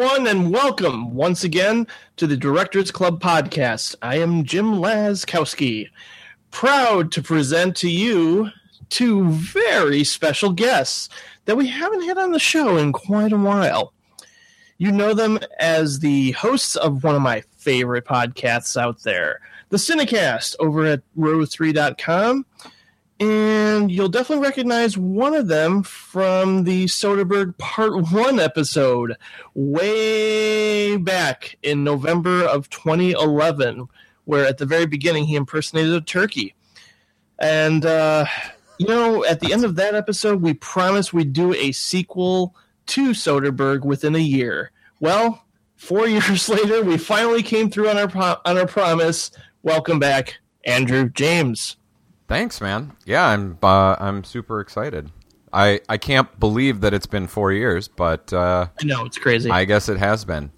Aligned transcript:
everyone, 0.00 0.28
and 0.28 0.52
welcome 0.52 1.12
once 1.12 1.42
again 1.42 1.84
to 2.16 2.24
the 2.28 2.36
Directors 2.36 2.92
Club 2.92 3.20
podcast. 3.20 3.96
I 4.00 4.18
am 4.18 4.44
Jim 4.44 4.74
Laczkowski, 4.74 5.88
proud 6.52 7.10
to 7.10 7.20
present 7.20 7.74
to 7.78 7.90
you 7.90 8.50
two 8.90 9.28
very 9.30 10.04
special 10.04 10.52
guests 10.52 11.08
that 11.46 11.56
we 11.56 11.66
haven't 11.66 12.02
had 12.02 12.16
on 12.16 12.30
the 12.30 12.38
show 12.38 12.76
in 12.76 12.92
quite 12.92 13.32
a 13.32 13.36
while. 13.36 13.92
You 14.76 14.92
know 14.92 15.14
them 15.14 15.40
as 15.58 15.98
the 15.98 16.30
hosts 16.30 16.76
of 16.76 17.02
one 17.02 17.16
of 17.16 17.22
my 17.22 17.42
favorite 17.56 18.04
podcasts 18.04 18.80
out 18.80 19.02
there, 19.02 19.40
the 19.70 19.78
Cinecast 19.78 20.54
over 20.60 20.86
at 20.86 21.02
row3.com. 21.18 22.46
And 23.20 23.90
you'll 23.90 24.08
definitely 24.08 24.44
recognize 24.46 24.96
one 24.96 25.34
of 25.34 25.48
them 25.48 25.82
from 25.82 26.62
the 26.62 26.84
Soderbergh 26.84 27.58
Part 27.58 28.12
1 28.12 28.38
episode 28.38 29.16
way 29.54 30.96
back 30.96 31.56
in 31.64 31.82
November 31.82 32.44
of 32.44 32.70
2011, 32.70 33.88
where 34.24 34.46
at 34.46 34.58
the 34.58 34.66
very 34.66 34.86
beginning 34.86 35.24
he 35.24 35.34
impersonated 35.34 35.94
a 35.94 36.00
turkey. 36.00 36.54
And, 37.40 37.84
uh, 37.84 38.26
you 38.78 38.86
know, 38.86 39.24
at 39.24 39.40
the 39.40 39.52
end 39.52 39.64
of 39.64 39.74
that 39.76 39.96
episode, 39.96 40.40
we 40.40 40.54
promised 40.54 41.12
we'd 41.12 41.32
do 41.32 41.52
a 41.54 41.72
sequel 41.72 42.54
to 42.86 43.10
Soderbergh 43.10 43.84
within 43.84 44.14
a 44.14 44.20
year. 44.20 44.70
Well, 45.00 45.44
four 45.74 46.06
years 46.08 46.48
later, 46.48 46.84
we 46.84 46.98
finally 46.98 47.42
came 47.42 47.68
through 47.68 47.88
on 47.88 47.98
our 47.98 48.08
pro- 48.08 48.36
on 48.44 48.58
our 48.58 48.66
promise. 48.66 49.32
Welcome 49.64 49.98
back, 49.98 50.38
Andrew 50.64 51.08
James. 51.08 51.76
Thanks, 52.28 52.60
man. 52.60 52.92
Yeah, 53.06 53.24
I'm 53.26 53.58
uh, 53.62 53.96
I'm 53.98 54.22
super 54.22 54.60
excited. 54.60 55.10
I 55.52 55.80
I 55.88 55.96
can't 55.96 56.38
believe 56.38 56.82
that 56.82 56.92
it's 56.92 57.06
been 57.06 57.26
four 57.26 57.52
years, 57.52 57.88
but 57.88 58.32
uh, 58.32 58.68
I 58.80 58.84
know 58.84 59.06
it's 59.06 59.16
crazy. 59.18 59.50
I 59.50 59.64
guess 59.64 59.88
it 59.88 59.98
has 59.98 60.24
been. 60.26 60.52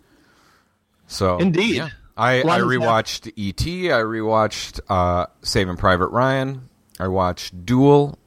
So 1.06 1.38
Indeed. 1.38 1.76
yeah. 1.76 1.88
I, 2.16 2.40
I 2.40 2.58
rewatched 2.60 3.32
E.T. 3.36 3.90
I 3.90 4.00
rewatched 4.00 4.80
uh, 4.90 5.26
Saving 5.42 5.76
Private 5.76 6.08
Ryan. 6.08 6.68
I 6.98 7.08
watched 7.08 7.64
Duel 7.64 8.18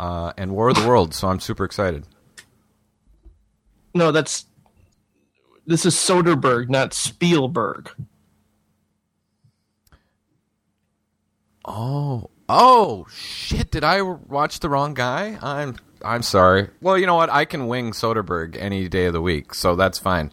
uh, 0.00 0.32
and 0.38 0.52
War 0.52 0.70
of 0.70 0.76
the 0.76 0.88
Worlds. 0.88 1.16
So 1.18 1.28
I'm 1.28 1.40
super 1.40 1.64
excited. 1.64 2.06
no, 3.94 4.12
that's 4.12 4.46
this 5.66 5.84
is 5.84 5.94
Soderbergh, 5.94 6.70
not 6.70 6.94
Spielberg. 6.94 7.90
Oh, 11.66 12.30
oh 12.48 13.06
shit! 13.12 13.70
Did 13.70 13.84
I 13.84 14.02
watch 14.02 14.60
the 14.60 14.68
wrong 14.68 14.94
guy? 14.94 15.38
I'm 15.42 15.76
I'm 16.02 16.22
sorry. 16.22 16.68
Well, 16.80 16.96
you 16.98 17.06
know 17.06 17.14
what? 17.16 17.30
I 17.30 17.44
can 17.44 17.66
wing 17.66 17.92
Soderbergh 17.92 18.56
any 18.58 18.88
day 18.88 19.06
of 19.06 19.12
the 19.12 19.20
week, 19.20 19.54
so 19.54 19.74
that's 19.76 19.98
fine. 19.98 20.32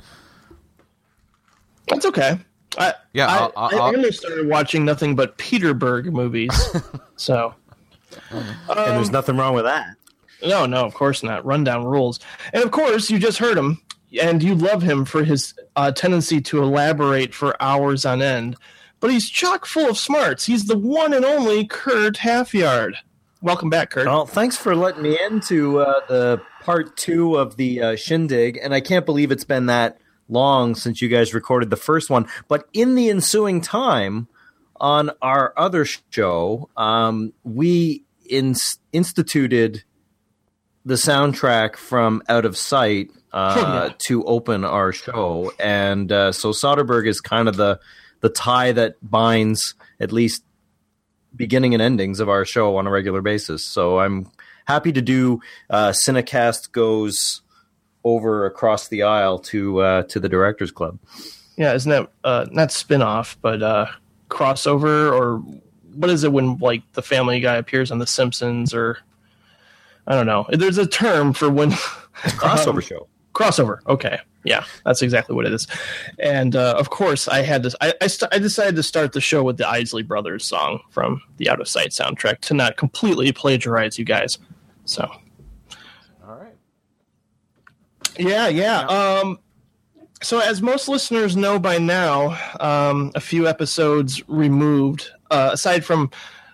That's 1.88 2.06
okay. 2.06 2.40
I, 2.78 2.94
Yeah, 3.14 3.28
I, 3.28 3.38
I'll- 3.38 3.54
I'll- 3.56 3.82
I, 3.82 3.88
only 3.94 4.12
started 4.12 4.48
watching 4.48 4.86
nothing 4.86 5.16
but 5.16 5.38
Peter 5.38 5.74
Berg 5.74 6.12
movies. 6.12 6.52
so, 7.16 7.54
and 8.32 8.56
there's 8.78 9.12
nothing 9.12 9.38
wrong 9.38 9.54
with 9.56 9.66
that. 9.66 9.96
no, 10.46 10.66
no, 10.66 10.84
of 10.86 10.94
course 10.94 11.24
not. 11.24 11.46
Rundown 11.46 11.86
rules. 11.86 12.20
And 12.54 12.64
of 12.64 12.72
course, 12.72 13.10
you 13.10 13.18
just 13.20 13.38
heard 13.38 13.58
him, 13.58 13.82
and 14.22 14.44
you 14.44 14.56
love 14.56 14.82
him 14.82 15.06
for 15.06 15.24
his 15.24 15.54
uh, 15.76 15.92
tendency 15.92 16.42
to 16.42 16.62
elaborate 16.64 17.34
for 17.34 17.56
hours 17.62 18.06
on 18.06 18.22
end. 18.22 18.56
But 19.00 19.12
he's 19.12 19.30
chock 19.30 19.66
full 19.66 19.90
of 19.90 19.98
smarts. 19.98 20.46
He's 20.46 20.66
the 20.66 20.78
one 20.78 21.14
and 21.14 21.26
only 21.26 21.66
Kurt 21.66 22.18
Halfyard. 22.18 22.96
Welcome 23.42 23.70
back, 23.70 23.92
Kurt. 23.92 24.08
Well, 24.08 24.26
thanks 24.26 24.58
for 24.58 24.76
letting 24.76 25.04
me 25.04 25.20
into 25.22 25.80
uh, 25.80 26.02
the 26.08 26.42
part 26.62 26.98
two 26.98 27.36
of 27.36 27.58
the 27.58 27.82
uh, 27.82 27.96
shindig, 27.96 28.58
and 28.62 28.74
I 28.74 28.82
can't 28.82 29.06
believe 29.06 29.32
it's 29.32 29.44
been 29.44 29.68
that 29.68 30.00
long 30.28 30.74
since 30.74 31.02
you 31.02 31.10
guys 31.10 31.34
recorded 31.34 31.70
the 31.70 31.76
first 31.76 32.10
one. 32.10 32.28
But 32.48 32.68
in 32.74 32.96
the 32.96 33.10
ensuing 33.10 33.62
time, 33.62 34.28
on 34.78 35.12
our 35.22 35.54
other 35.58 35.86
show, 35.86 36.70
um, 36.76 37.34
we 37.44 38.04
ins- 38.28 38.80
instituted 38.92 39.84
the 40.84 40.96
soundtrack 40.96 41.76
from 41.76 42.22
Out 42.28 42.46
of 42.46 42.58
Sight 42.58 43.10
uh, 43.32 43.92
to 44.00 44.24
open 44.26 44.66
our 44.66 44.92
show, 44.92 45.52
and 45.60 46.12
uh, 46.12 46.32
so 46.32 46.50
Soderbergh 46.50 47.08
is 47.08 47.22
kind 47.22 47.48
of 47.48 47.56
the 47.56 47.80
the 48.26 48.30
tie 48.30 48.72
that 48.72 48.96
binds 49.04 49.76
at 50.00 50.12
least 50.12 50.44
beginning 51.36 51.74
and 51.76 51.82
endings 51.82 52.20
of 52.20 52.28
our 52.28 52.44
show 52.44 52.76
on 52.78 52.88
a 52.88 52.90
regular 52.90 53.22
basis. 53.22 53.64
So 53.64 54.00
I'm 54.00 54.32
happy 54.66 54.92
to 54.94 55.02
do 55.02 55.42
uh, 55.70 55.90
Cinecast 55.90 56.72
goes 56.72 57.42
over 58.04 58.46
across 58.48 58.88
the 58.88 59.04
aisle 59.04 59.38
to 59.40 59.80
uh, 59.82 60.04
to 60.04 60.20
the 60.20 60.28
Directors 60.30 60.72
Club. 60.72 60.98
Yeah, 61.56 61.74
isn't 61.74 61.90
that 61.92 62.10
uh, 62.24 62.46
not 62.52 62.72
spin 62.72 63.02
off, 63.04 63.38
but 63.42 63.62
uh, 63.62 63.86
crossover 64.30 65.12
or 65.12 65.38
what 65.94 66.10
is 66.10 66.24
it 66.24 66.32
when 66.34 66.58
like 66.58 66.82
the 66.94 67.02
Family 67.04 67.40
Guy 67.40 67.56
appears 67.58 67.92
on 67.92 68.00
The 68.00 68.08
Simpsons 68.08 68.74
or 68.74 68.98
I 70.08 70.16
don't 70.16 70.26
know. 70.26 70.46
There's 70.50 70.78
a 70.80 70.88
term 70.88 71.34
for 71.34 71.50
when 71.50 71.72
Crossover 71.72 72.68
Um, 72.76 72.82
show. 72.82 73.08
crossover. 73.34 73.80
Okay, 73.88 74.18
yeah, 74.46 74.64
that's 74.86 75.02
exactly 75.02 75.36
what 75.36 75.46
it 75.46 75.54
is. 75.54 75.68
And 76.20 76.56
uh, 76.56 76.76
of 76.78 76.90
course, 76.90 77.28
I 77.28 77.42
had 77.42 77.64
this. 77.64 77.76
I 77.82 77.94
I, 78.02 78.08
st- 78.08 78.34
I 78.34 78.40
decided 78.40 78.76
to 78.76 78.84
start 78.84 79.14
the 79.14 79.22
show 79.22 79.44
with 79.44 79.58
the 79.58 79.68
Isley 79.68 80.04
Brothers 80.04 80.46
song 80.46 80.80
from 80.90 81.22
the 81.38 81.50
Out 81.50 81.60
of 81.60 81.68
Sight 81.68 81.90
soundtrack 81.90 82.40
to 82.42 82.54
not 82.54 82.78
completely 82.78 83.32
plagiarize 83.32 84.00
you 84.00 84.06
guys. 84.06 84.38
So 84.86 85.12
All 86.28 86.36
right. 86.36 86.56
Yeah, 88.18 88.48
yeah. 88.48 88.82
Um, 88.82 89.40
so, 90.22 90.40
as 90.40 90.62
most 90.62 90.88
listeners 90.88 91.36
know 91.36 91.60
by 91.60 91.78
now, 91.78 92.40
um, 92.60 93.12
a 93.16 93.20
few 93.20 93.48
episodes 93.48 94.28
removed, 94.28 95.10
uh, 95.30 95.52
aside 95.54 95.84
from 95.84 96.10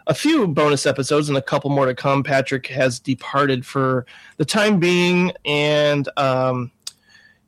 a 0.07 0.13
few 0.13 0.47
bonus 0.47 0.85
episodes 0.85 1.29
and 1.29 1.37
a 1.37 1.41
couple 1.41 1.69
more 1.69 1.85
to 1.85 1.93
come, 1.93 2.23
Patrick 2.23 2.67
has 2.67 2.99
departed 2.99 3.65
for 3.65 4.05
the 4.37 4.45
time 4.45 4.79
being, 4.79 5.31
and 5.45 6.09
um, 6.17 6.71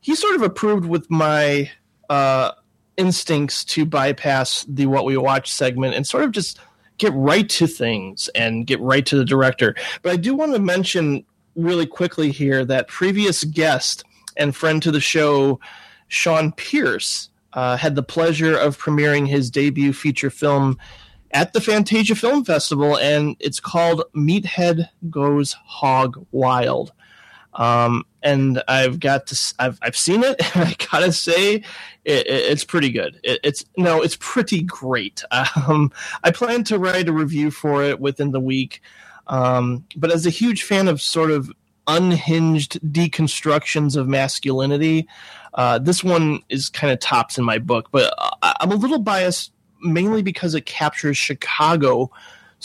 he 0.03 0.16
sort 0.16 0.36
of 0.36 0.41
approved 0.41 0.86
with 0.86 1.09
my 1.09 1.72
uh, 2.09 2.52
instincts 2.97 3.64
to 3.64 3.86
bypass 3.86 4.66
the 4.68 4.86
what 4.86 5.06
we 5.06 5.16
watch 5.16 5.50
segment 5.50 5.96
and 5.96 6.06
sort 6.06 6.25
of 6.25 6.31
just 6.31 6.59
get 6.97 7.14
right 7.14 7.47
to 7.47 7.68
things 7.68 8.30
and 8.36 8.68
get 8.68 8.81
right 8.81 9.06
to 9.06 9.16
the 9.16 9.24
director. 9.24 9.74
But 10.02 10.12
I 10.12 10.16
do 10.18 10.36
want 10.36 10.53
to 10.53 10.59
mention 10.59 11.24
really 11.56 11.86
quickly 11.86 12.31
here 12.31 12.66
that 12.66 12.90
previous 12.90 13.46
guest 13.46 14.03
and 14.36 14.53
friend 14.53 14.84
to 14.84 14.91
the 14.91 15.00
show, 15.00 15.62
Sean 16.09 16.52
Pierce, 16.52 17.30
uh, 17.53 17.78
had 17.78 17.96
the 17.96 18.03
pleasure 18.03 18.58
of 18.58 18.78
premiering 18.78 19.25
his 19.25 19.50
debut 19.50 19.94
feature 19.94 20.30
film 20.30 20.78
at 21.31 21.53
the 21.53 21.62
Fantasia 21.62 22.16
Film 22.16 22.44
Festival, 22.44 22.97
and 22.97 23.38
it's 23.40 23.61
called 23.61 24.03
Meathead 24.14 24.90
Goes 25.09 25.53
Hog 25.66 26.28
Wild. 26.32 26.91
Um, 27.53 28.03
and 28.23 28.64
I've 28.67 28.99
got 28.99 29.28
to, 29.28 29.53
I've, 29.59 29.79
I've 29.81 29.97
seen 29.97 30.23
it, 30.23 30.41
and 30.55 30.66
I 30.66 30.75
gotta 30.91 31.11
say, 31.11 31.55
it, 31.55 31.64
it, 32.05 32.28
it's 32.28 32.64
pretty 32.64 32.90
good. 32.90 33.20
It, 33.23 33.40
it's 33.43 33.66
no, 33.78 34.02
it's 34.02 34.17
pretty 34.20 34.61
great. 34.64 35.23
Um, 35.67 35.91
I 36.23 36.31
plan 36.31 36.64
to 36.66 36.79
write 36.79 37.08
a 37.08 37.14
review 37.14 37.52
for 37.52 37.84
it 37.84 37.99
within 37.99 38.31
the 38.31 38.40
week. 38.40 38.81
Um, 39.28 39.85
but 39.96 40.11
as 40.11 40.25
a 40.25 40.29
huge 40.29 40.64
fan 40.64 40.87
of 40.87 41.02
sort 41.02 41.31
of 41.31 41.52
unhinged 41.87 42.79
deconstructions 42.91 43.96
of 43.96 44.08
masculinity, 44.08 45.08
uh, 45.53 45.79
this 45.79 46.03
one 46.03 46.41
is 46.49 46.70
kind 46.70 46.91
of 46.91 46.99
tops 46.99 47.37
in 47.37 47.43
my 47.46 47.59
book. 47.59 47.90
But 47.91 48.14
I, 48.17 48.55
I'm 48.59 48.72
a 48.72 48.75
little 48.75 48.99
biased 48.99 49.52
mainly 49.81 50.22
because 50.22 50.55
it 50.55 50.66
captures 50.66 51.17
Chicago 51.17 52.11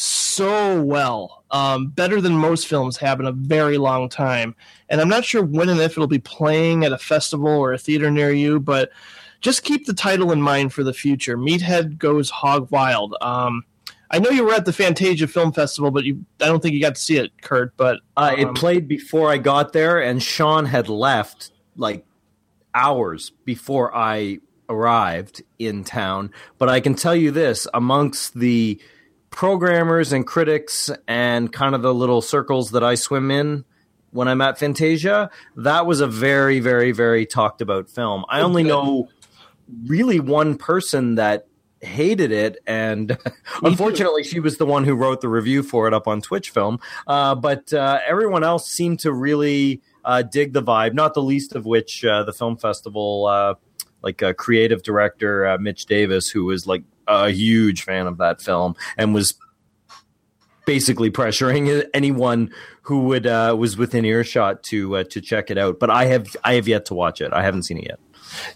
so 0.01 0.81
well, 0.81 1.43
um, 1.51 1.89
better 1.89 2.21
than 2.21 2.35
most 2.35 2.69
films 2.69 2.97
have 2.99 3.19
in 3.19 3.27
a 3.27 3.33
very 3.33 3.79
long 3.79 4.09
time. 4.09 4.55
And 4.89 5.01
I'm 5.01 5.09
not 5.09 5.25
sure 5.25 5.43
when 5.43 5.69
and 5.69 5.81
if 5.81 5.93
it'll 5.93 6.07
be 6.07 6.21
playing 6.21 6.85
at 6.85 6.93
a 6.93 6.99
festival 6.99 7.49
or 7.49 7.73
a 7.73 7.79
theater 7.79 8.09
near 8.09 8.31
you, 8.31 8.61
but 8.61 8.93
just 9.41 9.65
keep 9.65 9.87
the 9.87 9.93
title 9.93 10.31
in 10.31 10.41
mind 10.41 10.73
for 10.73 10.85
the 10.85 10.93
future. 10.93 11.37
Meathead 11.37 11.99
Goes 11.99 12.31
Hog 12.31 12.71
Wild. 12.71 13.17
Um, 13.21 13.65
I 14.09 14.21
know 14.21 14.31
you 14.31 14.45
were 14.45 14.55
at 14.55 14.67
the 14.67 14.73
Fantasia 14.73 15.27
Film 15.27 15.53
Festival, 15.53 15.91
but 15.91 16.05
you, 16.05 16.25
I 16.41 16.47
don't 16.47 16.63
think 16.63 16.75
you 16.75 16.81
got 16.81 16.95
to 16.95 17.01
see 17.01 17.17
it, 17.17 17.33
Kurt. 17.43 17.77
But 17.77 17.99
Uh, 18.17 18.35
um, 18.35 18.39
it 18.39 18.55
played 18.55 18.87
before 18.87 19.33
I 19.33 19.39
got 19.39 19.73
there, 19.73 20.01
and 20.01 20.23
Sean 20.23 20.67
had 20.67 20.89
left 20.89 21.51
like 21.77 22.07
hours 22.73 23.33
before 23.45 23.93
I 23.97 24.39
arrived 24.69 25.43
in 25.59 25.83
town. 25.83 26.31
But 26.57 26.69
I 26.69 26.79
can 26.79 26.95
tell 26.95 27.17
you 27.17 27.33
this 27.33 27.67
amongst 27.75 28.39
the 28.39 28.81
programmers 29.39 30.13
and 30.13 30.27
critics 30.27 30.91
and 31.07 31.53
kind 31.53 31.77
of 31.77 31.81
the 31.81 31.95
little 31.95 32.21
circles 32.21 32.73
that 32.73 32.83
I 32.83 32.97
swim 32.97 33.31
in 33.31 33.65
when 34.11 34.27
I'm 34.27 34.41
at 34.41 34.59
Fantasia, 34.59 35.31
that 35.55 35.87
was 35.87 36.01
a 36.01 36.09
very, 36.09 36.59
very, 36.59 36.91
very 36.91 37.25
talked 37.25 37.61
about 37.61 37.89
film. 37.89 38.25
I 38.29 38.41
only 38.41 38.65
know 38.65 39.09
really 39.87 40.19
one 40.19 40.59
person 40.59 41.15
that 41.15 41.47
hated 41.81 42.33
it, 42.33 42.59
and 42.67 43.17
unfortunately, 43.63 44.25
she 44.25 44.41
was 44.41 44.57
the 44.57 44.67
one 44.67 44.83
who 44.83 44.97
wrote 44.97 45.21
the 45.21 45.29
review 45.29 45.63
for 45.63 45.87
it 45.87 45.95
up 45.95 46.09
on 46.09 46.21
Twitch 46.21 46.51
Film. 46.51 46.81
Uh, 47.07 47.37
but 47.37 47.73
uh, 47.73 48.01
everyone 48.05 48.43
else 48.43 48.69
seemed 48.69 48.99
to 49.01 49.13
really 49.13 49.81
uh, 50.05 50.23
dig 50.23 50.53
the 50.53 50.65
vibe. 50.65 50.95
Not 50.95 51.15
the 51.15 51.23
least 51.23 51.55
of 51.55 51.65
which 51.65 52.05
uh, 52.05 52.25
the 52.25 52.33
film 52.33 52.57
festival, 52.57 53.27
uh, 53.27 53.55
like 54.03 54.23
uh, 54.23 54.33
creative 54.35 54.83
director 54.83 55.57
Mitch 55.61 55.87
Davis, 55.87 56.29
who 56.29 56.45
was 56.45 56.67
like 56.67 56.83
a 57.07 57.31
huge 57.31 57.83
fan 57.83 58.07
of 58.07 58.19
that 58.19 58.41
film 58.41 58.77
and 58.97 59.15
was 59.15 59.35
basically 60.67 61.11
pressuring 61.11 61.87
anyone 61.95 62.53
who 62.83 63.05
would 63.05 63.25
was 63.25 63.77
within 63.77 64.05
earshot 64.05 64.63
to 64.65 65.05
to 65.05 65.21
check 65.21 65.51
it 65.51 65.59
out. 65.59 65.79
But 65.79 65.91
I 65.91 66.07
have 66.07 66.37
I 66.45 66.55
have 66.55 66.69
yet 66.69 66.87
to 66.87 66.95
watch 66.95 67.21
it. 67.21 67.33
I 67.33 67.43
haven't 67.43 67.63
seen 67.65 67.79
it 67.79 67.87
yet. 67.87 68.01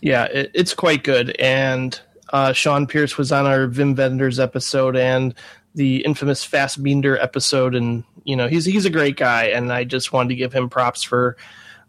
Yeah, 0.00 0.24
it, 0.24 0.50
it's 0.54 0.74
quite 0.74 1.02
good 1.02 1.34
and 1.38 1.98
uh, 2.32 2.52
Sean 2.52 2.86
Pierce 2.86 3.18
was 3.18 3.30
on 3.30 3.46
our 3.46 3.68
Wim 3.68 3.96
Wenders 3.96 4.40
episode 4.40 4.96
and 4.96 5.34
the 5.74 6.04
infamous 6.04 6.46
Fassbinder 6.46 7.22
episode, 7.22 7.74
and 7.74 8.04
you 8.24 8.36
know 8.36 8.48
he's 8.48 8.64
he's 8.64 8.84
a 8.84 8.90
great 8.90 9.16
guy, 9.16 9.44
and 9.44 9.72
I 9.72 9.84
just 9.84 10.12
wanted 10.12 10.30
to 10.30 10.36
give 10.36 10.52
him 10.52 10.70
props 10.70 11.02
for 11.02 11.36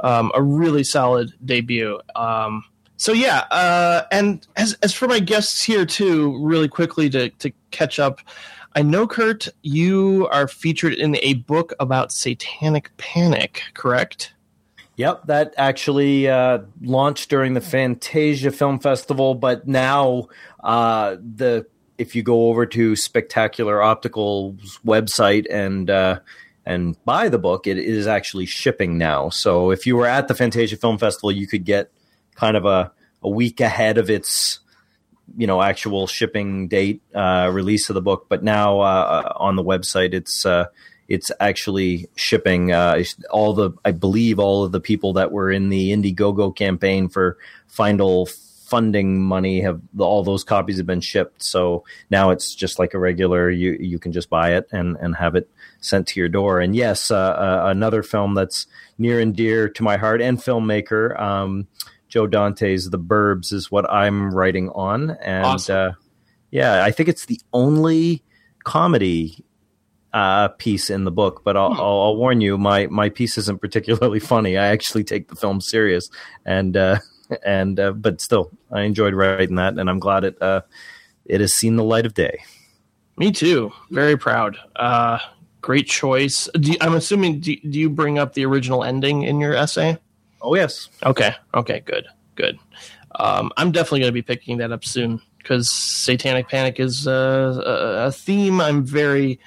um, 0.01 0.31
a 0.35 0.41
really 0.41 0.83
solid 0.83 1.33
debut. 1.43 1.99
Um, 2.15 2.65
so 3.03 3.11
yeah, 3.11 3.39
uh, 3.51 4.05
and 4.13 4.47
as 4.55 4.75
as 4.81 4.93
for 4.93 5.09
my 5.09 5.19
guests 5.19 5.61
here 5.61 5.85
too, 5.85 6.41
really 6.41 6.69
quickly 6.69 7.09
to 7.09 7.27
to 7.31 7.51
catch 7.71 7.99
up. 7.99 8.21
I 8.77 8.81
know, 8.81 9.07
Kurt, 9.07 9.49
you 9.61 10.29
are 10.31 10.47
featured 10.47 10.93
in 10.93 11.17
a 11.17 11.33
book 11.33 11.73
about 11.81 12.13
satanic 12.13 12.95
panic, 12.95 13.61
correct? 13.73 14.33
Yep, 14.95 15.27
that 15.27 15.53
actually 15.57 16.29
uh, 16.29 16.59
launched 16.81 17.29
during 17.29 17.55
the 17.55 17.61
Fantasia 17.61 18.51
Film 18.51 18.79
Festival, 18.79 19.35
but 19.35 19.67
now 19.67 20.29
uh, 20.63 21.17
the 21.17 21.65
if 21.97 22.15
you 22.15 22.23
go 22.23 22.47
over 22.47 22.65
to 22.67 22.95
Spectacular 22.95 23.79
Optical's 23.79 24.79
website 24.85 25.45
and 25.51 25.89
uh, 25.89 26.21
and 26.65 26.95
buy 27.03 27.27
the 27.27 27.37
book, 27.37 27.67
it 27.67 27.77
is 27.77 28.07
actually 28.07 28.45
shipping 28.45 28.97
now. 28.97 29.27
So 29.27 29.71
if 29.71 29.85
you 29.85 29.97
were 29.97 30.07
at 30.07 30.29
the 30.29 30.35
Fantasia 30.35 30.77
Film 30.77 30.97
Festival, 30.97 31.33
you 31.33 31.47
could 31.47 31.65
get 31.65 31.91
kind 32.35 32.57
of 32.57 32.65
a, 32.65 32.91
a 33.21 33.29
week 33.29 33.59
ahead 33.61 33.97
of 33.97 34.09
its 34.09 34.59
you 35.37 35.47
know 35.47 35.61
actual 35.61 36.07
shipping 36.07 36.67
date 36.67 37.01
uh, 37.15 37.49
release 37.51 37.89
of 37.89 37.93
the 37.95 38.01
book. 38.01 38.27
But 38.29 38.43
now 38.43 38.81
uh, 38.81 39.33
on 39.37 39.55
the 39.55 39.63
website, 39.63 40.13
it's 40.13 40.45
uh, 40.45 40.65
it's 41.07 41.31
actually 41.39 42.07
shipping 42.15 42.71
uh, 42.71 43.03
all 43.29 43.53
the 43.53 43.71
I 43.85 43.91
believe 43.91 44.39
all 44.39 44.63
of 44.63 44.71
the 44.71 44.81
people 44.81 45.13
that 45.13 45.31
were 45.31 45.51
in 45.51 45.69
the 45.69 45.91
Indiegogo 45.91 46.55
campaign 46.55 47.09
for 47.09 47.37
final 47.67 48.27
funding 48.73 49.21
money 49.21 49.61
have 49.61 49.79
all 49.99 50.23
those 50.23 50.43
copies 50.43 50.77
have 50.77 50.87
been 50.87 51.01
shipped. 51.01 51.43
So 51.43 51.83
now 52.09 52.31
it's 52.31 52.55
just 52.55 52.79
like 52.79 52.93
a 52.93 52.99
regular 52.99 53.49
you 53.49 53.77
you 53.79 53.99
can 53.99 54.11
just 54.11 54.29
buy 54.29 54.55
it 54.55 54.67
and 54.71 54.97
and 54.97 55.15
have 55.15 55.35
it 55.35 55.49
sent 55.79 56.07
to 56.07 56.19
your 56.19 56.29
door. 56.29 56.59
And 56.59 56.75
yes, 56.75 57.11
uh, 57.11 57.17
uh, 57.17 57.63
another 57.67 58.01
film 58.03 58.33
that's 58.33 58.65
near 58.97 59.19
and 59.19 59.35
dear 59.35 59.69
to 59.69 59.83
my 59.83 59.97
heart 59.97 60.21
and 60.21 60.39
filmmaker 60.39 61.19
um, 61.19 61.67
Joe 62.13 62.27
Dante's 62.27 62.91
The 62.91 62.99
Burbs 62.99 63.51
is 63.51 63.71
what 63.71 63.91
I'm 63.91 64.31
writing 64.35 64.69
on, 64.69 65.17
and 65.19 65.47
awesome. 65.47 65.75
Uh, 65.75 65.91
yeah, 66.51 66.83
I 66.83 66.91
think 66.91 67.09
it's 67.09 67.25
the 67.25 67.41
only 67.53 68.21
comedy 68.63 69.43
uh, 70.13 70.49
piece 70.49 70.91
in 70.91 71.05
the 71.05 71.11
book, 71.11 71.41
but 71.43 71.57
I'll, 71.57 71.73
hmm. 71.73 71.79
I'll, 71.79 72.01
I'll, 72.01 72.15
warn 72.15 72.39
you, 72.39 72.55
my 72.55 72.85
my 72.85 73.09
piece 73.09 73.39
isn't 73.39 73.61
particularly 73.61 74.19
funny. 74.33 74.59
I 74.59 74.67
actually 74.67 75.03
take 75.03 75.29
the 75.29 75.35
film 75.35 75.59
serious, 75.59 76.07
and 76.45 76.77
uh, 76.77 76.99
and 77.43 77.79
uh, 77.79 77.93
but 77.93 78.21
still, 78.21 78.51
I 78.71 78.81
enjoyed 78.81 79.15
writing 79.15 79.55
that, 79.55 79.79
and 79.79 79.89
I'm 79.89 79.97
glad 79.97 80.23
it 80.23 80.39
uh, 80.39 80.61
it 81.25 81.41
has 81.41 81.55
seen 81.55 81.77
the 81.77 81.83
light 81.83 82.05
of 82.05 82.13
day. 82.13 82.43
Me 83.17 83.31
too. 83.31 83.71
Very 83.89 84.17
proud. 84.17 84.55
Uh, 84.75 85.17
great 85.61 85.87
choice. 85.87 86.47
You, 86.53 86.75
I'm 86.79 86.93
assuming. 86.93 87.39
Do, 87.39 87.55
do 87.55 87.79
you 87.79 87.89
bring 87.89 88.19
up 88.19 88.33
the 88.33 88.45
original 88.45 88.83
ending 88.83 89.23
in 89.23 89.39
your 89.39 89.55
essay? 89.55 89.97
Oh 90.43 90.55
yes. 90.55 90.89
Okay. 91.03 91.33
Okay. 91.53 91.81
Good. 91.85 92.05
Good. 92.35 92.59
Um, 93.15 93.51
I'm 93.57 93.71
definitely 93.71 94.01
going 94.01 94.09
to 94.09 94.13
be 94.13 94.21
picking 94.21 94.57
that 94.57 94.71
up 94.71 94.83
soon 94.83 95.21
because 95.37 95.69
Satanic 95.69 96.49
Panic 96.49 96.79
is 96.79 97.07
uh, 97.07 97.61
a, 97.65 98.07
a 98.07 98.11
theme 98.11 98.59
I'm 98.59 98.85
very 98.85 99.39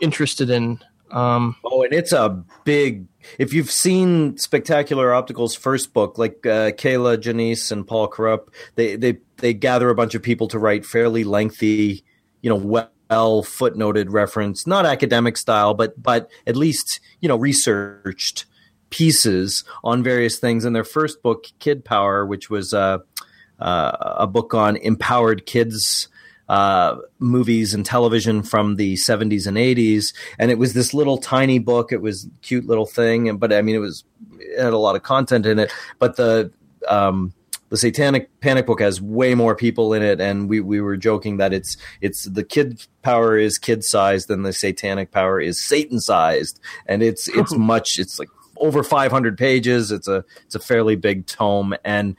interested 0.00 0.50
in. 0.50 0.80
Um, 1.10 1.56
oh, 1.64 1.82
and 1.82 1.92
it's 1.92 2.12
a 2.12 2.42
big. 2.64 3.06
If 3.38 3.52
you've 3.52 3.70
seen 3.70 4.36
Spectacular 4.38 5.08
Optical's 5.08 5.54
first 5.54 5.92
book, 5.92 6.16
like 6.18 6.46
uh, 6.46 6.72
Kier-La 6.72 7.16
Janisse 7.16 7.72
and 7.72 7.86
Paul 7.86 8.08
Corupe, 8.08 8.50
they 8.76 8.96
they 8.96 9.18
they 9.38 9.54
gather 9.54 9.90
a 9.90 9.94
bunch 9.94 10.14
of 10.14 10.22
people 10.22 10.48
to 10.48 10.58
write 10.58 10.86
fairly 10.86 11.24
lengthy, 11.24 12.04
you 12.40 12.50
know, 12.50 12.56
well 12.56 13.42
footnoted 13.42 14.06
reference, 14.10 14.66
not 14.66 14.86
academic 14.86 15.36
style, 15.36 15.74
but 15.74 16.00
but 16.00 16.30
at 16.46 16.56
least 16.56 17.00
you 17.20 17.28
know 17.28 17.36
researched 17.36 18.44
pieces 18.90 19.64
on 19.84 20.02
various 20.02 20.38
things. 20.38 20.64
In 20.64 20.72
their 20.72 20.84
first 20.84 21.22
book, 21.22 21.46
Kid 21.58 21.84
Power, 21.84 22.24
which 22.24 22.50
was 22.50 22.72
uh, 22.74 22.98
uh, 23.58 24.14
a 24.18 24.26
book 24.26 24.54
on 24.54 24.76
empowered 24.76 25.46
kids 25.46 26.08
uh, 26.48 26.96
movies 27.18 27.74
and 27.74 27.84
television 27.84 28.42
from 28.42 28.76
the 28.76 28.94
70s 28.94 29.46
and 29.46 29.56
80s. 29.56 30.14
And 30.38 30.50
it 30.50 30.58
was 30.58 30.72
this 30.72 30.94
little 30.94 31.18
tiny 31.18 31.58
book. 31.58 31.92
It 31.92 32.00
was 32.00 32.24
a 32.24 32.28
cute 32.40 32.66
little 32.66 32.86
thing. 32.86 33.28
And, 33.28 33.38
but 33.38 33.52
I 33.52 33.60
mean, 33.60 33.74
it 33.74 33.80
was, 33.80 34.04
it 34.38 34.62
had 34.62 34.72
a 34.72 34.78
lot 34.78 34.96
of 34.96 35.02
content 35.02 35.44
in 35.44 35.58
it. 35.58 35.72
But 35.98 36.16
the, 36.16 36.50
um, 36.88 37.34
the 37.68 37.76
Satanic 37.76 38.40
Panic 38.40 38.66
book 38.66 38.80
has 38.80 39.00
way 39.00 39.34
more 39.34 39.54
people 39.54 39.92
in 39.92 40.02
it, 40.02 40.20
and 40.20 40.48
we, 40.48 40.60
we 40.60 40.80
were 40.80 40.96
joking 40.96 41.36
that 41.36 41.52
it's 41.52 41.76
it's 42.00 42.24
the 42.24 42.42
kid 42.42 42.86
power 43.02 43.36
is 43.36 43.58
kid 43.58 43.84
sized, 43.84 44.30
and 44.30 44.44
the 44.44 44.52
Satanic 44.52 45.10
power 45.10 45.40
is 45.40 45.62
Satan 45.62 46.00
sized, 46.00 46.60
and 46.86 47.02
it's 47.02 47.28
it's 47.28 47.54
much 47.54 47.98
it's 47.98 48.18
like 48.18 48.30
over 48.60 48.82
500 48.82 49.36
pages. 49.38 49.90
It's 49.92 50.08
a 50.08 50.24
it's 50.44 50.54
a 50.54 50.60
fairly 50.60 50.96
big 50.96 51.26
tome, 51.26 51.74
and 51.84 52.16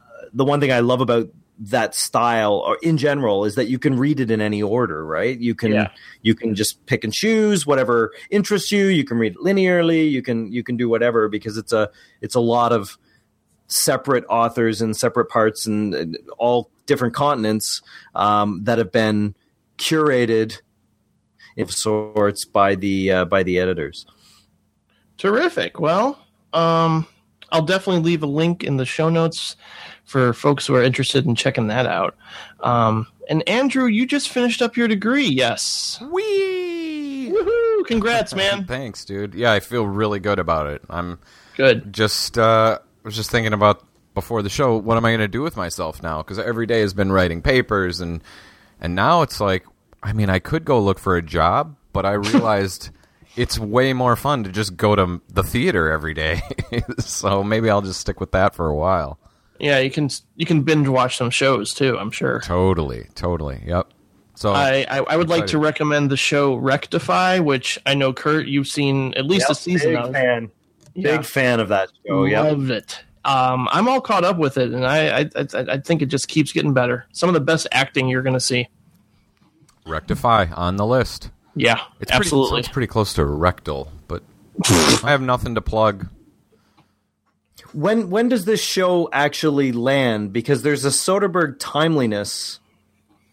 uh, 0.00 0.26
the 0.32 0.44
one 0.44 0.60
thing 0.60 0.72
I 0.72 0.80
love 0.80 1.00
about 1.00 1.28
that 1.58 1.94
style 1.94 2.62
or 2.66 2.78
in 2.82 2.98
general 2.98 3.44
is 3.44 3.54
that 3.54 3.66
you 3.66 3.78
can 3.78 3.96
read 3.96 4.20
it 4.20 4.30
in 4.30 4.42
any 4.42 4.62
order 4.62 5.06
right? 5.06 5.38
You 5.38 5.54
can 5.54 5.72
yeah. 5.72 5.88
you 6.22 6.34
can 6.34 6.54
just 6.54 6.84
pick 6.86 7.02
and 7.02 7.12
choose 7.12 7.66
whatever 7.66 8.12
interests 8.30 8.70
you. 8.70 8.86
You 8.86 9.04
can 9.04 9.18
read 9.18 9.34
it 9.34 9.38
linearly. 9.38 10.10
You 10.10 10.22
can 10.22 10.52
you 10.52 10.62
can 10.62 10.76
do 10.76 10.88
whatever 10.88 11.28
because 11.28 11.56
it's 11.56 11.72
a 11.72 11.90
it's 12.20 12.34
a 12.34 12.40
lot 12.40 12.72
of 12.72 12.98
separate 13.68 14.24
authors 14.28 14.80
and 14.80 14.96
separate 14.96 15.28
parts 15.28 15.66
and 15.66 16.16
all 16.38 16.70
different 16.86 17.14
continents 17.14 17.82
um, 18.14 18.62
that 18.64 18.78
have 18.78 18.92
been 18.92 19.34
curated 19.78 20.60
of 21.58 21.72
sorts 21.72 22.44
by 22.44 22.74
the 22.74 23.10
uh, 23.10 23.24
by 23.24 23.42
the 23.42 23.58
editors 23.58 24.06
terrific 25.18 25.80
well 25.80 26.18
um 26.52 27.06
i'll 27.52 27.62
definitely 27.62 28.02
leave 28.02 28.22
a 28.22 28.26
link 28.26 28.62
in 28.62 28.76
the 28.76 28.84
show 28.84 29.08
notes 29.08 29.56
for 30.06 30.32
folks 30.32 30.66
who 30.66 30.74
are 30.74 30.82
interested 30.82 31.26
in 31.26 31.34
checking 31.34 31.66
that 31.66 31.84
out. 31.84 32.16
Um, 32.60 33.08
and 33.28 33.46
Andrew, 33.48 33.86
you 33.86 34.06
just 34.06 34.28
finished 34.30 34.62
up 34.62 34.76
your 34.76 34.88
degree, 34.88 35.26
yes? 35.26 36.00
Wee! 36.12 37.32
Woohoo! 37.32 37.86
Congrats, 37.86 38.34
man. 38.36 38.64
Thanks, 38.64 39.04
dude. 39.04 39.34
Yeah, 39.34 39.52
I 39.52 39.60
feel 39.60 39.84
really 39.84 40.20
good 40.20 40.38
about 40.38 40.68
it. 40.68 40.82
I'm 40.88 41.18
good. 41.56 41.92
Just 41.92 42.38
uh, 42.38 42.78
was 43.02 43.16
just 43.16 43.30
thinking 43.30 43.52
about 43.52 43.84
before 44.14 44.42
the 44.42 44.48
show, 44.48 44.78
what 44.78 44.96
am 44.96 45.04
I 45.04 45.10
going 45.10 45.20
to 45.20 45.28
do 45.28 45.42
with 45.42 45.56
myself 45.56 46.02
now? 46.02 46.22
Because 46.22 46.38
every 46.38 46.66
day 46.66 46.80
has 46.80 46.94
been 46.94 47.12
writing 47.12 47.42
papers, 47.42 48.00
and 48.00 48.22
and 48.80 48.94
now 48.94 49.22
it's 49.22 49.40
like, 49.40 49.66
I 50.02 50.12
mean, 50.12 50.30
I 50.30 50.38
could 50.38 50.64
go 50.64 50.80
look 50.80 50.98
for 50.98 51.16
a 51.16 51.22
job, 51.22 51.76
but 51.92 52.06
I 52.06 52.12
realized. 52.12 52.90
It's 53.36 53.58
way 53.58 53.92
more 53.92 54.16
fun 54.16 54.44
to 54.44 54.50
just 54.50 54.76
go 54.76 54.96
to 54.96 55.20
the 55.28 55.42
theater 55.42 55.90
every 55.90 56.14
day. 56.14 56.40
so 56.98 57.44
maybe 57.44 57.70
I'll 57.70 57.82
just 57.82 58.00
stick 58.00 58.20
with 58.20 58.32
that 58.32 58.54
for 58.54 58.68
a 58.68 58.74
while. 58.74 59.18
Yeah, 59.58 59.78
you 59.78 59.90
can 59.90 60.10
you 60.36 60.46
can 60.46 60.62
binge 60.62 60.88
watch 60.88 61.16
some 61.16 61.30
shows 61.30 61.72
too. 61.72 61.98
I'm 61.98 62.10
sure. 62.10 62.40
Totally, 62.40 63.06
totally. 63.14 63.62
Yep. 63.64 63.88
So 64.34 64.52
I 64.52 64.86
I, 64.88 64.98
I 64.98 65.16
would 65.16 65.28
like 65.28 65.46
to 65.48 65.58
recommend 65.58 66.10
the 66.10 66.16
show 66.16 66.56
Rectify, 66.56 67.38
which 67.38 67.78
I 67.86 67.94
know 67.94 68.12
Kurt 68.12 68.46
you've 68.46 68.68
seen 68.68 69.14
at 69.14 69.24
least 69.24 69.46
yep, 69.48 69.50
a 69.50 69.54
season 69.54 69.90
big 69.92 69.98
of. 69.98 70.12
Fan. 70.12 70.50
Yeah. 70.94 71.16
Big 71.16 71.26
fan 71.26 71.60
of 71.60 71.68
that 71.68 71.90
show. 72.06 72.20
Loved 72.20 72.70
it. 72.70 73.02
Um, 73.24 73.68
I'm 73.72 73.88
all 73.88 74.00
caught 74.00 74.24
up 74.24 74.38
with 74.38 74.56
it, 74.56 74.72
and 74.72 74.86
I, 74.86 75.20
I 75.20 75.30
I 75.36 75.46
I 75.72 75.78
think 75.78 76.00
it 76.00 76.06
just 76.06 76.28
keeps 76.28 76.52
getting 76.52 76.72
better. 76.72 77.06
Some 77.12 77.28
of 77.28 77.34
the 77.34 77.40
best 77.40 77.66
acting 77.72 78.08
you're 78.08 78.22
going 78.22 78.34
to 78.34 78.40
see. 78.40 78.68
Rectify 79.86 80.46
on 80.52 80.76
the 80.76 80.86
list. 80.86 81.30
Yeah, 81.56 81.80
it's 82.00 82.12
absolutely. 82.12 82.50
Pretty, 82.50 82.60
it's 82.60 82.72
pretty 82.72 82.86
close 82.86 83.14
to 83.14 83.24
rectal, 83.24 83.90
but 84.06 84.22
I 85.02 85.10
have 85.10 85.22
nothing 85.22 85.56
to 85.56 85.60
plug 85.60 86.06
when 87.76 88.08
when 88.10 88.28
does 88.28 88.44
this 88.44 88.60
show 88.60 89.08
actually 89.12 89.72
land? 89.72 90.32
Because 90.32 90.62
there's 90.62 90.84
a 90.84 90.90
Soderbergh 90.90 91.56
timeliness 91.58 92.58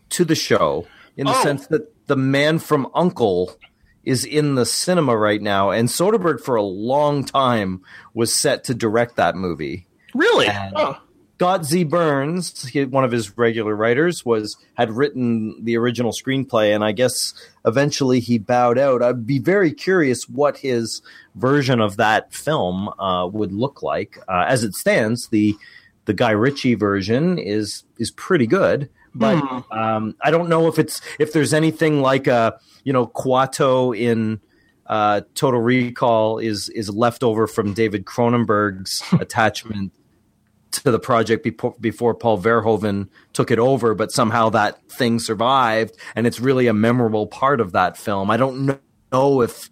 to 0.10 0.26
the 0.26 0.36
show 0.36 0.86
in 1.16 1.28
the 1.28 1.36
oh. 1.36 1.44
sense 1.44 1.68
that 1.68 2.08
the 2.08 2.18
man 2.18 2.60
from 2.60 2.88
Uncle 2.94 3.58
is 4.04 4.26
in 4.26 4.56
the 4.56 4.66
cinema 4.66 5.16
right 5.16 5.42
now, 5.42 5.70
and 5.70 5.88
Soderbergh 5.88 6.42
for 6.42 6.56
a 6.56 6.64
long 6.64 7.24
time 7.24 7.82
was 8.14 8.36
set 8.36 8.66
to 8.66 8.74
direct 8.74 9.16
that 9.16 9.36
movie. 9.36 9.88
Really? 10.14 10.48
And, 10.48 10.74
oh. 10.76 11.02
Scott 11.44 11.66
Z. 11.66 11.84
Burns, 11.84 12.68
he, 12.70 12.86
one 12.86 13.04
of 13.04 13.12
his 13.12 13.38
regular 13.38 13.76
writers, 13.76 14.24
was 14.24 14.56
had 14.76 14.90
written 14.92 15.62
the 15.66 15.76
original 15.76 16.14
screenplay, 16.14 16.74
and 16.74 16.86
I 16.86 16.94
guess 16.94 17.34
eventually 17.66 18.22
he 18.22 18.38
bowed 18.38 18.78
out. 18.78 19.04
I'd 19.04 19.28
be 19.28 19.40
very 19.40 19.74
curious 19.74 20.30
what 20.30 20.60
his 20.60 21.02
version 21.36 21.82
of 21.82 21.98
that 21.98 22.34
film 22.34 22.88
uh, 22.98 23.28
would 23.28 23.52
look 23.52 23.84
like. 23.84 24.18
Uh, 24.30 24.46
as 24.48 24.64
it 24.64 24.74
stands, 24.74 25.28
the 25.28 25.54
the 26.06 26.14
Guy 26.14 26.32
Ritchie 26.32 26.76
version 26.76 27.38
is 27.38 27.84
is 27.98 28.10
pretty 28.10 28.48
good, 28.48 28.90
but 29.14 29.38
Hmm. 29.40 29.78
um, 29.78 30.16
I 30.22 30.32
don't 30.32 30.48
know 30.48 30.70
if 30.70 30.80
it's 30.80 31.02
if 31.20 31.34
there's 31.34 31.54
anything 31.54 32.02
like 32.02 32.26
a 32.26 32.58
you 32.86 32.94
know 32.94 33.06
Kuato 33.08 33.92
in 33.94 34.40
uh, 34.88 35.22
Total 35.36 35.60
Recall 35.60 36.38
is 36.40 36.70
is 36.70 36.90
left 36.90 37.22
over 37.22 37.48
from 37.48 37.74
David 37.74 38.06
Cronenberg's 38.06 39.04
attachment 39.20 39.92
to 40.74 40.92
the 40.92 41.00
project 41.00 41.44
before, 41.44 41.76
before 41.80 42.14
Paul 42.14 42.40
Verhoeven 42.40 43.10
took 43.32 43.52
it 43.52 43.60
over, 43.60 43.94
but 43.96 44.12
somehow 44.12 44.50
that 44.50 44.82
thing 44.90 45.20
survived, 45.20 45.96
and 46.16 46.28
it's 46.28 46.40
really 46.40 46.68
a 46.68 46.74
memorable 46.74 47.28
part 47.28 47.62
of 47.62 47.72
that 47.74 47.98
film. 47.98 48.30
I 48.30 48.38
don't 48.38 48.80
know 49.12 49.42
if 49.42 49.70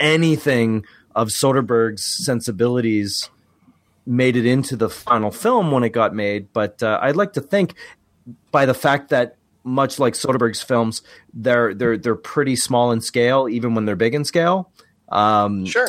anything 0.00 0.84
of 1.14 1.28
Soderbergh's 1.28 2.24
sensibilities 2.24 3.30
made 4.06 4.36
it 4.36 4.46
into 4.46 4.76
the 4.76 4.88
final 4.88 5.30
film 5.30 5.70
when 5.70 5.82
it 5.82 5.90
got 5.90 6.14
made, 6.14 6.52
but 6.52 6.82
uh, 6.82 6.98
I'd 7.02 7.16
like 7.16 7.32
to 7.34 7.40
think 7.40 7.74
by 8.52 8.66
the 8.66 8.74
fact 8.74 9.08
that 9.10 9.36
much 9.64 9.98
like 9.98 10.14
Soderbergh's 10.14 10.62
films, 10.62 11.02
they're 11.34 11.74
they're 11.74 11.98
they're 11.98 12.14
pretty 12.14 12.54
small 12.54 12.92
in 12.92 13.00
scale, 13.00 13.48
even 13.48 13.74
when 13.74 13.84
they're 13.84 13.96
big 13.96 14.14
in 14.14 14.24
scale. 14.24 14.70
Um, 15.08 15.66
Sure. 15.66 15.88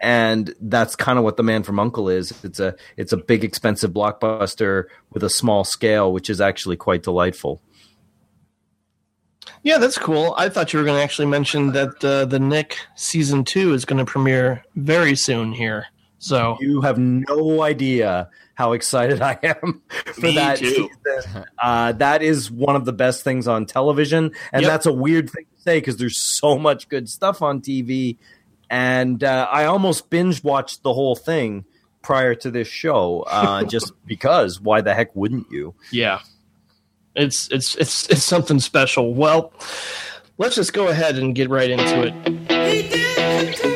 And 0.00 0.54
that's 0.60 0.94
kind 0.94 1.18
of 1.18 1.24
what 1.24 1.36
the 1.36 1.42
man 1.42 1.62
from 1.62 1.78
uncle 1.80 2.08
is 2.10 2.44
it's 2.44 2.60
a 2.60 2.74
it's 2.98 3.12
a 3.12 3.16
big 3.16 3.44
expensive 3.44 3.92
blockbuster 3.92 4.84
with 5.12 5.22
a 5.24 5.30
small 5.30 5.64
scale 5.64 6.12
which 6.12 6.28
is 6.28 6.40
actually 6.40 6.76
quite 6.76 7.02
delightful 7.02 7.62
Yeah, 9.62 9.78
that's 9.78 9.98
cool. 9.98 10.34
I 10.36 10.48
thought 10.48 10.72
you 10.72 10.78
were 10.78 10.84
going 10.84 10.98
to 10.98 11.02
actually 11.02 11.26
mention 11.28 11.72
that 11.72 12.04
uh, 12.04 12.24
the 12.24 12.38
Knick 12.38 12.78
season 12.94 13.44
two 13.44 13.72
is 13.74 13.84
going 13.84 13.98
to 13.98 14.04
premiere 14.04 14.64
very 14.76 15.16
soon 15.16 15.52
here. 15.52 15.86
So 16.18 16.56
you 16.60 16.80
have 16.82 16.98
no 16.98 17.62
idea 17.62 18.28
how 18.54 18.72
excited 18.72 19.20
i 19.20 19.38
am 19.42 19.82
for 20.14 20.32
that 20.32 20.56
too. 20.58 20.88
season. 21.04 21.44
Uh, 21.62 21.92
that 21.92 22.22
is 22.22 22.50
one 22.50 22.74
of 22.74 22.86
the 22.86 22.92
best 22.92 23.22
things 23.22 23.46
on 23.46 23.66
television 23.66 24.30
and 24.50 24.62
Yep. 24.62 24.70
that's 24.70 24.86
a 24.86 24.92
weird 24.92 25.28
thing 25.28 25.44
to 25.54 25.60
say 25.62 25.78
because 25.78 25.98
there's 25.98 26.16
so 26.16 26.58
much 26.58 26.88
good 26.88 27.06
stuff 27.06 27.42
on 27.42 27.60
tv 27.60 28.16
and 28.70 29.22
uh, 29.22 29.48
i 29.50 29.64
almost 29.64 30.10
binge 30.10 30.42
watched 30.42 30.82
the 30.82 30.92
whole 30.92 31.16
thing 31.16 31.64
prior 32.02 32.34
to 32.34 32.50
this 32.50 32.68
show 32.68 33.24
uh, 33.28 33.64
just 33.74 33.92
because 34.06 34.60
why 34.60 34.80
the 34.80 34.94
heck 34.94 35.14
wouldn't 35.14 35.50
you 35.50 35.74
yeah, 35.90 36.20
it's 37.16 37.48
it's 37.50 37.74
it's 37.76 38.08
it's 38.08 38.22
something 38.22 38.60
special. 38.60 39.14
Well, 39.14 39.52
let's 40.38 40.54
just 40.54 40.72
go 40.72 40.88
ahead 40.88 41.16
and 41.16 41.34
get 41.34 41.48
right 41.48 41.70
into 41.70 42.12
it. 42.12 43.75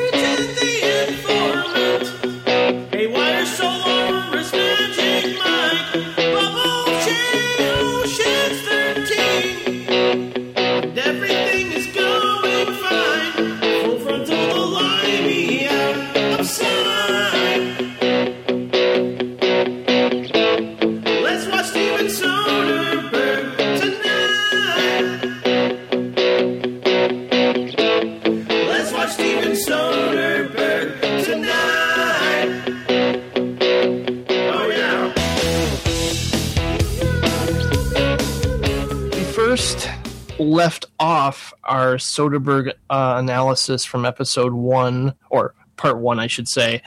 Soderbergh 42.01 42.73
uh, 42.89 43.15
analysis 43.17 43.85
from 43.85 44.05
episode 44.05 44.53
one, 44.53 45.13
or 45.29 45.53
part 45.77 45.99
one, 45.99 46.19
I 46.19 46.27
should 46.27 46.47
say, 46.47 46.81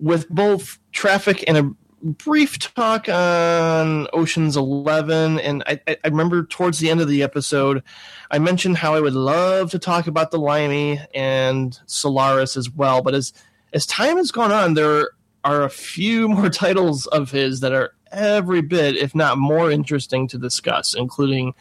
with 0.00 0.28
both 0.28 0.78
traffic 0.92 1.44
and 1.46 1.56
a 1.56 1.70
brief 2.04 2.58
talk 2.58 3.08
on 3.08 4.06
Ocean's 4.12 4.56
Eleven. 4.56 5.40
And 5.40 5.62
I, 5.66 5.80
I 5.88 5.96
remember 6.04 6.44
towards 6.44 6.78
the 6.78 6.90
end 6.90 7.00
of 7.00 7.08
the 7.08 7.22
episode, 7.22 7.82
I 8.30 8.38
mentioned 8.38 8.76
how 8.76 8.94
I 8.94 9.00
would 9.00 9.14
love 9.14 9.70
to 9.70 9.78
talk 9.78 10.06
about 10.06 10.30
the 10.30 10.38
Limey 10.38 11.00
and 11.14 11.78
Solaris 11.86 12.56
as 12.56 12.70
well. 12.70 13.02
But 13.02 13.14
as 13.14 13.32
as 13.72 13.86
time 13.86 14.18
has 14.18 14.30
gone 14.30 14.52
on, 14.52 14.74
there 14.74 15.10
are 15.44 15.62
a 15.62 15.70
few 15.70 16.28
more 16.30 16.50
titles 16.50 17.06
of 17.06 17.30
his 17.30 17.60
that 17.60 17.72
are 17.72 17.94
every 18.12 18.62
bit, 18.62 18.96
if 18.96 19.14
not 19.14 19.38
more 19.38 19.70
interesting 19.70 20.28
to 20.28 20.38
discuss, 20.38 20.94
including 20.94 21.54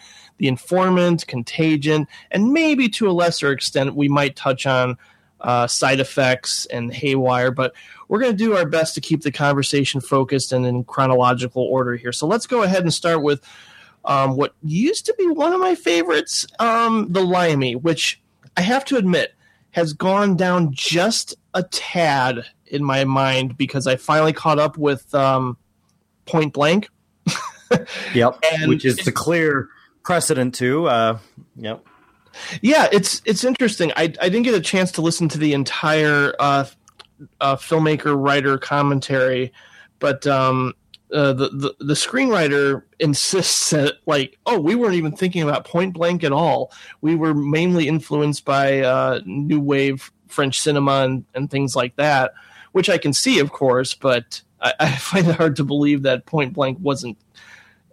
The 0.44 0.50
Informant, 0.50 1.26
Contagion, 1.26 2.06
and 2.30 2.52
maybe 2.52 2.90
to 2.90 3.10
a 3.10 3.14
lesser 3.14 3.54
extent, 3.54 3.96
we 3.96 4.10
might 4.10 4.36
touch 4.36 4.66
on 4.66 4.98
uh, 5.40 5.68
Side 5.68 6.02
Effects 6.02 6.66
and 6.66 6.94
Haywire. 6.94 7.50
But 7.50 7.74
we're 8.10 8.20
going 8.20 8.34
to 8.34 8.38
do 8.38 8.58
our 8.58 8.66
best 8.66 8.94
to 8.96 9.00
keep 9.02 9.22
the 9.22 9.32
conversation 9.32 10.02
focused 10.02 10.52
and 10.52 10.66
in 10.66 10.84
chronological 10.84 11.64
order 11.64 11.96
here. 11.96 12.12
So 12.12 12.28
let's 12.28 12.46
go 12.46 12.62
ahead 12.62 12.82
and 12.82 12.94
start 12.94 13.22
with 13.22 13.42
um, 14.04 14.36
what 14.36 14.54
used 14.64 15.06
to 15.06 15.16
be 15.18 15.28
one 15.28 15.54
of 15.54 15.62
my 15.62 15.76
favorites, 15.76 16.46
um, 16.60 17.08
The 17.10 17.22
Limey, 17.24 17.78
which 17.78 18.22
I 18.58 18.64
have 18.64 18.84
to 18.86 18.98
admit 18.98 19.36
has 19.72 19.94
gone 19.94 20.36
down 20.36 20.74
just 20.74 21.36
a 21.54 21.64
tad 21.64 22.44
in 22.66 22.84
my 22.84 23.06
mind 23.06 23.56
because 23.58 23.88
I 23.88 23.96
finally 23.96 24.34
caught 24.34 24.60
up 24.60 24.78
with 24.78 25.16
um, 25.16 25.56
Point 26.26 26.52
Blank. 26.52 26.90
Yep. 28.14 28.40
And- 28.54 28.68
Which 28.70 28.84
is 28.86 28.98
the 28.98 29.12
clear 29.12 29.70
precedent 30.04 30.56
to. 30.56 30.88
Uh, 30.88 31.20
yep. 31.56 31.84
Yeah, 32.62 32.88
it's 32.92 33.22
it's 33.26 33.44
interesting. 33.44 33.92
I 33.96 34.04
I 34.04 34.30
didn't 34.30 34.44
get 34.44 34.56
a 34.56 34.62
chance 34.62 34.92
to 34.94 35.02
listen 35.02 35.30
to 35.30 35.38
the 35.38 35.54
entire 35.54 36.34
uh, 36.40 36.66
uh, 37.40 37.56
filmmaker 37.56 38.16
writer 38.18 38.58
commentary, 38.58 39.54
but 40.00 40.26
um, 40.26 40.74
uh, 41.14 41.34
the, 41.34 41.50
the 41.50 41.76
the 41.80 41.94
screenwriter 41.94 42.84
insists 43.00 43.70
that 43.70 43.96
like, 44.06 44.38
oh, 44.46 44.60
we 44.60 44.76
weren't 44.76 44.96
even 44.96 45.16
thinking 45.16 45.44
about 45.44 45.66
Point 45.66 45.94
Blank 45.94 46.24
at 46.24 46.32
all. 46.32 46.72
We 47.02 47.16
were 47.16 47.34
mainly 47.34 47.88
influenced 47.88 48.46
by 48.46 48.80
uh, 48.80 49.22
new 49.26 49.60
wave 49.60 50.12
French 50.28 50.60
cinema 50.60 51.04
and, 51.04 51.26
and 51.36 51.52
things 51.52 51.76
like 51.76 51.96
that, 51.98 52.34
which 52.72 52.90
I 52.90 52.98
can 52.98 53.14
see, 53.14 53.40
of 53.40 53.52
course, 53.52 53.94
but 53.94 54.42
I, 54.60 54.74
I 54.80 54.96
find 54.96 55.28
it 55.28 55.36
hard 55.36 55.56
to 55.58 55.64
believe 55.64 56.02
that 56.04 56.26
Point 56.26 56.54
Blank 56.54 56.80
wasn't. 56.82 57.18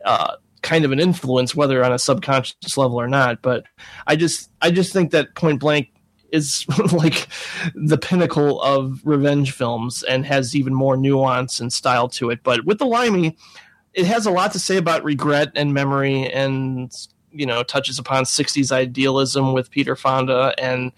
Uh, 0.02 0.36
kind 0.62 0.84
of 0.84 0.92
an 0.92 1.00
influence 1.00 1.54
whether 1.54 1.84
on 1.84 1.92
a 1.92 1.98
subconscious 1.98 2.76
level 2.76 3.00
or 3.00 3.08
not 3.08 3.40
but 3.42 3.64
I 4.06 4.16
just 4.16 4.50
I 4.60 4.70
just 4.70 4.92
think 4.92 5.10
that 5.12 5.34
Point 5.34 5.60
Blank 5.60 5.90
is 6.32 6.64
like 6.92 7.28
the 7.74 7.98
pinnacle 7.98 8.60
of 8.62 9.00
revenge 9.04 9.52
films 9.52 10.02
and 10.02 10.24
has 10.26 10.56
even 10.56 10.74
more 10.74 10.96
nuance 10.96 11.60
and 11.60 11.72
style 11.72 12.08
to 12.08 12.30
it. 12.30 12.40
But 12.42 12.64
with 12.64 12.78
the 12.78 12.86
Limey, 12.86 13.36
it 13.94 14.06
has 14.06 14.26
a 14.26 14.30
lot 14.30 14.52
to 14.52 14.58
say 14.58 14.76
about 14.76 15.04
regret 15.04 15.52
and 15.54 15.74
memory 15.74 16.30
and 16.30 16.92
you 17.32 17.46
know 17.46 17.62
touches 17.62 17.98
upon 17.98 18.24
60s 18.24 18.72
idealism 18.72 19.52
with 19.52 19.70
Peter 19.70 19.96
Fonda 19.96 20.54
and 20.58 20.92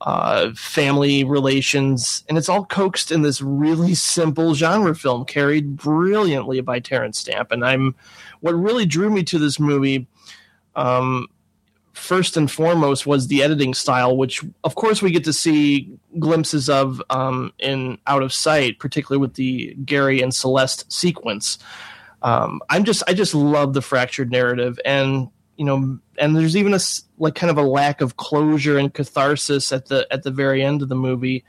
uh, 0.00 0.52
family 0.54 1.24
relations, 1.24 2.24
and 2.28 2.38
it's 2.38 2.48
all 2.48 2.64
coaxed 2.64 3.10
in 3.10 3.22
this 3.22 3.42
really 3.42 3.96
simple 3.96 4.54
genre 4.54 4.94
film 4.94 5.24
carried 5.24 5.76
brilliantly 5.76 6.60
by 6.60 6.78
Terence 6.78 7.18
Stamp. 7.18 7.50
And 7.50 7.64
I'm 7.64 7.96
what 8.40 8.52
really 8.52 8.86
drew 8.86 9.10
me 9.10 9.22
to 9.24 9.38
this 9.38 9.58
movie. 9.58 10.06
Um, 10.76 11.26
first 11.98 12.36
and 12.36 12.50
foremost 12.50 13.06
was 13.06 13.26
the 13.26 13.42
editing 13.42 13.74
style, 13.74 14.16
which 14.16 14.44
of 14.64 14.74
course 14.74 15.02
we 15.02 15.10
get 15.10 15.24
to 15.24 15.32
see 15.32 15.90
glimpses 16.18 16.70
of 16.70 17.02
um, 17.10 17.52
in 17.58 17.98
Out 18.06 18.22
of 18.22 18.32
Sight, 18.32 18.78
particularly 18.78 19.20
with 19.20 19.34
the 19.34 19.74
Gary 19.84 20.22
and 20.22 20.32
Celeste 20.32 20.90
sequence. 20.90 21.58
Um, 22.22 22.60
I'm 22.70 22.84
just 22.84 23.02
I 23.06 23.14
just 23.14 23.34
love 23.34 23.74
the 23.74 23.82
fractured 23.82 24.30
narrative, 24.30 24.78
and 24.84 25.28
you 25.56 25.64
know, 25.64 25.98
and 26.18 26.36
there's 26.36 26.56
even 26.56 26.74
a 26.74 26.80
like 27.18 27.34
kind 27.34 27.50
of 27.50 27.58
a 27.58 27.62
lack 27.62 28.00
of 28.00 28.16
closure 28.16 28.78
and 28.78 28.94
catharsis 28.94 29.72
at 29.72 29.86
the 29.86 30.06
at 30.10 30.22
the 30.22 30.30
very 30.30 30.62
end 30.62 30.82
of 30.82 30.88
the 30.88 30.96
movie. 30.96 31.44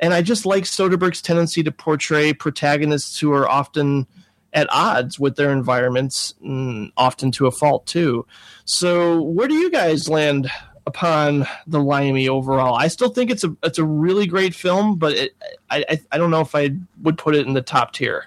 And 0.00 0.14
I 0.14 0.22
just 0.22 0.46
like 0.46 0.64
Soderbergh's 0.64 1.22
tendency 1.22 1.64
to 1.64 1.72
portray 1.72 2.32
protagonists 2.32 3.18
who 3.18 3.32
are 3.32 3.48
often 3.48 4.06
at 4.52 4.66
odds 4.70 5.18
with 5.18 5.36
their 5.36 5.50
environments, 5.50 6.34
mm, 6.44 6.90
often 6.96 7.30
to 7.32 7.46
a 7.46 7.50
fault 7.50 7.86
too. 7.86 8.26
So, 8.64 9.20
where 9.20 9.48
do 9.48 9.54
you 9.54 9.70
guys 9.70 10.08
land 10.08 10.50
upon 10.86 11.46
the 11.66 11.80
Limey 11.80 12.28
overall? 12.28 12.74
I 12.74 12.88
still 12.88 13.10
think 13.10 13.30
it's 13.30 13.44
a 13.44 13.56
it's 13.62 13.78
a 13.78 13.84
really 13.84 14.26
great 14.26 14.54
film, 14.54 14.96
but 14.96 15.12
it, 15.12 15.36
I, 15.70 15.84
I 15.88 16.00
I 16.12 16.18
don't 16.18 16.30
know 16.30 16.40
if 16.40 16.54
I 16.54 16.70
would 17.02 17.18
put 17.18 17.34
it 17.34 17.46
in 17.46 17.54
the 17.54 17.62
top 17.62 17.92
tier. 17.92 18.26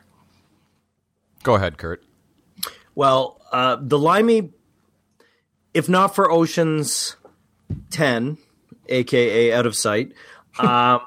Go 1.44 1.56
ahead, 1.56 1.78
Kurt. 1.78 2.04
Well, 2.94 3.42
uh, 3.51 3.78
the 3.80 3.98
Limey, 3.98 4.51
if 5.74 5.90
not 5.90 6.13
for 6.13 6.32
Ocean's 6.32 7.16
10, 7.90 8.38
aka 8.90 9.54
Out 9.54 9.66
of 9.66 9.75
Sight, 9.75 10.13
um, 10.60 11.01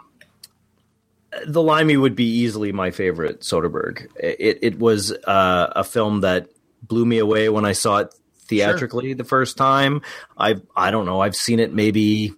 the 1.47 1.63
Limey 1.63 1.97
would 1.97 2.17
be 2.17 2.25
easily 2.27 2.73
my 2.73 2.91
favorite 2.91 3.41
Soderbergh. 3.41 4.07
It, 4.17 4.59
it 4.63 4.79
was 4.79 5.13
uh, 5.13 5.73
a 5.75 5.85
film 5.85 6.21
that 6.21 6.49
blew 6.83 7.05
me 7.05 7.19
away 7.19 7.49
when 7.49 7.65
I 7.65 7.73
saw 7.73 7.99
it 7.99 8.15
theatrically 8.47 9.15
the 9.15 9.25
first 9.25 9.57
time. 9.57 10.03
I 10.37 10.57
I 10.77 10.91
don't 10.91 11.07
know. 11.07 11.21
I've 11.21 11.37
seen 11.37 11.61
it 11.61 11.73
maybe 11.73 12.33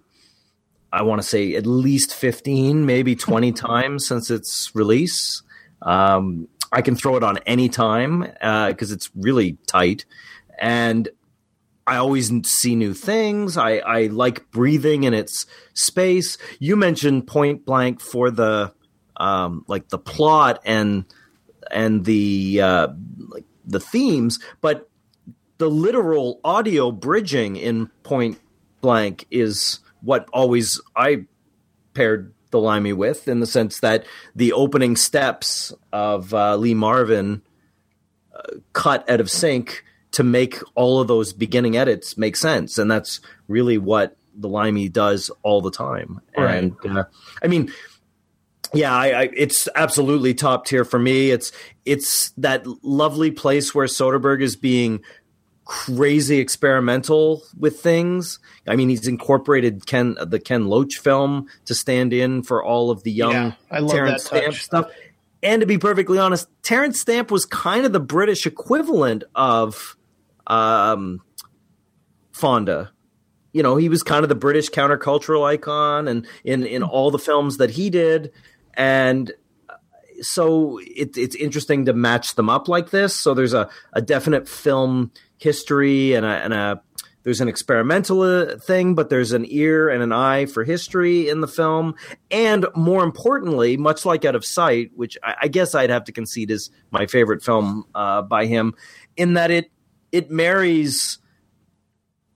I 0.91 1.01
want 1.03 1.21
to 1.21 1.27
say 1.27 1.55
at 1.55 1.65
least 1.65 2.13
fifteen, 2.13 2.85
maybe 2.85 3.15
twenty 3.15 3.51
times 3.69 4.07
since 4.07 4.29
its 4.31 4.71
release. 4.73 5.41
Um, 5.81 6.47
I 6.71 6.81
can 6.81 6.95
throw 6.95 7.15
it 7.15 7.23
on 7.23 7.37
any 7.45 7.69
time 7.69 8.21
because 8.21 8.91
it's 8.91 9.09
really 9.15 9.57
tight, 9.67 10.05
and 10.59 11.07
I 11.85 11.95
always 11.95 12.29
see 12.45 12.75
new 12.75 12.93
things. 12.93 13.57
I, 13.57 13.77
I 13.77 14.07
like 14.07 14.51
breathing 14.51 15.05
in 15.05 15.13
its 15.13 15.45
space. 15.73 16.37
You 16.59 16.75
mentioned 16.75 17.27
Point 17.27 17.65
Blank 17.65 18.01
for 18.01 18.29
the 18.29 18.73
um, 19.17 19.65
like 19.67 19.89
the 19.89 19.97
plot 19.97 20.61
and 20.65 21.05
and 21.71 22.05
the 22.05 22.61
uh, 22.61 22.87
like 23.27 23.45
the 23.65 23.79
themes, 23.79 24.39
but 24.61 24.89
the 25.57 25.69
literal 25.69 26.39
audio 26.43 26.91
bridging 26.91 27.55
in 27.55 27.87
Point 28.03 28.39
Blank 28.81 29.25
is 29.31 29.79
what 30.01 30.29
always 30.31 30.79
I 30.95 31.25
paired 31.93 32.33
the 32.51 32.59
Limey 32.59 32.93
with, 32.93 33.27
in 33.27 33.39
the 33.39 33.45
sense 33.47 33.79
that 33.81 34.05
the 34.35 34.53
opening 34.53 34.95
steps 34.95 35.73
of 35.91 36.33
uh, 36.33 36.55
Lee 36.55 36.73
Marvin 36.73 37.41
uh, 38.33 38.57
cut 38.73 39.09
out 39.09 39.19
of 39.19 39.29
sync 39.29 39.83
to 40.11 40.23
make 40.23 40.59
all 40.75 41.01
of 41.01 41.07
those 41.07 41.33
beginning 41.33 41.75
edits 41.75 42.17
make 42.17 42.35
sense, 42.35 42.77
and 42.77 42.89
that's 42.89 43.19
really 43.47 43.77
what 43.77 44.15
the 44.33 44.47
Limey 44.47 44.87
does 44.87 45.31
all 45.41 45.61
the 45.61 45.71
time. 45.71 46.21
Right. 46.37 46.55
And 46.55 46.97
uh, 46.97 47.05
I 47.43 47.47
mean, 47.47 47.71
yeah, 48.73 48.93
I, 48.93 49.21
I, 49.21 49.29
it's 49.35 49.67
absolutely 49.75 50.33
top 50.33 50.65
tier 50.65 50.83
for 50.83 50.99
me. 50.99 51.31
It's 51.31 51.51
it's 51.85 52.31
that 52.31 52.65
lovely 52.83 53.31
place 53.31 53.73
where 53.73 53.87
Soderbergh 53.87 54.41
is 54.41 54.55
being 54.55 55.01
crazy 55.67 56.39
experimental 56.39 57.43
with 57.57 57.79
things. 57.81 58.39
I 58.67 58.75
mean, 58.75 58.89
he's 58.89 59.07
incorporated 59.07 59.85
Ken 59.85 60.15
the 60.25 60.39
Ken 60.39 60.67
Loach 60.67 60.97
film 60.97 61.47
to 61.65 61.75
stand 61.75 62.13
in 62.13 62.43
for 62.43 62.63
all 62.63 62.89
of 62.89 63.03
the 63.03 63.11
young 63.11 63.31
Yeah, 63.31 63.51
I 63.69 63.79
love 63.79 63.91
Terence. 63.91 64.25
Stamp 64.25 64.53
stuff. 64.55 64.91
And 65.43 65.61
to 65.61 65.67
be 65.67 65.77
perfectly 65.77 66.17
honest, 66.17 66.47
Terence 66.63 66.99
Stamp 66.99 67.29
was 67.29 67.45
kind 67.45 67.85
of 67.85 67.93
the 67.93 67.99
British 67.99 68.45
equivalent 68.45 69.23
of 69.35 69.95
um, 70.47 71.21
Fonda. 72.31 72.91
You 73.53 73.63
know, 73.63 73.75
he 73.75 73.89
was 73.89 74.03
kind 74.03 74.23
of 74.23 74.29
the 74.29 74.35
British 74.35 74.69
countercultural 74.69 75.45
icon, 75.45 76.07
and 76.07 76.25
in 76.43 76.65
in 76.65 76.83
all 76.83 77.11
the 77.11 77.19
films 77.19 77.57
that 77.57 77.71
he 77.71 77.89
did, 77.89 78.31
and 78.77 79.33
so 80.21 80.79
it, 80.79 81.17
it's 81.17 81.35
interesting 81.35 81.85
to 81.85 81.93
match 81.93 82.35
them 82.35 82.49
up 82.49 82.67
like 82.67 82.91
this. 82.91 83.15
So 83.15 83.33
there's 83.33 83.53
a, 83.53 83.69
a 83.93 84.01
definite 84.01 84.47
film 84.47 85.11
history 85.37 86.13
and 86.13 86.25
a, 86.25 86.29
and 86.29 86.53
a 86.53 86.81
there's 87.23 87.41
an 87.41 87.49
experimental 87.49 88.21
uh, 88.21 88.57
thing, 88.57 88.95
but 88.95 89.09
there's 89.09 89.33
an 89.33 89.45
ear 89.49 89.89
and 89.89 90.01
an 90.01 90.13
eye 90.13 90.45
for 90.45 90.63
history 90.63 91.27
in 91.27 91.41
the 91.41 91.47
film. 91.47 91.95
And 92.31 92.65
more 92.73 93.03
importantly, 93.03 93.75
much 93.75 94.05
like 94.05 94.23
Out 94.23 94.35
of 94.35 94.45
Sight, 94.45 94.91
which 94.95 95.17
I, 95.21 95.35
I 95.41 95.47
guess 95.49 95.75
I'd 95.75 95.89
have 95.89 96.05
to 96.05 96.13
concede 96.13 96.51
is 96.51 96.69
my 96.89 97.05
favorite 97.05 97.43
film 97.43 97.83
uh, 97.93 98.21
by 98.21 98.45
him, 98.45 98.75
in 99.17 99.33
that 99.33 99.51
it 99.51 99.71
it 100.13 100.31
marries 100.31 101.17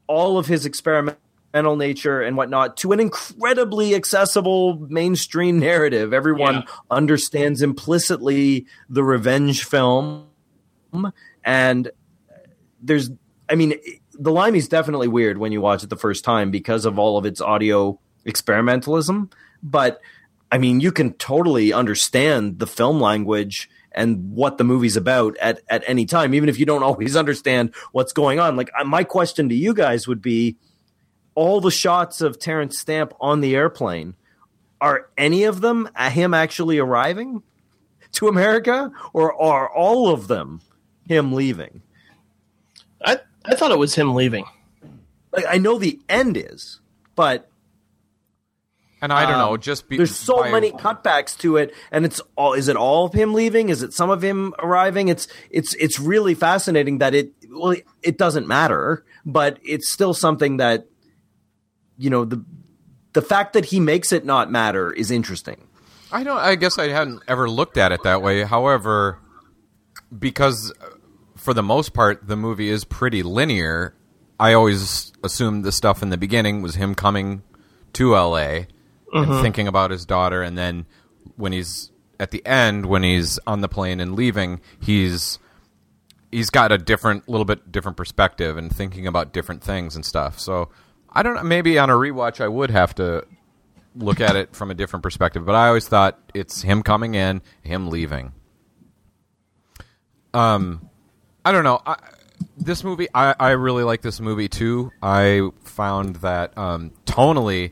all 0.07 0.37
of 0.37 0.47
his 0.47 0.65
experimental 0.65 1.21
nature 1.53 2.21
and 2.21 2.37
whatnot 2.37 2.77
to 2.77 2.91
an 2.91 2.99
incredibly 2.99 3.93
accessible 3.95 4.77
mainstream 4.89 5.59
narrative. 5.59 6.13
Everyone 6.13 6.55
Yeah. 6.55 6.63
understands 6.89 7.61
implicitly 7.61 8.65
the 8.89 9.03
revenge 9.03 9.65
film, 9.65 10.25
and 11.43 11.91
there's, 12.81 13.11
I 13.49 13.55
mean, 13.55 13.73
the 14.13 14.31
Limey's 14.31 14.67
definitely 14.67 15.07
weird 15.07 15.37
when 15.37 15.51
you 15.51 15.61
watch 15.61 15.83
it 15.83 15.89
the 15.89 15.97
first 15.97 16.23
time 16.23 16.51
because 16.51 16.85
of 16.85 16.97
all 16.99 17.17
of 17.17 17.25
its 17.25 17.41
audio 17.41 17.99
experimentalism, 18.25 19.31
but 19.63 19.99
I 20.51 20.57
mean, 20.57 20.79
you 20.81 20.91
can 20.91 21.13
totally 21.13 21.71
understand 21.71 22.59
the 22.59 22.67
film 22.67 22.99
language 22.99 23.69
and 23.93 24.31
what 24.33 24.57
the 24.57 24.63
movie's 24.63 24.97
about 24.97 25.37
at, 25.37 25.61
at 25.69 25.83
any 25.87 26.05
time, 26.05 26.33
even 26.33 26.49
if 26.49 26.59
you 26.59 26.65
don't 26.65 26.83
always 26.89 27.15
understand 27.15 27.73
what's 27.93 28.13
going 28.13 28.39
on. 28.39 28.55
Like, 28.57 28.69
uh, 28.77 28.83
my 28.83 29.03
question 29.03 29.47
to 29.49 29.55
you 29.55 29.73
guys 29.73 30.07
would 30.07 30.21
be 30.21 30.57
all 31.35 31.61
the 31.61 31.71
shots 31.71 32.21
of 32.21 32.39
Terence 32.39 32.79
Stamp 32.79 33.13
on 33.21 33.41
the 33.41 33.55
airplane, 33.55 34.15
are 34.79 35.09
any 35.17 35.43
of 35.43 35.61
them 35.61 35.89
uh, 35.95 36.09
him 36.09 36.33
actually 36.33 36.77
arriving 36.79 37.43
to 38.13 38.27
America, 38.27 38.91
or 39.13 39.33
are 39.41 39.69
all 39.73 40.09
of 40.09 40.27
them 40.27 40.61
him 41.07 41.33
leaving? 41.33 41.81
I 43.03 43.19
I 43.45 43.55
thought 43.55 43.71
it 43.71 43.77
was 43.79 43.95
him 43.95 44.13
leaving. 44.15 44.45
Like, 45.31 45.45
I 45.49 45.57
know 45.57 45.77
the 45.79 45.99
end 46.09 46.35
is, 46.37 46.79
but 47.15 47.47
And 49.01 49.11
I 49.13 49.23
don't 49.25 49.39
Um, 49.39 49.39
know, 49.51 49.57
just 49.57 49.87
be, 49.89 49.97
there's 49.97 50.15
so 50.15 50.41
by- 50.41 50.51
many 50.51 50.71
cutbacks 50.71 51.37
to 51.39 51.57
it 51.57 51.73
and 51.91 52.05
it's 52.05 52.21
all 52.35 52.53
is 52.53 52.67
it 52.67 52.75
all 52.75 53.05
of 53.05 53.13
him 53.13 53.33
leaving 53.33 53.69
is 53.69 53.81
it 53.81 53.93
some 53.93 54.09
of 54.11 54.21
him 54.21 54.53
arriving 54.59 55.07
it's 55.07 55.27
it's 55.49 55.73
it's 55.75 55.99
really 55.99 56.35
fascinating 56.35 56.99
that 56.99 57.15
it 57.15 57.31
well 57.49 57.75
it 58.03 58.17
doesn't 58.19 58.47
matter 58.47 59.03
but 59.25 59.57
it's 59.63 59.89
still 59.89 60.13
something 60.13 60.57
that 60.57 60.85
you 62.01 62.09
know 62.09 62.25
the 62.25 62.43
the 63.13 63.21
fact 63.21 63.53
that 63.53 63.65
he 63.65 63.79
makes 63.79 64.11
it 64.11 64.25
not 64.25 64.51
matter 64.51 64.91
is 64.91 65.11
interesting 65.11 65.67
I 66.11 66.23
don't. 66.23 66.37
I 66.37 66.55
guess 66.55 66.77
I 66.77 66.89
hadn't 66.89 67.23
ever 67.27 67.49
looked 67.49 67.77
at 67.77 67.91
it 67.91 68.03
that 68.03 68.21
way. 68.21 68.43
However, 68.43 69.19
because 70.17 70.73
uh, 70.81 70.89
for 71.37 71.53
the 71.53 71.63
most 71.63 71.93
part 71.93 72.27
the 72.27 72.35
movie 72.35 72.69
is 72.69 72.83
pretty 72.83 73.23
linear, 73.23 73.95
I 74.39 74.53
always 74.53 75.13
assumed 75.23 75.63
the 75.63 75.71
stuff 75.71 76.03
in 76.03 76.09
the 76.09 76.17
beginning 76.17 76.61
was 76.61 76.75
him 76.75 76.95
coming 76.95 77.43
to 77.93 78.15
L.A. 78.15 78.67
and 79.13 79.41
thinking 79.41 79.67
about 79.67 79.91
his 79.91 80.05
daughter, 80.05 80.41
and 80.41 80.57
then 80.57 80.85
when 81.35 81.51
he's 81.53 81.91
at 82.19 82.31
the 82.31 82.45
end, 82.45 82.85
when 82.85 83.03
he's 83.03 83.39
on 83.47 83.61
the 83.61 83.69
plane 83.69 83.99
and 83.99 84.15
leaving, 84.15 84.59
he's 84.79 85.39
he's 86.29 86.49
got 86.49 86.71
a 86.71 86.77
different, 86.77 87.27
little 87.27 87.45
bit 87.45 87.71
different 87.71 87.97
perspective 87.97 88.57
and 88.57 88.73
thinking 88.73 89.07
about 89.07 89.33
different 89.33 89.63
things 89.63 89.95
and 89.95 90.05
stuff. 90.05 90.39
So 90.39 90.69
I 91.11 91.23
don't 91.23 91.35
know. 91.35 91.43
Maybe 91.43 91.77
on 91.77 91.89
a 91.89 91.93
rewatch, 91.93 92.41
I 92.41 92.47
would 92.47 92.71
have 92.71 92.95
to 92.95 93.25
look 93.95 94.21
at 94.21 94.35
it 94.35 94.55
from 94.55 94.71
a 94.71 94.73
different 94.73 95.03
perspective. 95.03 95.45
But 95.45 95.55
I 95.55 95.67
always 95.67 95.87
thought 95.87 96.19
it's 96.33 96.61
him 96.61 96.83
coming 96.83 97.15
in, 97.15 97.41
him 97.61 97.89
leaving. 97.89 98.33
Um, 100.33 100.89
I 101.43 101.51
don't 101.51 101.63
know. 101.63 101.81
I, 101.85 101.97
this 102.57 102.83
movie, 102.83 103.07
I, 103.13 103.35
I 103.39 103.49
really 103.51 103.83
like 103.83 104.01
this 104.01 104.19
movie 104.19 104.47
too. 104.47 104.91
I 105.01 105.49
found 105.63 106.17
that 106.17 106.57
um, 106.57 106.91
tonally, 107.05 107.71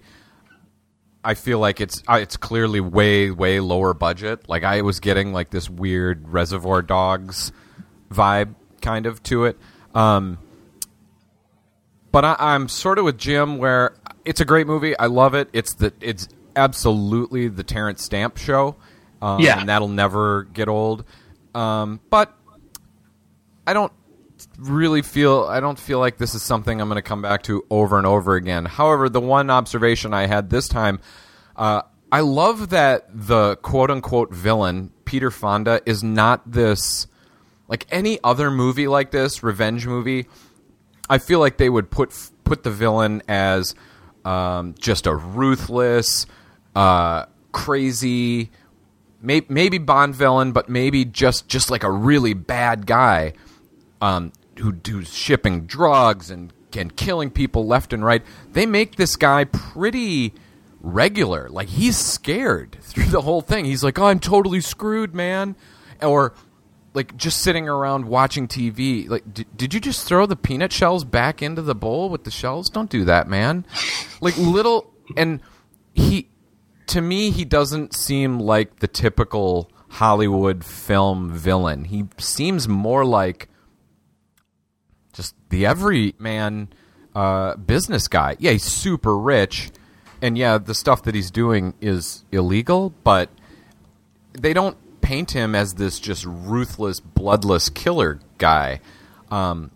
I 1.23 1.34
feel 1.34 1.60
like 1.60 1.82
it's 1.82 2.02
uh, 2.08 2.19
it's 2.21 2.38
clearly 2.38 2.80
way 2.80 3.32
way 3.32 3.60
lower 3.60 3.93
budget. 3.93 4.47
Like 4.47 4.63
I 4.63 4.82
was 4.82 4.99
getting 4.99 5.34
like 5.34 5.49
this 5.49 5.69
weird 5.69 6.30
Reservoir 6.30 6.82
Dogs 6.82 7.52
vibe 8.10 8.56
kind 8.82 9.06
of 9.06 9.21
to 9.23 9.45
it. 9.45 9.58
Um, 9.93 10.38
but 12.11 12.25
I, 12.25 12.35
I'm 12.39 12.67
sort 12.67 12.97
of 12.99 13.05
with 13.05 13.17
Jim 13.17 13.57
where 13.57 13.95
it's 14.25 14.41
a 14.41 14.45
great 14.45 14.67
movie. 14.67 14.97
I 14.97 15.05
love 15.07 15.33
it. 15.33 15.49
It's 15.53 15.73
the 15.75 15.93
it's 16.01 16.27
absolutely 16.55 17.47
the 17.47 17.63
Terence 17.63 18.03
Stamp 18.03 18.37
show. 18.37 18.75
Um, 19.21 19.39
Yeah. 19.41 19.59
and 19.59 19.69
that'll 19.69 19.87
never 19.87 20.43
get 20.43 20.67
old. 20.67 21.03
Um, 21.53 21.99
but 22.09 22.33
I 23.67 23.73
don't 23.73 23.91
really 24.57 25.01
feel 25.01 25.43
I 25.49 25.59
don't 25.59 25.77
feel 25.79 25.99
like 25.99 26.17
this 26.17 26.33
is 26.35 26.41
something 26.41 26.79
I'm 26.79 26.87
going 26.87 26.95
to 26.97 27.01
come 27.01 27.21
back 27.21 27.43
to 27.43 27.65
over 27.69 27.97
and 27.97 28.07
over 28.07 28.35
again. 28.35 28.65
However, 28.65 29.09
the 29.09 29.19
one 29.21 29.49
observation 29.49 30.13
I 30.13 30.27
had 30.27 30.49
this 30.49 30.67
time, 30.67 30.99
uh, 31.55 31.81
I 32.11 32.21
love 32.21 32.69
that 32.69 33.07
the 33.13 33.57
quote 33.57 33.91
unquote 33.91 34.33
villain 34.33 34.91
Peter 35.05 35.29
Fonda 35.31 35.81
is 35.85 36.03
not 36.03 36.49
this 36.51 37.07
like 37.67 37.85
any 37.91 38.19
other 38.23 38.49
movie 38.49 38.87
like 38.87 39.11
this 39.11 39.43
revenge 39.43 39.85
movie. 39.85 40.27
I 41.09 41.17
feel 41.17 41.39
like 41.39 41.57
they 41.57 41.69
would 41.69 41.89
put 41.89 42.13
put 42.43 42.63
the 42.63 42.71
villain 42.71 43.21
as 43.27 43.75
um, 44.25 44.75
just 44.79 45.07
a 45.07 45.15
ruthless, 45.15 46.25
uh, 46.75 47.25
crazy, 47.51 48.51
may, 49.21 49.41
maybe 49.49 49.77
Bond 49.77 50.15
villain, 50.15 50.51
but 50.51 50.69
maybe 50.69 51.05
just 51.05 51.47
just 51.47 51.71
like 51.71 51.83
a 51.83 51.91
really 51.91 52.33
bad 52.33 52.85
guy 52.85 53.33
um, 54.01 54.31
who 54.59 54.75
who's 54.87 55.13
shipping 55.13 55.65
drugs 55.65 56.29
and 56.29 56.53
and 56.75 56.95
killing 56.95 57.31
people 57.31 57.65
left 57.65 57.93
and 57.93 58.05
right. 58.05 58.23
They 58.51 58.65
make 58.65 58.95
this 58.95 59.15
guy 59.15 59.45
pretty 59.45 60.33
regular. 60.81 61.49
Like 61.49 61.69
he's 61.69 61.97
scared 61.97 62.77
through 62.81 63.05
the 63.05 63.21
whole 63.21 63.41
thing. 63.41 63.65
He's 63.65 63.83
like, 63.83 63.97
"Oh, 63.97 64.05
I'm 64.05 64.19
totally 64.19 64.61
screwed, 64.61 65.15
man," 65.15 65.55
or 66.01 66.33
like 66.93 67.15
just 67.17 67.41
sitting 67.41 67.67
around 67.67 68.06
watching 68.06 68.47
TV. 68.47 69.08
Like, 69.10 69.34
did, 69.34 69.45
did 69.56 69.73
you 69.73 69.80
just 69.80 70.06
throw 70.06 70.25
the 70.25 70.36
peanut 70.36 70.71
shells 70.71 71.04
back 71.04 71.41
into 71.41 71.62
the 71.62 71.75
bowl 71.75 72.10
with 72.10 72.23
the 72.23 72.32
shells? 72.32 72.69
Don't 72.69 72.89
do 72.89 73.06
that, 73.06 73.28
man. 73.28 73.65
Like 74.21 74.38
little 74.38 74.91
and 75.15 75.41
he 75.93 76.30
to 76.88 77.02
me 77.02 77.32
he 77.32 77.45
doesn't 77.45 77.93
seem 77.93 78.39
like 78.39 78.80
the 78.80 78.88
typical 78.88 79.71
Hollywood 79.89 80.63
film 80.63 81.32
villain. 81.32 81.86
He 81.86 82.06
seems 82.17 82.67
more 82.67 83.06
like 83.06 83.49
just 85.13 85.36
the 85.49 85.65
everyman 85.65 86.69
uh, 87.15 87.56
business 87.56 88.08
guy. 88.08 88.36
Yeah, 88.39 88.52
he's 88.52 88.63
super 88.63 89.17
rich, 89.17 89.71
and 90.21 90.38
yeah, 90.38 90.58
the 90.58 90.75
stuff 90.75 91.04
that 91.04 91.15
he's 91.15 91.32
doing 91.32 91.73
is 91.82 92.23
illegal, 92.32 92.93
but 93.04 93.30
they 94.34 94.54
don't 94.54 94.78
paint 95.01 95.31
him 95.31 95.55
as 95.55 95.73
this 95.75 95.99
just 95.99 96.25
ruthless, 96.25 96.99
bloodless 96.99 97.69
killer 97.69 98.19
guy, 98.38 98.81
um, 99.31 99.71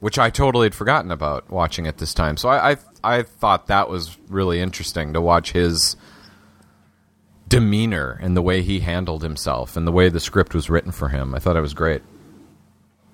which 0.00 0.18
I 0.18 0.30
totally 0.30 0.66
had 0.66 0.74
forgotten 0.74 1.10
about 1.10 1.50
watching 1.50 1.86
it 1.86 1.98
this 1.98 2.14
time. 2.14 2.36
So 2.36 2.48
I, 2.48 2.72
I 2.72 2.76
I 3.02 3.22
thought 3.22 3.68
that 3.68 3.88
was 3.88 4.18
really 4.28 4.60
interesting 4.60 5.12
to 5.12 5.20
watch 5.20 5.52
his 5.52 5.96
demeanor 7.48 8.18
and 8.20 8.36
the 8.36 8.42
way 8.42 8.62
he 8.62 8.80
handled 8.80 9.22
himself 9.22 9.76
and 9.76 9.86
the 9.86 9.92
way 9.92 10.08
the 10.08 10.20
script 10.20 10.54
was 10.54 10.68
written 10.68 10.92
for 10.92 11.08
him. 11.08 11.34
I 11.34 11.38
thought 11.38 11.56
it 11.56 11.60
was 11.60 11.74
great. 11.74 12.02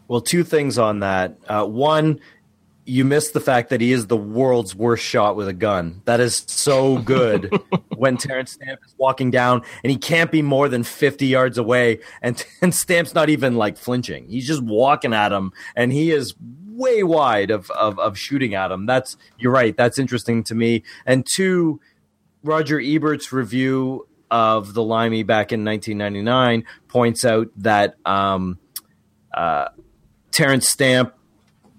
Well, 0.08 0.20
two 0.20 0.44
things 0.44 0.78
on 0.78 1.00
that. 1.00 1.38
Uh, 1.46 1.64
one, 1.64 2.20
you 2.86 3.04
miss 3.04 3.30
the 3.30 3.40
fact 3.40 3.70
that 3.70 3.80
he 3.80 3.92
is 3.92 4.06
the 4.06 4.16
world's 4.16 4.74
worst 4.74 5.04
shot 5.04 5.36
with 5.36 5.48
a 5.48 5.52
gun. 5.52 6.02
That 6.04 6.20
is 6.20 6.44
so 6.46 6.98
good 6.98 7.50
when 7.96 8.16
Terence 8.16 8.52
Stamp 8.52 8.80
is 8.84 8.94
walking 8.98 9.30
down 9.30 9.62
and 9.82 9.90
he 9.90 9.96
can't 9.96 10.30
be 10.30 10.42
more 10.42 10.68
than 10.68 10.82
50 10.82 11.26
yards 11.26 11.56
away 11.56 12.00
and, 12.20 12.44
and 12.62 12.74
Stamp's 12.74 13.14
not 13.14 13.28
even 13.30 13.56
like 13.56 13.78
flinching. 13.78 14.28
He's 14.28 14.46
just 14.46 14.62
walking 14.62 15.14
at 15.14 15.32
him 15.32 15.52
and 15.74 15.92
he 15.92 16.10
is 16.10 16.34
way 16.40 17.02
wide 17.02 17.50
of, 17.50 17.70
of, 17.70 17.98
of 17.98 18.18
shooting 18.18 18.54
at 18.54 18.70
him. 18.70 18.84
That's, 18.84 19.16
you're 19.38 19.52
right. 19.52 19.76
That's 19.76 19.98
interesting 19.98 20.44
to 20.44 20.54
me. 20.54 20.82
And 21.06 21.24
two, 21.24 21.80
Roger 22.42 22.78
Ebert's 22.78 23.32
review 23.32 24.06
of 24.30 24.74
the 24.74 24.82
Limey 24.82 25.22
back 25.22 25.52
in 25.52 25.64
1999 25.64 26.64
points 26.88 27.24
out 27.24 27.48
that 27.58 27.94
um, 28.04 28.58
uh, 29.32 29.68
Terence 30.32 30.68
Stamp 30.68 31.14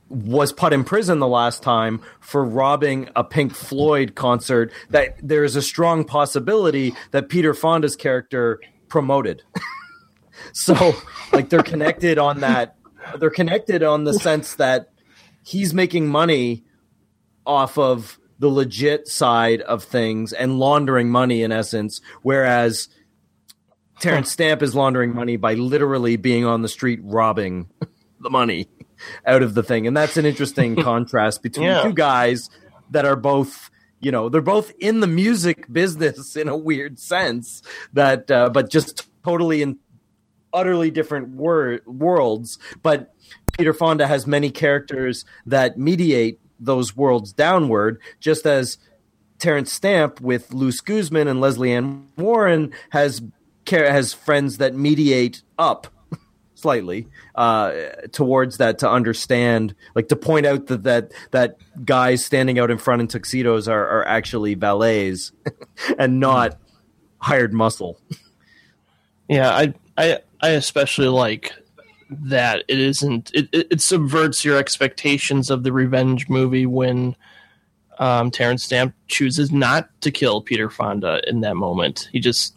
was 0.10 0.54
put 0.54 0.74
in 0.74 0.84
prison 0.84 1.20
the 1.20 1.28
last 1.28 1.64
time 1.64 2.02
for 2.20 2.44
robbing 2.44 3.10
a 3.16 3.24
Pink 3.24 3.54
Floyd 3.54 4.16
concert. 4.16 4.72
That 4.90 5.16
there 5.22 5.44
is 5.44 5.56
a 5.56 5.62
strong 5.62 6.04
possibility 6.04 6.94
that 7.12 7.30
Peter 7.30 7.54
Fonda's 7.54 7.96
character 7.96 8.60
promoted. 8.88 9.44
so, 10.54 10.96
like, 11.34 11.50
they're 11.50 11.64
connected 11.64 12.18
on 12.18 12.42
that. 12.42 12.76
They're 13.20 13.30
connected 13.30 13.84
on 13.84 14.04
the 14.04 14.14
sense 14.14 14.56
that 14.56 14.90
he's 15.44 15.74
making 15.74 16.08
money 16.08 16.66
off 17.46 17.78
of 17.78 18.20
the 18.40 18.50
legit 18.50 19.08
side 19.08 19.62
of 19.62 19.84
things 19.84 20.34
and 20.34 20.60
laundering 20.60 21.10
money 21.10 21.42
in 21.42 21.52
essence, 21.52 22.02
whereas 22.22 22.90
Terence 24.00 24.32
Stamp 24.32 24.62
is 24.62 24.76
laundering 24.76 25.16
money 25.16 25.38
by 25.38 25.54
literally 25.54 26.18
being 26.18 26.46
on 26.46 26.62
the 26.62 26.68
street 26.68 27.00
robbing 27.04 27.70
the 28.20 28.30
money 28.30 28.68
out 29.26 29.42
of 29.44 29.54
the 29.54 29.64
thing. 29.64 29.88
And 29.88 29.96
that's 29.96 30.18
an 30.18 30.26
interesting 30.26 30.76
contrast 30.84 31.42
between 31.44 31.68
Yeah. 31.68 31.84
two 31.84 31.94
guys 31.94 32.50
that 32.92 33.06
are 33.06 33.16
both, 33.16 33.70
you 34.00 34.12
know, 34.12 34.30
they're 34.30 34.42
both 34.42 34.72
in 34.80 35.00
the 35.00 35.08
music 35.08 35.66
business 35.72 36.36
in 36.36 36.48
a 36.48 36.58
weird 36.58 37.00
sense 37.00 37.62
that, 37.94 38.30
uh, 38.32 38.50
but 38.50 38.70
just 38.70 39.08
totally 39.24 39.62
in 39.62 39.78
utterly 40.54 40.90
different 40.92 41.30
wor- 41.30 41.82
worlds. 41.86 42.58
But 42.82 43.14
Peter 43.58 43.74
Fonda 43.74 44.08
has 44.08 44.26
many 44.28 44.52
characters 44.52 45.26
that 45.46 45.78
mediate 45.78 46.40
those 46.60 46.96
worlds 46.96 47.34
downward, 47.34 48.00
just 48.20 48.46
as 48.46 48.78
Terence 49.40 49.72
Stamp 49.74 50.22
with 50.22 50.54
Luis 50.54 50.80
Guzman 50.80 51.28
and 51.28 51.42
Lesley 51.42 51.74
Ann 51.74 52.08
Warren 52.18 52.72
has 52.92 53.22
has 53.70 54.14
friends 54.14 54.58
that 54.60 54.76
mediate 54.76 55.42
up 55.58 55.88
slightly 56.56 57.08
uh, 57.36 57.72
towards 58.12 58.58
that 58.58 58.80
to 58.80 58.90
understand, 58.90 59.76
like 59.94 60.08
to 60.08 60.16
point 60.16 60.46
out 60.46 60.68
that 60.68 60.84
that 60.84 61.12
that 61.32 61.58
guys 61.86 62.26
standing 62.26 62.58
out 62.58 62.72
in 62.72 62.78
front 62.78 63.02
in 63.02 63.08
tuxedos 63.08 63.68
are, 63.68 63.88
are 63.88 64.08
actually 64.08 64.56
valets 64.56 65.32
and 66.00 66.20
not 66.20 66.58
hired 67.20 67.54
muscle. 67.54 68.00
Yeah, 69.28 69.50
I 69.50 69.74
I 69.98 70.20
I 70.42 70.50
especially 70.50 71.08
like 71.08 71.54
that 72.10 72.64
it 72.68 72.80
isn't 72.80 73.32
it, 73.34 73.50
it, 73.52 73.82
subverts 73.82 74.46
your 74.46 74.58
expectations 74.58 75.50
of 75.50 75.64
the 75.64 75.74
revenge 75.74 76.30
movie 76.30 76.68
when 76.68 77.16
um, 77.98 78.30
Terence 78.30 78.64
Stamp 78.64 78.94
chooses 79.08 79.52
not 79.52 79.90
to 80.02 80.12
kill 80.12 80.42
Peter 80.42 80.70
Fonda 80.70 81.22
in 81.28 81.42
that 81.42 81.56
moment. 81.56 82.10
He 82.12 82.20
just 82.20 82.56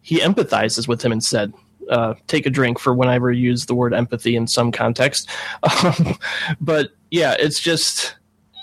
he 0.00 0.18
empathizes 0.18 0.88
with 0.88 1.02
him 1.02 1.12
instead. 1.12 1.52
Uh, 1.90 2.14
take 2.26 2.46
a 2.46 2.50
drink 2.50 2.78
for 2.78 2.94
whenever 2.94 3.30
I 3.30 3.34
use 3.34 3.66
the 3.66 3.74
word 3.74 3.92
empathy 3.92 4.36
in 4.36 4.46
some 4.46 4.72
context. 4.72 5.28
Um, 5.84 6.16
but 6.60 6.90
yeah, 7.10 7.34
it's 7.38 7.60
just 7.60 8.16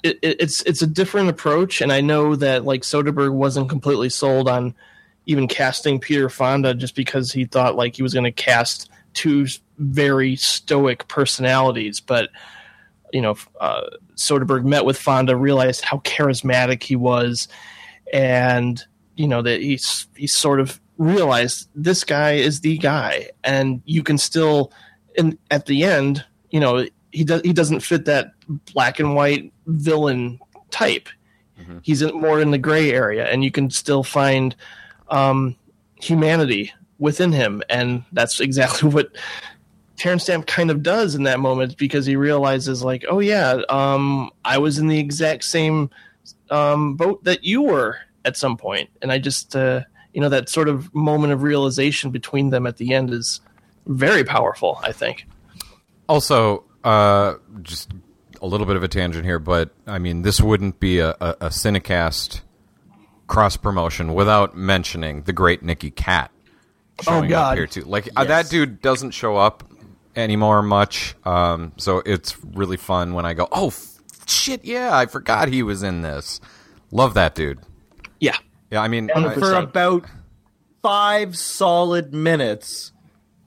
it, 0.03 0.19
it's 0.21 0.61
it's 0.63 0.81
a 0.81 0.87
different 0.87 1.29
approach, 1.29 1.81
and 1.81 1.91
I 1.91 2.01
know 2.01 2.35
that 2.35 2.65
like 2.65 2.81
Soderbergh 2.81 3.33
wasn't 3.33 3.69
completely 3.69 4.09
sold 4.09 4.47
on 4.47 4.75
even 5.25 5.47
casting 5.47 5.99
Peter 5.99 6.29
Fonda 6.29 6.73
just 6.73 6.95
because 6.95 7.31
he 7.31 7.45
thought 7.45 7.75
like 7.75 7.95
he 7.95 8.03
was 8.03 8.13
going 8.13 8.23
to 8.23 8.31
cast 8.31 8.89
two 9.13 9.47
very 9.77 10.35
stoic 10.35 11.07
personalities, 11.07 11.99
but 11.99 12.29
you 13.11 13.21
know, 13.21 13.35
uh, 13.59 13.89
Soderbergh 14.15 14.63
met 14.63 14.85
with 14.85 14.97
Fonda, 14.97 15.35
realized 15.35 15.83
how 15.83 15.97
charismatic 15.99 16.83
he 16.83 16.95
was, 16.95 17.47
and 18.13 18.83
you 19.15 19.27
know 19.27 19.41
that 19.41 19.61
he's 19.61 20.07
he 20.15 20.27
sort 20.27 20.59
of 20.59 20.79
realized 20.99 21.69
this 21.73 22.03
guy 22.03 22.33
is 22.33 22.59
the 22.59 22.77
guy, 22.77 23.29
and 23.43 23.81
you 23.85 24.03
can 24.03 24.19
still, 24.19 24.71
and 25.17 25.37
at 25.49 25.65
the 25.65 25.83
end, 25.83 26.23
you 26.51 26.59
know, 26.59 26.85
he 27.11 27.23
does 27.23 27.41
he 27.41 27.53
doesn't 27.53 27.79
fit 27.79 28.05
that 28.05 28.33
black 28.73 28.99
and 28.99 29.15
white 29.15 29.51
villain 29.65 30.39
type. 30.69 31.09
He's 31.81 32.01
in, 32.01 32.19
more 32.19 32.39
in 32.39 32.51
the 32.51 32.57
gray 32.57 32.91
area, 32.91 33.27
and 33.27 33.43
you 33.43 33.51
can 33.51 33.69
still 33.69 34.03
find 34.03 34.55
um, 35.09 35.55
humanity 35.95 36.71
within 36.99 37.31
him, 37.31 37.63
and 37.69 38.03
that's 38.11 38.39
exactly 38.39 38.89
what 38.89 39.15
Terence 39.95 40.23
Stamp 40.23 40.47
kind 40.47 40.71
of 40.71 40.81
does 40.83 41.15
in 41.15 41.23
that 41.23 41.39
moment 41.39 41.77
because 41.77 42.05
he 42.05 42.15
realizes, 42.15 42.83
like, 42.83 43.05
oh 43.09 43.19
yeah, 43.19 43.61
um, 43.69 44.29
I 44.45 44.57
was 44.57 44.77
in 44.77 44.87
the 44.87 44.99
exact 44.99 45.43
same 45.43 45.89
um, 46.49 46.95
boat 46.95 47.23
that 47.23 47.43
you 47.43 47.61
were 47.61 47.97
at 48.25 48.37
some 48.37 48.57
point, 48.57 48.89
and 49.01 49.11
I 49.11 49.17
just, 49.17 49.55
uh, 49.55 49.81
you 50.13 50.21
know, 50.21 50.29
that 50.29 50.49
sort 50.49 50.69
of 50.69 50.93
moment 50.93 51.33
of 51.33 51.43
realization 51.43 52.11
between 52.11 52.49
them 52.49 52.65
at 52.65 52.77
the 52.77 52.93
end 52.93 53.11
is 53.11 53.41
very 53.85 54.23
powerful. 54.23 54.79
I 54.83 54.91
think. 54.91 55.25
Also, 56.07 56.63
uh, 56.83 57.35
just 57.61 57.91
a 58.41 58.47
little 58.47 58.65
bit 58.65 58.75
of 58.75 58.83
a 58.83 58.87
tangent 58.87 59.25
here, 59.25 59.39
but 59.39 59.71
I 59.85 59.99
mean, 59.99 60.21
this 60.23 60.41
wouldn't 60.41 60.79
be 60.79 60.99
a, 60.99 61.11
a, 61.11 61.35
a 61.41 61.49
Cinecast 61.49 62.41
cross 63.27 63.57
promotion 63.57 64.13
without 64.13 64.57
mentioning 64.57 65.23
the 65.23 65.33
great 65.33 65.61
Nicky 65.61 65.91
Katt 65.91 66.31
showing 67.01 67.25
up 67.25 67.29
God. 67.29 67.57
here 67.57 67.67
too. 67.67 67.81
Like 67.81 68.09
uh, 68.15 68.25
that 68.25 68.49
dude 68.49 68.81
doesn't 68.81 69.11
show 69.11 69.37
up 69.37 69.63
anymore 70.15 70.61
much, 70.61 71.15
um, 71.23 71.73
so 71.77 72.01
it's 72.05 72.43
really 72.43 72.77
fun 72.77 73.13
when 73.13 73.25
I 73.25 73.33
go, 73.33 73.47
"Oh 73.51 73.67
f- 73.67 73.99
shit, 74.27 74.65
yeah, 74.65 74.95
I 74.95 75.05
forgot 75.05 75.47
he 75.47 75.63
was 75.63 75.83
in 75.83 76.01
this." 76.01 76.41
Love 76.91 77.13
that 77.13 77.35
dude. 77.35 77.59
Yeah. 78.19 78.37
Yeah, 78.71 78.81
I 78.81 78.87
mean, 78.87 79.09
And 79.13 79.25
I- 79.25 79.33
for 79.35 79.53
about 79.53 80.05
five 80.81 81.35
solid 81.37 82.13
minutes, 82.13 82.91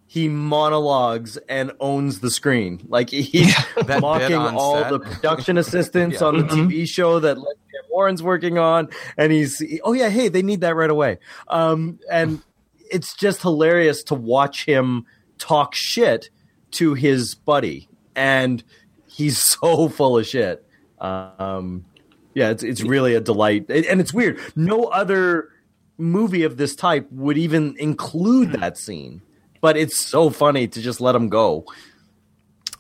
he 0.07 0.29
monologues 0.29 1.39
and 1.49 1.73
owns 1.81 2.21
the 2.21 2.31
screen. 2.31 2.85
Like 2.89 3.09
he's 3.11 3.55
bit 3.87 4.01
mocking 4.01 4.35
all 4.37 4.83
set. 4.83 4.91
the 4.91 5.01
production 5.01 5.57
assistants 5.57 6.17
Yeah. 6.21 6.27
on 6.27 6.37
the 6.39 6.45
TV 6.45 6.87
show 6.87 7.19
that 7.21 7.39
Lesley 7.39 7.55
Warren's 7.91 8.23
working 8.23 8.59
on, 8.59 8.89
and 9.17 9.33
he's 9.33 9.63
oh 9.85 9.93
yeah, 9.95 10.09
hey, 10.11 10.29
they 10.29 10.43
need 10.43 10.61
that 10.63 10.75
right 10.77 10.91
away. 10.91 11.19
Um, 11.49 11.99
and 12.11 12.43
it's 12.91 13.15
just 13.15 13.41
hilarious 13.43 14.03
to 14.05 14.15
watch 14.15 14.65
him 14.67 15.07
talk 15.39 15.75
shit 15.75 16.29
to 16.73 16.93
his 16.95 17.35
buddy, 17.35 17.89
and 18.15 18.63
he's 19.07 19.39
so 19.61 19.89
full 19.89 20.19
of 20.19 20.27
shit. 20.27 20.63
Um, 21.01 21.85
yeah, 22.35 22.51
it's 22.51 22.63
it's 22.63 22.83
really 22.83 23.15
a 23.15 23.21
delight, 23.21 23.71
and 23.71 24.01
it's 24.01 24.13
weird. 24.13 24.39
No 24.57 24.85
other 24.85 25.51
movie 25.99 26.43
of 26.43 26.57
this 26.57 26.75
type 26.75 27.07
would 27.11 27.39
even 27.39 27.77
include 27.79 28.53
that 28.53 28.79
scene, 28.79 29.23
but 29.61 29.77
it's 29.77 29.97
so 29.97 30.31
funny 30.31 30.67
to 30.69 30.81
just 30.81 31.01
let 31.01 31.15
him 31.15 31.29
go. 31.29 31.65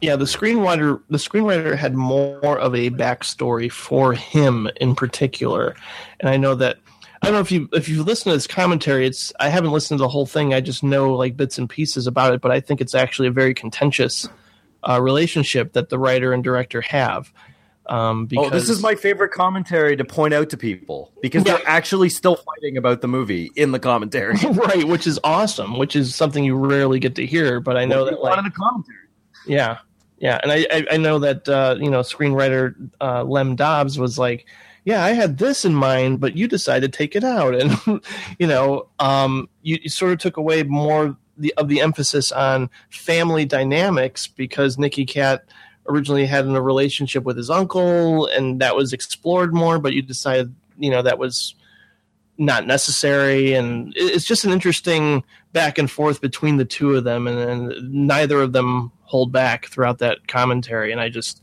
Yeah, 0.00 0.16
the 0.16 0.24
screenwriter 0.24 1.00
the 1.10 1.18
screenwriter 1.18 1.76
had 1.76 1.94
more 1.94 2.58
of 2.58 2.74
a 2.74 2.90
backstory 2.90 3.70
for 3.70 4.14
him 4.14 4.68
in 4.80 4.94
particular, 4.94 5.76
and 6.20 6.28
I 6.28 6.36
know 6.36 6.54
that 6.56 6.78
I 7.22 7.26
don't 7.26 7.34
know 7.34 7.40
if 7.40 7.52
you 7.52 7.68
if 7.72 7.88
you 7.88 8.02
listen 8.02 8.30
to 8.30 8.36
this 8.36 8.48
commentary. 8.48 9.06
It's 9.06 9.32
I 9.38 9.48
haven't 9.48 9.70
listened 9.70 9.98
to 9.98 10.02
the 10.02 10.08
whole 10.08 10.26
thing. 10.26 10.54
I 10.54 10.60
just 10.60 10.82
know 10.82 11.14
like 11.14 11.36
bits 11.36 11.56
and 11.56 11.70
pieces 11.70 12.08
about 12.08 12.34
it. 12.34 12.40
But 12.40 12.50
I 12.50 12.58
think 12.58 12.80
it's 12.80 12.96
actually 12.96 13.28
a 13.28 13.32
very 13.32 13.54
contentious 13.54 14.28
uh, 14.82 15.00
relationship 15.00 15.74
that 15.74 15.88
the 15.88 16.00
writer 16.00 16.32
and 16.32 16.42
director 16.42 16.80
have. 16.80 17.32
Um, 17.86 18.26
because 18.26 18.46
Oh, 18.46 18.50
this 18.50 18.68
is 18.70 18.80
my 18.80 18.94
favorite 18.94 19.30
commentary 19.32 19.96
to 19.96 20.04
point 20.04 20.32
out 20.34 20.50
to 20.50 20.56
people 20.56 21.12
because 21.20 21.44
Yeah. 21.44 21.56
they're 21.56 21.68
actually 21.68 22.08
still 22.08 22.36
fighting 22.36 22.76
about 22.76 23.00
the 23.00 23.08
movie 23.08 23.50
in 23.56 23.72
the 23.72 23.80
commentary. 23.80 24.36
right, 24.52 24.86
which 24.86 25.06
is 25.06 25.18
awesome. 25.24 25.78
Which 25.78 25.96
is 25.96 26.14
something 26.14 26.44
you 26.44 26.56
rarely 26.56 27.00
get 27.00 27.16
to 27.16 27.26
hear. 27.26 27.58
But 27.60 27.76
I 27.76 27.84
know 27.84 28.04
that 28.04 28.20
one 28.20 28.30
like 28.30 28.38
of 28.38 28.44
the 28.44 28.50
commentary. 28.50 28.96
Yeah, 29.46 29.78
yeah, 30.18 30.38
and 30.42 30.52
I 30.52 30.66
I, 30.70 30.86
I 30.92 30.96
know 30.96 31.18
that 31.18 31.48
uh, 31.48 31.76
you 31.80 31.90
know 31.90 32.00
screenwriter 32.00 32.74
uh, 33.00 33.24
Lem 33.24 33.56
Dobbs 33.56 33.98
was 33.98 34.16
like, 34.18 34.46
yeah, 34.84 35.04
I 35.04 35.10
had 35.10 35.38
this 35.38 35.64
in 35.64 35.74
mind, 35.74 36.20
but 36.20 36.36
you 36.36 36.46
decided 36.46 36.92
to 36.92 36.96
take 36.96 37.16
it 37.16 37.24
out, 37.24 37.54
and 37.60 38.00
you 38.38 38.46
know, 38.46 38.86
um, 39.00 39.48
you, 39.62 39.78
you 39.82 39.88
sort 39.90 40.12
of 40.12 40.18
took 40.20 40.36
away 40.36 40.62
more 40.62 41.16
the, 41.36 41.52
of 41.56 41.66
the 41.68 41.80
emphasis 41.80 42.30
on 42.30 42.70
family 42.90 43.44
dynamics 43.44 44.28
because 44.28 44.78
Nicky 44.78 45.04
Katt 45.04 45.44
originally 45.88 46.26
had 46.26 46.46
in 46.46 46.54
a 46.54 46.62
relationship 46.62 47.24
with 47.24 47.36
his 47.36 47.50
uncle, 47.50 48.26
and 48.26 48.60
that 48.60 48.76
was 48.76 48.92
explored 48.92 49.52
more, 49.52 49.78
but 49.78 49.92
you 49.92 50.02
decided 50.02 50.54
you 50.78 50.90
know 50.90 51.02
that 51.02 51.18
was 51.18 51.54
not 52.38 52.66
necessary. 52.66 53.54
And 53.54 53.92
it's 53.96 54.24
just 54.24 54.44
an 54.44 54.52
interesting 54.52 55.24
back 55.52 55.78
and 55.78 55.90
forth 55.90 56.20
between 56.20 56.56
the 56.56 56.64
two 56.64 56.94
of 56.94 57.04
them 57.04 57.26
and, 57.26 57.38
and 57.38 57.92
neither 57.92 58.40
of 58.40 58.52
them 58.52 58.90
hold 59.02 59.32
back 59.32 59.66
throughout 59.66 59.98
that 59.98 60.26
commentary. 60.28 60.92
And 60.92 61.00
i 61.00 61.08
just 61.08 61.42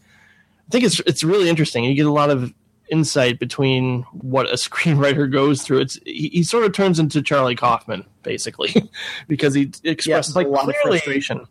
i 0.67 0.71
think 0.71 0.83
it's 0.83 0.99
it's 1.01 1.23
really 1.23 1.49
interesting. 1.49 1.83
You 1.83 1.93
get 1.93 2.05
a 2.05 2.11
lot 2.11 2.29
of 2.29 2.53
insight 2.89 3.39
between 3.39 4.03
what 4.13 4.47
a 4.47 4.53
screenwriter 4.55 5.31
goes 5.31 5.63
through. 5.63 5.79
It's 5.79 5.99
he, 6.05 6.29
he 6.29 6.43
sort 6.43 6.65
of 6.65 6.73
turns 6.73 6.99
into 6.99 7.21
charlie 7.21 7.55
kaufman 7.55 8.05
basically 8.23 8.89
because 9.27 9.53
he 9.53 9.71
expresses 9.83 10.33
but 10.33 10.45
a 10.45 10.49
lot 10.49 10.69
of 10.69 10.75
frustration 10.83 11.47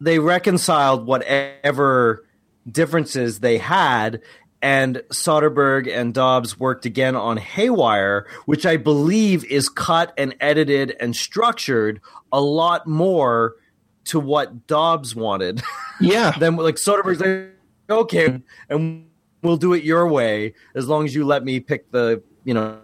they 0.00 0.18
reconciled 0.18 1.06
whatever 1.06 2.24
differences 2.70 3.40
they 3.40 3.58
had 3.58 4.20
and 4.64 4.96
Soderbergh 5.10 5.94
and 5.94 6.14
Dobbs 6.14 6.58
worked 6.58 6.86
again 6.86 7.16
on 7.16 7.36
Haywire, 7.36 8.26
which 8.46 8.64
I 8.64 8.78
believe 8.78 9.44
is 9.44 9.68
cut 9.68 10.14
and 10.16 10.34
edited 10.40 10.96
and 10.98 11.14
structured 11.14 12.00
a 12.32 12.40
lot 12.40 12.86
more 12.86 13.56
to 14.04 14.18
what 14.18 14.66
Dobbs 14.66 15.14
wanted 15.14 15.62
yeah 16.00 16.32
than 16.38 16.56
like 16.56 16.76
Soderbergh's 16.76 17.20
like, 17.20 17.50
okay, 17.90 18.40
and 18.70 19.06
we'll 19.42 19.58
do 19.58 19.74
it 19.74 19.84
your 19.84 20.08
way 20.08 20.54
as 20.74 20.88
long 20.88 21.04
as 21.04 21.14
you 21.14 21.26
let 21.26 21.44
me 21.44 21.60
pick 21.60 21.90
the, 21.90 22.22
you 22.44 22.54
know, 22.54 22.78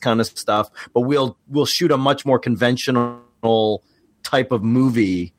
kind 0.00 0.18
of 0.18 0.26
stuff. 0.26 0.70
But 0.94 1.02
we'll 1.02 1.36
we'll 1.46 1.66
shoot 1.66 1.90
a 1.92 1.98
much 1.98 2.24
more 2.24 2.38
conventional 2.38 3.84
type 4.22 4.50
of 4.50 4.62
movie. 4.62 5.34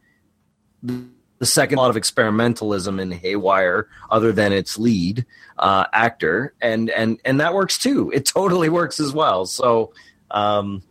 The 0.83 1.45
second 1.45 1.77
lot 1.77 1.89
of 1.89 1.95
experimentalism 1.95 3.01
in 3.01 3.11
Haywire, 3.11 3.87
other 4.09 4.31
than 4.31 4.53
its 4.53 4.77
lead 4.77 5.25
uh, 5.57 5.85
actor, 5.91 6.53
and 6.61 6.89
and 6.89 7.19
and 7.25 7.39
that 7.39 7.53
works 7.53 7.77
too. 7.77 8.11
It 8.13 8.25
totally 8.25 8.69
works 8.69 8.99
as 8.99 9.11
well. 9.13 9.45
So, 9.45 9.93
um, 10.31 10.83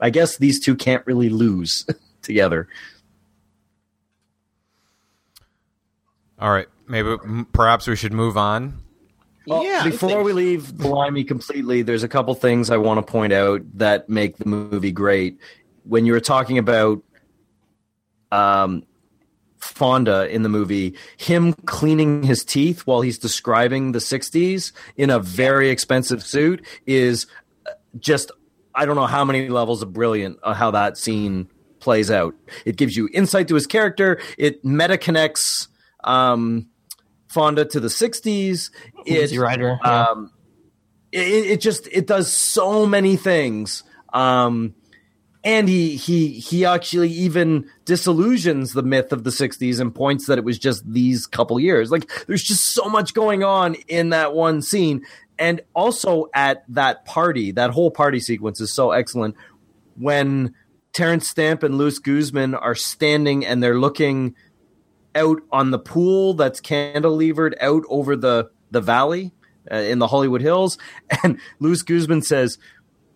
I 0.00 0.10
guess 0.10 0.36
these 0.36 0.60
two 0.60 0.76
can't 0.76 1.04
really 1.06 1.28
lose 1.28 1.86
together. 2.22 2.68
All 6.38 6.50
right, 6.50 6.68
maybe 6.88 7.16
perhaps 7.52 7.86
we 7.86 7.96
should 7.96 8.12
move 8.12 8.36
on. 8.36 8.82
Well, 9.46 9.64
yeah 9.64 9.82
before 9.84 10.10
think- 10.10 10.24
we 10.24 10.32
leave 10.32 10.76
Blimey 10.76 11.24
completely, 11.24 11.82
there's 11.82 12.02
a 12.02 12.08
couple 12.08 12.34
things 12.34 12.70
I 12.70 12.76
want 12.76 13.04
to 13.04 13.10
point 13.10 13.32
out 13.32 13.62
that 13.74 14.08
make 14.08 14.36
the 14.36 14.46
movie 14.46 14.92
great. 14.92 15.38
When 15.84 16.06
you 16.06 16.12
were 16.12 16.20
talking 16.20 16.58
about 16.58 17.02
um, 18.30 18.84
Fonda 19.60 20.28
in 20.28 20.42
the 20.42 20.48
movie, 20.48 20.94
him 21.16 21.52
cleaning 21.52 22.22
his 22.22 22.44
teeth 22.44 22.86
while 22.86 23.00
he's 23.00 23.18
describing 23.18 23.92
the 23.92 23.98
60s 23.98 24.72
in 24.96 25.10
a 25.10 25.18
very 25.18 25.70
expensive 25.70 26.22
suit 26.24 26.64
is 26.86 27.26
uh, 27.66 27.70
just, 27.98 28.30
I 28.74 28.86
don't 28.86 28.96
know 28.96 29.06
how 29.06 29.24
many 29.24 29.48
levels 29.48 29.82
of 29.82 29.92
brilliant 29.92 30.38
uh, 30.42 30.54
how 30.54 30.70
that 30.72 30.96
scene 30.96 31.48
plays 31.78 32.10
out. 32.10 32.34
It 32.64 32.76
gives 32.76 32.96
you 32.96 33.08
insight 33.12 33.48
to 33.48 33.54
his 33.54 33.66
character, 33.66 34.20
it 34.38 34.64
meta 34.64 34.98
connects 34.98 35.68
um, 36.04 36.68
Fonda 37.28 37.64
to 37.64 37.80
the 37.80 37.88
60s. 37.88 38.70
Easy 39.06 39.36
It, 39.36 39.38
Rider 39.38 39.78
yeah. 39.84 40.08
um, 40.08 40.32
it, 41.12 41.18
it 41.18 41.60
just 41.60 41.88
it 41.90 42.06
does 42.06 42.32
so 42.32 42.86
many 42.86 43.16
things 43.16 43.82
um 44.12 44.74
and 45.42 45.68
he 45.68 45.96
he 45.96 46.28
he 46.28 46.64
actually 46.64 47.10
even 47.10 47.68
disillusions 47.84 48.72
the 48.72 48.82
myth 48.82 49.12
of 49.12 49.24
the 49.24 49.30
60s 49.30 49.80
and 49.80 49.94
points 49.94 50.26
that 50.26 50.38
it 50.38 50.44
was 50.44 50.58
just 50.58 50.90
these 50.90 51.26
couple 51.26 51.58
years. 51.58 51.90
Like 51.90 52.10
there's 52.26 52.42
just 52.42 52.74
so 52.74 52.88
much 52.88 53.14
going 53.14 53.42
on 53.42 53.74
in 53.88 54.10
that 54.10 54.34
one 54.34 54.60
scene. 54.60 55.04
And 55.38 55.62
also 55.74 56.28
at 56.34 56.64
that 56.68 57.06
party 57.06 57.52
that 57.52 57.70
whole 57.70 57.90
party 57.90 58.20
sequence 58.20 58.60
is 58.60 58.70
so 58.72 58.90
excellent. 58.90 59.34
When 59.96 60.54
Terence 60.92 61.28
Stamp 61.28 61.62
and 61.62 61.78
Luis 61.78 61.98
Guzman 61.98 62.54
are 62.54 62.74
standing 62.74 63.46
and 63.46 63.62
they're 63.62 63.78
looking 63.78 64.34
out 65.14 65.40
on 65.50 65.70
the 65.70 65.78
pool 65.78 66.34
that's 66.34 66.60
cantilevered 66.60 67.54
out 67.60 67.84
over 67.88 68.14
the 68.14 68.50
the 68.70 68.80
valley 68.82 69.32
uh, 69.70 69.76
in 69.76 69.98
the 69.98 70.06
Hollywood 70.06 70.42
Hills, 70.42 70.76
and 71.22 71.40
Luis 71.60 71.80
Guzman 71.80 72.22
says, 72.22 72.58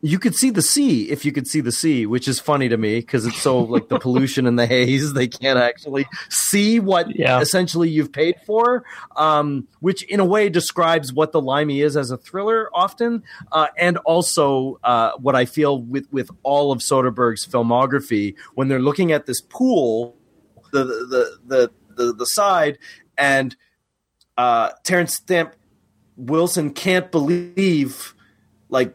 "You 0.05 0.19
could 0.19 0.35
see 0.35 0.51
the 0.51 0.61
sea 0.63 1.11
if 1.11 1.25
you 1.25 1.33
could 1.33 1.47
see 1.47 1.61
the 1.61 1.73
sea," 1.73 2.05
which 2.07 2.29
is 2.29 2.39
funny 2.39 2.69
to 2.69 2.77
me 2.77 3.01
because 3.01 3.25
it's 3.27 3.41
so 3.41 3.59
like 3.61 3.89
the 3.89 3.99
pollution 4.07 4.47
and 4.47 4.59
the 4.59 4.67
haze 4.67 5.13
they 5.15 5.27
can't 5.27 5.59
actually 5.59 6.07
see 6.29 6.79
what 6.79 7.15
Yeah. 7.17 7.41
essentially 7.41 7.89
you've 7.89 8.13
paid 8.13 8.37
for, 8.47 8.85
um, 9.17 9.67
which 9.81 10.03
in 10.05 10.21
a 10.21 10.25
way 10.25 10.49
describes 10.51 11.13
what 11.13 11.33
the 11.33 11.41
Limey 11.41 11.81
is 11.81 11.97
as 11.97 12.11
a 12.11 12.17
thriller 12.19 12.69
often, 12.75 13.23
uh, 13.53 13.69
and 13.79 13.97
also 14.05 14.79
uh, 14.85 15.13
what 15.19 15.35
I 15.35 15.47
feel 15.47 15.81
with 15.81 16.07
with 16.13 16.31
all 16.43 16.71
of 16.71 16.81
Soderbergh's 16.81 17.47
filmography 17.47 18.35
when 18.55 18.69
they're 18.69 18.79
looking 18.81 19.11
at 19.13 19.27
this 19.27 19.41
pool 19.41 20.17
the 20.73 20.85
the 20.85 21.39
the 21.47 21.71
the, 21.97 22.13
the 22.13 22.27
side 22.27 22.77
and 23.17 23.55
uh 24.37 24.71
Terence 24.83 25.15
Stamp 25.15 25.55
Wilson 26.17 26.73
can't 26.73 27.11
believe 27.13 28.15
like 28.69 28.93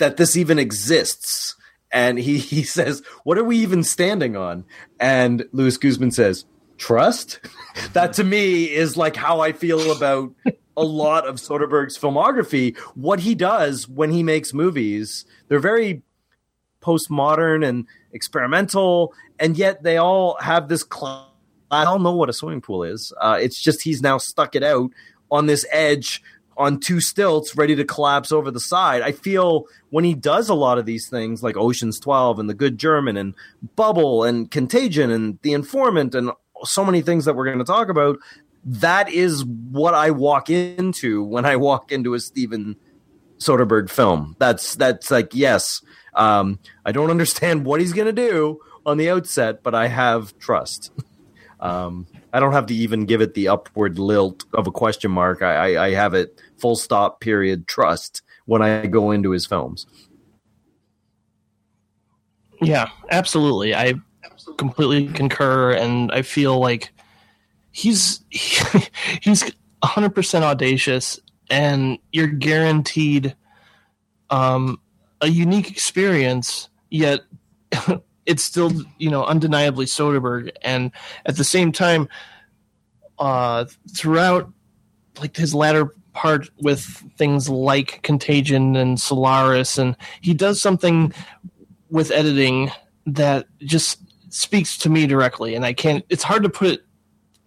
that 0.00 0.16
this 0.16 0.36
even 0.36 0.58
exists 0.58 1.54
and 1.92 2.18
he 2.18 2.38
he 2.54 2.62
says 2.62 3.02
what 3.24 3.38
are 3.38 3.44
we 3.44 3.56
even 3.58 3.84
standing 3.84 4.36
on 4.36 4.64
and 4.98 5.46
Luis 5.52 5.76
Guzman 5.76 6.10
says 6.10 6.44
trust 6.76 7.40
that 7.92 8.12
to 8.14 8.24
me 8.24 8.64
is 8.64 8.96
like 8.96 9.16
how 9.16 9.40
I 9.40 9.52
feel 9.52 9.92
about 9.92 10.32
a 10.76 10.84
lot 10.84 11.26
of 11.26 11.36
Soderbergh's 11.36 11.96
filmography 11.96 12.76
what 12.94 13.20
he 13.20 13.34
does 13.34 13.88
when 13.88 14.10
he 14.10 14.22
makes 14.22 14.52
movies 14.52 15.24
they're 15.48 15.60
very 15.60 16.02
postmodern 16.80 17.66
and 17.66 17.86
experimental, 18.12 19.14
and 19.38 19.56
yet 19.56 19.82
they 19.82 19.96
all 19.96 20.36
have 20.40 20.68
this. 20.68 20.84
Cl- 20.92 21.28
I 21.70 21.84
don't 21.84 22.02
know 22.02 22.14
what 22.14 22.28
a 22.28 22.32
swimming 22.32 22.60
pool 22.60 22.82
is. 22.82 23.12
Uh, 23.20 23.38
it's 23.40 23.60
just 23.60 23.82
he's 23.82 24.02
now 24.02 24.18
stuck 24.18 24.56
it 24.56 24.64
out 24.64 24.90
on 25.30 25.46
this 25.46 25.64
edge 25.70 26.22
on 26.56 26.80
two 26.80 27.00
stilts, 27.00 27.56
ready 27.56 27.74
to 27.76 27.84
collapse 27.84 28.32
over 28.32 28.50
the 28.50 28.60
side. 28.60 29.02
I 29.02 29.12
feel 29.12 29.66
when 29.90 30.04
he 30.04 30.14
does 30.14 30.48
a 30.48 30.54
lot 30.54 30.78
of 30.78 30.86
these 30.86 31.08
things, 31.08 31.42
like 31.42 31.56
Ocean's 31.56 31.98
Twelve 31.98 32.38
and 32.38 32.48
The 32.48 32.54
Good 32.54 32.78
German 32.78 33.16
and 33.16 33.34
Bubble 33.76 34.24
and 34.24 34.50
Contagion 34.50 35.10
and 35.10 35.38
The 35.42 35.52
Informant 35.52 36.14
and 36.14 36.32
so 36.64 36.84
many 36.84 37.02
things 37.02 37.24
that 37.24 37.34
we're 37.34 37.46
going 37.46 37.58
to 37.58 37.64
talk 37.64 37.88
about. 37.88 38.18
That 38.64 39.10
is 39.10 39.44
what 39.44 39.94
I 39.94 40.10
walk 40.10 40.50
into 40.50 41.24
when 41.24 41.46
I 41.46 41.56
walk 41.56 41.92
into 41.92 42.12
a 42.14 42.20
Steven 42.20 42.76
Soderbergh 43.38 43.90
film. 43.90 44.36
That's 44.38 44.74
that's 44.74 45.10
like 45.10 45.34
yes, 45.34 45.80
um, 46.14 46.58
I 46.84 46.92
don't 46.92 47.10
understand 47.10 47.64
what 47.64 47.80
he's 47.80 47.92
gonna 47.92 48.12
do 48.12 48.60
on 48.84 48.98
the 48.98 49.10
outset, 49.10 49.62
but 49.62 49.74
I 49.74 49.88
have 49.88 50.38
trust. 50.38 50.92
um, 51.60 52.06
I 52.32 52.40
don't 52.40 52.52
have 52.52 52.66
to 52.66 52.74
even 52.74 53.06
give 53.06 53.20
it 53.20 53.34
the 53.34 53.48
upward 53.48 53.98
lilt 53.98 54.44
of 54.54 54.66
a 54.66 54.70
question 54.70 55.10
mark. 55.10 55.42
I, 55.42 55.74
I, 55.74 55.86
I 55.86 55.90
have 55.90 56.14
it 56.14 56.40
full 56.58 56.76
stop 56.76 57.20
period 57.20 57.66
trust 57.66 58.22
when 58.46 58.62
I 58.62 58.86
go 58.86 59.10
into 59.10 59.30
his 59.30 59.46
films. 59.46 59.86
Yeah, 62.60 62.90
absolutely. 63.10 63.74
I 63.74 63.94
completely 64.58 65.08
concur, 65.08 65.72
and 65.72 66.12
I 66.12 66.22
feel 66.22 66.58
like 66.58 66.90
he's 67.72 68.20
he's 68.30 69.50
100% 69.82 70.42
audacious, 70.42 71.18
and 71.48 71.98
you're 72.12 72.26
guaranteed 72.26 73.34
um, 74.28 74.80
a 75.20 75.28
unique 75.28 75.70
experience. 75.70 76.68
Yet 76.90 77.20
it's 78.30 78.44
still, 78.44 78.72
you 78.98 79.10
know, 79.10 79.24
undeniably 79.24 79.86
Soderbergh, 79.86 80.52
and 80.62 80.92
at 81.26 81.36
the 81.36 81.42
same 81.42 81.72
time, 81.72 82.08
uh, 83.18 83.64
throughout 83.94 84.50
like 85.20 85.36
his 85.36 85.52
latter 85.52 85.92
part 86.12 86.48
with 86.62 86.80
things 87.18 87.48
like 87.48 88.00
Contagion 88.02 88.76
and 88.76 89.00
Solaris, 89.00 89.78
and 89.78 89.96
he 90.20 90.32
does 90.32 90.60
something 90.60 91.12
with 91.90 92.12
editing 92.12 92.70
that 93.06 93.46
just 93.58 93.98
speaks 94.28 94.78
to 94.78 94.88
me 94.88 95.08
directly, 95.08 95.56
and 95.56 95.66
I 95.66 95.72
can't. 95.72 96.04
It's 96.08 96.22
hard 96.22 96.44
to 96.44 96.50
put 96.50 96.68
it 96.68 96.84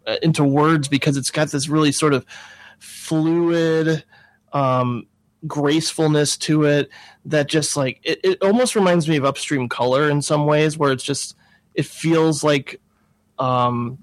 uh, 0.05 0.17
into 0.21 0.43
words 0.43 0.89
because 0.89 1.15
it's 1.15 1.31
got 1.31 1.47
this 1.47 1.69
really 1.69 1.93
sort 1.93 2.13
of 2.13 2.25
fluid 2.79 4.03
um, 4.51 5.07
gracefulness 5.47 6.38
to 6.38 6.63
it 6.63 6.89
that 7.25 7.47
just 7.47 7.75
like 7.75 7.99
it, 8.03 8.19
it 8.23 8.41
almost 8.41 8.75
reminds 8.75 9.08
me 9.10 9.17
of 9.17 9.25
upstream 9.25 9.67
color 9.67 10.10
in 10.10 10.21
some 10.21 10.45
ways 10.45 10.77
where 10.77 10.91
it's 10.91 11.03
just 11.03 11.36
it 11.75 11.86
feels 11.86 12.43
like 12.43 12.79
um 13.39 13.97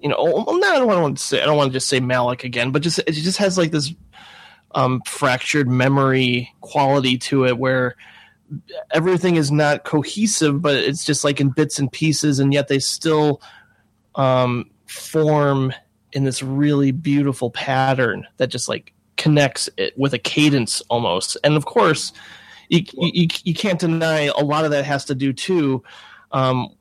you 0.00 0.08
know 0.08 0.16
oh, 0.18 0.56
no, 0.56 0.68
I 0.68 0.78
don't 0.78 0.86
want 0.86 1.18
to 1.18 1.22
say 1.22 1.42
I 1.42 1.46
don't 1.46 1.56
want 1.56 1.70
to 1.70 1.76
just 1.76 1.88
say 1.88 2.00
Malick 2.00 2.44
again 2.44 2.70
but 2.70 2.82
just 2.82 2.98
it 3.00 3.12
just 3.12 3.38
has 3.38 3.58
like 3.58 3.72
this 3.72 3.92
um 4.74 5.02
fractured 5.06 5.68
memory 5.68 6.52
quality 6.60 7.18
to 7.18 7.44
it 7.44 7.58
where 7.58 7.96
everything 8.90 9.36
is 9.36 9.50
not 9.50 9.84
cohesive 9.84 10.62
but 10.62 10.76
it's 10.76 11.04
just 11.04 11.24
like 11.24 11.40
in 11.40 11.50
bits 11.50 11.78
and 11.78 11.92
pieces 11.92 12.38
and 12.38 12.54
yet 12.54 12.68
they 12.68 12.78
still 12.78 13.42
um 14.14 14.70
form 14.86 15.74
in 16.12 16.24
this 16.24 16.42
really 16.42 16.90
beautiful 16.90 17.50
pattern 17.50 18.26
that 18.38 18.46
just 18.46 18.68
like 18.68 18.93
connects 19.16 19.68
it 19.76 19.96
with 19.98 20.14
a 20.14 20.18
cadence 20.18 20.82
almost. 20.88 21.36
And 21.44 21.56
of 21.56 21.64
course, 21.64 22.12
you, 22.68 22.84
you, 22.94 23.28
you 23.44 23.54
can't 23.54 23.78
deny 23.78 24.30
a 24.36 24.42
lot 24.42 24.64
of 24.64 24.70
that 24.70 24.84
has 24.84 25.04
to 25.06 25.14
do 25.14 25.32
too 25.32 25.82
um, 26.32 26.74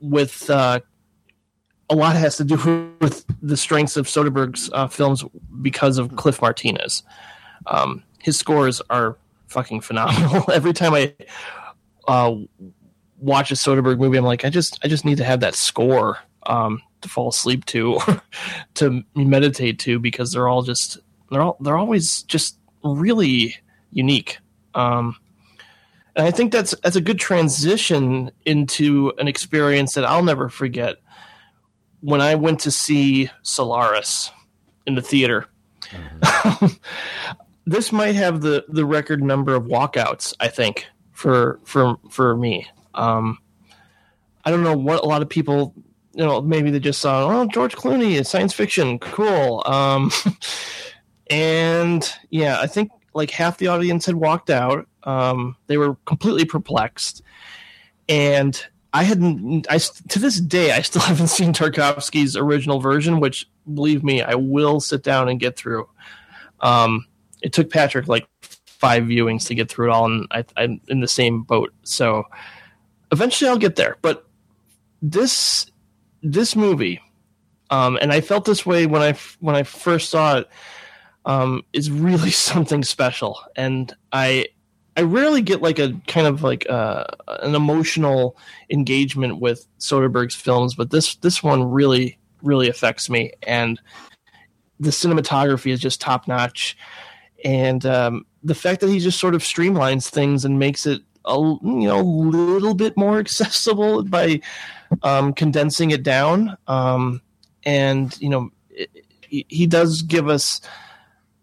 with 0.00 0.48
uh, 0.50 0.80
a 1.90 1.94
lot 1.94 2.16
has 2.16 2.36
to 2.36 2.44
do 2.44 2.94
with 3.00 3.24
the 3.42 3.56
strengths 3.56 3.96
of 3.96 4.06
Soderbergh's 4.06 4.70
uh, 4.72 4.88
films 4.88 5.24
because 5.62 5.98
of 5.98 6.16
Cliff 6.16 6.40
Martinez. 6.40 7.02
Um, 7.66 8.02
his 8.20 8.38
scores 8.38 8.80
are 8.90 9.18
fucking 9.48 9.80
phenomenal. 9.80 10.44
Every 10.52 10.72
time 10.72 10.94
I 10.94 11.14
uh, 12.06 12.34
watch 13.18 13.50
a 13.50 13.54
Soderbergh 13.54 13.98
movie, 13.98 14.18
I'm 14.18 14.24
like, 14.24 14.44
I 14.44 14.50
just 14.50 14.78
I 14.84 14.88
just 14.88 15.04
need 15.04 15.18
to 15.18 15.24
have 15.24 15.40
that 15.40 15.54
score 15.54 16.18
um, 16.46 16.82
to 17.00 17.08
fall 17.08 17.28
asleep 17.28 17.64
to, 17.66 17.98
to 18.74 19.04
meditate 19.14 19.78
to, 19.80 19.98
because 19.98 20.32
they're 20.32 20.48
all 20.48 20.62
just 20.62 20.98
they're 21.30 21.42
all 21.42 21.56
they're 21.60 21.76
always 21.76 22.22
just 22.22 22.58
really 22.82 23.56
unique. 23.90 24.38
Um, 24.74 25.16
and 26.16 26.26
I 26.26 26.30
think 26.30 26.52
that's 26.52 26.74
that's 26.82 26.96
a 26.96 27.00
good 27.00 27.18
transition 27.18 28.30
into 28.44 29.12
an 29.18 29.28
experience 29.28 29.94
that 29.94 30.04
I'll 30.04 30.22
never 30.22 30.48
forget. 30.48 30.96
When 32.00 32.20
I 32.20 32.34
went 32.34 32.60
to 32.60 32.70
see 32.70 33.30
Solaris 33.42 34.30
in 34.86 34.94
the 34.94 35.02
theater, 35.02 35.46
this 37.66 37.92
might 37.92 38.14
have 38.14 38.42
the 38.42 38.64
the 38.68 38.84
record 38.84 39.22
number 39.22 39.54
of 39.54 39.64
walkouts. 39.64 40.34
I 40.38 40.48
think 40.48 40.86
for 41.12 41.60
for 41.64 41.96
for 42.10 42.36
me. 42.36 42.68
Um, 42.94 43.38
I 44.44 44.50
don't 44.50 44.62
know 44.62 44.76
what 44.76 45.02
a 45.02 45.06
lot 45.06 45.22
of 45.22 45.28
people, 45.28 45.74
you 46.12 46.24
know, 46.24 46.40
maybe 46.40 46.70
they 46.70 46.78
just 46.78 47.00
saw, 47.00 47.26
oh, 47.26 47.46
George 47.46 47.74
Clooney, 47.76 48.18
it's 48.18 48.28
science 48.28 48.52
fiction, 48.52 48.98
cool. 48.98 49.62
Um, 49.64 50.10
and 51.28 52.12
yeah, 52.30 52.60
I 52.60 52.66
think 52.66 52.90
like 53.14 53.30
half 53.30 53.58
the 53.58 53.68
audience 53.68 54.06
had 54.06 54.16
walked 54.16 54.50
out. 54.50 54.86
Um, 55.04 55.56
they 55.66 55.76
were 55.76 55.96
completely 56.04 56.44
perplexed, 56.44 57.22
and 58.08 58.64
I 58.92 59.04
hadn't. 59.04 59.66
I 59.70 59.78
to 59.78 60.18
this 60.18 60.40
day 60.40 60.72
I 60.72 60.82
still 60.82 61.02
haven't 61.10 61.28
seen 61.28 61.52
Tarkovsky's 61.52 62.36
original 62.36 62.80
version, 62.80 63.20
which 63.20 63.48
believe 63.72 64.04
me, 64.04 64.22
I 64.22 64.34
will 64.34 64.80
sit 64.80 65.02
down 65.02 65.28
and 65.28 65.40
get 65.40 65.56
through. 65.56 65.88
Um, 66.60 67.06
it 67.42 67.52
took 67.52 67.70
Patrick 67.70 68.08
like 68.08 68.28
five 68.42 69.04
viewings 69.04 69.46
to 69.46 69.54
get 69.54 69.70
through 69.70 69.90
it 69.90 69.92
all, 69.92 70.06
and 70.06 70.26
I, 70.30 70.44
I'm 70.56 70.80
in 70.88 71.00
the 71.00 71.08
same 71.08 71.42
boat. 71.42 71.72
So 71.84 72.24
eventually 73.12 73.48
I'll 73.48 73.58
get 73.58 73.76
there. 73.76 73.96
But 74.02 74.26
this 75.00 75.70
this 76.22 76.56
movie, 76.56 77.00
um, 77.70 77.98
and 78.00 78.12
I 78.12 78.20
felt 78.20 78.44
this 78.44 78.66
way 78.66 78.86
when 78.86 79.02
I 79.02 79.16
when 79.40 79.54
I 79.56 79.62
first 79.62 80.10
saw 80.10 80.38
it 80.38 80.48
um, 81.26 81.64
is 81.72 81.90
really 81.90 82.30
something 82.50 82.82
special, 82.84 83.38
and 83.56 83.94
I 84.12 84.48
I 84.96 85.02
rarely 85.02 85.42
get 85.42 85.60
like 85.60 85.78
a 85.78 85.92
kind 86.06 86.26
of 86.26 86.42
like 86.42 86.68
uh, 86.70 87.04
an 87.26 87.54
emotional 87.54 88.36
engagement 88.70 89.40
with 89.40 89.66
Soderbergh's 89.78 90.34
films, 90.34 90.74
but 90.74 90.90
this 90.90 91.16
this 91.16 91.42
one 91.42 91.64
really 91.64 92.18
really 92.42 92.68
affects 92.68 93.10
me, 93.10 93.32
and 93.42 93.80
the 94.78 94.90
cinematography 94.90 95.72
is 95.72 95.80
just 95.80 96.00
top 96.00 96.28
notch, 96.28 96.76
and 97.44 97.84
um, 97.86 98.26
the 98.42 98.54
fact 98.54 98.80
that 98.82 98.90
he 98.90 99.00
just 99.00 99.18
sort 99.18 99.34
of 99.34 99.42
streamlines 99.42 100.08
things 100.08 100.44
and 100.44 100.58
makes 100.58 100.86
it 100.86 101.02
a 101.24 101.36
you 101.36 101.58
know 101.62 102.00
little 102.00 102.74
bit 102.74 102.96
more 102.96 103.18
accessible 103.20 104.04
by 104.04 104.40
um, 105.02 105.32
condensing 105.32 105.90
it 105.90 106.04
down, 106.04 106.56
um, 106.68 107.20
and 107.64 108.16
you 108.20 108.28
know 108.28 108.50
it, 108.70 108.90
he 109.28 109.66
does 109.66 110.02
give 110.02 110.28
us 110.28 110.60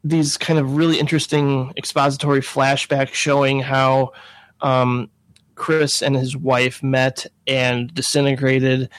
these 0.03 0.37
kind 0.37 0.59
of 0.59 0.75
really 0.75 0.99
interesting 0.99 1.73
expository 1.77 2.41
flashbacks 2.41 3.13
showing 3.13 3.59
how 3.59 4.13
um, 4.61 5.09
Chris 5.55 6.01
and 6.01 6.15
his 6.15 6.35
wife 6.35 6.81
met 6.81 7.25
and 7.47 7.93
disintegrated, 7.93 8.89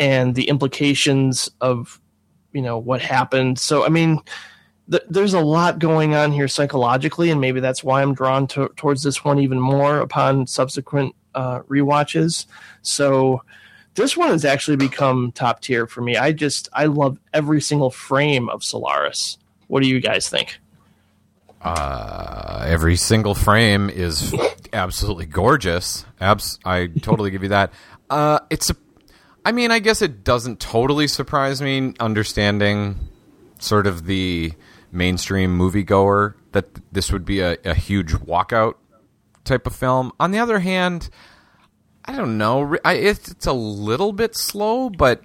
and 0.00 0.34
the 0.34 0.48
implications 0.48 1.50
of 1.60 2.00
you 2.52 2.62
know 2.62 2.78
what 2.78 3.00
happened. 3.02 3.58
So 3.58 3.84
I 3.84 3.88
mean, 3.88 4.20
th- 4.90 5.02
there's 5.08 5.34
a 5.34 5.40
lot 5.40 5.78
going 5.78 6.14
on 6.14 6.32
here 6.32 6.48
psychologically, 6.48 7.30
and 7.30 7.40
maybe 7.40 7.60
that's 7.60 7.84
why 7.84 8.02
I'm 8.02 8.14
drawn 8.14 8.46
to- 8.48 8.72
towards 8.76 9.02
this 9.02 9.24
one 9.24 9.38
even 9.38 9.60
more 9.60 9.98
upon 9.98 10.46
subsequent 10.46 11.14
uh, 11.34 11.60
rewatches. 11.62 12.46
So 12.82 13.42
this 13.94 14.16
one 14.16 14.30
has 14.30 14.44
actually 14.44 14.76
become 14.76 15.32
top 15.32 15.60
tier 15.60 15.86
for 15.86 16.00
me. 16.00 16.16
I 16.16 16.32
just 16.32 16.68
I 16.72 16.86
love 16.86 17.18
every 17.34 17.60
single 17.60 17.90
frame 17.90 18.48
of 18.48 18.64
Solaris. 18.64 19.36
What 19.68 19.82
do 19.82 19.88
you 19.88 20.00
guys 20.00 20.28
think? 20.28 20.58
Uh, 21.62 22.64
every 22.66 22.96
single 22.96 23.34
frame 23.34 23.90
is 23.90 24.34
absolutely 24.72 25.26
gorgeous. 25.26 26.04
Abs- 26.20 26.58
I 26.64 26.86
totally 26.86 27.30
give 27.30 27.42
you 27.42 27.48
that. 27.50 27.72
Uh, 28.10 28.40
it's 28.50 28.70
a, 28.70 28.76
I 29.44 29.52
mean, 29.52 29.70
I 29.70 29.78
guess 29.78 30.02
it 30.02 30.24
doesn't 30.24 30.60
totally 30.60 31.08
surprise 31.08 31.62
me 31.62 31.94
understanding 32.00 33.08
sort 33.58 33.86
of 33.86 34.06
the 34.06 34.52
mainstream 34.92 35.58
moviegoer 35.58 36.34
that 36.52 36.66
this 36.92 37.10
would 37.10 37.24
be 37.24 37.40
a, 37.40 37.56
a 37.64 37.74
huge 37.74 38.12
walkout 38.12 38.74
type 39.44 39.66
of 39.66 39.74
film. 39.74 40.12
On 40.20 40.30
the 40.30 40.38
other 40.38 40.60
hand, 40.60 41.10
I 42.04 42.16
don't 42.16 42.38
know. 42.38 42.76
I, 42.84 42.94
it's, 42.94 43.28
it's 43.30 43.46
a 43.46 43.52
little 43.52 44.12
bit 44.12 44.36
slow, 44.36 44.90
but 44.90 45.22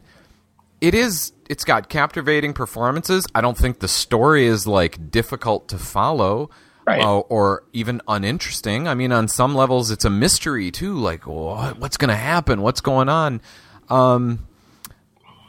it 0.81 0.95
is 0.95 1.32
it's 1.49 1.63
got 1.63 1.89
captivating 1.89 2.53
performances. 2.53 3.25
I 3.33 3.41
don't 3.41 3.57
think 3.57 3.79
the 3.79 3.87
story 3.87 4.45
is 4.45 4.67
like 4.67 5.11
difficult 5.11 5.67
to 5.69 5.77
follow. 5.77 6.49
Right. 6.85 7.01
Uh, 7.01 7.19
or 7.19 7.63
even 7.71 8.01
uninteresting. 8.09 8.89
I 8.89 8.93
mean, 8.93 9.13
on 9.13 9.29
some 9.29 9.55
levels, 9.55 9.89
it's 9.89 10.03
a 10.03 10.09
mystery 10.09 10.69
too. 10.69 10.95
Like, 10.95 11.25
what, 11.25 11.79
what's 11.79 11.95
going 11.95 12.09
to 12.09 12.15
happen? 12.15 12.61
What's 12.61 12.81
going 12.81 13.07
on? 13.07 13.39
Um, 13.87 14.45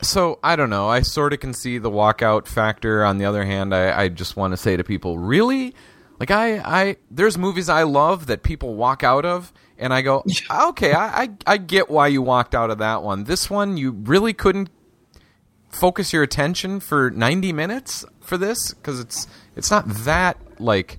so 0.05 0.38
I 0.42 0.57
don't 0.57 0.70
know. 0.70 0.88
I 0.88 1.03
sort 1.03 1.32
of 1.32 1.40
can 1.40 1.53
see 1.53 1.78
the 1.78 1.90
walkout 1.90 2.47
factor. 2.47 3.05
On 3.05 3.18
the 3.18 3.24
other 3.24 3.45
hand, 3.45 3.74
I, 3.74 4.03
I 4.03 4.09
just 4.09 4.36
want 4.36 4.53
to 4.53 4.57
say 4.57 4.76
to 4.76 4.84
people, 4.84 5.18
really, 5.18 5.74
like 6.20 6.30
I, 6.30 6.59
I, 6.59 6.97
there's 7.11 7.36
movies 7.36 7.68
I 7.68 7.82
love 7.82 8.26
that 8.26 8.42
people 8.42 8.74
walk 8.74 9.03
out 9.03 9.24
of, 9.24 9.53
and 9.78 9.92
I 9.92 10.03
go, 10.03 10.24
okay, 10.51 10.92
I, 10.92 11.22
I, 11.22 11.30
I 11.47 11.57
get 11.57 11.90
why 11.90 12.09
you 12.09 12.22
walked 12.22 12.55
out 12.55 12.70
of 12.70 12.78
that 12.78 13.03
one. 13.03 13.24
This 13.24 13.51
one, 13.51 13.76
you 13.76 13.90
really 13.92 14.32
couldn't 14.32 14.70
focus 15.75 16.12
your 16.12 16.22
attention 16.22 16.81
for 16.81 17.11
90 17.11 17.53
minutes 17.53 18.05
for 18.20 18.39
this 18.39 18.72
because 18.72 19.01
it's 19.01 19.27
it's 19.57 19.70
not 19.70 19.87
that 19.89 20.39
like 20.61 20.99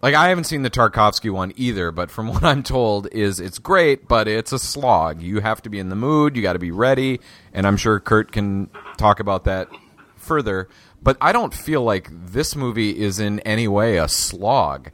like 0.00 0.14
I 0.14 0.28
haven't 0.28 0.44
seen 0.44 0.62
the 0.62 0.70
Tarkovsky 0.70 1.30
one 1.30 1.52
either, 1.56 1.92
but 1.92 2.10
from 2.10 2.28
what 2.32 2.44
I'm 2.44 2.62
told 2.62 3.08
is 3.12 3.40
it's 3.40 3.58
great, 3.58 4.08
but 4.08 4.28
it's 4.28 4.52
a 4.52 4.58
slog. 4.58 5.22
You 5.22 5.40
have 5.40 5.62
to 5.62 5.70
be 5.70 5.78
in 5.78 5.88
the 5.88 5.96
mood, 5.96 6.36
you 6.36 6.42
got 6.42 6.54
to 6.54 6.58
be 6.58 6.70
ready, 6.70 7.20
and 7.52 7.66
I'm 7.66 7.76
sure 7.76 8.00
Kurt 8.00 8.32
can 8.32 8.70
talk 8.96 9.20
about 9.20 9.44
that 9.44 9.68
further. 10.16 10.68
But 11.02 11.16
I 11.20 11.32
don't 11.32 11.52
feel 11.52 11.82
like 11.82 12.08
this 12.10 12.54
movie 12.54 12.96
is 12.96 13.18
in 13.18 13.40
any 13.40 13.66
way 13.66 13.98
a 13.98 14.08
slog. 14.08 14.90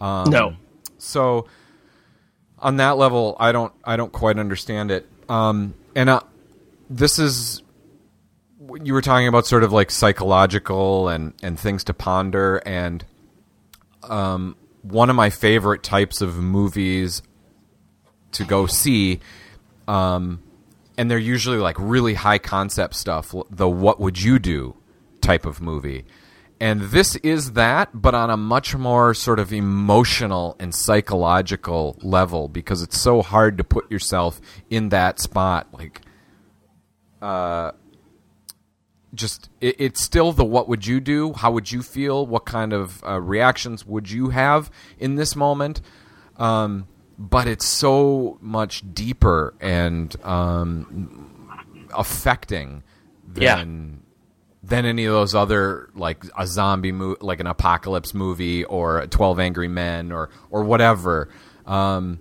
Um, 0.00 0.30
No. 0.30 0.56
So 0.98 1.46
on 2.58 2.76
that 2.76 2.96
level, 2.96 3.36
I 3.38 3.52
don't 3.52 3.72
I 3.84 3.96
don't 3.96 4.12
quite 4.12 4.38
understand 4.38 4.90
it. 4.90 5.08
Um, 5.28 5.74
and 5.94 6.08
uh, 6.08 6.20
this 6.90 7.18
is 7.18 7.62
you 8.82 8.92
were 8.92 9.02
talking 9.02 9.28
about 9.28 9.46
sort 9.46 9.64
of 9.64 9.72
like 9.72 9.90
psychological 9.90 11.08
and 11.08 11.34
and 11.42 11.58
things 11.58 11.84
to 11.84 11.94
ponder 11.94 12.62
and 12.66 13.04
um, 14.04 14.56
one 14.82 15.10
of 15.10 15.16
my 15.16 15.30
favorite 15.30 15.82
types 15.82 16.20
of 16.20 16.36
movies 16.36 17.22
to 18.32 18.44
go 18.44 18.66
see 18.66 19.20
um, 19.88 20.42
and 20.96 21.10
they're 21.10 21.18
usually 21.18 21.58
like 21.58 21.76
really 21.78 22.14
high 22.14 22.38
concept 22.38 22.94
stuff 22.94 23.34
the 23.50 23.68
what 23.68 24.00
would 24.00 24.20
you 24.20 24.38
do 24.38 24.76
type 25.20 25.46
of 25.46 25.60
movie 25.60 26.04
and 26.62 26.80
this 26.80 27.16
is 27.16 27.54
that, 27.54 27.88
but 27.92 28.14
on 28.14 28.30
a 28.30 28.36
much 28.36 28.76
more 28.76 29.14
sort 29.14 29.40
of 29.40 29.52
emotional 29.52 30.54
and 30.60 30.72
psychological 30.72 31.98
level 32.02 32.46
because 32.46 32.82
it's 32.82 33.00
so 33.00 33.20
hard 33.20 33.58
to 33.58 33.64
put 33.64 33.90
yourself 33.90 34.40
in 34.70 34.90
that 34.90 35.18
spot. 35.18 35.66
Like, 35.72 36.02
uh, 37.20 37.72
just 39.14 39.50
it, 39.60 39.76
it's 39.78 40.02
still 40.02 40.32
the 40.32 40.44
what 40.44 40.68
would 40.68 40.86
you 40.86 41.00
do? 41.00 41.32
How 41.34 41.50
would 41.52 41.70
you 41.70 41.82
feel? 41.82 42.26
What 42.26 42.44
kind 42.46 42.72
of 42.72 43.02
uh, 43.04 43.20
reactions 43.20 43.84
would 43.86 44.10
you 44.10 44.30
have 44.30 44.70
in 44.98 45.16
this 45.16 45.36
moment? 45.36 45.80
Um, 46.36 46.86
but 47.18 47.46
it's 47.46 47.66
so 47.66 48.38
much 48.40 48.82
deeper 48.94 49.54
and 49.60 50.14
um, 50.24 51.86
affecting 51.94 52.82
Yeah. 53.36 53.56
than 53.58 54.02
than 54.64 54.84
any 54.86 55.04
of 55.06 55.12
those 55.12 55.34
other 55.34 55.90
like 55.94 56.24
a 56.38 56.46
zombie 56.46 56.92
movie, 56.92 57.18
like 57.20 57.40
an 57.40 57.46
apocalypse 57.48 58.14
movie 58.14 58.64
or 58.64 59.06
Twelve 59.08 59.38
Angry 59.40 59.68
Men 59.68 60.12
or 60.12 60.30
or 60.50 60.62
whatever. 60.64 61.28
Um, 61.66 62.20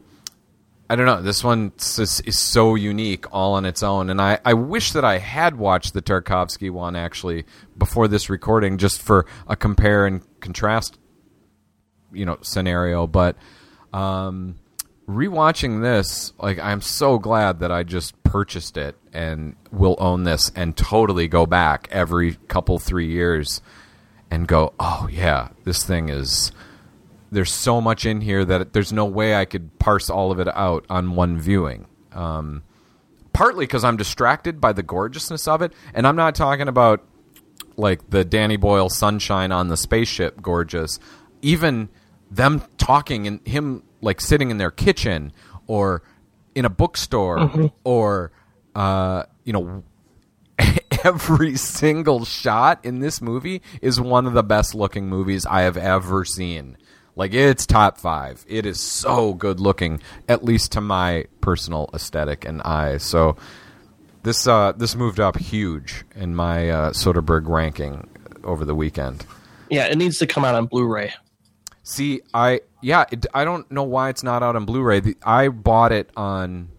I 0.92 0.98
don't 0.98 1.06
know. 1.06 1.22
This 1.22 1.42
one 1.42 1.72
is, 1.78 2.20
is 2.26 2.38
so 2.38 2.76
unique 2.76 3.34
all 3.34 3.54
on 3.54 3.64
its 3.64 3.82
own, 3.82 4.10
and 4.10 4.22
I, 4.22 4.40
I 4.44 4.56
wish 4.56 4.92
that 4.92 5.06
I 5.06 5.20
had 5.20 5.58
watched 5.58 5.94
the 5.94 6.02
Tarkovsky 6.02 6.70
one 6.70 6.98
actually 6.98 7.46
before 7.78 8.10
this 8.10 8.30
recording, 8.30 8.78
just 8.78 9.02
for 9.02 9.26
a 9.48 9.56
compare 9.56 10.06
and 10.06 10.22
contrast, 10.42 11.00
you 12.12 12.26
know, 12.26 12.40
scenario. 12.42 13.08
But 13.08 13.38
um, 13.94 14.56
rewatching 15.08 15.82
this, 15.82 16.34
like, 16.38 16.60
I'm 16.60 16.82
so 16.82 17.18
glad 17.20 17.60
that 17.60 17.72
I 17.72 17.84
just 17.84 18.22
purchased 18.24 18.76
it 18.76 18.98
and 19.14 19.56
will 19.72 19.96
own 19.98 20.26
this 20.26 20.52
and 20.58 20.76
totally 20.76 21.30
go 21.30 21.46
back 21.46 21.88
every 21.90 22.36
couple 22.50 22.80
three 22.80 23.08
years 23.08 23.62
and 24.30 24.46
go, 24.46 24.74
oh 24.78 25.08
yeah, 25.10 25.52
this 25.64 25.86
thing 25.86 26.10
is 26.10 26.52
there's 27.32 27.52
so 27.52 27.80
much 27.80 28.06
in 28.06 28.22
here 28.22 28.44
that 28.46 28.74
there's 28.74 28.92
no 28.92 29.06
way 29.06 29.36
I 29.36 29.46
could 29.46 29.80
parse 29.80 30.10
all 30.10 30.32
of 30.32 30.40
it 30.40 30.48
out 30.50 30.86
on 30.90 31.16
one 31.16 31.40
viewing. 31.40 31.88
Um, 32.12 32.64
partly 33.34 33.66
because 33.66 33.84
I'm 33.84 33.98
distracted 33.98 34.60
by 34.60 34.74
the 34.74 34.84
gorgeousness 34.84 35.48
of 35.48 35.62
it, 35.62 35.74
and 35.94 36.06
I'm 36.06 36.16
not 36.18 36.36
talking 36.36 36.68
about 36.68 37.04
like 37.78 38.10
the 38.10 38.26
Danny 38.26 38.58
Boyle 38.58 38.90
sunshine 38.90 39.52
on 39.52 39.70
the 39.70 39.78
spaceship, 39.78 40.42
gorgeous. 40.42 41.00
Even 41.42 41.90
them 42.30 42.62
talking 42.78 43.28
and 43.28 43.46
him 43.48 43.84
like 44.02 44.22
sitting 44.22 44.52
in 44.52 44.58
their 44.58 44.72
kitchen 44.72 45.32
or 45.68 46.04
in 46.54 46.66
a 46.66 46.70
bookstore 46.70 47.72
or 47.84 48.32
uh, 48.76 49.24
you 49.44 49.54
know 49.54 49.84
every 51.04 51.56
single 51.56 52.26
shot 52.26 52.84
in 52.84 53.00
this 53.00 53.22
movie 53.22 53.62
is 53.82 54.00
one 54.00 54.26
of 54.26 54.34
the 54.34 54.44
best 54.44 54.76
looking 54.76 55.08
movies 55.08 55.46
I 55.46 55.62
have 55.62 55.78
ever 55.78 56.26
seen. 56.26 56.78
Like 57.16 57.34
it's 57.34 57.66
top 57.66 57.98
five. 57.98 58.46
It 58.48 58.66
is 58.66 58.80
so 58.80 59.34
good 59.34 59.60
looking, 59.60 60.02
at 60.30 60.44
least 60.44 60.72
to 60.74 60.82
my 60.82 61.26
personal 61.42 61.90
aesthetic 61.94 62.46
and 62.46 62.62
eye. 62.62 62.98
So 62.98 63.36
this 64.24 64.48
uh, 64.48 64.72
this 64.74 64.96
moved 64.96 65.20
up 65.20 65.38
huge 65.38 66.06
in 66.16 66.36
my 66.36 66.70
uh, 66.70 66.92
Soderbergh 66.92 67.48
ranking 67.48 68.10
over 68.44 68.66
the 68.66 68.76
weekend. 68.76 69.26
Yeah, 69.70 69.86
it 69.86 69.98
needs 69.98 70.20
to 70.20 70.28
come 70.28 70.44
out 70.44 70.56
on 70.56 70.66
Blu-ray. 70.66 71.14
See, 71.84 72.22
I 72.34 72.62
yeah, 72.82 73.06
it, 73.12 73.26
I 73.34 73.44
don't 73.46 73.70
know 73.72 73.84
why 73.84 74.10
it's 74.10 74.24
not 74.24 74.44
out 74.44 74.56
on 74.56 74.66
Blu-ray. 74.66 75.00
The, 75.02 75.18
I 75.24 75.50
bought 75.50 75.92
it 75.92 76.10
on 76.16 76.70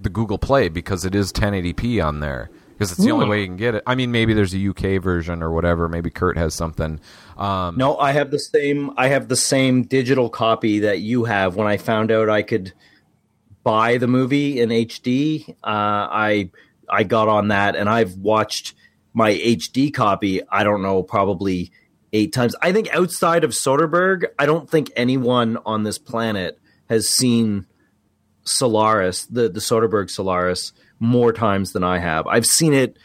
the 0.00 0.08
Google 0.08 0.38
Play 0.38 0.68
because 0.68 1.04
it 1.04 1.14
is 1.14 1.32
1080p 1.32 2.04
on 2.04 2.20
there 2.20 2.50
because 2.80 2.92
it's 2.92 3.04
the 3.04 3.10
only 3.10 3.28
way 3.28 3.40
you 3.42 3.46
can 3.46 3.58
get 3.58 3.74
it. 3.74 3.82
I 3.86 3.94
mean, 3.94 4.10
maybe 4.10 4.32
there's 4.32 4.54
a 4.54 4.68
UK 4.68 5.02
version 5.02 5.42
or 5.42 5.50
whatever. 5.50 5.86
Maybe 5.86 6.08
Kurt 6.08 6.38
has 6.38 6.54
something. 6.54 6.98
Um, 7.36 7.76
No, 7.76 7.98
I 7.98 8.12
have 8.12 8.30
the 8.30 8.38
same. 8.38 8.92
I 8.96 9.08
have 9.08 9.28
the 9.28 9.36
same 9.36 9.82
digital 9.82 10.30
copy 10.30 10.78
that 10.78 11.00
you 11.00 11.24
have. 11.24 11.56
When 11.56 11.66
I 11.66 11.76
found 11.76 12.10
out 12.10 12.30
I 12.30 12.40
could 12.40 12.72
buy 13.62 13.98
the 13.98 14.06
movie 14.06 14.62
in 14.62 14.70
HD, 14.70 15.46
uh, 15.50 15.54
I 15.62 16.50
I 16.88 17.02
got 17.02 17.28
on 17.28 17.48
that, 17.48 17.76
and 17.76 17.86
I've 17.86 18.16
watched 18.16 18.74
my 19.12 19.34
HD 19.34 19.92
copy. 19.92 20.40
I 20.48 20.64
don't 20.64 20.80
know, 20.80 21.02
probably 21.02 21.72
eight 22.14 22.32
times. 22.32 22.56
I 22.62 22.72
think 22.72 22.88
outside 22.94 23.44
of 23.44 23.50
Soderbergh, 23.50 24.24
I 24.38 24.46
don't 24.46 24.70
think 24.70 24.90
anyone 24.96 25.58
on 25.66 25.82
this 25.82 25.98
planet 25.98 26.58
has 26.88 27.10
seen 27.10 27.66
Solaris, 28.44 29.26
the 29.26 29.50
the 29.50 29.60
Soderbergh 29.60 30.08
Solaris, 30.08 30.72
more 31.00 31.32
times 31.32 31.72
than 31.72 31.82
I 31.82 31.98
have. 31.98 32.26
I've 32.28 32.46
seen 32.46 32.72
it 32.74 32.96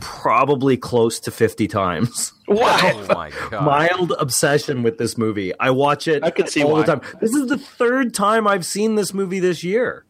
probably 0.00 0.76
close 0.76 1.18
to 1.20 1.30
fifty 1.30 1.66
times. 1.66 2.32
oh 2.48 3.06
my 3.08 3.32
god! 3.50 3.64
mild 3.64 4.12
obsession 4.18 4.82
with 4.82 4.98
this 4.98 5.18
movie. 5.18 5.52
I 5.58 5.70
watch 5.70 6.06
it 6.06 6.22
I 6.22 6.30
can 6.30 6.46
see 6.46 6.62
all 6.62 6.72
why. 6.72 6.82
the 6.82 6.96
time. 6.96 7.00
This 7.20 7.34
is 7.34 7.48
the 7.48 7.58
third 7.58 8.14
time 8.14 8.46
I've 8.46 8.64
seen 8.66 8.94
this 8.94 9.12
movie 9.12 9.40
this 9.40 9.64
year. 9.64 10.04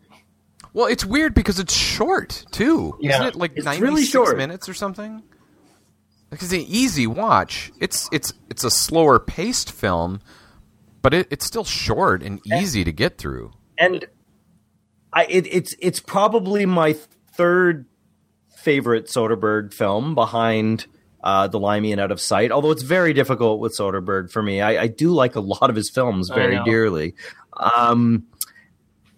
Well, 0.75 0.87
it's 0.87 1.05
weird 1.05 1.35
because 1.35 1.59
it's 1.59 1.75
short 1.75 2.45
too. 2.51 2.97
Yeah. 3.01 3.15
Isn't 3.15 3.27
it 3.29 3.37
like 3.37 3.53
It's 3.57 3.65
96 3.65 3.83
really 3.83 4.05
short. 4.05 4.37
minutes 4.37 4.69
or 4.69 4.75
something? 4.75 5.23
Like 6.31 6.43
it's 6.43 6.53
an 6.53 6.65
easy 6.69 7.07
watch. 7.07 7.73
It's 7.81 8.09
it's 8.13 8.35
it's 8.51 8.65
a 8.65 8.71
slower 8.71 9.19
paced 9.19 9.73
film, 9.73 10.21
but 11.01 11.15
it, 11.15 11.29
it's 11.31 11.47
still 11.47 11.65
short 11.65 12.23
and 12.23 12.41
easy 12.53 12.85
to 12.85 12.93
get 12.93 13.17
through. 13.17 13.53
And 13.79 14.05
I 15.13 15.25
it, 15.25 15.47
it's 15.47 15.75
it's 15.81 16.01
probably 16.01 16.67
my 16.67 16.95
third 17.33 17.87
favorite 18.57 19.07
Soderbergh 19.07 19.73
film 19.73 20.15
behind 20.15 20.87
uh, 21.23 21.49
The 21.49 21.59
Limey 21.59 21.93
and 21.93 22.01
Out 22.01 22.11
of 22.11 22.21
Sight. 22.21 22.51
Although 22.51 22.71
it's 22.71 22.83
very 22.83 23.13
difficult 23.13 23.61
with 23.61 23.77
Soderbergh 23.77 24.31
for 24.31 24.43
me. 24.43 24.61
I, 24.61 24.83
I 24.83 24.87
do 24.89 25.11
like 25.11 25.37
a 25.37 25.41
lot 25.41 25.71
of 25.71 25.77
his 25.77 25.91
films 25.91 26.29
very 26.29 26.63
dearly. 26.65 27.15
Um, 27.57 28.27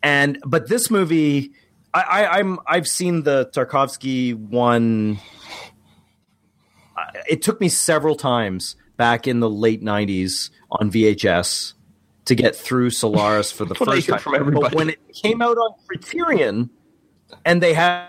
and 0.02 0.38
but 0.46 0.68
this 0.68 0.90
movie, 0.90 1.52
I, 1.92 2.00
I, 2.00 2.38
I'm 2.38 2.58
I've 2.66 2.86
seen 2.86 3.22
the 3.22 3.50
Tarkovsky 3.54 4.34
one. 4.34 5.18
It 7.28 7.42
took 7.42 7.60
me 7.60 7.68
several 7.68 8.14
times 8.14 8.76
back 8.96 9.26
in 9.26 9.40
the 9.40 9.50
late 9.50 9.82
'90s 9.82 10.50
on 10.70 10.90
VHS 10.90 11.74
to 12.30 12.36
get 12.36 12.54
through 12.54 12.90
Solaris 12.90 13.50
for 13.50 13.64
the 13.64 13.74
first 13.74 14.08
time. 14.08 14.54
But 14.54 14.72
when 14.72 14.90
it 14.90 15.00
came 15.12 15.42
out 15.42 15.56
on 15.56 15.74
Criterion, 15.86 16.70
and 17.44 17.60
they 17.60 17.74
have 17.74 18.08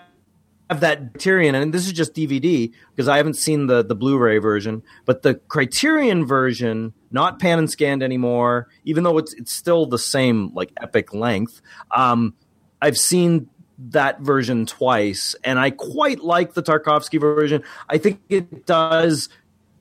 have 0.69 0.79
that 0.79 1.11
Criterion, 1.11 1.55
and 1.55 1.73
this 1.73 1.87
is 1.87 1.91
just 1.91 2.13
DVD 2.13 2.71
because 2.91 3.07
I 3.07 3.17
haven't 3.17 3.33
seen 3.33 3.65
the 3.65 3.83
the 3.83 3.95
Blu-ray 3.95 4.37
version, 4.37 4.83
but 5.05 5.23
the 5.23 5.35
Criterion 5.35 6.23
version, 6.25 6.93
not 7.09 7.39
pan 7.39 7.57
and 7.57 7.69
scanned 7.69 8.03
anymore, 8.03 8.67
even 8.85 9.03
though 9.03 9.17
it's 9.17 9.33
it's 9.33 9.51
still 9.51 9.87
the 9.87 9.97
same 9.97 10.53
like 10.53 10.71
epic 10.79 11.13
length. 11.15 11.59
Um, 11.89 12.35
I've 12.79 12.97
seen 12.99 13.49
that 13.89 14.21
version 14.21 14.67
twice, 14.67 15.35
and 15.43 15.57
I 15.57 15.71
quite 15.71 16.19
like 16.19 16.53
the 16.53 16.61
Tarkovsky 16.61 17.19
version. 17.19 17.63
I 17.89 17.97
think 17.97 18.21
it 18.29 18.67
does 18.67 19.29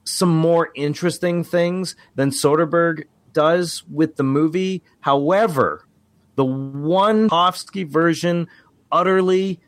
some 0.04 0.34
more 0.34 0.70
interesting 0.74 1.44
things 1.44 1.94
than 2.14 2.30
Soderbergh 2.30 3.04
does 3.32 3.84
with 3.90 4.16
the 4.16 4.22
movie. 4.22 4.82
However, 5.00 5.86
the 6.36 6.44
one 6.44 7.28
Tarkovsky 7.28 7.86
version 7.86 8.48
utterly 8.90 9.60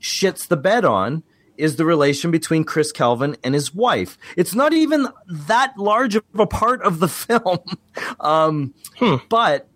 shits 0.00 0.46
the 0.46 0.56
bed 0.56 0.84
on 0.84 1.22
is 1.56 1.76
the 1.76 1.84
relation 1.84 2.30
between 2.30 2.64
Chris 2.64 2.90
Kelvin 2.90 3.36
and 3.44 3.54
his 3.54 3.74
wife. 3.74 4.16
It's 4.36 4.54
not 4.54 4.72
even 4.72 5.08
that 5.26 5.76
large 5.76 6.16
of 6.16 6.24
a 6.38 6.46
part 6.46 6.82
of 6.82 7.00
the 7.00 7.08
film, 7.08 7.58
um, 8.18 8.74
but 9.28 9.68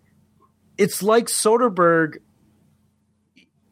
it's 0.79 1.03
like 1.03 1.27
Soderbergh. 1.27 2.17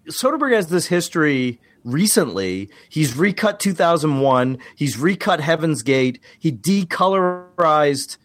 Soderbergh 0.09 0.55
has 0.55 0.69
this 0.69 0.87
history 0.87 1.61
recently. 1.85 2.69
He's 2.89 3.17
recut 3.17 3.61
2001. 3.61 4.59
He's 4.77 4.99
recut 4.99 5.41
Heaven's 5.41 5.83
Gate. 5.83 6.21
He 6.39 6.53
decolorized 6.53 8.19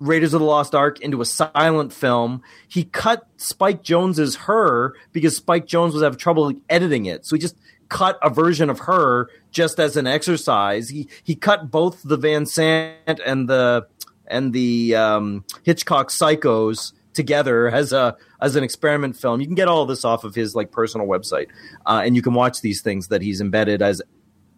Raiders 0.00 0.34
of 0.34 0.40
the 0.40 0.46
Lost 0.46 0.74
Ark 0.74 1.00
into 1.00 1.20
a 1.20 1.24
silent 1.24 1.92
film. 1.92 2.42
He 2.68 2.84
cut 2.84 3.26
Spike 3.36 3.82
Jonze's 3.82 4.36
Her 4.36 4.94
because 5.12 5.36
Spike 5.36 5.66
Jonze 5.66 5.94
was 5.94 6.02
having 6.02 6.18
trouble 6.18 6.52
editing 6.68 7.06
it. 7.06 7.24
So 7.24 7.36
he 7.36 7.40
just 7.40 7.56
cut 7.88 8.18
a 8.22 8.30
version 8.30 8.70
of 8.70 8.80
her 8.80 9.28
just 9.50 9.78
as 9.78 9.96
an 9.96 10.06
exercise. 10.06 10.88
He 10.88 11.08
he 11.22 11.34
cut 11.34 11.70
both 11.70 12.02
the 12.02 12.16
Van 12.16 12.46
Sant 12.46 13.20
and 13.24 13.48
the 13.48 13.86
and 14.26 14.52
the 14.52 14.94
um, 14.96 15.44
Hitchcock 15.62 16.10
Psychos 16.10 16.92
together 17.12 17.68
as 17.68 17.92
a 17.92 18.16
as 18.40 18.56
an 18.56 18.64
experiment 18.64 19.16
film. 19.16 19.40
You 19.40 19.46
can 19.46 19.54
get 19.54 19.68
all 19.68 19.82
of 19.82 19.88
this 19.88 20.04
off 20.04 20.24
of 20.24 20.34
his 20.34 20.54
like 20.54 20.72
personal 20.72 21.06
website, 21.06 21.46
uh, 21.86 22.02
and 22.04 22.16
you 22.16 22.22
can 22.22 22.34
watch 22.34 22.60
these 22.60 22.82
things 22.82 23.08
that 23.08 23.22
he's 23.22 23.40
embedded 23.40 23.80
as 23.80 24.02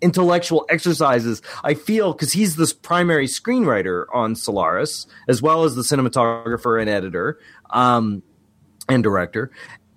intellectual 0.00 0.66
exercises. 0.68 1.42
I 1.64 1.74
feel 1.74 2.12
because 2.12 2.32
he's 2.32 2.56
this 2.56 2.72
primary 2.72 3.26
screenwriter 3.26 4.06
on 4.12 4.34
Solaris, 4.34 5.06
as 5.28 5.40
well 5.42 5.64
as 5.64 5.74
the 5.74 5.82
cinematographer 5.82 6.80
and 6.80 6.90
editor 6.90 7.38
um, 7.70 8.22
and 8.88 9.02
director, 9.02 9.50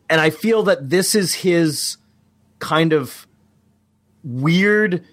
and 0.10 0.20
I 0.20 0.30
feel 0.30 0.64
that 0.64 0.90
this 0.90 1.16
is 1.16 1.34
his 1.34 1.98
kind 2.60 2.94
of 2.94 3.28
weird 4.24 5.06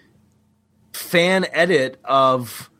fan 0.93 1.47
edit 1.53 2.01
of 2.05 2.71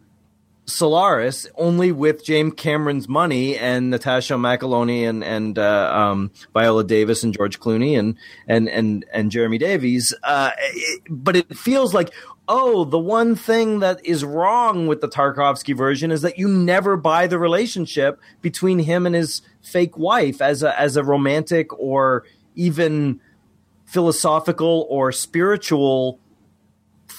Solaris 0.67 1.47
only 1.55 1.93
with 1.93 2.25
James 2.25 2.55
Cameron's 2.57 3.09
money 3.09 3.57
and 3.57 3.93
Natascha 3.93 4.37
McElhone 4.37 5.09
and 5.09 5.23
and 5.25 5.59
uh, 5.59 5.93
um, 5.95 6.31
Viola 6.53 6.85
Davis 6.85 7.23
and 7.23 7.33
George 7.33 7.61
Clooney 7.61 7.99
and 7.99 8.17
and 8.49 8.69
and 8.69 9.05
and 9.13 9.31
Jeremy 9.31 9.59
Davies. 9.59 10.13
Uh, 10.23 10.51
it- 10.59 11.03
but 11.09 11.37
it 11.37 11.57
feels 11.57 11.95
like 11.95 12.13
oh, 12.49 12.85
the 12.85 12.99
one 12.99 13.35
thing 13.35 13.81
that 13.81 14.05
is 14.07 14.25
wrong 14.25 14.87
with 14.87 15.01
the 15.01 15.09
Tarkovsky 15.09 15.77
version 15.77 16.13
is 16.13 16.23
that 16.23 16.39
you 16.39 16.47
never 16.47 16.97
buy 16.97 17.27
the 17.27 17.41
relationship 17.41 18.21
between 18.41 18.79
him 18.79 19.05
and 19.05 19.17
his 19.17 19.43
fake 19.63 19.97
wife 19.99 20.41
as 20.41 20.63
a 20.63 20.79
as 20.79 20.97
a 20.97 21.03
romantic 21.05 21.77
or 21.79 22.25
even 22.55 23.21
philosophical 23.85 24.87
or 24.91 25.13
spiritual 25.13 26.19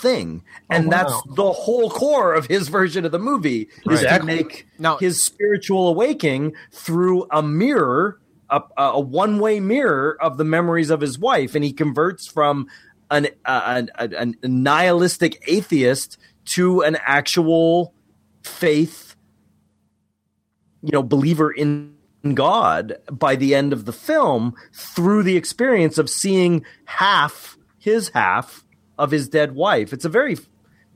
thing. 0.01 0.43
And 0.69 0.87
wow. 0.87 0.91
that's 0.91 1.35
the 1.35 1.51
whole 1.51 1.89
core 1.89 2.33
of 2.33 2.47
his 2.47 2.67
version 2.67 3.05
of 3.05 3.11
the 3.11 3.19
movie 3.19 3.69
is 3.89 4.01
to 4.01 4.23
make 4.23 4.67
Now- 4.79 4.97
his 4.97 5.23
spiritual 5.23 5.87
awakening 5.87 6.55
through 6.71 7.27
a 7.31 7.41
mirror 7.41 8.19
a, 8.49 8.61
a 8.77 8.99
one-way 9.01 9.59
mirror 9.59 10.17
of 10.21 10.37
the 10.37 10.45
memories 10.45 10.89
of 10.89 11.01
his 11.01 11.19
wife. 11.19 11.53
And 11.53 11.65
he 11.65 11.73
converts 11.73 12.27
from 12.27 12.67
an, 13.11 13.27
uh, 13.43 13.61
an, 13.97 14.13
an, 14.13 14.35
a 14.41 14.47
nihilistic 14.47 15.43
atheist 15.47 16.17
to 16.45 16.79
an 16.81 16.97
actual 17.05 17.93
faith 18.41 19.07
you 20.81 20.91
know 20.91 21.03
believer 21.03 21.51
in 21.51 21.93
God 22.33 22.97
by 23.11 23.35
the 23.35 23.53
end 23.53 23.73
of 23.73 23.85
the 23.85 23.93
film 23.93 24.55
through 24.73 25.23
the 25.23 25.35
experience 25.35 25.97
of 25.97 26.09
seeing 26.09 26.65
half 26.85 27.57
his 27.77 28.09
half 28.09 28.63
of 28.97 29.11
his 29.11 29.27
dead 29.27 29.53
wife. 29.53 29.93
It's 29.93 30.05
a 30.05 30.09
very 30.09 30.37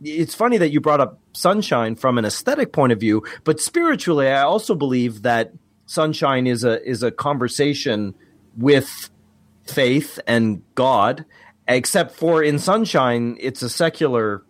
it's 0.03 0.33
funny 0.33 0.57
that 0.57 0.71
you 0.71 0.81
brought 0.81 0.99
up 0.99 1.19
Sunshine 1.33 1.95
from 1.95 2.17
an 2.17 2.25
aesthetic 2.25 2.73
point 2.73 2.91
of 2.91 2.99
view, 2.99 3.23
but 3.43 3.59
spiritually 3.59 4.27
I 4.27 4.41
also 4.41 4.75
believe 4.75 5.21
that 5.21 5.51
Sunshine 5.85 6.47
is 6.47 6.63
a 6.63 6.83
is 6.87 7.03
a 7.03 7.11
conversation 7.11 8.15
with 8.57 9.09
faith 9.65 10.19
and 10.25 10.63
God, 10.75 11.25
except 11.67 12.15
for 12.15 12.43
in 12.43 12.59
Sunshine 12.59 13.37
it's 13.39 13.61
a 13.61 13.69
secular 13.69 14.43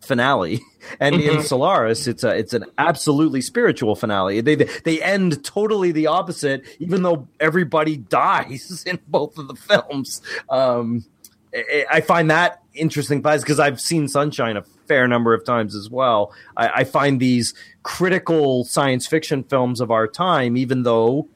finale, 0.00 0.60
and 1.00 1.16
in 1.16 1.42
Solaris, 1.42 2.06
it's 2.06 2.24
a 2.24 2.36
it's 2.36 2.54
an 2.54 2.64
absolutely 2.78 3.40
spiritual 3.40 3.94
finale. 3.94 4.40
They 4.40 4.56
they 4.56 5.02
end 5.02 5.44
totally 5.44 5.92
the 5.92 6.08
opposite, 6.08 6.64
even 6.78 7.02
though 7.02 7.28
everybody 7.38 7.96
dies 8.08 8.82
in 8.86 8.98
both 9.06 9.38
of 9.38 9.48
the 9.48 9.54
films. 9.54 10.22
Um, 10.48 11.04
I, 11.54 11.86
I 11.90 12.00
find 12.00 12.30
that 12.30 12.62
interesting 12.80 13.22
because 13.22 13.60
I've 13.60 13.80
seen 13.80 14.08
Sunshine 14.08 14.56
a 14.56 14.62
fair 14.86 15.06
number 15.06 15.34
of 15.34 15.44
times 15.44 15.74
as 15.74 15.88
well. 15.90 16.32
I, 16.56 16.68
I 16.68 16.84
find 16.84 17.20
these 17.20 17.54
critical 17.82 18.64
science 18.64 19.06
fiction 19.06 19.44
films 19.44 19.80
of 19.80 19.90
our 19.90 20.08
time, 20.08 20.56
even 20.56 20.82
though 20.82 21.28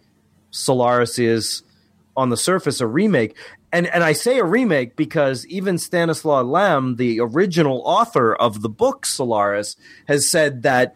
Solaris 0.50 1.18
is 1.18 1.62
on 2.16 2.30
the 2.30 2.36
surface 2.36 2.80
a 2.80 2.86
remake. 2.86 3.36
And 3.72 3.86
and 3.88 4.04
I 4.04 4.12
say 4.12 4.38
a 4.38 4.44
remake 4.44 4.96
because 4.96 5.46
even 5.46 5.78
Stanislaw 5.78 6.42
Lem, 6.42 6.96
the 6.96 7.20
original 7.20 7.82
author 7.84 8.34
of 8.34 8.62
the 8.62 8.68
book 8.68 9.04
Solaris, 9.04 9.76
has 10.06 10.28
said 10.28 10.62
that 10.62 10.94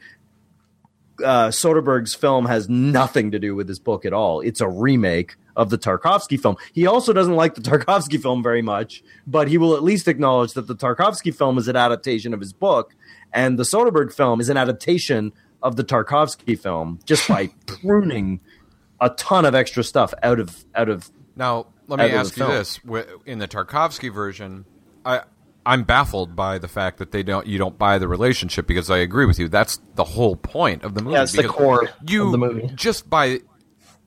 uh, 1.25 1.49
Soderbergh's 1.49 2.15
film 2.15 2.47
has 2.47 2.69
nothing 2.69 3.33
to 3.33 3.39
do 3.39 3.55
with 3.55 3.69
his 3.69 3.81
book 3.81 4.05
at 4.05 4.13
all. 4.13 4.41
It's 4.41 4.61
a 4.61 4.69
remake 4.69 5.37
of 5.59 5.69
the 5.71 5.77
Tarkovsky 5.77 6.41
film. 6.41 6.57
He 6.73 6.87
also 6.87 7.13
doesn't 7.13 7.35
like 7.35 7.55
the 7.55 7.61
Tarkovsky 7.71 8.23
film 8.23 8.43
very 8.43 8.63
much, 8.63 9.03
but 9.27 9.49
he 9.49 9.59
will 9.59 9.75
at 9.75 9.83
least 9.83 10.09
acknowledge 10.09 10.55
that 10.55 10.69
the 10.69 10.77
Tarkovsky 10.77 11.35
film 11.35 11.59
is 11.59 11.69
an 11.69 11.77
adaptation 11.77 12.33
of 12.33 12.41
his 12.41 12.55
book, 12.55 12.95
and 13.35 13.59
the 13.59 13.65
Soderbergh 13.65 14.15
film 14.15 14.41
is 14.41 14.49
an 14.49 14.57
adaptation 14.57 15.33
of 15.63 15.77
the 15.77 15.85
Tarkovsky 15.85 16.59
film, 16.59 17.01
just 17.05 17.29
by 17.29 17.49
pruning 17.67 18.41
a 19.01 19.11
ton 19.11 19.45
of 19.45 19.55
extra 19.55 19.85
stuff 19.85 20.15
out 20.23 20.41
of 20.41 20.65
out 20.75 20.89
of 20.89 21.11
Now, 21.37 21.67
let 21.89 21.99
me 21.99 22.07
ask 22.07 22.37
you 22.37 22.47
film. 22.47 22.57
this: 22.57 22.81
in 23.27 23.39
the 23.41 23.49
Tarkovsky 23.49 24.13
version, 24.13 24.65
I 25.05 25.23
I'm 25.67 25.83
baffled 25.83 26.37
by 26.37 26.59
the 26.59 26.69
fact 26.69 26.99
that 26.99 27.11
they 27.11 27.25
don't 27.25 27.47
you 27.49 27.59
don't 27.59 27.77
buy 27.77 27.99
the 27.99 28.07
relationship 28.07 28.69
because 28.69 28.91
I 28.91 28.99
agree 28.99 29.27
with 29.27 29.41
you. 29.41 29.49
That's 29.49 29.81
the 29.97 30.05
whole 30.05 30.37
point 30.37 30.85
of 30.85 30.95
the 30.95 31.03
movie. 31.03 31.15
Yeah, 31.15 31.25
it's 31.25 31.33
the 31.33 31.49
core 31.49 31.91
you 32.07 32.27
of 32.27 32.33
the 32.33 32.39
movie. 32.39 32.71
just 32.75 33.11
by 33.11 33.41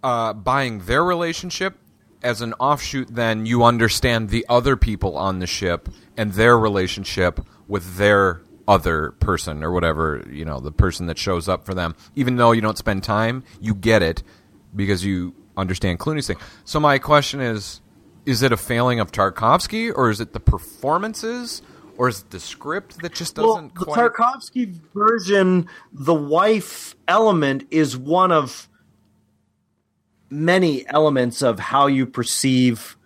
uh, 0.04 0.34
buying 0.34 0.80
their 0.80 1.04
relationship 1.04 1.78
as 2.24 2.42
an 2.42 2.54
offshoot, 2.54 3.08
then 3.14 3.46
you 3.46 3.64
understand 3.64 4.30
the 4.30 4.46
other 4.48 4.76
people 4.76 5.18
on 5.18 5.40
the 5.40 5.48
ship 5.48 5.90
and 6.18 6.34
their 6.34 6.58
relationship 6.58 7.40
with 7.68 7.98
their 7.98 8.42
other 8.68 9.12
person 9.20 9.64
or 9.64 9.72
whatever 9.72 10.24
you 10.32 10.46
know 10.46 10.60
the 10.60 10.72
person 10.72 11.08
that 11.08 11.18
shows 11.18 11.50
up 11.50 11.66
for 11.66 11.74
them. 11.74 11.96
Even 12.16 12.36
though 12.36 12.52
you 12.52 12.62
don't 12.62 12.78
spend 12.78 13.04
time, 13.04 13.44
you 13.60 13.74
get 13.74 14.02
it 14.02 14.24
because 14.76 15.04
you 15.04 15.34
understand 15.58 16.00
Clooney's 16.00 16.28
thing. 16.28 16.38
So 16.64 16.80
my 16.80 17.00
question 17.00 17.42
is: 17.42 17.82
Is 18.26 18.44
it 18.44 18.52
a 18.52 18.58
failing 18.58 19.00
of 19.00 19.12
Tarkovsky, 19.12 19.92
or 19.94 20.10
is 20.10 20.22
it 20.22 20.34
the 20.34 20.40
performances, 20.40 21.62
or 21.98 22.08
is 22.08 22.22
it 22.22 22.30
the 22.30 22.40
script 22.40 23.02
that 23.02 23.14
just 23.14 23.36
doesn't 23.36 23.76
the 23.76 23.86
quite? 23.86 23.98
Tarkovsky 23.98 24.80
version, 24.94 25.68
the 25.92 26.14
wife 26.14 26.96
element 27.08 27.66
is 27.72 27.98
one 27.98 28.32
of 28.32 28.70
many 30.32 30.88
elements 30.88 31.42
of 31.42 31.60
how 31.60 31.88
you 31.88 32.06
perceive 32.06 32.98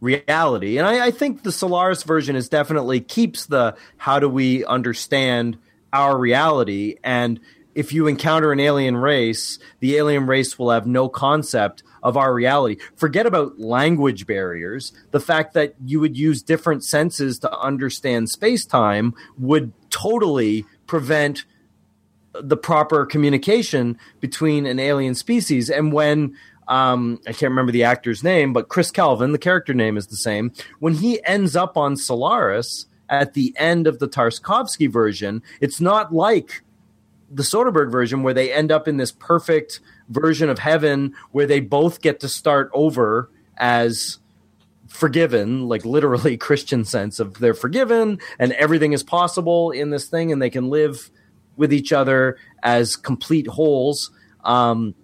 reality. 0.00 0.78
And 0.78 0.86
I, 0.86 1.06
I 1.06 1.10
think 1.12 1.44
the 1.44 1.52
Solaris 1.52 2.02
version 2.02 2.34
is 2.34 2.48
definitely 2.48 3.00
keeps 3.00 3.46
the 3.46 3.76
how 3.96 4.18
do 4.18 4.28
we 4.28 4.64
understand 4.64 5.56
our 5.92 6.18
reality. 6.18 6.96
And 7.04 7.40
if 7.74 7.92
you 7.92 8.06
encounter 8.08 8.52
an 8.52 8.60
alien 8.60 8.96
race, 8.96 9.58
the 9.80 9.96
alien 9.96 10.26
race 10.26 10.58
will 10.58 10.70
have 10.70 10.86
no 10.86 11.08
concept 11.08 11.84
of 12.02 12.16
our 12.16 12.34
reality. 12.34 12.78
Forget 12.96 13.26
about 13.26 13.60
language 13.60 14.26
barriers. 14.26 14.92
The 15.12 15.20
fact 15.20 15.54
that 15.54 15.74
you 15.84 16.00
would 16.00 16.18
use 16.18 16.42
different 16.42 16.84
senses 16.84 17.38
to 17.38 17.58
understand 17.58 18.28
space 18.28 18.66
time 18.66 19.14
would 19.38 19.72
totally 19.88 20.66
prevent 20.86 21.44
the 22.34 22.56
proper 22.56 23.06
communication 23.06 23.98
between 24.20 24.66
an 24.66 24.80
alien 24.80 25.14
species. 25.14 25.70
And 25.70 25.92
when 25.92 26.36
um, 26.68 27.20
I 27.26 27.32
can't 27.32 27.50
remember 27.50 27.72
the 27.72 27.84
actor's 27.84 28.22
name, 28.22 28.52
but 28.52 28.68
Chris 28.68 28.90
Kelvin, 28.90 29.32
the 29.32 29.38
character 29.38 29.74
name 29.74 29.96
is 29.96 30.06
the 30.06 30.16
same. 30.16 30.52
When 30.78 30.94
he 30.94 31.24
ends 31.24 31.56
up 31.56 31.76
on 31.76 31.96
Solaris 31.96 32.86
at 33.08 33.34
the 33.34 33.54
end 33.58 33.86
of 33.86 33.98
the 33.98 34.08
Tarkovsky 34.08 34.90
version, 34.90 35.42
it's 35.60 35.80
not 35.80 36.14
like 36.14 36.62
the 37.30 37.42
Soderbergh 37.42 37.90
version 37.90 38.22
where 38.22 38.34
they 38.34 38.52
end 38.52 38.70
up 38.70 38.86
in 38.86 38.98
this 38.98 39.12
perfect 39.12 39.80
version 40.08 40.48
of 40.48 40.58
heaven 40.58 41.14
where 41.32 41.46
they 41.46 41.60
both 41.60 42.00
get 42.00 42.20
to 42.20 42.28
start 42.28 42.70
over 42.74 43.30
as 43.56 44.18
forgiven, 44.88 45.68
like 45.68 45.84
literally 45.84 46.36
Christian 46.38 46.84
sense 46.84 47.18
of 47.18 47.38
they're 47.38 47.54
forgiven 47.54 48.18
and 48.38 48.52
everything 48.52 48.92
is 48.92 49.02
possible 49.02 49.70
in 49.70 49.90
this 49.90 50.06
thing 50.06 50.30
and 50.30 50.40
they 50.40 50.50
can 50.50 50.68
live 50.68 51.10
with 51.56 51.72
each 51.72 51.92
other 51.92 52.36
as 52.62 52.96
complete 52.96 53.46
wholes. 53.46 54.10
Um, 54.44 54.94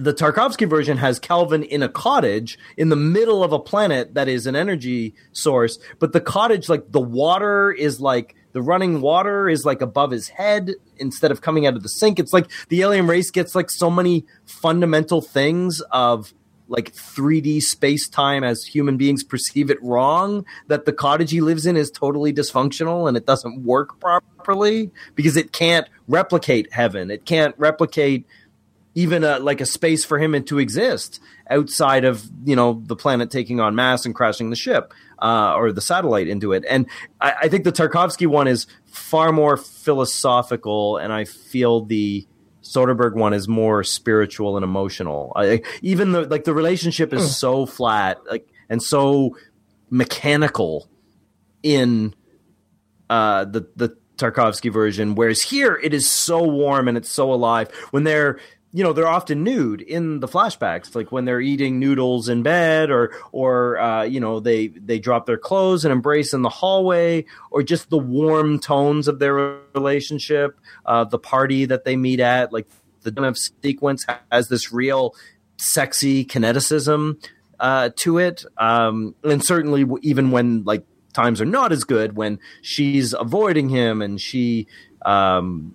the 0.00 0.14
Tarkovsky 0.14 0.66
version 0.66 0.96
has 0.96 1.18
Kelvin 1.18 1.62
in 1.62 1.82
a 1.82 1.88
cottage 1.88 2.58
in 2.78 2.88
the 2.88 2.96
middle 2.96 3.44
of 3.44 3.52
a 3.52 3.58
planet 3.58 4.14
that 4.14 4.28
is 4.28 4.46
an 4.46 4.56
energy 4.56 5.14
source, 5.32 5.78
but 5.98 6.14
the 6.14 6.22
cottage, 6.22 6.70
like 6.70 6.90
the 6.90 7.00
water 7.00 7.70
is 7.70 8.00
like 8.00 8.34
the 8.52 8.62
running 8.62 9.02
water 9.02 9.46
is 9.46 9.66
like 9.66 9.82
above 9.82 10.10
his 10.10 10.28
head 10.28 10.72
instead 10.96 11.30
of 11.30 11.42
coming 11.42 11.66
out 11.66 11.76
of 11.76 11.82
the 11.82 11.88
sink. 11.88 12.18
It's 12.18 12.32
like 12.32 12.50
the 12.70 12.80
alien 12.80 13.06
race 13.06 13.30
gets 13.30 13.54
like 13.54 13.70
so 13.70 13.90
many 13.90 14.24
fundamental 14.46 15.20
things 15.20 15.82
of 15.90 16.32
like 16.66 16.94
3D 16.94 17.60
space 17.60 18.08
time 18.08 18.42
as 18.42 18.64
human 18.64 18.96
beings 18.96 19.22
perceive 19.22 19.70
it 19.70 19.82
wrong 19.82 20.46
that 20.68 20.86
the 20.86 20.92
cottage 20.92 21.30
he 21.30 21.40
lives 21.40 21.66
in 21.66 21.76
is 21.76 21.90
totally 21.90 22.32
dysfunctional 22.32 23.06
and 23.06 23.16
it 23.16 23.26
doesn't 23.26 23.64
work 23.64 24.00
properly 24.00 24.90
because 25.14 25.36
it 25.36 25.52
can't 25.52 25.88
replicate 26.08 26.72
heaven. 26.72 27.10
It 27.10 27.26
can't 27.26 27.54
replicate 27.58 28.24
even 28.94 29.22
a, 29.24 29.38
like 29.38 29.60
a 29.60 29.66
space 29.66 30.04
for 30.04 30.18
him 30.18 30.42
to 30.44 30.58
exist 30.58 31.20
outside 31.48 32.04
of 32.04 32.28
you 32.44 32.56
know 32.56 32.82
the 32.86 32.96
planet 32.96 33.30
taking 33.30 33.60
on 33.60 33.74
mass 33.74 34.04
and 34.04 34.14
crashing 34.14 34.50
the 34.50 34.56
ship 34.56 34.92
uh, 35.20 35.54
or 35.54 35.72
the 35.72 35.80
satellite 35.80 36.28
into 36.28 36.52
it. 36.52 36.64
And 36.68 36.86
I, 37.20 37.34
I 37.42 37.48
think 37.48 37.64
the 37.64 37.72
Tarkovsky 37.72 38.26
one 38.26 38.48
is 38.48 38.66
far 38.86 39.32
more 39.32 39.56
philosophical, 39.56 40.96
and 40.96 41.12
I 41.12 41.24
feel 41.24 41.84
the 41.84 42.26
Soderbergh 42.62 43.14
one 43.14 43.32
is 43.32 43.48
more 43.48 43.84
spiritual 43.84 44.56
and 44.56 44.64
emotional. 44.64 45.32
I, 45.36 45.62
even 45.82 46.12
the 46.12 46.22
like 46.22 46.44
the 46.44 46.54
relationship 46.54 47.12
is 47.12 47.36
so 47.36 47.66
flat, 47.66 48.18
like 48.28 48.48
and 48.68 48.82
so 48.82 49.36
mechanical 49.88 50.88
in 51.62 52.14
uh, 53.08 53.44
the 53.44 53.68
the 53.76 53.96
Tarkovsky 54.16 54.72
version, 54.72 55.14
whereas 55.14 55.40
here 55.40 55.80
it 55.82 55.94
is 55.94 56.08
so 56.08 56.42
warm 56.42 56.88
and 56.88 56.96
it's 56.96 57.10
so 57.10 57.32
alive. 57.32 57.70
When 57.90 58.04
they're 58.04 58.38
you 58.72 58.84
know 58.84 58.92
they're 58.92 59.08
often 59.08 59.42
nude 59.42 59.80
in 59.80 60.20
the 60.20 60.28
flashbacks 60.28 60.94
like 60.94 61.10
when 61.10 61.24
they're 61.24 61.40
eating 61.40 61.80
noodles 61.80 62.28
in 62.28 62.42
bed 62.42 62.90
or 62.90 63.12
or 63.32 63.78
uh, 63.78 64.02
you 64.02 64.20
know 64.20 64.40
they 64.40 64.68
they 64.68 64.98
drop 64.98 65.26
their 65.26 65.38
clothes 65.38 65.84
and 65.84 65.92
embrace 65.92 66.32
in 66.32 66.42
the 66.42 66.48
hallway 66.48 67.24
or 67.50 67.62
just 67.62 67.90
the 67.90 67.98
warm 67.98 68.60
tones 68.60 69.08
of 69.08 69.18
their 69.18 69.58
relationship 69.74 70.58
uh, 70.86 71.04
the 71.04 71.18
party 71.18 71.64
that 71.64 71.84
they 71.84 71.96
meet 71.96 72.20
at 72.20 72.52
like 72.52 72.66
the 73.02 73.12
kind 73.12 73.26
of 73.26 73.36
sequence 73.38 74.04
has 74.30 74.48
this 74.48 74.72
real 74.72 75.14
sexy 75.56 76.24
kineticism 76.24 77.16
uh, 77.58 77.90
to 77.96 78.18
it. 78.18 78.44
Um, 78.56 79.14
and 79.22 79.44
certainly 79.44 79.84
even 80.02 80.30
when 80.30 80.64
like 80.64 80.84
times 81.12 81.40
are 81.40 81.46
not 81.46 81.72
as 81.72 81.84
good 81.84 82.16
when 82.16 82.38
she's 82.62 83.12
avoiding 83.12 83.68
him 83.68 84.00
and 84.00 84.20
she 84.20 84.66
um, 85.04 85.74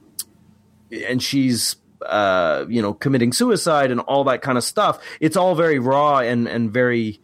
and 0.92 1.22
she's 1.22 1.76
uh, 2.06 2.66
you 2.68 2.82
know 2.82 2.94
committing 2.94 3.32
suicide 3.32 3.92
and 3.92 4.00
all 4.02 4.24
that 4.26 4.42
kind 4.42 4.58
of 4.58 4.64
stuff. 4.64 5.00
It's 5.20 5.38
all 5.38 5.56
very 5.56 5.80
raw 5.80 6.20
and 6.20 6.48
and 6.48 6.72
very 6.72 7.20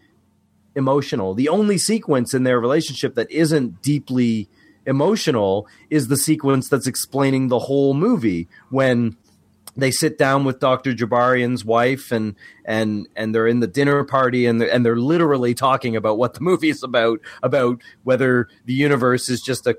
emotional. 0.75 1.33
The 1.33 1.49
only 1.49 1.77
sequence 1.77 2.33
in 2.33 2.43
their 2.43 2.59
relationship 2.59 3.15
that 3.15 3.29
isn't 3.31 3.81
deeply 3.81 4.49
emotional 4.85 5.67
is 5.89 6.07
the 6.07 6.17
sequence 6.17 6.69
that's 6.69 6.87
explaining 6.87 7.49
the 7.49 7.59
whole 7.59 7.93
movie 7.93 8.47
when 8.69 9.17
they 9.77 9.91
sit 9.91 10.17
down 10.17 10.43
with 10.43 10.59
Dr. 10.59 10.93
Gibarian's 10.93 11.63
wife 11.63 12.11
and 12.11 12.35
and 12.65 13.07
and 13.15 13.33
they're 13.33 13.47
in 13.47 13.59
the 13.59 13.67
dinner 13.67 14.03
party 14.03 14.45
and 14.45 14.59
they're, 14.59 14.71
and 14.71 14.85
they're 14.85 14.97
literally 14.97 15.53
talking 15.53 15.95
about 15.95 16.17
what 16.17 16.33
the 16.33 16.41
movie 16.41 16.69
is 16.69 16.83
about 16.83 17.19
about 17.41 17.81
whether 18.03 18.49
the 18.65 18.73
universe 18.73 19.29
is 19.29 19.41
just 19.41 19.67
a 19.67 19.77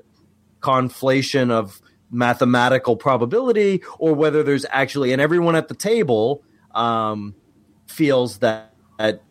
conflation 0.61 1.51
of 1.51 1.81
mathematical 2.13 2.95
probability 2.95 3.81
or 3.97 4.13
whether 4.13 4.43
there's 4.43 4.65
actually 4.69 5.11
and 5.11 5.21
everyone 5.21 5.55
at 5.55 5.67
the 5.67 5.73
table 5.73 6.43
um, 6.73 7.35
feels 7.87 8.37
that, 8.39 8.73
that 8.97 9.21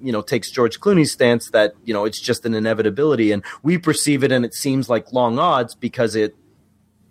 you 0.00 0.12
know 0.12 0.22
takes 0.22 0.50
George 0.50 0.80
Clooney's 0.80 1.12
stance 1.12 1.50
that 1.50 1.74
you 1.84 1.94
know 1.94 2.04
it's 2.04 2.20
just 2.20 2.44
an 2.44 2.54
inevitability. 2.54 3.30
And 3.30 3.44
we 3.62 3.78
perceive 3.78 4.24
it 4.24 4.32
and 4.32 4.44
it 4.44 4.54
seems 4.54 4.88
like 4.88 5.12
long 5.12 5.38
odds 5.38 5.74
because 5.74 6.16
it 6.16 6.36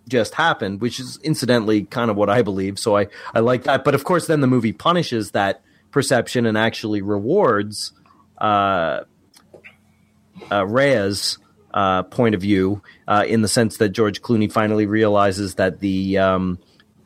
just 0.10 0.34
happened 0.34 0.82
which 0.82 1.00
is 1.00 1.18
incidentally 1.24 1.84
kind 1.84 2.12
of 2.12 2.18
what 2.18 2.30
I 2.30 2.42
believe. 2.42 2.78
So 2.78 2.98
I 2.98 3.08
I 3.34 3.40
like 3.40 3.64
that. 3.64 3.84
But 3.84 3.96
of 3.96 4.04
course 4.04 4.28
then 4.28 4.42
the 4.42 4.48
movie 4.48 4.74
punishes 4.74 5.32
that 5.32 5.62
perception 5.92 6.46
and 6.46 6.58
actually 6.58 7.02
rewards 7.02 7.94
uh, 8.40 9.02
uh, 10.52 10.66
Rheya's 10.66 11.38
uh, 11.74 12.04
point 12.04 12.36
of 12.36 12.42
view, 12.42 12.82
uh, 13.08 13.26
in 13.28 13.42
the 13.42 13.48
sense 13.48 13.78
that 13.78 13.90
George 13.90 14.22
Clooney 14.22 14.52
finally 14.52 14.86
realizes 14.86 15.56
that 15.56 15.80
the 15.80 16.18
um, 16.18 16.60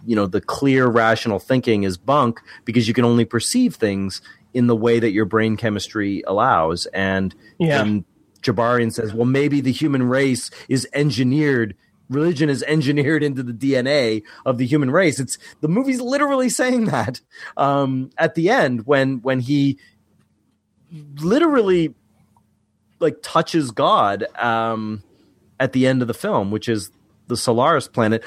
you 0.06 0.16
know 0.16 0.26
the 0.26 0.42
clear 0.42 0.88
rational 0.88 1.40
thinking 1.40 1.84
is 1.84 1.98
bunk 1.98 2.42
because 2.66 2.88
you 2.88 2.94
can 2.94 3.06
only 3.06 3.26
perceive 3.26 3.76
things 3.76 4.22
in 4.54 4.68
the 4.68 4.76
way 4.76 5.00
that 5.00 5.12
your 5.12 5.26
brain 5.26 5.58
chemistry 5.58 6.24
allows. 6.28 6.86
And 6.88 7.36
Yeah. 7.60 7.82
and 7.82 8.06
Gibarian 8.42 8.92
says, 8.92 9.14
well, 9.14 9.26
maybe 9.26 9.62
the 9.62 9.72
human 9.72 10.04
race 10.04 10.50
is 10.70 10.88
engineered. 10.94 11.76
Religion 12.10 12.50
is 12.50 12.64
engineered 12.64 13.22
into 13.22 13.44
the 13.44 13.52
DNA 13.52 14.24
of 14.46 14.58
the 14.58 14.66
human 14.66 14.90
race. 14.90 15.20
It's 15.20 15.38
the 15.60 15.68
movie's 15.68 16.00
literally 16.00 16.50
saying 16.50 16.86
that 16.86 17.20
um, 17.58 18.10
at 18.18 18.36
the 18.36 18.50
end 18.50 18.86
when 18.86 19.18
when 19.22 19.42
he 19.42 19.78
literally 21.20 21.94
like 23.00 23.18
touches 23.22 23.72
God 23.72 24.26
um, 24.38 25.04
at 25.60 25.74
the 25.74 25.88
end 25.88 26.02
of 26.02 26.08
the 26.08 26.14
film, 26.14 26.52
which 26.52 26.70
is 26.70 26.92
the 27.28 27.38
Solaris 27.38 27.88
planet 27.88 28.24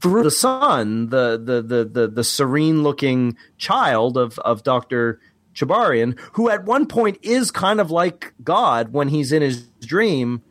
through 0.00 0.22
the 0.22 0.30
sun, 0.30 1.08
the 1.08 1.40
the 1.42 1.62
the 1.62 1.84
the, 1.84 2.08
the 2.08 2.24
serene 2.24 2.82
looking 2.82 3.36
child 3.56 4.16
of 4.16 4.38
of 4.40 4.62
Doctor 4.62 5.20
Gibarian, 5.54 6.16
who 6.32 6.48
at 6.48 6.64
one 6.64 6.86
point 6.86 7.18
is 7.22 7.50
kind 7.50 7.80
of 7.80 7.90
like 7.90 8.32
God 8.42 8.92
when 8.92 9.08
he's 9.08 9.32
in 9.32 9.42
his 9.42 9.62
dream, 9.80 10.42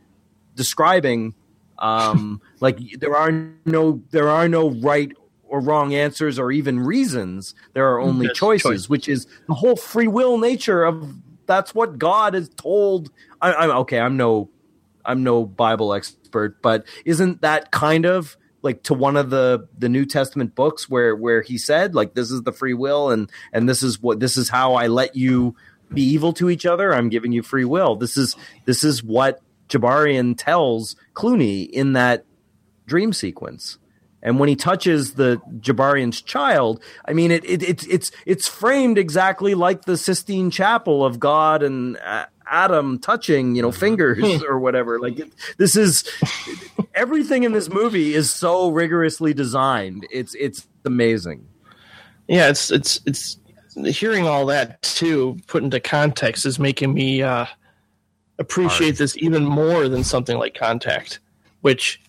describing 0.56 1.34
um, 1.80 2.42
like 2.60 2.80
there 3.00 3.16
are 3.16 3.32
no 3.66 4.02
there 4.12 4.30
are 4.30 4.48
no 4.48 4.72
right 4.72 5.12
or 5.50 5.62
wrong 5.62 5.94
answers 5.94 6.38
or 6.38 6.52
even 6.52 6.80
reasons. 6.80 7.56
There 7.74 7.90
are 7.90 8.00
only 8.00 8.28
Just 8.28 8.40
choices, 8.40 8.90
which 8.90 9.08
is 9.08 9.28
the 9.48 9.54
whole 9.54 9.78
free 9.78 10.08
will 10.08 10.38
nature 10.38 10.84
of 10.84 11.16
that's 11.48 11.74
what 11.74 11.98
God 11.98 12.34
has 12.34 12.50
told. 12.50 13.10
I, 13.41 13.54
I'm 13.54 13.72
okay. 13.72 14.00
I'm 14.00 14.18
no 14.18 14.50
I'm 15.06 15.24
no 15.24 15.45
Bible 15.45 15.93
expert, 15.93 16.62
but 16.62 16.86
isn't 17.06 17.41
that 17.41 17.72
kind 17.72 18.06
of 18.06 18.38
like 18.62 18.84
to 18.84 18.93
one 18.93 19.18
of 19.18 19.30
the 19.30 19.68
the 19.78 19.89
New 19.89 20.06
Testament 20.06 20.54
books 20.54 20.89
where 20.89 21.16
where 21.16 21.41
he 21.41 21.58
said 21.58 21.95
like 21.95 22.14
this 22.14 22.32
is 22.32 22.43
the 22.43 22.52
free 22.52 22.74
will 22.74 23.10
and 23.10 23.32
and 23.54 23.68
this 23.68 23.82
is 23.82 24.02
what 24.02 24.20
this 24.20 24.38
is 24.38 24.50
how 24.50 24.76
I 24.76 24.88
let 24.88 25.16
you 25.16 25.56
be 25.93 26.04
evil 26.04 26.34
to 26.34 26.50
each 26.50 26.66
other. 26.66 26.93
I'm 26.93 27.10
giving 27.10 27.32
you 27.32 27.41
free 27.41 27.66
will. 27.66 27.95
This 27.95 28.18
is 28.18 28.36
this 28.66 28.84
is 28.84 29.04
what 29.04 29.41
Gibarian 29.70 30.36
tells 30.36 30.95
Clooney 31.14 31.70
in 31.70 31.93
that 31.93 32.26
dream 32.86 33.14
sequence. 33.14 33.78
And 34.24 34.39
when 34.39 34.49
he 34.49 34.55
touches 34.55 35.13
the 35.13 35.41
Gibarian's 35.61 36.22
child, 36.22 36.82
I 37.05 37.13
mean, 37.13 37.32
it, 37.32 37.45
it, 37.45 37.61
it 37.63 37.88
it's 37.88 38.11
it's 38.26 38.47
framed 38.47 38.97
exactly 38.97 39.53
like 39.55 39.86
the 39.86 39.97
Sistine 39.97 40.49
Chapel 40.51 41.05
of 41.05 41.20
God 41.20 41.61
and 41.63 41.97
uh, 41.97 42.26
Adam 42.49 42.99
touching, 42.99 43.55
you 43.55 43.61
know, 43.61 43.72
fingers 43.72 44.43
or 44.49 44.59
whatever. 44.59 44.99
Like 44.99 45.20
it, 45.20 45.32
this 45.57 45.76
is 45.76 46.03
everything 46.95 47.43
in 47.43 47.51
this 47.51 47.70
movie 47.70 48.13
is 48.15 48.32
so 48.32 48.72
rigorously 48.72 49.34
designed. 49.34 50.07
It's 50.11 50.34
it's 50.36 50.68
amazing. 50.86 51.45
yeah 52.28 52.49
it's 52.49 52.72
it's 52.72 53.01
it's 53.05 53.38
hearing 53.86 54.26
all 54.28 54.45
that 54.47 54.82
too 54.82 55.38
put 55.47 55.63
into 55.63 55.80
context 55.80 56.45
is 56.45 56.57
making 56.59 56.93
me 56.93 57.22
uh 57.22 57.45
appreciate 58.39 58.97
this 58.97 59.18
even 59.18 59.43
more 59.45 59.88
than 59.88 60.03
something 60.03 60.38
like 60.38 60.55
contact 60.55 61.20
which 61.61 62.01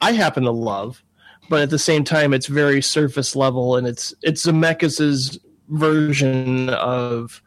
i 0.00 0.12
happen 0.12 0.44
to 0.44 0.50
love 0.50 1.02
but 1.50 1.60
at 1.60 1.70
the 1.70 1.78
same 1.78 2.04
time 2.04 2.32
it's 2.32 2.46
very 2.46 2.80
surface 2.80 3.36
level 3.36 3.76
and 3.76 3.86
it's 3.86 4.14
it's 4.22 4.46
zemeckis's 4.46 5.38
version 5.68 6.70
of 6.70 7.42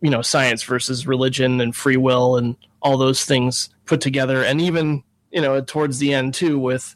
you 0.00 0.10
know 0.10 0.22
science 0.22 0.62
versus 0.62 1.06
religion 1.06 1.60
and 1.60 1.74
free 1.74 1.96
will 1.96 2.36
and 2.36 2.56
all 2.80 2.96
those 2.96 3.24
things 3.24 3.70
put 3.86 4.00
together. 4.00 4.42
And 4.42 4.60
even 4.60 5.02
you 5.30 5.40
know 5.40 5.60
towards 5.60 5.98
the 5.98 6.14
end 6.14 6.34
too 6.34 6.58
with 6.58 6.94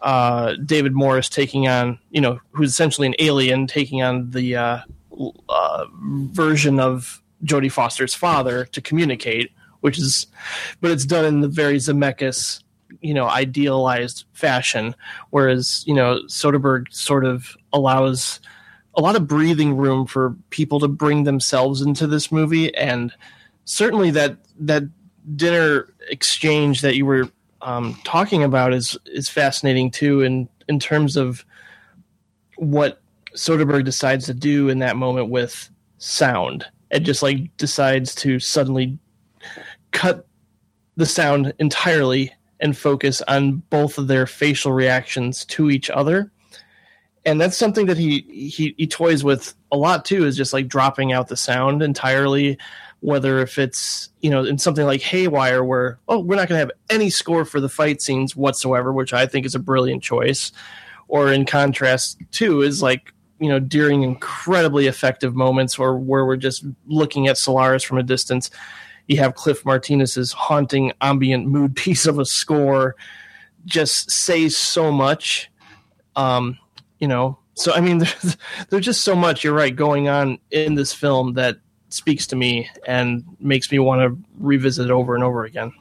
uh, 0.00 0.54
David 0.64 0.94
Morse 0.94 1.28
taking 1.28 1.68
on, 1.68 1.98
you 2.10 2.20
know, 2.20 2.40
who's 2.50 2.70
essentially 2.70 3.06
an 3.06 3.14
alien 3.20 3.68
taking 3.68 4.02
on 4.02 4.30
the 4.30 4.56
uh, 4.56 4.78
uh, 5.48 5.84
version 5.92 6.80
of 6.80 7.22
Jodie 7.44 7.70
Foster's 7.70 8.12
father 8.12 8.64
to 8.66 8.80
communicate, 8.80 9.52
which 9.80 9.98
is, 9.98 10.26
but 10.80 10.90
it's 10.90 11.04
done 11.04 11.24
in 11.24 11.40
the 11.40 11.46
very 11.46 11.76
Zemeckis, 11.76 12.64
you 13.02 13.12
know, 13.12 13.28
idealized 13.28 14.24
fashion. 14.32 14.94
Whereas, 15.30 15.84
you 15.86 15.94
know, 15.94 16.20
Soderbergh 16.26 16.92
sort 16.92 17.24
of 17.24 17.56
allows 17.72 18.40
a 18.94 19.00
lot 19.00 19.16
of 19.16 19.26
breathing 19.26 19.76
room 19.76 20.06
for 20.06 20.36
people 20.50 20.78
to 20.80 20.88
bring 20.88 21.24
themselves 21.24 21.82
into 21.82 22.06
this 22.06 22.30
movie, 22.30 22.74
and 22.74 23.12
certainly 23.64 24.10
that 24.12 24.36
that 24.60 24.84
dinner 25.36 25.92
exchange 26.10 26.80
that 26.82 26.96
you 26.96 27.06
were 27.06 27.28
um, 27.62 27.98
talking 28.04 28.42
about 28.42 28.72
is 28.72 28.96
is 29.06 29.28
fascinating 29.28 29.90
too, 29.90 30.22
in 30.22 30.48
in 30.68 30.78
terms 30.78 31.16
of 31.16 31.44
what 32.56 33.00
Soderbergh 33.34 33.84
decides 33.84 34.26
to 34.26 34.34
do 34.34 34.68
in 34.68 34.78
that 34.80 34.96
moment 34.96 35.30
with 35.30 35.70
sound. 35.98 36.66
It 36.90 37.00
just 37.00 37.22
like 37.22 37.56
decides 37.56 38.14
to 38.16 38.38
suddenly 38.38 38.98
cut 39.92 40.26
the 40.96 41.06
sound 41.06 41.54
entirely 41.58 42.34
and 42.62 42.78
focus 42.78 43.20
on 43.26 43.56
both 43.68 43.98
of 43.98 44.06
their 44.06 44.26
facial 44.26 44.72
reactions 44.72 45.44
to 45.44 45.68
each 45.68 45.90
other. 45.90 46.30
And 47.26 47.40
that's 47.40 47.56
something 47.56 47.86
that 47.86 47.98
he, 47.98 48.20
he 48.20 48.74
he 48.78 48.86
toys 48.86 49.22
with 49.22 49.54
a 49.70 49.76
lot 49.76 50.04
too, 50.04 50.24
is 50.24 50.36
just 50.36 50.52
like 50.52 50.68
dropping 50.68 51.12
out 51.12 51.28
the 51.28 51.36
sound 51.36 51.82
entirely, 51.82 52.58
whether 53.00 53.40
if 53.40 53.58
it's 53.58 54.08
you 54.22 54.30
know 54.30 54.44
in 54.44 54.58
something 54.58 54.86
like 54.86 55.02
Haywire 55.02 55.62
where 55.62 55.98
oh 56.08 56.18
we're 56.18 56.36
not 56.36 56.48
going 56.48 56.56
to 56.58 56.66
have 56.66 56.72
any 56.88 57.10
score 57.10 57.44
for 57.44 57.60
the 57.60 57.68
fight 57.68 58.00
scenes 58.00 58.34
whatsoever, 58.34 58.92
which 58.92 59.12
I 59.12 59.26
think 59.26 59.46
is 59.46 59.54
a 59.54 59.60
brilliant 59.60 60.02
choice, 60.02 60.50
or 61.06 61.32
in 61.32 61.46
contrast 61.46 62.18
too 62.32 62.62
is 62.62 62.82
like 62.82 63.12
you 63.38 63.48
know 63.48 63.60
during 63.60 64.02
incredibly 64.02 64.88
effective 64.88 65.36
moments 65.36 65.78
or 65.78 65.96
where 65.96 66.26
we're 66.26 66.36
just 66.36 66.64
looking 66.86 67.28
at 67.28 67.38
Solaris 67.38 67.84
from 67.84 67.98
a 67.98 68.02
distance, 68.02 68.50
you 69.12 69.18
have 69.18 69.34
Cliff 69.34 69.64
Martinez's 69.64 70.32
haunting 70.32 70.92
ambient 71.00 71.46
mood 71.46 71.76
piece 71.76 72.06
of 72.06 72.18
a 72.18 72.24
score 72.24 72.96
just 73.64 74.10
says 74.10 74.56
so 74.56 74.90
much. 74.90 75.50
Um, 76.16 76.58
you 76.98 77.08
know, 77.08 77.38
so 77.54 77.72
I 77.72 77.80
mean, 77.80 77.98
there's, 77.98 78.36
there's 78.70 78.84
just 78.84 79.02
so 79.02 79.14
much. 79.14 79.44
You're 79.44 79.54
right, 79.54 79.74
going 79.74 80.08
on 80.08 80.38
in 80.50 80.74
this 80.74 80.92
film 80.92 81.34
that 81.34 81.58
speaks 81.88 82.26
to 82.28 82.36
me 82.36 82.70
and 82.86 83.24
makes 83.38 83.70
me 83.70 83.78
want 83.78 84.00
to 84.00 84.18
revisit 84.38 84.86
it 84.86 84.90
over 84.90 85.14
and 85.14 85.22
over 85.22 85.44
again. 85.44 85.72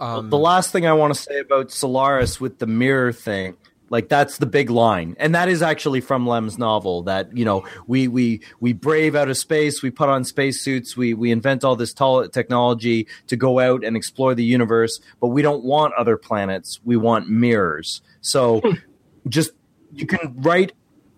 Um, 0.00 0.28
the 0.28 0.38
last 0.38 0.70
thing 0.72 0.86
I 0.86 0.92
want 0.92 1.14
to 1.14 1.20
say 1.20 1.38
about 1.38 1.70
Solaris 1.70 2.40
with 2.40 2.58
the 2.58 2.66
mirror 2.66 3.12
thing, 3.12 3.56
Like 3.94 4.08
that's 4.08 4.38
the 4.38 4.46
big 4.46 4.70
line, 4.70 5.14
and 5.20 5.36
that 5.36 5.48
is 5.48 5.62
actually 5.62 6.00
from 6.00 6.26
Lem's 6.26 6.58
novel. 6.58 7.04
That 7.04 7.36
you 7.36 7.44
know, 7.44 7.64
we 7.86 8.08
we 8.08 8.40
we 8.58 8.72
brave 8.72 9.14
out 9.14 9.28
of 9.28 9.38
space, 9.38 9.84
we 9.84 9.92
put 9.92 10.08
on 10.08 10.24
spacesuits, 10.24 10.96
we 10.96 11.14
we 11.14 11.30
invent 11.30 11.62
all 11.62 11.76
this 11.76 11.94
tall 11.94 12.26
technology 12.26 13.06
to 13.28 13.36
go 13.36 13.60
out 13.60 13.84
and 13.84 13.96
explore 13.96 14.34
the 14.34 14.42
universe, 14.42 14.98
but 15.20 15.28
we 15.28 15.42
don't 15.42 15.62
want 15.62 15.94
other 15.94 16.16
planets. 16.16 16.80
We 16.82 16.96
want 16.96 17.28
mirrors. 17.28 18.02
So, 18.20 18.62
hmm. 18.64 18.72
just 19.28 19.52
you 19.92 20.06
can 20.06 20.42
write 20.42 20.72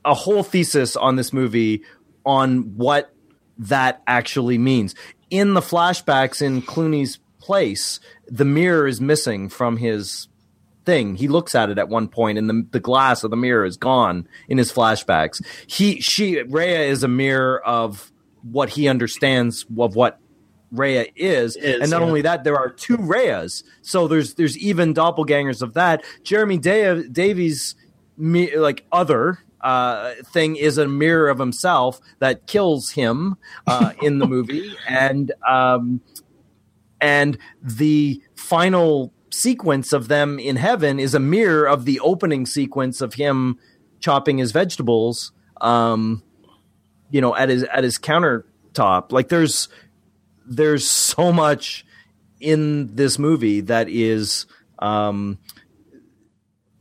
a 0.04 0.12
whole 0.12 0.42
thesis 0.42 0.96
on 0.96 1.16
this 1.16 1.32
movie 1.32 1.80
on 2.26 2.76
what 2.76 3.10
that 3.56 4.02
actually 4.06 4.58
means. 4.58 4.94
In 5.30 5.54
the 5.54 5.62
flashbacks 5.62 6.42
in 6.42 6.60
Clooney's 6.60 7.20
place, 7.38 8.00
the 8.26 8.44
mirror 8.44 8.86
is 8.86 9.00
missing 9.00 9.48
from 9.48 9.78
his 9.78 10.28
thing. 10.86 11.16
He 11.16 11.28
looks 11.28 11.54
at 11.54 11.68
it 11.68 11.78
at 11.78 11.88
one 11.88 12.08
point, 12.08 12.38
and 12.38 12.48
the 12.48 12.66
the 12.70 12.80
glass 12.80 13.24
of 13.24 13.30
the 13.30 13.36
mirror 13.36 13.64
is 13.64 13.76
gone 13.76 14.26
in 14.48 14.56
his 14.56 14.72
flashbacks. 14.72 15.44
He 15.66 16.00
she 16.00 16.40
Rhea 16.42 16.82
is 16.82 17.02
a 17.02 17.08
mirror 17.08 17.60
of 17.66 18.10
what 18.42 18.70
he 18.70 18.88
understands 18.88 19.66
of 19.78 19.94
what 19.96 20.18
Rhea 20.70 21.06
is, 21.14 21.56
Is, 21.56 21.80
and 21.80 21.90
not 21.90 22.00
yeah. 22.00 22.06
only 22.06 22.22
that, 22.22 22.44
there 22.44 22.58
are 22.58 22.70
two 22.70 22.96
Rheas. 22.96 23.62
So 23.82 24.08
there's 24.08 24.34
there's 24.34 24.56
even 24.58 24.94
doppelgangers 24.94 25.62
of 25.62 25.74
that. 25.74 26.04
Jeremy 26.22 26.58
Da- 26.58 27.02
Davies, 27.10 27.74
me, 28.16 28.56
like 28.56 28.84
other 28.90 29.38
uh, 29.60 30.12
thing, 30.32 30.56
is 30.56 30.78
a 30.78 30.86
mirror 30.88 31.28
of 31.28 31.38
himself 31.38 32.00
that 32.18 32.46
kills 32.46 32.90
him 32.90 33.36
uh, 33.66 33.92
in 34.02 34.18
the 34.18 34.26
movie, 34.28 34.74
and 34.88 35.32
um, 35.46 36.00
and 37.00 37.38
the 37.62 38.22
final 38.34 39.12
sequence 39.36 39.92
of 39.92 40.08
them 40.08 40.38
in 40.38 40.56
heaven 40.56 40.98
is 40.98 41.14
a 41.14 41.20
mirror 41.20 41.66
of 41.66 41.84
the 41.84 42.00
opening 42.00 42.46
sequence 42.46 43.00
of 43.00 43.14
him 43.14 43.58
chopping 44.00 44.38
his 44.38 44.52
vegetables 44.52 45.32
um 45.60 46.22
you 47.10 47.20
know 47.20 47.34
at 47.34 47.48
his 47.48 47.62
at 47.64 47.84
his 47.84 47.98
countertop. 47.98 49.12
Like 49.12 49.28
there's 49.28 49.68
there's 50.46 50.86
so 50.86 51.32
much 51.32 51.84
in 52.40 52.94
this 52.94 53.18
movie 53.18 53.60
that 53.62 53.88
is 53.88 54.46
um 54.78 55.38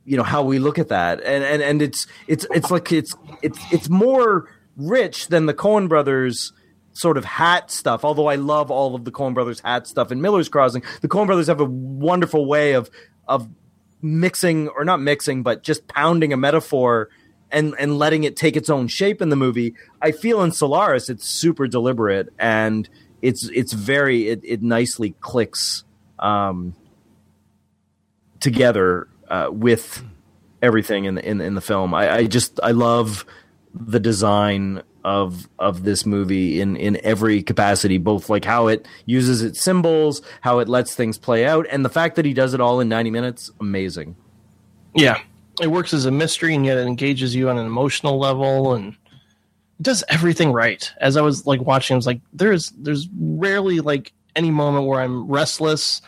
you 0.03 0.17
know 0.17 0.23
how 0.23 0.43
we 0.43 0.59
look 0.59 0.79
at 0.79 0.89
that. 0.89 1.21
And 1.23 1.43
and 1.43 1.61
and 1.61 1.81
it's 1.81 2.07
it's 2.27 2.45
it's 2.51 2.71
like 2.71 2.91
it's 2.91 3.15
it's 3.41 3.59
it's 3.71 3.89
more 3.89 4.49
rich 4.77 5.27
than 5.27 5.45
the 5.45 5.53
Coen 5.53 5.87
brothers 5.87 6.53
sort 6.95 7.17
of 7.17 7.25
hat 7.25 7.69
stuff 7.69 8.03
although 8.03 8.27
I 8.27 8.35
love 8.35 8.71
all 8.71 8.95
of 8.95 9.05
the 9.05 9.11
Coen 9.11 9.33
brothers 9.33 9.59
hat 9.59 9.87
stuff 9.87 10.11
in 10.11 10.21
Miller's 10.21 10.49
Crossing 10.49 10.83
the 11.01 11.07
Coen 11.07 11.25
brothers 11.25 11.47
have 11.47 11.59
a 11.59 11.65
wonderful 11.65 12.45
way 12.45 12.73
of 12.73 12.89
of 13.27 13.47
mixing 14.01 14.67
or 14.69 14.83
not 14.85 14.99
mixing 14.99 15.43
but 15.43 15.63
just 15.63 15.87
pounding 15.87 16.33
a 16.33 16.37
metaphor 16.37 17.09
and 17.51 17.75
and 17.79 17.97
letting 17.99 18.23
it 18.23 18.35
take 18.35 18.55
its 18.55 18.69
own 18.69 18.87
shape 18.87 19.21
in 19.21 19.29
the 19.29 19.35
movie 19.35 19.75
I 20.01 20.11
feel 20.11 20.41
in 20.41 20.51
Solaris 20.51 21.09
it's 21.09 21.27
super 21.27 21.67
deliberate 21.67 22.29
and 22.39 22.89
it's 23.21 23.49
it's 23.49 23.73
very 23.73 24.29
it, 24.29 24.41
it 24.43 24.61
nicely 24.61 25.15
clicks 25.19 25.83
um 26.19 26.75
together 28.39 29.07
uh, 29.27 29.49
with 29.51 30.03
everything 30.61 31.05
in 31.05 31.15
the 31.15 31.27
in, 31.27 31.41
in 31.41 31.55
the 31.55 31.61
film. 31.61 31.93
I, 31.93 32.13
I 32.13 32.25
just 32.25 32.59
I 32.61 32.71
love 32.71 33.25
the 33.73 33.99
design 33.99 34.83
of 35.05 35.47
of 35.59 35.83
this 35.83 36.03
movie 36.03 36.59
in 36.59 36.75
in 36.75 36.99
every 37.03 37.43
capacity, 37.43 37.99
both 37.99 38.27
like 38.27 38.43
how 38.43 38.67
it 38.67 38.87
uses 39.05 39.43
its 39.43 39.61
symbols, 39.61 40.23
how 40.41 40.57
it 40.57 40.67
lets 40.67 40.95
things 40.95 41.19
play 41.19 41.45
out, 41.45 41.67
and 41.69 41.85
the 41.85 41.89
fact 41.89 42.15
that 42.15 42.25
he 42.25 42.33
does 42.33 42.55
it 42.55 42.59
all 42.59 42.79
in 42.79 42.89
ninety 42.89 43.11
minutes, 43.11 43.51
amazing. 43.61 44.15
Yeah, 44.95 45.21
it 45.61 45.67
works 45.67 45.93
as 45.93 46.05
a 46.05 46.11
mystery, 46.11 46.55
and 46.55 46.65
yet 46.65 46.79
it 46.79 46.87
engages 46.87 47.35
you 47.35 47.49
on 47.49 47.59
an 47.59 47.67
emotional 47.67 48.17
level, 48.17 48.73
and 48.73 48.93
it 48.93 49.83
does 49.83 50.03
everything 50.09 50.51
right. 50.51 50.91
As 50.99 51.17
I 51.17 51.21
was 51.21 51.45
like 51.45 51.61
watching, 51.61 51.93
I 51.93 51.97
was 51.97 52.07
like, 52.07 52.21
there's 52.33 52.71
there's 52.71 53.07
rarely 53.15 53.81
like 53.81 54.11
any 54.35 54.49
moment 54.49 54.87
where 54.87 55.01
I'm 55.01 55.27
restless, 55.27 56.01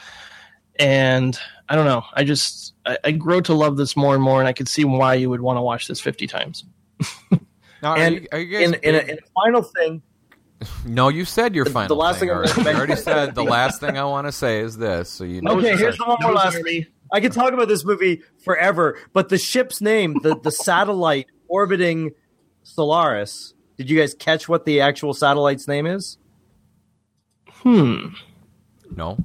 and 0.80 1.40
I 1.70 1.76
don't 1.76 1.86
know. 1.86 2.04
I 2.14 2.24
just 2.24 2.74
I, 2.84 2.98
I 3.04 3.12
grow 3.12 3.42
to 3.42 3.54
love 3.54 3.78
this 3.78 3.96
more 3.96 4.16
and 4.16 4.24
more, 4.24 4.40
and 4.40 4.48
I 4.48 4.54
could 4.54 4.68
see 4.68 4.86
why 4.86 5.14
you 5.14 5.30
would 5.30 5.42
want 5.42 5.58
to 5.58 5.62
watch 5.62 5.88
this 5.88 6.02
50 6.02 6.26
times. 6.26 6.66
Now, 7.82 7.92
are 7.92 7.98
And 7.98 8.16
you, 8.16 8.28
are 8.32 8.40
you 8.40 8.58
guys 8.58 8.68
in 8.70 8.74
in 8.84 8.96
a, 8.96 9.00
in 9.00 9.18
a 9.18 9.42
final 9.44 9.62
thing, 9.64 10.02
no, 10.86 11.10
you 11.10 11.24
said 11.26 11.54
your 11.54 11.66
the 11.66 11.72
final. 11.72 11.98
last 11.98 12.20
thing 12.20 12.30
thing 12.30 12.32
I'm 12.32 12.38
already. 12.44 12.64
gonna 12.64 12.78
already 12.78 12.96
said 12.96 13.36
the 13.36 13.44
last 13.58 13.80
thing 13.80 13.98
I 13.98 14.04
want 14.06 14.28
to 14.28 14.32
say 14.32 14.60
is 14.62 14.76
this. 14.78 15.10
So 15.10 15.24
you 15.24 15.42
know. 15.42 15.52
Okay, 15.58 15.78
here's 15.78 15.98
the 15.98 16.06
one 16.06 16.18
more 16.22 16.34
last. 16.34 16.56
already. 16.56 16.88
I 17.14 17.22
could 17.22 17.32
talk 17.32 17.54
about 17.54 17.68
this 17.68 17.86
movie 17.86 18.24
forever, 18.44 18.98
but 19.14 19.30
the 19.30 19.38
ship's 19.38 19.82
name, 19.82 20.16
the 20.24 20.36
the 20.40 20.52
satellite 20.68 21.28
orbiting 21.48 22.12
Solaris. 22.64 23.54
Did 23.78 23.90
you 23.92 24.00
guys 24.00 24.16
catch 24.16 24.50
what 24.50 24.66
the 24.66 24.82
actual 24.82 25.14
satellite's 25.14 25.68
name 25.68 25.86
is? 25.86 26.18
Hmm. 27.48 28.08
No. 28.90 29.18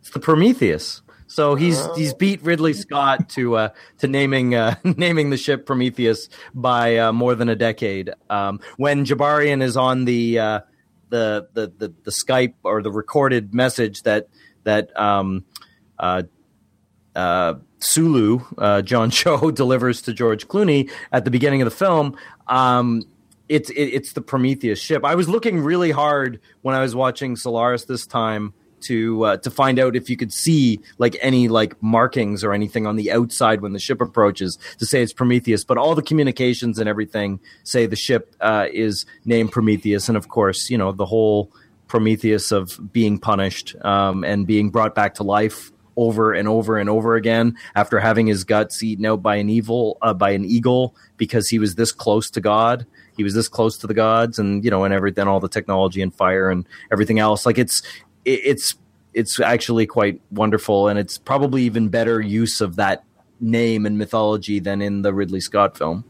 It's 0.00 0.10
the 0.10 0.20
Prometheus. 0.20 1.02
So 1.28 1.54
he's 1.54 1.78
he's 1.94 2.14
beat 2.14 2.42
Ridley 2.42 2.72
Scott 2.72 3.28
to 3.30 3.56
uh, 3.56 3.68
to 3.98 4.08
naming 4.08 4.54
uh, 4.54 4.76
naming 4.84 5.28
the 5.30 5.36
ship 5.36 5.66
Prometheus 5.66 6.28
by 6.54 6.96
uh, 6.96 7.12
more 7.12 7.34
than 7.34 7.50
a 7.50 7.54
decade. 7.54 8.10
Um, 8.30 8.60
when 8.78 9.04
Gibarian 9.04 9.62
is 9.62 9.76
on 9.76 10.06
the, 10.06 10.38
uh, 10.38 10.60
the 11.10 11.48
the 11.52 11.72
the 11.76 11.94
the 12.04 12.10
Skype 12.10 12.54
or 12.64 12.82
the 12.82 12.90
recorded 12.90 13.54
message 13.54 14.02
that 14.04 14.28
that 14.64 14.98
um, 14.98 15.44
uh, 15.98 16.22
uh, 17.14 17.54
Sulu 17.80 18.40
uh, 18.56 18.80
John 18.80 19.10
Cho 19.12 19.50
delivers 19.50 20.00
to 20.02 20.14
George 20.14 20.48
Clooney 20.48 20.90
at 21.12 21.26
the 21.26 21.30
beginning 21.30 21.60
of 21.60 21.66
the 21.66 21.76
film. 21.76 22.16
Um, 22.46 23.02
it's 23.50 23.68
it, 23.68 23.82
it's 23.82 24.14
the 24.14 24.22
Prometheus 24.22 24.80
ship. 24.80 25.04
I 25.04 25.14
was 25.14 25.28
looking 25.28 25.60
really 25.60 25.90
hard 25.90 26.40
when 26.62 26.74
I 26.74 26.80
was 26.80 26.96
watching 26.96 27.36
Solaris 27.36 27.84
this 27.84 28.06
time 28.06 28.54
to 28.82 29.24
uh, 29.24 29.36
to 29.38 29.50
find 29.50 29.78
out 29.78 29.96
if 29.96 30.08
you 30.10 30.16
could 30.16 30.32
see 30.32 30.80
like 30.98 31.16
any 31.20 31.48
like 31.48 31.80
markings 31.82 32.44
or 32.44 32.52
anything 32.52 32.86
on 32.86 32.96
the 32.96 33.10
outside 33.12 33.60
when 33.60 33.72
the 33.72 33.78
ship 33.78 34.00
approaches 34.00 34.58
to 34.78 34.86
say 34.86 35.02
it's 35.02 35.12
Prometheus. 35.12 35.64
But 35.64 35.78
all 35.78 35.94
the 35.94 36.02
communications 36.02 36.78
and 36.78 36.88
everything 36.88 37.40
say 37.64 37.86
the 37.86 37.96
ship 37.96 38.34
uh, 38.40 38.66
is 38.72 39.06
named 39.24 39.52
Prometheus, 39.52 40.08
and 40.08 40.16
of 40.16 40.28
course, 40.28 40.70
you 40.70 40.78
know 40.78 40.92
the 40.92 41.06
whole 41.06 41.52
Prometheus 41.88 42.52
of 42.52 42.92
being 42.92 43.18
punished 43.18 43.74
um, 43.84 44.24
and 44.24 44.46
being 44.46 44.70
brought 44.70 44.94
back 44.94 45.14
to 45.14 45.22
life 45.22 45.72
over 45.98 46.32
and 46.32 46.46
over 46.48 46.78
and 46.78 46.88
over 46.88 47.16
again 47.16 47.56
after 47.74 47.98
having 47.98 48.28
his 48.28 48.44
guts 48.44 48.82
eaten 48.82 49.04
out 49.04 49.20
by 49.20 49.34
an 49.36 49.50
evil 49.50 49.98
uh, 50.00 50.14
by 50.14 50.30
an 50.30 50.44
eagle 50.44 50.94
because 51.16 51.48
he 51.48 51.58
was 51.58 51.74
this 51.74 51.92
close 51.92 52.30
to 52.30 52.40
God. 52.40 52.86
He 53.16 53.24
was 53.24 53.34
this 53.34 53.48
close 53.48 53.76
to 53.78 53.88
the 53.88 53.94
gods, 53.94 54.38
and 54.38 54.64
you 54.64 54.70
know, 54.70 54.84
and 54.84 54.94
everything, 54.94 55.26
all 55.26 55.40
the 55.40 55.48
technology 55.48 56.00
and 56.00 56.14
fire 56.14 56.50
and 56.50 56.64
everything 56.92 57.18
else. 57.18 57.44
Like 57.44 57.58
it's 57.58 57.82
it, 57.82 58.07
it's 58.28 58.74
it's 59.14 59.40
actually 59.40 59.86
quite 59.86 60.20
wonderful, 60.30 60.88
and 60.88 60.98
it's 60.98 61.18
probably 61.18 61.62
even 61.62 61.88
better 61.88 62.20
use 62.20 62.60
of 62.60 62.76
that 62.76 63.04
name 63.40 63.86
and 63.86 63.98
mythology 63.98 64.58
than 64.60 64.82
in 64.82 65.02
the 65.02 65.12
Ridley 65.12 65.40
Scott 65.40 65.76
film. 65.76 66.04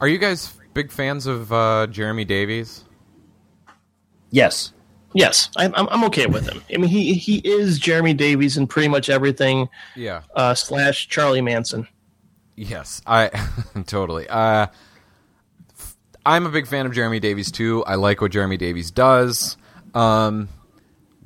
Are 0.00 0.08
you 0.08 0.18
guys 0.18 0.52
big 0.74 0.90
fans 0.90 1.26
of 1.26 1.52
uh, 1.52 1.86
Jeremy 1.88 2.24
Davies? 2.24 2.84
Yes, 4.30 4.72
Yes, 5.14 5.50
I'm 5.56 5.74
I'm 5.74 5.88
I'm 5.90 6.04
okay 6.04 6.26
with 6.26 6.48
him. 6.48 6.62
I 6.72 6.78
mean, 6.78 6.88
he 6.88 7.14
he 7.14 7.38
is 7.38 7.78
Jeremy 7.78 8.14
Davies 8.14 8.56
in 8.56 8.66
pretty 8.66 8.88
much 8.88 9.10
everything. 9.10 9.68
Yeah. 9.94 10.22
Uh, 10.34 10.54
slash 10.54 11.08
Charlie 11.08 11.42
Manson. 11.42 11.86
Yes, 12.56 13.02
I 13.06 13.28
totally. 13.86 14.28
Uh, 14.28 14.68
f- 15.78 15.96
I'm 16.24 16.46
a 16.46 16.50
big 16.50 16.66
fan 16.66 16.86
of 16.86 16.92
Jeremy 16.92 17.20
Davies 17.20 17.50
too. 17.50 17.84
I 17.84 17.96
like 17.96 18.20
what 18.20 18.30
Jeremy 18.32 18.56
Davies 18.56 18.90
does. 18.90 19.56
Um, 19.94 20.48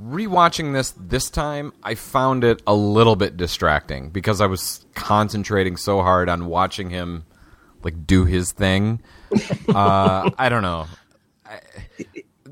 rewatching 0.00 0.72
this 0.72 0.92
this 0.98 1.30
time, 1.30 1.72
I 1.82 1.94
found 1.94 2.44
it 2.44 2.62
a 2.66 2.74
little 2.74 3.16
bit 3.16 3.36
distracting 3.36 4.10
because 4.10 4.40
I 4.40 4.46
was 4.46 4.84
concentrating 4.94 5.76
so 5.76 6.02
hard 6.02 6.28
on 6.28 6.46
watching 6.46 6.90
him 6.90 7.24
like 7.82 8.06
do 8.06 8.24
his 8.24 8.52
thing. 8.52 9.00
Uh, 9.68 10.30
I 10.38 10.48
don't 10.48 10.62
know. 10.62 10.86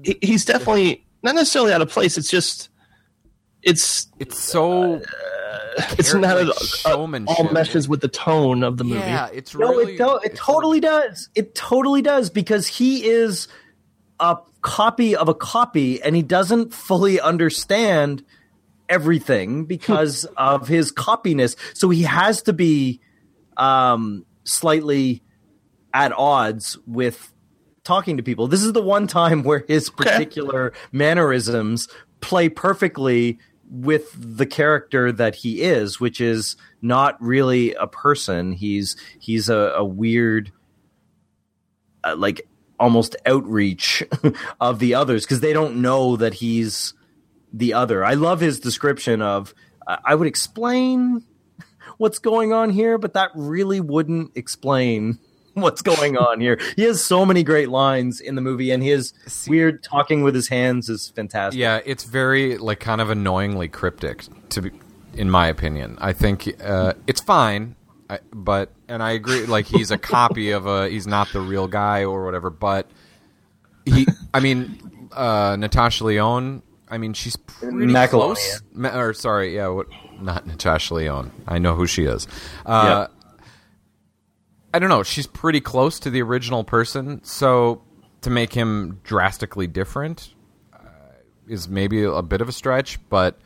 He, 0.03 0.19
he's 0.23 0.45
definitely 0.45 1.05
not 1.23 1.35
necessarily 1.35 1.73
out 1.73 1.83
of 1.83 1.91
place. 1.91 2.17
It's 2.19 2.31
just 2.31 2.69
it's 3.63 4.07
It's 4.19 4.39
so 4.39 5.01
it's 5.99 6.15
not 6.15 6.37
like 6.37 6.47
at 6.87 6.93
all- 6.95 7.09
all 7.27 7.51
meshes 7.53 7.89
with 7.89 8.01
the 8.01 8.09
tone 8.09 8.63
of 8.63 8.77
the 8.77 8.85
movie. 8.85 9.01
yeah. 9.01 9.29
It's 9.33 9.55
no, 9.55 9.79
it 9.81 9.97
do- 9.99 10.17
it 10.17 10.33
it's 10.33 10.39
totally 10.41 10.81
does. 10.81 11.29
It 11.35 11.55
totally 11.55 12.03
does 12.03 12.31
because 12.31 12.67
he 12.67 13.05
is 13.07 13.49
a 14.21 14.37
copy 14.65 15.15
of 15.15 15.29
a 15.29 15.35
copy, 15.35 16.03
and 16.03 16.17
he 16.17 16.23
doesn't 16.23 16.73
fully 16.73 17.21
understand 17.21 18.25
everything 18.89 19.67
because 19.67 20.25
of 20.37 20.67
his 20.67 20.91
copiness. 20.91 21.55
So 21.75 21.91
he 21.91 22.03
has 22.03 22.43
to 22.43 22.53
be 22.53 23.01
um, 23.59 24.25
slightly 24.45 25.23
at 25.93 26.13
odds 26.13 26.79
with 26.87 27.33
talking 27.85 28.17
to 28.17 28.23
people. 28.23 28.49
This 28.49 28.63
is 28.63 28.73
the 28.73 28.83
one 28.83 29.07
time 29.07 29.43
where 29.43 29.65
his 29.69 29.91
particular 29.91 30.73
mannerisms 30.91 31.87
play 32.21 32.49
perfectly 32.49 33.39
with 33.71 34.17
the 34.17 34.47
character 34.47 35.13
that 35.13 35.35
he 35.35 35.61
is, 35.61 36.01
which 36.01 36.23
is 36.23 36.57
not 36.81 37.21
really 37.21 37.75
a 37.75 37.87
person. 37.87 38.53
He's 38.53 38.97
he's 39.19 39.51
a, 39.51 39.75
a 39.77 39.85
weird, 39.85 40.53
uh, 42.03 42.17
like 42.17 42.49
almost 42.79 43.17
outreach 43.27 44.03
of 44.61 44.79
the 44.79 44.95
others 44.95 45.25
because 45.25 45.41
they 45.41 45.53
don't 45.53 45.77
know 45.77 46.17
that 46.17 46.35
he's 46.35 46.95
the 47.53 47.73
other. 47.75 48.05
I 48.05 48.15
love 48.15 48.41
his 48.41 48.61
description 48.61 49.23
of. 49.23 49.55
Uh, 49.87 49.97
I 50.05 50.15
would 50.15 50.27
explain 50.27 51.25
what's 51.99 52.19
going 52.19 52.53
on 52.53 52.71
here, 52.71 52.99
but 52.99 53.15
that 53.15 53.31
really 53.35 53.81
wouldn't 53.81 54.37
explain 54.37 55.19
what's 55.55 55.83
going 55.83 56.17
on 56.17 56.41
here. 56.41 56.59
He 56.77 56.83
has 56.83 57.03
so 57.03 57.25
many 57.25 57.43
great 57.43 57.69
lines 57.69 58.21
in 58.21 58.35
the 58.35 58.41
movie, 58.41 58.71
and 58.71 58.83
his 58.83 59.13
weird 59.47 59.83
talking 59.83 60.23
with 60.23 60.35
his 60.35 60.49
hands 60.49 60.89
is 60.89 61.09
fantastic. 61.11 61.59
Yeah, 61.59 61.81
it's 61.85 62.05
very 62.05 62.59
like 62.59 62.81
kind 62.81 63.01
of 63.01 63.11
annoyingly 63.11 63.69
cryptic 63.69 64.25
to 64.51 64.63
be, 64.63 64.73
in 65.15 65.31
my 65.31 65.47
opinion. 65.47 65.97
I 66.01 66.13
think 66.13 66.61
uh, 66.63 66.95
it's 67.07 67.21
fine, 67.21 67.77
I, 68.09 68.19
but 68.33 68.71
and 68.89 69.03
I 69.03 69.13
agree. 69.13 69.47
Like 69.47 69.67
he's 69.67 69.91
a 69.91 69.99
copy 69.99 70.51
of 70.53 70.67
a. 70.67 70.89
He's 70.89 71.07
not 71.07 71.29
the 71.33 71.41
real 71.41 71.67
guy 71.69 72.05
or 72.05 72.25
whatever. 72.25 72.51
But 72.51 72.91
he, 73.85 74.07
I 74.33 74.41
mean, 74.41 75.09
uh, 75.13 75.57
Natasha 75.59 76.05
Lyonne. 76.05 76.63
I 76.89 76.99
mean, 76.99 77.15
she's 77.15 77.37
pretty 77.37 77.77
McElhone, 77.77 78.11
close. 78.11 78.63
Ma- 78.73 78.97
or 78.97 79.15
sorry, 79.15 79.57
yeah, 79.57 79.69
what, 79.69 79.89
not 80.21 80.47
Natasha 80.47 80.95
Lyonne. 80.95 81.33
I 81.49 81.59
know 81.59 81.75
who 81.75 81.87
she 81.87 82.05
is. 82.05 82.29
Uh, 82.65 83.09
I 84.73 84.79
don't 84.79 84.89
know. 84.91 85.03
She's 85.03 85.27
pretty 85.27 85.61
close 85.61 85.99
to 86.01 86.11
the 86.11 86.21
original 86.23 86.63
person, 86.63 87.23
so 87.25 87.83
to 88.21 88.31
make 88.31 88.53
him 88.53 89.01
drastically 89.05 89.67
different 89.67 90.35
uh, 90.73 90.79
is 91.49 91.69
maybe 91.69 92.03
a 92.03 92.23
bit 92.23 92.41
of 92.41 92.49
a 92.49 92.53
stretch, 92.53 92.99
but 93.09 93.39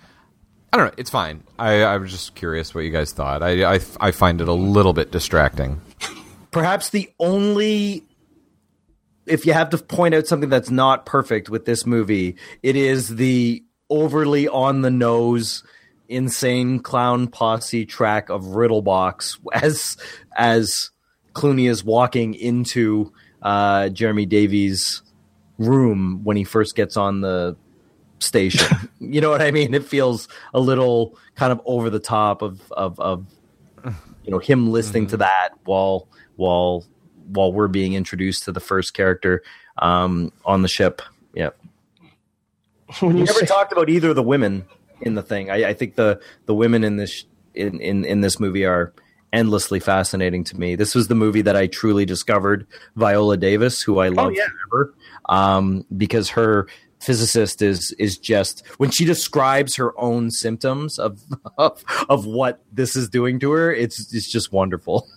I 0.72 0.76
don't 0.76 0.86
know. 0.86 0.94
It's 0.98 1.10
fine. 1.10 1.44
I, 1.58 1.82
I 1.82 1.96
was 1.96 2.10
just 2.10 2.34
curious 2.34 2.74
what 2.74 2.84
you 2.84 2.90
guys 2.90 3.12
thought. 3.12 3.42
I, 3.42 3.74
I, 3.76 3.80
I 4.00 4.10
find 4.10 4.40
it 4.40 4.48
a 4.48 4.52
little 4.52 4.92
bit 4.92 5.10
distracting. 5.10 5.80
perhaps 6.50 6.90
the 6.90 7.10
only 7.18 8.04
if 9.26 9.46
you 9.46 9.52
have 9.52 9.70
to 9.70 9.78
point 9.78 10.14
out 10.14 10.26
something 10.26 10.48
that's 10.48 10.70
not 10.70 11.06
perfect 11.06 11.50
with 11.50 11.64
this 11.64 11.86
movie, 11.86 12.36
it 12.62 12.76
is 12.76 13.16
the 13.16 13.62
overly 13.90 14.48
on 14.48 14.82
the 14.82 14.90
nose 14.90 15.62
insane 16.08 16.80
clown 16.80 17.28
posse 17.28 17.84
track 17.84 18.30
of 18.30 18.42
Riddlebox 18.42 19.38
as 19.52 19.96
as 20.36 20.90
Clooney 21.34 21.68
is 21.70 21.84
walking 21.84 22.34
into 22.34 23.12
uh, 23.42 23.90
Jeremy 23.90 24.26
Davies' 24.26 25.02
room 25.58 26.20
when 26.24 26.36
he 26.36 26.44
first 26.44 26.74
gets 26.74 26.96
on 26.96 27.20
the 27.20 27.56
station. 28.18 28.76
you 29.00 29.20
know 29.20 29.30
what 29.30 29.42
I 29.42 29.50
mean? 29.50 29.74
It 29.74 29.84
feels 29.84 30.28
a 30.54 30.60
little 30.60 31.18
kind 31.34 31.52
of 31.52 31.60
over 31.64 31.90
the 31.90 32.00
top 32.00 32.42
of 32.42 32.70
of, 32.72 32.98
of 33.00 33.26
you 34.24 34.30
know 34.30 34.38
him 34.38 34.70
listening 34.70 35.06
to 35.08 35.16
that 35.18 35.50
while 35.64 36.08
while 36.36 36.84
while 37.28 37.52
we're 37.52 37.68
being 37.68 37.94
introduced 37.94 38.44
to 38.44 38.52
the 38.52 38.60
first 38.60 38.94
character 38.94 39.42
um, 39.78 40.32
on 40.44 40.62
the 40.62 40.68
ship. 40.68 41.02
Yeah, 41.34 41.50
When 43.00 43.14
we 43.14 43.20
you 43.20 43.26
never 43.26 43.40
say- 43.40 43.46
talked 43.46 43.72
about 43.72 43.88
either 43.88 44.10
of 44.10 44.16
the 44.16 44.22
women 44.22 44.66
in 45.00 45.14
the 45.14 45.22
thing. 45.22 45.50
I, 45.50 45.70
I 45.70 45.74
think 45.74 45.94
the 45.94 46.20
the 46.46 46.54
women 46.54 46.84
in 46.84 46.96
this 46.96 47.24
in, 47.54 47.80
in 47.80 48.04
in 48.04 48.20
this 48.20 48.40
movie 48.40 48.64
are 48.64 48.92
endlessly 49.32 49.78
fascinating 49.78 50.42
to 50.44 50.58
me. 50.58 50.74
This 50.74 50.94
was 50.94 51.08
the 51.08 51.14
movie 51.14 51.42
that 51.42 51.54
I 51.54 51.66
truly 51.66 52.06
discovered 52.06 52.66
Viola 52.96 53.36
Davis, 53.36 53.82
who 53.82 53.98
I 53.98 54.08
love 54.08 54.32
yeah. 54.34 54.46
forever, 54.70 54.94
um, 55.28 55.84
because 55.94 56.30
her 56.30 56.66
physicist 57.00 57.62
is 57.62 57.92
is 57.92 58.18
just 58.18 58.66
when 58.78 58.90
she 58.90 59.04
describes 59.04 59.76
her 59.76 59.98
own 60.00 60.30
symptoms 60.30 60.98
of 60.98 61.20
of, 61.58 61.84
of 62.08 62.26
what 62.26 62.60
this 62.72 62.96
is 62.96 63.08
doing 63.08 63.38
to 63.40 63.50
her. 63.52 63.72
It's 63.72 64.12
it's 64.12 64.30
just 64.30 64.52
wonderful. 64.52 65.08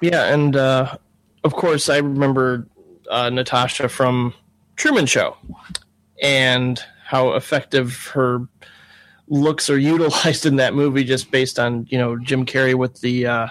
Yeah, 0.00 0.32
and 0.32 0.56
uh, 0.56 0.96
of 1.44 1.54
course, 1.54 1.88
I 1.88 1.98
remember 1.98 2.66
uh, 3.10 3.30
Natasha 3.30 3.88
from 3.88 4.34
Truman 4.76 5.06
Show, 5.06 5.36
and 6.22 6.80
how 7.04 7.34
effective 7.34 8.08
her 8.08 8.46
looks 9.28 9.70
are 9.70 9.78
utilized 9.94 10.44
in 10.46 10.56
that 10.56 10.74
movie, 10.74 11.04
just 11.04 11.30
based 11.30 11.58
on 11.58 11.86
you 11.88 11.98
know 11.98 12.18
Jim 12.18 12.44
Carrey 12.44 12.74
with 12.74 13.00
the 13.00 13.26
uh, 13.26 13.46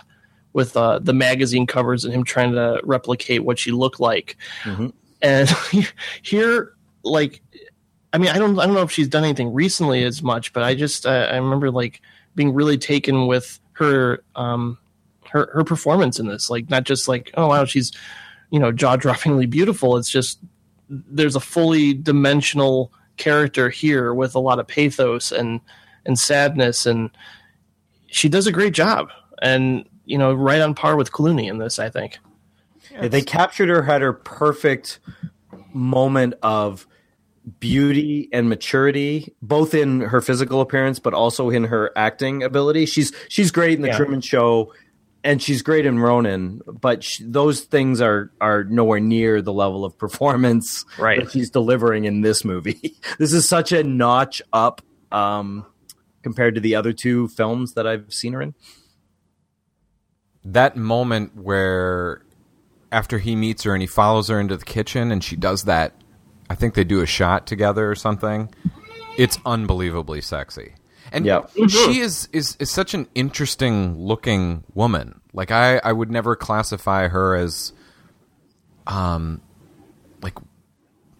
with 0.54 0.76
uh, 0.78 1.00
the 1.00 1.14
magazine 1.14 1.66
covers 1.66 2.06
and 2.06 2.14
him 2.14 2.24
trying 2.24 2.52
to 2.54 2.80
replicate 2.84 3.44
what 3.44 3.58
she 3.60 3.72
looked 3.72 4.00
like. 4.00 4.38
Mhm. 4.64 4.94
And 5.22 5.50
here, 6.22 6.74
like, 7.04 7.42
I 8.14 8.18
mean, 8.18 8.30
I 8.30 8.38
don't, 8.38 8.58
I 8.60 8.66
don't 8.66 8.76
know 8.76 8.82
if 8.82 8.92
she's 8.92 9.08
done 9.08 9.24
anything 9.24 9.54
recently 9.54 10.04
as 10.04 10.22
much, 10.22 10.54
but 10.54 10.64
I 10.64 10.76
just, 10.76 11.06
uh, 11.06 11.30
I 11.32 11.38
remember 11.38 11.72
like 11.72 12.02
being 12.36 12.54
really 12.54 12.78
taken 12.78 13.28
with 13.28 13.60
her, 13.74 14.24
um, 14.36 14.78
her, 15.30 15.50
her 15.54 15.64
performance 15.64 16.20
in 16.20 16.28
this. 16.28 16.50
Like, 16.50 16.70
not 16.70 16.84
just 16.86 17.08
like, 17.08 17.32
oh 17.36 17.48
wow, 17.48 17.66
she's, 17.66 17.92
you 18.52 18.60
know, 18.60 18.72
jaw 18.72 18.96
droppingly 18.96 19.50
beautiful. 19.50 19.98
It's 19.98 20.10
just 20.10 20.40
there's 20.90 21.36
a 21.36 21.40
fully 21.40 21.94
dimensional 21.94 22.92
character 23.18 23.70
here 23.70 24.14
with 24.14 24.36
a 24.36 24.40
lot 24.40 24.60
of 24.60 24.68
pathos 24.68 25.32
and 25.32 25.62
and 26.06 26.20
sadness, 26.20 26.86
and 26.86 27.10
she 28.08 28.30
does 28.30 28.48
a 28.48 28.52
great 28.52 28.74
job. 28.74 29.10
And 29.42 29.88
you 30.06 30.18
know, 30.18 30.34
right 30.34 30.62
on 30.62 30.76
par 30.76 30.96
with 30.96 31.12
Clooney 31.12 31.50
in 31.50 31.58
this, 31.58 31.80
I 31.80 31.90
think. 31.90 32.20
Yeah, 32.96 33.08
they 33.10 33.22
captured 33.22 33.70
her 33.70 33.84
at 33.90 34.02
her 34.02 34.14
perfect 34.14 35.00
moment 35.74 36.34
of 36.42 36.88
beauty 37.60 38.28
and 38.34 38.50
maturity, 38.50 39.34
both 39.42 39.74
in 39.74 40.02
her 40.02 40.22
physical 40.22 40.62
appearance, 40.62 41.00
but 41.00 41.14
also 41.14 41.50
in 41.50 41.66
her 41.66 41.92
acting 41.96 42.42
ability. 42.44 42.86
She's 42.86 43.12
she's 43.30 43.52
great 43.52 43.74
in 43.74 43.82
the 43.82 43.90
Yeah. 43.90 43.98
Truman 43.98 44.22
Show, 44.22 44.74
and 45.24 45.42
she's 45.42 45.62
great 45.62 45.86
in 45.86 46.00
Ronin. 46.00 46.62
But 46.66 47.04
sh 47.04 47.22
those 47.24 47.62
things 47.62 48.02
are 48.02 48.32
are 48.42 48.64
nowhere 48.64 49.00
near 49.00 49.42
the 49.42 49.54
level 49.54 49.86
of 49.86 49.98
performance 49.98 50.86
Right. 50.98 51.20
that 51.24 51.32
she's 51.32 51.50
delivering 51.52 52.06
in 52.06 52.22
this 52.22 52.44
movie. 52.46 52.96
this 53.20 53.34
is 53.34 53.48
such 53.48 53.72
a 53.72 53.84
notch 53.84 54.42
up 54.54 54.82
um, 55.12 55.66
compared 56.24 56.56
to 56.56 56.62
the 56.62 56.76
other 56.76 56.94
two 56.94 57.28
films 57.28 57.74
that 57.74 57.86
I've 57.86 58.12
seen 58.12 58.34
her 58.34 58.42
in. 58.42 58.56
That 60.44 60.76
moment 60.78 61.36
where 61.36 62.22
after 62.96 63.20
he 63.20 63.36
meets 63.36 63.64
her 63.64 63.74
and 63.74 63.82
he 63.82 63.88
follows 63.88 64.30
her 64.30 64.40
into 64.40 64.56
the 64.56 64.64
kitchen 64.64 65.12
and 65.12 65.22
she 65.22 65.36
does 65.36 65.64
that, 65.64 65.94
I 66.50 66.56
think 66.56 66.74
they 66.76 66.86
do 66.86 67.02
a 67.02 67.06
shot 67.06 67.46
together 67.46 67.92
or 67.92 67.96
something. 67.96 68.50
It's 69.18 69.38
unbelievably 69.46 70.22
sexy. 70.22 70.76
And 71.12 71.26
Yeah. 71.26 71.42
she 71.68 72.00
is, 72.00 72.30
is 72.32 72.56
is 72.60 72.72
such 72.72 72.94
an 72.94 73.08
interesting 73.14 73.98
looking 74.00 74.64
woman. 74.74 75.20
Like 75.34 75.52
I, 75.52 75.80
I 75.84 75.92
would 75.92 76.10
never 76.10 76.36
classify 76.38 77.10
her 77.10 77.36
as 77.36 77.74
um 78.88 79.42
like 80.22 80.38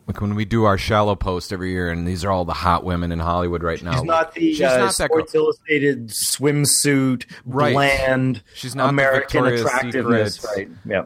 like 0.08 0.22
when 0.22 0.36
we 0.36 0.46
do 0.46 0.66
our 0.66 0.78
shallow 0.78 1.16
post 1.16 1.52
every 1.52 1.72
year 1.72 1.90
and 1.90 2.08
these 2.08 2.24
are 2.24 2.32
all 2.32 2.46
the 2.46 2.54
hot 2.54 2.84
women 2.84 3.12
in 3.12 3.20
Hollywood 3.20 3.64
right 3.64 3.82
now. 3.84 3.94
She's 3.94 4.04
not 4.04 4.34
the 4.36 4.54
She's 4.54 4.62
uh, 4.62 4.78
not 4.78 4.96
that 4.98 5.10
girl. 5.10 5.18
Sports 5.20 5.36
Illustrated 5.36 6.08
swimsuit, 6.10 7.26
Right. 7.46 7.74
bland, 7.74 8.44
She's 8.54 8.76
not 8.76 8.90
American 8.90 9.46
attractiveness. 9.46 10.36
Secret 10.36 10.56
Right. 10.58 10.70
Yeah. 10.86 11.06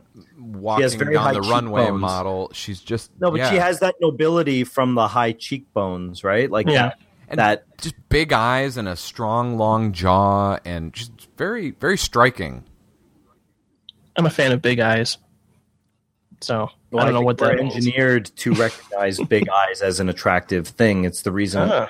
Walking 0.52 0.90
very 0.98 1.14
down 1.14 1.24
high 1.24 1.34
the 1.34 1.42
runway 1.42 1.82
cheekbones. 1.84 2.02
model. 2.02 2.52
She's 2.54 2.80
just 2.82 3.12
No, 3.20 3.32
but 3.32 3.38
yeah. 3.40 3.50
she 3.52 3.58
has 3.58 3.80
that 3.82 3.96
nobility 4.02 4.64
from 4.64 4.96
the 4.96 5.08
high 5.08 5.32
cheekbones, 5.34 6.24
right? 6.24 6.50
Like 6.50 6.68
Yeah. 6.68 6.94
and 7.28 7.40
that 7.40 7.66
just 7.80 7.96
big 8.10 8.34
eyes 8.34 8.76
and 8.78 8.88
a 8.88 8.96
strong 8.96 9.58
long 9.58 9.92
jaw 9.94 10.58
and 10.66 10.94
just 10.94 11.12
very 11.38 11.72
very 11.72 11.98
striking. 11.98 12.64
I'm 14.16 14.26
a 14.26 14.30
fan 14.30 14.52
of 14.52 14.62
big 14.62 14.80
eyes. 14.80 15.18
So 16.42 16.70
well, 16.92 17.04
I 17.04 17.06
don't 17.06 17.14
know 17.14 17.22
what 17.22 17.38
they're 17.38 17.56
that 17.56 17.64
means. 17.64 17.76
engineered 17.76 18.26
to 18.38 18.54
recognize 18.56 19.20
big 19.20 19.48
eyes 19.50 19.82
as 19.82 20.00
an 20.00 20.10
attractive 20.10 20.68
thing. 20.68 21.06
It's 21.06 21.22
the 21.22 21.32
reason 21.32 21.70
Ah. 21.72 21.90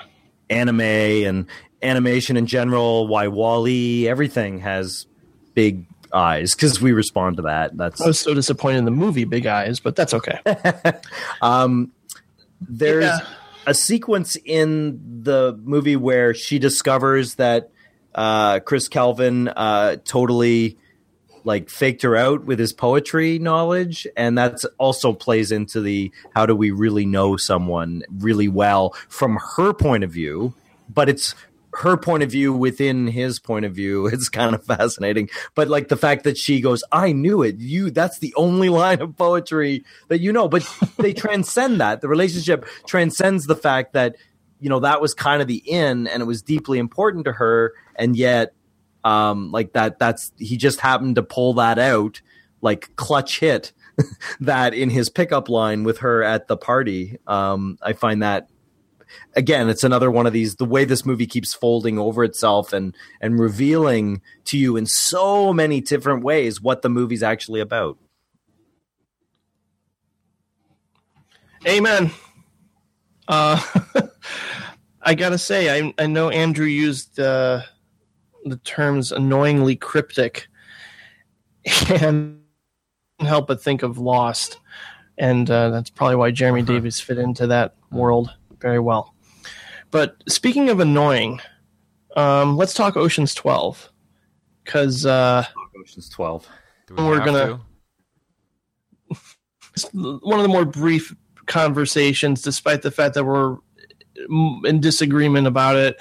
anime 0.50 0.80
and 0.80 1.46
animation 1.82 2.36
in 2.36 2.46
general, 2.46 3.06
why 3.08 3.28
WALL-E, 3.28 4.06
everything 4.08 4.58
has 4.60 5.06
big 5.54 5.86
eyes 6.12 6.54
because 6.54 6.80
we 6.80 6.92
respond 6.92 7.36
to 7.36 7.42
that. 7.42 7.76
That's 7.76 8.00
I 8.00 8.06
was 8.06 8.18
so 8.18 8.34
disappointed 8.34 8.78
in 8.78 8.84
the 8.84 8.90
movie 8.90 9.24
Big 9.24 9.46
Eyes, 9.46 9.80
but 9.80 9.96
that's 9.96 10.14
okay. 10.14 10.38
Um, 11.42 11.92
there's 12.68 13.04
Yeah. 13.04 13.18
a 13.66 13.74
sequence 13.74 14.36
in 14.44 15.22
the 15.22 15.58
movie 15.64 15.96
where 15.96 16.34
she 16.34 16.58
discovers 16.58 17.36
that 17.36 17.70
uh, 18.14 18.60
Chris 18.60 18.88
Kelvin 18.88 19.48
uh, 19.48 19.96
totally 20.04 20.76
like 21.44 21.70
faked 21.70 22.02
her 22.02 22.16
out 22.16 22.44
with 22.44 22.58
his 22.58 22.72
poetry 22.72 23.38
knowledge, 23.38 24.06
and 24.16 24.36
that's 24.36 24.64
also 24.78 25.12
plays 25.14 25.50
into 25.52 25.80
the 25.80 26.10
how 26.34 26.44
do 26.44 26.54
we 26.54 26.70
really 26.70 27.06
know 27.06 27.36
someone 27.38 28.02
really 28.18 28.48
well 28.48 28.90
from 29.08 29.38
her 29.56 29.72
point 29.72 30.04
of 30.04 30.10
view, 30.10 30.52
but 30.92 31.08
it's 31.08 31.34
her 31.74 31.96
point 31.96 32.22
of 32.22 32.30
view 32.30 32.52
within 32.52 33.06
his 33.06 33.38
point 33.38 33.64
of 33.64 33.74
view 33.74 34.06
it's 34.06 34.28
kind 34.28 34.54
of 34.54 34.64
fascinating. 34.78 35.30
But 35.54 35.68
like 35.68 35.88
the 35.88 35.96
fact 35.96 36.24
that 36.24 36.36
she 36.36 36.60
goes 36.60 36.82
i 36.92 37.12
knew 37.12 37.42
it. 37.42 37.56
You 37.58 37.90
that's 37.90 38.18
the 38.18 38.34
only 38.36 38.68
line 38.68 39.00
of 39.00 39.16
poetry 39.16 39.84
that 40.08 40.20
you 40.20 40.32
know. 40.32 40.48
But 40.48 40.68
they 40.98 41.12
transcend 41.12 41.80
that. 41.80 42.00
The 42.00 42.08
relationship 42.08 42.66
transcends 42.86 43.46
the 43.46 43.56
fact 43.56 43.92
that 43.92 44.16
you 44.58 44.68
know 44.68 44.80
that 44.80 45.00
was 45.00 45.14
kind 45.14 45.40
of 45.40 45.48
the 45.48 45.62
in 45.66 46.06
and 46.06 46.22
it 46.22 46.26
was 46.26 46.42
deeply 46.42 46.78
important 46.78 47.24
to 47.26 47.32
her. 47.32 47.74
And 47.96 48.16
yet 48.16 48.54
um 49.04 49.50
like 49.50 49.72
that 49.72 49.98
that's 49.98 50.32
he 50.36 50.56
just 50.56 50.80
happened 50.80 51.16
to 51.16 51.22
pull 51.22 51.54
that 51.54 51.78
out 51.78 52.20
like 52.60 52.94
clutch 52.96 53.40
hit 53.40 53.72
that 54.40 54.74
in 54.74 54.90
his 54.90 55.08
pickup 55.08 55.48
line 55.48 55.84
with 55.84 55.98
her 55.98 56.22
at 56.22 56.48
the 56.48 56.56
party. 56.56 57.18
Um 57.26 57.78
i 57.80 57.92
find 57.92 58.22
that 58.22 58.48
again 59.34 59.68
it's 59.68 59.84
another 59.84 60.10
one 60.10 60.26
of 60.26 60.32
these 60.32 60.56
the 60.56 60.64
way 60.64 60.84
this 60.84 61.06
movie 61.06 61.26
keeps 61.26 61.54
folding 61.54 61.98
over 61.98 62.24
itself 62.24 62.72
and 62.72 62.96
and 63.20 63.38
revealing 63.38 64.20
to 64.44 64.58
you 64.58 64.76
in 64.76 64.86
so 64.86 65.52
many 65.52 65.80
different 65.80 66.22
ways 66.22 66.60
what 66.60 66.82
the 66.82 66.88
movie's 66.88 67.22
actually 67.22 67.60
about. 67.60 67.98
Amen. 71.66 72.10
Uh, 73.28 73.60
I 75.02 75.14
gotta 75.14 75.38
say, 75.38 75.78
I 75.78 75.94
I 75.98 76.06
know 76.06 76.30
Andrew 76.30 76.66
used 76.66 77.20
uh, 77.20 77.62
the 78.44 78.56
terms 78.58 79.12
annoyingly 79.12 79.76
cryptic, 79.76 80.48
and 81.90 82.40
help 83.20 83.48
but 83.48 83.62
think 83.62 83.82
of 83.82 83.98
Lost, 83.98 84.58
and 85.18 85.50
uh, 85.50 85.70
that's 85.70 85.90
probably 85.90 86.16
why 86.16 86.30
Jeremy 86.30 86.62
Davies 86.62 87.00
fit 87.00 87.18
into 87.18 87.46
that 87.48 87.76
world 87.90 88.34
very 88.60 88.78
well. 88.78 89.14
But 89.90 90.16
speaking 90.28 90.68
of 90.68 90.80
annoying, 90.80 91.40
um, 92.16 92.56
let's 92.56 92.74
talk 92.74 92.96
Ocean's 92.96 93.34
Twelve, 93.34 93.90
because 94.64 95.04
uh, 95.06 95.44
oceans 95.80 96.08
12 96.08 96.46
Do 96.88 96.94
we 96.94 97.04
We're 97.04 97.24
gonna- 97.24 97.60
one 99.92 100.38
of 100.38 100.42
the 100.42 100.48
more 100.48 100.64
brief 100.64 101.14
conversations, 101.46 102.42
despite 102.42 102.82
the 102.82 102.90
fact 102.90 103.14
that 103.14 103.24
we're 103.24 103.56
in 104.64 104.80
disagreement 104.80 105.46
about 105.46 105.76
it. 105.76 106.00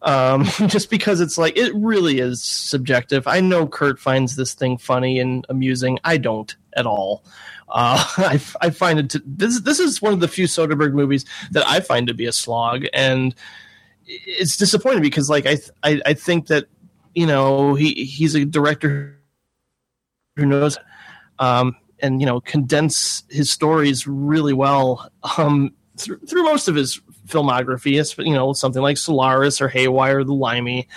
Um, 0.00 0.44
just 0.68 0.90
because 0.90 1.20
it's 1.20 1.38
like 1.38 1.56
it 1.56 1.74
really 1.74 2.20
is 2.20 2.42
subjective. 2.42 3.26
I 3.26 3.40
know 3.40 3.66
Kurt 3.66 3.98
finds 3.98 4.36
this 4.36 4.54
thing 4.54 4.78
funny 4.78 5.18
and 5.18 5.44
amusing. 5.48 5.98
I 6.04 6.18
don't 6.18 6.54
at 6.76 6.86
all. 6.86 7.24
Uh, 7.68 8.04
I, 8.16 8.40
I 8.60 8.70
find 8.70 8.98
it 8.98 9.10
to, 9.10 9.22
this. 9.26 9.60
This 9.60 9.80
is 9.80 10.00
one 10.00 10.12
of 10.12 10.20
the 10.20 10.28
few 10.28 10.46
Soderbergh 10.46 10.92
movies 10.92 11.24
that 11.50 11.66
I 11.66 11.80
find 11.80 12.06
to 12.06 12.14
be 12.14 12.26
a 12.26 12.32
slog, 12.32 12.86
and 12.92 13.34
it's 14.06 14.56
disappointing 14.56 15.02
because 15.02 15.28
like 15.28 15.46
I 15.46 15.58
I, 15.82 16.00
I 16.06 16.14
think 16.14 16.46
that 16.46 16.66
you 17.14 17.26
know 17.26 17.74
he 17.74 18.04
he's 18.04 18.34
a 18.34 18.44
director 18.44 19.18
who 20.36 20.46
knows 20.46 20.78
um, 21.38 21.76
and 22.00 22.20
you 22.20 22.26
know 22.26 22.40
condense 22.40 23.24
his 23.28 23.50
stories 23.50 24.06
really 24.06 24.52
well 24.52 25.10
um, 25.36 25.74
through, 25.96 26.18
through 26.20 26.44
most 26.44 26.68
of 26.68 26.74
his 26.74 27.00
filmography. 27.28 28.00
It's, 28.00 28.16
you 28.18 28.34
know 28.34 28.52
something 28.52 28.82
like 28.82 28.96
Solaris 28.96 29.60
or 29.60 29.68
Haywire, 29.68 30.24
The 30.24 30.34
Limey. 30.34 30.88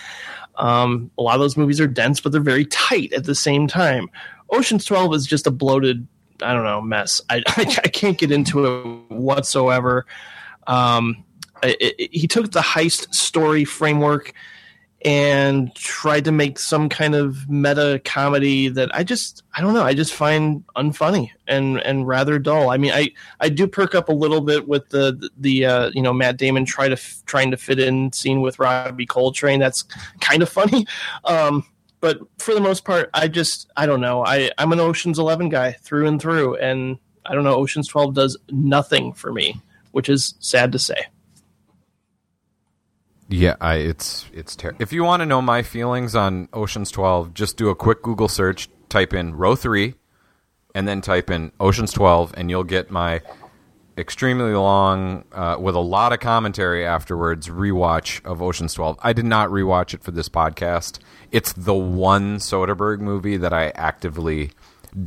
Um, 0.56 1.12
a 1.18 1.22
lot 1.22 1.36
of 1.36 1.42
those 1.42 1.58
movies 1.58 1.80
are 1.80 1.88
dense, 1.88 2.20
but 2.20 2.32
they're 2.32 2.42
very 2.42 2.66
tight 2.66 3.14
at 3.14 3.26
the 3.26 3.36
same 3.36 3.68
time. 3.68 4.10
Ocean's 4.50 4.86
Twelve 4.86 5.14
is 5.14 5.26
just 5.26 5.48
a 5.48 5.52
bloated, 5.52 6.08
I 6.42 6.54
don't 6.54 6.66
know, 6.66 6.82
mess. 6.82 7.22
I 7.30 7.38
I, 7.48 7.62
I 7.84 7.88
can't 7.88 8.18
get 8.18 8.32
into 8.32 8.66
it 8.66 9.14
whatsoever. 9.14 10.06
Um, 10.68 11.24
it, 11.64 11.96
it, 12.00 12.10
he 12.14 12.28
took 12.28 12.52
the 12.52 12.62
heist 12.62 13.14
story 13.14 13.66
framework 13.66 14.34
and 15.04 15.74
tried 15.76 16.26
to 16.26 16.32
make 16.32 16.60
some 16.60 16.88
kind 16.88 17.16
of 17.16 17.50
meta 17.50 18.00
comedy 18.06 18.68
that 18.68 18.94
I 18.94 19.04
just 19.04 19.44
I 19.56 19.62
don't 19.62 19.74
know 19.74 19.84
I 19.84 19.94
just 19.94 20.14
find 20.14 20.64
unfunny 20.76 21.32
and 21.48 21.80
and 21.82 22.08
rather 22.08 22.38
dull. 22.38 22.70
I 22.70 22.78
mean 22.78 22.92
I 22.92 23.10
I 23.40 23.50
do 23.50 23.68
perk 23.68 23.96
up 23.96 24.10
a 24.10 24.14
little 24.14 24.42
bit 24.42 24.68
with 24.68 24.90
the 24.90 25.30
the 25.38 25.66
uh, 25.66 25.92
you 25.94 26.02
know 26.02 26.14
Matt 26.14 26.38
Damon 26.38 26.66
try 26.66 26.88
to 26.88 26.94
f- 26.94 27.24
trying 27.26 27.52
to 27.52 27.58
fit 27.58 27.80
in 27.80 28.12
scene 28.14 28.42
with 28.42 28.60
Robbie 28.60 29.06
Coltrane. 29.06 29.60
That's 29.60 29.84
kind 30.20 30.44
of 30.44 30.50
funny. 30.50 30.86
Um, 31.26 31.66
but 32.00 32.20
for 32.40 32.54
the 32.54 32.62
most 32.62 32.84
part, 32.84 33.10
I 33.14 33.28
just 33.28 33.72
I 33.78 33.86
don't 33.86 34.02
know. 34.02 34.26
I 34.26 34.52
I'm 34.58 34.72
an 34.74 34.80
Ocean's 34.80 35.20
Eleven 35.20 35.50
guy 35.50 35.74
through 35.74 36.08
and 36.08 36.22
through, 36.22 36.58
and 36.58 36.98
I 37.26 37.34
don't 37.34 37.44
know. 37.44 37.56
Ocean's 37.56 37.88
Twelve 37.88 38.14
does 38.14 38.38
nothing 38.50 39.14
for 39.14 39.32
me, 39.32 39.62
which 39.92 40.10
is 40.10 40.36
sad 40.40 40.72
to 40.74 40.80
say. 40.80 41.06
Yeah, 43.32 43.56
I, 43.62 43.76
it's 43.76 44.30
it's 44.34 44.58
terrible. 44.58 44.82
If 44.82 44.92
you 44.92 45.06
want 45.06 45.22
to 45.22 45.26
know 45.26 45.42
my 45.42 45.64
feelings 45.64 46.16
on 46.16 46.50
Ocean's 46.52 46.92
Twelve, 46.92 47.34
just 47.34 47.56
do 47.56 47.70
a 47.70 47.76
quick 47.76 48.02
Google 48.02 48.28
search, 48.28 48.70
type 48.90 49.14
in 49.14 49.36
row 49.36 49.56
three, 49.56 49.96
and 50.76 50.86
then 50.86 51.00
type 51.00 51.30
in 51.30 51.54
Ocean's 51.58 51.94
Twelve, 51.94 52.34
and 52.36 52.50
you'll 52.50 52.66
get 52.66 52.92
my 52.92 53.22
extremely 53.98 54.54
long, 54.54 55.24
uh, 55.32 55.56
with 55.60 55.76
a 55.76 55.80
lot 55.80 56.12
of 56.12 56.20
commentary 56.20 56.86
afterwards, 56.86 57.48
rewatch 57.48 58.24
of 58.26 58.42
Ocean's 58.42 58.74
Twelve. 58.74 59.00
I 59.02 59.14
did 59.14 59.26
not 59.26 59.50
rewatch 59.50 59.94
it 59.94 60.04
for 60.04 60.12
this 60.12 60.28
podcast. 60.28 61.00
It's 61.32 61.54
the 61.54 61.74
one 61.74 62.38
Soderbergh 62.38 63.00
movie 63.00 63.38
that 63.38 63.54
I 63.54 63.70
actively 63.70 64.52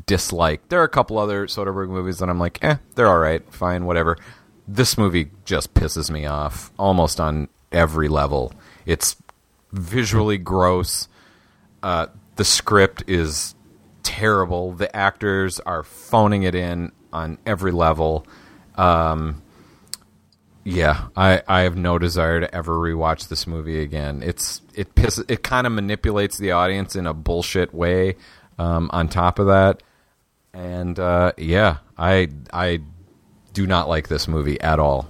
dislike. 0.06 0.66
There 0.70 0.80
are 0.80 0.84
a 0.84 0.88
couple 0.88 1.18
other 1.18 1.46
Soderbergh 1.46 1.90
movies 1.90 2.20
that 2.20 2.30
I'm 2.30 2.38
like, 2.38 2.58
eh, 2.64 2.76
they're 2.94 3.08
all 3.08 3.18
right, 3.18 3.42
fine, 3.52 3.84
whatever. 3.84 4.16
This 4.66 4.96
movie 4.96 5.30
just 5.44 5.74
pisses 5.74 6.10
me 6.10 6.24
off 6.24 6.72
almost 6.78 7.20
on 7.20 7.48
every 7.74 8.08
level. 8.08 8.52
It's 8.86 9.16
visually 9.72 10.38
gross. 10.38 11.08
Uh, 11.82 12.06
the 12.36 12.44
script 12.44 13.04
is 13.06 13.54
terrible. 14.02 14.72
The 14.72 14.94
actors 14.94 15.60
are 15.60 15.82
phoning 15.82 16.44
it 16.44 16.54
in 16.54 16.92
on 17.12 17.38
every 17.44 17.72
level. 17.72 18.26
Um, 18.76 19.42
yeah, 20.64 21.08
I, 21.14 21.42
I 21.46 21.60
have 21.62 21.76
no 21.76 21.98
desire 21.98 22.40
to 22.40 22.54
ever 22.54 22.72
rewatch 22.72 23.28
this 23.28 23.46
movie 23.46 23.80
again. 23.80 24.22
It's 24.22 24.62
it 24.74 24.94
pisses 24.94 25.30
it 25.30 25.42
kind 25.42 25.66
of 25.66 25.72
manipulates 25.74 26.38
the 26.38 26.52
audience 26.52 26.96
in 26.96 27.06
a 27.06 27.12
bullshit 27.12 27.74
way. 27.74 28.16
Um, 28.56 28.88
on 28.92 29.08
top 29.08 29.40
of 29.40 29.48
that, 29.48 29.82
and 30.52 30.96
uh, 30.98 31.32
yeah, 31.36 31.78
I 31.98 32.28
I 32.52 32.80
do 33.52 33.66
not 33.66 33.88
like 33.88 34.06
this 34.08 34.28
movie 34.28 34.60
at 34.60 34.78
all. 34.78 35.08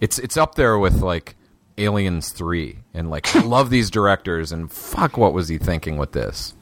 It's 0.00 0.18
it's 0.18 0.36
up 0.36 0.56
there 0.56 0.76
with 0.76 1.00
like 1.00 1.35
Aliens 1.78 2.30
three, 2.30 2.78
and 2.94 3.10
like 3.10 3.34
I 3.36 3.40
love 3.40 3.70
these 3.70 3.90
directors, 3.90 4.52
and 4.52 4.70
fuck, 4.70 5.16
what 5.16 5.32
was 5.32 5.48
he 5.48 5.58
thinking 5.58 5.96
with 5.98 6.12
this? 6.12 6.54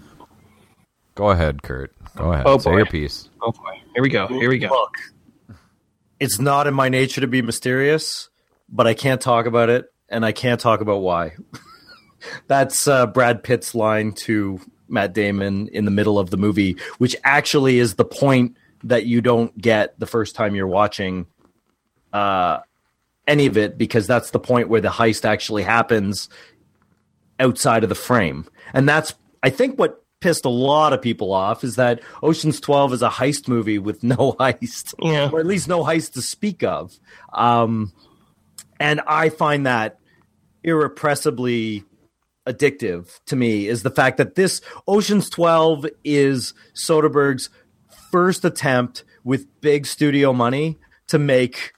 Go 1.14 1.30
ahead, 1.30 1.62
Kurt. 1.62 1.94
Go 2.16 2.32
ahead. 2.32 2.44
Oh, 2.46 2.58
Say 2.58 2.70
boy. 2.70 2.76
your 2.78 2.86
piece. 2.86 3.28
Oh 3.40 3.52
boy, 3.52 3.80
here 3.94 4.02
we 4.02 4.08
go. 4.08 4.26
Here 4.26 4.50
we 4.50 4.58
go. 4.58 4.68
Look, 4.68 4.94
it's 6.18 6.40
not 6.40 6.66
in 6.66 6.74
my 6.74 6.88
nature 6.88 7.20
to 7.20 7.26
be 7.28 7.42
mysterious, 7.42 8.28
but 8.68 8.86
I 8.86 8.94
can't 8.94 9.20
talk 9.20 9.46
about 9.46 9.68
it, 9.68 9.92
and 10.08 10.24
I 10.24 10.32
can't 10.32 10.60
talk 10.60 10.80
about 10.80 10.98
why. 11.02 11.32
That's 12.48 12.88
uh, 12.88 13.06
Brad 13.06 13.42
Pitt's 13.44 13.74
line 13.74 14.12
to 14.12 14.58
Matt 14.88 15.12
Damon 15.12 15.68
in 15.68 15.84
the 15.84 15.90
middle 15.90 16.18
of 16.18 16.30
the 16.30 16.36
movie, 16.36 16.76
which 16.98 17.14
actually 17.22 17.78
is 17.78 17.94
the 17.94 18.04
point 18.04 18.56
that 18.82 19.06
you 19.06 19.20
don't 19.20 19.56
get 19.58 19.98
the 19.98 20.06
first 20.06 20.34
time 20.34 20.54
you're 20.54 20.66
watching 20.66 21.26
uh, 22.12 22.60
any 23.26 23.46
of 23.46 23.56
it, 23.56 23.78
because 23.78 24.06
that's 24.06 24.30
the 24.30 24.38
point 24.40 24.68
where 24.68 24.80
the 24.80 24.88
heist 24.88 25.24
actually 25.24 25.62
happens 25.62 26.28
outside 27.40 27.82
of 27.82 27.88
the 27.88 27.94
frame. 27.94 28.46
And 28.72 28.88
that's, 28.88 29.14
I 29.42 29.50
think, 29.50 29.78
what 29.78 30.02
pissed 30.20 30.44
a 30.44 30.50
lot 30.50 30.92
of 30.92 31.02
people 31.02 31.32
off 31.32 31.64
is 31.64 31.76
that 31.76 32.00
Ocean's 32.22 32.60
12 32.60 32.94
is 32.94 33.02
a 33.02 33.08
heist 33.10 33.48
movie 33.48 33.78
with 33.78 34.02
no 34.02 34.16
heist, 34.40 34.94
Yeah. 35.00 35.30
or 35.32 35.40
at 35.40 35.46
least 35.46 35.68
no 35.68 35.82
heist 35.84 36.12
to 36.14 36.22
speak 36.22 36.62
of. 36.62 36.98
Um, 37.32 37.92
and 38.80 39.00
I 39.06 39.28
find 39.28 39.66
that 39.66 39.98
irrepressibly 40.62 41.84
addictive 42.46 43.20
to 43.26 43.36
me 43.36 43.68
is 43.68 43.82
the 43.82 43.90
fact 43.90 44.18
that 44.18 44.34
this 44.34 44.60
Ocean's 44.86 45.30
12 45.30 45.86
is 46.04 46.52
Soderbergh's 46.74 47.48
first 48.10 48.44
attempt 48.44 49.04
with 49.24 49.46
big 49.60 49.86
studio 49.86 50.32
money 50.32 50.78
to 51.08 51.18
make 51.18 51.72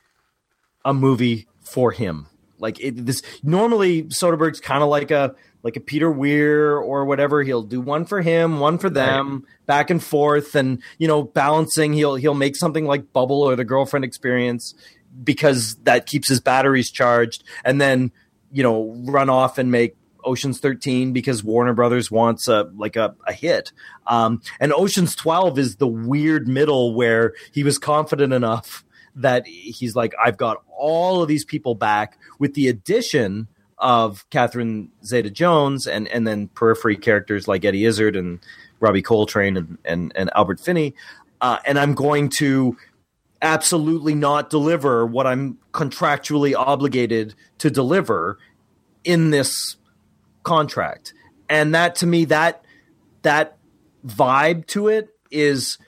a 0.87 0.95
movie 0.95 1.49
for 1.61 1.91
him. 1.91 2.28
Like 2.59 2.80
it, 2.80 3.05
this 3.05 3.20
normally 3.43 4.05
Soderbergh's 4.05 4.61
kind 4.61 4.82
of 4.82 4.89
like 4.89 5.11
a 5.11 5.34
like 5.62 5.76
a 5.76 5.80
Peter 5.80 6.11
Weir 6.11 6.78
or 6.78 7.05
whatever. 7.05 7.43
He'll 7.43 7.64
do 7.64 7.82
one 7.82 8.07
for 8.07 8.22
him, 8.22 8.61
one 8.61 8.78
for 8.78 8.89
them, 8.89 9.45
back 9.66 9.91
and 9.91 10.03
forth, 10.03 10.55
and 10.55 10.80
you 10.97 11.07
know 11.07 11.24
balancing. 11.24 11.93
He'll 11.93 12.14
he'll 12.14 12.34
make 12.34 12.57
something 12.57 12.87
like 12.87 13.12
Bubble 13.12 13.43
or 13.43 13.57
The 13.57 13.64
Girlfriend 13.64 14.07
Experience 14.07 14.74
because 15.22 15.74
that 15.82 16.07
keeps 16.07 16.28
his 16.28 16.41
batteries 16.41 16.91
charged, 16.91 17.45
and 17.62 17.78
then 17.78 18.11
you 18.51 18.62
know 18.62 18.95
run 19.05 19.28
off 19.28 19.59
and 19.59 19.70
make 19.70 19.97
Ocean's 20.24 20.59
13 20.59 21.12
because 21.12 21.45
Warner 21.45 21.74
Brothers 21.74 22.11
wants 22.11 22.49
a 22.49 22.70
like 22.74 22.97
a, 22.97 23.14
a 23.26 23.34
hit. 23.34 23.72
Um, 24.07 24.41
and 24.61 24.72
Ocean's 24.72 25.14
12 25.14 25.59
is 25.59 25.76
the 25.76 25.87
weird 25.87 26.49
middle 26.49 26.95
where 26.95 27.34
he 27.53 27.64
was 27.64 27.78
confident 27.78 28.32
enough 28.32 28.82
that 29.16 29.46
he's 29.46 29.96
like, 29.96 30.14
I've 30.22 30.36
got 30.36 30.62
all 30.76 31.22
of 31.22 31.28
these 31.28 31.44
people 31.44 31.74
back 31.74 32.18
with 32.38 32.54
the 32.54 32.68
addition 32.68 33.48
of 33.78 34.28
Catherine 34.30 34.90
Zeta 35.04 35.30
Jones 35.30 35.86
and 35.86 36.08
and 36.08 36.26
then 36.26 36.48
periphery 36.48 36.96
characters 36.96 37.46
like 37.46 37.64
Eddie 37.64 37.84
Izzard 37.84 38.16
and 38.16 38.40
Robbie 38.80 39.02
Coltrane 39.02 39.56
and 39.56 39.78
and, 39.84 40.12
and 40.14 40.30
Albert 40.34 40.60
Finney. 40.60 40.94
Uh, 41.40 41.58
and 41.66 41.78
I'm 41.78 41.94
going 41.94 42.30
to 42.30 42.76
absolutely 43.42 44.14
not 44.14 44.48
deliver 44.48 45.04
what 45.04 45.26
I'm 45.26 45.58
contractually 45.72 46.54
obligated 46.56 47.34
to 47.58 47.70
deliver 47.70 48.38
in 49.04 49.30
this 49.30 49.76
contract. 50.42 51.12
And 51.48 51.74
that 51.74 51.96
to 51.96 52.06
me 52.06 52.24
that 52.26 52.64
that 53.22 53.58
vibe 54.06 54.66
to 54.68 54.88
it 54.88 55.10
is 55.30 55.78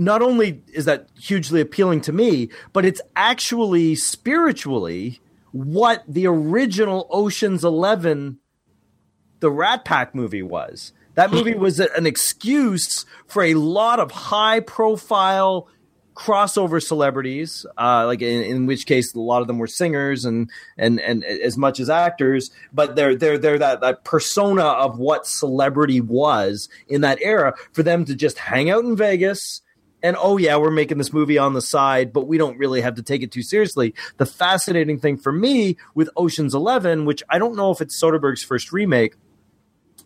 not 0.00 0.22
only 0.22 0.62
is 0.72 0.86
that 0.86 1.08
hugely 1.20 1.60
appealing 1.60 2.00
to 2.00 2.10
me, 2.12 2.48
but 2.72 2.86
it's 2.86 3.02
actually 3.14 3.94
spiritually 3.94 5.20
what 5.52 6.02
the 6.08 6.26
original 6.26 7.06
Ocean's 7.10 7.62
11 7.62 8.38
the 9.40 9.50
Rat 9.50 9.84
Pack 9.84 10.14
movie 10.14 10.42
was. 10.42 10.94
That 11.16 11.30
movie 11.30 11.54
was 11.54 11.80
an 11.80 12.06
excuse 12.06 13.04
for 13.26 13.42
a 13.42 13.54
lot 13.54 14.00
of 14.00 14.10
high 14.10 14.60
profile 14.60 15.68
crossover 16.14 16.82
celebrities, 16.82 17.66
uh, 17.76 18.06
like 18.06 18.22
in, 18.22 18.42
in 18.42 18.66
which 18.66 18.86
case 18.86 19.14
a 19.14 19.20
lot 19.20 19.42
of 19.42 19.48
them 19.48 19.58
were 19.58 19.66
singers 19.66 20.24
and 20.24 20.50
and 20.78 20.98
and 21.00 21.24
as 21.24 21.58
much 21.58 21.78
as 21.78 21.90
actors, 21.90 22.50
but 22.72 22.96
they're 22.96 23.16
they're 23.16 23.38
they're 23.38 23.58
that 23.58 23.80
that 23.80 24.04
persona 24.04 24.64
of 24.64 24.98
what 24.98 25.26
celebrity 25.26 26.00
was 26.00 26.70
in 26.88 27.02
that 27.02 27.18
era 27.20 27.54
for 27.72 27.82
them 27.82 28.06
to 28.06 28.14
just 28.14 28.38
hang 28.38 28.70
out 28.70 28.84
in 28.84 28.96
Vegas. 28.96 29.60
And 30.02 30.16
oh 30.18 30.36
yeah, 30.36 30.56
we're 30.56 30.70
making 30.70 30.98
this 30.98 31.12
movie 31.12 31.38
on 31.38 31.52
the 31.52 31.60
side, 31.60 32.12
but 32.12 32.26
we 32.26 32.38
don't 32.38 32.58
really 32.58 32.80
have 32.80 32.94
to 32.94 33.02
take 33.02 33.22
it 33.22 33.30
too 33.32 33.42
seriously. 33.42 33.94
The 34.16 34.26
fascinating 34.26 34.98
thing 34.98 35.16
for 35.16 35.32
me 35.32 35.76
with 35.94 36.08
Ocean's 36.16 36.54
Eleven, 36.54 37.04
which 37.04 37.22
I 37.28 37.38
don't 37.38 37.56
know 37.56 37.70
if 37.70 37.80
it's 37.80 38.00
Soderbergh's 38.00 38.42
first 38.42 38.72
remake, 38.72 39.14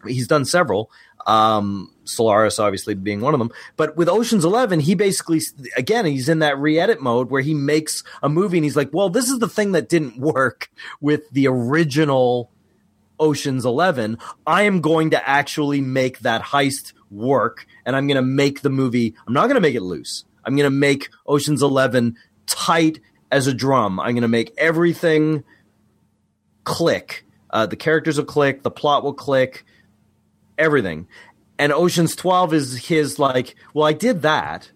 he's 0.07 0.27
done 0.27 0.45
several. 0.45 0.91
Um, 1.27 1.91
Solaris 2.05 2.59
obviously 2.59 2.95
being 2.95 3.23
one 3.23 3.33
of 3.33 3.39
them, 3.39 3.51
but 3.77 3.97
with 3.97 4.09
Ocean's 4.09 4.45
Eleven, 4.45 4.81
he 4.81 4.95
basically 4.95 5.41
again 5.77 6.05
he's 6.05 6.29
in 6.29 6.41
that 6.41 6.59
re-edit 6.59 7.01
mode 7.01 7.31
where 7.31 7.41
he 7.41 7.55
makes 7.55 8.05
a 8.23 8.29
movie 8.29 8.59
and 8.59 8.65
he's 8.65 8.77
like, 8.77 8.91
well, 8.93 9.09
this 9.09 9.31
is 9.31 9.39
the 9.39 9.49
thing 9.49 9.73
that 9.73 9.89
didn't 9.89 10.19
work 10.19 10.71
with 11.01 11.23
the 11.31 11.47
original 11.47 12.51
Ocean's 13.19 13.65
Eleven. 13.65 14.19
I 14.47 14.63
am 14.63 14.81
going 14.81 15.11
to 15.11 15.29
actually 15.29 15.81
make 15.81 16.19
that 16.19 16.43
heist 16.43 16.93
work, 17.11 17.67
and 17.87 17.97
I'm 17.97 18.07
going 18.07 18.17
to 18.17 18.23
make 18.23 18.63
the 18.63 18.71
movie. 18.71 19.15
I'm 19.27 19.35
not 19.35 19.45
going 19.45 19.57
to 19.57 19.61
make 19.61 19.75
it 19.75 19.83
loose. 19.83 20.25
I'm 20.45 20.57
going 20.57 20.65
to 20.65 20.71
make 20.71 21.09
Ocean's 21.27 21.63
Eleven 21.63 22.17
tight 22.47 23.01
as 23.31 23.47
a 23.47 23.55
drum. 23.55 23.99
I'm 23.99 24.13
going 24.13 24.23
to 24.23 24.29
make 24.29 24.53
everything 24.59 25.45
click. 26.65 27.25
Uh, 27.51 27.67
the 27.67 27.77
characters 27.77 28.19
will 28.19 28.25
click. 28.25 28.63
The 28.63 28.71
plot 28.71 29.05
will 29.05 29.15
click. 29.15 29.65
Everything. 30.59 31.09
And 31.59 31.73
Ocean's 31.73 32.17
Twelve 32.17 32.53
is 32.53 32.87
his 32.87 33.19
like. 33.19 33.55
Well, 33.73 33.87
I 33.87 33.93
did 33.93 34.23
that. 34.23 34.71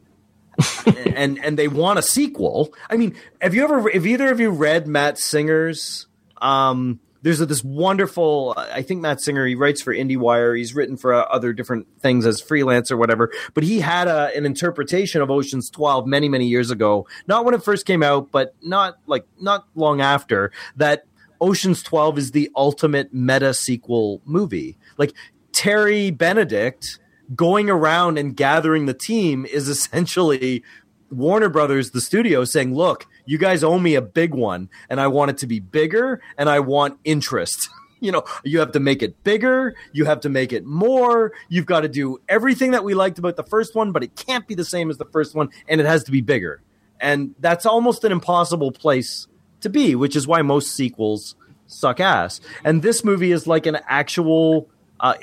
and 0.87 1.39
and 1.45 1.59
they 1.59 1.69
want 1.69 1.99
a 1.99 2.03
sequel. 2.03 2.75
I 2.91 2.97
mean, 2.97 3.15
have 3.41 3.55
you 3.55 3.63
ever, 3.65 3.91
have 3.91 4.07
either 4.07 4.31
of 4.31 4.41
you 4.41 4.51
read 4.51 4.87
Matt 4.87 5.19
Singer's? 5.19 6.07
Um, 6.41 7.01
there's 7.23 7.39
this 7.41 7.65
wonderful. 7.65 8.55
I 8.57 8.83
think 8.83 9.01
Matt 9.01 9.21
Singer. 9.21 9.47
He 9.47 9.55
writes 9.55 9.83
for 9.83 9.93
IndieWire. 9.95 10.57
He's 10.57 10.75
written 10.75 10.97
for 10.97 11.13
uh, 11.13 11.23
other 11.23 11.53
different 11.53 11.87
things 12.01 12.27
as 12.27 12.41
freelance 12.41 12.91
or 12.93 12.97
whatever. 12.97 13.33
But 13.55 13.65
he 13.65 13.81
had 13.81 14.09
a, 14.09 14.35
an 14.37 14.47
interpretation 14.47 15.21
of 15.21 15.31
Ocean's 15.31 15.71
Twelve 15.71 16.07
many 16.07 16.29
many 16.29 16.47
years 16.47 16.71
ago. 16.71 17.07
Not 17.27 17.45
when 17.45 17.55
it 17.55 17.63
first 17.63 17.87
came 17.87 18.03
out, 18.03 18.31
but 18.31 18.55
not 18.63 18.99
like 19.07 19.27
not 19.41 19.67
long 19.75 20.01
after 20.01 20.53
that. 20.77 21.05
Ocean's 21.41 21.83
Twelve 21.83 22.19
is 22.19 22.33
the 22.33 22.51
ultimate 22.57 23.13
meta 23.13 23.55
sequel 23.55 24.21
movie. 24.25 24.77
Like 24.97 25.13
Terry 25.53 26.11
Benedict 26.11 26.99
going 27.35 27.69
around 27.69 28.19
and 28.19 28.37
gathering 28.37 28.87
the 28.87 28.95
team 28.95 29.45
is 29.45 29.69
essentially 29.69 30.63
Warner 31.11 31.49
Brothers, 31.49 31.91
the 31.91 32.01
studio, 32.01 32.45
saying, 32.45 32.75
"Look, 32.75 33.07
you 33.29 33.37
guys 33.37 33.63
owe 33.63 33.79
me 33.79 33.95
a 33.95 34.01
big 34.03 34.33
one, 34.35 34.71
and 34.89 34.99
I 34.99 35.07
want 35.09 35.31
it 35.31 35.39
to 35.39 35.47
be 35.47 35.61
bigger, 35.61 36.23
and 36.39 36.49
I 36.49 36.61
want 36.61 36.99
interest." 37.05 37.69
You 38.01 38.13
know, 38.13 38.23
you 38.45 38.61
have 38.61 38.71
to 38.75 38.79
make 38.79 39.03
it 39.03 39.25
bigger. 39.25 39.75
You 39.93 40.05
have 40.05 40.21
to 40.21 40.29
make 40.29 40.53
it 40.53 40.65
more. 40.65 41.33
You've 41.49 41.67
got 41.67 41.81
to 41.81 41.89
do 41.89 42.21
everything 42.29 42.71
that 42.71 42.85
we 42.85 42.95
liked 42.95 43.19
about 43.19 43.35
the 43.35 43.43
first 43.43 43.75
one, 43.75 43.91
but 43.91 44.05
it 44.05 44.15
can't 44.15 44.47
be 44.47 44.55
the 44.55 44.65
same 44.65 44.89
as 44.89 44.99
the 44.99 45.05
first 45.07 45.35
one, 45.35 45.49
and 45.67 45.81
it 45.81 45.85
has 45.89 46.05
to 46.05 46.13
be 46.13 46.21
bigger. 46.21 46.63
And 47.01 47.35
that's 47.41 47.67
almost 47.67 48.05
an 48.05 48.13
impossible 48.13 48.71
place 48.71 49.27
to 49.63 49.69
be, 49.69 49.97
which 49.97 50.15
is 50.15 50.29
why 50.29 50.43
most 50.43 50.77
sequels 50.77 51.35
suck 51.67 51.99
ass. 51.99 52.41
And 52.63 52.83
this 52.83 53.05
movie 53.05 53.33
is 53.33 53.49
like 53.49 53.67
an 53.67 53.79
actual, 53.89 54.69
uh, 55.01 55.15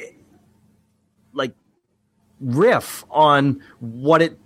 like 1.32 1.54
riff 2.42 3.06
on 3.10 3.62
what 3.80 4.22
it 4.22 4.38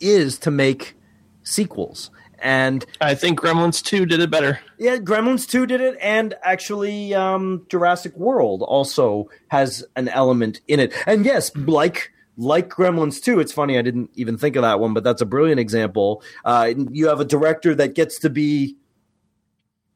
is 0.00 0.38
to 0.40 0.50
make 0.50 0.94
sequels. 1.42 2.10
And 2.46 2.86
I 3.00 3.16
think 3.16 3.40
Gremlins 3.40 3.82
2 3.82 4.06
did 4.06 4.20
it 4.20 4.30
better. 4.30 4.60
yeah, 4.78 4.98
Gremlins 4.98 5.48
2 5.48 5.66
did 5.66 5.80
it, 5.80 5.98
and 6.00 6.32
actually, 6.44 7.12
um, 7.12 7.66
Jurassic 7.68 8.16
World 8.16 8.62
also 8.62 9.28
has 9.48 9.84
an 9.96 10.08
element 10.08 10.60
in 10.68 10.78
it. 10.78 10.92
And 11.08 11.24
yes, 11.24 11.50
like 11.56 12.12
like 12.36 12.68
Gremlins 12.68 13.20
2, 13.20 13.40
it's 13.40 13.50
funny 13.50 13.76
I 13.76 13.82
didn't 13.82 14.10
even 14.14 14.38
think 14.38 14.54
of 14.54 14.62
that 14.62 14.78
one, 14.78 14.94
but 14.94 15.02
that's 15.02 15.20
a 15.20 15.26
brilliant 15.26 15.58
example. 15.58 16.22
Uh, 16.44 16.72
you 16.92 17.08
have 17.08 17.18
a 17.18 17.24
director 17.24 17.74
that 17.74 17.96
gets 17.96 18.20
to 18.20 18.30
be, 18.30 18.76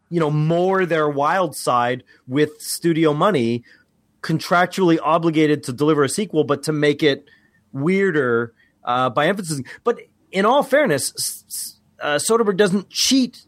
you 0.09 0.19
know, 0.19 0.31
more 0.31 0.85
their 0.85 1.09
wild 1.09 1.55
side 1.55 2.03
with 2.27 2.61
studio 2.61 3.15
money, 3.15 3.63
contractually 4.23 4.99
obligated 5.01 5.63
to 5.65 5.73
deliver 5.73 6.03
a 6.03 6.09
sequel, 6.09 6.43
but 6.43 6.65
to 6.65 6.73
make 6.73 7.05
it 7.05 7.27
weirder 7.73 8.55
uh, 8.83 9.09
by 9.09 9.29
emphasis. 9.29 9.63
But 9.85 10.01
in 10.33 10.45
all 10.45 10.65
fairness, 10.65 11.79
uh, 12.01 12.17
Soderbergh 12.17 12.57
doesn't 12.57 12.91
cheat 12.91 13.47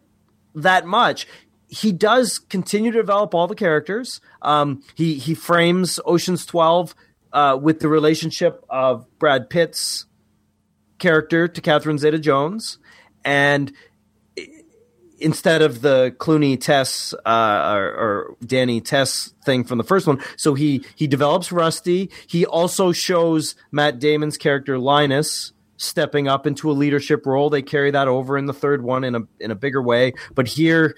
that 0.54 0.86
much. 0.86 1.26
He 1.68 1.90
does 1.92 2.38
continue 2.38 2.90
to 2.92 2.98
develop 2.98 3.34
all 3.34 3.46
the 3.46 3.54
characters. 3.54 4.20
Um, 4.42 4.82
he 4.94 5.14
he 5.14 5.34
frames 5.34 5.98
Ocean's 6.04 6.44
Twelve 6.44 6.94
uh, 7.32 7.58
with 7.60 7.80
the 7.80 7.88
relationship 7.88 8.62
of 8.68 9.06
Brad 9.18 9.48
Pitt's 9.48 10.04
character 10.98 11.48
to 11.48 11.60
Catherine 11.60 11.98
Zeta-Jones, 11.98 12.78
and 13.24 13.72
instead 15.18 15.62
of 15.62 15.80
the 15.80 16.14
Clooney 16.18 16.60
Tess 16.60 17.14
uh, 17.24 17.72
or, 17.74 17.84
or 17.84 18.36
Danny 18.44 18.80
Tess 18.80 19.32
thing 19.44 19.64
from 19.64 19.78
the 19.78 19.84
first 19.84 20.06
one, 20.06 20.20
so 20.36 20.54
he 20.54 20.84
he 20.94 21.06
develops 21.06 21.50
Rusty. 21.50 22.10
He 22.26 22.44
also 22.44 22.92
shows 22.92 23.54
Matt 23.70 23.98
Damon's 23.98 24.36
character 24.36 24.78
Linus 24.78 25.52
stepping 25.82 26.28
up 26.28 26.46
into 26.46 26.70
a 26.70 26.72
leadership 26.72 27.26
role. 27.26 27.50
They 27.50 27.62
carry 27.62 27.90
that 27.90 28.08
over 28.08 28.38
in 28.38 28.46
the 28.46 28.54
third 28.54 28.82
one 28.82 29.04
in 29.04 29.14
a 29.14 29.20
in 29.40 29.50
a 29.50 29.54
bigger 29.54 29.82
way, 29.82 30.14
but 30.34 30.46
here 30.48 30.96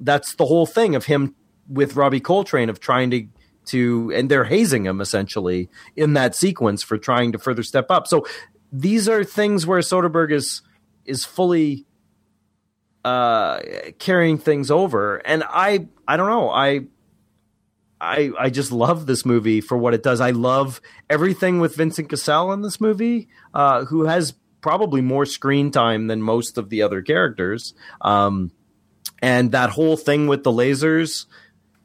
that's 0.00 0.34
the 0.36 0.46
whole 0.46 0.66
thing 0.66 0.94
of 0.94 1.06
him 1.06 1.34
with 1.68 1.96
Robbie 1.96 2.20
Coltrane 2.20 2.68
of 2.68 2.80
trying 2.80 3.10
to 3.10 3.26
to 3.66 4.12
and 4.14 4.30
they're 4.30 4.44
hazing 4.44 4.86
him 4.86 5.00
essentially 5.00 5.68
in 5.96 6.14
that 6.14 6.34
sequence 6.34 6.82
for 6.82 6.96
trying 6.96 7.32
to 7.32 7.38
further 7.38 7.62
step 7.62 7.86
up. 7.90 8.06
So 8.06 8.26
these 8.72 9.08
are 9.08 9.24
things 9.24 9.66
where 9.66 9.80
Soderbergh 9.80 10.32
is 10.32 10.62
is 11.04 11.24
fully 11.24 11.84
uh 13.04 13.60
carrying 13.98 14.38
things 14.38 14.70
over 14.70 15.16
and 15.18 15.44
I 15.48 15.86
I 16.06 16.16
don't 16.16 16.28
know. 16.28 16.50
I 16.50 16.86
I 18.00 18.30
I 18.38 18.50
just 18.50 18.72
love 18.72 19.06
this 19.06 19.24
movie 19.26 19.60
for 19.60 19.76
what 19.76 19.94
it 19.94 20.02
does. 20.02 20.20
I 20.20 20.30
love 20.30 20.80
everything 21.10 21.60
with 21.60 21.74
Vincent 21.74 22.08
Cassel 22.08 22.52
in 22.52 22.62
this 22.62 22.80
movie, 22.80 23.28
uh, 23.54 23.84
who 23.86 24.04
has 24.04 24.34
probably 24.60 25.00
more 25.00 25.26
screen 25.26 25.70
time 25.70 26.06
than 26.06 26.22
most 26.22 26.58
of 26.58 26.68
the 26.68 26.82
other 26.82 27.02
characters. 27.02 27.74
Um, 28.00 28.52
and 29.20 29.52
that 29.52 29.70
whole 29.70 29.96
thing 29.96 30.26
with 30.26 30.44
the 30.44 30.52
lasers 30.52 31.26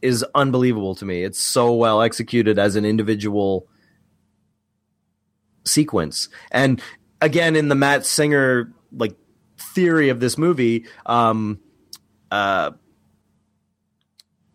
is 0.02 0.26
unbelievable 0.36 0.96
to 0.96 1.06
me. 1.06 1.24
It's 1.24 1.42
so 1.42 1.74
well 1.74 2.02
executed 2.02 2.60
as 2.60 2.76
an 2.76 2.86
individual 2.86 3.68
sequence. 5.66 6.30
And 6.52 6.82
again, 7.22 7.56
in 7.56 7.70
the 7.70 7.76
Matt 7.76 8.06
Singer 8.06 8.72
like 8.92 9.16
theory 9.58 10.10
of 10.10 10.20
this 10.20 10.38
movie, 10.38 10.86
um, 11.06 11.60
uh, 12.32 12.72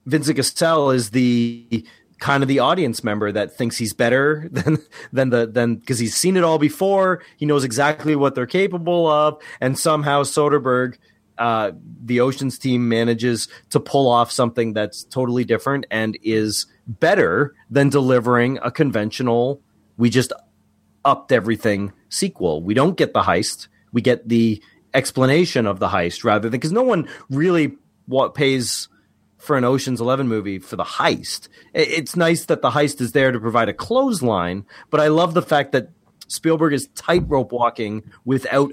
Vincent 0.08 0.36
Cassel 0.36 0.90
is 0.90 1.10
the 1.10 1.86
kind 2.18 2.42
of 2.42 2.48
the 2.48 2.58
audience 2.58 3.04
member 3.04 3.30
that 3.30 3.56
thinks 3.56 3.76
he's 3.76 3.92
better 3.92 4.48
than 4.52 4.78
than 5.12 5.30
the 5.30 5.46
than 5.46 5.76
because 5.76 5.98
he's 5.98 6.16
seen 6.16 6.36
it 6.36 6.44
all 6.44 6.58
before. 6.58 7.22
He 7.36 7.46
knows 7.46 7.64
exactly 7.64 8.16
what 8.16 8.34
they're 8.34 8.46
capable 8.46 9.06
of, 9.06 9.40
and 9.60 9.78
somehow 9.78 10.22
Soderbergh, 10.22 10.96
uh, 11.36 11.72
the 12.04 12.20
Ocean's 12.20 12.58
team, 12.58 12.88
manages 12.88 13.48
to 13.70 13.80
pull 13.80 14.08
off 14.08 14.32
something 14.32 14.72
that's 14.72 15.04
totally 15.04 15.44
different 15.44 15.86
and 15.90 16.18
is 16.22 16.66
better 16.86 17.54
than 17.70 17.90
delivering 17.90 18.58
a 18.62 18.70
conventional. 18.70 19.60
We 19.98 20.10
just 20.10 20.32
upped 21.04 21.32
everything 21.32 21.92
sequel. 22.08 22.62
We 22.62 22.74
don't 22.74 22.96
get 22.96 23.12
the 23.12 23.22
heist. 23.22 23.68
We 23.92 24.00
get 24.00 24.28
the 24.28 24.62
explanation 24.94 25.66
of 25.66 25.80
the 25.80 25.88
heist 25.88 26.24
rather 26.24 26.48
than 26.48 26.58
because 26.58 26.72
no 26.72 26.82
one 26.82 27.08
really 27.28 27.76
what 28.06 28.34
pays 28.34 28.88
for 29.48 29.56
an 29.56 29.64
Ocean's 29.64 30.00
Eleven 30.00 30.28
movie 30.28 30.58
for 30.58 30.76
the 30.76 30.84
heist. 30.84 31.48
It's 31.74 32.14
nice 32.16 32.44
that 32.44 32.60
the 32.62 32.68
heist 32.70 33.00
is 33.00 33.12
there 33.12 33.32
to 33.32 33.40
provide 33.40 33.68
a 33.70 33.72
clothesline, 33.72 34.66
but 34.90 35.00
I 35.00 35.08
love 35.08 35.32
the 35.32 35.40
fact 35.42 35.72
that 35.72 35.88
Spielberg 36.28 36.74
is 36.74 36.86
tightrope 36.94 37.50
walking 37.50 38.02
without 38.26 38.70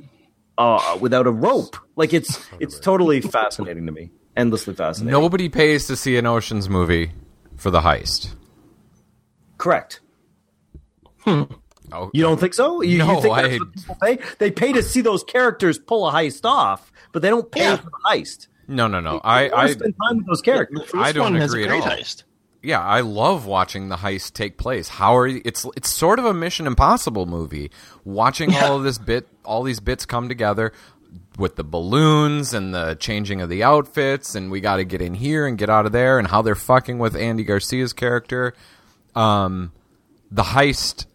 uh, 0.57 0.97
without 0.99 1.27
a 1.27 1.31
rope. 1.31 1.77
Like 1.95 2.13
it's 2.13 2.45
it's 2.59 2.77
totally 2.79 3.21
fascinating 3.21 3.85
to 3.85 3.91
me, 3.93 4.11
endlessly 4.35 4.73
fascinating. 4.75 5.19
Nobody 5.19 5.47
pays 5.47 5.87
to 5.87 5.95
see 5.95 6.17
an 6.17 6.25
Ocean's 6.25 6.69
movie 6.69 7.11
for 7.55 7.71
the 7.71 7.79
heist. 7.79 8.35
correct. 9.57 10.01
Oh, 11.25 12.09
You 12.13 12.23
don't 12.23 12.39
think 12.39 12.53
so? 12.53 12.81
You, 12.81 12.97
No, 12.97 13.15
you 13.15 13.21
think 13.21 13.33
I- 13.37 13.49
people 13.59 13.97
pay? 14.01 14.19
They 14.39 14.51
pay 14.51 14.73
to 14.73 14.83
see 14.83 15.01
those 15.01 15.23
characters 15.23 15.77
pull 15.79 16.07
a 16.07 16.11
heist 16.11 16.43
off, 16.43 16.91
but 17.11 17.21
they 17.21 17.29
don't 17.29 17.49
pay 17.51 17.61
Yeah. 17.61 17.77
for 17.77 17.85
the 17.89 17.99
heist. 18.05 18.47
No, 18.67 18.87
no, 18.87 18.99
no. 18.99 19.13
They 19.13 19.19
I, 19.23 19.63
I, 19.63 19.71
spend 19.71 19.95
time 20.07 20.17
with 20.17 20.27
those 20.27 20.41
characters. 20.41 20.89
I 20.93 21.11
don't 21.11 21.33
one 21.33 21.41
agree 21.41 21.65
at 21.65 21.71
all. 21.71 21.81
heist. 21.81 22.23
yeah, 22.61 22.81
I 22.81 23.01
love 23.01 23.45
watching 23.45 23.89
the 23.89 23.97
heist 23.97 24.33
take 24.33 24.57
place. 24.57 24.89
How 24.89 25.15
are 25.17 25.27
you, 25.27 25.41
it's 25.45 25.65
it's 25.75 25.89
sort 25.89 26.19
of 26.19 26.25
a 26.25 26.33
Mission 26.33 26.67
Impossible 26.67 27.25
movie. 27.25 27.71
Watching 28.03 28.55
all 28.55 28.77
of 28.77 28.83
this 28.83 28.97
bit, 28.97 29.27
all 29.43 29.63
these 29.63 29.79
bits 29.79 30.05
come 30.05 30.29
together 30.29 30.71
with 31.37 31.55
the 31.55 31.63
balloons 31.63 32.53
and 32.53 32.73
the 32.73 32.95
changing 32.95 33.41
of 33.41 33.49
the 33.49 33.63
outfits, 33.63 34.35
and 34.35 34.51
we 34.51 34.61
got 34.61 34.77
to 34.77 34.83
get 34.85 35.01
in 35.01 35.13
here 35.13 35.45
and 35.45 35.57
get 35.57 35.69
out 35.69 35.85
of 35.85 35.91
there, 35.91 36.17
and 36.19 36.27
how 36.27 36.41
they're 36.41 36.55
fucking 36.55 36.97
with 36.97 37.15
Andy 37.15 37.43
Garcia's 37.43 37.93
character. 37.93 38.53
Um, 39.13 39.71
the 40.31 40.43
heist 40.43 41.05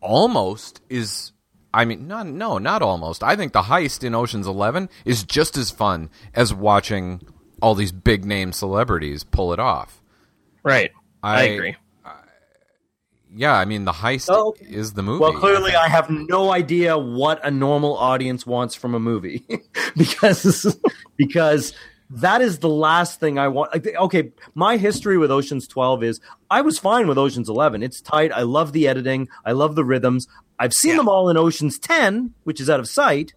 almost 0.00 0.80
is. 0.88 1.32
I 1.74 1.84
mean, 1.84 2.06
not 2.06 2.26
no, 2.26 2.58
not 2.58 2.82
almost. 2.82 3.22
I 3.24 3.34
think 3.36 3.52
the 3.52 3.62
heist 3.62 4.04
in 4.04 4.14
Ocean's 4.14 4.46
Eleven 4.46 4.88
is 5.04 5.24
just 5.24 5.56
as 5.56 5.70
fun 5.70 6.08
as 6.34 6.54
watching 6.54 7.20
all 7.60 7.74
these 7.74 7.92
big 7.92 8.24
name 8.24 8.52
celebrities 8.52 9.24
pull 9.24 9.52
it 9.52 9.58
off. 9.58 10.00
Right. 10.62 10.92
I, 11.22 11.40
I- 11.40 11.42
agree. 11.44 11.76
Yeah, 13.36 13.52
I 13.54 13.64
mean 13.64 13.84
the 13.84 13.92
heist 13.92 14.28
Oh, 14.30 14.54
is 14.60 14.92
the 14.92 15.02
movie. 15.02 15.20
Well, 15.20 15.32
clearly, 15.32 15.74
I 15.74 15.86
I 15.86 15.88
have 15.88 16.08
no 16.08 16.52
idea 16.52 16.96
what 16.96 17.44
a 17.44 17.50
normal 17.50 17.96
audience 17.96 18.46
wants 18.46 18.76
from 18.76 18.94
a 18.94 19.00
movie 19.00 19.44
because 19.96 20.78
because 21.16 21.72
that 22.10 22.40
is 22.40 22.58
the 22.58 22.68
last 22.68 23.18
thing 23.18 23.38
I 23.38 23.48
want. 23.48 23.72
like, 23.72 23.94
Okay, 23.96 24.32
my 24.54 24.76
history 24.76 25.18
with 25.18 25.30
Ocean's 25.30 25.66
Twelve 25.66 26.02
is 26.02 26.20
I 26.50 26.60
was 26.60 26.78
fine 26.78 27.06
with 27.06 27.18
Ocean's 27.18 27.48
Eleven. 27.48 27.82
It's 27.82 28.00
tight. 28.00 28.32
I 28.32 28.42
love 28.42 28.72
the 28.72 28.86
editing. 28.86 29.28
I 29.44 29.52
love 29.52 29.74
the 29.74 29.84
rhythms. 29.84 30.26
I've 30.58 30.72
seen 30.72 30.96
them 30.96 31.08
all 31.08 31.28
in 31.28 31.36
Ocean's 31.36 31.78
Ten, 31.78 32.34
which 32.44 32.60
is 32.60 32.70
out 32.70 32.80
of 32.80 32.88
sight. 32.88 33.34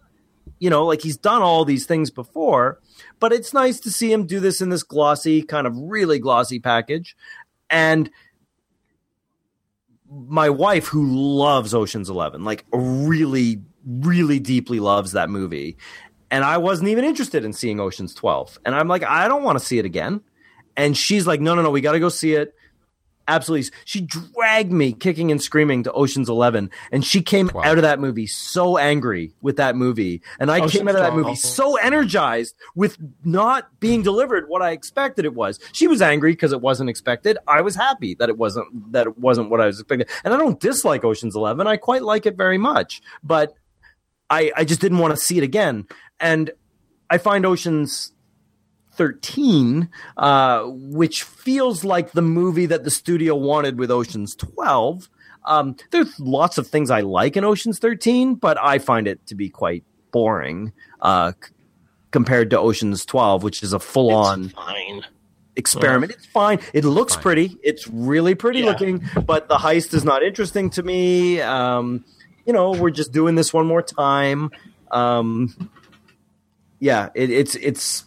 You 0.58 0.70
know, 0.70 0.84
like 0.84 1.02
he's 1.02 1.16
done 1.16 1.42
all 1.42 1.64
these 1.64 1.86
things 1.86 2.10
before, 2.10 2.80
but 3.20 3.32
it's 3.32 3.52
nice 3.52 3.80
to 3.80 3.90
see 3.90 4.12
him 4.12 4.26
do 4.26 4.40
this 4.40 4.60
in 4.60 4.70
this 4.70 4.82
glossy, 4.82 5.42
kind 5.42 5.66
of 5.66 5.76
really 5.76 6.18
glossy 6.18 6.58
package. 6.58 7.16
And 7.70 8.10
my 10.10 10.50
wife 10.50 10.86
who 10.86 11.06
loves 11.06 11.74
Ocean's 11.74 12.08
11 12.08 12.44
like 12.44 12.64
really 12.72 13.60
really 13.86 14.38
deeply 14.38 14.80
loves 14.80 15.12
that 15.12 15.28
movie 15.30 15.76
and 16.30 16.44
I 16.44 16.58
wasn't 16.58 16.88
even 16.90 17.04
interested 17.04 17.44
in 17.44 17.52
seeing 17.52 17.80
Ocean's 17.80 18.14
12 18.14 18.58
and 18.64 18.74
I'm 18.74 18.88
like 18.88 19.02
I 19.04 19.28
don't 19.28 19.42
want 19.42 19.58
to 19.58 19.64
see 19.64 19.78
it 19.78 19.84
again 19.84 20.20
and 20.76 20.96
she's 20.96 21.26
like 21.26 21.40
no 21.40 21.54
no 21.54 21.62
no 21.62 21.70
we 21.70 21.80
got 21.80 21.92
to 21.92 22.00
go 22.00 22.08
see 22.08 22.34
it 22.34 22.54
absolutely 23.26 23.70
she 23.84 24.00
dragged 24.00 24.72
me 24.72 24.90
kicking 24.92 25.30
and 25.30 25.42
screaming 25.42 25.82
to 25.82 25.92
Ocean's 25.92 26.30
11 26.30 26.70
and 26.92 27.04
she 27.04 27.20
came 27.20 27.50
Wow. 27.52 27.62
out 27.62 27.76
of 27.76 27.82
that 27.82 28.00
movie 28.00 28.26
so 28.26 28.78
angry 28.78 29.32
with 29.42 29.56
that 29.58 29.76
movie 29.76 30.22
and 30.40 30.50
I 30.50 30.58
Ocean's 30.60 30.72
came 30.72 30.88
out 30.88 30.94
of 30.94 31.02
that 31.02 31.10
12. 31.12 31.26
movie 31.26 31.36
so 31.36 31.76
energized 31.76 32.54
with 32.74 32.96
not 33.24 33.68
being 33.80 34.02
delivered 34.02 34.48
what 34.48 34.62
I 34.62 34.70
expected 34.70 35.26
it 35.26 35.34
was. 35.34 35.60
She 35.72 35.86
was 35.88 36.00
angry 36.00 36.32
because 36.32 36.52
it 36.52 36.62
wasn't 36.62 36.88
expected. 36.88 37.36
I 37.46 37.60
was 37.60 37.74
happy 37.76 38.14
that 38.14 38.30
it 38.30 38.38
wasn't 38.38 38.92
that 38.92 39.06
it 39.06 39.18
wasn't 39.18 39.50
what 39.50 39.60
I 39.60 39.66
was 39.66 39.78
expecting. 39.80 40.06
And 40.24 40.32
I 40.32 40.38
don't 40.38 40.58
dislike 40.58 41.04
Ocean's 41.04 41.36
11. 41.36 41.66
I 41.66 41.76
quite 41.76 42.02
like 42.02 42.24
it 42.24 42.34
very 42.36 42.56
much, 42.58 43.02
but 43.22 43.52
I 44.30 44.52
I 44.56 44.64
just 44.64 44.80
didn't 44.80 44.98
want 44.98 45.12
to 45.12 45.16
see 45.16 45.38
it 45.38 45.44
again. 45.44 45.86
And 46.20 46.50
I 47.10 47.18
find 47.18 47.46
Ocean's 47.46 48.12
13, 48.92 49.88
uh, 50.16 50.64
which 50.66 51.22
feels 51.22 51.84
like 51.84 52.12
the 52.12 52.22
movie 52.22 52.66
that 52.66 52.84
the 52.84 52.90
studio 52.90 53.34
wanted 53.36 53.78
with 53.78 53.90
Ocean's 53.90 54.34
12. 54.34 55.08
Um, 55.44 55.76
there's 55.92 56.18
lots 56.18 56.58
of 56.58 56.66
things 56.66 56.90
I 56.90 57.00
like 57.00 57.36
in 57.36 57.44
Ocean's 57.44 57.78
13, 57.78 58.34
but 58.34 58.58
I 58.60 58.78
find 58.78 59.06
it 59.06 59.24
to 59.26 59.34
be 59.34 59.48
quite 59.48 59.84
boring 60.10 60.72
uh, 61.00 61.32
c- 61.42 61.52
compared 62.10 62.50
to 62.50 62.58
Ocean's 62.58 63.04
12, 63.06 63.42
which 63.44 63.62
is 63.62 63.72
a 63.72 63.78
full 63.78 64.12
on 64.14 64.52
experiment. 65.56 66.12
It's 66.12 66.26
fine. 66.26 66.58
It 66.74 66.84
looks 66.84 67.14
Fine. 67.14 67.22
pretty. 67.22 67.56
It's 67.62 67.86
really 67.88 68.34
pretty 68.34 68.60
Yeah. 68.60 68.66
looking, 68.66 69.08
but 69.26 69.48
the 69.48 69.56
heist 69.56 69.94
is 69.94 70.04
not 70.04 70.22
interesting 70.22 70.70
to 70.70 70.82
me. 70.82 71.40
Um, 71.40 72.04
you 72.48 72.54
know, 72.54 72.70
we're 72.70 72.90
just 72.90 73.12
doing 73.12 73.34
this 73.34 73.52
one 73.52 73.66
more 73.66 73.82
time. 73.82 74.50
Um, 74.90 75.70
yeah, 76.80 77.10
it, 77.14 77.28
it's 77.28 77.54
it's 77.56 78.06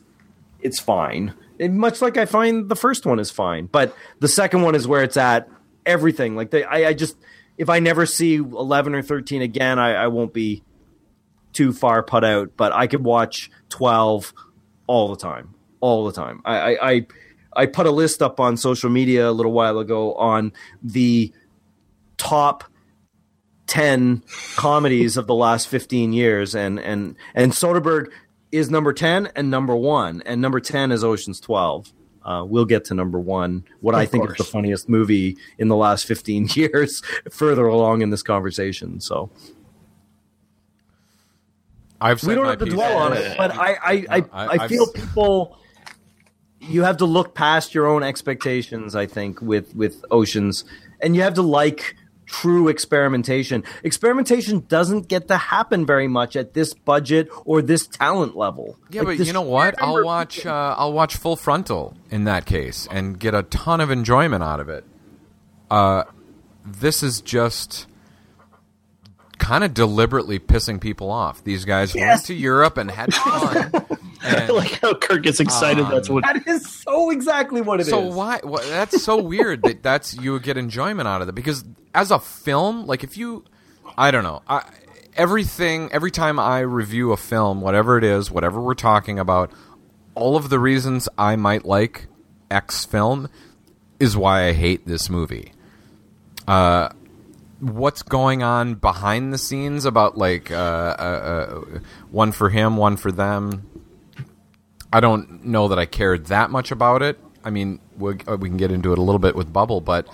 it's 0.61 0.80
fine. 0.80 1.35
It- 1.59 1.72
much 1.72 2.01
like 2.01 2.18
I 2.18 2.26
find 2.26 2.68
the 2.68 2.76
first 2.76 3.05
one 3.05 3.19
is 3.19 3.30
fine, 3.30 3.68
but 3.68 3.95
the 4.19 4.27
second 4.27 4.63
one 4.63 4.73
is 4.73 4.88
where 4.88 5.03
it's 5.03 5.15
at. 5.15 5.47
Everything 5.85 6.35
like 6.35 6.49
they, 6.49 6.63
I, 6.63 6.89
I 6.89 6.93
just 6.93 7.18
if 7.57 7.69
I 7.69 7.80
never 7.80 8.07
see 8.07 8.35
eleven 8.35 8.95
or 8.95 9.03
thirteen 9.03 9.43
again, 9.43 9.77
I, 9.77 9.93
I 9.93 10.07
won't 10.07 10.34
be 10.34 10.63
too 11.53 11.72
far 11.72 12.01
put 12.01 12.23
out. 12.23 12.51
But 12.57 12.72
I 12.72 12.88
could 12.88 13.03
watch 13.03 13.51
twelve 13.69 14.34
all 14.88 15.09
the 15.09 15.18
time, 15.22 15.53
all 15.81 16.05
the 16.05 16.13
time. 16.13 16.41
I, 16.45 16.55
I, 16.55 16.91
I, 16.91 17.07
I 17.55 17.65
put 17.68 17.85
a 17.85 17.91
list 17.91 18.23
up 18.23 18.39
on 18.39 18.57
social 18.57 18.89
media 18.89 19.30
a 19.30 19.31
little 19.31 19.51
while 19.51 19.77
ago 19.77 20.15
on 20.15 20.51
the 20.81 21.31
top 22.18 22.63
10 23.72 24.22
comedies 24.57 25.15
of 25.15 25.27
the 25.27 25.34
last 25.34 25.68
15 25.69 26.11
years 26.11 26.53
and 26.53 26.77
and 26.77 27.15
and 27.34 27.53
Soderbergh 27.53 28.07
is 28.52 28.69
number 28.69 28.91
10 28.91 29.30
and 29.34 29.49
number 29.49 29.73
1 29.73 30.23
and 30.26 30.41
number 30.41 30.60
10 30.60 30.91
is 30.91 31.06
Ocean's 31.06 31.39
12 31.39 31.93
uh, 32.23 32.43
we'll 32.48 32.65
get 32.65 32.85
to 32.85 32.93
number 32.93 33.19
one. 33.19 33.64
What 33.80 33.95
I 33.95 34.03
Of 34.03 34.11
think 34.11 34.30
is 34.30 34.35
the 34.35 34.43
funniest 34.43 34.88
movie 34.88 35.38
in 35.57 35.69
the 35.69 35.76
last 35.76 36.06
15 36.06 36.49
years, 36.53 37.02
further 37.31 37.65
along 37.65 38.03
in 38.03 38.11
this 38.11 38.22
conversation. 38.22 38.99
So 38.99 39.31
I've 41.99 42.23
we 42.23 42.35
don't 42.35 42.43
my 42.43 42.52
have 42.52 42.60
to 42.60 42.65
piece. 42.65 42.73
dwell 42.76 42.98
on 42.98 43.14
it, 43.14 43.38
but 43.38 43.52
I, 43.56 43.73
I, 43.73 44.06
I, 44.10 44.19
No, 44.19 44.27
I- 44.34 44.45
I, 44.45 44.64
I've 44.64 44.69
feel 44.69 44.88
people. 44.91 45.57
You 46.60 46.84
have 46.84 46.98
to 46.98 47.06
look 47.06 47.34
past 47.34 47.73
your 47.73 47.88
own 47.88 48.03
expectations. 48.03 48.95
I 48.95 49.07
think 49.07 49.41
with 49.41 49.76
with 49.76 50.06
oceans, 50.11 50.64
and 51.02 51.15
you 51.15 51.23
have 51.23 51.34
to 51.35 51.41
like 51.41 51.95
true 52.26 52.68
experimentation. 52.68 53.64
Experimentation 53.84 54.65
doesn't 54.68 55.07
get 55.07 55.27
to 55.27 55.38
happen 55.38 55.85
very 55.85 56.07
much 56.07 56.35
at 56.35 56.53
this 56.53 56.73
budget 56.73 57.30
or 57.45 57.61
this 57.61 57.88
talent 57.88 58.35
level. 58.38 58.77
Yeah, 58.89 59.02
Like, 59.02 59.18
but 59.18 59.27
you 59.27 59.34
know 59.34 59.41
what? 59.41 59.81
I'll 59.81 60.03
watch. 60.03 60.45
Uh, 60.45 60.76
I'll 60.77 60.93
watch 60.93 61.15
Full 61.18 61.35
Frontal 61.35 61.95
in 62.10 62.23
that 62.26 62.45
case 62.45 62.88
and 62.89 63.19
get 63.19 63.34
a 63.35 63.43
ton 63.43 63.81
of 63.81 63.91
enjoyment 63.91 64.43
out 64.43 64.60
of 64.60 64.69
it. 64.69 64.84
Uh, 65.69 66.03
this 66.65 67.03
is 67.03 67.22
just 67.22 67.88
kind 69.38 69.64
of 69.64 69.73
deliberately 69.73 70.39
pissing 70.39 70.80
people 70.80 71.10
off. 71.10 71.43
These 71.43 71.65
guys 71.65 71.95
went 71.95 72.26
to 72.26 72.34
Europe 72.34 72.77
and 72.77 72.91
had 72.91 73.14
fun. 73.14 73.72
I 74.23 74.48
like 74.52 74.80
how 74.81 74.93
Kirk 74.93 75.23
gets 75.23 75.39
excited. 75.39 75.85
that's 75.88 76.10
what. 76.10 76.23
That 76.23 76.48
is 76.48 76.68
so 76.68 77.10
exactly 77.10 77.61
what 77.61 77.80
it 77.80 77.84
is. 77.84 77.89
so 77.89 77.99
why? 77.99 78.39
why 78.43 78.64
that's 78.65 79.02
so 79.02 79.22
weird 79.22 79.64
that 79.64 79.84
that's 79.84 80.15
you 80.15 80.34
would 80.34 80.43
get 80.43 80.57
enjoyment 80.57 81.07
out 81.07 81.22
of 81.22 81.30
it 81.30 81.35
because 81.35 81.64
as 81.93 82.11
a 82.11 82.19
film, 82.19 82.85
like 82.85 83.03
if 83.03 83.18
you, 83.18 83.43
I 83.98 84.11
don't 84.11 84.23
know, 84.23 84.41
I, 84.48 84.64
everything 85.15 85.89
every 85.91 86.11
time 86.11 86.39
I 86.39 86.60
review 86.60 87.11
a 87.11 87.18
film, 87.18 87.61
whatever 87.61 87.98
it 87.98 88.03
is, 88.03 88.31
whatever 88.31 88.61
we're 88.61 88.73
talking 88.73 89.19
about, 89.19 89.52
all 90.15 90.35
of 90.35 90.49
the 90.49 90.60
reasons 90.60 91.07
I 91.18 91.35
might 91.35 91.65
like 91.65 92.07
X 92.49 92.85
film 92.85 93.30
is 93.99 94.18
why 94.18 94.48
I 94.48 94.53
hate 94.53 94.85
this 94.85 95.10
movie. 95.10 95.53
Uh, 96.48 96.89
what's 97.60 98.02
going 98.02 98.41
on 98.41 98.76
behind 98.76 99.31
the 99.31 99.38
scenes 99.38 99.85
about 99.85 100.18
like 100.18 100.52
uh, 100.52 100.56
uh, 100.56 101.64
uh, 101.77 101.80
one 102.10 102.31
for 102.31 102.49
him, 102.49 102.77
one 102.77 102.98
for 102.98 103.11
them? 103.11 103.69
I 104.93 104.99
don't 104.99 105.45
know 105.45 105.68
that 105.69 105.80
I 105.80 105.85
cared 105.85 106.26
that 106.27 106.49
much 106.51 106.72
about 106.72 107.01
it. 107.01 107.18
I 107.43 107.49
mean, 107.49 107.80
we, 107.97 108.15
uh, 108.27 108.38
we 108.38 108.49
can 108.49 108.57
get 108.57 108.72
into 108.72 108.91
it 108.91 108.99
a 108.99 109.01
little 109.01 109.19
bit 109.19 109.35
with 109.35 109.51
Bubble, 109.51 109.81
but 109.81 110.07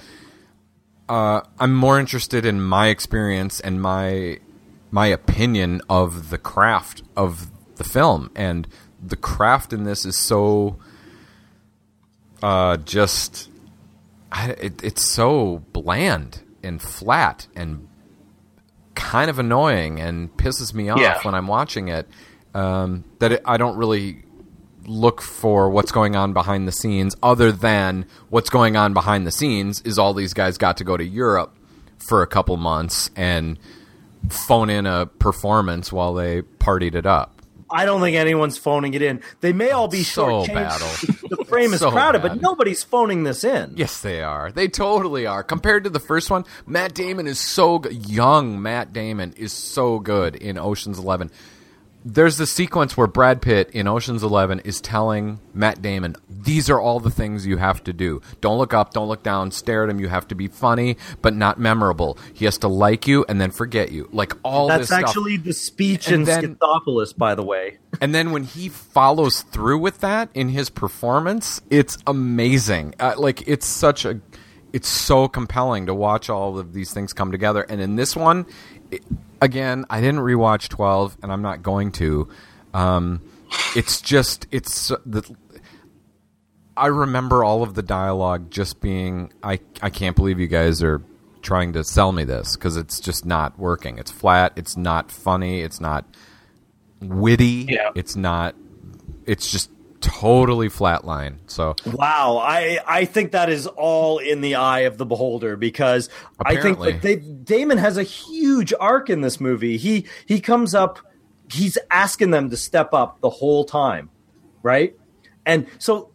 uh, 1.10 1.42
I'm 1.60 1.74
more 1.74 2.00
interested 2.00 2.46
in 2.46 2.62
my 2.62 2.88
experience 2.88 3.60
and 3.60 3.82
my 3.82 4.40
my 4.92 5.08
opinion 5.08 5.82
of 5.90 6.30
the 6.30 6.38
craft 6.38 7.02
of 7.18 7.50
the 7.76 7.84
film, 7.84 8.32
and 8.36 8.68
the 9.06 9.18
craft 9.18 9.74
in 9.74 9.84
this 9.84 10.06
is 10.06 10.18
so 10.18 10.78
uh, 12.42 12.78
just 12.78 13.50
I, 14.32 14.52
it, 14.52 14.84
it's 14.84 15.04
so 15.12 15.64
bland 15.74 16.42
and 16.64 16.82
flat 16.82 17.48
and 17.56 17.88
kind 18.96 19.30
of 19.30 19.40
annoying 19.40 20.00
and 20.00 20.36
pisses 20.38 20.74
me 20.74 20.90
off 20.90 21.00
Yeah. 21.00 21.20
when 21.24 21.36
I'm 21.36 21.48
watching 21.48 21.88
it. 21.90 22.08
Um, 22.54 23.04
that 23.20 23.34
it, 23.34 23.42
I 23.46 23.58
don't 23.58 23.78
really 23.78 24.24
look 24.88 25.22
for 25.22 25.70
what's 25.70 25.92
going 25.92 26.16
on 26.16 26.34
behind 26.34 26.68
the 26.68 26.72
scenes, 26.72 27.16
other 27.22 27.52
than 27.52 28.06
what's 28.30 28.50
going 28.50 28.76
on 28.76 28.94
behind 28.94 29.28
the 29.28 29.32
scenes 29.32 29.82
is 29.82 30.00
all 30.00 30.14
these 30.14 30.34
guys 30.34 30.58
got 30.58 30.78
to 30.78 30.84
go 30.84 30.98
to 30.98 31.04
Europe 31.06 31.54
for 32.00 32.22
a 32.24 32.28
couple 32.28 32.56
months 32.58 33.10
and 33.16 33.60
phone 34.30 34.70
in 34.70 34.86
a 34.86 35.06
performance 35.06 35.92
while 35.92 36.14
they 36.14 36.42
partied 36.42 36.96
it 36.96 37.06
up. 37.06 37.34
I 37.70 37.84
don't 37.84 38.00
think 38.00 38.16
anyone's 38.16 38.58
phoning 38.58 38.94
it 38.94 39.02
in. 39.02 39.22
They 39.42 39.52
may 39.52 39.72
all 39.72 39.90
be 39.90 40.04
So 40.04 40.46
battle. 40.48 40.88
The 41.28 41.44
frame 41.50 41.74
is 41.74 41.82
So 41.82 41.92
crowded, 41.92 42.22
bad. 42.22 42.30
but 42.36 42.42
nobody's 42.42 42.82
phoning 42.82 43.24
this 43.24 43.44
in. 43.44 43.74
Yes, 43.76 44.02
they 44.02 44.22
are. 44.24 44.54
They 44.54 44.70
totally 44.70 45.26
are. 45.26 45.44
Compared 45.44 45.84
to 45.84 45.90
the 45.90 46.00
first 46.00 46.30
one, 46.30 46.46
Matt 46.66 46.94
Damon 46.94 47.28
is 47.28 47.40
so 47.42 47.82
young. 47.90 48.62
Matt 48.62 48.94
Damon 48.94 49.34
is 49.36 49.52
so 49.52 50.00
good 50.00 50.38
in 50.38 50.58
Ocean's 50.58 50.98
Eleven. 50.98 51.30
There's 52.10 52.38
the 52.38 52.48
sequence 52.48 52.96
where 52.96 53.06
Brad 53.06 53.42
Pitt 53.42 53.70
in 53.72 53.86
Ocean's 53.86 54.24
Eleven 54.24 54.60
is 54.62 54.80
telling 54.80 55.40
Matt 55.54 55.82
Damon, 55.82 56.16
"These 56.30 56.70
are 56.70 56.80
all 56.80 57.02
the 57.02 57.10
things 57.12 57.46
you 57.46 57.58
have 57.58 57.84
to 57.84 57.92
do. 57.92 58.22
Don't 58.40 58.58
look 58.58 58.74
up, 58.74 58.94
don't 58.94 59.10
look 59.10 59.24
down, 59.24 59.52
stare 59.52 59.84
at 59.84 59.90
him. 59.90 60.00
You 60.00 60.08
have 60.08 60.26
to 60.30 60.36
be 60.36 60.48
funny, 60.48 60.96
but 61.22 61.34
not 61.36 61.60
memorable. 61.60 62.18
He 62.34 62.46
has 62.46 62.58
to 62.60 62.70
like 62.70 63.08
you 63.08 63.26
and 63.28 63.42
then 63.42 63.52
forget 63.52 63.92
you. 63.92 64.08
Like 64.14 64.32
all 64.44 64.70
That's 64.70 64.84
this 64.84 64.88
stuff. 64.88 65.02
actually 65.10 65.36
the 65.36 65.52
speech 65.52 66.08
And 66.08 66.16
in 66.18 66.24
then- 66.24 66.56
Schizopolis, 66.56 67.16
by 67.18 67.36
the 67.36 67.44
way. 67.44 67.78
And 68.00 68.14
then 68.16 68.32
when 68.32 68.44
he 68.44 68.70
follows 68.70 69.42
through 69.42 69.80
with 69.80 70.00
that 70.02 70.30
in 70.36 70.50
his 70.50 70.70
performance, 70.70 71.62
it's 71.72 71.98
amazing. 72.06 72.94
Uh, 73.00 73.16
like 73.18 73.46
it's 73.48 73.66
such 73.66 74.06
a, 74.06 74.22
it's 74.72 74.88
so 74.88 75.28
compelling 75.28 75.88
to 75.88 75.94
watch 75.96 76.30
all 76.30 76.60
of 76.60 76.74
these 76.74 76.94
things 76.94 77.12
come 77.12 77.32
together. 77.32 77.64
And 77.64 77.82
in 77.82 77.96
this 77.96 78.16
one, 78.16 78.46
it, 78.92 79.02
again, 79.42 79.86
I 79.90 80.02
didn't 80.02 80.22
rewatch 80.22 80.70
Twelve, 80.70 81.18
and 81.22 81.32
I'm 81.32 81.42
not 81.42 81.64
going 81.64 81.92
to. 81.94 82.30
Um, 82.74 83.22
it's 83.76 84.02
just 84.02 84.48
it's 84.52 84.90
the. 85.06 85.24
I 86.76 86.88
remember 86.88 87.44
all 87.44 87.64
of 87.64 87.74
the 87.74 87.82
dialogue 87.82 88.52
just 88.52 88.82
being, 88.82 89.34
I 89.42 89.60
I 89.82 89.90
can't 89.90 90.16
believe 90.16 90.40
you 90.40 90.48
guys 90.48 90.84
are 90.84 91.02
trying 91.42 91.74
to 91.74 91.84
sell 91.84 92.12
me 92.12 92.24
this 92.24 92.56
because 92.56 92.78
it's 92.78 93.00
just 93.00 93.26
not 93.26 93.58
working. 93.58 93.98
It's 93.98 94.12
flat. 94.12 94.54
It's 94.56 94.78
not 94.78 95.12
funny. 95.12 95.62
It's 95.62 95.80
not 95.80 96.06
witty. 97.02 97.68
Yeah. 97.70 97.92
It's 97.96 98.16
not. 98.16 98.56
It's 99.26 99.52
just 99.52 99.72
totally 100.02 100.70
flatline. 100.70 101.38
So 101.48 101.76
Wow, 101.86 102.38
I 102.38 102.80
I 102.86 103.06
think 103.06 103.32
that 103.32 103.50
is 103.50 103.68
all 103.68 104.20
in 104.20 104.42
the 104.42 104.56
eye 104.56 104.82
of 104.82 104.98
the 104.98 105.06
beholder 105.06 105.56
because 105.56 106.10
Apparently. 106.40 106.94
I 106.94 107.00
think 107.00 107.24
they, 107.24 107.32
Damon 107.32 107.78
has 107.78 107.98
a 107.98 108.04
huge 108.04 108.74
arc 108.80 109.10
in 109.10 109.22
this 109.22 109.40
movie. 109.40 109.78
He 109.78 110.06
he 110.26 110.40
comes 110.40 110.76
up, 110.76 111.00
he's 111.52 111.78
asking 111.92 112.32
them 112.32 112.50
to 112.50 112.58
step 112.58 112.94
up 112.94 113.22
the 113.22 113.30
whole 113.30 113.66
time, 113.66 114.10
right? 114.64 114.96
And 115.46 115.68
so 115.80 116.12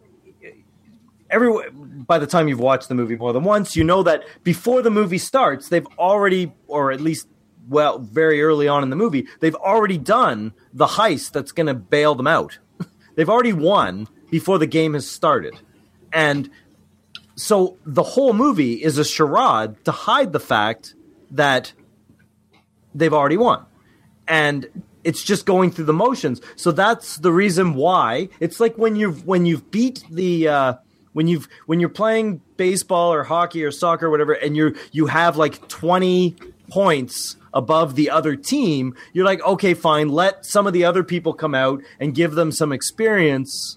every 1.30 1.50
by 1.70 2.18
the 2.18 2.26
time 2.26 2.48
you've 2.48 2.60
watched 2.60 2.88
the 2.88 2.94
movie 2.94 3.16
more 3.16 3.32
than 3.32 3.42
once, 3.44 3.74
you 3.74 3.82
know 3.82 4.02
that 4.02 4.24
before 4.44 4.82
the 4.82 4.90
movie 4.90 5.18
starts, 5.18 5.68
they've 5.68 5.86
already, 5.98 6.52
or 6.68 6.92
at 6.92 7.00
least 7.00 7.26
well, 7.68 7.98
very 7.98 8.42
early 8.42 8.68
on 8.68 8.82
in 8.82 8.90
the 8.90 8.96
movie, 8.96 9.26
they've 9.40 9.54
already 9.54 9.98
done 9.98 10.52
the 10.72 10.86
heist 10.86 11.32
that's 11.32 11.52
going 11.52 11.66
to 11.66 11.74
bail 11.74 12.14
them 12.14 12.26
out. 12.26 12.58
They've 13.14 13.28
already 13.28 13.52
won 13.52 14.08
before 14.30 14.58
the 14.58 14.66
game 14.66 14.94
has 14.94 15.08
started, 15.08 15.54
and 16.12 16.50
so 17.36 17.78
the 17.84 18.02
whole 18.02 18.32
movie 18.32 18.74
is 18.74 18.98
a 18.98 19.04
charade 19.04 19.84
to 19.84 19.92
hide 19.92 20.32
the 20.32 20.40
fact 20.40 20.94
that 21.30 21.72
they've 22.94 23.12
already 23.12 23.36
won. 23.36 23.64
And 24.28 24.68
it's 25.04 25.24
just 25.24 25.46
going 25.46 25.70
through 25.70 25.86
the 25.86 25.92
motions. 25.92 26.40
So 26.56 26.72
that's 26.72 27.16
the 27.16 27.32
reason 27.32 27.74
why 27.74 28.28
it's 28.40 28.60
like 28.60 28.76
when 28.76 28.96
you've 28.96 29.26
when 29.26 29.46
you've 29.46 29.70
beat 29.70 30.04
the 30.10 30.48
uh, 30.48 30.74
when 31.12 31.26
you've 31.26 31.48
when 31.66 31.80
you're 31.80 31.88
playing 31.88 32.40
baseball 32.56 33.12
or 33.12 33.24
hockey 33.24 33.64
or 33.64 33.70
soccer 33.70 34.06
or 34.06 34.10
whatever, 34.10 34.32
and 34.32 34.56
you 34.56 34.76
you 34.92 35.06
have 35.06 35.36
like 35.36 35.68
twenty 35.68 36.36
points 36.70 37.36
above 37.54 37.94
the 37.94 38.10
other 38.10 38.36
team, 38.36 38.94
you're 39.12 39.24
like, 39.24 39.42
okay, 39.42 39.74
fine, 39.74 40.08
let 40.08 40.44
some 40.44 40.66
of 40.66 40.72
the 40.72 40.84
other 40.84 41.04
people 41.04 41.32
come 41.32 41.54
out 41.54 41.82
and 42.00 42.14
give 42.14 42.32
them 42.32 42.52
some 42.52 42.72
experience 42.72 43.76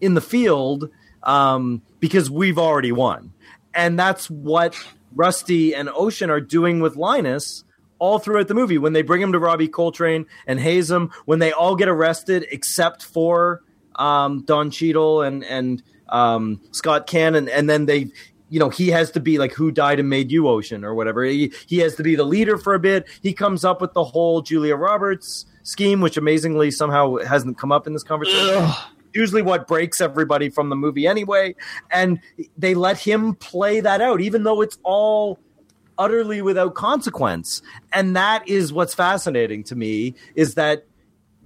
in 0.00 0.14
the 0.14 0.20
field 0.20 0.90
um, 1.22 1.82
because 2.00 2.30
we've 2.30 2.58
already 2.58 2.92
won. 2.92 3.32
And 3.74 3.98
that's 3.98 4.30
what 4.30 4.76
Rusty 5.14 5.74
and 5.74 5.88
Ocean 5.94 6.30
are 6.30 6.40
doing 6.40 6.80
with 6.80 6.96
Linus 6.96 7.64
all 7.98 8.18
throughout 8.18 8.48
the 8.48 8.54
movie. 8.54 8.78
When 8.78 8.92
they 8.92 9.02
bring 9.02 9.22
him 9.22 9.32
to 9.32 9.38
Robbie 9.38 9.68
Coltrane 9.68 10.26
and 10.46 10.60
haze 10.60 10.90
him, 10.90 11.10
when 11.24 11.38
they 11.38 11.52
all 11.52 11.76
get 11.76 11.88
arrested 11.88 12.46
except 12.50 13.04
for 13.04 13.62
um, 13.96 14.42
Don 14.42 14.70
Cheadle 14.70 15.22
and 15.22 15.44
and 15.44 15.82
um, 16.08 16.60
Scott 16.72 17.06
Cannon, 17.06 17.48
and 17.48 17.68
then 17.68 17.86
they. 17.86 18.08
You 18.48 18.60
know, 18.60 18.68
he 18.68 18.88
has 18.88 19.10
to 19.12 19.20
be 19.20 19.38
like 19.38 19.52
who 19.52 19.70
died 19.70 19.98
and 19.98 20.08
made 20.08 20.30
you 20.30 20.48
ocean 20.48 20.84
or 20.84 20.94
whatever. 20.94 21.24
He, 21.24 21.52
he 21.66 21.78
has 21.78 21.96
to 21.96 22.02
be 22.02 22.14
the 22.14 22.24
leader 22.24 22.58
for 22.58 22.74
a 22.74 22.78
bit. 22.78 23.06
He 23.22 23.32
comes 23.32 23.64
up 23.64 23.80
with 23.80 23.92
the 23.92 24.04
whole 24.04 24.40
Julia 24.40 24.76
Roberts 24.76 25.46
scheme, 25.62 26.00
which 26.00 26.16
amazingly 26.16 26.70
somehow 26.70 27.16
hasn't 27.16 27.58
come 27.58 27.72
up 27.72 27.86
in 27.86 27.92
this 27.92 28.04
conversation 28.04 28.54
Ugh. 28.54 28.88
usually 29.14 29.42
what 29.42 29.66
breaks 29.66 30.00
everybody 30.00 30.48
from 30.48 30.68
the 30.68 30.76
movie 30.76 31.06
anyway. 31.06 31.54
And 31.90 32.20
they 32.56 32.74
let 32.74 32.98
him 32.98 33.34
play 33.34 33.80
that 33.80 34.00
out, 34.00 34.20
even 34.20 34.44
though 34.44 34.60
it's 34.60 34.78
all 34.84 35.40
utterly 35.98 36.42
without 36.42 36.74
consequence. 36.74 37.62
And 37.92 38.14
that 38.16 38.48
is 38.48 38.72
what's 38.72 38.94
fascinating 38.94 39.64
to 39.64 39.76
me 39.76 40.14
is 40.34 40.54
that 40.54 40.84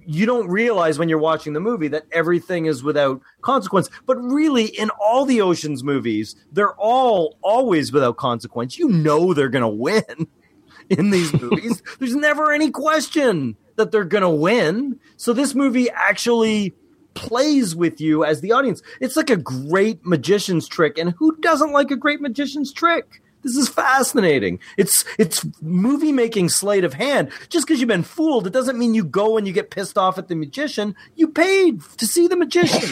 you 0.05 0.25
don't 0.25 0.47
realize 0.47 0.97
when 0.97 1.09
you're 1.09 1.17
watching 1.17 1.53
the 1.53 1.59
movie 1.59 1.87
that 1.89 2.05
everything 2.11 2.65
is 2.65 2.83
without 2.83 3.21
consequence. 3.41 3.89
But 4.05 4.17
really, 4.17 4.65
in 4.65 4.89
all 4.91 5.25
the 5.25 5.41
Oceans 5.41 5.83
movies, 5.83 6.35
they're 6.51 6.75
all 6.75 7.37
always 7.41 7.91
without 7.91 8.17
consequence. 8.17 8.77
You 8.77 8.89
know 8.89 9.33
they're 9.33 9.49
going 9.49 9.61
to 9.61 9.67
win 9.67 10.27
in 10.89 11.11
these 11.11 11.33
movies. 11.39 11.81
There's 11.99 12.15
never 12.15 12.51
any 12.51 12.71
question 12.71 13.55
that 13.75 13.91
they're 13.91 14.03
going 14.03 14.23
to 14.23 14.29
win. 14.29 14.99
So 15.17 15.33
this 15.33 15.55
movie 15.55 15.89
actually 15.89 16.75
plays 17.13 17.75
with 17.75 17.99
you 17.99 18.23
as 18.23 18.41
the 18.41 18.51
audience. 18.51 18.81
It's 18.99 19.17
like 19.17 19.29
a 19.29 19.37
great 19.37 20.05
magician's 20.05 20.67
trick. 20.67 20.97
And 20.97 21.11
who 21.17 21.35
doesn't 21.37 21.71
like 21.71 21.91
a 21.91 21.95
great 21.95 22.21
magician's 22.21 22.71
trick? 22.71 23.20
This 23.43 23.55
is 23.57 23.69
fascinating. 23.69 24.59
It's 24.77 25.03
it's 25.17 25.45
movie 25.61 26.11
making 26.11 26.49
sleight 26.49 26.83
of 26.83 26.93
hand. 26.93 27.29
Just 27.49 27.65
because 27.65 27.79
you've 27.79 27.87
been 27.87 28.03
fooled, 28.03 28.45
it 28.47 28.53
doesn't 28.53 28.77
mean 28.77 28.93
you 28.93 29.03
go 29.03 29.37
and 29.37 29.47
you 29.47 29.53
get 29.53 29.71
pissed 29.71 29.97
off 29.97 30.17
at 30.17 30.27
the 30.27 30.35
magician. 30.35 30.95
You 31.15 31.27
paid 31.29 31.81
to 31.97 32.05
see 32.07 32.27
the 32.27 32.35
magician. 32.35 32.89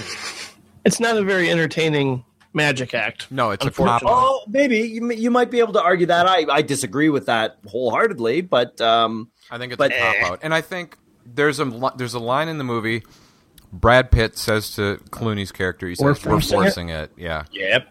It's 0.86 1.00
not 1.00 1.18
a 1.18 1.24
very 1.24 1.50
entertaining 1.52 2.24
magic 2.54 2.94
act. 2.96 3.32
no, 3.32 3.52
it's 3.52 3.64
a 3.64 3.68
Unfortunately. 3.68 4.08
cop. 4.08 4.24
oh, 4.24 4.44
maybe 4.48 4.78
you, 4.80 5.12
you 5.12 5.30
might 5.30 5.52
be 5.52 5.60
able 5.60 5.74
to 5.74 5.82
argue 5.84 6.08
that. 6.08 6.26
I, 6.28 6.46
I 6.50 6.62
disagree 6.64 7.10
with 7.10 7.28
that 7.28 7.58
wholeheartedly, 7.68 8.42
but 8.42 8.80
um, 8.82 9.30
I 9.52 9.58
think 9.60 9.74
it's 9.74 9.78
But- 9.78 9.92
a 9.92 9.98
cop 10.00 10.32
out, 10.32 10.40
and 10.42 10.54
I 10.54 10.62
think 10.62 10.98
there's 11.26 11.60
a 11.60 11.92
there's 11.96 12.16
a 12.16 12.20
line 12.20 12.48
in 12.48 12.58
the 12.58 12.64
movie. 12.64 13.04
Brad 13.72 14.10
Pitt 14.10 14.36
says 14.36 14.74
to 14.78 14.98
Clooney's 15.12 15.52
character, 15.52 15.88
he 15.88 15.96
We're 16.00 16.16
says, 16.16 16.26
"We're 16.26 16.32
forcing 16.32 16.58
it?" 16.58 16.62
forcing 16.64 16.90
it." 16.90 17.12
Yeah, 17.18 17.44
Yep. 17.52 17.88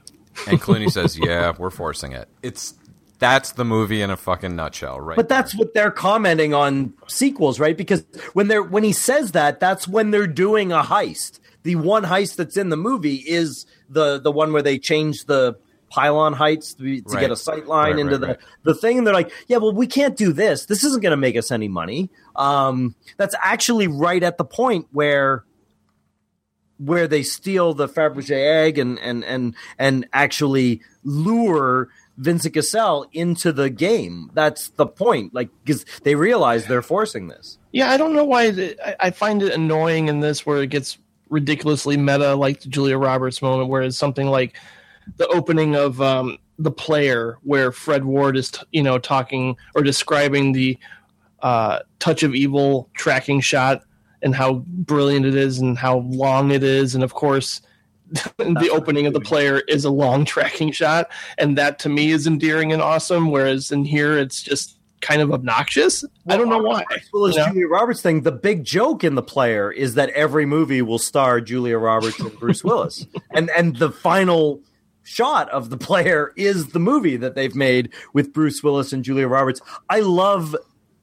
And 0.47 0.60
Clooney 0.60 0.90
says, 0.90 1.19
"Yeah, 1.19 1.52
we're 1.59 1.70
forcing 1.70 2.12
it." 2.12 2.28
It's 2.43 2.74
that's 3.19 3.52
the 3.52 3.65
movie 3.65 4.01
in 4.01 4.10
a 4.10 4.16
fucking 4.16 4.55
nutshell, 4.55 5.01
right? 5.01 5.16
But 5.16 5.28
that's 5.28 5.55
what 5.56 5.74
they're 5.74 5.90
commenting 5.90 6.55
on 6.55 6.93
sequels, 7.09 7.59
right? 7.59 7.77
Because 7.77 8.05
when 8.35 8.48
they're 8.48 8.62
when 8.62 8.85
he 8.85 8.93
says 8.93 9.32
that, 9.32 9.59
that's 9.60 9.89
when 9.89 10.10
they're 10.12 10.27
doing 10.28 10.70
a 10.73 10.82
heist. 10.82 11.40
The 11.65 11.74
one 11.77 12.05
heist 12.05 12.36
that's 12.36 12.56
in 12.56 12.69
the 12.69 12.77
movie 12.77 13.16
is 13.16 13.66
the 13.89 14.20
the 14.20 14.31
one 14.31 14.52
where 14.52 14.62
they 14.62 14.78
change 14.78 15.24
the 15.24 15.56
pylon 15.90 16.35
heights 16.35 16.74
to, 16.74 16.82
be, 16.82 17.01
to 17.01 17.09
Right. 17.09 17.20
get 17.23 17.31
a 17.31 17.36
sight 17.36 17.66
line 17.66 17.93
Right, 17.93 18.01
into 18.01 18.19
right, 18.19 18.39
the 18.65 18.73
the 18.73 18.74
thing. 18.74 18.98
And 18.98 19.06
they're 19.06 19.15
like, 19.15 19.32
yeah, 19.48 19.56
well, 19.56 19.73
we 19.73 19.86
can't 19.86 20.16
do 20.16 20.32
this. 20.32 20.66
This 20.66 20.85
isn't 20.85 21.02
going 21.02 21.12
to 21.12 21.16
make 21.16 21.35
us 21.36 21.51
any 21.51 21.66
money. 21.66 22.10
Um, 22.36 22.94
that's 23.16 23.35
actually 23.43 23.89
right 23.89 24.23
at 24.23 24.36
the 24.39 24.44
point 24.44 24.86
where 24.93 25.44
where 26.78 27.06
they 27.06 27.22
steal 27.22 27.74
the 27.74 27.88
Fabergé 27.88 28.64
egg 28.64 28.78
and 28.78 28.98
and 28.98 29.24
and 29.24 29.55
and 29.78 30.06
actually 30.12 30.80
lure 31.05 31.88
Vincent 32.16 32.55
Cassel 32.55 33.06
into 33.12 33.52
the 33.52 33.70
game. 33.70 34.30
That's 34.34 34.68
the 34.70 34.86
point. 34.86 35.34
Like 35.34 35.50
because 35.64 35.84
they 36.02 36.14
realize 36.14 36.66
they're 36.66 36.82
forcing 36.82 37.28
this. 37.28 37.59
Yeah, 37.72 37.90
I 37.90 37.96
don't 37.96 38.14
know 38.14 38.24
why. 38.24 38.50
The, 38.50 38.76
I, 38.86 39.09
I 39.09 39.10
find 39.10 39.42
it 39.42 39.52
annoying 39.52 40.09
in 40.09 40.20
this 40.20 40.44
where 40.44 40.62
it 40.62 40.68
gets 40.70 40.98
ridiculously 41.28 41.96
meta, 41.96 42.34
like 42.34 42.60
the 42.60 42.68
Julia 42.68 42.98
Roberts 42.98 43.42
moment, 43.42 43.68
where 43.68 43.82
it's 43.82 43.96
something 43.96 44.26
like 44.26 44.56
the 45.16 45.28
opening 45.28 45.74
of 45.74 46.00
um, 46.00 46.38
the 46.59 46.70
player, 46.70 47.38
where 47.42 47.72
Fred 47.72 48.05
Ward 48.05 48.36
is, 48.36 48.50
t- 48.50 48.62
you 48.72 48.82
know, 48.82 48.98
talking 48.98 49.56
or 49.74 49.82
describing 49.82 50.52
the 50.52 50.78
uh, 51.40 51.80
touch 51.98 52.22
of 52.22 52.34
evil 52.34 52.88
tracking 52.94 53.40
shot 53.40 53.82
and 54.23 54.35
how 54.35 54.65
brilliant 54.66 55.27
it 55.27 55.35
is 55.35 55.59
and 55.59 55.78
how 55.78 55.99
long 55.99 56.51
it 56.51 56.62
is, 56.62 56.95
and 56.95 57.05
of 57.05 57.15
course. 57.15 57.61
the 58.39 58.70
opening 58.73 59.07
of 59.07 59.12
the 59.12 59.20
player 59.20 59.61
is 59.69 59.85
a 59.85 59.90
long 59.90 60.24
tracking 60.24 60.73
shot, 60.73 61.11
and 61.36 61.59
that 61.59 61.78
to 61.78 61.90
me 61.90 62.11
is 62.11 62.27
endearing 62.27 62.73
and 62.73 62.81
awesome. 62.81 63.31
Whereas 63.31 63.70
in 63.70 63.85
here, 63.85 64.16
it's 64.16 64.43
just 64.43 64.78
kind 65.01 65.23
of 65.23 65.32
obnoxious. 65.32 66.05
I 66.28 66.36
don't 66.36 66.49
know 66.49 66.59
why. 66.59 66.85
As 66.95 67.09
well 67.12 67.27
as 67.27 67.36
you 67.36 67.40
know? 67.40 67.49
Julia 67.49 67.69
Roberts 67.69 68.03
thing, 68.03 68.23
the 68.23 68.32
big 68.32 68.65
joke 68.65 69.05
in 69.05 69.15
the 69.15 69.23
player 69.23 69.70
is 69.70 69.95
that 69.95 70.11
every 70.11 70.47
movie 70.47 70.82
will 70.82 70.99
star 70.99 71.40
Julia 71.40 71.78
Roberts 71.78 72.19
and 72.19 72.32
Bruce 72.39 72.65
Willis, 72.65 73.07
and 73.35 73.51
and 73.51 73.77
the 73.77 73.90
final 73.90 74.61
shot 75.05 75.49
of 75.51 75.70
the 75.70 75.78
player 75.78 76.32
is 76.36 76.69
the 76.69 76.78
movie 76.78 77.16
that 77.16 77.35
they've 77.35 77.55
made 77.55 77.90
with 78.12 78.32
Bruce 78.32 78.62
Willis 78.62 78.93
and 78.93 79.05
Julia 79.05 79.27
Roberts. 79.27 79.61
I 79.89 80.01
love 80.01 80.55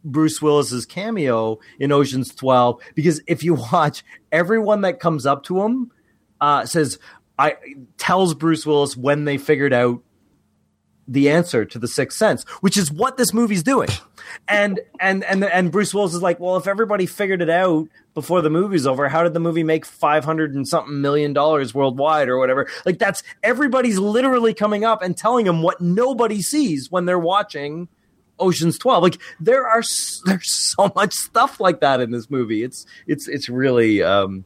Bruce 0.06 0.41
Willis's 0.41 0.86
cameo 0.86 1.60
in 1.80 1.91
Ocean's 1.91 2.34
12 2.34 2.82
because 2.94 3.22
if 3.27 3.44
you 3.44 3.53
watch 3.72 4.03
everyone 4.32 4.82
that 4.82 4.99
comes 4.99 5.26
up 5.26 5.44
to 5.45 5.61
him 5.61 5.91
uh, 6.40 6.65
says 6.65 6.99
I 7.38 7.57
tells 7.98 8.34
Bruce 8.34 8.65
Willis 8.65 8.95
when 8.95 9.26
they 9.26 9.38
figured 9.38 9.73
out 9.73 10.02
the 11.07 11.30
answer 11.30 11.65
to 11.65 11.77
the 11.77 11.88
sixth 11.88 12.18
sense, 12.18 12.44
which 12.61 12.77
is 12.77 12.91
what 12.91 13.18
this 13.18 13.34
movie's 13.34 13.64
doing. 13.64 13.90
And 14.48 14.80
and 14.99 15.23
and 15.23 15.44
and 15.44 15.72
Bruce 15.72 15.94
Willis 15.94 16.14
is 16.14 16.22
like, 16.22 16.40
well, 16.40 16.57
if 16.57 16.68
everybody 16.68 17.06
figured 17.06 17.41
it 17.41 17.49
out 17.49 17.88
before 18.14 18.41
the 18.41 18.49
movie's 18.49 18.88
over, 18.88 19.07
how 19.07 19.23
did 19.23 19.34
the 19.34 19.40
movie 19.40 19.64
make 19.64 19.86
five 19.86 20.26
hundred 20.26 20.56
and 20.56 20.68
something 20.68 21.02
million 21.02 21.34
dollars 21.34 21.73
worldwide 21.73 22.27
or 22.27 22.38
whatever? 22.38 22.68
Like 22.86 22.98
that's 22.98 23.22
everybody's 23.44 23.99
literally 23.99 24.53
coming 24.53 24.84
up 24.84 25.02
and 25.02 25.15
telling 25.15 25.45
him 25.45 25.61
what 25.61 25.80
nobody 25.80 26.41
sees 26.41 26.90
when 26.90 27.06
they're 27.06 27.19
watching 27.19 27.88
Ocean's 28.40 28.78
12. 28.78 29.03
Like 29.03 29.18
there 29.40 29.68
are 29.68 29.82
there's 30.26 30.53
so 30.53 30.91
much 30.95 31.14
stuff 31.14 31.60
like 31.60 31.82
that 31.82 32.02
in 32.02 32.12
this 32.12 32.30
movie. 32.30 32.64
It's 32.64 32.86
it's 33.07 33.28
it's 33.28 33.49
really 33.49 34.03
um 34.03 34.45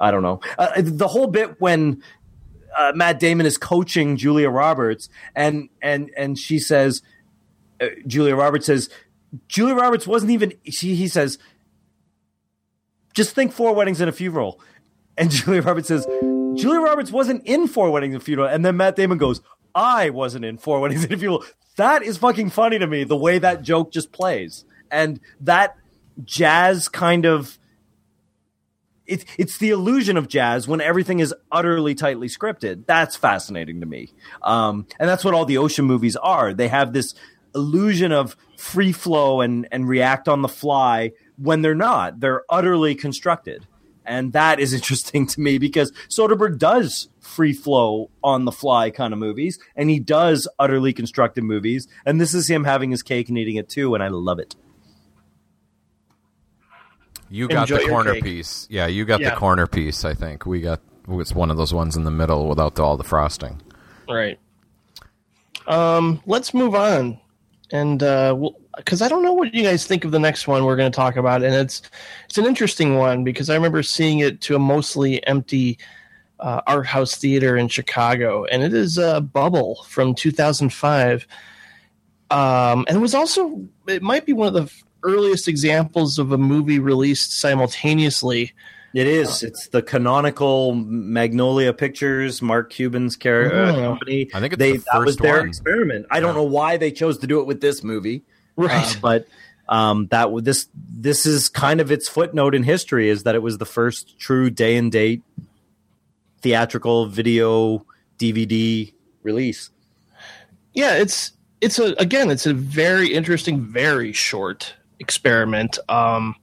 I 0.00 0.10
don't 0.10 0.22
know. 0.22 0.40
Uh, 0.58 0.80
the 0.82 1.08
whole 1.08 1.26
bit 1.26 1.60
when 1.60 2.02
uh, 2.76 2.92
Matt 2.94 3.20
Damon 3.20 3.46
is 3.46 3.58
coaching 3.58 4.16
Julia 4.16 4.48
Roberts, 4.48 5.08
and 5.34 5.68
and 5.82 6.10
and 6.16 6.38
she 6.38 6.58
says, 6.58 7.02
uh, 7.80 7.88
Julia 8.06 8.34
Roberts 8.34 8.66
says, 8.66 8.88
Julia 9.48 9.74
Roberts 9.74 10.06
wasn't 10.06 10.32
even. 10.32 10.54
She 10.64 10.94
he 10.94 11.08
says, 11.08 11.38
just 13.14 13.34
think 13.34 13.52
four 13.52 13.74
weddings 13.74 14.00
and 14.00 14.08
a 14.08 14.12
funeral, 14.12 14.60
and 15.18 15.30
Julia 15.30 15.62
Roberts 15.62 15.88
says, 15.88 16.06
Julia 16.06 16.80
Roberts 16.80 17.12
wasn't 17.12 17.44
in 17.44 17.68
four 17.68 17.90
weddings 17.90 18.14
and 18.14 18.22
a 18.22 18.24
funeral, 18.24 18.48
and 18.48 18.64
then 18.64 18.76
Matt 18.76 18.96
Damon 18.96 19.18
goes, 19.18 19.42
I 19.74 20.10
wasn't 20.10 20.44
in 20.44 20.58
four 20.58 20.80
weddings 20.80 21.04
and 21.04 21.12
a 21.12 21.18
funeral. 21.18 21.44
That 21.80 22.02
is 22.02 22.18
fucking 22.18 22.50
funny 22.50 22.78
to 22.78 22.86
me. 22.86 23.04
The 23.04 23.16
way 23.16 23.38
that 23.38 23.62
joke 23.62 23.90
just 23.90 24.12
plays, 24.12 24.66
and 24.90 25.18
that 25.40 25.76
jazz 26.24 26.88
kind 26.90 27.24
of 27.24 27.58
it's 29.06 29.24
it's 29.38 29.56
the 29.56 29.70
illusion 29.70 30.18
of 30.18 30.28
jazz 30.28 30.68
when 30.68 30.82
everything 30.82 31.20
is 31.20 31.34
utterly 31.50 31.94
tightly 31.94 32.28
scripted. 32.28 32.84
That's 32.84 33.16
fascinating 33.16 33.80
to 33.80 33.86
me, 33.86 34.12
um, 34.42 34.86
and 34.98 35.08
that's 35.08 35.24
what 35.24 35.32
all 35.32 35.46
the 35.46 35.56
ocean 35.56 35.86
movies 35.86 36.16
are. 36.16 36.52
They 36.52 36.68
have 36.68 36.92
this 36.92 37.14
illusion 37.54 38.12
of 38.12 38.36
free 38.58 38.92
flow 38.92 39.40
and 39.40 39.66
and 39.72 39.88
react 39.88 40.28
on 40.28 40.42
the 40.42 40.48
fly 40.48 41.12
when 41.38 41.62
they're 41.62 41.74
not. 41.74 42.20
They're 42.20 42.42
utterly 42.50 42.94
constructed, 42.94 43.66
and 44.10 44.32
that 44.34 44.58
is 44.60 44.72
interesting 44.78 45.26
to 45.28 45.40
me 45.40 45.56
because 45.58 45.92
Soderbergh 46.08 46.58
does 46.58 47.08
free 47.20 47.52
flow 47.52 48.10
on 48.24 48.44
the 48.44 48.52
fly 48.52 48.90
kind 48.90 49.12
of 49.14 49.18
movies, 49.18 49.58
and 49.76 49.88
he 49.88 49.98
does 50.00 50.46
utterly 50.58 50.92
constructed 50.92 51.44
movies, 51.44 51.86
and 52.04 52.20
this 52.20 52.34
is 52.34 52.48
him 52.50 52.64
having 52.64 52.90
his 52.90 53.02
cake 53.02 53.28
and 53.28 53.38
eating 53.38 53.56
it 53.56 53.68
too, 53.68 53.94
and 53.94 54.02
I 54.02 54.08
love 54.08 54.38
it. 54.40 54.56
You 57.30 57.46
got 57.46 57.70
Enjoy 57.70 57.84
the 57.84 57.88
corner 57.88 58.14
cake. 58.14 58.24
piece. 58.24 58.66
Yeah, 58.68 58.86
you 58.88 59.04
got 59.04 59.20
Yeah. 59.20 59.30
the 59.30 59.36
corner 59.36 59.66
piece. 59.68 60.04
I 60.04 60.14
think 60.14 60.44
we 60.46 60.60
got. 60.60 60.80
It's 61.08 61.32
one 61.32 61.50
of 61.50 61.56
those 61.56 61.72
ones 61.72 61.96
in 61.96 62.04
the 62.04 62.10
middle 62.10 62.48
without 62.48 62.78
all 62.80 62.96
the 62.96 63.04
frosting. 63.04 63.60
Right. 64.08 64.38
Um, 65.66 66.20
let's 66.26 66.52
move 66.52 66.74
on, 66.74 67.20
and 67.70 68.02
uh, 68.02 68.34
because 68.76 69.02
I 69.02 69.08
don't 69.08 69.22
know 69.22 69.32
what 69.32 69.52
you 69.54 69.62
guys 69.62 69.86
think 69.86 70.04
of 70.04 70.10
the 70.10 70.18
next 70.18 70.46
one 70.48 70.64
we're 70.64 70.76
going 70.76 70.90
to 70.90 70.96
talk 70.96 71.16
about, 71.16 71.42
and 71.42 71.54
it's 71.54 71.82
it's 72.26 72.38
an 72.38 72.46
interesting 72.46 72.96
one 72.96 73.24
because 73.24 73.50
I 73.50 73.54
remember 73.54 73.82
seeing 73.82 74.20
it 74.20 74.40
to 74.42 74.54
a 74.56 74.58
mostly 74.58 75.24
empty 75.26 75.78
uh, 76.38 76.60
art 76.66 76.86
house 76.86 77.16
theater 77.16 77.56
in 77.56 77.68
Chicago, 77.68 78.44
and 78.46 78.62
it 78.62 78.72
is 78.72 78.98
uh, 78.98 79.20
Bubble 79.20 79.84
from 79.88 80.14
2005. 80.14 81.26
Um, 82.30 82.84
and 82.88 82.96
it 82.96 83.00
was 83.00 83.14
also 83.14 83.60
it 83.88 84.02
might 84.02 84.24
be 84.24 84.32
one 84.32 84.48
of 84.48 84.54
the 84.54 84.72
earliest 85.02 85.48
examples 85.48 86.18
of 86.18 86.30
a 86.32 86.38
movie 86.38 86.78
released 86.78 87.38
simultaneously. 87.40 88.52
It 88.92 89.06
is. 89.06 89.42
It's 89.44 89.68
the 89.68 89.82
canonical 89.82 90.74
Magnolia 90.74 91.72
Pictures, 91.72 92.42
Mark 92.42 92.70
Cuban's 92.70 93.16
car- 93.16 93.52
uh, 93.52 93.72
Oh. 93.72 93.74
company. 93.82 94.28
I 94.34 94.40
think 94.40 94.52
it's 94.54 94.58
they 94.58 94.76
the 94.78 94.84
that 94.92 95.04
was 95.04 95.16
their 95.16 95.38
one. 95.38 95.48
experiment. 95.48 96.06
I 96.10 96.18
don't 96.20 96.34
know 96.34 96.42
why 96.44 96.76
they 96.76 96.90
chose 96.90 97.18
to 97.18 97.26
do 97.28 97.40
it 97.40 97.46
with 97.46 97.60
this 97.60 97.84
movie, 97.84 98.22
Right. 98.60 98.96
uh, 98.96 99.00
but 99.00 99.28
um, 99.68 100.06
that 100.08 100.24
w- 100.24 100.40
this 100.42 100.68
this 100.74 101.26
is 101.26 101.48
kind 101.48 101.80
of 101.80 101.90
its 101.92 102.08
footnote 102.08 102.54
in 102.54 102.62
history 102.62 103.08
is 103.08 103.22
that 103.24 103.34
it 103.34 103.42
was 103.42 103.58
the 103.58 103.64
first 103.66 104.18
true 104.18 104.50
day 104.50 104.76
and 104.76 104.90
date 104.90 105.22
theatrical 106.40 107.06
video 107.06 107.84
DVD 108.18 108.92
release. 109.22 109.70
yeah 110.74 110.94
it's 110.94 111.32
it's 111.60 111.78
a 111.78 111.92
again 111.98 112.30
it's 112.30 112.46
a 112.46 112.54
very 112.54 113.12
interesting 113.12 113.60
very 113.60 114.12
short 114.12 114.74
experiment 114.98 115.78
um 115.88 116.34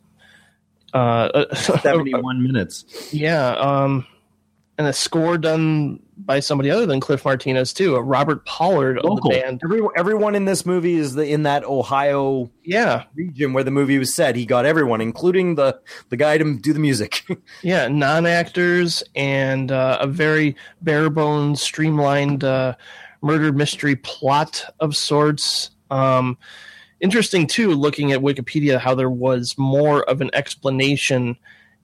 uh 0.94 1.54
Seventy 1.56 2.14
one 2.14 2.42
minutes. 2.44 2.86
yeah 3.14 3.50
um 3.52 4.06
and 4.78 4.88
a 4.88 4.94
score 4.94 5.38
done 5.38 6.00
by 6.18 6.40
somebody 6.40 6.70
other 6.70 6.86
than 6.86 7.00
cliff 7.00 7.26
martinez 7.26 7.74
too 7.74 7.96
uh, 7.96 8.00
robert 8.00 8.46
pollard 8.46 8.98
of 9.00 9.22
the 9.22 9.30
band 9.30 9.62
Every, 9.64 9.82
everyone 9.96 10.36
in 10.36 10.46
this 10.46 10.66
movie 10.66 10.96
is 10.96 11.16
the, 11.16 11.28
in 11.28 11.44
that 11.44 11.64
Ohio 11.64 12.50
yeah 12.64 13.04
region 13.16 13.54
where 13.54 13.64
the 13.64 13.72
movie 13.72 13.98
was 13.98 14.14
set. 14.14 14.36
He 14.36 14.46
got 14.46 14.66
everyone, 14.66 15.02
including 15.02 15.56
the 15.56 15.80
the 16.10 16.18
guy 16.18 16.38
to 16.38 16.60
do 16.60 16.74
the 16.74 16.80
music. 16.80 17.24
yeah 17.64 17.88
non-actors 17.88 19.04
and 19.16 19.72
uh, 19.72 19.98
a 20.00 20.08
very 20.08 20.56
bare 20.82 21.10
bones 21.10 21.62
streamlined 21.62 22.44
uh, 22.44 22.76
murder 23.22 23.52
mystery 23.52 23.96
plot 23.96 24.64
of 24.80 24.96
sorts 24.96 25.72
um, 25.90 26.38
interesting 27.00 27.48
too 27.48 27.72
looking 27.72 28.12
at 28.12 28.22
wikipedia 28.22 28.80
how 28.80 28.94
there 28.96 29.10
was 29.10 29.58
more 29.58 30.04
of 30.10 30.22
an 30.22 30.30
explanation 30.34 31.36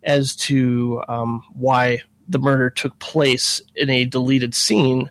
as 0.03 0.35
to 0.35 1.01
um, 1.07 1.43
why 1.53 2.01
the 2.27 2.39
murder 2.39 2.69
took 2.69 2.97
place 2.99 3.61
in 3.75 3.89
a 3.89 4.05
deleted 4.05 4.53
scene 4.55 5.09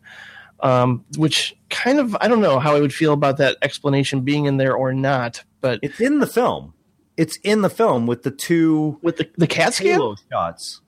um, 0.61 1.05
which 1.17 1.55
kind 1.71 1.99
of 1.99 2.17
i 2.21 2.29
don't 2.29 2.41
know 2.41 2.59
how 2.59 2.75
i 2.77 2.81
would 2.81 2.93
feel 2.95 3.13
about 3.13 3.37
that 3.39 3.57
explanation 3.63 4.21
being 4.23 4.47
in 4.47 4.57
there 4.59 4.75
or 4.75 4.93
not 4.93 5.43
but 5.61 5.79
It's 5.83 6.01
in 6.01 6.19
the 6.19 6.27
film. 6.27 6.75
It's 7.17 7.37
in 7.45 7.61
the 7.63 7.71
film 7.71 8.07
with 8.09 8.23
the 8.25 8.31
two 8.33 8.99
with 9.03 9.17
the, 9.19 9.29
the 9.37 9.47
cat 9.47 9.75
scan 9.75 10.01
shots. 10.33 10.81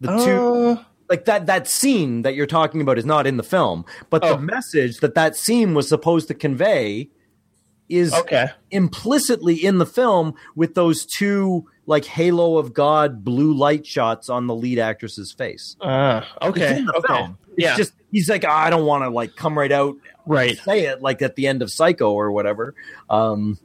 The 0.00 0.08
two 0.24 0.78
Uh, 0.80 0.84
like 1.08 1.26
that 1.26 1.46
that 1.46 1.68
scene 1.68 2.22
that 2.22 2.34
you're 2.34 2.46
talking 2.46 2.80
about 2.80 2.98
is 2.98 3.04
not 3.04 3.26
in 3.26 3.36
the 3.36 3.42
film, 3.44 3.84
but 4.10 4.24
Oh. 4.24 4.34
the 4.36 4.40
message 4.42 4.98
that 4.98 5.14
that 5.14 5.36
scene 5.36 5.74
was 5.74 5.88
supposed 5.88 6.26
to 6.28 6.34
convey 6.34 7.10
is 7.88 8.12
okay 8.14 8.48
implicitly 8.70 9.54
in 9.54 9.78
the 9.78 9.86
film 9.86 10.34
with 10.56 10.74
those 10.74 11.06
two 11.06 11.66
like 11.88 12.04
halo 12.04 12.58
of 12.58 12.72
god 12.72 13.24
blue 13.24 13.52
light 13.52 13.84
shots 13.84 14.28
on 14.28 14.46
the 14.46 14.54
lead 14.54 14.78
actress's 14.78 15.32
face. 15.32 15.74
uh, 15.80 16.22
okay 16.42 16.70
It's 16.70 16.78
in 16.78 16.84
the 16.86 16.94
okay 16.98 17.06
film. 17.14 17.38
It's 17.48 17.56
yeah 17.64 17.76
just 17.76 17.92
he's 18.12 18.28
like 18.28 18.44
"Ah, 18.46 18.64
I 18.66 18.70
don't 18.70 18.86
want 18.86 19.02
to 19.02 19.08
like 19.10 19.34
come 19.34 19.58
right 19.58 19.72
out 19.72 19.96
right 20.26 20.56
say 20.58 20.86
it 20.86 21.02
like 21.02 21.22
at 21.22 21.34
the 21.34 21.46
end 21.48 21.62
of 21.62 21.70
Psycho 21.72 22.12
or 22.12 22.30
whatever. 22.30 22.74
Um 23.10 23.58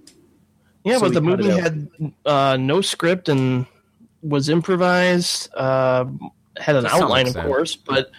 Yeah, 0.83 0.97
So 0.97 1.01
but 1.05 1.13
the 1.13 1.21
we 1.21 1.27
cut 1.31 1.39
it 1.41 1.43
movie 1.43 1.59
had 1.59 2.13
uh, 2.25 2.57
no 2.59 2.81
script 2.81 3.29
and 3.29 3.65
was 4.21 4.49
improvised. 4.49 5.49
Uh, 5.53 6.05
had 6.57 6.75
an 6.77 6.85
outline, 6.85 7.27
of 7.27 7.35
course, 7.35 7.75
but 7.75 8.09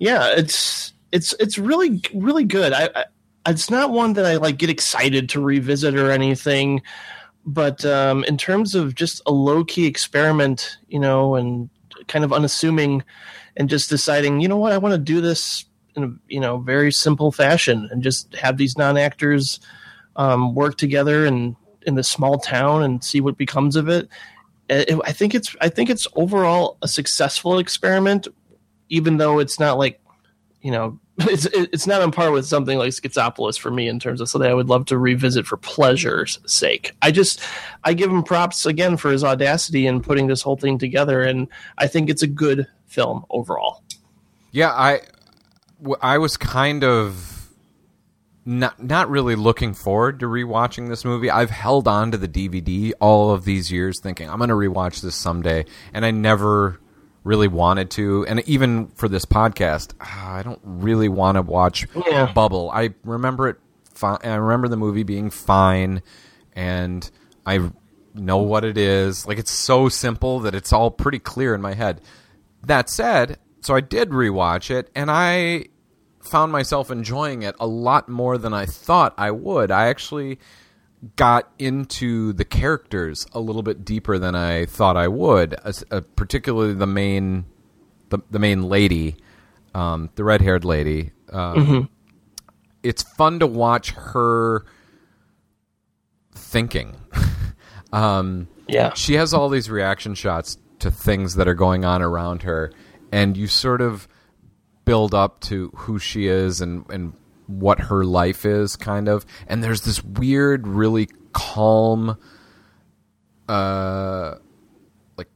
yeah, 0.00 0.34
it's 0.36 0.92
it's 1.12 1.32
it's 1.40 1.58
really 1.58 2.02
really 2.14 2.44
good. 2.44 2.72
I, 2.72 2.88
I 2.94 3.04
it's 3.46 3.70
not 3.70 3.90
one 3.90 4.12
that 4.14 4.26
I 4.26 4.36
like 4.36 4.58
get 4.58 4.68
excited 4.68 5.28
to 5.30 5.40
revisit 5.40 5.94
or 5.96 6.10
anything, 6.10 6.82
but 7.44 7.84
um, 7.84 8.24
in 8.24 8.36
terms 8.36 8.74
of 8.74 8.94
just 8.94 9.22
a 9.26 9.32
low 9.32 9.64
key 9.64 9.86
experiment, 9.86 10.76
you 10.88 10.98
know, 10.98 11.34
and 11.34 11.70
kind 12.06 12.24
of 12.24 12.32
unassuming, 12.32 13.02
and 13.56 13.68
just 13.68 13.90
deciding, 13.90 14.40
you 14.40 14.48
know 14.48 14.56
what, 14.56 14.72
I 14.72 14.78
want 14.78 14.92
to 14.92 14.98
do 14.98 15.20
this 15.20 15.64
in 15.96 16.04
a 16.04 16.32
you 16.32 16.40
know 16.40 16.58
very 16.58 16.92
simple 16.92 17.32
fashion 17.32 17.88
and 17.90 18.02
just 18.02 18.34
have 18.36 18.56
these 18.56 18.78
non 18.78 18.96
actors 18.96 19.60
um, 20.16 20.54
work 20.54 20.76
together 20.76 21.26
and 21.26 21.56
in 21.86 21.94
this 21.94 22.08
small 22.08 22.38
town 22.38 22.82
and 22.82 23.02
see 23.02 23.20
what 23.20 23.38
becomes 23.38 23.76
of 23.76 23.88
it. 23.88 24.08
I 24.70 25.12
think 25.12 25.34
it's 25.34 25.56
I 25.62 25.70
think 25.70 25.88
it's 25.88 26.06
overall 26.14 26.76
a 26.82 26.88
successful 26.88 27.58
experiment, 27.58 28.28
even 28.90 29.16
though 29.16 29.38
it's 29.38 29.58
not 29.58 29.78
like 29.78 30.00
you 30.60 30.70
know 30.70 31.00
it's 31.18 31.46
it's 31.46 31.86
not 31.86 32.00
on 32.00 32.12
par 32.12 32.30
with 32.30 32.46
something 32.46 32.78
like 32.78 32.90
Schizopolis 32.90 33.58
for 33.58 33.70
me 33.70 33.88
in 33.88 33.98
terms 33.98 34.20
of 34.20 34.28
something 34.28 34.48
I 34.48 34.54
would 34.54 34.68
love 34.68 34.86
to 34.86 34.98
revisit 34.98 35.46
for 35.46 35.56
pleasure's 35.56 36.38
sake. 36.46 36.92
I 37.02 37.10
just 37.10 37.40
I 37.84 37.94
give 37.94 38.10
him 38.10 38.22
props 38.22 38.66
again 38.66 38.96
for 38.96 39.10
his 39.10 39.24
audacity 39.24 39.86
in 39.86 40.00
putting 40.00 40.28
this 40.28 40.42
whole 40.42 40.56
thing 40.56 40.78
together, 40.78 41.22
and 41.22 41.48
I 41.76 41.88
think 41.88 42.08
it's 42.08 42.22
a 42.22 42.28
good 42.28 42.68
film 42.86 43.24
overall. 43.30 43.82
Yeah, 44.52 44.70
I 44.70 45.00
I 46.00 46.18
was 46.18 46.36
kind 46.36 46.84
of 46.84 47.50
not 48.44 48.82
not 48.82 49.10
really 49.10 49.34
looking 49.34 49.74
forward 49.74 50.20
to 50.20 50.26
rewatching 50.26 50.88
this 50.88 51.04
movie. 51.04 51.30
I've 51.30 51.50
held 51.50 51.88
on 51.88 52.12
to 52.12 52.16
the 52.16 52.28
DVD 52.28 52.92
all 53.00 53.32
of 53.32 53.44
these 53.44 53.72
years, 53.72 54.00
thinking 54.00 54.30
I'm 54.30 54.38
going 54.38 54.50
to 54.50 54.54
rewatch 54.54 55.02
this 55.02 55.16
someday, 55.16 55.64
and 55.92 56.06
I 56.06 56.12
never 56.12 56.80
really 57.24 57.48
wanted 57.48 57.90
to. 57.92 58.24
And 58.26 58.40
even 58.48 58.88
for 58.88 59.08
this 59.08 59.24
podcast, 59.24 59.92
ah, 60.00 60.34
I 60.34 60.42
don't 60.42 60.60
really 60.62 61.08
want 61.08 61.36
to 61.36 61.42
watch 61.42 61.86
Yeah. 62.06 62.32
Bubble. 62.32 62.70
I 62.72 62.94
remember 63.04 63.48
it. 63.48 63.56
Fi- 63.94 64.18
I 64.22 64.34
remember 64.36 64.68
the 64.68 64.76
movie 64.76 65.02
being 65.02 65.28
fine, 65.30 66.02
and 66.54 67.10
I 67.44 67.70
know 68.14 68.38
what 68.38 68.64
it 68.64 68.78
is. 68.78 69.26
Like 69.26 69.38
it's 69.38 69.50
so 69.50 69.88
simple 69.88 70.40
that 70.40 70.54
it's 70.54 70.72
all 70.72 70.90
pretty 70.90 71.18
clear 71.18 71.54
in 71.54 71.60
my 71.60 71.74
head. 71.74 72.00
That 72.64 72.88
said, 72.90 73.38
so 73.60 73.74
I 73.74 73.80
did 73.80 74.10
rewatch 74.10 74.70
it 74.70 74.90
and 74.94 75.10
I 75.10 75.66
found 76.20 76.50
myself 76.52 76.90
enjoying 76.90 77.42
it 77.42 77.54
a 77.60 77.66
lot 77.66 78.08
more 78.08 78.36
than 78.38 78.52
I 78.52 78.66
thought 78.66 79.14
I 79.16 79.30
would. 79.30 79.70
I 79.70 79.86
actually 79.88 80.38
got 81.16 81.50
into 81.58 82.32
the 82.32 82.44
characters 82.44 83.26
a 83.32 83.40
little 83.40 83.62
bit 83.62 83.84
deeper 83.84 84.18
than 84.18 84.34
I 84.34 84.66
thought 84.66 84.96
I 84.96 85.06
would, 85.08 85.54
uh, 85.90 86.00
particularly 86.16 86.74
the 86.74 86.86
main 86.86 87.44
the, 88.10 88.18
the 88.30 88.38
main 88.38 88.62
lady, 88.62 89.16
um, 89.74 90.08
the 90.14 90.24
red 90.24 90.40
haired 90.40 90.64
lady. 90.64 91.12
Um, 91.30 91.88
It's 92.82 93.02
fun 93.02 93.38
to 93.40 93.46
watch 93.46 93.90
her 93.90 94.64
thinking. 96.34 96.96
um, 97.92 98.48
Yeah. 98.66 98.94
she 98.94 99.14
has 99.14 99.34
all 99.34 99.48
these 99.48 99.70
reaction 99.70 100.14
shots 100.14 100.58
to 100.80 100.90
things 100.90 101.34
that 101.34 101.48
are 101.48 101.54
going 101.54 101.84
on 101.84 102.02
around 102.02 102.42
her, 102.42 102.72
and 103.12 103.36
you 103.36 103.46
sort 103.46 103.80
of 103.80 104.08
build 104.84 105.14
up 105.14 105.40
to 105.40 105.70
who 105.74 105.98
she 105.98 106.26
is 106.28 106.60
and 106.60 106.84
and 106.90 107.12
what 107.48 107.80
her 107.80 108.04
life 108.04 108.46
is, 108.46 108.76
kind 108.76 109.08
of. 109.08 109.26
And 109.48 109.64
there's 109.64 109.80
this 109.80 110.04
weird, 110.04 110.68
really 110.68 111.08
calm, 111.32 112.16
uh, 113.48 114.34
like, 115.16 115.28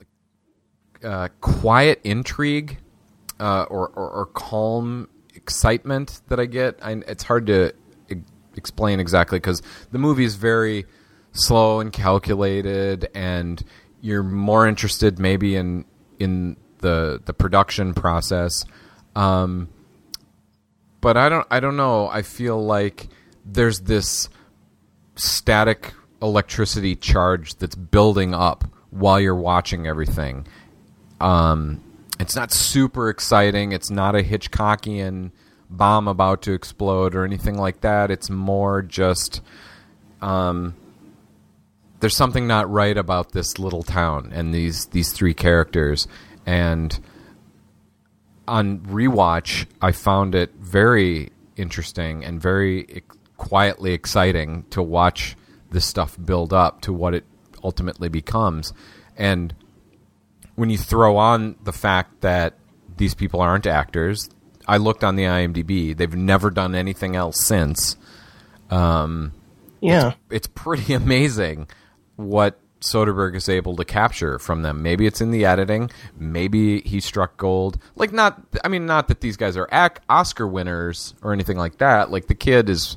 like 0.00 1.04
uh, 1.04 1.28
quiet 1.40 2.00
intrigue, 2.02 2.78
uh, 3.38 3.66
or, 3.70 3.88
or 3.88 4.10
or 4.10 4.26
calm 4.26 5.08
excitement 5.34 6.20
that 6.28 6.40
I 6.40 6.46
get. 6.46 6.78
I, 6.82 6.92
it's 7.06 7.22
hard 7.22 7.46
to 7.46 7.72
e- 8.10 8.16
explain 8.56 8.98
exactly 8.98 9.38
because 9.38 9.62
the 9.92 9.98
movie 9.98 10.24
is 10.24 10.34
very 10.34 10.86
slow 11.32 11.80
and 11.80 11.92
calculated, 11.92 13.08
and 13.14 13.62
you're 14.00 14.22
more 14.22 14.66
interested 14.66 15.18
maybe 15.18 15.54
in 15.56 15.84
in 16.18 16.56
the 16.78 17.20
the 17.24 17.32
production 17.32 17.94
process. 17.94 18.64
Um, 19.14 19.68
but 21.00 21.16
I 21.16 21.28
don't 21.28 21.46
I 21.50 21.60
don't 21.60 21.76
know. 21.76 22.08
I 22.08 22.22
feel 22.22 22.62
like 22.62 23.08
there's 23.44 23.80
this 23.80 24.28
static 25.16 25.94
electricity 26.20 26.96
charge 26.96 27.54
that's 27.56 27.74
building 27.74 28.34
up 28.34 28.64
while 28.90 29.20
you're 29.20 29.34
watching 29.34 29.86
everything. 29.86 30.46
Um, 31.20 31.82
it's 32.18 32.34
not 32.34 32.52
super 32.52 33.08
exciting. 33.08 33.72
It's 33.72 33.90
not 33.90 34.14
a 34.14 34.22
Hitchcockian 34.22 35.30
bomb 35.70 36.08
about 36.08 36.42
to 36.42 36.52
explode 36.52 37.14
or 37.14 37.24
anything 37.24 37.58
like 37.58 37.82
that. 37.82 38.10
It's 38.10 38.30
more 38.30 38.82
just 38.82 39.40
um, 40.20 40.74
there's 42.00 42.16
something 42.16 42.46
not 42.46 42.70
right 42.70 42.96
about 42.96 43.32
this 43.32 43.58
little 43.58 43.82
town 43.82 44.30
and 44.32 44.54
these 44.54 44.86
these 44.86 45.12
three 45.12 45.34
characters. 45.34 46.08
And 46.46 46.98
on 48.48 48.80
rewatch, 48.80 49.66
I 49.80 49.92
found 49.92 50.34
it 50.34 50.52
very 50.54 51.30
interesting 51.56 52.24
and 52.24 52.40
very 52.40 53.02
quietly 53.36 53.92
exciting 53.92 54.64
to 54.70 54.82
watch 54.82 55.36
this 55.70 55.84
stuff 55.86 56.16
build 56.22 56.52
up 56.52 56.80
to 56.82 56.92
what 56.92 57.14
it 57.14 57.24
ultimately 57.62 58.08
becomes. 58.08 58.72
And 59.16 59.54
when 60.54 60.70
you 60.70 60.78
throw 60.78 61.16
on 61.16 61.56
the 61.62 61.72
fact 61.72 62.20
that 62.22 62.54
these 62.96 63.14
people 63.14 63.40
aren't 63.40 63.66
actors, 63.66 64.28
I 64.66 64.76
looked 64.76 65.04
on 65.04 65.16
the 65.16 65.24
IMDb; 65.24 65.96
they've 65.96 66.14
never 66.14 66.50
done 66.50 66.74
anything 66.74 67.16
else 67.16 67.40
since. 67.40 67.96
Um, 68.70 69.32
yeah. 69.80 70.14
It's 70.30 70.46
pretty 70.46 70.92
amazing 70.94 71.68
what 72.16 72.58
Soderbergh 72.80 73.34
is 73.34 73.48
able 73.48 73.76
to 73.76 73.84
capture 73.84 74.38
from 74.38 74.62
them. 74.62 74.82
Maybe 74.82 75.06
it's 75.06 75.20
in 75.20 75.30
the 75.30 75.44
editing. 75.44 75.90
Maybe 76.16 76.80
he 76.82 77.00
struck 77.00 77.36
gold. 77.36 77.78
Like 77.96 78.12
not, 78.12 78.40
I 78.64 78.68
mean, 78.68 78.86
not 78.86 79.08
that 79.08 79.20
these 79.20 79.36
guys 79.36 79.56
are 79.56 79.68
ac- 79.72 80.02
Oscar 80.08 80.46
winners 80.46 81.14
or 81.22 81.32
anything 81.32 81.56
like 81.56 81.78
that. 81.78 82.10
Like 82.10 82.26
the 82.26 82.34
kid 82.34 82.68
is 82.68 82.96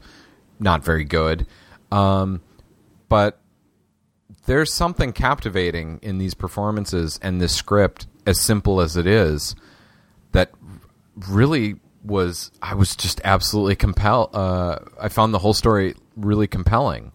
not 0.59 0.83
very 0.83 1.03
good, 1.03 1.47
um, 1.91 2.41
but 3.09 3.39
there's 4.45 4.73
something 4.73 5.13
captivating 5.13 5.99
in 6.01 6.17
these 6.17 6.33
performances 6.33 7.19
and 7.21 7.41
this 7.41 7.55
script, 7.55 8.07
as 8.25 8.39
simple 8.39 8.81
as 8.81 8.95
it 8.95 9.07
is, 9.07 9.55
that 10.31 10.51
really 11.29 11.75
was. 12.03 12.51
I 12.61 12.75
was 12.75 12.95
just 12.95 13.19
absolutely 13.23 13.75
compelled. 13.75 14.35
Uh, 14.35 14.79
I 14.99 15.09
found 15.09 15.33
the 15.33 15.39
whole 15.39 15.53
story 15.53 15.95
really 16.15 16.47
compelling 16.47 17.11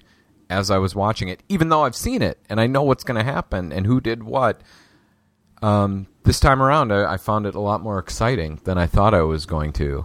as 0.48 0.70
I 0.70 0.78
was 0.78 0.94
watching 0.94 1.28
it, 1.28 1.43
even 1.48 1.68
though 1.68 1.82
I've 1.85 1.97
seen 1.97 2.23
it 2.23 2.39
and 2.48 2.60
I 2.60 2.66
know 2.66 2.82
what's 2.82 3.05
going 3.05 3.16
to 3.18 3.24
happen 3.24 3.73
and 3.73 3.86
who 3.86 4.01
did 4.01 4.23
what. 4.23 4.60
Um, 5.62 6.06
this 6.23 6.39
time 6.39 6.62
around, 6.62 6.93
I, 6.93 7.14
I 7.14 7.16
found 7.16 7.47
it 7.47 7.55
a 7.55 7.60
lot 7.60 7.81
more 7.81 7.98
exciting 7.98 8.60
than 8.64 8.78
I 8.78 8.86
thought 8.86 9.14
I 9.14 9.23
was 9.23 9.47
going 9.47 9.73
to. 9.74 10.05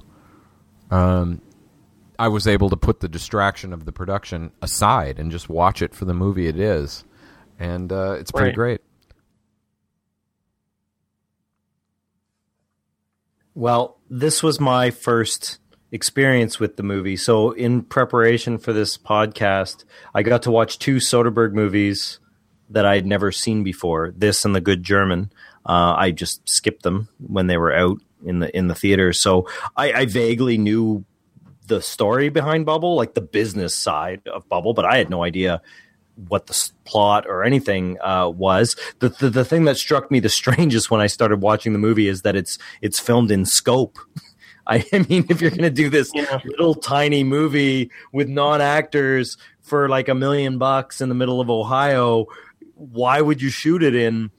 Um, 0.89 1.41
I 2.17 2.27
was 2.27 2.47
able 2.47 2.69
to 2.69 2.77
put 2.77 2.99
the 2.99 3.09
distraction 3.09 3.73
of 3.73 3.85
the 3.85 3.91
production 3.91 4.51
aside 4.61 5.19
and 5.19 5.31
just 5.31 5.49
watch 5.49 5.81
it 5.81 5.93
for 5.93 6.05
the 6.05 6.13
movie 6.13 6.47
it 6.47 6.59
is, 6.59 7.03
and 7.59 7.91
uh, 7.91 8.13
it's 8.19 8.31
pretty 8.31 8.49
Right. 8.49 8.55
great. 8.55 8.81
Well, 13.53 13.99
this 14.09 14.41
was 14.41 14.59
my 14.59 14.91
first 14.91 15.59
experience 15.91 16.59
with 16.59 16.77
the 16.77 16.83
movie. 16.83 17.17
So, 17.17 17.51
in 17.51 17.83
preparation 17.83 18.57
for 18.57 18.73
this 18.73 18.97
podcast, 18.97 19.83
I 20.13 20.23
got 20.23 20.43
to 20.43 20.51
watch 20.51 20.79
two 20.79 20.97
Soderbergh 20.97 21.53
movies 21.53 22.19
that 22.69 22.85
I 22.85 22.95
had 22.95 23.05
never 23.05 23.31
seen 23.31 23.63
before. 23.63 24.13
This 24.15 24.45
and 24.45 24.55
The 24.55 24.61
Good 24.61 24.83
German. 24.83 25.31
Uh, 25.65 25.93
I 25.97 26.11
just 26.11 26.47
skipped 26.47 26.83
them 26.83 27.09
when 27.19 27.47
they 27.47 27.57
were 27.57 27.73
out 27.73 27.99
in 28.25 28.39
the 28.39 28.55
in 28.55 28.67
the 28.67 28.75
theater. 28.75 29.13
So, 29.13 29.47
I, 29.75 29.93
I 29.93 30.05
vaguely 30.05 30.57
knew 30.57 31.05
the 31.67 31.81
story 31.81 32.29
behind 32.29 32.65
Bubble, 32.65 32.95
like 32.95 33.13
the 33.13 33.21
business 33.21 33.75
side 33.75 34.27
of 34.27 34.47
Bubble, 34.49 34.73
but 34.73 34.85
I 34.85 34.97
had 34.97 35.09
no 35.09 35.23
idea 35.23 35.61
what 36.27 36.47
the 36.47 36.71
plot 36.85 37.25
or 37.27 37.43
anything 37.43 37.97
uh, 38.01 38.27
was. 38.29 38.75
The, 38.99 39.09
the 39.09 39.29
the 39.29 39.45
thing 39.45 39.65
that 39.65 39.77
struck 39.77 40.11
me 40.11 40.19
the 40.19 40.29
strangest 40.41 40.91
when 40.91 41.01
I 41.01 41.07
started 41.07 41.41
watching 41.41 41.73
the 41.73 41.79
movie 41.79 42.07
is 42.07 42.21
that 42.21 42.35
it's 42.35 42.57
it's 42.81 42.99
filmed 42.99 43.31
in 43.31 43.45
scope. 43.45 43.97
I, 44.71 44.85
I 44.93 44.99
mean, 45.09 45.25
if 45.29 45.41
you're 45.41 45.51
going 45.51 45.63
to 45.63 45.69
do 45.69 45.89
this 45.89 46.11
Yeah. 46.13 46.39
little 46.45 46.75
tiny 46.75 47.23
movie 47.23 47.91
with 48.13 48.29
non 48.29 48.61
actors 48.61 49.37
for 49.61 49.89
like 49.89 50.07
a 50.09 50.15
million 50.15 50.57
bucks 50.57 51.01
in 51.01 51.09
the 51.09 51.15
middle 51.15 51.41
of 51.41 51.49
Ohio, 51.49 52.25
why 52.75 53.21
would 53.21 53.41
you 53.41 53.49
shoot 53.49 53.83
it 53.83 53.93
in 53.95 54.31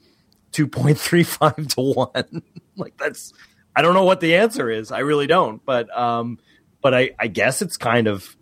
2.35 0.51 1.75
to 1.75 1.81
1? 1.81 2.41
like 2.75 2.97
that's 2.97 3.33
I 3.75 3.81
don't 3.81 3.93
know 3.93 4.03
what 4.03 4.19
the 4.19 4.35
answer 4.35 4.69
is. 4.69 4.91
I 4.91 4.99
really 4.99 5.27
don't. 5.27 5.63
But 5.65 5.95
um 5.97 6.39
but 6.81 6.93
I 6.93 7.11
I 7.19 7.27
guess 7.27 7.61
it's 7.61 7.77
kind 7.77 8.07
of 8.07 8.35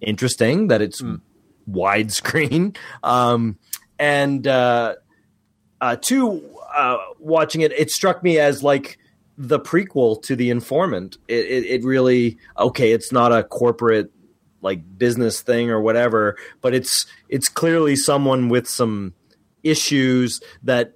interesting 0.00 0.68
that 0.68 0.80
it's 0.82 1.02
widescreen. 1.70 2.76
Um 3.02 3.58
and 3.98 4.46
uh 4.46 4.94
uh 5.80 5.96
two 6.00 6.42
uh 6.74 6.96
watching 7.18 7.60
it 7.60 7.72
it 7.72 7.90
struck 7.90 8.22
me 8.22 8.38
as 8.38 8.62
like 8.62 8.98
the 9.36 9.58
prequel 9.58 10.22
to 10.22 10.36
the 10.36 10.50
informant. 10.50 11.18
It, 11.28 11.46
it, 11.46 11.64
it 11.66 11.84
really 11.84 12.38
okay 12.58 12.92
it's 12.92 13.12
not 13.12 13.32
a 13.32 13.42
corporate 13.42 14.10
like 14.64 14.98
business 14.98 15.42
thing 15.42 15.70
or 15.70 15.80
whatever 15.80 16.36
but 16.60 16.74
it's 16.74 17.06
it's 17.28 17.48
clearly 17.48 17.94
someone 17.94 18.48
with 18.48 18.66
some 18.68 19.14
issues 19.62 20.40
that 20.62 20.94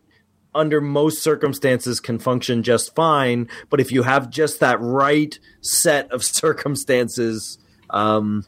under 0.55 0.81
most 0.81 1.23
circumstances 1.23 2.01
can 2.01 2.19
function 2.19 2.62
just 2.62 2.94
fine 2.94 3.47
but 3.69 3.78
if 3.78 3.93
you 3.93 4.02
have 4.02 4.31
just 4.31 4.60
that 4.60 4.81
right 4.81 5.39
set 5.60 6.10
of 6.10 6.24
circumstances 6.24 7.59
um, 7.90 8.44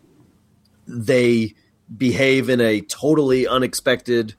they 0.87 1.55
behave 1.95 2.49
in 2.49 2.61
a 2.61 2.81
totally 2.81 3.47
unexpected 3.47 4.35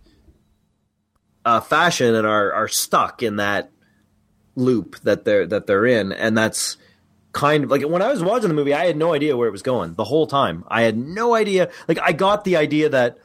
uh, 1.46 1.60
fashion 1.60 2.16
and 2.16 2.26
are 2.28 2.52
are 2.54 2.68
stuck 2.68 3.24
in 3.24 3.38
that 3.38 3.71
loop 4.62 5.00
that 5.02 5.26
they're 5.26 5.48
that 5.48 5.68
they're 5.68 5.86
in 5.86 6.12
and 6.12 6.38
that's 6.38 6.78
kind 7.32 7.64
of 7.64 7.72
like 7.72 7.84
when 7.84 8.02
I 8.02 8.12
was 8.12 8.24
watching 8.24 8.50
the 8.50 8.54
movie 8.54 8.74
I 8.74 8.86
had 8.86 8.98
no 8.98 9.14
idea 9.14 9.38
where 9.38 9.48
it 9.48 9.52
was 9.52 9.62
going 9.62 9.96
the 9.96 10.04
whole 10.04 10.28
time. 10.28 10.64
I 10.68 10.84
had 10.84 10.98
no 10.98 11.34
idea 11.34 11.70
like 11.88 12.00
I 12.00 12.12
got 12.12 12.44
the 12.44 12.58
idea 12.58 12.90
that 12.90 13.18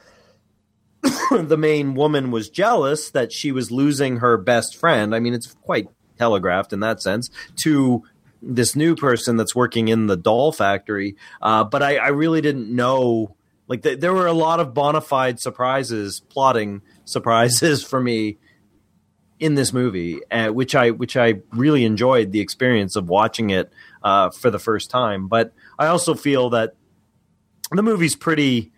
the 1.31 1.57
main 1.57 1.93
woman 1.93 2.31
was 2.31 2.49
jealous 2.49 3.11
that 3.11 3.31
she 3.31 3.51
was 3.51 3.71
losing 3.71 4.17
her 4.17 4.37
best 4.37 4.77
friend. 4.77 5.13
I 5.13 5.19
mean 5.19 5.33
it's 5.33 5.53
quite 5.61 5.87
telegraphed 6.17 6.73
in 6.73 6.79
that 6.79 7.01
sense 7.01 7.29
to 7.57 8.03
this 8.41 8.75
new 8.75 8.95
person 8.95 9.35
that's 9.35 9.55
working 9.55 9.87
in 9.87 10.07
the 10.07 10.17
doll 10.17 10.51
factory 10.51 11.15
uh, 11.41 11.63
but 11.63 11.83
I, 11.83 11.97
I 11.97 12.07
really 12.09 12.41
didn't 12.41 12.73
know 12.73 13.35
like 13.67 13.83
th- 13.83 13.99
there 13.99 14.13
were 14.13 14.27
a 14.27 14.33
lot 14.33 14.59
of 14.59 14.73
bona 14.73 15.01
fide 15.01 15.39
surprises 15.39 16.21
plotting 16.29 16.81
surprises 17.05 17.83
for 17.83 18.01
me 18.01 18.37
in 19.39 19.55
this 19.55 19.71
movie, 19.71 20.19
uh, 20.31 20.49
which 20.49 20.75
I 20.75 20.91
which 20.91 21.15
I 21.15 21.41
really 21.51 21.85
enjoyed 21.85 22.31
the 22.31 22.39
experience 22.39 22.95
of 22.95 23.09
watching 23.09 23.49
it 23.49 23.71
uh, 24.03 24.29
for 24.31 24.49
the 24.49 24.59
first 24.59 24.89
time. 24.89 25.27
But 25.27 25.53
I 25.77 25.87
also 25.87 26.15
feel 26.15 26.49
that 26.51 26.75
the 27.71 27.83
movie's 27.83 28.15
pretty 28.15 28.71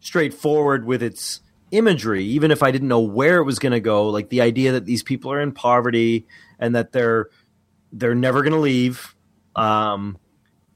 straightforward 0.00 0.86
with 0.86 1.02
its 1.02 1.40
imagery, 1.70 2.24
even 2.24 2.50
if 2.50 2.62
I 2.62 2.70
didn't 2.70 2.88
know 2.88 3.00
where 3.00 3.38
it 3.38 3.44
was 3.44 3.58
going 3.58 3.72
to 3.72 3.80
go. 3.80 4.08
Like 4.08 4.28
the 4.28 4.40
idea 4.40 4.72
that 4.72 4.84
these 4.84 5.02
people 5.02 5.32
are 5.32 5.40
in 5.40 5.52
poverty 5.52 6.26
and 6.58 6.74
that 6.74 6.92
they're 6.92 7.28
they're 7.92 8.14
never 8.14 8.42
going 8.42 8.52
to 8.54 8.58
leave, 8.58 9.14
um, 9.56 10.18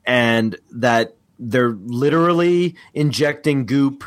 and 0.04 0.56
that 0.72 1.16
they're 1.38 1.70
literally 1.72 2.76
injecting 2.92 3.66
goop 3.66 4.04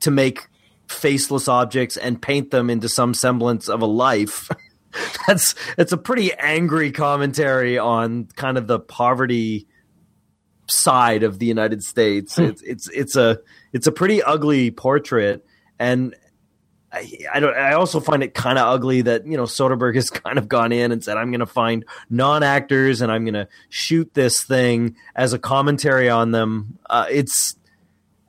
to 0.00 0.10
make 0.10 0.48
faceless 0.94 1.48
objects 1.48 1.96
and 1.96 2.20
paint 2.20 2.50
them 2.50 2.70
into 2.70 2.88
some 2.88 3.14
semblance 3.14 3.68
of 3.68 3.82
a 3.82 3.86
life. 3.86 4.48
that's 5.26 5.54
it's 5.76 5.92
a 5.92 5.96
pretty 5.96 6.32
angry 6.34 6.92
commentary 6.92 7.78
on 7.78 8.26
kind 8.36 8.58
of 8.58 8.66
the 8.66 8.78
poverty 8.78 9.66
side 10.68 11.22
of 11.22 11.38
the 11.38 11.46
United 11.46 11.82
States. 11.82 12.38
It's 12.38 12.62
it's 12.62 12.88
it's 12.88 13.16
a 13.16 13.40
it's 13.72 13.86
a 13.86 13.92
pretty 13.92 14.22
ugly 14.22 14.70
portrait, 14.70 15.44
and 15.78 16.14
I, 16.92 17.10
I 17.32 17.40
don't. 17.40 17.56
I 17.56 17.72
also 17.74 18.00
find 18.00 18.22
it 18.22 18.34
kind 18.34 18.58
of 18.58 18.66
ugly 18.66 19.02
that 19.02 19.26
you 19.26 19.36
know 19.36 19.44
Soderbergh 19.44 19.96
has 19.96 20.10
kind 20.10 20.38
of 20.38 20.48
gone 20.48 20.72
in 20.72 20.92
and 20.92 21.02
said, 21.02 21.16
"I'm 21.16 21.30
going 21.30 21.40
to 21.40 21.46
find 21.46 21.84
non 22.08 22.42
actors 22.42 23.00
and 23.00 23.10
I'm 23.10 23.24
going 23.24 23.34
to 23.34 23.48
shoot 23.68 24.12
this 24.14 24.42
thing 24.42 24.96
as 25.14 25.32
a 25.32 25.38
commentary 25.38 26.08
on 26.08 26.30
them." 26.30 26.78
Uh, 26.88 27.06
it's 27.10 27.56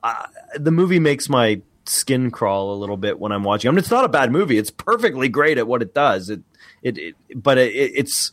uh, 0.04 0.26
the 0.56 0.72
movie 0.72 1.00
makes 1.00 1.30
my 1.30 1.62
skin 1.86 2.32
crawl 2.32 2.74
a 2.74 2.78
little 2.78 2.98
bit 2.98 3.20
when 3.20 3.32
I'm 3.32 3.44
watching. 3.44 3.70
I 3.70 3.72
mean, 3.72 3.80
it's 3.80 3.92
not 3.92 4.06
a 4.06 4.10
bad 4.10 4.32
movie. 4.32 4.58
It's 4.58 4.72
perfectly 4.72 5.30
great 5.30 5.58
at 5.58 5.68
what 5.68 5.82
it 5.82 5.94
does. 5.94 6.30
It 6.30 6.42
it, 6.82 6.98
it 6.98 7.16
but 7.36 7.58
it, 7.58 7.74
it's 7.74 8.32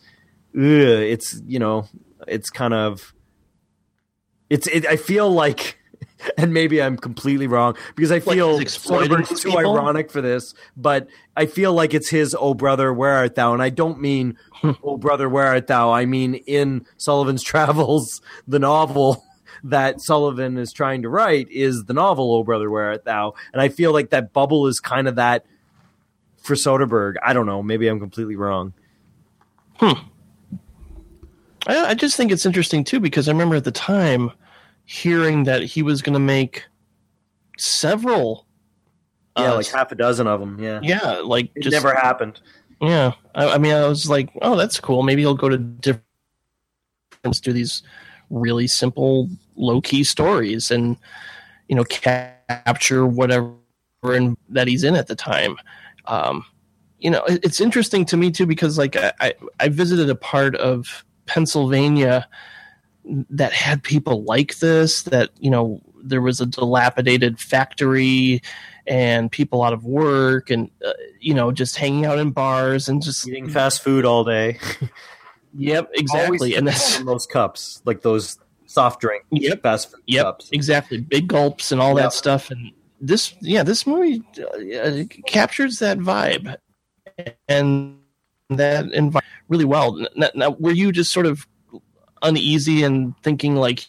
ugh, 0.54 0.62
it's 0.62 1.40
you 1.46 1.58
know 1.58 1.86
it's 2.26 2.50
kind 2.50 2.74
of 2.74 3.14
it's 4.50 4.66
it, 4.66 4.86
I 4.86 4.96
feel 4.96 5.30
like 5.30 5.78
and 6.36 6.52
maybe 6.52 6.82
I'm 6.82 6.96
completely 6.96 7.46
wrong 7.46 7.76
because 7.94 8.12
I 8.12 8.20
feel 8.20 8.58
exploiting 8.58 9.18
Soderbergh's 9.18 9.40
too 9.40 9.56
ironic 9.56 10.10
for 10.10 10.20
this, 10.20 10.54
but 10.76 11.08
I 11.36 11.46
feel 11.46 11.72
like 11.72 11.94
it's 11.94 12.08
his 12.08 12.36
"Oh 12.38 12.54
brother, 12.54 12.92
where 12.92 13.12
art 13.12 13.34
thou?" 13.34 13.52
and 13.52 13.62
I 13.62 13.70
don't 13.70 14.00
mean 14.00 14.36
"Oh 14.82 14.96
brother, 14.96 15.28
where 15.28 15.46
art 15.46 15.66
thou?" 15.66 15.92
I 15.92 16.06
mean 16.06 16.34
in 16.34 16.86
Sullivan's 16.96 17.42
Travels, 17.52 18.20
the 18.46 18.58
novel 18.58 19.24
that 19.64 20.00
Sullivan 20.00 20.58
is 20.58 20.72
trying 20.72 21.02
to 21.02 21.08
write 21.08 21.50
is 21.50 21.84
the 21.84 21.94
novel 21.94 22.34
"Oh 22.34 22.44
brother, 22.44 22.70
where 22.70 22.86
art 22.86 23.04
thou?" 23.04 23.34
and 23.52 23.62
I 23.62 23.68
feel 23.68 23.92
like 23.92 24.10
that 24.10 24.32
bubble 24.32 24.66
is 24.66 24.80
kind 24.80 25.08
of 25.08 25.16
that 25.16 25.46
for 26.42 26.54
Soderbergh. 26.54 27.14
I 27.22 27.32
don't 27.32 27.46
know, 27.46 27.62
maybe 27.62 27.88
I'm 27.88 28.00
completely 28.00 28.36
wrong. 28.36 28.72
I, 29.80 30.04
I 31.66 31.94
just 31.94 32.16
think 32.16 32.32
it's 32.32 32.46
interesting 32.46 32.84
too 32.84 33.00
because 33.00 33.28
I 33.28 33.32
remember 33.32 33.56
at 33.56 33.64
the 33.64 33.70
time 33.72 34.32
hearing 34.84 35.44
that 35.44 35.62
he 35.62 35.82
was 35.82 36.02
going 36.02 36.14
to 36.14 36.20
make 36.20 36.64
several. 37.58 38.46
Yeah, 39.38 39.52
uh, 39.52 39.56
like 39.56 39.68
half 39.68 39.92
a 39.92 39.94
dozen 39.94 40.26
of 40.26 40.40
them. 40.40 40.58
Yeah, 40.62 40.80
yeah, 40.82 41.20
like 41.24 41.50
it 41.54 41.62
just 41.62 41.72
never 41.72 41.94
happened. 41.94 42.40
Yeah, 42.80 43.12
I, 43.34 43.50
I 43.54 43.58
mean, 43.58 43.72
I 43.72 43.86
was 43.86 44.10
like, 44.10 44.30
oh, 44.42 44.56
that's 44.56 44.80
cool. 44.80 45.02
Maybe 45.02 45.22
he'll 45.22 45.34
go 45.34 45.48
to 45.48 45.56
different 45.56 46.04
do 47.42 47.52
these 47.52 47.82
really 48.30 48.66
simple, 48.66 49.28
low 49.56 49.80
key 49.80 50.04
stories, 50.04 50.70
and 50.70 50.96
you 51.68 51.76
know, 51.76 51.84
capture 51.84 53.06
whatever 53.06 53.54
in, 54.04 54.36
that 54.50 54.68
he's 54.68 54.84
in 54.84 54.94
at 54.94 55.06
the 55.06 55.14
time. 55.16 55.56
Um, 56.06 56.44
you 56.98 57.10
know, 57.10 57.24
it, 57.24 57.40
it's 57.44 57.60
interesting 57.60 58.04
to 58.06 58.16
me 58.16 58.30
too 58.30 58.46
because 58.46 58.78
like 58.78 58.96
I, 58.96 59.34
I, 59.60 59.68
visited 59.68 60.10
a 60.10 60.14
part 60.14 60.56
of 60.56 61.04
Pennsylvania 61.26 62.28
that 63.04 63.52
had 63.52 63.82
people 63.82 64.24
like 64.24 64.58
this. 64.58 65.02
That 65.04 65.30
you 65.38 65.50
know, 65.50 65.80
there 66.02 66.20
was 66.20 66.40
a 66.40 66.46
dilapidated 66.46 67.38
factory 67.38 68.42
and 68.86 69.30
people 69.30 69.62
out 69.62 69.72
of 69.72 69.84
work 69.84 70.50
and 70.50 70.70
uh, 70.84 70.92
you 71.20 71.34
know 71.34 71.52
just 71.52 71.76
hanging 71.76 72.04
out 72.04 72.18
in 72.18 72.30
bars 72.30 72.88
and 72.88 73.02
just 73.02 73.26
Eating 73.28 73.48
fast 73.48 73.82
food 73.82 74.04
all 74.04 74.24
day. 74.24 74.58
yep 75.54 75.90
exactly 75.92 76.54
and 76.54 76.66
that's 76.66 76.98
those 77.00 77.26
cups, 77.26 77.82
like 77.84 78.02
those 78.02 78.38
soft 78.72 79.00
drink 79.00 79.22
Yep. 79.30 79.62
fast 79.62 79.90
food 79.92 80.00
yep 80.06 80.24
cups. 80.24 80.48
exactly 80.52 80.98
big 80.98 81.28
gulps 81.28 81.70
and 81.72 81.80
all 81.80 81.94
Yep. 81.94 82.02
that 82.04 82.12
stuff 82.12 82.50
and 82.50 82.72
this 83.00 83.34
yeah 83.40 83.62
this 83.62 83.86
movie 83.86 84.22
uh, 84.40 85.04
captures 85.26 85.78
that 85.80 85.98
vibe 85.98 86.56
and 87.48 87.98
that 88.50 88.84
environment 88.92 89.24
really 89.48 89.64
well 89.64 89.98
now, 90.16 90.30
now 90.34 90.50
were 90.58 90.72
you 90.72 90.90
just 90.92 91.12
sort 91.12 91.26
of 91.26 91.46
uneasy 92.22 92.82
and 92.82 93.14
thinking 93.22 93.56
like 93.56 93.86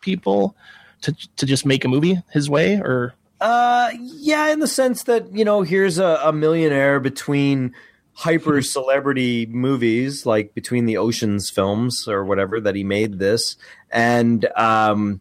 people 0.00 0.56
to 1.02 1.14
to 1.36 1.46
just 1.46 1.66
make 1.66 1.84
a 1.84 1.88
movie 1.88 2.18
his 2.32 2.48
way 2.48 2.76
or 2.76 3.14
Uh, 3.40 3.90
yeah, 4.00 4.48
in 4.52 4.60
the 4.60 4.66
sense 4.66 5.02
that 5.04 5.30
you 5.34 5.44
know, 5.44 5.62
here's 5.62 5.98
a, 5.98 6.18
a 6.24 6.32
millionaire 6.32 7.00
between 7.00 7.74
hyper 8.16 8.62
celebrity 8.62 9.46
movies, 9.46 10.26
like 10.26 10.54
between 10.54 10.86
the 10.86 10.96
Ocean's 10.96 11.50
films 11.50 12.08
or 12.08 12.24
whatever 12.24 12.60
that 12.60 12.74
he 12.74 12.84
made 12.84 13.18
this, 13.18 13.56
and 13.90 14.44
um, 14.56 15.20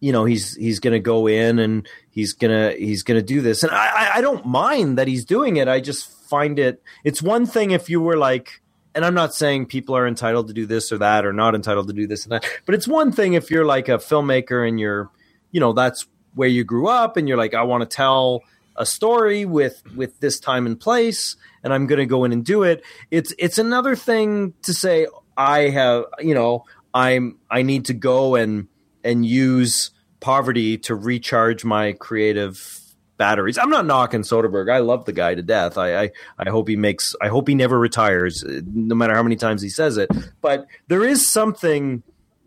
you 0.00 0.12
know, 0.12 0.24
he's 0.24 0.54
he's 0.54 0.78
gonna 0.80 1.00
go 1.00 1.26
in 1.26 1.58
and 1.58 1.88
he's 2.10 2.32
gonna 2.32 2.72
he's 2.72 3.02
gonna 3.02 3.22
do 3.22 3.40
this, 3.40 3.62
and 3.62 3.72
I 3.72 3.86
I, 3.86 4.10
I 4.16 4.20
don't 4.20 4.46
mind 4.46 4.98
that 4.98 5.08
he's 5.08 5.24
doing 5.24 5.56
it. 5.56 5.68
I 5.68 5.80
just 5.80 6.10
find 6.28 6.58
it. 6.58 6.82
It's 7.04 7.22
one 7.22 7.46
thing 7.46 7.72
if 7.72 7.88
you 7.90 8.00
were 8.00 8.16
like. 8.16 8.62
And 8.94 9.04
I'm 9.04 9.14
not 9.14 9.32
saying 9.32 9.66
people 9.66 9.96
are 9.96 10.08
entitled 10.08 10.48
to 10.48 10.52
do 10.52 10.66
this 10.66 10.90
or 10.90 10.98
that 10.98 11.24
or 11.24 11.32
not 11.32 11.54
entitled 11.54 11.86
to 11.86 11.92
do 11.92 12.08
this 12.08 12.24
and 12.24 12.32
that, 12.32 12.44
but 12.66 12.74
it's 12.74 12.88
one 12.88 13.12
thing 13.12 13.34
if 13.34 13.48
you're 13.48 13.66
like 13.66 13.88
a 13.88 13.98
filmmaker 13.98 14.66
and 14.66 14.80
you're, 14.80 15.08
you 15.52 15.60
know, 15.60 15.72
that's 15.72 16.04
where 16.38 16.48
you 16.48 16.62
grew 16.62 16.86
up 16.86 17.16
and 17.16 17.28
you're 17.28 17.36
like 17.36 17.52
i 17.52 17.62
want 17.62 17.82
to 17.82 17.96
tell 17.96 18.42
a 18.76 18.86
story 18.86 19.44
with 19.44 19.82
with 19.96 20.18
this 20.20 20.38
time 20.38 20.66
and 20.66 20.78
place 20.78 21.36
and 21.68 21.74
i'm 21.74 21.86
going 21.86 21.98
to 21.98 22.06
go 22.06 22.24
in 22.24 22.32
and 22.32 22.46
do 22.46 22.62
it. 22.62 22.82
It's 23.10 23.34
it's 23.38 23.58
another 23.58 23.94
thing 23.94 24.54
to 24.62 24.72
say 24.72 25.06
i 25.36 25.68
have 25.68 26.06
you 26.18 26.34
know 26.34 26.64
i'm 26.94 27.38
i 27.50 27.60
need 27.60 27.84
to 27.86 27.94
go 27.94 28.36
and 28.36 28.68
and 29.04 29.26
use 29.26 29.90
poverty 30.20 30.78
to 30.78 30.94
recharge 30.94 31.64
my 31.64 31.92
creative 31.92 32.80
batteries. 33.18 33.58
I'm 33.58 33.68
not 33.68 33.84
knocking 33.84 34.22
soderbergh. 34.22 34.72
I 34.72 34.78
love 34.78 35.04
the 35.04 35.12
guy 35.12 35.34
to 35.34 35.42
death. 35.42 35.76
I 35.76 36.04
i, 36.04 36.10
I 36.38 36.48
hope 36.48 36.68
he 36.68 36.76
makes 36.76 37.14
i 37.20 37.28
hope 37.28 37.48
he 37.48 37.54
never 37.54 37.78
retires 37.78 38.42
uh, 38.42 38.62
no 38.72 38.94
matter 38.94 39.14
how 39.14 39.22
many 39.22 39.36
times 39.36 39.60
he 39.60 39.68
says 39.68 39.98
it. 39.98 40.10
But 40.40 40.66
there 40.86 41.04
is 41.04 41.30
something 41.30 42.02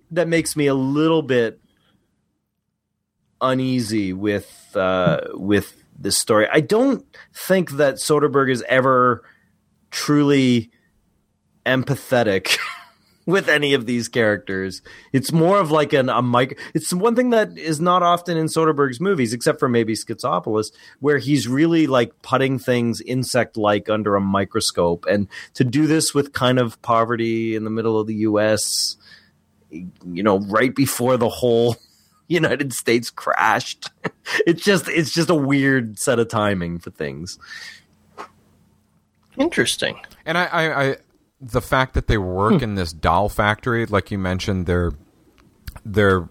that 0.09 0.27
makes 0.27 0.55
me 0.55 0.65
a 0.65 0.73
little 0.73 1.21
bit 1.21 1.61
uneasy 3.39 4.13
with 4.13 4.75
uh, 4.75 5.21
with 5.33 5.80
this 6.03 6.17
story. 6.17 6.47
I 6.51 6.61
don't 6.61 7.05
think 7.33 7.71
that 7.71 7.95
Soderbergh 7.95 8.51
is 8.51 8.63
ever 8.67 9.23
truly 9.89 10.71
empathetic 11.65 12.57
with 13.25 13.47
any 13.47 13.73
of 13.73 13.85
these 13.85 14.07
characters. 14.07 14.81
It's 15.13 15.31
more 15.31 15.59
of 15.59 15.71
like 15.71 15.93
an 15.93 16.09
a 16.09 16.21
mic. 16.21 16.59
It's 16.73 16.93
one 16.93 17.15
thing 17.15 17.31
that 17.31 17.57
is 17.57 17.79
not 17.79 18.03
often 18.03 18.37
in 18.37 18.47
Soderbergh's 18.47 18.99
movies, 18.99 19.33
except 19.33 19.59
for 19.59 19.69
maybe 19.69 19.93
Schizopolis, 19.93 20.71
where 20.99 21.17
he's 21.17 21.47
really 21.47 21.87
like 21.87 22.21
putting 22.21 22.59
things 22.59 23.01
insect 23.01 23.57
like 23.57 23.89
under 23.89 24.15
a 24.15 24.21
microscope. 24.21 25.05
And 25.09 25.27
to 25.55 25.63
do 25.63 25.87
this 25.87 26.13
with 26.13 26.33
kind 26.33 26.59
of 26.59 26.81
poverty 26.81 27.55
in 27.55 27.63
the 27.63 27.69
middle 27.69 27.99
of 27.99 28.07
the 28.07 28.15
U.S. 28.15 28.97
You 29.69 30.23
know, 30.23 30.39
right 30.39 30.73
before 30.73 31.17
the 31.17 31.29
whole 31.29 31.77
United 32.31 32.73
States 32.73 33.09
crashed. 33.09 33.89
it's 34.47 34.63
just 34.63 34.87
it's 34.87 35.11
just 35.11 35.29
a 35.29 35.35
weird 35.35 35.99
set 35.99 36.19
of 36.19 36.27
timing 36.27 36.79
for 36.79 36.91
things. 36.91 37.37
interesting 39.37 39.95
And 40.25 40.37
I, 40.37 40.45
I, 40.45 40.83
I 40.83 40.95
the 41.41 41.61
fact 41.61 41.95
that 41.95 42.07
they 42.07 42.17
work 42.17 42.61
in 42.61 42.75
this 42.75 42.93
doll 42.93 43.27
factory, 43.27 43.85
like 43.87 44.11
you 44.11 44.19
mentioned, 44.19 44.67
they're 44.67 44.91
they're 45.83 46.29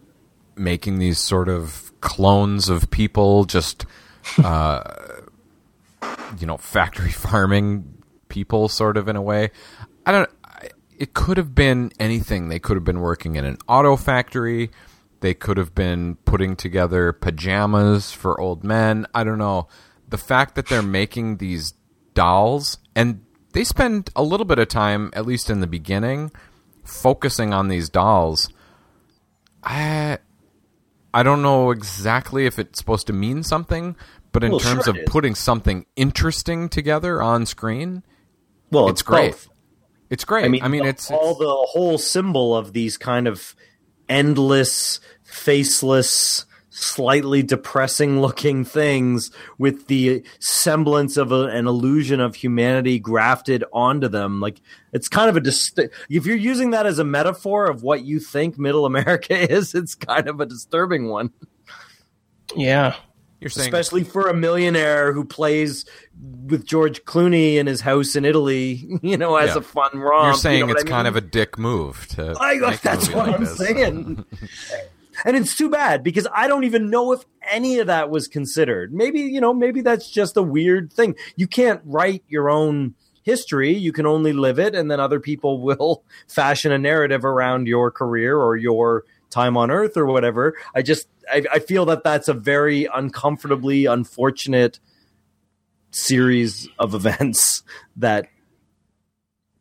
making 0.57 0.99
these 0.99 1.19
sort 1.19 1.49
of 1.49 1.93
clones 2.01 2.69
of 2.69 2.91
people, 2.91 3.45
just 3.45 3.87
uh, 4.45 4.83
you 6.39 6.47
know, 6.47 6.57
factory 6.57 7.11
farming 7.11 8.03
people, 8.29 8.69
sort 8.69 8.97
of 8.97 9.09
in 9.09 9.17
a 9.17 9.23
way. 9.23 9.51
I 10.07 10.13
don't. 10.13 10.31
It 10.97 11.15
could 11.15 11.39
have 11.39 11.55
been 11.55 11.93
anything. 11.99 12.49
They 12.49 12.59
could 12.59 12.77
have 12.77 12.85
been 12.85 13.01
working 13.01 13.37
in 13.37 13.45
an 13.45 13.57
auto 13.67 13.97
factory. 13.97 14.71
They 15.21 15.35
could 15.35 15.57
have 15.59 15.75
been 15.75 16.17
putting 16.25 16.57
together 16.57 17.13
pajamas 17.13 18.13
for 18.13 18.41
old 18.41 18.65
men. 18.65 19.07
I 19.15 19.23
don't 19.25 19.39
know. 19.39 19.69
The 20.09 20.19
fact 20.19 20.55
that 20.55 20.69
they're 20.69 20.83
making 20.83 21.37
these 21.37 21.75
dolls 22.15 22.79
and 22.97 23.23
they 23.53 23.65
spend 23.65 24.11
a 24.17 24.23
little 24.23 24.47
bit 24.47 24.59
of 24.59 24.69
time, 24.69 25.11
at 25.13 25.27
least 25.27 25.51
in 25.51 25.61
the 25.61 25.67
beginning, 25.67 26.31
focusing 26.85 27.53
on 27.53 27.69
these 27.69 27.89
dolls. 27.89 28.49
I 29.63 30.19
I 31.13 31.23
don't 31.23 31.43
know 31.43 31.71
exactly 31.71 32.47
if 32.47 32.59
it's 32.59 32.79
supposed 32.79 33.07
to 33.09 33.13
mean 33.13 33.43
something, 33.43 33.97
but 34.33 34.45
in 34.45 34.53
Well, 34.53 34.61
terms 34.61 34.85
sure 34.85 34.97
of 34.99 35.07
putting 35.07 35.35
something 35.35 35.87
interesting 35.97 36.69
together 36.69 37.21
on 37.21 37.47
screen, 37.47 38.05
Well, 38.71 38.89
it's 38.89 39.03
great. 39.03 39.33
both. 39.33 39.49
It's 40.09 40.25
great. 40.25 40.45
I 40.45 40.49
mean, 40.49 40.63
I 40.63 40.69
mean, 40.69 40.83
the- 40.85 40.89
it's, 40.91 41.11
all 41.11 41.31
it's 41.33 41.41
the 41.41 41.47
whole 41.73 41.99
symbol 41.99 42.57
of 42.57 42.73
these 42.73 42.97
kind 42.97 43.27
of 43.29 43.55
endless, 44.11 45.01
faceless, 45.23 46.45
slightly 46.71 47.43
depressing 47.43 48.21
looking 48.21 48.65
things 48.65 49.31
with 49.59 49.87
the 49.87 50.25
semblance 50.39 51.17
of 51.17 51.31
a, 51.31 51.47
an 51.47 51.67
illusion 51.67 52.21
of 52.21 52.35
humanity 52.35 52.99
grafted 52.99 53.65
onto 53.73 54.09
them. 54.09 54.41
Like 54.41 54.61
it's 54.93 55.09
kind 55.09 55.29
of 55.29 55.37
a 55.37 55.41
dis- 55.41 55.73
if 56.09 56.27
you're 56.27 56.37
using 56.37 56.71
that 56.71 56.87
as 56.87 56.99
a 56.99 57.05
metaphor 57.05 57.67
of 57.67 57.83
what 57.83 58.05
you 58.05 58.19
think 58.21 58.59
middle 58.59 58.87
America 58.87 59.35
is, 59.53 59.75
it's 59.75 59.95
kind 59.95 60.29
of 60.29 60.41
a 60.41 60.47
disturbing 60.47 61.09
one. 61.09 61.31
Yeah. 62.57 62.97
You're 63.41 63.51
saying 63.51 63.69
especially 63.69 64.05
for 64.05 64.29
a 64.29 64.35
millionaire 64.35 65.13
who 65.13 65.25
plays 65.25 65.85
with 66.47 66.67
George 66.67 67.05
Clooney 67.05 67.55
in 67.57 67.67
his 67.67 67.81
house 67.81 68.15
in 68.17 68.25
Italy, 68.25 68.87
you 69.03 69.17
know, 69.17 69.37
as 69.37 69.51
Yeah. 69.51 69.59
a 69.59 69.63
fun 69.63 69.99
romp. 69.99 70.25
you're 70.27 70.35
saying 70.35 70.59
you 70.61 70.67
know 70.67 70.73
it's 70.73 70.85
I 70.85 70.87
kind 70.89 71.09
of 71.09 71.17
a 71.17 71.21
dick 71.21 71.59
move 71.59 72.07
to. 72.09 72.37
I, 72.39 72.59
that's 72.77 73.09
what 73.09 73.27
like 73.29 73.35
I'm 73.37 73.45
this. 73.45 73.57
saying. 73.57 74.25
and 75.25 75.37
it's 75.37 75.57
too 75.57 75.71
bad 75.71 76.03
because 76.03 76.27
I 76.35 76.49
don't 76.49 76.65
even 76.65 76.91
know 76.91 77.13
if 77.13 77.25
any 77.51 77.79
of 77.79 77.87
that 77.87 78.11
was 78.11 78.29
considered. 78.29 78.93
Maybe, 78.93 79.21
you 79.21 79.41
know, 79.41 79.55
maybe 79.55 79.81
that's 79.81 80.11
just 80.11 80.37
a 80.37 80.43
weird 80.43 80.93
thing. 80.93 81.15
You 81.37 81.47
can't 81.47 81.81
write 81.85 82.23
your 82.29 82.51
own 82.51 82.95
history. 83.23 83.73
You 83.75 83.93
can 83.93 84.07
only 84.07 84.33
live 84.33 84.59
it, 84.59 84.75
and 84.75 84.91
then 84.91 85.01
other 85.01 85.21
people 85.21 85.61
will 85.63 86.03
fashion 86.29 86.73
a 86.73 86.79
narrative 86.79 87.25
around 87.25 87.67
your 87.69 87.91
career 87.91 88.37
or 88.37 88.57
your 88.57 89.05
time 89.31 89.57
on 89.57 89.71
earth 89.71 89.97
or 89.97 90.07
whatever. 90.07 90.57
I 90.75 90.83
just, 90.83 91.09
I, 91.31 91.45
I 91.53 91.59
feel 91.61 91.87
that 91.87 92.05
that's 92.05 92.29
a 92.29 92.35
very 92.35 92.87
uncomfortably 92.93 93.87
unfortunate 93.87 94.79
series 95.93 96.69
of 96.79 96.95
events 96.95 97.63
that 97.97 98.29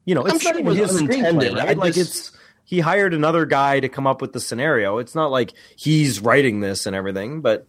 you 0.06 0.16
know 0.16 0.22
I'm 0.22 0.36
it's 0.36 0.44
sure 0.44 0.54
not 0.54 0.60
it 0.60 0.64
even 0.64 0.80
was 0.80 0.92
his 0.92 1.02
unintended. 1.02 1.58
I 1.58 1.66
right? 1.66 1.78
like 1.78 1.94
just- 1.94 2.30
it's 2.30 2.38
he 2.66 2.80
hired 2.80 3.16
another 3.16 3.48
guy 3.48 3.80
to 3.80 3.90
come 3.90 4.06
up 4.06 4.22
with 4.22 4.34
the 4.34 4.40
scenario 4.40 5.00
it's 5.00 5.16
not 5.16 5.32
like 5.32 5.54
he's 5.76 6.20
writing 6.20 6.60
this 6.60 6.86
and 6.86 6.96
everything 6.96 7.42
but 7.42 7.66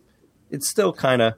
it's 0.51 0.69
still 0.69 0.93
kind 0.93 1.23
of 1.23 1.35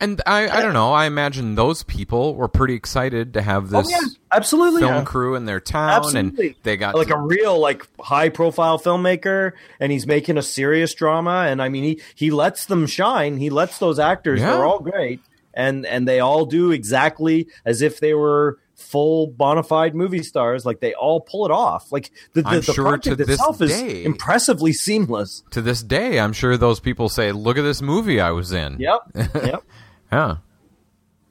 And 0.00 0.22
I, 0.26 0.48
I 0.48 0.62
don't 0.62 0.74
know. 0.74 0.92
I 0.92 1.06
imagine 1.06 1.56
those 1.56 1.82
people 1.82 2.36
were 2.36 2.46
pretty 2.46 2.74
excited 2.74 3.34
to 3.34 3.42
have 3.42 3.74
oh, 3.74 3.82
this 3.82 3.92
oh 3.92 4.00
yeah 4.00 4.08
absolutely 4.30 4.80
film 4.82 4.94
yeah. 4.94 5.04
crew 5.04 5.34
in 5.34 5.44
their 5.44 5.58
town, 5.58 5.90
Absolutely. 5.90 6.46
and 6.48 6.56
they 6.62 6.76
got 6.76 6.94
like 6.94 7.08
to- 7.08 7.14
a 7.16 7.20
real 7.20 7.58
like 7.58 7.86
high 7.98 8.28
profile 8.28 8.78
filmmaker 8.78 9.52
and 9.80 9.90
he's 9.90 10.06
making 10.06 10.36
a 10.38 10.42
serious 10.42 10.92
drama 10.94 11.46
and 11.48 11.62
i 11.62 11.68
mean 11.70 11.82
he 11.82 12.00
he 12.14 12.30
lets 12.30 12.66
them 12.66 12.86
shine 12.86 13.38
he 13.38 13.48
lets 13.50 13.78
those 13.78 13.98
actors 13.98 14.38
Yeah. 14.40 14.52
they're 14.52 14.66
all 14.66 14.80
great 14.80 15.20
and 15.54 15.86
and 15.86 16.06
they 16.06 16.20
all 16.20 16.44
do 16.44 16.70
exactly 16.72 17.48
as 17.64 17.80
if 17.82 18.00
they 18.00 18.12
were 18.14 18.58
full 18.76 19.26
bona 19.26 19.62
fide 19.62 19.94
movie 19.94 20.22
stars 20.22 20.64
like 20.66 20.78
they 20.80 20.92
all 20.94 21.20
pull 21.22 21.46
it 21.46 21.50
off 21.50 21.90
like 21.90 22.10
the, 22.34 22.42
the, 22.42 22.60
the 22.60 22.72
sure 22.74 22.84
project 22.84 23.20
itself 23.20 23.60
is 23.62 23.70
day- 23.72 24.04
impressively 24.04 24.72
seamless 24.72 25.42
to 25.50 25.60
this 25.62 25.82
day. 25.82 26.20
I'm 26.20 26.32
sure 26.32 26.56
those 26.56 26.78
people 26.80 27.08
say, 27.08 27.32
"Look 27.32 27.58
at 27.58 27.62
this 27.62 27.82
movie 27.82 28.20
I 28.20 28.30
was 28.30 28.52
in." 28.52 28.78
yep 28.78 29.00
yep 29.14 29.64
Yeah. 30.12 30.36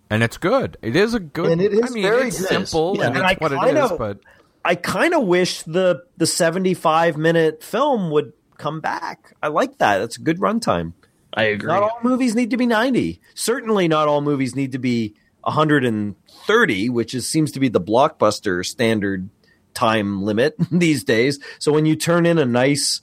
And 0.10 0.24
it's 0.24 0.38
good. 0.38 0.78
It 0.82 0.96
is 0.96 1.14
a 1.14 1.20
good. 1.20 1.52
And 1.52 1.62
it 1.62 1.74
is 1.74 1.92
I 1.92 1.94
mean, 1.94 2.04
very 2.04 2.28
it's 2.30 2.48
simple 2.48 2.96
Yeah. 2.98 3.08
and 3.08 3.18
And 3.18 3.26
it's 3.26 3.34
I 3.42 3.44
what 3.44 3.52
kinda- 3.66 3.86
is. 3.86 3.92
But 3.98 4.20
I 4.64 4.76
kind 4.76 5.14
of 5.14 5.24
wish 5.26 5.64
the 5.64 6.04
the 6.18 6.26
75 6.28 7.18
minute 7.18 7.64
film 7.64 8.10
would 8.12 8.34
come 8.58 8.80
back. 8.80 9.36
I 9.44 9.48
like 9.50 9.78
that. 9.80 9.98
That's 10.00 10.18
a 10.18 10.22
good 10.22 10.40
runtime. 10.40 10.94
I 11.34 11.44
agree. 11.44 11.68
Not 11.68 11.84
all 11.84 12.00
movies 12.04 12.36
need 12.36 12.52
to 12.52 12.58
be 12.58 12.66
90. 12.66 13.20
Certainly 13.36 13.88
not 13.90 14.08
all 14.08 14.22
movies 14.22 14.56
need 14.56 14.72
to 14.72 14.80
be 14.80 15.14
130, 15.44 16.90
which 16.90 17.14
is 17.14 17.28
seems 17.30 17.52
to 17.52 17.60
be 17.60 17.68
the 17.70 17.82
blockbuster 17.82 18.66
standard 18.66 19.30
time 19.74 20.24
limit 20.24 20.56
these 20.72 21.04
days. 21.04 21.40
So 21.60 21.72
when 21.72 21.86
you 21.86 21.96
turn 21.96 22.26
in 22.26 22.38
a 22.38 22.46
nice 22.46 23.02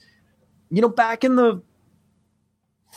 you 0.70 0.80
know 0.82 0.88
back 0.88 1.22
in 1.24 1.36
the 1.36 1.62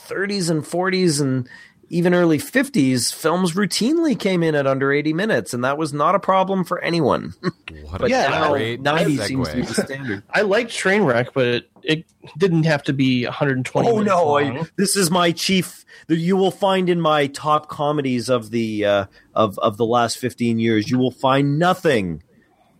30s 0.08 0.50
and 0.50 0.62
40s 0.64 1.20
and 1.20 1.48
even 1.90 2.14
early 2.14 2.38
50s 2.38 3.14
films 3.14 3.52
routinely 3.54 4.18
came 4.18 4.42
in 4.42 4.54
at 4.54 4.66
under 4.66 4.92
80 4.92 5.12
minutes 5.14 5.54
and 5.54 5.64
that 5.64 5.78
was 5.78 5.92
not 5.92 6.14
a 6.14 6.18
problem 6.18 6.64
for 6.64 6.78
anyone. 6.80 7.34
what 7.40 8.00
But 8.00 8.04
a 8.04 8.10
Yeah, 8.10 8.28
now 8.28 8.52
90 8.54 9.16
segue. 9.16 9.26
seems 9.26 9.48
to 9.48 9.56
be 9.56 9.62
the 9.62 9.74
standard. 9.74 10.22
I 10.30 10.42
liked 10.42 10.70
Trainwreck, 10.70 11.28
but 11.32 11.46
it, 11.46 11.70
it 11.82 12.04
didn't 12.36 12.64
have 12.64 12.82
to 12.84 12.92
be 12.92 13.24
120. 13.24 13.88
Oh 13.88 14.00
no! 14.00 14.36
I, 14.38 14.64
this 14.76 14.96
is 14.96 15.10
my 15.10 15.32
chief. 15.32 15.84
that 16.08 16.16
You 16.16 16.36
will 16.36 16.50
find 16.50 16.88
in 16.90 17.00
my 17.00 17.28
top 17.28 17.68
comedies 17.68 18.28
of 18.28 18.50
the 18.50 18.84
uh, 18.84 19.06
of 19.34 19.58
of 19.58 19.76
the 19.76 19.86
last 19.86 20.18
fifteen 20.18 20.58
years. 20.58 20.90
You 20.90 20.98
will 20.98 21.10
find 21.10 21.58
nothing 21.58 22.22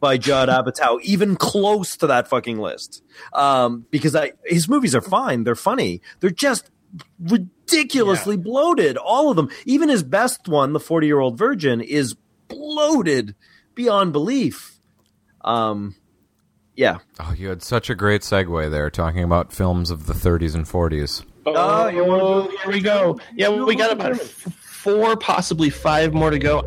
by 0.00 0.18
Judd 0.18 0.48
Apatow 0.48 1.00
even 1.02 1.36
close 1.36 1.96
to 1.98 2.06
that 2.08 2.28
fucking 2.28 2.58
list. 2.58 3.02
Um, 3.32 3.86
because 3.90 4.14
I 4.14 4.32
his 4.44 4.68
movies 4.68 4.94
are 4.94 5.00
fine. 5.00 5.44
They're 5.44 5.54
funny. 5.54 6.02
They're 6.20 6.30
just 6.30 6.70
ridiculously 7.72 8.36
bloated. 8.36 8.96
All 8.96 9.30
of 9.30 9.36
them. 9.36 9.50
Even 9.66 9.88
his 9.88 10.02
best 10.02 10.48
one, 10.48 10.72
the 10.72 10.80
Forty 10.80 11.06
Year 11.06 11.20
Old 11.20 11.38
Virgin, 11.38 11.80
is 11.80 12.14
bloated 12.48 13.34
beyond 13.74 14.12
belief. 14.12 14.78
Um, 15.42 15.94
yeah. 16.74 16.98
Oh, 17.18 17.34
you 17.36 17.48
had 17.48 17.62
such 17.62 17.90
a 17.90 17.94
great 17.94 18.22
segue 18.22 18.70
there, 18.70 18.90
talking 18.90 19.24
about 19.24 19.52
films 19.52 19.90
of 19.90 20.06
the 20.06 20.12
30s 20.12 20.54
and 20.54 20.64
40s. 20.64 21.24
Oh, 21.46 21.88
you 21.88 22.50
here 22.62 22.72
we 22.72 22.80
go. 22.80 23.18
Yeah, 23.34 23.48
we 23.48 23.74
got 23.74 23.92
about 23.92 24.16
four, 24.18 25.16
possibly 25.16 25.70
five 25.70 26.12
more 26.12 26.30
to 26.30 26.38
go. 26.38 26.62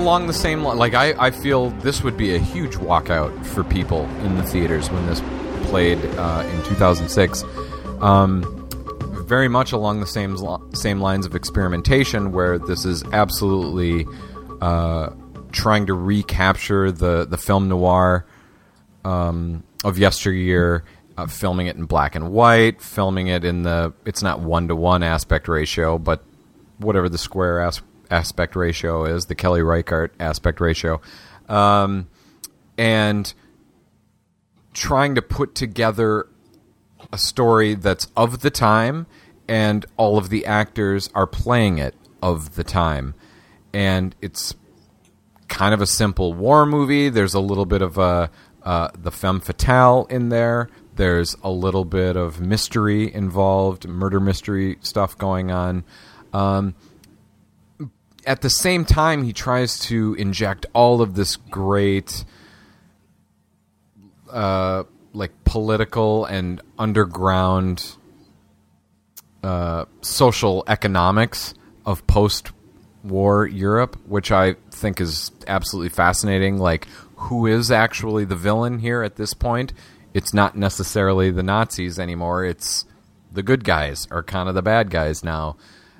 Along 0.00 0.26
the 0.26 0.32
same 0.32 0.62
line. 0.62 0.78
Like 0.78 0.94
I, 0.94 1.14
I 1.18 1.30
feel 1.30 1.70
this 1.70 2.02
would 2.02 2.16
be 2.16 2.34
a 2.34 2.38
huge 2.38 2.76
walkout 2.76 3.46
for 3.46 3.62
people 3.62 4.04
in 4.24 4.36
the 4.36 4.42
theaters 4.42 4.90
when 4.90 5.06
this 5.06 5.20
played 5.68 5.98
uh, 6.16 6.44
in 6.50 6.62
2006. 6.64 7.44
Um, 8.00 8.56
very 9.26 9.48
much 9.48 9.72
along 9.72 10.00
the 10.00 10.06
same 10.06 10.36
same 10.74 11.00
lines 11.00 11.26
of 11.26 11.36
experimentation, 11.36 12.32
where 12.32 12.58
this 12.58 12.84
is 12.84 13.04
absolutely 13.12 14.06
uh, 14.60 15.10
trying 15.52 15.86
to 15.86 15.94
recapture 15.94 16.90
the 16.90 17.26
the 17.26 17.36
film 17.36 17.68
noir 17.68 18.26
um, 19.04 19.62
of 19.84 19.98
yesteryear, 19.98 20.84
uh, 21.16 21.26
filming 21.26 21.68
it 21.68 21.76
in 21.76 21.84
black 21.84 22.16
and 22.16 22.32
white, 22.32 22.80
filming 22.82 23.28
it 23.28 23.44
in 23.44 23.62
the 23.62 23.92
it's 24.04 24.22
not 24.22 24.40
one 24.40 24.66
to 24.68 24.74
one 24.74 25.02
aspect 25.04 25.46
ratio, 25.46 25.98
but 25.98 26.24
whatever 26.78 27.08
the 27.08 27.18
square 27.18 27.60
as- 27.60 27.82
aspect 28.10 28.56
ratio 28.56 29.04
is, 29.04 29.26
the 29.26 29.34
Kelly 29.34 29.62
Reichardt 29.62 30.12
aspect 30.20 30.60
ratio, 30.60 31.00
um, 31.48 32.08
and 32.76 33.32
trying 34.72 35.14
to 35.14 35.22
put 35.22 35.54
together 35.54 36.26
a 37.12 37.18
story 37.18 37.74
that's 37.74 38.08
of 38.16 38.40
the 38.40 38.50
time, 38.50 39.06
and 39.48 39.84
all 39.96 40.18
of 40.18 40.28
the 40.28 40.46
actors 40.46 41.10
are 41.14 41.26
playing 41.26 41.78
it 41.78 41.94
of 42.22 42.54
the 42.54 42.64
time, 42.64 43.14
and 43.72 44.14
it's 44.20 44.54
kind 45.48 45.74
of 45.74 45.80
a 45.80 45.86
simple 45.86 46.32
war 46.32 46.64
movie. 46.64 47.08
There's 47.08 47.34
a 47.34 47.40
little 47.40 47.66
bit 47.66 47.82
of 47.82 47.98
a 47.98 48.30
uh, 48.62 48.88
the 48.96 49.10
femme 49.10 49.40
fatale 49.40 50.06
in 50.10 50.28
there. 50.28 50.68
There's 50.94 51.34
a 51.42 51.50
little 51.50 51.84
bit 51.84 52.16
of 52.16 52.40
mystery 52.40 53.12
involved, 53.12 53.88
murder 53.88 54.20
mystery 54.20 54.78
stuff 54.82 55.16
going 55.16 55.50
on. 55.50 55.84
Um, 56.32 56.74
at 58.26 58.40
the 58.42 58.50
same 58.50 58.84
time, 58.84 59.24
he 59.24 59.32
tries 59.32 59.78
to 59.80 60.14
inject 60.14 60.66
all 60.72 61.00
of 61.02 61.14
this 61.14 61.36
great, 61.36 62.24
uh, 64.30 64.84
like 65.12 65.32
political 65.44 66.24
and 66.24 66.60
underground 66.78 67.96
uh, 69.42 69.86
social 70.02 70.64
economics 70.66 71.54
of 71.86 72.06
post 72.06 72.50
war 73.02 73.46
Europe, 73.46 73.98
which 74.06 74.30
I 74.30 74.54
think 74.70 75.00
is 75.00 75.30
absolutely 75.46 75.88
fascinating. 75.88 76.58
Like, 76.58 76.86
who 77.16 77.46
is 77.46 77.70
actually 77.70 78.24
the 78.24 78.36
villain 78.36 78.78
here 78.78 79.02
at 79.02 79.16
this 79.16 79.34
point? 79.34 79.72
It's 80.12 80.34
not 80.34 80.56
necessarily 80.56 81.30
the 81.30 81.42
Nazis 81.42 81.98
anymore. 81.98 82.44
It's 82.44 82.84
the 83.32 83.42
good 83.42 83.64
guys 83.64 84.06
are 84.10 84.22
kind 84.22 84.48
of 84.48 84.54
the 84.54 84.62
bad 84.62 84.90
guys 84.90 85.22
now. 85.24 85.56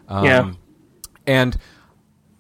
Um, 0.08 0.24
Yeah. 0.24 0.52
and 1.26 1.56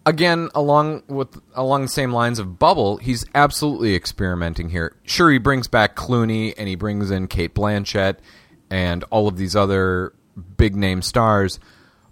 again, 0.06 0.48
along 0.54 1.02
with 1.08 1.40
along 1.54 1.82
the 1.82 1.88
same 1.88 2.12
lines 2.12 2.38
of 2.38 2.58
Bubble, 2.58 2.96
he's 2.98 3.24
absolutely 3.34 3.94
experimenting 3.94 4.70
here. 4.70 4.96
Sure, 5.04 5.30
he 5.30 5.38
brings 5.38 5.68
back 5.68 5.96
Clooney 5.96 6.54
and 6.56 6.68
he 6.68 6.74
brings 6.74 7.10
in 7.10 7.26
Cate 7.28 7.54
Blanchett 7.54 8.16
and 8.70 9.04
all 9.10 9.28
of 9.28 9.36
these 9.36 9.54
other 9.56 10.12
big 10.56 10.76
name 10.76 11.02
stars, 11.02 11.58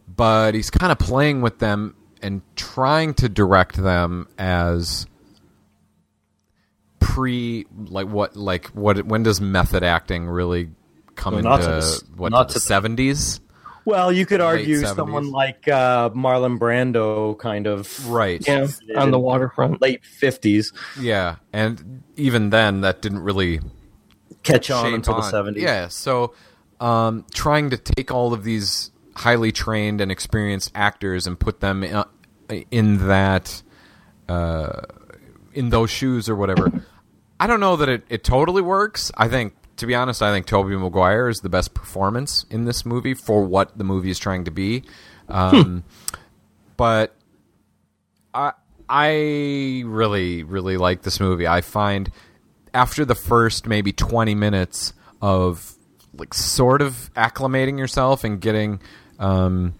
but 0.08 0.54
he's 0.54 0.70
kind 0.70 0.90
of 0.92 0.98
playing 0.98 1.40
with 1.40 1.58
them 1.60 1.94
and 2.20 2.42
trying 2.56 3.14
to 3.14 3.28
direct 3.28 3.76
them 3.76 4.26
as 4.38 5.06
pre 7.00 7.64
like 7.86 8.08
what 8.08 8.36
like 8.36 8.66
what 8.68 9.04
when 9.06 9.22
does 9.22 9.40
method 9.40 9.82
acting 9.84 10.26
really 10.26 10.70
come 11.14 11.34
Well, 11.42 11.54
into 11.54 11.66
to 11.80 12.04
what 12.16 12.48
the- 12.52 12.60
seventies? 12.60 13.40
Well, 13.88 14.12
you 14.12 14.26
could 14.26 14.42
argue 14.42 14.82
70s. 14.82 14.94
someone 14.94 15.30
like 15.30 15.66
uh, 15.66 16.10
Marlon 16.10 16.58
Brando, 16.58 17.38
kind 17.38 17.66
of 17.66 18.06
Right. 18.06 18.46
Yeah, 18.46 18.66
on 18.94 19.10
the 19.12 19.18
waterfront. 19.18 19.80
late 19.80 20.04
fifties, 20.04 20.74
Yeah, 21.00 21.36
and 21.54 22.02
even 22.16 22.50
then, 22.50 22.82
that 22.82 23.00
didn't 23.00 23.20
really 23.20 23.60
catch 24.42 24.70
on 24.70 24.84
shape 24.84 24.94
until 24.94 25.14
the 25.14 25.22
seventies. 25.22 25.62
Yeah, 25.62 25.88
so 25.88 26.34
um, 26.80 27.24
trying 27.32 27.70
to 27.70 27.78
take 27.78 28.10
all 28.12 28.34
of 28.34 28.44
these 28.44 28.90
highly 29.16 29.52
trained 29.52 30.02
and 30.02 30.12
experienced 30.12 30.70
actors 30.74 31.26
and 31.26 31.40
put 31.40 31.60
them 31.60 31.82
in, 31.82 32.04
in 32.70 33.08
that 33.08 33.62
uh, 34.28 34.82
in 35.54 35.70
those 35.70 35.88
shoes 35.88 36.28
or 36.28 36.36
whatever. 36.36 36.84
I 37.40 37.46
don't 37.46 37.60
know 37.60 37.76
that 37.76 37.88
it, 37.88 38.04
it 38.10 38.22
totally 38.22 38.60
works. 38.60 39.10
I 39.16 39.28
think, 39.28 39.54
to 39.78 39.86
be 39.86 39.94
honest, 39.94 40.22
I 40.22 40.32
think 40.32 40.46
Tobey 40.46 40.76
Maguire 40.76 41.28
is 41.28 41.40
the 41.40 41.48
best 41.48 41.74
performance 41.74 42.44
in 42.50 42.64
this 42.64 42.84
movie 42.86 43.14
for 43.14 43.44
what 43.44 43.76
the 43.76 43.84
movie 43.84 44.10
is 44.10 44.18
trying 44.18 44.44
to 44.44 44.50
be. 44.50 44.84
Um, 45.28 45.84
But 46.76 47.14
I 48.32 48.52
I 48.88 49.82
really 49.84 50.44
really 50.44 50.76
like 50.76 51.02
this 51.02 51.18
movie. 51.20 51.46
I 51.46 51.60
find 51.60 52.10
after 52.72 53.04
the 53.04 53.16
first 53.16 53.66
maybe 53.66 53.92
20 53.92 54.34
minutes 54.36 54.92
of 55.20 55.74
like 56.14 56.32
sort 56.34 56.80
of 56.80 57.10
acclimating 57.14 57.78
yourself 57.78 58.22
and 58.24 58.40
getting 58.40 58.80
um 59.18 59.74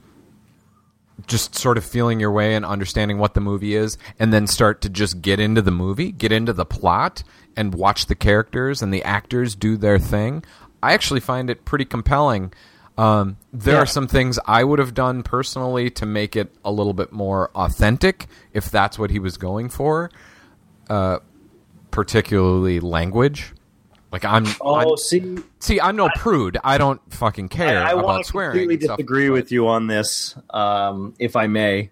just 1.26 1.54
sort 1.54 1.78
of 1.78 1.84
feeling 1.84 2.20
your 2.20 2.30
way 2.30 2.54
and 2.54 2.64
understanding 2.64 3.18
what 3.18 3.34
the 3.34 3.40
movie 3.40 3.74
is 3.74 3.96
and 4.18 4.32
then 4.32 4.46
start 4.46 4.80
to 4.82 4.88
just 4.88 5.20
get 5.20 5.40
into 5.40 5.60
the 5.62 5.70
movie, 5.70 6.12
get 6.12 6.32
into 6.32 6.52
the 6.52 6.64
plot 6.64 7.22
and 7.59 7.74
watch 7.74 8.06
the 8.06 8.14
characters 8.14 8.80
and 8.80 8.94
the 8.94 9.02
actors 9.02 9.55
do 9.55 9.76
their 9.76 9.98
thing. 9.98 10.43
I 10.82 10.94
actually 10.94 11.20
find 11.20 11.51
it 11.51 11.64
pretty 11.66 11.85
compelling. 11.85 12.52
Um, 12.97 13.36
there 13.52 13.74
Yeah. 13.74 13.82
are 13.82 13.86
some 13.86 14.06
things 14.09 14.39
I 14.47 14.64
would 14.64 14.78
have 14.78 14.94
done 14.94 15.22
personally 15.22 15.90
to 15.90 16.06
make 16.06 16.36
it 16.36 16.55
a 16.64 16.70
little 16.72 16.94
bit 16.94 17.12
more 17.12 17.51
authentic 17.55 18.26
if 18.52 18.70
that's 18.70 18.98
what 18.98 19.10
he 19.10 19.18
was 19.18 19.36
going 19.36 19.68
for, 19.68 20.10
uh, 20.89 21.18
particularly 21.90 22.80
language. 22.80 23.52
Like 24.10 24.24
I'm, 24.24 24.47
Oh, 24.60 24.74
I'm 24.93 24.97
see, 24.97 25.39
see, 25.59 25.80
I'm 25.80 25.97
no 25.97 26.09
prude. 26.16 26.56
I 26.64 26.78
don't 26.78 27.01
fucking 27.12 27.48
care 27.51 27.82
I, 27.82 27.90
I 27.90 27.93
about 27.93 28.05
want 28.05 28.24
to 28.24 28.30
swearing. 28.30 28.52
completely 28.52 28.74
and 28.76 28.82
stuff, 28.85 28.97
disagree 28.98 29.28
but- 29.28 29.32
with 29.35 29.52
you 29.52 29.68
on 29.68 29.86
this, 29.86 30.35
um, 30.51 31.14
if 31.18 31.36
I 31.36 31.47
may. 31.47 31.90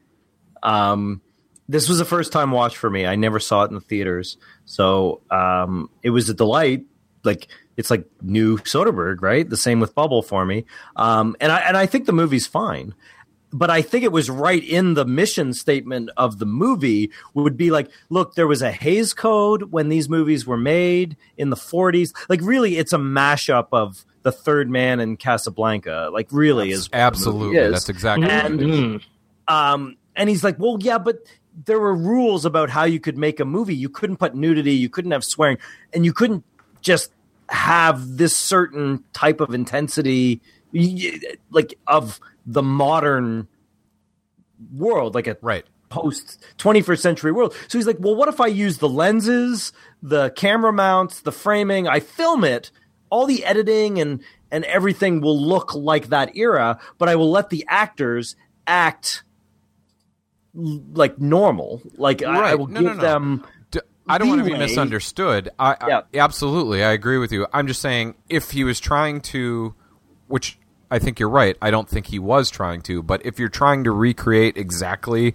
Um, 0.63 1.21
this 1.69 1.89
was 1.89 2.01
a 2.01 2.05
first 2.05 2.33
time 2.33 2.51
watch 2.51 2.77
for 2.77 2.89
me. 2.89 3.07
I 3.07 3.17
never 3.17 3.41
saw 3.41 3.65
it 3.65 3.69
in 3.69 3.75
the 3.75 3.81
theaters, 3.81 4.37
so 4.65 5.23
um, 5.31 5.91
it 6.03 6.11
was 6.11 6.29
a 6.29 6.35
delight. 6.35 6.85
Like 7.25 7.49
it's 7.77 7.91
like 7.91 8.07
new 8.23 8.59
Soderbergh, 8.59 9.21
right? 9.21 9.49
The 9.49 9.57
same 9.57 9.81
with 9.81 9.95
Bubble 9.95 10.23
for 10.23 10.45
me, 10.45 10.65
um, 10.95 11.37
and 11.41 11.51
I 11.51 11.59
and 11.61 11.77
I 11.77 11.87
think 11.87 12.07
the 12.07 12.13
movie's 12.13 12.47
fine. 12.47 12.95
But 13.53 13.71
I 13.71 13.81
think 13.81 14.05
it 14.05 14.13
was 14.13 14.29
right 14.29 14.63
in 14.63 14.95
the 14.95 15.07
mission 15.07 15.55
statement 15.55 16.11
of 16.17 16.41
the 16.41 16.45
movie 16.45 17.13
would 17.33 17.57
be 17.57 17.71
like, 17.71 17.89
look, 18.11 18.35
there 18.35 18.47
was 18.47 18.61
a 18.61 18.73
Hays 18.73 19.15
Code 19.15 19.71
when 19.73 19.89
these 19.89 20.09
movies 20.09 20.47
were 20.47 20.59
made 20.59 21.17
in 21.39 21.51
the 21.51 21.57
40s. 21.57 22.13
Like, 22.29 22.41
really, 22.43 22.77
it's 22.77 22.93
a 22.93 22.99
mashup 22.99 23.69
of 23.73 24.05
The 24.23 24.33
Third 24.33 24.69
Man 24.69 24.99
and 24.99 25.17
Casablanca. 25.17 26.11
Like, 26.13 26.27
really 26.33 26.71
is 26.73 26.89
the 26.89 26.97
movie 26.97 27.03
Absolutely, 27.03 27.57
is. 27.59 27.73
that's 27.73 27.89
exactly. 27.89 28.29
And 28.29 29.01
um, 29.47 29.97
and 30.17 30.29
he's 30.29 30.43
like, 30.43 30.59
well, 30.59 30.77
yeah, 30.81 30.99
but 30.99 31.19
there 31.65 31.81
were 31.81 31.95
rules 31.95 32.45
about 32.45 32.71
how 32.71 32.85
you 32.85 33.01
could 33.01 33.17
make 33.17 33.41
a 33.41 33.45
movie. 33.45 33.75
You 33.75 33.89
couldn't 33.89 34.19
put 34.19 34.35
nudity, 34.35 34.73
you 34.73 34.89
couldn't 34.89 35.13
have 35.13 35.25
swearing, 35.25 35.59
and 35.93 36.05
you 36.05 36.13
couldn't 36.13 36.45
just 36.81 37.11
have 37.49 38.17
this 38.17 38.37
certain 38.37 39.03
type 39.13 39.41
of 39.41 39.55
intensity, 39.55 40.41
like 41.51 41.79
of 41.87 42.21
the 42.45 42.63
modern 42.63 43.49
world, 44.75 45.15
like 45.15 45.27
a 45.27 45.37
right. 45.41 45.65
post 45.89 46.45
21st 46.59 47.01
century 47.01 47.33
world. 47.33 47.55
So 47.69 47.79
he's 47.79 47.87
like, 47.87 47.99
well, 48.01 48.15
what 48.15 48.29
if 48.29 48.41
I 48.41 48.49
use 48.49 48.79
the 48.79 48.89
lenses, 48.89 49.73
the 50.03 50.31
camera 50.31 50.73
mounts, 50.73 51.21
the 51.21 51.33
framing, 51.33 51.89
I 51.89 52.01
film 52.01 52.45
it, 52.45 52.71
all 53.11 53.27
the 53.27 53.45
editing 53.45 54.01
and 54.01 54.23
and 54.51 54.65
everything 54.65 55.21
will 55.21 55.41
look 55.41 55.75
like 55.75 56.09
that 56.09 56.37
era, 56.37 56.79
but 56.99 57.09
I 57.09 57.17
will 57.17 57.31
let 57.31 57.51
the 57.51 57.65
actors 57.69 58.37
act 58.67 59.25
like 60.57 61.19
normal. 61.21 61.83
Like 61.97 62.23
I, 62.23 62.53
I 62.53 62.55
will 62.55 62.67
No, 62.67 62.81
give 62.81 62.89
no, 62.89 62.95
no. 62.95 63.01
them 63.03 63.45
D- 63.71 63.81
I 64.09 64.19
don't 64.19 64.29
want 64.29 64.45
to 64.45 64.51
be 64.51 64.57
misunderstood. 64.57 65.51
I, 65.59 65.77
I 65.81 65.89
Yeah. 65.89 66.01
absolutely, 66.25 66.83
I 66.85 66.93
agree 66.93 67.19
with 67.19 67.33
you. 67.33 67.47
I'm 67.53 67.67
just 67.67 67.81
saying 67.81 68.15
if 68.29 68.51
he 68.53 68.65
was 68.65 68.81
trying 68.81 69.21
to, 69.23 69.75
which 70.29 70.59
I 70.91 70.99
think 71.01 71.19
you're 71.19 71.29
right. 71.29 71.57
I 71.61 71.71
don't 71.73 71.89
think 71.89 72.07
he 72.07 72.19
was 72.21 72.49
trying 72.51 72.81
to, 72.83 73.03
but 73.03 73.25
if 73.27 73.39
you're 73.41 73.49
trying 73.49 73.85
to 73.85 73.91
recreate 73.91 74.57
exactly, 74.57 75.35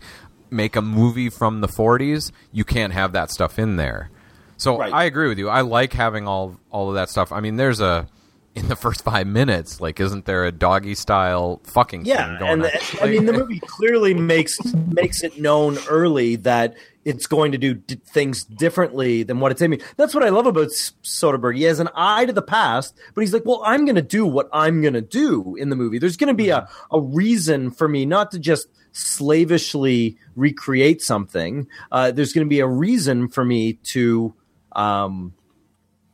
make 0.50 0.76
a 0.78 0.82
movie 0.82 1.30
from 1.30 1.60
the 1.62 1.68
40s, 1.68 2.32
you 2.54 2.64
can't 2.64 2.94
have 2.94 3.12
that 3.14 3.30
stuff 3.32 3.60
in 3.60 3.76
there. 3.76 4.10
So 4.58 4.78
Right. 4.80 4.94
I 4.94 5.04
agree 5.04 5.28
with 5.28 5.38
you. 5.40 5.50
I 5.50 5.62
like 5.62 5.94
having 5.94 6.28
all 6.28 6.58
all 6.72 6.88
of 6.90 6.96
that 6.96 7.10
stuff. 7.10 7.32
I 7.32 7.40
mean, 7.42 7.58
there's 7.58 7.82
a 7.82 8.08
in 8.56 8.68
the 8.68 8.76
first 8.76 9.04
five 9.04 9.28
minutes, 9.28 9.80
like, 9.80 10.00
isn't 10.00 10.26
there 10.26 10.46
a 10.46 10.52
doggy 10.52 10.94
style 10.96 11.62
fucking 11.64 12.06
Yeah, 12.06 12.28
thing 12.28 12.40
going 12.40 12.52
and 12.52 12.64
on? 12.64 12.70
the- 12.70 13.00
I 13.04 13.10
mean 13.10 13.26
the 13.26 13.34
movie 13.34 13.60
clearly 13.60 14.14
makes 14.14 14.58
makes 14.88 15.24
it 15.24 15.40
known 15.40 15.78
early 15.90 16.36
that 16.38 16.76
it's 17.06 17.26
going 17.28 17.52
to 17.54 17.58
do 17.58 17.74
d- 17.76 18.00
things 18.14 18.44
differently 18.44 19.24
than 19.24 19.40
what 19.40 19.52
it's 19.52 19.62
aiming. 19.62 19.82
That's 19.98 20.14
what 20.14 20.24
I 20.24 20.30
love 20.30 20.46
about 20.48 20.66
S- 20.68 20.92
Soderbergh. 21.02 21.56
He 21.56 21.64
has 21.64 21.80
an 21.80 21.90
eye 21.96 22.26
to 22.26 22.34
the 22.34 22.42
past, 22.42 22.94
but 23.16 23.22
he's 23.22 23.34
like, 23.34 23.44
"Well, 23.46 23.62
I'm 23.66 23.86
going 23.86 23.96
to 23.96 24.02
do 24.04 24.26
what 24.26 24.50
I'm 24.54 24.82
going 24.82 24.94
to 24.96 25.02
do 25.02 25.56
in 25.56 25.70
the 25.70 25.76
movie. 25.76 25.98
There's 25.98 26.18
going 26.18 26.28
to 26.28 26.34
be 26.34 26.50
a 26.50 26.68
a 26.92 27.00
reason 27.02 27.72
for 27.72 27.88
me 27.88 28.06
not 28.06 28.32
to 28.32 28.40
just 28.40 28.68
slavishly 28.92 30.18
recreate 30.36 31.02
something. 31.02 31.68
Uh, 31.92 32.12
there's 32.12 32.34
going 32.34 32.46
to 32.46 32.50
be 32.50 32.60
a 32.60 32.68
reason 32.68 33.28
for 33.30 33.46
me 33.46 33.74
to." 33.84 34.34
Um, 34.74 35.34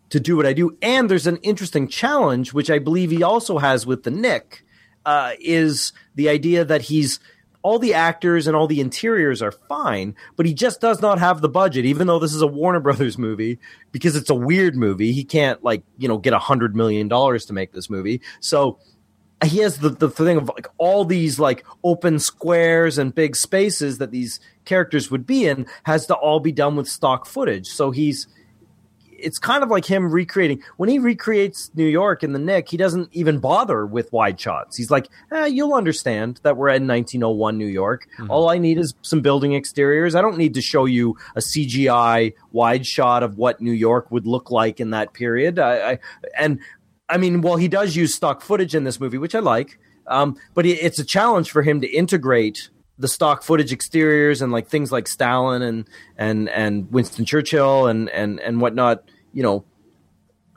to 0.10 0.20
do 0.20 0.38
what 0.38 0.46
I 0.46 0.54
do. 0.54 0.78
And 0.82 1.10
there's 1.10 1.28
an 1.28 1.38
interesting 1.38 1.88
challenge, 1.88 2.54
which 2.54 2.70
I 2.70 2.80
believe 2.80 3.12
he 3.12 3.24
also 3.24 3.58
has 3.58 3.86
with 3.86 4.04
the 4.04 4.12
Knick, 4.12 4.64
uh, 5.06 5.34
is 5.40 5.94
the 6.16 6.30
idea 6.30 6.66
that 6.66 6.84
he's 6.84 7.20
all 7.62 7.80
the 7.80 7.94
actors 7.94 8.48
and 8.48 8.56
all 8.56 8.68
the 8.68 8.80
interiors 8.80 9.42
are 9.42 9.52
fine, 9.52 10.16
but 10.36 10.46
he 10.46 10.54
just 10.54 10.80
does 10.80 11.02
not 11.02 11.20
have 11.20 11.42
the 11.42 11.50
budget, 11.50 11.86
even 11.86 12.08
though 12.08 12.20
this 12.20 12.34
is 12.34 12.42
a 12.42 12.48
Warner 12.48 12.80
Brothers 12.82 13.18
movie, 13.18 13.60
because 13.92 14.16
it's 14.16 14.30
a 14.30 14.36
weird 14.36 14.76
movie. 14.76 15.12
He 15.12 15.24
can't 15.24 15.62
like, 15.64 15.84
you 15.98 16.08
know, 16.08 16.18
get 16.18 16.34
a 16.34 16.40
hundred 16.40 16.76
million 16.76 17.08
dollars 17.08 17.46
to 17.48 17.54
make 17.54 17.74
this 17.74 17.90
movie. 17.90 18.22
So 18.40 18.80
he 19.44 19.60
has 19.60 19.80
the, 19.80 19.90
the 19.90 20.10
thing 20.10 20.38
of 20.38 20.48
like 20.50 20.68
all 20.78 21.06
these 21.06 21.40
like 21.40 21.66
open 21.84 22.20
squares 22.20 22.98
and 22.98 23.14
big 23.14 23.36
spaces 23.36 23.98
that 23.98 24.12
these 24.12 24.40
characters 24.66 25.12
would 25.12 25.26
be 25.26 25.46
in 25.46 25.68
has 25.84 26.08
to 26.08 26.16
all 26.16 26.40
be 26.40 26.52
done 26.52 26.76
with 26.76 26.88
stock 26.88 27.26
footage. 27.26 27.68
So 27.68 27.92
he's 27.92 28.28
it's 29.18 29.40
kind 29.40 29.64
of 29.64 29.70
like 29.70 29.86
him 29.86 30.12
recreating 30.12 30.62
when 30.78 30.90
he 30.90 31.00
recreates 31.00 31.72
New 31.76 31.86
York 31.86 32.24
in 32.24 32.34
the 32.34 32.40
Knick. 32.40 32.70
He 32.70 32.78
doesn't 32.78 33.10
even 33.14 33.40
bother 33.40 33.86
with 33.86 34.12
wide 34.14 34.40
shots. 34.40 34.78
He's 34.78 34.92
like, 34.92 35.08
eh, 35.32 35.46
"You'll 35.46 35.74
understand 35.74 36.40
that 36.44 36.58
we're 36.58 36.70
in 36.70 36.88
1901 36.88 37.58
New 37.58 37.68
York. 37.68 38.08
All 38.30 38.50
I 38.50 38.58
need 38.58 38.78
is 38.78 38.94
some 39.02 39.22
building 39.22 39.54
exteriors. 39.54 40.16
I 40.16 40.22
don't 40.22 40.38
need 40.38 40.54
to 40.54 40.62
show 40.62 40.86
you 40.86 41.18
a 41.36 41.42
CGI 41.42 42.34
wide 42.52 42.86
shot 42.86 43.24
of 43.24 43.38
what 43.38 43.62
New 43.62 43.72
York 43.72 44.12
would 44.12 44.28
look 44.28 44.52
like 44.52 44.80
in 44.80 44.92
that 44.92 45.14
period." 45.14 45.60
I, 45.60 45.92
I 45.92 46.00
and 46.38 46.60
I 47.10 47.18
mean, 47.18 47.42
well, 47.42 47.56
he 47.56 47.68
does 47.68 47.96
use 47.96 48.14
stock 48.14 48.42
footage 48.42 48.76
in 48.76 48.84
this 48.84 49.00
movie, 49.00 49.18
which 49.18 49.36
I 49.36 49.40
like, 49.40 49.80
um, 50.08 50.38
but 50.54 50.66
it's 50.66 51.00
a 51.00 51.06
challenge 51.06 51.52
for 51.52 51.62
him 51.62 51.82
to 51.82 51.88
integrate 51.88 52.70
the 53.00 53.08
stock 53.08 53.44
footage 53.44 53.72
exteriors 53.72 54.42
and 54.42 54.52
like 54.52 54.68
things 54.68 54.92
like 54.92 55.08
Stalin 55.08 55.62
and 55.62 55.88
and 56.18 56.50
and 56.50 56.92
Winston 56.92 57.26
Churchill 57.26 57.88
and 57.88 58.10
and 58.10 58.40
and 58.40 58.60
whatnot. 58.62 59.04
You 59.34 59.44
know, 59.44 59.66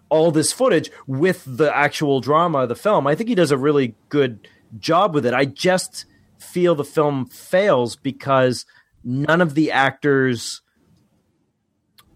all 0.09 0.31
this 0.31 0.53
footage 0.53 0.91
with 1.07 1.45
the 1.47 1.75
actual 1.75 2.21
drama 2.21 2.61
of 2.61 2.69
the 2.69 2.77
film. 2.77 3.07
I 3.07 3.15
think 3.15 3.29
he 3.29 3.35
does 3.35 3.51
a 3.51 3.59
really 3.59 3.95
good 4.09 4.49
job 4.79 5.15
with 5.15 5.27
it. 5.27 5.35
I 5.35 5.45
just 5.45 6.07
feel 6.39 6.75
the 6.75 6.85
film 6.85 7.27
fails 7.27 7.97
because 7.97 8.65
none 9.05 9.41
of 9.41 9.55
the 9.55 9.71
actors 9.73 10.63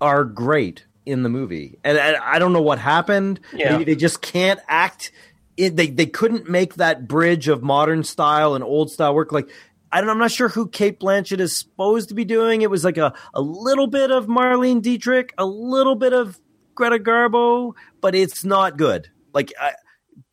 are 0.01 0.25
great 0.25 0.87
in 1.07 1.23
the 1.23 1.29
movie, 1.29 1.79
and, 1.85 1.99
and 1.99 2.17
I 2.17 2.39
don't 2.39 2.53
know 2.53 2.63
what 2.63 2.79
happened. 2.79 3.41
Yeah. 3.53 3.73
Maybe 3.73 3.85
they 3.85 3.97
just 3.97 4.23
can't 4.23 4.61
act. 4.69 5.13
It, 5.57 5.77
they 5.77 5.89
they 5.89 6.07
couldn't 6.07 6.49
make 6.49 6.75
that 6.75 7.07
bridge 7.07 7.49
of 7.49 7.63
modern 7.63 8.05
style 8.05 8.55
and 8.55 8.65
old 8.65 8.91
style 8.91 9.15
work. 9.15 9.31
Like 9.31 9.51
I 9.95 10.01
don't, 10.01 10.11
I'm 10.11 10.19
not 10.19 10.33
sure 10.33 10.49
who 10.49 10.67
Cate 10.67 10.99
Blanchett 10.99 11.39
is 11.39 11.57
supposed 11.57 12.09
to 12.09 12.17
be 12.17 12.25
doing. 12.25 12.63
It 12.63 12.71
was 12.71 12.85
like 12.85 12.99
a 12.99 13.15
a 13.33 13.41
little 13.41 13.87
bit 13.87 14.11
of 14.11 14.27
Marlene 14.27 14.83
Dietrich, 14.83 15.33
a 15.39 15.47
little 15.47 15.95
bit 15.95 16.13
of 16.13 16.41
Greta 16.75 16.99
Garbo, 16.99 17.75
but 18.01 18.13
it's 18.17 18.45
not 18.45 18.77
good. 18.77 19.09
Like 19.33 19.53
I, 19.59 19.75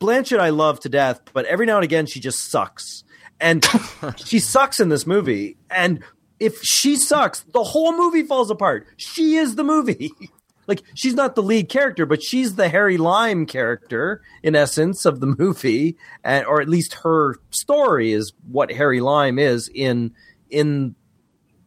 Blanchett, 0.00 0.40
I 0.40 0.50
love 0.50 0.80
to 0.80 0.88
death, 0.88 1.20
but 1.32 1.44
every 1.46 1.66
now 1.66 1.76
and 1.76 1.84
again 1.84 2.06
she 2.06 2.18
just 2.18 2.50
sucks, 2.50 3.04
and 3.38 3.64
she 4.16 4.40
sucks 4.40 4.80
in 4.80 4.88
this 4.88 5.06
movie. 5.06 5.56
And 5.70 6.02
if 6.40 6.60
she 6.62 6.96
sucks, 6.96 7.44
the 7.52 7.62
whole 7.62 7.96
movie 7.96 8.24
falls 8.24 8.50
apart. 8.50 8.88
She 8.96 9.36
is 9.36 9.54
the 9.54 9.64
movie. 9.64 10.10
like 10.72 10.82
she's 10.94 11.14
not 11.14 11.34
the 11.34 11.42
lead 11.42 11.68
character, 11.68 12.06
but 12.06 12.22
she's 12.22 12.54
the 12.54 12.70
Harry 12.70 12.96
Lime 12.96 13.44
character 13.44 14.22
in 14.42 14.56
essence 14.56 15.04
of 15.04 15.20
the 15.20 15.26
movie, 15.26 15.98
and, 16.24 16.46
or 16.46 16.62
at 16.62 16.68
least 16.68 16.94
her 17.02 17.36
story 17.50 18.12
is 18.12 18.32
what 18.50 18.72
Harry 18.72 19.00
Lime 19.00 19.38
is 19.38 19.70
in 19.74 20.14
in 20.48 20.94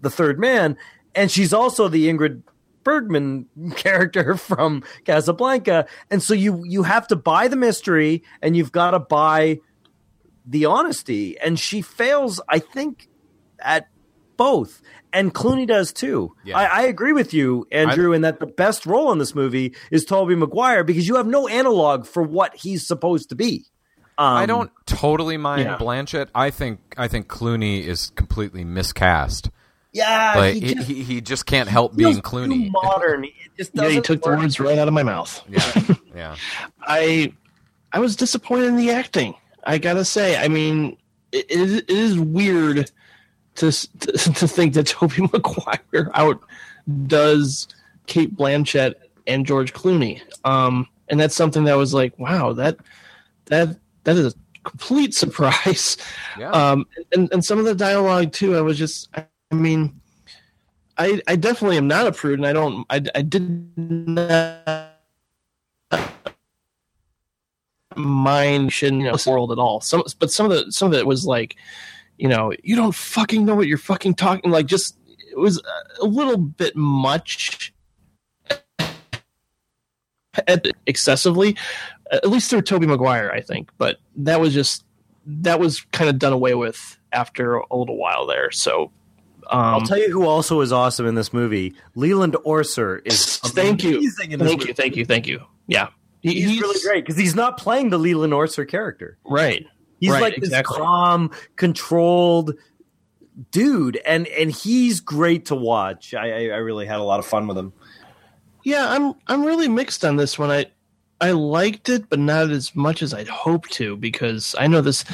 the 0.02 0.10
Third 0.10 0.40
Man, 0.40 0.76
and 1.14 1.30
she's 1.30 1.54
also 1.54 1.88
the 1.88 2.08
Ingrid 2.08 2.42
Bergman 2.84 3.46
character 3.76 4.38
from 4.38 4.84
Casablanca, 5.06 5.86
and 6.10 6.24
so 6.24 6.34
you 6.34 6.64
you 6.66 6.82
have 6.82 7.08
to 7.10 7.16
buy 7.16 7.48
the 7.48 7.56
mystery, 7.56 8.24
and 8.42 8.58
you've 8.58 8.72
got 8.72 8.92
to 8.92 9.00
buy 9.00 9.60
the 10.48 10.66
honesty, 10.66 11.38
and 11.40 11.60
she 11.60 11.84
fails, 11.84 12.42
I 12.50 12.58
think, 12.58 13.08
at 13.60 13.88
both. 14.38 14.82
And 15.14 15.34
Clooney 15.34 15.66
does 15.66 15.94
too. 15.94 16.36
Yeah. 16.44 16.58
I, 16.58 16.66
I 16.66 16.82
agree 16.84 17.14
with 17.14 17.34
you, 17.34 17.68
Andrew, 17.72 18.12
in 18.12 18.22
that 18.22 18.40
the 18.40 18.46
best 18.46 18.86
role 18.86 19.12
in 19.12 19.18
this 19.18 19.34
movie 19.34 19.74
is 19.90 20.04
Tobey 20.04 20.36
Maguire 20.36 20.84
because 20.84 21.08
you 21.08 21.16
have 21.16 21.28
no 21.28 21.48
analog 21.48 22.06
for 22.06 22.22
what 22.22 22.56
he's 22.56 22.86
supposed 22.86 23.30
to 23.30 23.36
be. 23.36 23.66
Um, 24.18 24.38
I 24.38 24.46
don't 24.46 24.72
totally 24.86 25.38
mind 25.38 25.64
yeah. 25.64 25.78
Blanchett. 25.78 26.30
I 26.34 26.50
think 26.50 26.80
I 26.98 27.08
think 27.08 27.28
Clooney 27.28 27.84
is 27.84 28.12
completely 28.16 28.64
miscast. 28.64 29.50
Yeah, 29.92 30.34
Like 30.36 30.54
he 30.56 30.60
he, 30.60 30.76
just 30.76 30.88
he, 30.88 31.04
he 31.04 31.22
just 31.22 31.46
can't 31.46 31.70
help 31.70 31.96
feels 31.96 32.16
being 32.16 32.22
Clooney. 32.22 32.66
too 32.66 32.72
modern. 32.72 33.24
It 33.26 33.32
just 33.58 33.72
Yeah, 33.74 33.84
you 33.84 33.88
doesn't 33.88 34.04
took 34.04 34.22
the 34.24 34.30
words 34.30 34.60
right 34.60 34.78
out 34.78 34.90
of 34.90 34.94
my 34.94 35.04
mouth. 35.04 35.42
Yeah, 35.48 35.96
yeah. 36.16 36.36
I 36.82 37.34
I 37.94 38.00
was 38.00 38.18
disappointed 38.18 38.68
in 38.68 38.76
the 38.76 38.92
acting. 38.92 39.36
I 39.64 39.78
gotta 39.78 40.04
say. 40.04 40.38
I 40.38 40.50
mean, 40.50 40.98
it, 41.32 41.46
it, 41.50 41.60
is, 41.60 41.74
it 41.74 41.90
is 41.90 42.20
weird 42.20 42.92
to, 43.56 43.72
to 43.72 44.12
to 44.34 44.48
think 44.48 44.74
that 44.74 44.88
Tobey 44.88 45.22
Maguire 45.34 46.12
outdoes 46.14 47.68
Cate 48.08 48.36
Blanchett 48.36 48.96
and 49.28 49.46
George 49.46 49.74
Clooney. 49.74 50.22
Um, 50.44 50.88
and 51.10 51.20
that's 51.20 51.36
something 51.36 51.66
that 51.66 51.76
was 51.76 51.94
like, 51.94 52.18
wow, 52.20 52.54
that 52.54 52.78
that 53.46 53.78
that 54.04 54.16
is 54.16 54.34
a 54.34 54.70
complete 54.70 55.14
surprise. 55.16 55.98
Yeah. 56.38 56.52
Um, 56.52 56.88
and 57.14 57.32
and 57.32 57.44
some 57.44 57.60
of 57.60 57.66
the 57.66 57.76
dialogue 57.76 58.32
too. 58.32 58.56
I 58.56 58.62
was 58.62 58.78
just, 58.78 59.10
I, 59.16 59.26
mean. 59.54 60.00
I, 60.98 61.22
I 61.28 61.36
definitely 61.36 61.76
am 61.76 61.90
not 61.90 62.08
a 62.08 62.14
prude, 62.14 62.40
and 62.40 62.48
I 62.48 62.54
don't. 62.54 62.86
I, 62.90 63.02
I 63.14 63.22
did 63.22 63.70
not 63.78 64.96
mind 67.98 68.72
shouldn't 68.72 69.02
you 69.02 69.12
know 69.12 69.18
world 69.28 69.52
at 69.52 69.58
all. 69.58 69.82
Some 69.82 70.04
but 70.20 70.32
some 70.32 70.50
of 70.50 70.52
the 70.52 70.72
some 70.72 70.94
of 70.94 70.94
it 70.98 71.06
was 71.06 71.26
like, 71.26 71.56
you 72.18 72.28
know, 72.28 72.52
you 72.64 72.76
don't 72.76 72.96
fucking 72.96 73.46
know 73.46 73.56
what 73.56 73.68
you're 73.68 73.78
fucking 73.78 74.16
talking 74.16 74.52
like. 74.52 74.66
Just 74.68 74.98
it 75.32 75.38
was 75.38 75.62
a 76.02 76.06
little 76.06 76.38
bit 76.38 76.76
much, 76.76 77.74
excessively, 80.86 81.56
at 82.12 82.28
least 82.30 82.50
through 82.50 82.62
Tobey 82.62 82.88
Maguire, 82.88 83.32
I 83.32 83.42
think. 83.42 83.70
But 83.78 83.98
that 84.18 84.40
was 84.40 84.54
just 84.54 84.84
that 85.28 85.60
was 85.60 85.82
kind 85.92 86.10
of 86.10 86.20
done 86.20 86.34
away 86.34 86.54
with 86.56 86.98
after 87.12 87.56
a 87.56 87.76
little 87.76 87.98
while 87.98 88.26
there. 88.26 88.52
So. 88.52 88.92
Um, 89.48 89.60
I'll 89.60 89.82
tell 89.82 90.00
you 90.00 90.10
who 90.12 90.26
also 90.26 90.60
is 90.62 90.72
awesome 90.72 91.06
in 91.06 91.14
this 91.14 91.32
movie. 91.32 91.76
Leland 91.94 92.34
Orser 92.48 93.00
is 93.06 93.38
thank 93.38 93.84
you, 93.84 93.98
amazing 94.00 94.32
in 94.32 94.40
this 94.40 94.48
thank 94.48 94.60
movie. 94.62 94.70
you, 94.70 94.74
thank 94.74 94.96
you, 94.96 95.06
thank 95.06 95.28
you. 95.28 95.44
Yeah, 95.68 95.90
He- 96.22 96.42
He's, 96.42 96.60
really 96.60 96.80
great 96.84 97.06
because 97.06 97.16
he's 97.16 97.36
not 97.36 97.60
playing 97.60 97.92
the 97.92 98.00
Leland 98.00 98.34
Orser 98.34 98.68
character. 98.68 99.20
Right. 99.24 99.68
He's 100.06 100.12
Right, 100.12 100.22
like 100.22 100.36
this 100.38 100.62
calm, 100.62 101.32
controlled 101.56 102.54
dude, 103.52 103.98
and 104.06 104.28
and 104.28 104.52
he's 104.52 105.00
great 105.00 105.46
to 105.46 105.56
watch. 105.56 106.14
I, 106.14 106.30
I 106.30 106.40
I 106.50 106.58
really 106.58 106.86
had 106.86 107.00
a 107.00 107.04
lot 107.04 107.20
of 107.20 107.26
fun 107.26 107.48
with 107.48 107.58
him. 107.58 107.74
Yeah, 108.64 108.90
I'm 108.90 109.14
I'm 109.28 109.44
really 109.44 109.68
mixed 109.68 110.06
on 110.06 110.16
this 110.16 110.38
one. 110.38 110.52
I 110.52 110.68
I 111.22 111.32
liked 111.32 111.90
it, 111.90 112.10
but 112.10 112.20
not 112.20 112.52
as 112.52 112.76
much 112.76 113.02
as 113.02 113.14
I'd 113.14 113.28
hoped 113.28 113.72
to 113.74 113.96
because 113.98 114.54
I 114.60 114.68
know 114.68 114.82
this. 114.82 115.06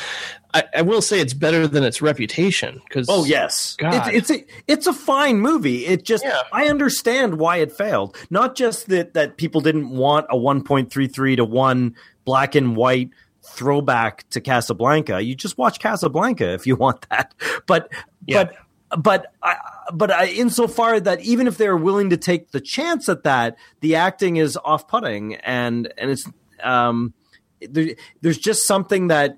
I, 0.54 0.64
I 0.76 0.82
will 0.82 1.02
say 1.02 1.20
it's 1.22 1.34
better 1.34 1.68
than 1.68 1.84
its 1.84 2.02
reputation. 2.02 2.82
Because 2.88 3.08
Oh 3.10 3.24
yes, 3.24 3.76
God. 3.78 4.14
It's, 4.14 4.30
it's 4.30 4.42
a 4.42 4.46
it's 4.68 4.88
a 4.88 4.94
fine 4.94 5.40
movie. 5.40 5.86
It 5.86 6.04
just 6.04 6.24
Yeah. 6.24 6.42
I 6.52 6.68
understand 6.68 7.40
why 7.40 7.58
it 7.58 7.72
failed. 7.72 8.18
Not 8.30 8.56
just 8.56 8.88
that 8.90 9.14
that 9.14 9.38
people 9.38 9.62
didn't 9.62 9.90
want 9.90 10.28
a 10.30 10.38
one 10.38 10.64
point 10.64 10.92
three 10.92 11.08
three 11.08 11.36
to 11.36 11.46
one 11.46 11.96
black 12.26 12.56
and 12.56 12.76
white 12.76 13.10
throwback 13.52 14.28
to 14.32 14.42
Casablanca. 14.42 15.22
You 15.22 15.36
just 15.36 15.58
watch 15.58 15.80
Casablanca 15.80 16.54
if 16.54 16.66
you 16.68 16.76
want 16.78 17.08
that. 17.10 17.34
But 17.68 17.92
Yeah. 18.26 18.44
but 18.46 18.56
but 18.98 19.34
I, 19.42 19.56
but 19.94 20.12
I, 20.12 20.26
insofar 20.28 21.00
that 21.00 21.22
even 21.22 21.48
if 21.48 21.58
they're 21.58 21.78
willing 21.78 22.10
to 22.10 22.18
take 22.18 22.52
the 22.52 22.60
chance 22.60 23.08
at 23.08 23.24
that, 23.24 23.58
the 23.80 23.96
acting 23.96 24.36
is 24.36 24.58
off 24.58 24.88
putting 24.88 25.36
and 25.36 25.92
and 25.98 26.12
it's 26.12 26.30
um 26.62 27.14
there, 27.62 27.96
there's 28.22 28.38
just 28.38 28.68
something 28.68 29.08
that 29.08 29.38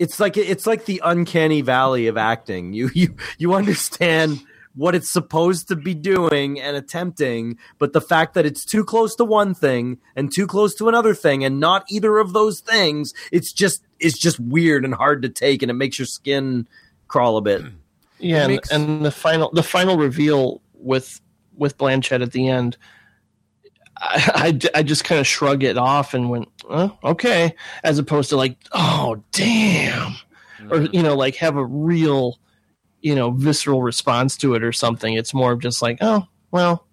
it's 0.00 0.18
like 0.18 0.36
it's 0.36 0.66
like 0.66 0.86
the 0.86 1.00
uncanny 1.04 1.60
valley 1.60 2.08
of 2.08 2.16
acting. 2.16 2.72
You 2.72 2.90
you 2.94 3.14
you 3.38 3.54
understand 3.54 4.42
what 4.74 4.94
it's 4.94 5.08
supposed 5.08 5.68
to 5.68 5.76
be 5.76 5.94
doing 5.94 6.60
and 6.60 6.76
attempting, 6.76 7.58
but 7.78 7.92
the 7.92 8.00
fact 8.00 8.34
that 8.34 8.46
it's 8.46 8.64
too 8.64 8.84
close 8.84 9.14
to 9.16 9.24
one 9.24 9.54
thing 9.54 9.98
and 10.16 10.32
too 10.32 10.46
close 10.46 10.74
to 10.76 10.88
another 10.88 11.14
thing 11.14 11.44
and 11.44 11.60
not 11.60 11.84
either 11.90 12.18
of 12.18 12.32
those 12.32 12.60
things, 12.60 13.12
it's 13.30 13.52
just 13.52 13.84
it's 14.00 14.18
just 14.18 14.40
weird 14.40 14.84
and 14.84 14.94
hard 14.94 15.22
to 15.22 15.28
take 15.28 15.62
and 15.62 15.70
it 15.70 15.74
makes 15.74 15.98
your 15.98 16.06
skin 16.06 16.66
crawl 17.08 17.36
a 17.36 17.42
bit. 17.42 17.62
yeah, 18.18 18.44
and, 18.44 18.52
makes- 18.52 18.70
and 18.70 19.04
the 19.04 19.10
final 19.10 19.50
the 19.52 19.62
final 19.62 19.96
reveal 19.96 20.62
with 20.74 21.20
with 21.56 21.78
Blanchett 21.78 22.22
at 22.22 22.32
the 22.32 22.48
end. 22.48 22.76
I, 23.96 24.58
I, 24.74 24.78
I 24.78 24.82
just 24.82 25.04
kind 25.04 25.20
of 25.20 25.26
shrug 25.26 25.62
it 25.62 25.78
off 25.78 26.12
and 26.14 26.28
went, 26.28 26.48
oh, 26.68 26.96
okay, 27.04 27.54
as 27.84 27.98
opposed 27.98 28.30
to 28.30 28.36
like, 28.36 28.56
oh, 28.72 29.22
damn, 29.30 30.14
or 30.70 30.78
mm-hmm. 30.78 30.94
you 30.94 31.02
know, 31.02 31.14
like 31.14 31.36
have 31.36 31.56
a 31.56 31.64
real, 31.64 32.40
you 33.02 33.14
know, 33.14 33.30
visceral 33.30 33.82
response 33.82 34.36
to 34.38 34.54
it 34.54 34.62
or 34.62 34.72
something. 34.72 35.14
It's 35.14 35.34
more 35.34 35.52
of 35.52 35.60
just 35.60 35.82
like, 35.82 35.98
oh, 36.00 36.26
well, 36.50 36.86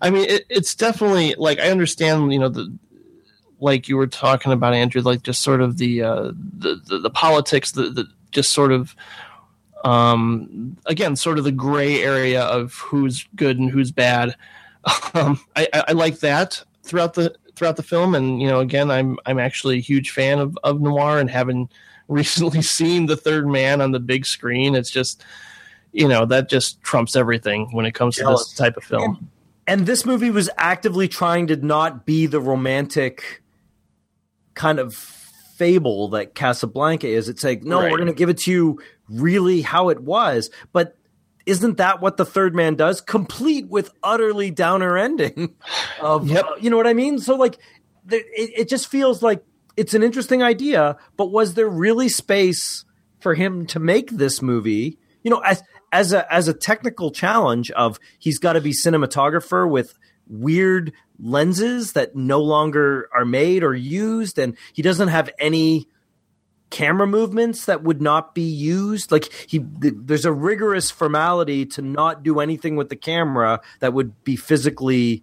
I 0.00 0.10
mean, 0.10 0.28
it, 0.28 0.46
it's 0.48 0.74
definitely 0.74 1.34
like 1.36 1.58
I 1.58 1.70
understand, 1.70 2.32
you 2.32 2.38
know, 2.38 2.48
the 2.48 2.76
like 3.58 3.88
you 3.88 3.96
were 3.96 4.08
talking 4.08 4.52
about, 4.52 4.74
Andrew, 4.74 5.02
like 5.02 5.22
just 5.22 5.42
sort 5.42 5.60
of 5.60 5.78
the 5.78 6.02
uh, 6.02 6.32
the, 6.58 6.80
the 6.86 6.98
the 6.98 7.10
politics, 7.10 7.72
the 7.72 7.90
the 7.90 8.06
just 8.30 8.52
sort 8.52 8.72
of 8.72 8.94
um 9.84 10.76
again 10.86 11.16
sort 11.16 11.38
of 11.38 11.44
the 11.44 11.52
gray 11.52 12.02
area 12.02 12.42
of 12.42 12.72
who's 12.74 13.26
good 13.34 13.58
and 13.58 13.70
who's 13.70 13.90
bad 13.90 14.36
um 15.14 15.40
I, 15.56 15.68
I 15.72 15.84
i 15.88 15.92
like 15.92 16.20
that 16.20 16.62
throughout 16.84 17.14
the 17.14 17.34
throughout 17.56 17.76
the 17.76 17.82
film 17.82 18.14
and 18.14 18.40
you 18.40 18.48
know 18.48 18.60
again 18.60 18.92
i'm 18.92 19.18
i'm 19.26 19.40
actually 19.40 19.78
a 19.78 19.80
huge 19.80 20.10
fan 20.10 20.38
of 20.38 20.56
of 20.62 20.80
noir 20.80 21.18
and 21.18 21.28
having 21.28 21.68
recently 22.12 22.62
seen 22.78 23.06
the 23.06 23.16
third 23.16 23.46
man 23.46 23.80
on 23.80 23.90
the 23.92 24.00
big 24.00 24.24
screen 24.26 24.74
it's 24.74 24.90
just 24.90 25.24
you 25.92 26.06
know 26.08 26.24
that 26.24 26.48
just 26.48 26.80
trumps 26.82 27.16
everything 27.16 27.68
when 27.72 27.84
it 27.86 27.92
comes 27.92 28.16
to 28.16 28.24
this 28.24 28.52
type 28.54 28.76
of 28.76 28.84
film 28.84 29.28
and 29.66 29.86
this 29.86 30.04
movie 30.04 30.30
was 30.30 30.50
actively 30.56 31.06
trying 31.08 31.46
to 31.48 31.56
not 31.56 32.04
be 32.04 32.26
the 32.26 32.40
romantic 32.40 33.42
kind 34.54 34.78
of 34.78 34.94
fable 34.94 36.08
that 36.08 36.34
Casablanca 36.34 37.06
is. 37.06 37.28
It's 37.28 37.44
like, 37.44 37.62
no, 37.62 37.78
Right. 37.78 37.90
we're 37.92 37.98
going 37.98 38.08
to 38.08 38.14
give 38.14 38.28
it 38.28 38.38
to 38.38 38.50
you 38.50 38.80
really 39.08 39.60
how 39.60 39.88
it 39.90 40.00
was. 40.00 40.50
But 40.72 40.96
isn't 41.46 41.76
that 41.76 42.00
what 42.00 42.16
the 42.16 42.24
third 42.24 42.54
man 42.56 42.74
does? 42.74 43.00
Complete 43.00 43.68
with 43.68 43.92
utterly 44.02 44.50
downer 44.50 44.98
ending 44.98 45.54
of, 46.00 46.28
Yep. 46.28 46.44
Uh, 46.44 46.54
you 46.60 46.68
know 46.68 46.76
what 46.76 46.88
I 46.88 46.94
mean? 46.94 47.20
So 47.20 47.36
like, 47.36 47.58
it, 48.10 48.24
it 48.34 48.68
just 48.68 48.88
feels 48.88 49.22
like 49.22 49.44
it's 49.76 49.94
an 49.94 50.02
interesting 50.02 50.42
idea, 50.42 50.96
but 51.16 51.30
was 51.30 51.54
there 51.54 51.68
really 51.68 52.08
space 52.08 52.84
for 53.20 53.34
him 53.34 53.66
to 53.66 53.80
make 53.80 54.10
this 54.10 54.42
movie? 54.42 54.98
You 55.22 55.30
know, 55.30 55.38
as 55.38 55.62
as 55.92 56.12
a 56.12 56.32
as 56.32 56.48
a 56.48 56.54
technical 56.54 57.10
challenge 57.10 57.70
of 57.70 57.98
he's 58.18 58.38
got 58.38 58.54
to 58.54 58.60
be 58.60 58.72
cinematographer 58.72 59.68
with 59.68 59.94
weird 60.26 60.92
lenses 61.18 61.92
that 61.92 62.16
no 62.16 62.40
longer 62.40 63.08
are 63.14 63.24
made 63.24 63.62
or 63.62 63.74
used, 63.74 64.38
and 64.38 64.56
he 64.72 64.82
doesn't 64.82 65.08
have 65.08 65.30
any 65.38 65.88
camera 66.70 67.06
movements 67.06 67.66
that 67.66 67.82
would 67.82 68.00
not 68.00 68.34
be 68.34 68.42
used. 68.42 69.12
Like 69.12 69.30
he, 69.46 69.58
th- 69.58 69.94
there's 69.96 70.24
a 70.24 70.32
rigorous 70.32 70.90
formality 70.90 71.66
to 71.66 71.82
not 71.82 72.22
do 72.22 72.40
anything 72.40 72.76
with 72.76 72.88
the 72.88 72.96
camera 72.96 73.60
that 73.80 73.92
would 73.92 74.24
be 74.24 74.36
physically 74.36 75.22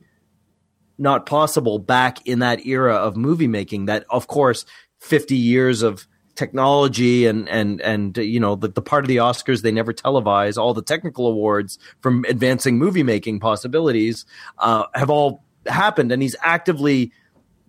not 1.00 1.26
possible 1.26 1.80
back 1.80 2.26
in 2.28 2.40
that 2.40 2.66
era 2.66 2.96
of 2.96 3.16
movie 3.16 3.48
making. 3.48 3.86
That, 3.86 4.06
of 4.10 4.28
course, 4.28 4.66
50 5.00 5.36
years 5.36 5.82
of 5.82 6.08
technology 6.36 7.26
and 7.26 7.50
and 7.50 7.82
and 7.82 8.18
uh, 8.18 8.22
you 8.22 8.40
know 8.40 8.56
the, 8.56 8.70
the 8.70 8.82
part 8.82 9.04
of 9.04 9.10
the 9.10 9.18
Oscars 9.18 9.62
they 9.62 9.74
never 9.74 9.92
televise 9.92 10.58
all 10.58 10.74
the 10.74 10.82
technical 10.82 11.28
awards 11.28 11.78
from 12.00 12.24
advancing 12.30 12.78
movie 12.78 13.04
making 13.04 13.42
possibilities 13.42 14.26
uh, 14.60 14.86
have 14.96 15.10
all 15.10 15.44
happened 15.66 16.14
and 16.14 16.22
he's 16.22 16.38
actively 16.42 17.12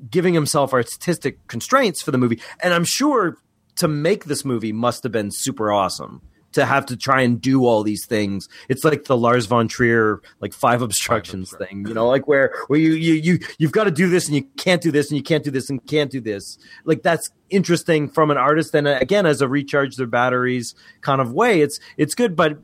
giving 0.09 0.35
himself 0.35 0.73
artistic 0.73 1.45
constraints 1.49 2.01
for 2.01 2.13
the 2.13 2.19
movie 2.19 2.41
and 2.63 2.73
I'm 2.73 2.85
sure 2.85 3.39
to 3.75 3.89
make 3.89 4.27
this 4.27 4.45
movie 4.45 4.73
must 4.73 5.03
have 5.03 5.11
been 5.11 5.33
super 5.33 5.73
awesome 5.73 6.23
to 6.53 6.67
have 6.67 6.87
to 6.87 6.97
try 6.97 7.23
and 7.23 7.41
do 7.41 7.65
all 7.65 7.83
these 7.83 8.07
things. 8.07 8.49
It's 8.69 8.85
like 8.85 9.05
the 9.05 9.17
Lars 9.17 9.47
von 9.47 9.69
Trier 9.69 10.21
like 10.41 10.53
five 10.53 10.83
obstructions 10.83 11.55
thing, 11.57 11.87
you 11.87 11.95
know, 11.95 12.09
like 12.09 12.27
where 12.27 12.53
where 12.67 12.79
you 12.79 12.93
you 12.93 13.15
you 13.15 13.39
you've 13.59 13.73
got 13.73 13.85
to 13.85 13.91
do 13.91 14.09
this 14.09 14.27
and 14.27 14.37
you 14.37 14.43
can't 14.57 14.83
do 14.83 14.91
this 14.91 15.11
and 15.11 15.17
you 15.17 15.23
can't 15.23 15.45
do 15.45 15.51
this 15.51 15.71
and 15.71 15.85
can't 15.87 16.11
do 16.11 16.21
this. 16.21 16.59
Like 16.85 17.03
that's 17.03 17.31
interesting 17.51 18.09
from 18.09 18.31
an 18.31 18.37
artist 18.37 18.75
and 18.75 18.87
again 18.87 19.27
as 19.27 19.41
a 19.41 19.49
recharge 19.49 19.97
their 19.97 20.07
batteries 20.07 20.75
kind 21.01 21.21
of 21.21 21.33
way. 21.33 21.61
It's 21.61 21.81
it's 21.97 22.15
good, 22.15 22.37
but 22.37 22.59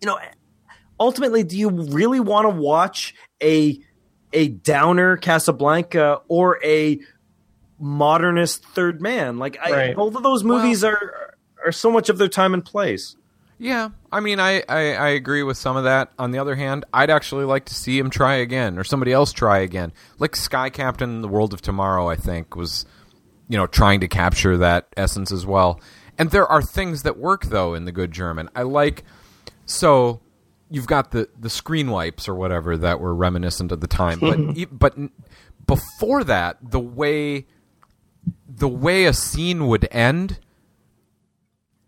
you 0.00 0.06
know, 0.06 0.18
ultimately, 0.98 1.44
do 1.44 1.56
you 1.56 1.70
really 1.70 2.20
want 2.20 2.44
to 2.46 2.50
watch 2.50 3.14
a 3.42 3.78
a 4.32 4.48
downer 4.48 5.16
Casablanca 5.16 6.20
or 6.28 6.58
a 6.64 6.98
modernist 7.78 8.64
Third 8.66 9.00
Man? 9.00 9.38
Like, 9.38 9.58
I, 9.60 9.94
both 9.94 10.16
of 10.16 10.22
those 10.22 10.42
movies 10.42 10.82
are 10.84 11.21
are 11.64 11.72
so 11.72 11.90
much 11.90 12.08
of 12.08 12.18
their 12.18 12.28
time 12.28 12.54
and 12.54 12.64
place. 12.64 13.16
Yeah, 13.58 13.90
I 14.10 14.20
mean, 14.20 14.40
I, 14.40 14.62
I, 14.68 14.94
I 14.94 15.08
agree 15.10 15.44
with 15.44 15.56
some 15.56 15.76
of 15.76 15.84
that. 15.84 16.10
On 16.18 16.32
the 16.32 16.38
other 16.38 16.56
hand, 16.56 16.84
I'd 16.92 17.10
actually 17.10 17.44
like 17.44 17.66
to 17.66 17.74
see 17.74 17.96
him 17.96 18.10
try 18.10 18.34
again, 18.34 18.76
or 18.76 18.82
somebody 18.82 19.12
else 19.12 19.32
try 19.32 19.58
again. 19.58 19.92
Like 20.18 20.34
Sky 20.34 20.68
Captain, 20.68 21.22
The 21.22 21.28
World 21.28 21.52
of 21.52 21.62
Tomorrow, 21.62 22.08
I 22.08 22.16
think 22.16 22.56
was, 22.56 22.86
you 23.48 23.56
know, 23.56 23.68
trying 23.68 24.00
to 24.00 24.08
capture 24.08 24.56
that 24.58 24.88
essence 24.96 25.30
as 25.30 25.46
well. 25.46 25.80
And 26.18 26.30
there 26.30 26.46
are 26.46 26.60
things 26.60 27.04
that 27.04 27.18
work 27.18 27.46
though 27.46 27.74
in 27.74 27.84
the 27.84 27.92
good 27.92 28.10
German. 28.10 28.48
I 28.56 28.62
like 28.62 29.04
so 29.64 30.20
you've 30.70 30.86
got 30.86 31.10
the 31.12 31.28
the 31.38 31.50
screen 31.50 31.90
wipes 31.90 32.28
or 32.28 32.34
whatever 32.34 32.76
that 32.76 32.98
were 33.00 33.14
reminiscent 33.14 33.72
of 33.72 33.80
the 33.80 33.86
time, 33.86 34.18
but 34.18 34.38
e- 34.56 34.64
but 34.64 34.96
before 35.66 36.24
that, 36.24 36.58
the 36.62 36.80
way 36.80 37.46
the 38.48 38.68
way 38.68 39.04
a 39.04 39.12
scene 39.12 39.66
would 39.68 39.86
end 39.90 40.38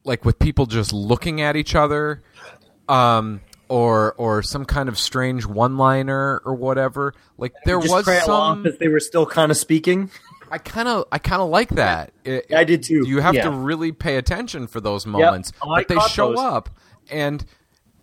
like 0.04 0.24
with 0.24 0.38
people 0.38 0.66
just 0.66 0.92
looking 0.92 1.40
at 1.40 1.56
each 1.56 1.74
other 1.74 2.22
um 2.88 3.40
or 3.68 4.12
or 4.14 4.42
some 4.42 4.64
kind 4.64 4.88
of 4.88 4.98
strange 4.98 5.46
one 5.46 5.76
liner 5.78 6.40
or 6.44 6.54
whatever 6.54 7.14
like 7.38 7.52
there 7.64 7.80
Just 7.80 7.92
was 8.06 8.24
some 8.24 8.66
as 8.66 8.76
they 8.78 8.88
were 8.88 9.00
still 9.00 9.24
kind 9.26 9.50
of 9.50 9.56
speaking. 9.56 10.10
i 10.50 10.58
kind 10.58 10.86
of 10.88 11.04
i 11.10 11.18
kind 11.18 11.40
of 11.40 11.48
like 11.48 11.70
that 11.70 12.12
It- 12.24 12.52
I 12.54 12.64
did 12.64 12.82
too. 12.82 13.04
you 13.06 13.20
have 13.20 13.34
Yeah. 13.34 13.44
to 13.44 13.50
really 13.50 13.92
pay 13.92 14.16
attention 14.16 14.66
for 14.66 14.80
those 14.80 15.06
moments 15.06 15.52
Oh, 15.62 15.70
I 15.70 15.80
but 15.80 15.88
they 15.88 16.00
show 16.10 16.30
those. 16.30 16.38
up 16.40 16.70
and 17.10 17.44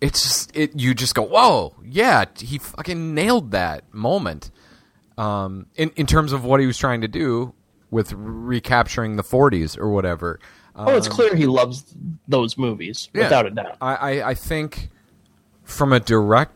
it's 0.00 0.22
just 0.22 0.56
it 0.56 0.78
you 0.78 0.94
just 0.94 1.14
go 1.14 1.22
whoa 1.22 1.74
yeah 1.84 2.24
he 2.36 2.58
fucking 2.58 3.14
nailed 3.14 3.52
that 3.52 3.94
moment 3.94 4.50
um 5.16 5.66
in 5.76 5.90
in 5.94 6.06
terms 6.06 6.32
of 6.32 6.44
what 6.44 6.58
he 6.58 6.66
was 6.66 6.76
trying 6.76 7.02
to 7.02 7.08
do 7.08 7.54
with 7.90 8.12
recapturing 8.14 9.14
the 9.16 9.22
40s 9.22 9.78
or 9.78 9.90
whatever 9.90 10.40
Oh, 10.74 10.96
it's 10.96 11.06
um, 11.08 11.12
clear 11.12 11.34
he 11.34 11.46
loves 11.46 11.84
those 12.28 12.56
movies, 12.56 13.10
Yeah. 13.12 13.24
without 13.24 13.46
a 13.46 13.50
doubt. 13.50 13.76
I, 13.80 13.94
I, 13.94 14.28
I 14.30 14.34
think 14.34 14.88
from 15.64 15.92
a 15.92 16.00
direct, 16.00 16.52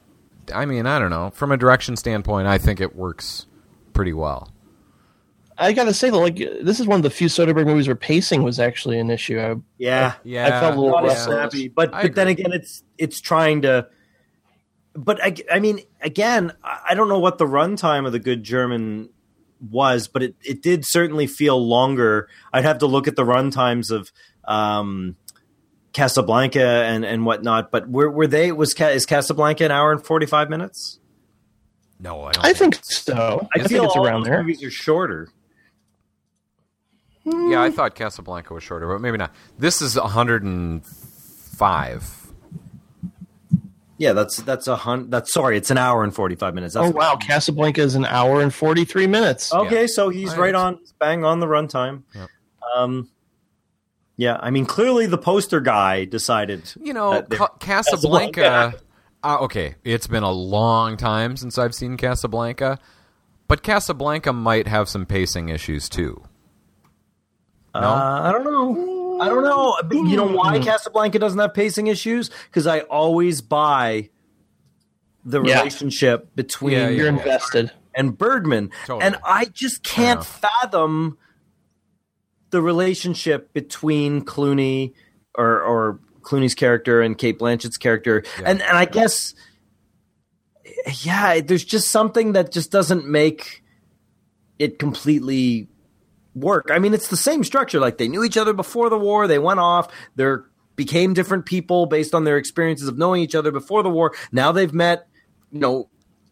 I 0.55 0.65
mean, 0.65 0.87
I 0.87 0.99
don't 0.99 1.11
know, 1.11 1.31
from 1.31 1.53
a 1.53 1.57
direction 1.57 1.97
standpoint, 1.97 2.47
I 2.49 2.57
think 2.59 2.81
it 2.81 2.97
works 2.97 3.47
pretty 3.93 4.13
well. 4.13 4.53
I 5.59 5.73
gotta 5.73 5.95
say 5.95 6.11
though, 6.11 6.21
like 6.21 6.37
this 6.37 6.81
is 6.81 6.87
one 6.87 6.99
of 6.99 7.03
the 7.03 7.09
few 7.11 7.29
Soderbergh 7.29 7.65
movies 7.67 7.89
where 7.89 7.95
pacing 7.97 8.43
was 8.43 8.61
actually 8.61 8.99
an 8.99 9.09
issue. 9.11 9.39
I, 9.41 9.55
Yeah, 9.79 10.13
Yeah, 10.23 10.47
I 10.47 10.51
felt 10.61 10.77
a 10.77 10.81
little 10.81 10.91
not 10.95 11.05
as 11.07 11.13
restless. 11.13 11.35
snappy. 11.53 11.69
But 11.69 11.95
I 11.95 12.03
but 12.03 12.15
then 12.15 12.29
again, 12.29 12.53
it's 12.53 12.83
it's 12.99 13.21
trying 13.23 13.63
to. 13.63 13.87
But 14.95 15.23
I, 15.25 15.35
I 15.51 15.61
mean, 15.61 15.81
again, 16.03 16.53
I 16.63 16.81
I 16.91 16.95
don't 16.95 17.09
know 17.09 17.19
what 17.19 17.39
the 17.39 17.47
runtime 17.47 18.05
of 18.07 18.13
the 18.13 18.19
Good 18.19 18.43
German 18.43 19.09
was, 19.71 20.09
but 20.09 20.23
it, 20.23 20.35
it 20.43 20.63
did 20.63 20.85
certainly 20.85 21.27
feel 21.27 21.65
longer. 21.65 22.29
I'd 22.53 22.65
have 22.65 22.79
to 22.79 22.87
look 22.87 23.09
at 23.09 23.17
the 23.17 23.25
runtimes 23.25 23.91
of 23.91 24.13
um, 24.45 25.17
Casablanca 25.93 26.65
and 26.65 27.05
and 27.05 27.27
whatnot. 27.27 27.71
But 27.71 27.89
were 27.89 28.11
were 28.11 28.27
they 28.27 28.53
was 28.53 28.75
Ca- 28.75 28.89
is 28.89 29.07
Casablanca 29.07 29.65
an 29.65 29.71
hour 29.71 29.93
and 29.93 30.05
forty 30.05 30.27
five 30.27 30.51
minutes? 30.51 30.99
No, 31.99 32.25
I 32.25 32.33
don't. 32.33 32.45
I 32.45 32.53
think 32.53 32.79
so. 32.83 33.49
I, 33.55 33.59
think 33.59 33.71
feel 33.71 33.87
it's 33.87 33.97
around 33.97 34.25
there. 34.25 34.43
Movies 34.43 34.63
are 34.63 34.71
shorter. 34.71 35.29
Yeah, 37.25 37.61
I 37.61 37.73
thought 37.73 37.97
Casablanca 37.97 38.55
was 38.55 38.63
shorter, 38.63 38.87
but 38.87 39.01
maybe 39.01 39.19
not. 39.19 39.35
This 39.59 39.83
is 39.83 39.99
105. 39.99 42.16
Yeah, 43.99 44.13
that's 44.13 44.37
that's 44.39 44.67
a 44.67 44.77
hun. 44.77 45.11
That's 45.11 45.33
sorry, 45.33 45.57
it's 45.57 45.71
an 45.71 45.79
hour 45.79 46.05
and 46.05 46.15
forty 46.15 46.35
five 46.35 46.55
minutes. 46.55 46.75
That's 46.75 46.89
Oh 46.89 46.91
wow, 46.91 47.17
Casablanca 47.17 47.81
is 47.81 47.95
an 47.95 48.05
hour 48.05 48.41
and 48.43 48.53
forty 48.53 48.85
three 48.85 49.07
minutes. 49.07 49.53
Okay, 49.53 49.87
so 49.87 50.11
he's 50.11 50.35
I 50.35 50.39
right 50.39 50.55
on, 50.55 50.79
bang 50.99 51.25
on 51.25 51.41
the 51.41 51.47
runtime. 51.47 52.03
Yep. 52.15 52.29
Um, 52.77 53.09
yeah, 54.17 54.39
I 54.41 54.51
mean, 54.51 54.67
clearly 54.67 55.07
the 55.07 55.19
poster 55.19 55.61
guy 55.61 56.05
decided. 56.05 56.73
You 56.81 56.93
know, 56.93 57.13
that 57.13 57.31
Ca- 57.31 57.57
Casablanca. 57.59 58.41
Casablanca. 58.41 58.83
Uh, 59.25 59.39
okay, 59.41 59.75
it's 59.83 60.07
been 60.07 60.23
a 60.23 60.31
long 60.31 60.97
time 60.97 61.37
since 61.37 61.59
I've 61.59 61.75
seen 61.75 61.97
Casablanca, 61.97 62.79
but 63.49 63.61
Casablanca 63.61 64.33
might 64.33 64.69
have 64.69 64.89
some 64.89 65.05
pacing 65.05 65.49
issues 65.49 65.89
too. 65.89 66.23
No? 67.75 67.81
Uh, 67.81 68.21
I 68.23 68.31
don't 68.31 68.45
know. 68.45 68.96
I 69.21 69.29
don't 69.29 69.43
know. 69.45 69.77
You 70.09 70.17
know 70.17 70.29
why 70.29 70.59
Casablanca 70.59 71.19
doesn't 71.19 71.39
have 71.39 71.55
pacing 71.55 71.87
issues? 71.89 72.31
Because 72.49 72.67
I 72.67 72.81
always 72.81 73.41
buy 73.41 74.11
the 75.25 75.43
Yeah. 75.43 75.59
relationship 75.59 76.35
between 76.37 76.73
Yeah, 76.73 76.89
yeah. 76.89 76.97
You're 76.97 77.09
invested. 77.09 77.73
and 77.95 78.17
Bergman, 78.17 78.71
Totally. 78.87 79.05
and 79.05 79.17
I 79.25 79.47
just 79.47 79.83
can't 79.83 80.21
know. 80.21 80.25
fathom 80.25 81.19
the 82.51 82.63
relationship 82.63 83.53
between 83.53 84.25
Clooney 84.25 84.93
or 85.35 85.61
or 85.63 86.01
Clooney's 86.23 86.55
character 86.55 87.01
and 87.03 87.17
Cate 87.19 87.39
Blanchett's 87.39 87.77
character, 87.77 88.23
Yeah. 88.41 88.51
and 88.51 88.63
and 88.63 88.77
I 88.77 88.85
guess 88.85 89.35
yeah, 91.03 91.41
there's 91.41 91.65
just 91.65 91.89
something 91.91 92.33
that 92.33 92.53
just 92.53 92.71
doesn't 92.71 93.07
make 93.09 93.63
it 94.59 94.79
completely 94.79 95.69
work. 96.37 96.69
I 96.71 96.79
mean, 96.79 96.95
it's 96.95 97.09
the 97.09 97.17
same 97.17 97.43
structure. 97.43 97.81
Like 97.81 97.99
they 97.99 98.09
knew 98.09 98.23
each 98.23 98.37
other 98.37 98.53
before 98.53 98.91
the 98.91 98.99
war, 98.99 99.27
they 99.27 99.39
went 99.39 99.59
off, 99.59 99.89
they're 100.15 100.45
became 100.77 101.15
different 101.15 101.47
people 101.47 101.87
based 101.87 102.15
on 102.15 102.25
their 102.25 102.37
experiences 102.37 102.87
of 102.87 102.99
knowing 102.99 103.23
each 103.23 103.35
other 103.35 103.51
before 103.51 103.83
the 103.83 103.89
war. 103.89 104.13
Now 104.31 104.53
they've 104.53 104.73
met, 104.73 105.09
you 105.51 105.59
know, 105.59 105.89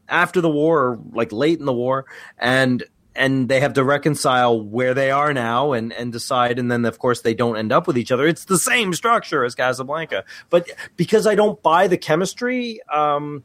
after 0.09 0.41
the 0.41 0.51
war 0.51 0.85
or 0.85 1.01
like 1.13 1.33
late 1.33 1.59
in 1.59 1.65
the 1.65 1.73
war 1.73 2.05
and 2.39 2.85
and 3.17 3.49
they 3.49 3.61
have 3.61 3.75
to 3.75 3.85
reconcile 3.85 4.61
where 4.61 4.93
they 4.93 5.11
are 5.11 5.33
now 5.33 5.73
and 5.73 5.93
and 5.95 6.13
decide 6.13 6.59
and 6.59 6.71
then 6.71 6.85
of 6.85 6.99
course 6.99 7.23
they 7.23 7.33
don't 7.33 7.57
end 7.57 7.73
up 7.73 7.87
with 7.87 7.97
each 7.97 8.13
other 8.13 8.27
it's 8.27 8.45
the 8.45 8.59
same 8.59 8.93
structure 8.93 9.45
as 9.45 9.55
casablanca 9.55 10.23
but 10.51 10.69
because 10.97 11.27
i 11.27 11.35
don't 11.35 11.63
buy 11.63 11.87
the 11.87 11.97
chemistry 11.97 12.81
um 12.93 13.43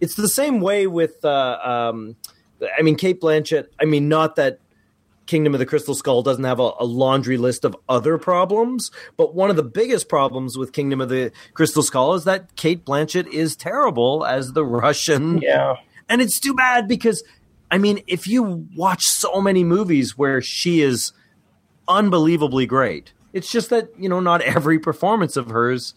it's 0.00 0.14
the 0.14 0.28
same 0.28 0.60
way 0.60 0.86
with 0.86 1.24
uh 1.24 1.58
um 1.90 2.14
i 2.78 2.82
mean 2.82 2.94
cate 2.94 3.20
blanchett 3.20 3.66
i 3.80 3.84
mean 3.84 4.08
not 4.08 4.36
that 4.36 4.60
Kingdom 5.26 5.54
of 5.54 5.58
the 5.58 5.66
Crystal 5.66 5.94
Skull 5.94 6.22
doesn't 6.22 6.44
have 6.44 6.60
a, 6.60 6.70
a 6.80 6.84
laundry 6.84 7.36
list 7.36 7.64
of 7.64 7.76
other 7.88 8.16
problems, 8.18 8.90
but 9.16 9.34
one 9.34 9.50
of 9.50 9.56
the 9.56 9.62
biggest 9.62 10.08
problems 10.08 10.56
with 10.56 10.72
Kingdom 10.72 11.00
of 11.00 11.08
the 11.08 11.32
Crystal 11.54 11.82
Skull 11.82 12.14
is 12.14 12.24
that 12.24 12.54
Cate 12.56 12.84
Blanchett 12.84 13.26
is 13.28 13.56
terrible 13.56 14.24
as 14.24 14.52
the 14.52 14.64
Russian 14.64 15.38
Yeah. 15.42 15.76
and 16.08 16.22
it's 16.22 16.38
too 16.40 16.54
bad 16.54 16.86
because 16.88 17.22
I 17.70 17.78
mean, 17.78 18.00
if 18.06 18.28
you 18.28 18.66
watch 18.76 19.02
so 19.02 19.40
many 19.40 19.64
movies 19.64 20.16
where 20.16 20.40
she 20.40 20.80
is 20.80 21.12
unbelievably 21.88 22.66
great, 22.66 23.12
it's 23.32 23.50
just 23.50 23.70
that 23.70 23.88
you 23.98 24.08
know 24.08 24.20
not 24.20 24.40
every 24.42 24.78
performance 24.78 25.36
of 25.36 25.48
hers 25.48 25.94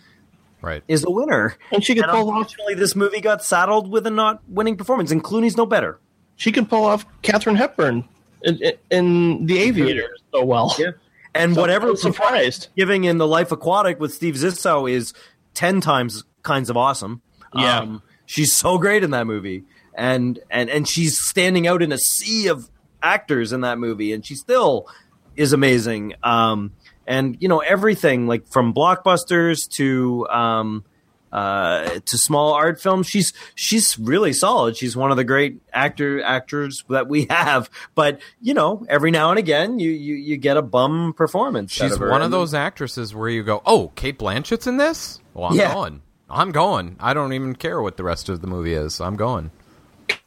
Right. 0.61 0.83
is 0.89 1.05
a 1.05 1.09
winner. 1.09 1.55
And 1.71 1.83
she 1.83 1.95
could 1.95 2.03
And 2.03 2.11
pull 2.11 2.29
off 2.31 2.35
unfortunately, 2.37 2.73
this 2.75 2.93
movie 2.95 3.21
got 3.21 3.43
saddled 3.43 3.89
with 3.89 4.05
a 4.07 4.09
not 4.11 4.41
winning 4.49 4.75
performance, 4.75 5.09
and 5.11 5.23
Clooney's 5.23 5.55
no 5.55 5.65
better. 5.65 5.99
she 6.35 6.51
could 6.51 6.69
pull 6.69 6.83
off 6.85 7.05
Katharine 7.21 7.55
Hepburn 7.55 8.03
in, 8.43 8.73
in, 8.89 9.45
The 9.45 9.59
Aviator 9.59 10.15
so 10.31 10.43
well. 10.43 10.75
Yeah. 10.77 10.91
And 11.35 11.53
So 11.53 11.61
whatever 11.61 11.95
surprised. 11.95 12.69
giving 12.75 13.03
in 13.03 13.19
the 13.19 13.27
Life 13.27 13.51
Aquatic 13.51 13.99
with 13.99 14.11
Steve 14.11 14.33
Zissou 14.33 14.91
is 14.91 15.13
ten 15.53 15.79
times 15.79 16.23
kinds 16.41 16.71
of 16.71 16.75
awesome. 16.75 17.21
Yeah. 17.53 17.81
Um, 17.81 18.01
she's 18.25 18.51
so 18.51 18.79
great 18.79 19.03
in 19.03 19.11
that 19.11 19.27
movie, 19.27 19.63
and 19.93 20.39
and 20.49 20.71
and 20.71 20.87
she's 20.87 21.19
standing 21.19 21.67
out 21.67 21.83
in 21.83 21.91
a 21.91 21.99
sea 21.99 22.47
of 22.47 22.67
actors 23.03 23.53
in 23.53 23.61
that 23.61 23.77
movie, 23.77 24.11
and 24.11 24.25
she 24.25 24.33
still 24.33 24.87
is 25.35 25.53
amazing. 25.53 26.15
Um, 26.23 26.71
and 27.05 27.37
you 27.39 27.47
know 27.47 27.59
everything 27.59 28.25
like 28.25 28.47
from 28.47 28.73
blockbusters 28.73 29.69
to 29.77 30.27
um, 30.29 30.83
uh, 31.31 31.99
to 32.05 32.17
small 32.17 32.53
art 32.53 32.81
films. 32.81 33.07
She's 33.07 33.33
she's 33.55 33.97
really 33.99 34.33
solid. 34.33 34.75
She's 34.77 34.95
one 34.95 35.11
of 35.11 35.17
the 35.17 35.23
great 35.23 35.61
actor 35.73 36.21
actors 36.23 36.83
that 36.89 37.07
we 37.07 37.25
have. 37.29 37.69
But 37.95 38.19
you 38.41 38.53
know, 38.53 38.85
every 38.89 39.11
now 39.11 39.29
and 39.29 39.39
again, 39.39 39.79
you 39.79 39.91
you, 39.91 40.15
you 40.15 40.37
get 40.37 40.57
a 40.57 40.61
bum 40.61 41.13
performance. 41.13 41.79
out 41.81 41.89
She's 41.89 41.97
her. 41.97 42.09
one 42.09 42.21
of 42.21 42.31
those 42.31 42.53
actresses 42.53 43.13
where 43.15 43.29
you 43.29 43.43
go, 43.43 43.61
"Oh, 43.65 43.89
Cate 43.95 44.17
Blanchett's 44.17 44.67
in 44.67 44.77
this." 44.77 45.19
Well, 45.33 45.49
I'm 45.51 45.55
Yeah. 45.55 45.73
going. 45.73 46.01
I'm 46.29 46.51
going. 46.51 46.95
I 46.99 47.13
don't 47.15 47.33
even 47.33 47.55
care 47.55 47.81
what 47.81 47.97
the 47.97 48.03
rest 48.03 48.29
of 48.29 48.41
the 48.41 48.47
movie 48.47 48.73
is. 48.73 49.01
I'm 49.01 49.15
going. 49.15 49.49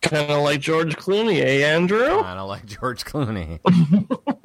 Kind 0.01 0.31
of 0.33 0.43
like 0.43 0.61
George 0.61 0.97
Clooney, 0.97 1.41
eh, 1.41 1.65
Andrew? 1.65 2.09
Kind 2.23 2.39
don't 2.39 2.49
like 2.49 2.67
George 2.67 3.05
Clooney. 3.05 3.61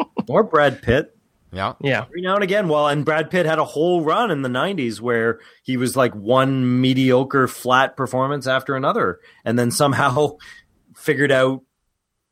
or 0.29 0.43
Brad 0.43 0.81
Pitt. 0.83 1.16
Yeah. 1.51 1.73
Yeah. 1.81 2.03
Every 2.03 2.21
now 2.21 2.35
and 2.35 2.43
again, 2.43 2.67
well, 2.67 2.87
and 2.87 3.05
Brad 3.05 3.29
Pitt 3.29 3.45
had 3.45 3.59
a 3.59 3.65
whole 3.65 4.03
run 4.03 4.31
in 4.31 4.41
the 4.41 4.49
'90s 4.49 4.99
where 4.99 5.39
he 5.63 5.77
was 5.77 5.95
like 5.95 6.13
one 6.13 6.81
mediocre, 6.81 7.47
flat 7.47 7.95
performance 7.95 8.47
after 8.47 8.75
another, 8.75 9.19
and 9.45 9.57
then 9.57 9.71
somehow 9.71 10.37
figured 10.95 11.31
out 11.31 11.61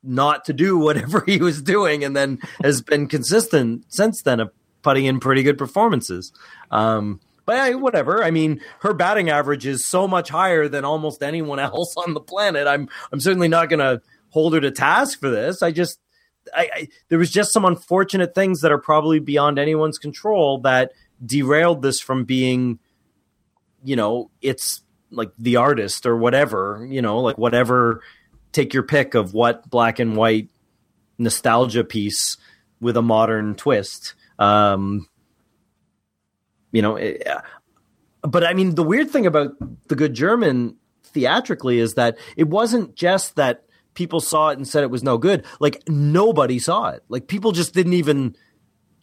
not 0.02 0.44
to 0.46 0.52
do 0.52 0.78
whatever 0.78 1.22
he 1.26 1.38
was 1.38 1.62
doing, 1.62 2.04
and 2.04 2.16
then 2.16 2.38
has 2.62 2.82
been 2.82 3.08
consistent 3.08 3.84
since 3.88 4.22
then 4.22 4.40
of 4.40 4.50
putting 4.82 5.06
in 5.06 5.18
pretty 5.18 5.42
good 5.42 5.58
performances. 5.58 6.32
Um, 6.70 7.20
but 7.46 7.56
hey, 7.56 7.74
whatever. 7.74 8.22
I 8.22 8.30
mean, 8.30 8.60
her 8.80 8.92
batting 8.92 9.30
average 9.30 9.66
is 9.66 9.86
so 9.86 10.06
much 10.06 10.28
higher 10.28 10.68
than 10.68 10.84
almost 10.84 11.22
anyone 11.22 11.58
else 11.60 11.94
on 11.96 12.12
the 12.12 12.20
planet. 12.20 12.66
I'm 12.66 12.88
I'm 13.12 13.20
certainly 13.20 13.48
not 13.48 13.70
going 13.70 13.80
to 13.80 14.02
hold 14.30 14.52
her 14.52 14.60
to 14.60 14.70
task 14.70 15.20
for 15.20 15.30
this. 15.30 15.62
I 15.62 15.70
just 15.70 15.98
I, 16.54 16.70
I 16.72 16.88
there 17.08 17.18
was 17.18 17.30
just 17.30 17.52
some 17.52 17.64
unfortunate 17.64 18.34
things 18.34 18.60
that 18.60 18.72
are 18.72 18.78
probably 18.78 19.18
beyond 19.18 19.58
anyone's 19.58 19.98
control 19.98 20.58
that 20.60 20.92
derailed 21.24 21.82
this 21.82 22.00
from 22.00 22.24
being, 22.24 22.78
you 23.84 23.96
know, 23.96 24.30
it's 24.42 24.82
like 25.10 25.30
the 25.38 25.56
artist 25.56 26.06
or 26.06 26.16
whatever, 26.16 26.86
you 26.88 27.02
know, 27.02 27.20
like 27.20 27.38
whatever. 27.38 28.02
Take 28.52 28.72
your 28.72 28.82
pick 28.82 29.14
of 29.14 29.34
what 29.34 29.68
black 29.68 29.98
and 29.98 30.16
white 30.16 30.48
nostalgia 31.18 31.84
piece 31.84 32.36
with 32.80 32.96
a 32.96 33.02
modern 33.02 33.54
twist. 33.54 34.14
Um, 34.38 35.08
you 36.72 36.82
know, 36.82 36.96
it, 36.96 37.26
but 38.22 38.44
I 38.44 38.54
mean, 38.54 38.74
the 38.74 38.82
weird 38.82 39.10
thing 39.10 39.26
about 39.26 39.52
the 39.88 39.94
Good 39.94 40.14
German 40.14 40.76
theatrically 41.04 41.78
is 41.78 41.94
that 41.94 42.18
it 42.36 42.48
wasn't 42.48 42.94
just 42.94 43.36
that 43.36 43.64
people 43.96 44.20
saw 44.20 44.50
it 44.50 44.58
and 44.58 44.68
said 44.68 44.84
it 44.84 44.90
was 44.90 45.02
no 45.02 45.18
good. 45.18 45.44
Like 45.58 45.82
nobody 45.88 46.60
saw 46.60 46.90
it. 46.90 47.02
Like 47.08 47.26
people 47.26 47.50
just 47.50 47.74
didn't 47.74 47.94
even 47.94 48.36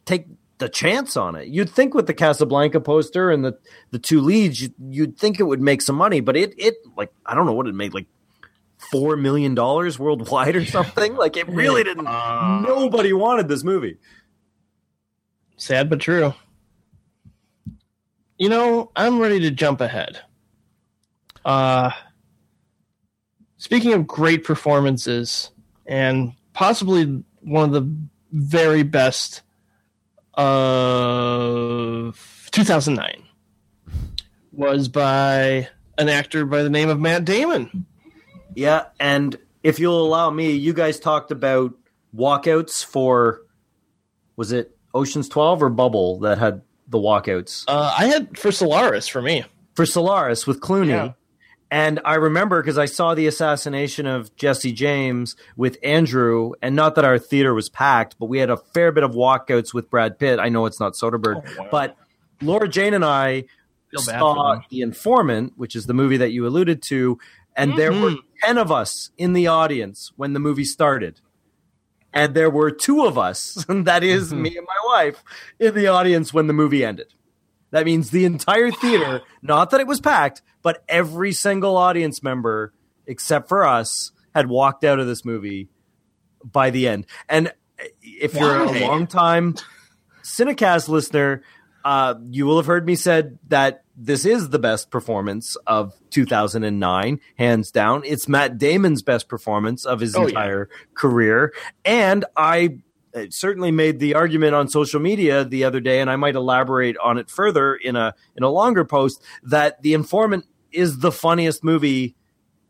take 0.06 0.26
the 0.58 0.68
chance 0.70 1.16
on 1.16 1.34
it. 1.34 1.48
You'd 1.48 1.68
think 1.68 1.92
with 1.92 2.06
the 2.06 2.14
Casablanca 2.14 2.80
poster 2.80 3.30
and 3.30 3.44
the 3.44 3.58
the 3.90 3.98
two 3.98 4.20
leads, 4.20 4.62
you'd, 4.62 4.74
you'd 4.88 5.18
think 5.18 5.38
it 5.38 5.42
would 5.42 5.60
make 5.60 5.82
some 5.82 5.96
money, 5.96 6.20
but 6.20 6.36
it 6.36 6.54
it 6.56 6.76
like 6.96 7.12
I 7.26 7.34
don't 7.34 7.44
know 7.44 7.52
what 7.52 7.66
it 7.66 7.74
made 7.74 7.92
like 7.92 8.06
four 8.78 9.16
million 9.16 9.54
dollars 9.54 9.98
worldwide 9.98 10.56
or 10.56 10.64
something. 10.64 11.16
Like 11.16 11.36
it 11.36 11.48
really 11.48 11.84
didn't. 11.84 12.04
Nobody 12.04 13.12
wanted 13.12 13.48
this 13.48 13.64
movie. 13.64 13.98
Sad 15.56 15.90
but 15.90 16.00
true. 16.00 16.34
You 18.38 18.48
know, 18.48 18.90
I'm 18.96 19.20
ready 19.20 19.40
to 19.40 19.50
jump 19.50 19.80
ahead. 19.80 20.20
Uh 21.44 21.90
speaking 23.64 23.94
of 23.94 24.06
great 24.06 24.44
performances 24.44 25.50
and 25.86 26.32
possibly 26.52 27.24
one 27.40 27.64
of 27.64 27.72
the 27.72 27.90
very 28.30 28.82
best 28.82 29.40
of 30.34 32.46
2009 32.52 33.22
was 34.52 34.88
by 34.88 35.66
an 35.96 36.10
actor 36.10 36.44
by 36.44 36.62
the 36.62 36.68
name 36.68 36.90
of 36.90 37.00
Matt 37.00 37.24
Damon. 37.24 37.86
Yeah, 38.54 38.84
and 39.00 39.38
if 39.62 39.78
you'll 39.78 40.06
allow 40.06 40.28
me, 40.28 40.52
you 40.52 40.74
guys 40.74 41.00
talked 41.00 41.30
about 41.30 41.72
walkouts 42.14 42.84
for 42.84 43.40
was 44.36 44.52
it 44.52 44.76
Ocean's 44.92 45.30
12 45.30 45.62
or 45.62 45.70
Bubble 45.70 46.18
that 46.20 46.36
had 46.36 46.60
the 46.86 46.98
walkouts? 46.98 47.64
Uh, 47.66 47.94
I 47.98 48.06
had 48.06 48.36
for 48.36 48.52
Solaris 48.52 49.08
for 49.08 49.22
me. 49.22 49.44
for 49.74 49.86
Solaris 49.86 50.46
with 50.46 50.60
Clooney. 50.60 50.88
Yeah. 50.88 51.12
And 51.74 51.98
I 52.04 52.14
remember 52.14 52.62
because 52.62 52.78
I 52.78 52.84
saw 52.84 53.16
the 53.16 53.26
assassination 53.26 54.06
of 54.06 54.34
Jesse 54.36 54.70
James 54.70 55.34
with 55.56 55.76
Andrew, 55.82 56.52
and 56.62 56.76
not 56.76 56.94
that 56.94 57.04
our 57.04 57.18
theater 57.18 57.52
was 57.52 57.68
packed, 57.68 58.16
but 58.20 58.26
we 58.26 58.38
had 58.38 58.48
a 58.48 58.56
fair 58.56 58.92
bit 58.92 59.02
of 59.02 59.10
walkouts 59.10 59.74
with 59.74 59.90
Brad 59.90 60.16
Pitt. 60.20 60.38
I 60.38 60.50
know 60.50 60.66
it's 60.66 60.78
not 60.78 60.92
Soderbergh, 60.92 61.42
Oh, 61.44 61.62
wow. 61.64 61.68
but 61.72 61.96
Laura 62.40 62.68
Jane 62.68 62.94
and 62.94 63.04
I 63.04 63.46
Feel 63.90 64.04
bad 64.06 64.20
for 64.20 64.34
saw. 64.36 64.60
The 64.70 64.82
Informant, 64.82 65.54
which 65.56 65.74
is 65.74 65.86
the 65.86 65.94
movie 65.94 66.16
that 66.18 66.30
you 66.30 66.46
alluded 66.46 66.80
to, 66.82 67.18
and 67.56 67.76
there 67.76 67.92
were 67.92 68.10
Mhm. 68.10 68.18
10 68.44 68.58
of 68.58 68.70
us 68.70 69.10
in 69.18 69.32
the 69.32 69.48
audience 69.48 70.12
when 70.14 70.32
the 70.32 70.40
movie 70.40 70.64
started. 70.64 71.20
And 72.12 72.34
there 72.36 72.50
were 72.50 72.70
two 72.70 73.04
of 73.04 73.18
us, 73.18 73.64
that 73.68 74.04
is 74.04 74.32
me 74.32 74.56
and 74.56 74.64
my 74.66 74.76
wife, 74.96 75.24
in 75.58 75.74
the 75.74 75.88
audience 75.88 76.32
when 76.32 76.46
the 76.46 76.52
movie 76.52 76.84
ended. 76.84 77.08
That 77.74 77.84
means 77.86 78.10
the 78.10 78.24
entire 78.24 78.70
theater, 78.70 79.22
not 79.42 79.70
that 79.70 79.80
it 79.80 79.88
was 79.88 80.00
packed, 80.00 80.42
but 80.62 80.84
every 80.88 81.32
single 81.32 81.76
audience 81.76 82.22
member, 82.22 82.72
except 83.04 83.48
for 83.48 83.66
us, 83.66 84.12
had 84.32 84.48
walked 84.48 84.84
out 84.84 85.00
of 85.00 85.08
this 85.08 85.24
movie 85.24 85.68
by 86.44 86.70
the 86.70 86.86
end. 86.86 87.04
And 87.28 87.52
if 88.00 88.34
you're 88.34 88.64
Why? 88.64 88.78
a 88.78 88.86
long 88.86 89.08
time 89.08 89.56
Cinecast 90.22 90.88
listener, 90.88 91.42
uh, 91.84 92.14
you 92.30 92.46
will 92.46 92.58
have 92.58 92.66
heard 92.66 92.86
me 92.86 92.94
said 92.94 93.40
that 93.48 93.82
this 93.96 94.24
is 94.24 94.50
the 94.50 94.60
best 94.60 94.90
performance 94.90 95.56
of 95.66 95.94
2009, 96.10 97.18
hands 97.36 97.72
down. 97.72 98.02
It's 98.04 98.28
Matt 98.28 98.56
Damon's 98.56 99.02
best 99.02 99.28
performance 99.28 99.84
of 99.84 99.98
his 99.98 100.14
Oh, 100.14 100.20
yeah. 100.22 100.28
entire 100.28 100.68
career, 100.94 101.52
and 101.84 102.24
I 102.36 102.78
certainly 103.30 103.70
made 103.70 103.98
the 103.98 104.14
argument 104.14 104.54
on 104.54 104.68
social 104.68 105.00
media 105.00 105.44
the 105.44 105.64
other 105.64 105.80
day, 105.80 106.00
and 106.00 106.10
I 106.10 106.16
might 106.16 106.34
elaborate 106.34 106.96
on 106.98 107.18
it 107.18 107.30
further 107.30 107.74
in 107.74 107.96
a 107.96 108.14
in 108.36 108.42
a 108.42 108.50
longer 108.50 108.84
post 108.84 109.22
that 109.42 109.82
The 109.82 109.94
Informant 109.94 110.46
is 110.72 110.98
the 110.98 111.12
funniest 111.12 111.62
movie 111.62 112.16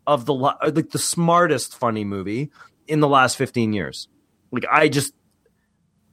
of 0.06 0.26
the 0.26 0.34
like 0.34 0.90
the 0.90 0.98
smartest 0.98 1.76
funny 1.76 2.04
movie 2.04 2.50
in 2.86 3.00
the 3.00 3.08
last 3.08 3.36
15 3.36 3.72
years. 3.72 4.08
Like 4.50 4.66
I 4.70 4.88
just 4.88 5.14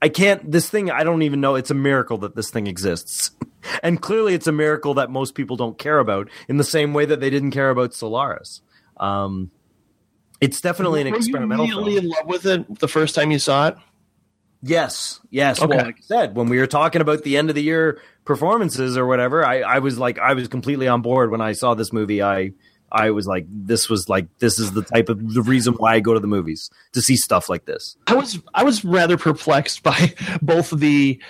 I 0.00 0.08
can't 0.08 0.50
this 0.50 0.68
thing 0.68 0.90
I 0.90 1.04
don't 1.04 1.22
even 1.22 1.40
know 1.40 1.54
it's 1.54 1.70
a 1.70 1.74
miracle 1.74 2.18
that 2.18 2.34
this 2.34 2.50
thing 2.50 2.66
exists. 2.66 3.30
And 3.80 4.02
clearly 4.02 4.34
it's 4.34 4.48
a 4.48 4.52
miracle 4.52 4.94
that 4.94 5.08
most 5.08 5.36
people 5.36 5.56
don't 5.56 5.78
care 5.78 6.00
about 6.00 6.28
in 6.48 6.56
the 6.56 6.64
same 6.64 6.94
way 6.94 7.04
that 7.04 7.20
they 7.20 7.30
didn't 7.30 7.52
care 7.52 7.70
about 7.70 7.94
Solaris. 7.94 8.60
Um 8.96 9.52
it's 10.40 10.60
definitely 10.60 11.02
an 11.02 11.06
Were 11.06 11.12
you 11.12 11.18
experimental 11.18 11.66
immediately 11.66 11.94
film. 11.94 12.04
in 12.06 12.10
love 12.10 12.26
with 12.26 12.46
it 12.46 12.80
the 12.80 12.88
first 12.88 13.14
time 13.14 13.30
you 13.30 13.38
saw 13.38 13.68
it? 13.68 13.76
Yes, 14.62 15.20
yes. 15.30 15.60
Okay. 15.60 15.76
Well, 15.76 15.86
like 15.86 15.98
I 15.98 16.02
said, 16.02 16.36
when 16.36 16.48
we 16.48 16.58
were 16.58 16.68
talking 16.68 17.00
about 17.00 17.24
the 17.24 17.36
end 17.36 17.48
of 17.48 17.56
the 17.56 17.62
year 17.62 18.00
performances 18.24 18.96
or 18.96 19.06
whatever, 19.06 19.44
I, 19.44 19.60
I 19.60 19.78
was 19.80 19.98
like, 19.98 20.18
I 20.20 20.34
was 20.34 20.46
completely 20.46 20.86
on 20.86 21.02
board 21.02 21.32
when 21.32 21.40
I 21.40 21.52
saw 21.52 21.74
this 21.74 21.92
movie. 21.92 22.22
I, 22.22 22.52
I 22.92 23.10
was 23.10 23.26
like, 23.26 23.46
this 23.48 23.88
was 23.88 24.08
like, 24.08 24.26
this 24.38 24.60
is 24.60 24.72
the 24.72 24.82
type 24.82 25.08
of 25.08 25.34
the 25.34 25.42
reason 25.42 25.74
why 25.74 25.94
I 25.94 26.00
go 26.00 26.14
to 26.14 26.20
the 26.20 26.28
movies 26.28 26.70
to 26.92 27.02
see 27.02 27.16
stuff 27.16 27.48
like 27.48 27.64
this. 27.64 27.96
I 28.06 28.14
was 28.14 28.38
I 28.54 28.62
was 28.62 28.84
rather 28.84 29.16
perplexed 29.16 29.82
by 29.82 30.14
both 30.40 30.70
the 30.70 31.20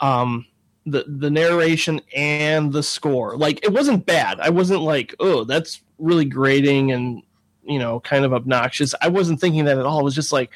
um 0.00 0.44
the 0.84 1.04
the 1.06 1.30
narration 1.30 2.02
and 2.14 2.70
the 2.72 2.82
score. 2.82 3.36
Like 3.38 3.64
it 3.64 3.72
wasn't 3.72 4.04
bad. 4.04 4.40
I 4.40 4.50
wasn't 4.50 4.82
like, 4.82 5.14
oh, 5.20 5.44
that's 5.44 5.80
really 5.98 6.26
grating 6.26 6.92
and 6.92 7.22
you 7.62 7.78
know, 7.78 8.00
kind 8.00 8.26
of 8.26 8.34
obnoxious. 8.34 8.94
I 9.00 9.08
wasn't 9.08 9.40
thinking 9.40 9.64
that 9.64 9.78
at 9.78 9.86
all. 9.86 10.00
It 10.00 10.04
was 10.04 10.14
just 10.14 10.32
like 10.32 10.50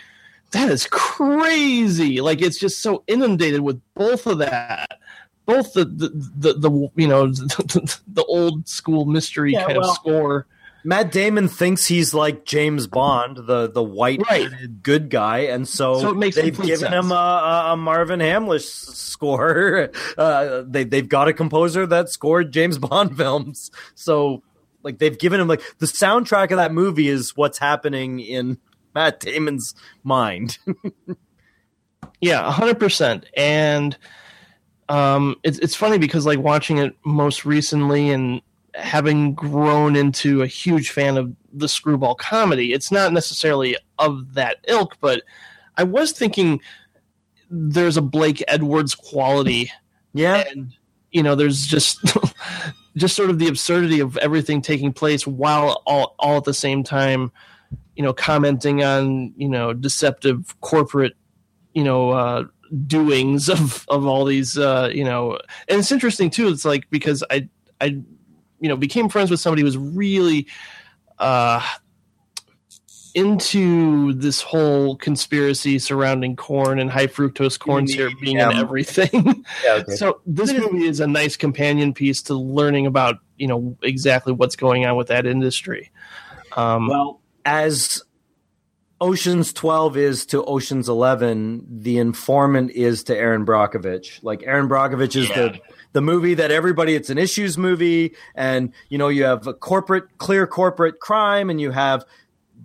that 0.53 0.69
is 0.71 0.87
crazy. 0.91 2.21
Like 2.21 2.41
it's 2.41 2.59
just 2.59 2.81
so 2.81 3.03
inundated 3.07 3.61
with 3.61 3.81
both 3.95 4.27
of 4.27 4.39
that. 4.39 4.99
Both 5.47 5.73
the 5.75 5.85
the 5.85 6.09
the, 6.37 6.53
the 6.55 6.71
you 6.97 7.09
know 7.09 7.29
the, 7.29 7.99
the 8.09 8.25
old 8.25 8.69
school 8.69 9.05
mystery 9.07 9.53
Yeah, 9.53 9.65
kind 9.67 9.79
well, 9.79 9.91
of 9.91 9.97
score. 9.97 10.47
Matt 10.85 11.11
Damon 11.11 11.49
thinks 11.49 11.87
he's 11.87 12.15
like 12.15 12.45
James 12.45 12.87
Bond, 12.87 13.39
the 13.47 13.69
the 13.71 13.83
white 13.83 14.23
Right. 14.31 14.49
good 14.83 15.11
guy, 15.11 15.41
and 15.41 15.67
so, 15.69 16.01
So 16.01 16.11
it 16.11 16.17
makes 16.17 16.37
they've 16.37 16.55
given 16.57 16.77
sense. 16.79 16.95
him 17.07 17.11
a, 17.13 17.15
a, 17.15 17.73
a 17.73 17.77
Marvin 17.77 18.21
Hamlisch 18.21 18.63
score. 18.95 19.91
Uh, 20.19 20.63
they 20.67 20.85
they've 20.85 21.09
got 21.09 21.29
a 21.29 21.33
composer 21.33 21.87
that 21.87 22.09
scored 22.09 22.53
James 22.53 22.79
Bond 22.79 23.17
films, 23.17 23.71
so 23.95 24.43
like 24.83 24.99
they've 24.99 25.19
given 25.19 25.41
him 25.41 25.49
like 25.49 25.63
the 25.79 25.87
soundtrack 25.87 26.51
of 26.53 26.57
that 26.59 26.73
movie 26.73 27.09
is 27.09 27.37
what's 27.37 27.59
happening 27.59 28.21
in 28.21 28.59
Matt 28.99 29.21
Damon's 29.21 29.77
mind. 30.03 30.59
Yeah, 32.21 32.51
hundred 32.51 32.81
percent. 32.81 33.27
And 33.37 33.97
um, 34.89 35.37
it's 35.45 35.61
it's 35.61 35.77
funny 35.77 35.99
because 35.99 36.27
like 36.27 36.41
watching 36.41 36.79
it 36.79 36.97
most 37.05 37.45
recently 37.45 38.11
and 38.11 38.43
having 38.75 39.35
grown 39.35 39.95
into 39.95 40.43
a 40.43 40.49
huge 40.49 40.91
fan 40.91 41.17
of 41.17 41.33
the 41.53 41.69
screwball 41.69 42.17
comedy, 42.17 42.73
it's 42.73 42.91
not 42.91 43.13
necessarily 43.13 43.77
of 44.01 44.35
that 44.35 44.57
ilk, 44.67 44.97
but 45.01 45.23
I 45.77 45.85
was 45.85 46.11
thinking 46.11 46.61
there's 47.49 47.97
a 47.97 48.03
Blake 48.03 48.43
Edwards 48.49 48.97
quality 48.97 49.71
Yeah, 50.13 50.43
and 50.51 50.75
you 51.13 51.23
know 51.23 51.37
there's 51.37 51.69
just 51.69 52.01
just 52.97 53.15
sort 53.15 53.31
of 53.31 53.39
the 53.39 53.47
absurdity 53.47 54.01
of 54.01 54.17
everything 54.17 54.61
taking 54.61 54.93
place 54.93 55.25
while 55.25 55.85
all, 55.87 56.17
all 56.19 56.39
at 56.39 56.45
the 56.45 56.53
same 56.53 56.83
time 56.83 57.31
you 57.97 58.03
know 58.03 58.13
commenting 58.13 58.83
on 58.83 59.33
you 59.37 59.49
know 59.49 59.73
deceptive 59.73 60.59
corporate 60.61 61.15
you 61.75 61.85
know 61.85 62.11
uh 62.11 62.45
doings 62.87 63.49
of 63.49 63.85
of 63.89 64.07
all 64.07 64.25
these 64.25 64.59
uh 64.59 64.91
you 64.93 65.05
know 65.05 65.39
and 65.69 65.81
it's 65.81 65.93
interesting 65.93 66.31
too 66.31 66.49
it's 66.49 66.65
like 66.65 66.89
because 66.91 67.25
i 67.31 67.49
i 67.81 67.87
you 68.61 68.69
know 68.69 68.77
became 68.77 69.09
friends 69.09 69.31
with 69.31 69.41
somebody 69.41 69.63
who 69.63 69.67
was 69.67 69.79
really 69.79 70.47
uh 71.19 71.65
into 73.15 74.13
this 74.13 74.43
whole 74.43 74.95
conspiracy 74.97 75.79
surrounding 75.79 76.37
corn 76.37 76.79
and 76.79 76.91
high 76.91 77.07
fructose 77.07 77.59
corn 77.59 77.89
syrup 77.89 78.13
being 78.21 78.37
in 78.37 78.53
everything 78.53 79.11
yeah. 79.65 79.83
so 79.97 80.21
this 80.27 80.53
movie 80.53 80.85
is 80.85 81.01
a 81.01 81.07
nice 81.07 81.37
companion 81.37 81.93
piece 81.95 82.23
to 82.23 82.35
learning 82.35 82.87
about 82.87 83.17
you 83.39 83.47
know 83.47 83.77
exactly 83.83 84.33
what's 84.33 84.57
going 84.57 84.85
on 84.85 84.97
with 84.97 85.09
that 85.09 85.27
industry. 85.27 85.91
Um, 86.57 86.89
Well, 86.89 87.21
as 87.45 88.03
Ocean's 89.01 89.53
12 89.53 89.97
is 89.97 90.27
to 90.27 90.45
Ocean's 90.45 90.89
11, 90.89 91.67
The 91.83 91.99
Informant 91.99 92.73
is 92.73 93.05
to 93.05 93.17
Erin 93.17 93.47
Brockovich. 93.47 94.23
Like 94.23 94.43
Erin 94.43 94.69
Brockovich 94.69 95.15
is 95.15 95.29
the 95.29 95.61
the 95.93 96.01
movie 96.03 96.35
that 96.35 96.51
everybody 96.51 96.95
it's 96.95 97.09
an 97.09 97.17
issues 97.17 97.57
movie 97.57 98.15
and 98.35 98.75
you 98.91 98.99
know 98.99 99.09
you 99.09 99.25
have 99.25 99.47
a 99.47 99.55
corporate 99.55 100.19
clear 100.19 100.47
corporate 100.47 101.01
crime 101.01 101.49
and 101.49 101.59
you 101.61 101.71
have 101.71 102.05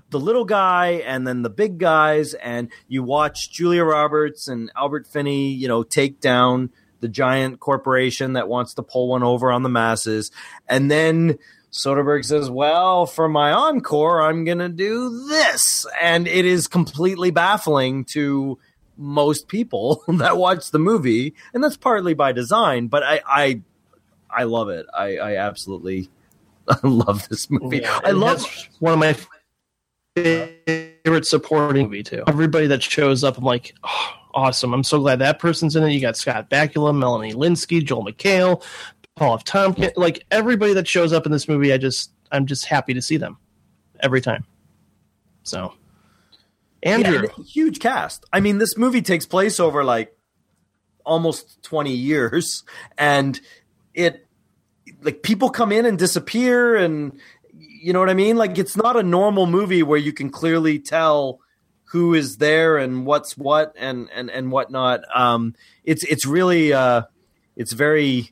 the 0.10 0.20
little 0.20 0.46
guy 0.46 1.02
and 1.06 1.26
then 1.26 1.42
the 1.42 1.50
big 1.50 1.78
guys 1.78 2.34
and 2.36 2.72
you 2.88 3.02
watch 3.02 3.52
Julia 3.52 3.84
Roberts 3.84 4.48
and 4.48 4.72
Albert 4.76 5.08
Finney, 5.08 5.50
you 5.50 5.68
know, 5.68 5.84
take 5.84 6.20
down 6.20 6.72
the 7.00 7.08
giant 7.08 7.60
corporation 7.60 8.34
that 8.34 8.48
wants 8.48 8.76
to 8.76 8.84
pull 8.84 9.08
one 9.08 9.24
over 9.24 9.52
on 9.52 9.64
the 9.64 9.70
masses 9.70 10.32
and 10.68 10.90
then 10.90 11.38
Soderbergh 11.74 12.24
says, 12.24 12.50
"Well, 12.50 13.06
for 13.08 13.28
my 13.28 13.52
encore, 13.52 14.22
I'm 14.22 14.46
going 14.46 14.60
to 14.60 14.70
do 14.70 15.28
this." 15.28 15.86
And 16.00 16.28
it 16.28 16.46
is 16.46 16.68
completely 16.68 17.32
baffling 17.32 18.06
to 18.06 18.60
most 18.96 19.48
people 19.48 20.04
that 20.08 20.38
watch 20.38 20.72
the 20.72 20.80
movie, 20.80 21.34
and 21.54 21.64
that's 21.64 21.78
partly 21.78 22.14
by 22.14 22.32
design, 22.32 22.88
but 22.88 23.04
I 23.04 23.22
I 23.28 23.62
I 24.30 24.44
love 24.44 24.70
it. 24.70 24.86
I 24.94 25.18
I 25.18 25.36
absolutely 25.38 26.10
love 26.84 27.28
this 27.30 27.50
movie. 27.50 27.80
yeah, 27.80 28.00
I 28.04 28.12
love 28.12 28.46
one 28.80 28.94
of 28.94 29.00
my 29.00 29.16
favorite 30.16 31.26
supporting 31.26 31.86
movie 31.86 32.04
too. 32.04 32.24
Everybody 32.28 32.68
that 32.68 32.84
shows 32.84 33.24
up, 33.24 33.40
I'm 33.40 33.44
like, 33.44 33.74
oh, 33.84 34.14
awesome! 34.36 34.76
I'm 34.76 34.84
so 34.84 35.00
glad 35.00 35.20
that 35.20 35.40
person's 35.40 35.76
in 35.76 35.84
it. 35.84 35.92
You 35.92 36.02
got 36.02 36.18
Scott 36.18 36.52
Bakula, 36.52 36.96
Melanie 36.96 37.34
Lynskey, 37.34 37.84
Joel 37.84 38.06
McHale, 38.06 38.64
Paul 39.16 39.36
F. 39.36 39.44
Tompkins. 39.44 39.94
Like 39.96 40.26
everybody 40.32 40.74
that 40.74 40.88
shows 40.88 41.14
up 41.14 41.26
in 41.26 41.32
this 41.32 41.48
movie, 41.48 41.72
I 41.74 41.78
just 41.78 42.12
I'm 42.32 42.46
just 42.46 42.66
happy 42.66 42.94
to 42.94 43.02
see 43.02 43.18
them 43.18 43.38
every 44.00 44.22
time. 44.22 44.46
So, 45.44 45.74
Andrew, 46.82 47.28
Yeah, 47.28 47.44
huge 47.46 47.80
cast. 47.80 48.26
I 48.34 48.40
mean, 48.40 48.58
this 48.58 48.78
movie 48.78 49.02
takes 49.02 49.26
place 49.26 49.60
over 49.60 49.84
like 49.84 50.16
almost 51.06 51.62
20 51.64 51.92
years 51.92 52.64
and 52.98 53.40
it 53.94 54.26
like 55.02 55.22
people 55.22 55.50
come 55.50 55.72
in 55.72 55.86
and 55.86 56.00
disappear 56.00 56.76
and 56.76 57.20
you 57.58 57.92
know 57.92 58.00
what 58.00 58.10
I 58.10 58.14
mean? 58.14 58.38
Like 58.38 58.58
it's 58.58 58.78
not 58.78 58.96
a 58.96 59.04
normal 59.04 59.46
movie 59.46 59.84
where 59.84 60.00
you 60.00 60.14
can 60.14 60.30
clearly 60.30 60.80
tell 60.80 61.40
who 61.86 62.14
is 62.14 62.38
there 62.38 62.78
and 62.78 63.06
what's 63.06 63.38
what 63.38 63.74
and 63.78 64.10
and 64.14 64.32
and 64.32 64.52
whatnot. 64.52 65.02
Um 65.14 65.56
it's 65.84 66.04
it's 66.06 66.26
really 66.26 66.72
uh 66.74 67.04
it's 67.58 67.74
very 67.74 68.32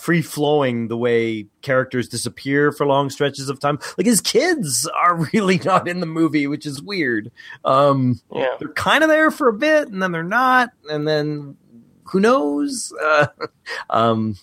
free 0.00 0.22
flowing 0.22 0.88
the 0.88 0.96
way 0.96 1.46
characters 1.60 2.08
disappear 2.08 2.72
for 2.72 2.86
long 2.86 3.10
stretches 3.10 3.50
of 3.50 3.60
time. 3.60 3.78
Like 3.98 4.06
his 4.06 4.20
kids 4.20 4.88
are 4.96 5.16
really 5.32 5.58
not 5.58 5.86
in 5.86 6.00
the 6.00 6.06
movie, 6.06 6.46
which 6.46 6.64
is 6.64 6.80
weird. 6.80 7.30
Um 7.64 8.20
yeah, 8.34 8.56
they're 8.58 8.72
kind 8.72 9.04
of 9.04 9.10
there 9.10 9.30
for 9.30 9.48
a 9.48 9.52
bit 9.52 9.88
and 9.88 10.02
then 10.02 10.12
they're 10.12 10.22
not 10.22 10.70
and 10.88 11.06
then 11.06 11.56
who 12.04 12.20
knows 12.20 12.92
uh, 13.02 13.26
um 13.90 14.36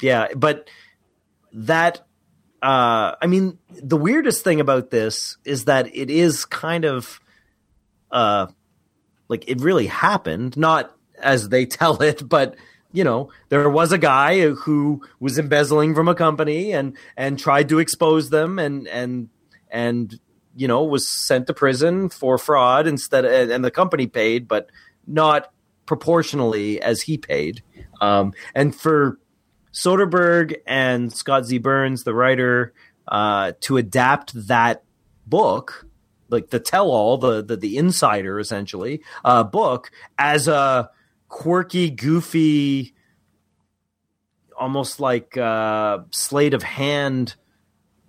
yeah 0.00 0.28
but 0.34 0.68
that 1.52 2.06
uh 2.62 3.14
i 3.20 3.26
mean 3.26 3.58
the 3.70 3.96
weirdest 3.96 4.42
thing 4.42 4.60
about 4.60 4.90
this 4.90 5.36
is 5.44 5.66
that 5.66 5.94
it 5.94 6.10
is 6.10 6.44
kind 6.44 6.84
of 6.84 7.20
uh 8.10 8.46
like 9.28 9.44
it 9.48 9.60
really 9.60 9.86
happened 9.86 10.56
not 10.56 10.96
as 11.20 11.48
they 11.50 11.66
tell 11.66 12.02
it 12.02 12.26
but 12.28 12.56
you 12.94 13.02
know 13.02 13.28
there 13.48 13.68
was 13.68 13.90
a 13.90 13.98
guy 13.98 14.48
who 14.50 15.02
was 15.18 15.36
embezzling 15.36 15.94
from 15.94 16.08
a 16.08 16.14
company 16.14 16.72
and 16.72 16.96
and 17.16 17.38
tried 17.38 17.68
to 17.68 17.80
expose 17.80 18.30
them 18.30 18.58
and 18.58 18.86
and 18.86 19.28
and 19.68 20.20
you 20.54 20.68
know 20.68 20.84
was 20.84 21.06
sent 21.06 21.48
to 21.48 21.52
prison 21.52 22.08
for 22.08 22.38
fraud 22.38 22.86
instead 22.86 23.24
and, 23.24 23.50
and 23.50 23.64
the 23.64 23.70
company 23.70 24.06
paid 24.06 24.46
but 24.46 24.70
not 25.06 25.52
proportionally 25.86 26.80
as 26.80 27.02
he 27.02 27.18
paid. 27.18 27.62
Um 28.00 28.32
and 28.54 28.74
for 28.74 29.18
Soderbergh 29.72 30.54
and 30.66 31.12
Scott 31.12 31.44
Z. 31.44 31.58
Burns 31.58 32.04
the 32.04 32.14
writer 32.14 32.72
uh 33.08 33.52
to 33.62 33.76
adapt 33.76 34.46
that 34.46 34.84
book 35.26 35.84
like 36.28 36.50
the 36.50 36.60
tell 36.60 36.92
all 36.92 37.18
the, 37.18 37.42
the 37.42 37.56
the 37.56 37.76
insider 37.76 38.38
essentially 38.38 39.02
uh 39.24 39.42
book 39.42 39.90
as 40.16 40.46
a 40.46 40.88
quirky 41.34 41.90
goofy 41.90 42.94
almost 44.56 45.00
like 45.00 45.36
uh 45.36 45.98
sleight 46.12 46.54
of 46.54 46.62
hand 46.62 47.34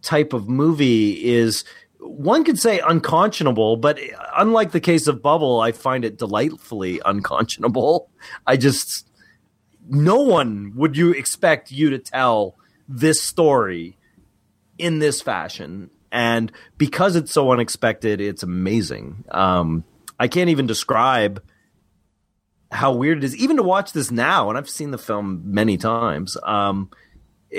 type 0.03 0.31
of 0.31 0.47
movie 0.47 1.25
is 1.25 1.63
one 1.97 2.43
could 2.43 2.59
say 2.59 2.79
unconscionable, 2.87 3.77
but 3.77 3.99
unlike 4.37 4.73
the 4.73 4.79
case 4.79 5.07
of 5.07 5.23
Bubble, 5.23 5.59
I 5.59 5.71
find 5.71 6.05
it 6.05 6.19
delightfully 6.19 7.01
unconscionable. 7.03 8.11
I 8.45 8.57
just 8.57 9.09
no 9.89 10.21
one 10.21 10.73
would 10.75 10.95
you 10.95 11.09
expect 11.11 11.71
you 11.71 11.89
to 11.89 11.97
tell 11.97 12.55
this 12.87 13.19
story 13.23 13.97
in 14.77 14.99
this 14.99 15.19
fashion, 15.19 15.89
and 16.11 16.51
because 16.77 17.15
it's 17.15 17.31
so 17.31 17.51
unexpected, 17.51 18.21
it's 18.21 18.43
amazing. 18.43 19.23
Um, 19.31 19.83
I 20.19 20.27
can't 20.27 20.51
even 20.51 20.67
describe 20.67 21.41
how 22.75 22.93
weird 22.93 23.19
it 23.19 23.23
is, 23.23 23.35
even 23.35 23.57
to 23.57 23.63
watch 23.63 23.93
this 23.93 24.11
now, 24.11 24.49
and 24.49 24.57
I've 24.57 24.69
seen 24.69 24.91
the 24.91 24.97
film 24.97 25.41
many 25.45 25.77
times. 25.77 26.37
Um, 26.43 26.89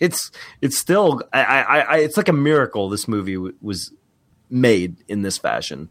it's 0.00 0.30
it's 0.60 0.76
still 0.78 1.22
I, 1.32 1.42
I, 1.42 1.78
I 1.78 1.96
it's 1.98 2.16
like 2.16 2.28
a 2.28 2.32
miracle 2.32 2.88
this 2.88 3.06
movie 3.06 3.34
w- 3.34 3.54
was 3.60 3.92
made 4.48 4.96
in 5.08 5.22
this 5.22 5.38
fashion. 5.38 5.88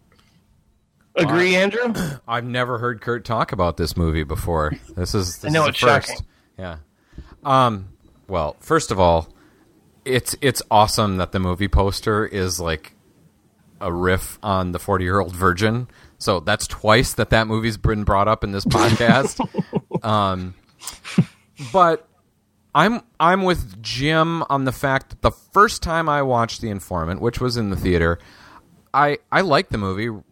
agree, 1.16 1.56
Andrew. 1.56 1.94
I've 2.28 2.46
never 2.46 2.80
heard 2.80 3.02
Kurt 3.02 3.24
talk 3.26 3.52
about 3.52 3.78
this 3.78 3.96
movie 3.96 4.24
before. 4.24 4.74
This 4.96 5.16
is 5.16 5.38
this 5.40 5.54
know, 5.54 5.64
is 5.64 5.70
it's 5.70 5.80
the 5.82 5.88
first. 5.88 6.08
shocking. 6.08 6.26
Yeah. 6.58 6.78
Um. 7.44 7.90
Well, 8.28 8.58
first 8.60 8.92
of 8.92 9.00
all, 9.00 9.30
it's 10.06 10.36
it's 10.42 10.62
awesome 10.70 11.18
that 11.18 11.32
the 11.32 11.40
movie 11.40 11.68
poster 11.68 12.26
is 12.26 12.60
like 12.60 12.94
a 13.80 13.94
riff 13.94 14.38
on 14.44 14.72
the 14.72 14.80
Forty 14.80 15.06
Year 15.06 15.20
Old 15.20 15.36
Virgin. 15.36 15.88
So 16.20 16.42
that's 16.42 16.68
twice 16.68 17.14
that 17.14 17.32
that 17.32 17.48
movie's 17.48 17.78
been 17.78 18.04
brought 18.04 18.28
up 18.28 18.44
in 18.44 18.52
this 18.52 18.66
podcast. 18.66 19.40
um, 20.04 20.54
but 21.74 22.08
I'm 22.76 23.02
I'm 23.20 23.44
with 23.44 23.82
Jim 23.82 24.44
on 24.50 24.66
the 24.66 24.72
fact 24.72 25.10
that 25.10 25.22
the 25.22 25.32
first 25.32 25.82
time 25.82 26.08
I 26.08 26.22
watched 26.22 26.62
The 26.62 26.70
Informant, 26.70 27.22
which 27.22 27.40
was 27.40 27.58
in 27.58 27.70
the 27.70 27.76
theater, 27.76 28.20
I 28.94 29.20
I 29.32 29.42
liked 29.42 29.72
the 29.72 29.78
movie 29.78 30.24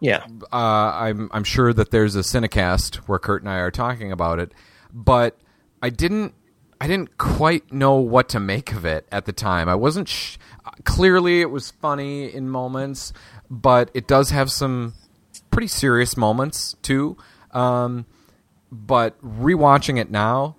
Yeah, 0.00 0.24
uh, 0.52 0.56
I'm 0.56 1.28
I'm 1.32 1.44
sure 1.44 1.72
that 1.72 1.90
there's 1.90 2.16
a 2.16 2.20
Cinecast 2.20 2.96
where 3.08 3.18
Kurt 3.18 3.42
and 3.42 3.50
I 3.50 3.58
are 3.58 3.70
talking 3.70 4.12
about 4.12 4.38
it, 4.38 4.52
but 4.92 5.36
I 5.82 5.90
didn't 5.90 6.34
I 6.80 6.86
didn't 6.86 7.18
quite 7.18 7.72
know 7.72 7.96
what 7.96 8.28
to 8.30 8.40
make 8.40 8.72
of 8.72 8.84
it 8.84 9.06
at 9.10 9.24
the 9.26 9.32
time. 9.32 9.68
I 9.68 9.74
wasn't 9.74 10.08
sh- 10.08 10.36
clearly 10.84 11.40
it 11.40 11.50
was 11.50 11.70
funny 11.70 12.32
in 12.32 12.48
moments, 12.48 13.12
but 13.50 13.90
it 13.94 14.06
does 14.06 14.30
have 14.30 14.50
some 14.50 14.94
pretty 15.54 15.68
serious 15.68 16.16
moments 16.16 16.74
too. 16.82 17.16
Um, 17.52 18.06
but 18.70 19.20
rewatching 19.22 19.98
it 19.98 20.10
now, 20.10 20.56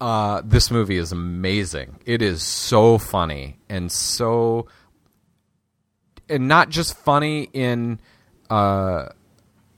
uh, 0.00 0.42
this 0.44 0.70
movie 0.70 0.96
is 0.96 1.12
amazing. 1.12 2.00
It 2.06 2.22
is 2.22 2.42
so 2.42 2.98
funny 2.98 3.58
and 3.68 3.92
so 3.92 4.66
and 6.28 6.48
not 6.48 6.70
just 6.70 6.96
funny 6.96 7.48
in 7.52 8.00
uh, 8.50 9.06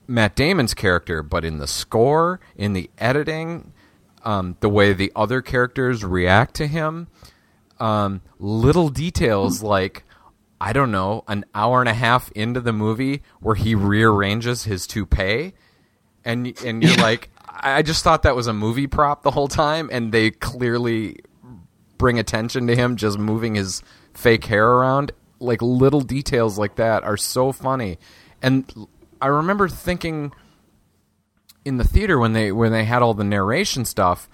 Matt 0.07 0.35
Damon's 0.35 0.73
character, 0.73 1.21
but 1.21 1.45
in 1.45 1.59
the 1.59 1.67
score, 1.67 2.39
in 2.55 2.73
the 2.73 2.89
editing, 2.97 3.71
um, 4.23 4.57
the 4.59 4.69
way 4.69 4.93
the 4.93 5.11
other 5.15 5.41
characters 5.41 6.03
react 6.03 6.55
to 6.55 6.67
him, 6.67 7.07
um, 7.79 8.21
little 8.39 8.89
details 8.89 9.61
like 9.61 10.03
I 10.61 10.73
don't 10.73 10.91
know, 10.91 11.23
an 11.27 11.45
hour 11.55 11.79
and 11.79 11.89
a 11.89 11.93
half 11.93 12.31
into 12.33 12.59
the 12.59 12.73
movie 12.73 13.23
where 13.39 13.55
he 13.55 13.75
rearranges 13.75 14.65
his 14.65 14.85
toupee, 14.87 15.53
and 16.25 16.53
and 16.65 16.83
you're 16.83 16.97
like, 16.97 17.29
I 17.47 17.81
just 17.81 18.03
thought 18.03 18.23
that 18.23 18.35
was 18.35 18.47
a 18.47 18.53
movie 18.53 18.87
prop 18.87 19.23
the 19.23 19.31
whole 19.31 19.47
time, 19.47 19.89
and 19.91 20.11
they 20.11 20.31
clearly 20.31 21.17
bring 21.97 22.19
attention 22.19 22.67
to 22.67 22.75
him 22.75 22.95
just 22.95 23.17
moving 23.17 23.55
his 23.55 23.83
fake 24.13 24.45
hair 24.45 24.67
around. 24.67 25.11
Like 25.39 25.61
little 25.61 26.01
details 26.01 26.57
like 26.57 26.75
that 26.75 27.03
are 27.03 27.15
so 27.15 27.53
funny, 27.53 27.97
and 28.41 28.87
I 29.21 29.27
remember 29.27 29.69
thinking 29.69 30.33
in 31.65 31.77
the 31.77 31.83
theater 31.83 32.19
when 32.19 32.33
they 32.33 32.51
when 32.51 32.71
they 32.71 32.83
had 32.83 33.01
all 33.01 33.13
the 33.13 33.23
narration 33.23 33.85
stuff. 33.85 34.29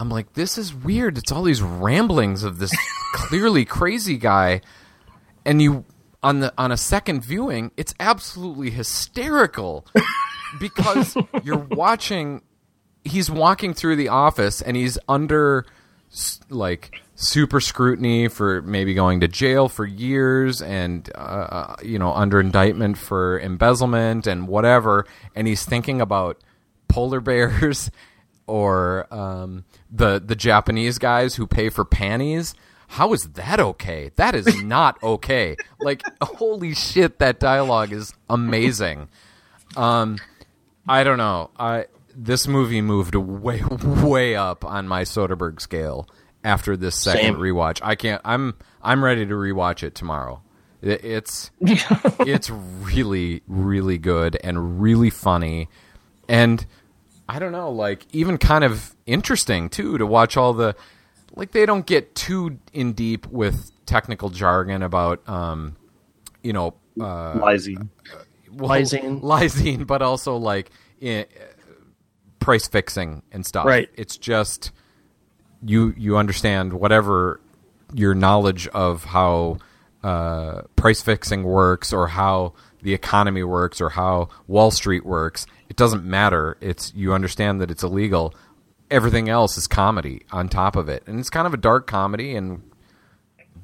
I'm 0.00 0.08
like, 0.08 0.34
this 0.34 0.56
is 0.56 0.72
weird. 0.72 1.18
It's 1.18 1.32
all 1.32 1.42
these 1.42 1.60
ramblings 1.60 2.44
of 2.44 2.58
this 2.58 2.72
clearly 3.14 3.64
crazy 3.64 4.16
guy, 4.16 4.60
and 5.48 5.62
you 5.62 5.84
on 6.22 6.40
the 6.40 6.52
on 6.58 6.70
a 6.70 6.76
second 6.76 7.24
viewing, 7.24 7.72
it's 7.76 7.94
absolutely 7.98 8.70
hysterical 8.70 9.86
because 10.60 11.16
you're 11.42 11.56
watching. 11.70 12.42
He's 13.04 13.30
walking 13.30 13.72
through 13.72 13.96
the 13.96 14.08
office 14.08 14.60
and 14.60 14.76
he's 14.76 14.98
under 15.08 15.64
like 16.50 17.00
super 17.14 17.60
scrutiny 17.60 18.28
for 18.28 18.60
maybe 18.62 18.92
going 18.92 19.20
to 19.20 19.28
jail 19.28 19.68
for 19.68 19.86
years 19.86 20.60
and 20.60 21.10
uh, 21.14 21.18
uh, 21.18 21.76
you 21.82 21.98
know 21.98 22.12
under 22.12 22.40
indictment 22.40 22.98
for 22.98 23.40
embezzlement 23.40 24.26
and 24.26 24.46
whatever 24.48 25.06
and 25.34 25.46
he's 25.46 25.64
thinking 25.64 26.00
about 26.00 26.38
polar 26.88 27.20
bears 27.20 27.90
or 28.46 29.06
um, 29.14 29.64
the 29.90 30.20
the 30.24 30.36
Japanese 30.36 30.98
guys 30.98 31.36
who 31.36 31.46
pay 31.46 31.68
for 31.68 31.84
panties. 31.84 32.54
How 32.88 33.12
is 33.12 33.28
that 33.34 33.60
okay? 33.60 34.10
That 34.16 34.34
is 34.34 34.62
not 34.62 35.00
okay. 35.02 35.56
like 35.80 36.02
holy 36.20 36.74
shit, 36.74 37.18
that 37.18 37.38
dialogue 37.38 37.92
is 37.92 38.12
amazing. 38.28 39.08
Um, 39.76 40.18
I 40.88 41.04
don't 41.04 41.18
know. 41.18 41.50
I 41.58 41.86
this 42.16 42.48
movie 42.48 42.80
moved 42.80 43.14
way 43.14 43.62
way 43.62 44.34
up 44.34 44.64
on 44.64 44.88
my 44.88 45.02
Soderbergh 45.02 45.60
scale 45.60 46.08
after 46.42 46.76
this 46.76 46.96
second 46.96 47.34
Same. 47.34 47.36
rewatch. 47.36 47.80
I 47.82 47.94
can't. 47.94 48.22
I'm 48.24 48.54
I'm 48.82 49.04
ready 49.04 49.26
to 49.26 49.34
rewatch 49.34 49.82
it 49.82 49.94
tomorrow. 49.94 50.42
It, 50.80 51.04
it's 51.04 51.50
it's 51.60 52.50
really 52.50 53.42
really 53.46 53.98
good 53.98 54.38
and 54.42 54.80
really 54.80 55.10
funny, 55.10 55.68
and 56.26 56.64
I 57.28 57.38
don't 57.38 57.52
know, 57.52 57.70
like 57.70 58.06
even 58.12 58.38
kind 58.38 58.64
of 58.64 58.96
interesting 59.06 59.68
too 59.68 59.98
to 59.98 60.06
watch 60.06 60.36
all 60.38 60.54
the 60.54 60.74
like 61.38 61.52
they 61.52 61.64
don't 61.64 61.86
get 61.86 62.14
too 62.14 62.58
in 62.72 62.92
deep 62.92 63.26
with 63.28 63.70
technical 63.86 64.28
jargon 64.28 64.82
about 64.82 65.26
um 65.28 65.76
you 66.42 66.52
know 66.52 66.74
uh 67.00 67.34
Lysine. 67.34 67.88
well, 68.52 68.68
Lysine. 68.68 69.20
lysine, 69.22 69.86
but 69.86 70.02
also 70.02 70.36
like 70.36 70.70
i 71.02 71.26
price 72.40 72.66
fixing 72.66 73.22
and 73.30 73.44
stuff. 73.44 73.66
Right. 73.66 73.90
It's 73.94 74.16
just 74.16 74.72
you 75.62 75.94
you 75.96 76.16
understand 76.16 76.72
whatever 76.72 77.40
your 77.92 78.14
knowledge 78.14 78.66
of 78.68 79.04
how 79.04 79.58
uh, 80.02 80.62
price 80.76 81.02
fixing 81.02 81.42
works 81.42 81.92
or 81.92 82.08
how 82.08 82.54
the 82.82 82.94
economy 82.94 83.42
works 83.42 83.80
or 83.80 83.90
how 83.90 84.28
Wall 84.46 84.70
Street 84.70 85.04
works. 85.04 85.46
It 85.68 85.76
doesn't 85.76 86.04
matter. 86.04 86.56
It's 86.60 86.92
you 86.94 87.12
understand 87.12 87.60
that 87.60 87.70
it's 87.70 87.82
illegal. 87.82 88.34
Everything 88.90 89.28
else 89.28 89.58
is 89.58 89.66
comedy 89.66 90.22
on 90.32 90.48
top 90.48 90.74
of 90.76 90.88
it, 90.88 91.02
and 91.06 91.20
it's 91.20 91.30
kind 91.30 91.46
of 91.46 91.52
a 91.54 91.58
dark 91.58 91.86
comedy 91.86 92.34
and 92.34 92.62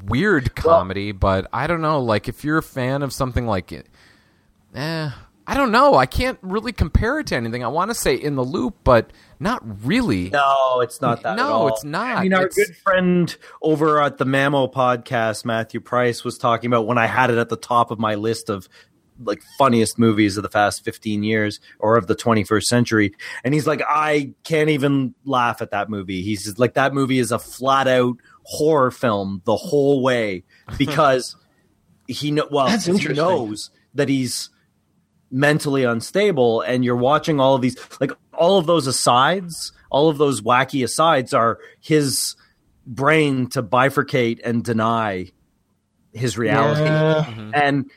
weird 0.04 0.54
comedy. 0.54 1.12
but 1.12 1.46
I 1.52 1.66
don't 1.66 1.80
know. 1.80 2.00
Like 2.02 2.28
if 2.28 2.44
you're 2.44 2.58
a 2.58 2.62
fan 2.62 3.02
of 3.02 3.12
something 3.12 3.46
like 3.46 3.72
it, 3.72 3.86
eh, 4.74 5.10
I 5.46 5.54
don't 5.54 5.72
know. 5.72 5.94
I 5.94 6.06
can't 6.06 6.38
really 6.42 6.72
compare 6.72 7.18
it 7.20 7.26
to 7.28 7.36
anything. 7.36 7.64
I 7.64 7.68
want 7.68 7.90
to 7.90 7.94
say 7.94 8.14
in 8.14 8.34
the 8.34 8.44
loop, 8.44 8.76
but 8.84 9.12
not 9.40 9.62
really. 9.86 10.30
No, 10.30 10.80
it's 10.80 11.00
not 11.00 11.22
that. 11.22 11.36
No, 11.36 11.42
at 11.44 11.50
all. 11.52 11.68
it's 11.68 11.84
not. 11.84 12.18
I 12.18 12.22
mean, 12.22 12.34
our 12.34 12.46
It's- 12.46 12.54
good 12.54 12.76
friend 12.76 13.34
over 13.62 14.00
at 14.02 14.18
the 14.18 14.24
Mamo 14.24 14.72
podcast, 14.72 15.44
Matthew 15.44 15.80
Price, 15.80 16.24
was 16.24 16.38
talking 16.38 16.68
about 16.68 16.86
when 16.86 16.98
I 16.98 17.06
had 17.06 17.30
it 17.30 17.38
at 17.38 17.48
the 17.48 17.56
top 17.56 17.90
of 17.90 17.98
my 17.98 18.14
list 18.14 18.48
of 18.50 18.68
like 19.22 19.42
funniest 19.58 19.98
movies 19.98 20.36
of 20.36 20.42
the 20.42 20.48
past 20.48 20.84
15 20.84 21.22
years 21.22 21.60
or 21.78 21.96
of 21.96 22.06
the 22.06 22.14
21st 22.14 22.64
century. 22.64 23.14
And 23.44 23.54
he's 23.54 23.66
like 23.66 23.82
i 23.88 24.32
can't 24.44 24.70
even 24.70 25.14
laugh 25.24 25.62
at 25.62 25.70
that 25.70 25.88
movie. 25.88 26.22
He's 26.22 26.58
like 26.58 26.74
that 26.74 26.94
movie 26.94 27.18
is 27.18 27.32
a 27.32 27.38
flat 27.38 27.88
out 27.88 28.16
horror 28.44 28.90
film 28.90 29.42
the 29.44 29.56
whole 29.56 30.02
way 30.02 30.44
because 30.78 31.36
he 32.06 32.30
know 32.30 32.46
well 32.50 32.68
he 32.68 33.08
knows 33.08 33.70
that 33.94 34.08
he's 34.08 34.50
mentally 35.30 35.84
unstable 35.84 36.60
and 36.60 36.84
you're 36.84 36.94
watching 36.94 37.40
all 37.40 37.54
of 37.54 37.62
these 37.62 37.76
like 38.00 38.12
all 38.34 38.58
of 38.58 38.66
those 38.66 38.86
asides 38.86 39.72
all 39.90 40.10
of 40.10 40.18
those 40.18 40.42
wacky 40.42 40.84
asides 40.84 41.32
are 41.32 41.58
his 41.80 42.36
brain 42.86 43.48
to 43.48 43.62
bifurcate 43.62 44.40
and 44.44 44.62
deny 44.62 45.30
his 46.14 46.38
reality. 46.38 46.82
Yeah. 46.82 47.50
and 47.54 47.90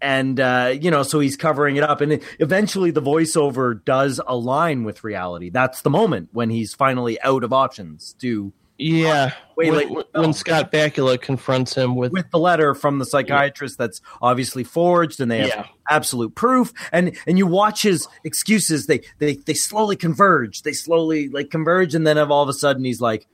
and 0.00 0.38
uh, 0.40 0.74
you 0.80 0.90
know 0.90 1.02
so 1.02 1.20
he's 1.20 1.36
covering 1.36 1.76
it 1.76 1.82
up. 1.84 2.00
And 2.00 2.20
eventually 2.38 2.90
the 2.90 3.02
voiceover 3.02 3.84
does 3.84 4.20
align 4.26 4.84
with 4.84 5.04
reality. 5.04 5.50
That's 5.50 5.82
the 5.82 5.90
moment 5.90 6.28
when 6.32 6.50
he's 6.50 6.74
finally 6.74 7.20
out 7.22 7.44
of 7.44 7.52
options 7.52 8.14
to 8.20 8.52
Yeah. 8.78 9.32
Wait, 9.56 9.70
when, 9.72 9.88
like- 9.92 10.06
when 10.14 10.32
Scott 10.32 10.70
Bakula 10.70 11.20
confronts 11.20 11.74
him 11.74 11.96
with, 11.96 12.12
with 12.12 12.30
the 12.30 12.38
letter 12.38 12.74
from 12.76 13.00
the 13.00 13.04
psychiatrist 13.04 13.76
that's 13.76 14.00
obviously 14.22 14.62
forged 14.62 15.20
and 15.20 15.28
they 15.30 15.38
have 15.38 15.48
Yeah. 15.48 15.64
absolute 15.90 16.34
proof. 16.36 16.72
And 16.92 17.16
and 17.26 17.38
you 17.38 17.46
watch 17.48 17.82
his 17.82 18.06
excuses. 18.22 18.86
They 18.86 19.00
they 19.18 19.34
they 19.34 19.54
slowly 19.54 19.96
converge. 19.96 20.62
They 20.62 20.72
slowly 20.72 21.28
like 21.28 21.50
converge. 21.50 21.94
And 21.96 22.06
then 22.06 22.18
of 22.18 22.30
all 22.30 22.44
of 22.44 22.48
a 22.48 22.52
sudden 22.52 22.84
he's 22.84 23.00
like 23.00 23.26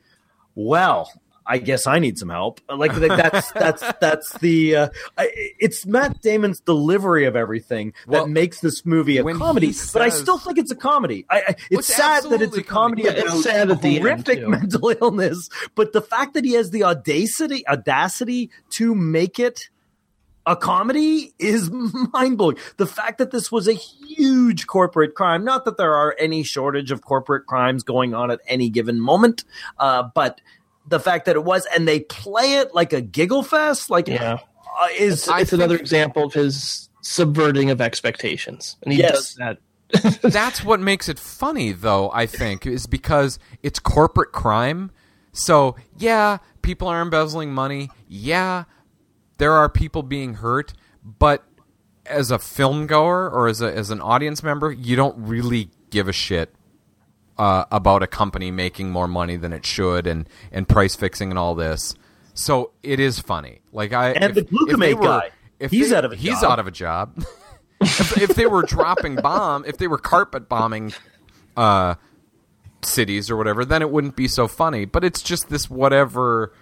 well 0.54 1.10
I 1.46 1.58
guess 1.58 1.86
I 1.86 1.98
need 1.98 2.18
some 2.18 2.30
help. 2.30 2.60
Like, 2.68 2.96
like 2.96 3.08
that's 3.08 3.50
that's 3.52 3.82
that's 4.00 4.38
the 4.38 4.76
uh, 4.76 4.88
it's 5.18 5.84
Matt 5.86 6.20
Damon's 6.22 6.60
delivery 6.60 7.26
of 7.26 7.36
everything 7.36 7.92
Well, 8.06 8.24
that 8.24 8.30
makes 8.30 8.60
this 8.60 8.86
movie 8.86 9.18
a 9.18 9.24
comedy. 9.24 9.68
he 9.68 9.80
but 9.92 10.02
I 10.02 10.08
still 10.08 10.38
think 10.38 10.58
it's 10.58 10.70
a 10.70 10.76
comedy. 10.76 11.26
I, 11.28 11.38
I, 11.48 11.56
it's, 11.70 11.94
sad 11.94 12.24
that 12.24 12.40
it's 12.40 12.56
a 12.56 12.62
comedy 12.62 13.02
comedy. 13.02 13.20
It's 13.20 13.44
sad 13.44 13.70
at 13.70 13.82
the 13.82 13.98
horrific 13.98 14.40
too. 14.40 14.48
mental 14.48 14.94
illness. 15.00 15.48
But 15.74 15.92
the 15.92 16.02
fact 16.02 16.34
that 16.34 16.44
he 16.44 16.52
has 16.52 16.70
the 16.70 16.84
audacity 16.84 17.66
audacity 17.68 18.50
to 18.70 18.94
make 18.94 19.38
it 19.38 19.68
a 20.46 20.56
comedy 20.56 21.34
is 21.38 21.70
mind 22.12 22.38
blowing. 22.38 22.56
The 22.76 22.86
fact 22.86 23.18
that 23.18 23.30
this 23.30 23.50
was 23.50 23.68
a 23.68 23.72
huge 23.72 24.66
corporate 24.66 25.14
crime, 25.14 25.44
not 25.44 25.64
that 25.64 25.76
there 25.76 25.94
are 25.94 26.14
any 26.18 26.42
shortage 26.42 26.90
of 26.90 27.02
corporate 27.02 27.46
crimes 27.46 27.82
going 27.82 28.14
on 28.14 28.30
at 28.30 28.40
any 28.46 28.70
given 28.70 29.00
moment, 29.00 29.44
uh, 29.78 30.04
but 30.14 30.40
the 30.86 31.00
fact 31.00 31.26
that 31.26 31.36
it 31.36 31.44
was, 31.44 31.66
and 31.74 31.86
they 31.88 32.00
play 32.00 32.54
it 32.54 32.74
like 32.74 32.92
a 32.92 33.00
giggle 33.00 33.42
fest, 33.42 33.90
like 33.90 34.08
yeah, 34.08 34.38
uh, 34.80 34.86
is 34.98 35.26
it's, 35.28 35.40
it's 35.40 35.52
another 35.52 35.76
example 35.76 36.24
of 36.24 36.32
his 36.34 36.88
subverting 37.00 37.70
of 37.70 37.80
expectations, 37.80 38.76
and 38.82 38.92
he 38.92 38.98
Yes. 39.00 39.12
does 39.12 39.34
that. 39.34 39.58
That's 40.22 40.64
what 40.64 40.80
makes 40.80 41.08
it 41.08 41.18
funny, 41.18 41.72
though, 41.72 42.10
I 42.12 42.26
think, 42.26 42.66
is 42.66 42.86
because 42.86 43.38
it's 43.62 43.78
corporate 43.78 44.32
crime. 44.32 44.90
So, 45.32 45.76
yeah, 45.98 46.38
people 46.62 46.88
are 46.88 47.00
embezzling 47.02 47.52
money. 47.52 47.90
Yeah, 48.08 48.64
there 49.38 49.52
are 49.52 49.68
people 49.68 50.02
being 50.02 50.34
hurt. 50.34 50.72
But 51.04 51.44
as 52.06 52.30
a 52.30 52.38
film 52.38 52.86
goer 52.86 53.28
or 53.30 53.46
as, 53.46 53.60
a, 53.60 53.72
as 53.72 53.90
an 53.90 54.00
audience 54.00 54.42
member, 54.42 54.72
you 54.72 54.96
don't 54.96 55.16
really 55.18 55.68
give 55.90 56.08
a 56.08 56.12
shit 56.12 56.54
uh, 57.38 57.64
about 57.70 58.02
a 58.02 58.06
company 58.06 58.50
making 58.50 58.90
more 58.90 59.08
money 59.08 59.36
than 59.36 59.52
it 59.52 59.66
should 59.66 60.06
and, 60.06 60.28
and 60.52 60.68
price 60.68 60.94
fixing 60.94 61.30
and 61.30 61.38
all 61.38 61.54
this. 61.54 61.94
So 62.34 62.72
it 62.82 63.00
is 63.00 63.20
funny. 63.20 63.60
Like 63.72 63.92
I 63.92 64.12
And 64.12 64.34
the 64.34 64.42
glutamate 64.42 65.00
guy. 65.00 65.30
He's 65.70 65.92
out 65.92 66.04
of 66.04 66.12
a 66.12 66.16
he's 66.16 66.40
job. 66.40 66.52
out 66.52 66.58
of 66.58 66.66
a 66.66 66.70
job. 66.70 67.24
if, 67.80 68.22
if 68.22 68.30
they 68.34 68.46
were 68.46 68.62
dropping 68.62 69.16
bomb, 69.16 69.64
if 69.66 69.78
they 69.78 69.86
were 69.86 69.98
carpet 69.98 70.48
bombing 70.48 70.92
uh, 71.56 71.94
cities 72.82 73.30
or 73.30 73.36
whatever, 73.36 73.64
then 73.64 73.82
it 73.82 73.90
wouldn't 73.90 74.16
be 74.16 74.28
so 74.28 74.48
funny. 74.48 74.84
But 74.84 75.04
it's 75.04 75.22
just 75.22 75.48
this 75.48 75.70
whatever 75.70 76.52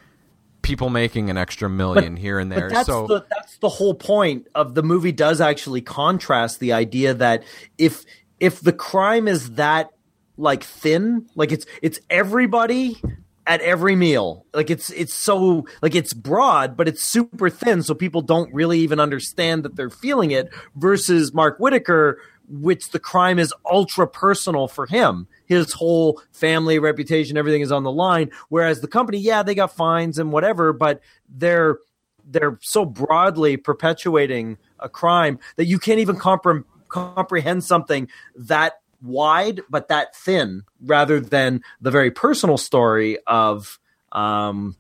people 0.63 0.91
making 0.91 1.29
an 1.31 1.37
extra 1.37 1.69
million 1.69 2.17
here 2.17 2.39
and 2.39 2.51
there. 2.51 2.69
But 2.69 2.75
that's 2.75 2.87
so 2.87 3.07
the 3.07 3.27
that's 3.31 3.57
the 3.59 3.69
whole 3.69 3.95
point 3.95 4.47
of 4.55 4.75
the 4.75 4.83
movie. 4.83 5.13
Does 5.13 5.41
actually 5.41 5.81
contrast 5.81 6.61
the 6.61 6.73
idea 6.73 7.15
that 7.15 7.45
if 7.79 8.05
if 8.41 8.61
the 8.61 8.73
crime 8.73 9.27
is 9.27 9.53
that 9.53 9.91
like 10.37 10.65
thin, 10.65 11.27
like 11.35 11.53
it's 11.53 11.67
it's 11.83 12.01
everybody 12.11 13.01
at 13.47 13.61
every 13.61 13.97
meal, 13.97 14.47
like 14.55 14.71
it's 14.71 14.91
it's 14.91 15.15
so 15.15 15.67
like 15.83 15.95
it's 15.95 16.13
broad, 16.13 16.77
but 16.77 16.89
it's 16.89 17.03
super 17.03 17.51
thin, 17.51 17.83
so 17.83 17.95
people 17.95 18.23
don't 18.23 18.53
really 18.55 18.79
even 18.81 19.01
understand 19.01 19.65
that 19.65 19.77
they're 19.77 19.91
feeling 19.91 20.31
it. 20.31 20.49
Versus 20.77 21.35
Mark 21.35 21.59
Whitacre, 21.59 22.21
which 22.49 22.91
the 22.91 22.99
crime 22.99 23.39
is 23.39 23.53
ultra 23.71 24.07
personal 24.07 24.69
for 24.69 24.87
him. 24.87 25.27
His 25.47 25.73
whole 25.73 26.21
family, 26.33 26.79
reputation, 26.79 27.37
everything 27.37 27.63
is 27.63 27.73
on 27.73 27.83
the 27.83 27.93
line. 27.93 28.31
Whereas 28.49 28.81
the 28.81 28.89
company, 28.89 29.19
yeah, 29.19 29.43
they 29.43 29.55
got 29.55 29.75
fines 29.75 30.19
and 30.19 30.33
whatever, 30.33 30.73
but 30.73 31.01
they're 31.29 31.79
they're 32.25 32.59
so 32.63 32.85
broadly 32.85 33.57
perpetuating 33.57 34.57
a 34.79 34.89
crime 34.89 35.39
that 35.57 35.65
you 35.65 35.79
can't 35.79 35.99
even 35.99 36.17
compre- 36.17 36.65
comprehend 36.89 37.65
something 37.65 38.09
that 38.37 38.75
wide 39.03 39.61
but 39.69 39.89
that 39.89 40.15
thin, 40.17 40.63
rather 40.81 41.21
than 41.21 41.63
the 41.81 41.91
very 41.91 42.11
personal 42.11 42.57
story 42.57 43.19
of, 43.27 43.79
um, 44.13 44.77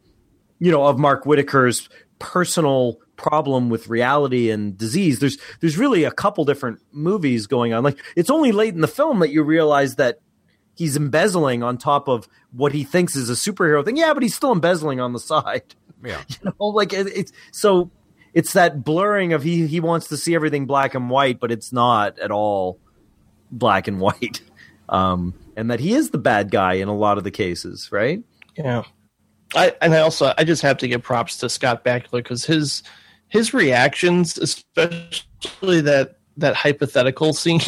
you 0.58 0.70
know, 0.70 0.84
of 0.84 0.98
Mark 0.98 1.24
Whitacre's 1.24 1.88
personal 2.18 2.98
problem 3.16 3.68
with 3.68 3.88
reality 3.88 4.50
and 4.50 4.76
disease. 4.78 5.18
There's 5.18 5.38
there's 5.60 5.76
really 5.76 6.04
a 6.04 6.10
couple 6.10 6.44
different 6.44 6.80
movies 6.92 7.46
going 7.46 7.72
on. 7.72 7.82
Like 7.82 7.98
it's 8.16 8.30
only 8.30 8.52
late 8.52 8.74
in 8.74 8.80
the 8.80 8.88
film 8.88 9.20
that 9.20 9.30
you 9.30 9.42
realize 9.42 9.96
that 9.96 10.20
he's 10.74 10.96
embezzling 10.96 11.62
on 11.62 11.78
top 11.78 12.08
of 12.08 12.28
what 12.52 12.72
he 12.72 12.84
thinks 12.84 13.16
is 13.16 13.28
a 13.28 13.34
superhero 13.34 13.84
thing. 13.84 13.96
Yeah, 13.96 14.14
but 14.14 14.22
he's 14.22 14.34
still 14.34 14.52
embezzling 14.52 15.00
on 15.00 15.12
the 15.12 15.20
side. 15.20 15.74
Yeah. 16.04 16.20
You 16.28 16.52
know, 16.58 16.66
like 16.68 16.92
it, 16.92 17.06
it's 17.08 17.32
so 17.52 17.90
it's 18.34 18.54
that 18.54 18.84
blurring 18.84 19.32
of 19.32 19.42
he 19.42 19.66
he 19.66 19.80
wants 19.80 20.08
to 20.08 20.16
see 20.16 20.34
everything 20.34 20.66
black 20.66 20.94
and 20.94 21.10
white, 21.10 21.38
but 21.38 21.52
it's 21.52 21.72
not 21.72 22.18
at 22.18 22.30
all 22.30 22.80
black 23.52 23.86
and 23.86 24.00
white. 24.00 24.42
Um, 24.88 25.32
and 25.56 25.70
that 25.70 25.80
he 25.80 25.94
is 25.94 26.10
the 26.10 26.18
bad 26.18 26.50
guy 26.50 26.74
in 26.74 26.88
a 26.88 26.94
lot 26.94 27.16
of 27.16 27.24
the 27.24 27.30
cases, 27.30 27.90
right? 27.90 28.22
Yeah. 28.58 28.82
I 29.54 29.74
and 29.80 29.94
I 29.94 30.00
also 30.00 30.34
I 30.36 30.44
just 30.44 30.60
have 30.60 30.76
to 30.78 30.88
give 30.88 31.02
props 31.02 31.38
to 31.38 31.48
Scott 31.48 31.82
Bakula 31.82 32.10
because 32.18 32.44
his 32.44 32.82
his 33.28 33.54
reactions, 33.54 34.36
especially 34.36 35.80
that 35.82 36.16
that 36.36 36.54
hypothetical 36.54 37.32
scene 37.32 37.60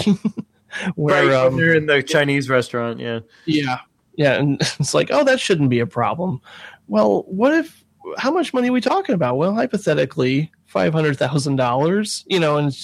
where 0.97 1.29
right, 1.29 1.35
um, 1.35 1.57
they're 1.57 1.75
in 1.75 1.87
the 1.87 2.03
Chinese 2.03 2.51
restaurant, 2.51 3.01
yeah. 3.01 3.21
yeah 3.47 3.79
yeah 4.17 4.35
and 4.35 4.61
it's 4.79 4.95
like 4.95 5.09
oh 5.11 5.25
that 5.25 5.41
shouldn't 5.41 5.71
be 5.71 5.81
a 5.81 5.87
problem. 5.87 6.41
Well, 6.89 7.23
what 7.23 7.55
if 7.55 7.85
how 8.19 8.31
much 8.31 8.53
money 8.53 8.69
are 8.69 8.73
we 8.73 8.81
talking 8.81 9.15
about? 9.15 9.37
Well, 9.37 9.55
hypothetically, 9.55 10.51
five 10.75 10.93
hundred 10.93 11.17
thousand 11.17 11.57
dollars. 11.57 12.25
You 12.27 12.41
know, 12.41 12.59
and 12.59 12.77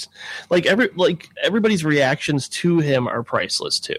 like 0.49 0.65
every 0.65 0.89
like 0.95 1.29
everybody's 1.43 1.85
reactions 1.85 2.49
to 2.61 2.79
him 2.79 3.07
are 3.09 3.23
priceless 3.23 3.79
too. 3.81 3.99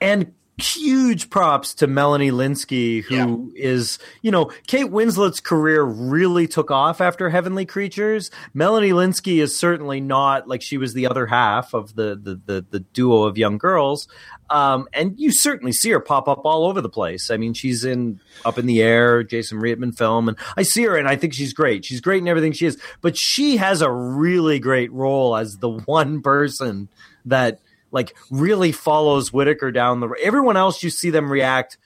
and 0.00 0.32
huge 0.58 1.30
props 1.30 1.74
to 1.74 1.86
Melanie 1.86 2.30
Lynskey, 2.30 3.02
who 3.02 3.50
is, 3.56 3.98
you 4.20 4.30
know, 4.30 4.50
Kate 4.66 4.90
Winslet's 4.90 5.40
career 5.40 5.82
really 5.82 6.46
took 6.46 6.70
off 6.70 7.00
after 7.00 7.30
Heavenly 7.30 7.64
Creatures. 7.64 8.30
Melanie 8.52 8.90
Lynskey 8.90 9.42
is 9.42 9.58
certainly 9.58 10.00
not 10.00 10.46
like 10.46 10.62
she 10.62 10.76
was 10.76 10.92
the 10.94 11.06
other 11.06 11.26
half 11.26 11.74
of 11.74 11.94
the 11.94 12.20
the 12.22 12.40
the, 12.44 12.66
the 12.70 12.80
duo 12.80 13.24
of 13.24 13.38
young 13.38 13.58
girls. 13.58 14.08
Um, 14.52 14.86
and 14.92 15.18
you 15.18 15.32
certainly 15.32 15.72
see 15.72 15.88
her 15.92 15.98
pop 15.98 16.28
up 16.28 16.42
all 16.44 16.66
over 16.66 16.82
the 16.82 16.90
place. 16.90 17.30
I 17.30 17.38
mean, 17.38 17.54
she's 17.54 17.86
in 17.86 18.20
Up 18.44 18.58
in 18.58 18.66
the 18.66 18.82
Air, 18.82 19.22
Jason 19.22 19.58
Reitman 19.58 19.96
film, 19.96 20.28
and 20.28 20.36
I 20.58 20.62
see 20.62 20.82
her 20.82 20.94
and 20.94 21.08
I 21.08 21.16
think 21.16 21.32
she's 21.32 21.54
great. 21.54 21.86
She's 21.86 22.02
great 22.02 22.20
in 22.20 22.28
everything 22.28 22.52
she 22.52 22.66
is, 22.66 22.78
but 23.00 23.16
she 23.16 23.56
has 23.56 23.80
a 23.80 23.90
really 23.90 24.58
great 24.58 24.92
role 24.92 25.34
as 25.36 25.56
the 25.56 25.70
one 25.70 26.20
person 26.20 26.90
that 27.24 27.60
like 27.92 28.14
really 28.30 28.72
follows 28.72 29.32
Whitacre 29.32 29.72
down 29.72 30.00
the. 30.00 30.14
Everyone 30.22 30.58
else, 30.58 30.82
you 30.82 30.90
see 30.90 31.08
them 31.08 31.32
react 31.32 31.78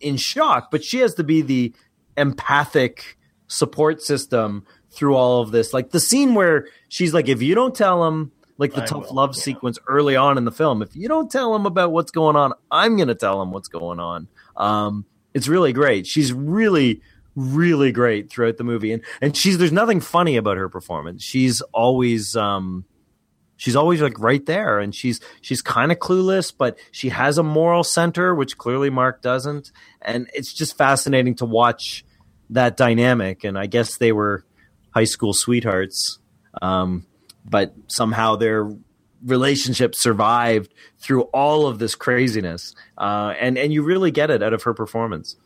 in 0.00 0.16
shock, 0.16 0.70
but 0.70 0.84
she 0.84 1.00
has 1.00 1.14
to 1.14 1.24
be 1.24 1.42
the 1.42 1.72
empathic 2.16 3.18
support 3.48 4.00
system 4.00 4.64
through 4.92 5.16
all 5.16 5.40
of 5.40 5.50
this. 5.50 5.74
Like 5.74 5.90
the 5.90 5.98
scene 5.98 6.36
where 6.36 6.68
she's 6.88 7.12
like, 7.12 7.28
if 7.28 7.42
you 7.42 7.56
don't 7.56 7.74
tell 7.74 8.06
him, 8.06 8.30
like 8.58 8.74
the 8.74 8.82
I 8.82 8.86
tough 8.86 9.08
will, 9.08 9.14
love 9.14 9.34
yeah. 9.36 9.42
sequence 9.42 9.78
early 9.88 10.16
on 10.16 10.38
in 10.38 10.44
the 10.44 10.52
film, 10.52 10.82
if 10.82 10.94
you 10.94 11.08
don't 11.08 11.30
tell 11.30 11.54
him 11.54 11.66
about 11.66 11.92
what's 11.92 12.10
going 12.10 12.36
on, 12.36 12.52
I'm 12.70 12.96
going 12.96 13.08
to 13.08 13.14
tell 13.14 13.40
him 13.42 13.50
what's 13.50 13.68
going 13.68 14.00
on. 14.00 14.28
Um, 14.56 15.06
it's 15.34 15.48
really 15.48 15.72
great. 15.72 16.06
She's 16.06 16.32
really, 16.32 17.00
really 17.34 17.92
great 17.92 18.30
throughout 18.30 18.58
the 18.58 18.64
movie, 18.64 18.92
and 18.92 19.02
and 19.20 19.36
she's 19.36 19.58
there's 19.58 19.72
nothing 19.72 20.00
funny 20.00 20.36
about 20.36 20.58
her 20.58 20.68
performance. 20.68 21.22
She's 21.22 21.60
always 21.72 22.36
um, 22.36 22.84
she's 23.62 23.76
always 23.76 24.02
like 24.02 24.18
right 24.18 24.44
there 24.46 24.80
and 24.80 24.92
she's 24.92 25.20
she's 25.40 25.62
kind 25.62 25.92
of 25.92 25.98
clueless 26.00 26.52
but 26.56 26.76
she 26.90 27.10
has 27.10 27.38
a 27.38 27.44
moral 27.44 27.84
center 27.84 28.34
which 28.34 28.58
clearly 28.58 28.90
mark 28.90 29.22
doesn't 29.22 29.70
and 30.00 30.28
it's 30.34 30.52
just 30.52 30.76
fascinating 30.76 31.36
to 31.36 31.44
watch 31.44 32.04
that 32.50 32.76
dynamic 32.76 33.44
and 33.44 33.56
i 33.56 33.66
guess 33.66 33.98
they 33.98 34.10
were 34.10 34.44
high 34.90 35.04
school 35.04 35.32
sweethearts 35.32 36.18
um, 36.60 37.06
but 37.44 37.74
somehow 37.88 38.36
their 38.36 38.70
relationship 39.24 39.94
survived 39.94 40.72
through 40.98 41.22
all 41.32 41.66
of 41.66 41.78
this 41.78 41.94
craziness 41.94 42.74
uh, 42.98 43.34
and 43.38 43.56
and 43.56 43.72
you 43.72 43.82
really 43.82 44.10
get 44.10 44.30
it 44.30 44.42
out 44.42 44.52
of 44.52 44.62
her 44.64 44.74
performance 44.74 45.36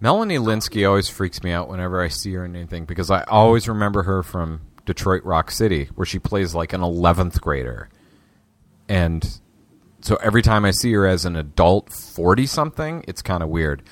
Melanie 0.00 0.38
Lynskey 0.38 0.88
always 0.88 1.08
freaks 1.08 1.42
me 1.42 1.50
out 1.50 1.68
whenever 1.68 2.00
I 2.00 2.08
see 2.08 2.32
her 2.34 2.44
in 2.44 2.54
anything 2.54 2.84
because 2.84 3.10
I 3.10 3.22
always 3.24 3.66
remember 3.68 4.04
her 4.04 4.22
from 4.22 4.60
Detroit 4.86 5.24
Rock 5.24 5.50
City, 5.50 5.90
where 5.96 6.06
she 6.06 6.20
plays 6.20 6.54
like 6.54 6.72
an 6.72 6.80
11th 6.80 7.40
grader. 7.40 7.88
And 8.88 9.40
so 10.00 10.16
every 10.16 10.40
time 10.40 10.64
I 10.64 10.70
see 10.70 10.92
her 10.92 11.06
as 11.06 11.24
an 11.24 11.34
adult 11.34 11.92
40 11.92 12.46
something, 12.46 13.04
it's 13.08 13.22
kind 13.22 13.42
of 13.42 13.48
weird. 13.48 13.82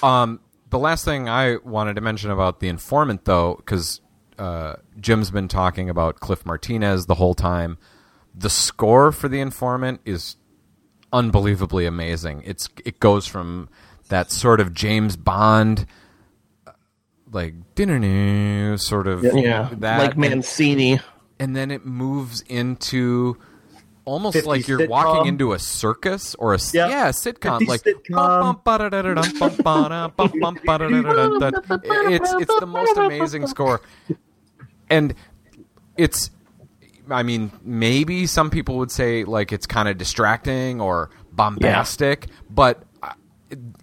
Um, 0.00 0.38
the 0.70 0.78
last 0.78 1.04
thing 1.04 1.28
I 1.28 1.56
wanted 1.64 1.94
to 1.94 2.00
mention 2.00 2.30
about 2.30 2.60
The 2.60 2.68
Informant, 2.68 3.24
though, 3.24 3.56
because 3.56 4.00
uh, 4.38 4.76
Jim's 5.00 5.30
been 5.30 5.48
talking 5.48 5.90
about 5.90 6.20
Cliff 6.20 6.44
Martinez 6.46 7.06
the 7.06 7.14
whole 7.16 7.34
time, 7.34 7.78
the 8.34 8.50
score 8.50 9.10
for 9.12 9.28
The 9.28 9.40
Informant 9.40 10.00
is 10.04 10.36
unbelievably 11.12 11.86
amazing. 11.86 12.42
It's 12.44 12.68
It 12.84 13.00
goes 13.00 13.26
from 13.26 13.68
that 14.08 14.30
sort 14.30 14.60
of 14.60 14.72
James 14.74 15.16
Bond 15.16 15.86
like 17.30 17.54
dinner 17.74 18.76
sort 18.78 19.06
of 19.06 19.22
Yeah, 19.22 19.68
that 19.78 19.98
like 19.98 20.16
Mancini. 20.16 21.00
and 21.38 21.54
then 21.54 21.70
it 21.70 21.84
moves 21.84 22.40
into 22.42 23.36
almost 24.06 24.46
like 24.46 24.66
you're 24.66 24.78
sitcom? 24.80 24.88
walking 24.88 25.26
into 25.28 25.52
a 25.52 25.58
circus 25.58 26.34
or 26.36 26.54
a 26.54 26.58
yeah 26.72 27.08
a 27.08 27.12
sitcom 27.12 27.66
like 27.68 27.82
sitcom. 27.82 28.16
it's 32.10 32.32
it's 32.32 32.60
the 32.60 32.66
most 32.66 32.96
amazing 32.96 33.46
score 33.46 33.82
and 34.90 35.14
it's 35.96 36.30
I 37.10 37.22
mean 37.22 37.52
maybe 37.62 38.26
some 38.26 38.50
people 38.50 38.78
would 38.78 38.90
say 38.90 39.24
like 39.24 39.52
it's 39.52 39.66
kind 39.66 39.88
of 39.88 39.98
distracting 39.98 40.80
or 40.80 41.10
bombastic 41.32 42.26
but 42.50 42.82
uh, 43.02 43.12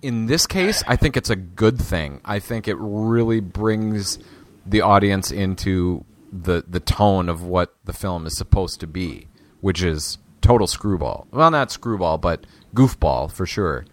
in 0.01 0.25
this 0.25 0.45
case 0.45 0.83
I 0.87 0.95
think 0.95 1.17
it's 1.17 1.29
a 1.29 1.35
good 1.35 1.79
thing 1.79 2.21
I 2.25 2.39
think 2.39 2.67
it 2.67 2.77
really 2.79 3.39
brings 3.39 4.19
the 4.65 4.81
audience 4.81 5.31
into 5.31 6.05
the 6.31 6.63
the 6.67 6.79
tone 6.79 7.29
of 7.29 7.43
what 7.43 7.75
the 7.85 7.93
film 7.93 8.25
is 8.25 8.37
supposed 8.37 8.79
to 8.81 8.87
be, 8.87 9.27
which 9.61 9.81
is 9.81 10.17
total 10.41 10.67
screwball. 10.67 11.27
Well, 11.31 11.51
not 11.51 11.71
screwball, 11.71 12.17
but 12.17 12.45
goofball 12.73 13.31
for 13.31 13.45
sure. 13.45 13.85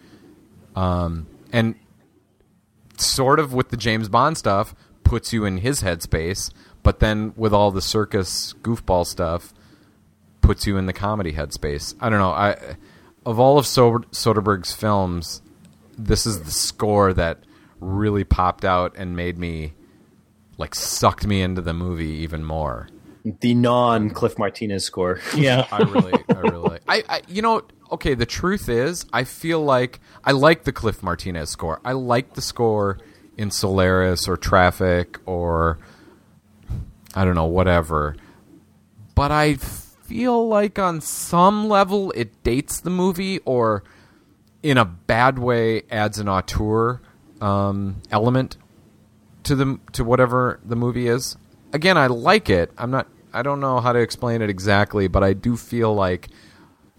Um, 0.74 1.26
and 1.52 1.74
sort 2.96 3.38
of 3.38 3.52
with 3.52 3.68
the 3.68 3.76
James 3.76 4.08
Bond 4.08 4.36
stuff 4.38 4.74
puts 5.04 5.32
you 5.32 5.44
in 5.44 5.58
his 5.58 5.82
headspace, 5.82 6.50
but 6.82 7.00
then 7.00 7.32
with 7.36 7.52
all 7.52 7.70
the 7.70 7.82
circus 7.82 8.54
goofball 8.62 9.06
stuff 9.06 9.52
puts 10.40 10.66
you 10.66 10.76
in 10.76 10.86
the 10.86 10.92
comedy 10.92 11.32
headspace. 11.32 11.94
I 12.00 12.08
don't 12.10 12.18
know. 12.18 12.30
I 12.30 12.76
of 13.24 13.38
all 13.38 13.58
of 13.58 13.64
Soder- 13.66 14.04
Soderbergh's 14.10 14.72
films, 14.74 15.42
this 15.96 16.26
is 16.26 16.42
the 16.42 16.50
score 16.50 17.12
that 17.14 17.38
really 17.80 18.24
popped 18.24 18.64
out 18.64 18.94
and 18.96 19.14
made 19.16 19.38
me 19.38 19.72
like 20.58 20.74
sucked 20.74 21.26
me 21.26 21.40
into 21.42 21.60
the 21.62 21.72
movie 21.72 22.08
even 22.22 22.44
more. 22.44 22.88
the 23.40 23.54
non 23.54 24.10
cliff 24.10 24.38
martinez 24.38 24.84
score 24.84 25.20
Yeah. 25.36 25.66
I 25.70 25.78
really, 25.82 26.12
I 26.28 26.40
really, 26.40 26.56
like- 26.70 26.82
I, 26.88 27.04
I, 27.08 27.22
you 27.28 27.42
know, 27.42 27.62
okay. 27.92 28.14
The 28.14 28.26
truth 28.26 28.68
is, 28.68 29.06
I 29.12 29.22
feel 29.24 29.62
like 29.64 30.00
I 30.24 30.32
like 30.32 30.64
the 30.64 30.72
Cliff 30.72 31.00
Martinez 31.02 31.48
score. 31.50 31.80
I 31.84 31.92
like 31.92 32.34
the 32.34 32.42
score 32.42 32.98
in 33.36 33.50
Solaris 33.52 34.26
or 34.28 34.36
Traffic 34.36 35.18
or 35.26 35.78
I 37.14 37.24
don't 37.24 37.34
know, 37.34 37.46
whatever. 37.46 38.16
But 39.14 39.30
I 39.30 39.54
feel 39.56 40.48
like 40.48 40.78
on 40.78 41.00
some 41.00 41.68
level 41.68 42.10
it 42.12 42.42
dates 42.42 42.80
the 42.80 42.90
movie 42.90 43.38
or 43.40 43.82
in 44.62 44.78
a 44.78 44.84
bad 44.84 45.38
way 45.38 45.82
adds 45.90 46.18
an 46.18 46.28
auteur 46.28 47.00
um, 47.40 48.00
element 48.10 48.56
to 49.44 49.54
the 49.54 49.78
to 49.92 50.04
whatever 50.04 50.60
the 50.64 50.76
movie 50.76 51.08
is. 51.08 51.36
Again, 51.72 51.98
I 51.98 52.06
like 52.06 52.48
it. 52.48 52.70
I'm 52.78 52.90
not. 52.90 53.08
I 53.32 53.42
don't 53.42 53.60
know 53.60 53.80
how 53.80 53.92
to 53.92 53.98
explain 53.98 54.42
it 54.42 54.50
exactly, 54.50 55.08
but 55.08 55.24
I 55.24 55.32
do 55.32 55.56
feel 55.56 55.94
like 55.94 56.28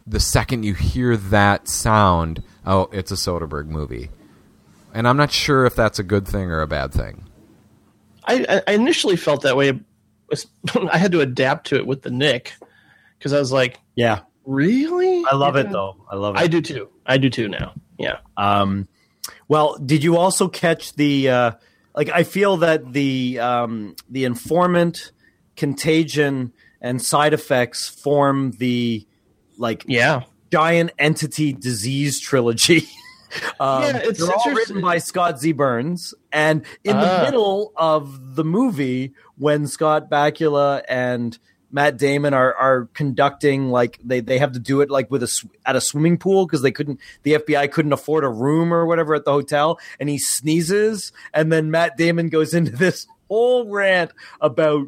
the 0.05 0.19
second 0.19 0.63
you 0.63 0.73
hear 0.73 1.15
that 1.15 1.69
sound, 1.69 2.43
oh, 2.65 2.89
it's 2.91 3.11
a 3.11 3.15
Soderbergh 3.15 3.67
movie, 3.67 4.09
and 4.93 5.07
I'm 5.07 5.17
not 5.17 5.31
sure 5.31 5.65
if 5.65 5.75
that's 5.75 5.99
a 5.99 6.03
good 6.03 6.27
thing 6.27 6.49
or 6.49 6.61
a 6.61 6.67
bad 6.67 6.91
thing. 6.91 7.25
I, 8.25 8.63
I 8.67 8.73
initially 8.73 9.15
felt 9.15 9.43
that 9.43 9.55
way. 9.55 9.79
I 10.91 10.97
had 10.97 11.11
to 11.13 11.21
adapt 11.21 11.67
to 11.67 11.75
it 11.75 11.85
with 11.87 12.01
the 12.01 12.11
Knick 12.11 12.53
because 13.17 13.33
I 13.33 13.39
was 13.39 13.51
like, 13.51 13.79
yeah 13.95 14.21
really? 14.45 15.23
i 15.31 15.35
love 15.35 15.55
You're 15.55 15.65
it 15.67 15.71
though 15.71 16.05
i 16.11 16.15
love 16.15 16.35
it 16.35 16.39
I 16.39 16.47
do 16.47 16.59
too. 16.61 16.89
I 17.05 17.17
do 17.17 17.29
too 17.29 17.47
now. 17.47 17.73
Yeah. 17.97 18.17
Um, 18.35 18.87
well, 19.47 19.77
did 19.77 20.03
you 20.03 20.17
also 20.17 20.47
catch 20.49 20.93
the 20.95 21.29
uh, 21.29 21.51
like? 21.95 22.09
I 22.09 22.23
feel 22.23 22.57
that 22.57 22.91
the 22.91 23.39
um, 23.39 23.95
the 24.09 24.25
informant, 24.25 25.11
contagion, 25.55 26.51
and 26.81 27.01
side 27.01 27.33
effects 27.33 27.87
form 27.87 28.51
the 28.51 29.05
like 29.57 29.85
Yeah. 29.87 30.23
giant 30.51 30.91
entity 30.99 31.53
disease 31.53 32.19
trilogy. 32.19 32.87
um, 33.59 33.81
Yeah, 33.83 33.97
it's 34.03 34.19
they're 34.19 34.33
all 34.35 34.51
written 34.53 34.81
by 34.81 34.97
Scott 34.97 35.39
Z. 35.39 35.51
Burns, 35.53 36.13
and 36.31 36.63
in 36.83 36.95
Ah. 36.95 37.17
the 37.19 37.25
middle 37.25 37.71
of 37.75 38.35
the 38.35 38.43
movie, 38.43 39.13
when 39.37 39.67
Scott 39.67 40.09
Bakula 40.09 40.81
and 40.87 41.37
Matt 41.71 41.97
Damon 41.97 42.33
are 42.35 42.53
are 42.53 42.85
conducting 42.93 43.69
like 43.69 43.97
they 44.03 44.19
they 44.19 44.37
have 44.37 44.51
to 44.51 44.59
do 44.59 44.81
it 44.81 44.91
like 44.91 45.09
with 45.09 45.23
a 45.23 45.27
sw- 45.27 45.45
at 45.65 45.75
a 45.75 45.81
swimming 45.81 46.17
pool 46.19 46.45
because 46.45 46.61
they 46.61 46.71
couldn't 46.71 46.99
the 47.23 47.33
FBI 47.33 47.71
couldn't 47.71 47.93
afford 47.93 48.23
a 48.23 48.29
room 48.29 48.71
or 48.73 48.85
whatever 48.85 49.15
at 49.15 49.25
the 49.25 49.31
hotel, 49.31 49.79
and 49.99 50.07
he 50.07 50.19
sneezes, 50.19 51.11
and 51.33 51.51
then 51.51 51.71
Matt 51.71 51.97
Damon 51.97 52.29
goes 52.29 52.53
into 52.53 52.71
this 52.71 53.07
whole 53.27 53.67
rant 53.71 54.11
about 54.41 54.85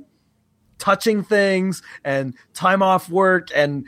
touching 0.78 1.24
things 1.24 1.82
and 2.04 2.36
time 2.54 2.84
off 2.84 3.10
work 3.10 3.48
and 3.56 3.88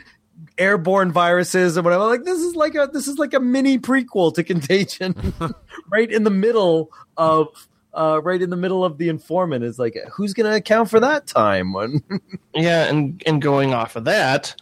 airborne 0.56 1.12
viruses 1.12 1.76
and 1.76 1.84
whatever. 1.84 2.04
Like 2.04 2.24
this 2.24 2.40
is 2.40 2.54
like 2.56 2.74
a 2.74 2.88
this 2.92 3.08
is 3.08 3.18
like 3.18 3.34
a 3.34 3.40
mini 3.40 3.78
prequel 3.78 4.34
to 4.34 4.44
Contagion, 4.44 5.34
right 5.90 6.10
in 6.10 6.24
the 6.24 6.30
middle 6.30 6.90
of 7.16 7.48
uh, 7.94 8.20
right 8.22 8.40
in 8.40 8.50
the 8.50 8.56
middle 8.56 8.84
of 8.84 8.98
the 8.98 9.08
informant. 9.08 9.64
Is 9.64 9.78
like 9.78 9.96
who's 10.12 10.34
going 10.34 10.48
to 10.50 10.56
account 10.56 10.90
for 10.90 11.00
that 11.00 11.26
time? 11.26 11.72
When 11.72 12.02
Yeah, 12.54 12.84
and 12.84 13.22
and 13.26 13.40
going 13.42 13.74
off 13.74 13.96
of 13.96 14.04
that, 14.04 14.54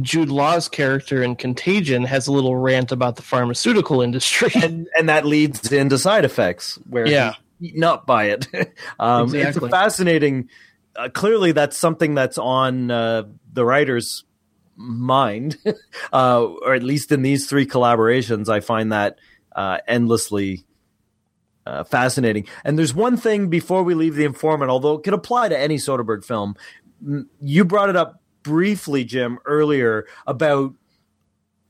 Jude 0.00 0.30
Law's 0.30 0.68
character 0.68 1.22
in 1.22 1.36
Contagion 1.36 2.04
has 2.04 2.26
a 2.26 2.32
little 2.32 2.56
rant 2.56 2.92
about 2.92 3.16
the 3.16 3.22
pharmaceutical 3.22 4.00
industry. 4.02 4.50
and 4.62 4.88
and 4.98 5.08
that 5.08 5.24
leads 5.26 5.70
into 5.72 5.98
side 5.98 6.24
effects 6.24 6.78
where 6.88 7.06
Yeah. 7.06 7.34
eaten 7.60 7.84
up 7.84 8.06
by 8.06 8.24
it. 8.26 8.48
um, 8.98 9.34
It's 9.34 9.56
a 9.56 9.68
fascinating. 9.68 10.48
Uh, 10.94 11.10
clearly, 11.10 11.52
that's 11.52 11.76
something 11.76 12.14
that's 12.14 12.38
on 12.38 12.90
uh, 12.90 13.24
the 13.52 13.64
writer's 13.66 14.24
mind, 14.76 15.56
uh, 16.12 16.44
or 16.44 16.74
at 16.74 16.82
least 16.82 17.12
in 17.12 17.22
these 17.22 17.46
three 17.46 17.66
collaborations, 17.66 18.48
I 18.48 18.60
find 18.60 18.92
that 18.92 19.18
uh, 19.54 19.78
endlessly. 19.86 20.64
Uh, 21.64 21.82
fascinating. 21.82 22.46
And 22.64 22.78
there's 22.78 22.94
one 22.94 23.16
thing 23.16 23.48
before 23.48 23.82
we 23.82 23.94
leave 23.94 24.14
the 24.14 24.24
informant, 24.24 24.70
although 24.70 24.94
it 24.94 25.02
could 25.02 25.14
apply 25.14 25.48
to 25.48 25.58
any 25.58 25.78
Soderbergh 25.78 26.24
film. 26.24 26.54
You 27.40 27.64
brought 27.64 27.90
it 27.90 27.96
up 27.96 28.22
briefly, 28.44 29.02
Jim, 29.02 29.40
earlier 29.44 30.06
about 30.28 30.74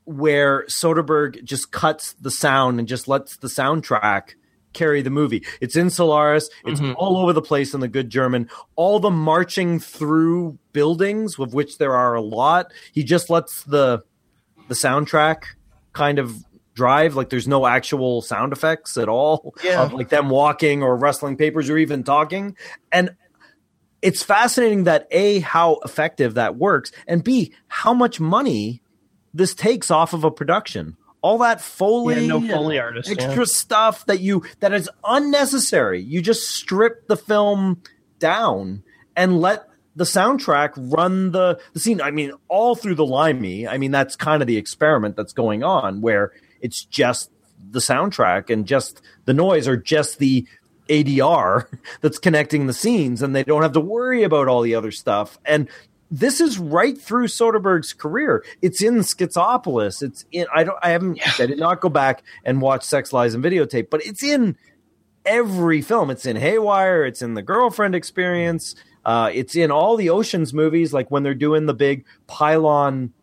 where 0.05 0.65
Soderbergh 0.67 1.43
just 1.43 1.71
cuts 1.71 2.13
the 2.13 2.29
sound 2.29 2.77
and 2.77 2.87
just 2.87 3.07
lets 3.07 3.37
the 3.37 3.47
soundtrack 3.47 4.35
carry 4.77 5.01
the 5.01 5.09
movie. 5.09 5.43
It's 5.59 5.75
in 5.75 5.89
Solaris. 5.89 6.49
It's 6.65 6.79
Mhm. 6.79 6.95
all 6.97 7.17
over 7.17 7.33
the 7.33 7.41
place 7.41 7.73
in 7.73 7.79
the 7.79 7.87
good 7.87 8.09
German. 8.09 8.49
All 8.75 8.99
the 8.99 9.09
marching 9.09 9.79
through 9.79 10.57
buildings, 10.73 11.39
of 11.39 11.53
which 11.53 11.77
there 11.77 11.95
are 11.95 12.13
a 12.13 12.21
lot. 12.21 12.71
He 12.91 13.03
just 13.03 13.29
lets 13.29 13.63
the 13.63 14.03
the 14.67 14.75
soundtrack 14.75 15.43
kind 15.93 16.19
of 16.19 16.43
drive. 16.75 17.15
Like 17.15 17.29
there's 17.29 17.47
no 17.47 17.65
actual 17.65 18.21
sound 18.21 18.51
effects 18.53 18.97
at 18.97 19.07
all. 19.09 19.53
Yeah. 19.63 19.81
Of 19.83 19.93
like 19.93 20.09
them 20.09 20.29
walking 20.29 20.83
or 20.83 20.95
rustling 20.97 21.37
papers 21.37 21.69
or 21.69 21.77
even 21.77 22.03
talking. 22.03 22.55
And 22.91 23.15
it's 24.01 24.21
fascinating 24.23 24.83
that 24.83 25.07
A, 25.09 25.39
how 25.39 25.79
effective 25.85 26.35
that 26.35 26.55
works, 26.57 26.91
and 27.07 27.23
B, 27.23 27.53
how 27.67 27.93
much 27.93 28.19
money 28.19 28.81
this 29.33 29.55
takes 29.55 29.89
off 29.89 30.13
of 30.13 30.23
a 30.23 30.29
production. 30.31 30.97
All 31.27 31.39
that 31.39 31.59
foley, 31.59 32.21
Yeah, 32.21 32.27
no 32.27 32.47
Foley 32.47 32.79
artist, 32.79 33.09
yeah. 33.09 33.21
extra 33.21 33.45
stuff 33.45 34.05
that 34.05 34.21
you 34.21 34.43
that 34.61 34.71
is 34.71 34.89
unnecessary. 35.03 36.01
You 36.01 36.21
just 36.21 36.47
strip 36.47 37.05
the 37.07 37.17
film 37.17 37.81
down 38.17 38.81
and 39.13 39.41
let 39.41 39.67
the 39.97 40.05
soundtrack 40.05 40.71
run 40.75 41.31
the 41.31 41.59
the 41.73 41.81
scene. 41.81 41.99
I 41.99 42.11
mean, 42.11 42.31
all 42.47 42.75
through 42.75 42.95
the 42.95 43.05
limey. 43.05 43.67
I 43.67 43.77
mean, 43.77 43.91
that's 43.91 44.15
kind 44.15 44.41
of 44.41 44.47
the 44.47 44.55
experiment 44.55 45.17
that's 45.17 45.33
going 45.33 45.65
on, 45.65 45.99
where 45.99 46.31
it's 46.61 46.85
just 46.85 47.29
the 47.71 47.79
soundtrack 47.79 48.49
and 48.49 48.65
just 48.65 49.01
the 49.25 49.33
noise, 49.33 49.67
or 49.67 49.75
just 49.75 50.19
the 50.19 50.47
ADR 50.87 51.67
that's 52.01 52.19
connecting 52.19 52.67
the 52.67 52.73
scenes, 52.73 53.21
and 53.21 53.35
they 53.35 53.43
don't 53.43 53.63
have 53.63 53.73
to 53.73 53.81
worry 53.81 54.23
about 54.23 54.47
all 54.47 54.61
the 54.61 54.75
other 54.75 54.91
stuff. 54.91 55.37
And 55.43 55.67
this 56.09 56.39
is 56.39 56.57
right 56.57 56.97
through 56.97 57.27
Soderbergh's 57.27 57.93
career. 57.93 58.43
It's 58.61 58.81
in 58.81 58.99
Schizopolis. 58.99 60.01
It's 60.01 60.25
in. 60.31 60.47
I 60.53 60.63
don't. 60.63 60.77
I 60.81 60.89
haven't. 60.89 61.19
I 61.39 61.45
did 61.45 61.59
not 61.59 61.81
go 61.81 61.89
back 61.89 62.23
and 62.45 62.61
watch 62.61 62.83
Sex 62.83 63.11
Lies 63.11 63.33
and 63.33 63.43
Videotape, 63.43 63.89
but 63.89 64.05
it's 64.05 64.23
in 64.23 64.57
every 65.25 65.81
film. 65.81 66.09
It's 66.09 66.25
in 66.25 66.37
Haywire. 66.37 67.05
It's 67.05 67.21
in 67.21 67.33
the 67.33 67.41
Girlfriend 67.41 67.95
Experience. 67.95 68.75
Uh, 69.05 69.29
it's 69.33 69.55
in 69.55 69.71
all 69.71 69.95
the 69.97 70.09
Ocean's 70.09 70.53
movies, 70.53 70.93
like 70.93 71.11
when 71.11 71.23
they're 71.23 71.33
doing 71.33 71.65
the 71.65 71.73
big 71.73 72.05
pylon 72.27 73.13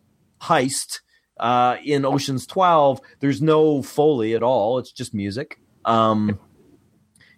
heist 0.41 1.01
uh, 1.39 1.77
in 1.83 2.05
Ocean's 2.05 2.45
Twelve. 2.45 3.01
There's 3.19 3.41
no 3.41 3.81
foley 3.81 4.35
at 4.35 4.43
all. 4.43 4.77
It's 4.77 4.91
just 4.91 5.13
music. 5.13 5.59
Um, 5.85 6.39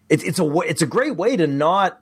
it's 0.09 0.23
it's 0.23 0.39
a 0.39 0.59
it's 0.59 0.81
a 0.81 0.87
great 0.87 1.15
way 1.15 1.37
to 1.37 1.47
not 1.47 2.01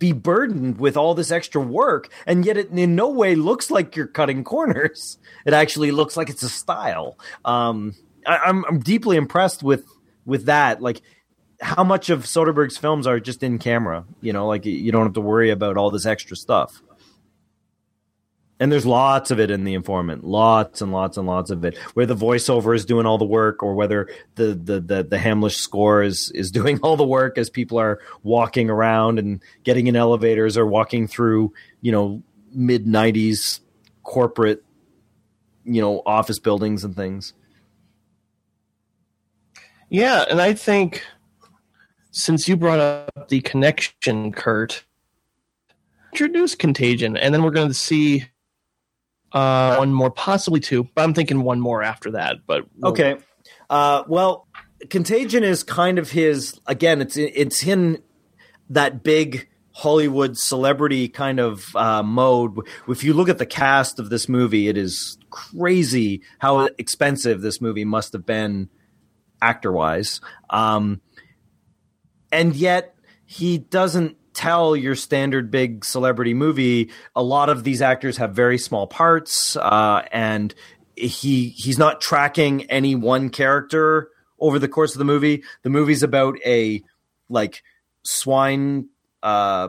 be 0.00 0.10
burdened 0.10 0.80
with 0.80 0.96
all 0.96 1.14
this 1.14 1.30
extra 1.30 1.60
work, 1.60 2.08
and 2.26 2.44
yet 2.44 2.56
it 2.56 2.70
in 2.70 2.96
no 2.96 3.08
way 3.08 3.36
looks 3.36 3.70
like 3.70 3.94
you're 3.94 4.08
cutting 4.08 4.42
corners. 4.42 5.18
It 5.46 5.54
actually 5.54 5.90
looks 5.90 6.18
like 6.18 6.28
it's 6.28 6.42
a 6.42 6.50
style. 6.50 7.18
Um, 7.46 7.94
I, 8.26 8.36
I'm 8.36 8.62
I'm 8.66 8.80
deeply 8.80 9.16
impressed 9.16 9.62
with 9.62 9.86
with 10.26 10.44
that. 10.46 10.82
Like 10.82 11.00
how 11.62 11.82
much 11.82 12.10
of 12.10 12.24
Soderbergh's 12.24 12.76
films 12.76 13.06
are 13.06 13.20
just 13.20 13.42
in 13.42 13.58
camera. 13.58 14.04
You 14.20 14.34
know, 14.34 14.46
like 14.46 14.66
you 14.66 14.92
don't 14.92 15.04
have 15.04 15.14
to 15.14 15.20
worry 15.22 15.50
about 15.50 15.78
all 15.78 15.90
this 15.90 16.04
extra 16.04 16.36
stuff. 16.36 16.82
And 18.60 18.70
there's 18.70 18.84
lots 18.84 19.30
of 19.30 19.40
it 19.40 19.50
in 19.50 19.64
The 19.64 19.72
Informant, 19.72 20.22
lots 20.22 20.82
and 20.82 20.92
lots 20.92 21.16
and 21.16 21.26
lots 21.26 21.50
of 21.50 21.64
it, 21.64 21.78
where 21.94 22.04
the 22.04 22.14
voiceover 22.14 22.76
is 22.76 22.84
doing 22.84 23.06
all 23.06 23.16
the 23.16 23.24
work, 23.24 23.62
or 23.62 23.74
whether 23.74 24.06
the 24.34 24.48
the 24.54 24.80
the, 24.80 25.02
the 25.02 25.16
Hamlisch 25.16 25.56
score 25.56 26.02
is 26.02 26.30
is 26.32 26.50
doing 26.52 26.78
all 26.82 26.96
the 26.96 27.04
work 27.04 27.38
as 27.38 27.48
people 27.48 27.78
are 27.78 28.00
walking 28.22 28.68
around 28.68 29.18
and 29.18 29.42
getting 29.64 29.86
in 29.86 29.96
elevators 29.96 30.58
or 30.58 30.66
walking 30.66 31.08
through, 31.08 31.54
you 31.80 31.90
know, 31.90 32.22
mid 32.52 32.84
'90s 32.84 33.60
corporate, 34.02 34.62
you 35.64 35.80
know, 35.80 36.02
office 36.04 36.38
buildings 36.38 36.84
and 36.84 36.94
things. 36.94 37.32
Yeah, 39.88 40.26
and 40.28 40.40
I 40.40 40.52
think 40.52 41.02
since 42.10 42.46
you 42.46 42.58
brought 42.58 42.78
up 42.78 43.28
the 43.28 43.40
connection, 43.40 44.32
Kurt, 44.32 44.84
introduce 46.12 46.54
Contagion, 46.54 47.16
and 47.16 47.32
then 47.32 47.42
we're 47.42 47.50
going 47.50 47.68
to 47.68 47.74
see 47.74 48.26
uh, 49.32 49.76
one 49.76 49.92
more, 49.92 50.10
possibly 50.10 50.60
two. 50.60 50.88
But 50.94 51.02
I'm 51.02 51.14
thinking 51.14 51.42
one 51.42 51.60
more 51.60 51.82
after 51.82 52.12
that. 52.12 52.36
But 52.46 52.64
we'll- 52.76 52.92
Okay. 52.92 53.16
Uh, 53.68 54.02
well, 54.08 54.48
Contagion 54.88 55.44
is 55.44 55.62
kind 55.62 55.98
of 55.98 56.10
his 56.10 56.58
again. 56.66 57.00
It's 57.00 57.16
it's 57.16 57.64
in 57.64 58.02
that 58.70 59.02
big 59.02 59.48
Hollywood 59.72 60.36
celebrity 60.36 61.08
kind 61.08 61.38
of 61.38 61.74
uh, 61.76 62.02
mode. 62.02 62.58
If 62.88 63.04
you 63.04 63.12
look 63.12 63.28
at 63.28 63.38
the 63.38 63.46
cast 63.46 63.98
of 63.98 64.10
this 64.10 64.28
movie, 64.28 64.68
it 64.68 64.76
is 64.76 65.18
crazy 65.30 66.22
how 66.38 66.68
expensive 66.78 67.40
this 67.42 67.60
movie 67.60 67.84
must 67.84 68.12
have 68.14 68.26
been 68.26 68.68
actor 69.42 69.70
wise. 69.70 70.20
Um, 70.48 71.00
and 72.32 72.54
yet 72.56 72.94
he 73.26 73.58
doesn't 73.58 74.16
tell 74.40 74.74
your 74.74 74.94
standard 74.94 75.50
big 75.50 75.84
celebrity 75.84 76.32
movie. 76.32 76.90
A 77.14 77.22
lot 77.22 77.50
of 77.50 77.62
these 77.62 77.82
actors 77.82 78.16
have 78.16 78.34
very 78.34 78.56
small 78.56 78.86
parts, 78.86 79.54
uh, 79.56 80.02
and 80.10 80.54
he 80.96 81.50
he's 81.50 81.78
not 81.78 82.00
tracking 82.00 82.64
any 82.70 82.94
one 82.94 83.28
character 83.28 84.08
over 84.38 84.58
the 84.58 84.68
course 84.68 84.94
of 84.94 84.98
the 84.98 85.04
movie. 85.04 85.42
The 85.62 85.68
movie's 85.68 86.02
about 86.02 86.38
a 86.46 86.82
like 87.28 87.62
swine 88.02 88.88
uh 89.22 89.68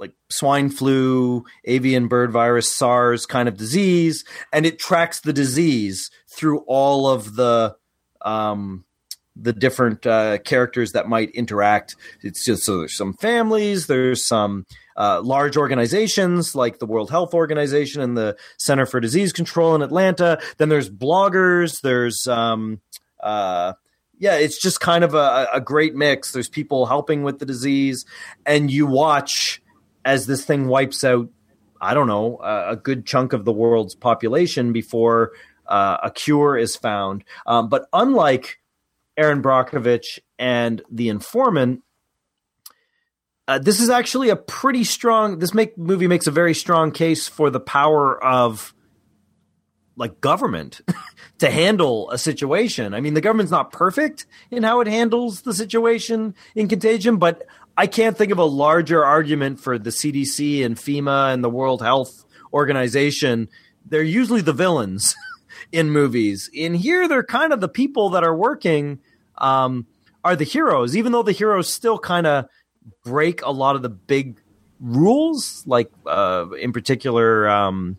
like 0.00 0.12
swine 0.28 0.70
flu, 0.70 1.44
avian 1.64 2.08
bird 2.08 2.32
virus, 2.32 2.68
SARS 2.72 3.26
kind 3.26 3.48
of 3.48 3.56
disease, 3.56 4.24
and 4.52 4.66
it 4.66 4.80
tracks 4.80 5.20
the 5.20 5.32
disease 5.32 6.10
through 6.28 6.64
all 6.66 7.06
of 7.06 7.36
the 7.36 7.76
um 8.22 8.84
the 9.40 9.52
different 9.52 10.06
uh, 10.06 10.38
characters 10.38 10.92
that 10.92 11.08
might 11.08 11.30
interact. 11.30 11.96
It's 12.22 12.44
just 12.44 12.64
so 12.64 12.78
there's 12.78 12.96
some 12.96 13.14
families, 13.14 13.86
there's 13.86 14.26
some 14.26 14.66
uh, 14.96 15.20
large 15.22 15.56
organizations 15.56 16.54
like 16.54 16.78
the 16.78 16.86
World 16.86 17.10
Health 17.10 17.32
Organization 17.32 18.02
and 18.02 18.16
the 18.16 18.36
Center 18.56 18.84
for 18.84 19.00
Disease 19.00 19.32
Control 19.32 19.74
in 19.74 19.82
Atlanta. 19.82 20.40
Then 20.56 20.68
there's 20.68 20.90
bloggers. 20.90 21.80
There's 21.80 22.26
um, 22.26 22.80
uh, 23.20 23.74
yeah, 24.18 24.36
it's 24.36 24.60
just 24.60 24.80
kind 24.80 25.04
of 25.04 25.14
a, 25.14 25.46
a 25.54 25.60
great 25.60 25.94
mix. 25.94 26.32
There's 26.32 26.48
people 26.48 26.86
helping 26.86 27.22
with 27.22 27.38
the 27.38 27.46
disease, 27.46 28.04
and 28.44 28.70
you 28.70 28.86
watch 28.86 29.62
as 30.04 30.26
this 30.26 30.44
thing 30.44 30.66
wipes 30.66 31.04
out. 31.04 31.28
I 31.80 31.94
don't 31.94 32.08
know 32.08 32.40
a, 32.42 32.74
good 32.74 33.06
chunk 33.06 33.32
of 33.32 33.44
the 33.44 33.52
world's 33.52 33.94
population 33.94 34.72
before 34.72 35.30
uh, 35.68 35.98
a 36.02 36.10
cure 36.10 36.56
is 36.56 36.74
found. 36.74 37.22
Um, 37.46 37.68
but 37.68 37.86
unlike 37.92 38.58
Erin 39.18 39.42
Brockovich 39.42 40.18
and 40.38 40.80
The 40.90 41.08
Informant, 41.10 41.82
uh, 43.48 43.58
this 43.58 43.80
is 43.80 43.90
actually 43.90 44.28
a 44.28 44.36
pretty 44.36 44.84
strong. 44.84 45.38
This 45.38 45.54
make 45.54 45.76
movie 45.76 46.06
makes 46.06 46.26
a 46.26 46.30
very 46.30 46.54
strong 46.54 46.92
case 46.92 47.26
for 47.26 47.48
the 47.50 47.60
power 47.60 48.22
of 48.22 48.74
like 49.96 50.20
government 50.20 50.80
to 51.38 51.50
handle 51.50 52.10
a 52.10 52.18
situation. 52.18 52.94
I 52.94 53.00
mean, 53.00 53.14
the 53.14 53.20
government's 53.20 53.50
not 53.50 53.72
perfect 53.72 54.26
in 54.50 54.62
how 54.62 54.80
it 54.80 54.86
handles 54.86 55.42
the 55.42 55.54
situation 55.54 56.34
in 56.54 56.68
contagion, 56.68 57.16
but 57.16 57.42
I 57.76 57.86
can't 57.86 58.16
think 58.16 58.32
of 58.32 58.38
a 58.38 58.44
larger 58.44 59.04
argument 59.04 59.60
for 59.60 59.78
the 59.78 59.90
CDC 59.90 60.64
and 60.64 60.76
FEMA 60.76 61.32
and 61.32 61.42
the 61.42 61.50
World 61.50 61.80
Health 61.80 62.24
Organization. 62.52 63.48
They're 63.86 64.02
usually 64.02 64.42
the 64.42 64.52
villains 64.52 65.16
in 65.72 65.90
movies. 65.90 66.50
In 66.52 66.74
here, 66.74 67.08
they're 67.08 67.24
kind 67.24 67.52
of 67.52 67.60
the 67.60 67.68
people 67.68 68.10
that 68.10 68.24
are 68.24 68.36
working 68.36 69.00
um, 69.38 69.86
are 70.24 70.36
the 70.36 70.44
heroes, 70.44 70.96
even 70.96 71.12
though 71.12 71.22
the 71.22 71.32
heroes 71.32 71.72
still 71.72 71.98
kind 71.98 72.26
of 72.26 72.46
break 73.04 73.42
a 73.42 73.50
lot 73.50 73.76
of 73.76 73.82
the 73.82 73.88
big 73.88 74.40
rules, 74.80 75.64
like 75.66 75.90
uh, 76.06 76.46
in 76.60 76.72
particular. 76.72 77.48
Um, 77.48 77.96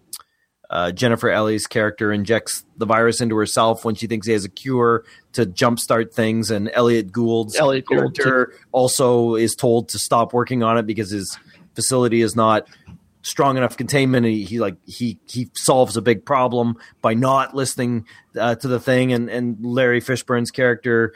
uh, 0.72 0.92
Jennifer 0.92 1.30
Ehle's 1.30 1.66
character 1.66 2.12
injects 2.12 2.64
the 2.78 2.86
virus 2.86 3.22
into 3.22 3.36
herself 3.36 3.84
when 3.84 3.96
she 3.96 4.06
thinks 4.06 4.28
he 4.28 4.34
has 4.34 4.46
a 4.46 4.50
cure 4.50 5.04
to 5.34 5.48
jumpstart 5.48 6.14
things, 6.14 6.52
and 6.52 6.70
Elliot 6.74 7.12
Gould's 7.12 7.56
Elliot 7.56 7.86
Gould, 7.86 8.16
character 8.16 8.54
also 8.72 9.34
is 9.34 9.56
told 9.56 9.90
to 9.90 10.00
stop 10.00 10.32
working 10.32 10.62
on 10.62 10.78
it 10.78 10.86
because 10.86 11.10
his 11.10 11.40
facility 11.74 12.22
is 12.22 12.36
not 12.36 12.68
strong 13.22 13.58
enough 13.58 13.78
containment. 13.78 14.26
He, 14.26 14.44
he 14.44 14.60
like 14.60 14.76
he 14.86 15.20
he 15.28 15.50
solves 15.54 15.98
a 15.98 16.02
big 16.02 16.26
problem 16.26 16.78
by 17.02 17.14
not 17.14 17.56
listening 17.56 18.06
uh, 18.38 18.56
to 18.56 18.68
the 18.68 18.80
thing, 18.80 19.14
and 19.14 19.30
and 19.30 19.58
Larry 19.62 20.02
Fishburne's 20.02 20.52
character 20.52 21.14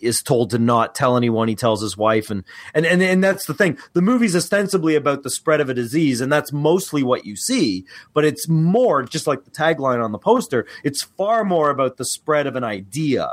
is 0.00 0.22
told 0.22 0.50
to 0.50 0.58
not 0.58 0.94
tell 0.94 1.16
anyone. 1.16 1.48
He 1.48 1.54
tells 1.54 1.80
his 1.80 1.96
wife, 1.96 2.30
and 2.30 2.44
and 2.74 2.86
and 2.86 3.02
and 3.02 3.22
that's 3.22 3.46
the 3.46 3.54
thing. 3.54 3.78
The 3.92 4.02
movie's 4.02 4.36
ostensibly 4.36 4.94
about 4.94 5.22
the 5.22 5.30
spread 5.30 5.60
of 5.60 5.68
a 5.68 5.74
disease, 5.74 6.20
and 6.20 6.32
that's 6.32 6.52
mostly 6.52 7.02
what 7.02 7.24
you 7.24 7.36
see. 7.36 7.84
But 8.12 8.24
it's 8.24 8.48
more 8.48 9.02
just 9.02 9.26
like 9.26 9.44
the 9.44 9.50
tagline 9.50 10.02
on 10.02 10.12
the 10.12 10.18
poster. 10.18 10.66
It's 10.84 11.02
far 11.02 11.44
more 11.44 11.70
about 11.70 11.96
the 11.96 12.04
spread 12.04 12.46
of 12.46 12.56
an 12.56 12.64
idea, 12.64 13.28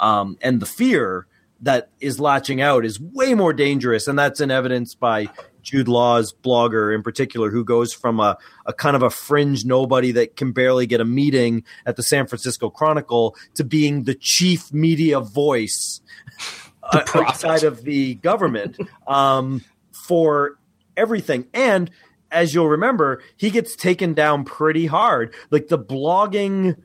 um, 0.00 0.36
and 0.40 0.60
the 0.60 0.66
fear 0.66 1.26
that 1.60 1.88
is 2.00 2.20
latching 2.20 2.60
out 2.60 2.84
is 2.84 3.00
way 3.00 3.34
more 3.34 3.52
dangerous, 3.52 4.06
and 4.06 4.18
that's 4.18 4.40
in 4.40 4.50
evidence 4.50 4.94
by 4.94 5.28
Jude 5.64 5.88
Law's 5.88 6.32
blogger 6.32 6.94
in 6.94 7.02
particular, 7.02 7.50
who 7.50 7.64
goes 7.64 7.92
from 7.92 8.20
a, 8.20 8.38
a 8.66 8.72
kind 8.72 8.94
of 8.94 9.02
a 9.02 9.10
fringe 9.10 9.64
nobody 9.64 10.12
that 10.12 10.36
can 10.36 10.52
barely 10.52 10.86
get 10.86 11.00
a 11.00 11.04
meeting 11.04 11.64
at 11.86 11.96
the 11.96 12.02
San 12.02 12.26
Francisco 12.26 12.70
Chronicle 12.70 13.34
to 13.54 13.64
being 13.64 14.04
the 14.04 14.14
chief 14.14 14.72
media 14.72 15.20
voice 15.20 16.00
uh, 16.82 17.02
outside 17.14 17.64
of 17.64 17.82
the 17.82 18.14
government 18.16 18.78
um, 19.08 19.64
for 19.90 20.58
everything. 20.96 21.46
And 21.52 21.90
as 22.30 22.54
you'll 22.54 22.68
remember, 22.68 23.22
he 23.36 23.50
gets 23.50 23.74
taken 23.74 24.12
down 24.12 24.44
pretty 24.44 24.86
hard. 24.86 25.34
Like 25.50 25.68
the 25.68 25.78
blogging 25.78 26.76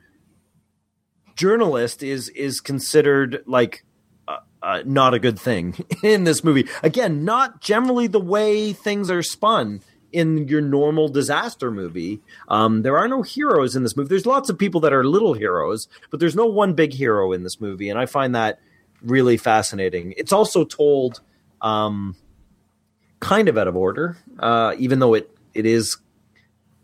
journalist 1.36 2.02
is 2.02 2.28
is 2.30 2.60
considered 2.60 3.42
like 3.46 3.84
uh, 4.62 4.82
not 4.84 5.14
a 5.14 5.18
good 5.18 5.38
thing 5.38 5.74
in 6.02 6.24
this 6.24 6.44
movie. 6.44 6.68
Again, 6.82 7.24
not 7.24 7.60
generally 7.60 8.06
the 8.06 8.20
way 8.20 8.72
things 8.72 9.10
are 9.10 9.22
spun 9.22 9.80
in 10.12 10.48
your 10.48 10.60
normal 10.60 11.08
disaster 11.08 11.70
movie. 11.70 12.20
Um, 12.48 12.82
there 12.82 12.98
are 12.98 13.08
no 13.08 13.22
heroes 13.22 13.76
in 13.76 13.82
this 13.82 13.96
movie. 13.96 14.08
There's 14.08 14.26
lots 14.26 14.50
of 14.50 14.58
people 14.58 14.80
that 14.80 14.92
are 14.92 15.04
little 15.04 15.34
heroes, 15.34 15.88
but 16.10 16.20
there's 16.20 16.34
no 16.34 16.46
one 16.46 16.74
big 16.74 16.92
hero 16.92 17.32
in 17.32 17.42
this 17.42 17.60
movie, 17.60 17.88
and 17.88 17.98
I 17.98 18.06
find 18.06 18.34
that 18.34 18.58
really 19.02 19.36
fascinating. 19.36 20.14
It's 20.16 20.32
also 20.32 20.64
told 20.64 21.20
um, 21.62 22.16
kind 23.20 23.48
of 23.48 23.56
out 23.56 23.68
of 23.68 23.76
order, 23.76 24.16
uh, 24.38 24.74
even 24.78 24.98
though 24.98 25.14
it 25.14 25.30
it 25.54 25.66
is 25.66 25.96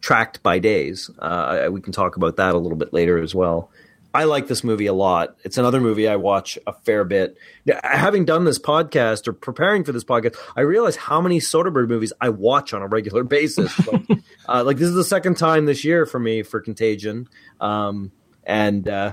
tracked 0.00 0.42
by 0.42 0.58
days. 0.58 1.10
Uh, 1.18 1.68
we 1.70 1.80
can 1.80 1.92
talk 1.92 2.16
about 2.16 2.36
that 2.36 2.54
a 2.54 2.58
little 2.58 2.78
bit 2.78 2.92
later 2.92 3.20
as 3.20 3.34
well. 3.34 3.70
I 4.16 4.24
like 4.24 4.46
this 4.46 4.64
movie 4.64 4.86
a 4.86 4.94
lot. 4.94 5.36
It's 5.44 5.58
another 5.58 5.78
movie 5.78 6.08
I 6.08 6.16
watch 6.16 6.58
a 6.66 6.72
fair 6.72 7.04
bit. 7.04 7.36
Now, 7.66 7.78
Having 7.84 8.24
done 8.24 8.46
this 8.46 8.58
podcast 8.58 9.28
or 9.28 9.34
preparing 9.34 9.84
for 9.84 9.92
this 9.92 10.04
podcast, 10.04 10.36
I 10.56 10.62
realize 10.62 10.96
how 10.96 11.20
many 11.20 11.38
Soderbergh 11.38 11.86
movies 11.86 12.14
I 12.18 12.30
watch 12.30 12.72
on 12.72 12.80
a 12.80 12.86
regular 12.86 13.24
basis. 13.38 13.78
like, 13.86 14.06
uh, 14.48 14.64
like 14.64 14.78
this 14.78 14.88
is 14.88 14.94
the 14.94 15.04
second 15.04 15.36
time 15.36 15.66
this 15.66 15.84
year 15.84 16.06
for 16.06 16.18
me 16.18 16.42
for 16.42 16.62
Contagion, 16.62 17.28
um, 17.60 18.10
and 18.44 18.88
uh, 18.88 19.12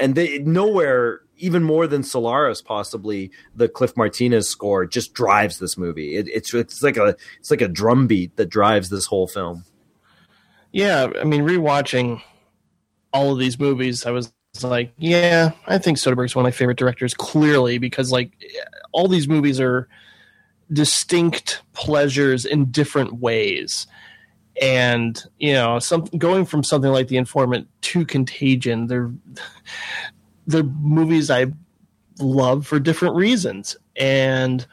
and 0.00 0.16
they 0.16 0.38
nowhere 0.38 1.20
even 1.36 1.62
more 1.62 1.86
than 1.86 2.02
Solaris 2.02 2.60
possibly 2.60 3.30
the 3.54 3.68
Cliff 3.68 3.96
Martinez 3.96 4.48
score 4.48 4.84
just 4.84 5.14
drives 5.14 5.60
this 5.60 5.78
movie. 5.78 6.16
It, 6.16 6.26
it's 6.26 6.52
it's 6.52 6.82
like 6.82 6.96
a 6.96 7.14
it's 7.38 7.52
like 7.52 7.60
a 7.60 7.68
drum 7.68 8.08
beat 8.08 8.34
that 8.34 8.46
drives 8.46 8.88
this 8.88 9.06
whole 9.06 9.28
film. 9.28 9.64
Yeah, 10.72 11.12
I 11.20 11.22
mean, 11.22 11.42
rewatching 11.42 12.20
all 13.14 13.32
of 13.32 13.38
these 13.38 13.58
movies, 13.58 14.04
I 14.04 14.10
was 14.10 14.32
like, 14.62 14.92
yeah, 14.98 15.52
I 15.66 15.78
think 15.78 15.96
Soderbergh's 15.96 16.36
one 16.36 16.44
of 16.44 16.46
my 16.46 16.50
favorite 16.50 16.76
directors, 16.76 17.14
clearly, 17.14 17.78
because 17.78 18.12
like 18.12 18.32
all 18.92 19.08
these 19.08 19.28
movies 19.28 19.60
are 19.60 19.88
distinct 20.72 21.62
pleasures 21.72 22.44
in 22.44 22.66
different 22.66 23.14
ways. 23.14 23.86
And 24.60 25.22
you 25.38 25.52
know, 25.52 25.78
some 25.78 26.04
going 26.18 26.44
from 26.44 26.62
something 26.64 26.90
like 26.90 27.08
The 27.08 27.16
Informant 27.16 27.68
to 27.82 28.04
Contagion, 28.04 28.88
they're 28.88 29.12
they're 30.46 30.64
movies 30.64 31.30
I 31.30 31.46
love 32.18 32.66
for 32.66 32.78
different 32.78 33.14
reasons. 33.14 33.76
And 33.96 34.66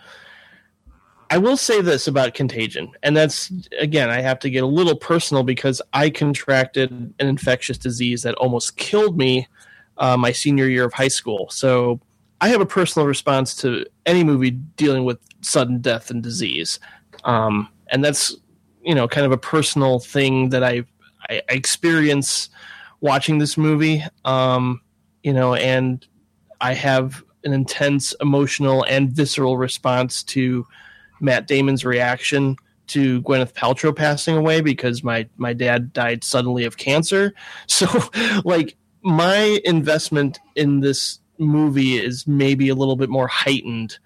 I 1.31 1.37
will 1.37 1.55
say 1.55 1.81
this 1.81 2.09
about 2.09 2.33
Contagion, 2.33 2.91
and 3.03 3.15
that's 3.15 3.53
again, 3.79 4.09
I 4.09 4.19
have 4.19 4.37
to 4.39 4.49
get 4.49 4.63
a 4.63 4.67
little 4.67 4.97
personal 4.97 5.43
because 5.43 5.81
I 5.93 6.09
contracted 6.09 6.91
an 6.91 7.13
infectious 7.27 7.77
disease 7.77 8.23
that 8.23 8.35
almost 8.35 8.75
killed 8.75 9.17
me 9.17 9.47
uh, 9.97 10.17
my 10.17 10.33
senior 10.33 10.67
year 10.67 10.83
of 10.83 10.91
high 10.91 11.07
school. 11.07 11.49
So 11.49 12.01
I 12.41 12.49
have 12.49 12.59
a 12.59 12.65
personal 12.65 13.07
response 13.07 13.55
to 13.57 13.85
any 14.05 14.25
movie 14.25 14.51
dealing 14.51 15.05
with 15.05 15.19
sudden 15.39 15.79
death 15.79 16.11
and 16.11 16.21
disease, 16.21 16.81
um, 17.23 17.69
and 17.93 18.03
that's 18.03 18.35
you 18.83 18.93
know 18.93 19.07
kind 19.07 19.25
of 19.25 19.31
a 19.31 19.37
personal 19.37 19.99
thing 19.99 20.49
that 20.49 20.65
I 20.65 20.83
I, 21.29 21.43
experience 21.47 22.49
watching 22.99 23.37
this 23.37 23.55
movie. 23.57 24.03
Um, 24.25 24.81
you 25.23 25.31
know, 25.31 25.55
and 25.55 26.05
I 26.59 26.73
have 26.73 27.23
an 27.45 27.53
intense 27.53 28.13
emotional 28.19 28.83
and 28.83 29.13
visceral 29.13 29.57
response 29.57 30.23
to 30.23 30.67
Matt 31.21 31.47
Damon's 31.47 31.85
reaction 31.85 32.57
to 32.87 33.21
Gwyneth 33.21 33.53
Paltrow 33.53 33.95
passing 33.95 34.35
away 34.35 34.61
because 34.61 35.03
my 35.03 35.27
my 35.37 35.53
dad 35.53 35.93
died 35.93 36.23
suddenly 36.23 36.65
of 36.65 36.77
cancer. 36.77 37.33
So 37.67 37.87
like 38.43 38.75
my 39.01 39.59
investment 39.63 40.39
in 40.55 40.81
this 40.81 41.19
movie 41.37 41.97
is 41.97 42.27
maybe 42.27 42.69
a 42.69 42.75
little 42.75 42.95
bit 42.95 43.09
more 43.09 43.27
heightened 43.27 43.97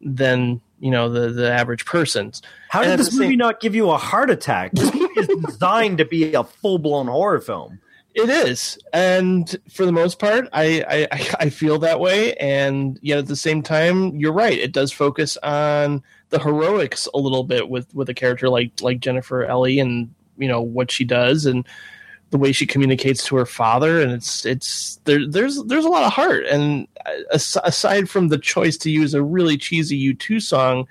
than 0.00 0.60
you 0.80 0.90
know 0.90 1.08
the 1.08 1.30
the 1.30 1.50
average 1.50 1.84
person's. 1.86 2.42
How 2.68 2.82
did 2.82 2.98
this 2.98 3.10
same- 3.10 3.20
movie 3.20 3.36
not 3.36 3.60
give 3.60 3.74
you 3.74 3.90
a 3.90 3.96
heart 3.96 4.30
attack? 4.30 4.72
This 4.72 4.92
movie 4.94 5.20
is 5.20 5.28
designed 5.46 5.98
to 5.98 6.04
be 6.04 6.34
a 6.34 6.44
full 6.44 6.78
blown 6.78 7.06
horror 7.06 7.40
film. 7.40 7.80
It 8.14 8.28
is, 8.28 8.78
and 8.92 9.56
for 9.68 9.84
the 9.84 9.90
most 9.92 10.20
part, 10.20 10.48
I, 10.52 11.08
I 11.10 11.46
I 11.46 11.50
feel 11.50 11.78
that 11.80 11.98
way. 11.98 12.34
And 12.34 12.96
yet, 13.02 13.18
at 13.18 13.26
the 13.26 13.34
same 13.34 13.60
time, 13.60 14.14
you're 14.14 14.32
right. 14.32 14.56
It 14.56 14.72
does 14.72 14.92
focus 14.92 15.36
on 15.42 16.00
the 16.34 16.40
heroics 16.40 17.06
a 17.14 17.18
little 17.18 17.44
bit 17.44 17.68
with 17.68 17.94
with 17.94 18.08
a 18.08 18.14
character 18.14 18.48
like 18.48 18.82
like 18.82 18.98
Jennifer 18.98 19.46
Ehle, 19.46 19.80
and 19.80 20.12
you 20.36 20.48
know 20.48 20.60
what 20.60 20.90
she 20.90 21.04
does, 21.04 21.46
and 21.46 21.64
the 22.30 22.38
way 22.38 22.50
she 22.50 22.66
communicates 22.66 23.24
to 23.26 23.36
her 23.36 23.46
father. 23.46 24.00
And 24.00 24.10
it's 24.10 24.44
it's 24.44 25.00
there. 25.04 25.28
There's 25.28 25.62
there's 25.64 25.84
a 25.84 25.88
lot 25.88 26.02
of 26.02 26.12
heart. 26.12 26.44
And 26.46 26.88
as, 27.32 27.56
aside 27.62 28.10
from 28.10 28.28
the 28.28 28.38
choice 28.38 28.76
to 28.78 28.90
use 28.90 29.14
a 29.14 29.22
really 29.22 29.56
cheesy 29.56 29.96
U 29.96 30.14
two 30.14 30.40
song 30.40 30.88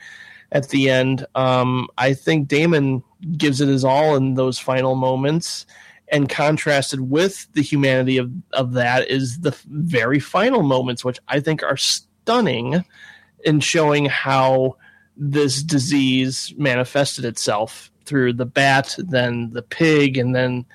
at 0.54 0.70
the 0.70 0.90
end, 0.90 1.26
um, 1.36 1.90
I 1.98 2.14
think 2.14 2.48
Damon 2.48 3.04
gives 3.38 3.60
it 3.60 3.68
his 3.68 3.84
all 3.84 4.16
in 4.16 4.36
those 4.36 4.58
final 4.58 4.96
moments 4.96 5.66
and 6.08 6.30
contrasted 6.30 7.02
with 7.02 7.52
the 7.52 7.62
humanity 7.62 8.18
of, 8.18 8.32
of 8.54 8.74
that 8.74 9.10
is 9.10 9.40
the 9.42 9.58
very 9.68 10.20
final 10.20 10.64
moments, 10.64 11.04
which 11.04 11.20
I 11.28 11.42
think 11.42 11.64
are 11.64 11.76
stunning 11.76 12.86
in 13.44 13.60
showing 13.60 14.06
how 14.06 14.78
this 15.18 15.62
disease 15.64 16.54
manifested 16.58 17.26
itself 17.26 17.92
through 18.06 18.34
the 18.34 18.46
bat, 18.46 18.96
then 18.98 19.52
the 19.52 19.62
pig, 19.62 20.18
and 20.18 20.36
then 20.36 20.66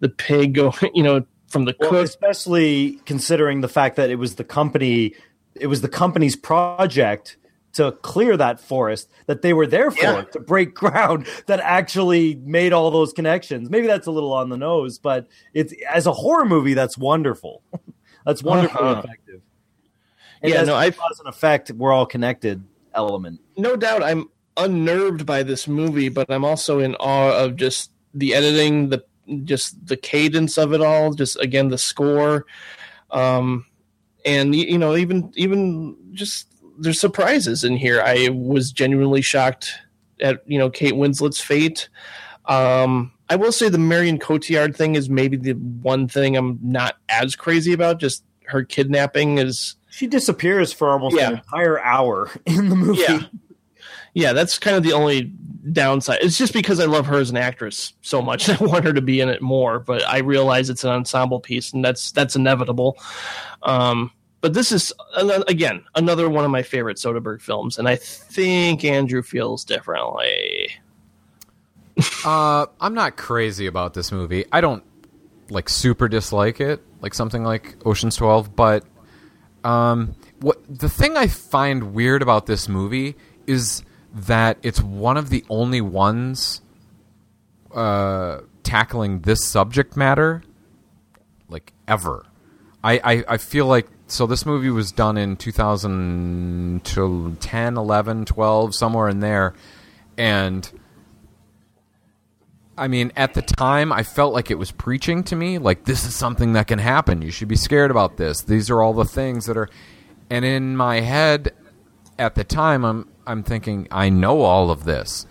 the 0.00 0.08
pig 0.08 0.54
go, 0.54 0.72
you 0.94 1.02
know, 1.02 1.24
from 1.48 1.64
the 1.64 1.74
Well, 1.78 1.90
cook. 1.90 2.04
especially 2.04 2.98
considering 3.06 3.60
the 3.60 3.68
fact 3.68 3.96
that 3.96 4.10
it 4.10 4.16
was 4.16 4.34
the 4.34 4.44
company, 4.44 5.14
it 5.54 5.68
was 5.68 5.80
the 5.80 5.88
company's 5.88 6.34
project 6.36 7.36
to 7.74 7.92
clear 8.02 8.36
that 8.36 8.60
forest 8.60 9.08
that 9.26 9.42
they 9.42 9.52
were 9.52 9.66
there 9.66 9.90
for 9.90 10.02
Yeah. 10.02 10.22
to 10.32 10.40
break 10.40 10.74
ground 10.82 11.26
that 11.46 11.60
actually 11.60 12.34
made 12.36 12.72
all 12.72 12.90
those 12.90 13.12
connections. 13.12 13.68
Maybe 13.70 13.86
that's 13.86 14.06
a 14.06 14.12
little 14.12 14.32
on 14.32 14.48
the 14.48 14.56
nose, 14.56 14.98
but 14.98 15.26
it's 15.54 15.72
as 15.90 16.06
a 16.06 16.12
horror 16.12 16.44
movie, 16.44 16.74
that's 16.74 16.96
wonderful. 16.98 17.62
that's 18.26 18.42
wonderfully 18.42 18.90
Uh-huh. 18.90 19.02
effective. 19.04 19.40
And 20.42 20.52
Yeah, 20.52 20.62
no, 20.64 20.74
I 20.76 20.90
cause 20.90 21.18
and 21.20 21.28
effect, 21.28 21.70
we're 21.72 21.92
all 21.92 22.06
connected 22.06 22.62
element. 22.94 23.40
no 23.56 23.76
doubt 23.76 24.02
I'm 24.02 24.28
unnerved 24.56 25.26
by 25.26 25.42
this 25.42 25.66
movie, 25.66 26.08
but 26.08 26.30
I'm 26.30 26.44
also 26.44 26.78
in 26.78 26.94
awe 26.96 27.44
of 27.44 27.56
just 27.56 27.90
the 28.12 28.34
editing, 28.34 28.90
the 28.90 29.04
just 29.44 29.86
the 29.86 29.96
cadence 29.96 30.58
of 30.58 30.72
it 30.72 30.80
all, 30.80 31.12
just 31.14 31.38
again 31.40 31.68
the 31.68 31.78
score, 31.78 32.46
um, 33.10 33.66
and 34.24 34.54
you 34.54 34.78
know 34.78 34.96
even 34.96 35.32
even 35.36 35.96
just 36.12 36.48
there's 36.78 37.00
surprises 37.00 37.64
in 37.64 37.76
here. 37.76 38.02
I 38.02 38.28
was 38.30 38.72
genuinely 38.72 39.22
shocked 39.22 39.72
at 40.20 40.42
you 40.46 40.58
know 40.58 40.70
Kate 40.70 40.94
Winslet's 40.94 41.40
fate. 41.40 41.88
Um, 42.46 43.12
I 43.30 43.36
will 43.36 43.52
say 43.52 43.68
the 43.68 43.78
Marion 43.78 44.18
Cotillard 44.18 44.76
thing 44.76 44.96
is 44.96 45.08
maybe 45.08 45.36
the 45.36 45.52
one 45.52 46.08
thing 46.08 46.36
I'm 46.36 46.58
not 46.62 46.96
as 47.08 47.34
crazy 47.34 47.72
about. 47.72 47.98
Just 47.98 48.22
her 48.46 48.62
kidnapping 48.62 49.38
is 49.38 49.76
She 49.94 50.06
disappears 50.08 50.72
for 50.72 50.90
almost 50.90 51.16
Yeah. 51.16 51.28
an 51.30 51.34
entire 51.38 51.78
hour 51.80 52.30
in 52.46 52.68
the 52.68 52.76
movie. 52.76 53.00
Yeah. 53.06 53.20
yeah, 54.12 54.32
that's 54.32 54.58
kind 54.58 54.76
of 54.76 54.82
the 54.82 54.92
only 54.92 55.32
downside. 55.72 56.18
It's 56.20 56.36
just 56.36 56.52
because 56.52 56.80
I 56.80 56.84
love 56.86 57.06
her 57.06 57.18
as 57.18 57.30
an 57.30 57.36
actress 57.36 57.92
so 58.02 58.20
much. 58.20 58.48
I 58.60 58.62
want 58.64 58.84
her 58.84 58.92
to 58.92 59.00
be 59.00 59.20
in 59.20 59.28
it 59.28 59.40
more, 59.40 59.78
but 59.78 60.06
I 60.08 60.18
realize 60.18 60.68
it's 60.68 60.84
an 60.84 60.90
ensemble 60.90 61.38
piece, 61.40 61.72
and 61.72 61.84
that's 61.84 62.10
that's 62.12 62.34
inevitable. 62.36 62.98
Um, 63.62 64.10
but 64.40 64.52
this 64.52 64.72
is 64.72 64.92
again 65.46 65.84
another 65.94 66.28
one 66.28 66.44
of 66.44 66.50
my 66.50 66.62
favorite 66.62 66.96
Soderbergh 66.98 67.40
films, 67.40 67.78
and 67.78 67.88
I 67.88 67.96
think 67.96 68.84
Andrew 68.84 69.22
feels 69.22 69.64
differently. 69.64 70.70
Uh, 72.24 72.66
I'm 72.80 72.94
not 72.94 73.16
crazy 73.16 73.66
about 73.66 73.94
this 73.94 74.10
movie. 74.10 74.46
I 74.50 74.60
don't 74.60 74.82
like 75.50 75.68
super 75.68 76.08
dislike 76.08 76.60
it, 76.60 76.82
like 77.00 77.14
something 77.14 77.44
like 77.44 77.76
Ocean's 77.86 78.16
12. 78.16 78.56
But 78.56 78.84
um, 79.64 80.14
what 80.40 80.58
the 80.68 80.88
thing 80.88 81.16
I 81.16 81.26
find 81.26 81.94
weird 81.94 82.22
about 82.22 82.46
this 82.46 82.68
movie 82.68 83.16
is 83.46 83.82
that 84.14 84.58
it's 84.62 84.80
one 84.80 85.16
of 85.16 85.30
the 85.30 85.44
only 85.48 85.80
ones 85.80 86.60
uh, 87.74 88.40
tackling 88.62 89.20
this 89.20 89.44
subject 89.44 89.96
matter, 89.96 90.42
like 91.48 91.72
ever. 91.88 92.26
I, 92.82 93.00
I, 93.02 93.24
I 93.28 93.36
feel 93.38 93.66
like 93.66 93.88
so 94.06 94.26
this 94.26 94.44
movie 94.44 94.68
was 94.70 94.92
done 94.92 95.16
in 95.16 95.36
2010 95.36 97.76
11 97.76 98.24
12 98.26 98.74
somewhere 98.74 99.08
in 99.08 99.20
there 99.20 99.54
and 100.18 100.70
I 102.76 102.88
mean, 102.88 103.12
at 103.16 103.34
the 103.34 103.42
time, 103.42 103.92
I 103.92 104.02
felt 104.02 104.34
like 104.34 104.50
it 104.50 104.58
was 104.58 104.72
preaching 104.72 105.22
to 105.24 105.36
me, 105.36 105.58
like 105.58 105.84
this 105.84 106.04
is 106.04 106.14
something 106.14 106.54
that 106.54 106.66
can 106.66 106.80
happen. 106.80 107.22
You 107.22 107.30
should 107.30 107.48
be 107.48 107.56
scared 107.56 107.90
about 107.90 108.16
this. 108.16 108.42
These 108.42 108.68
are 108.70 108.82
all 108.82 108.92
the 108.92 109.04
things 109.04 109.46
that 109.46 109.56
are, 109.56 109.68
and 110.28 110.44
in 110.44 110.76
my 110.76 111.00
head, 111.00 111.54
at 112.18 112.34
the 112.34 112.44
time, 112.44 112.84
I'm 112.84 113.08
I'm 113.26 113.42
thinking 113.42 113.88
I 113.90 114.08
know 114.08 114.42
all 114.42 114.70
of 114.70 114.84
this. 114.84 115.26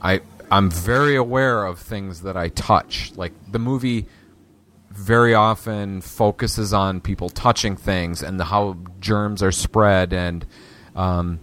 I 0.00 0.20
I'm 0.50 0.70
very 0.70 1.16
aware 1.16 1.64
of 1.66 1.78
things 1.78 2.22
that 2.22 2.36
I 2.36 2.48
touch. 2.50 3.12
Like 3.16 3.32
the 3.50 3.58
movie 3.58 4.06
very 4.90 5.34
often 5.34 6.00
focuses 6.00 6.72
on 6.72 7.00
people 7.00 7.28
touching 7.28 7.76
things 7.76 8.22
and 8.22 8.40
the, 8.40 8.44
how 8.46 8.78
germs 9.00 9.42
are 9.42 9.52
spread 9.52 10.12
and 10.12 10.46
um, 10.94 11.40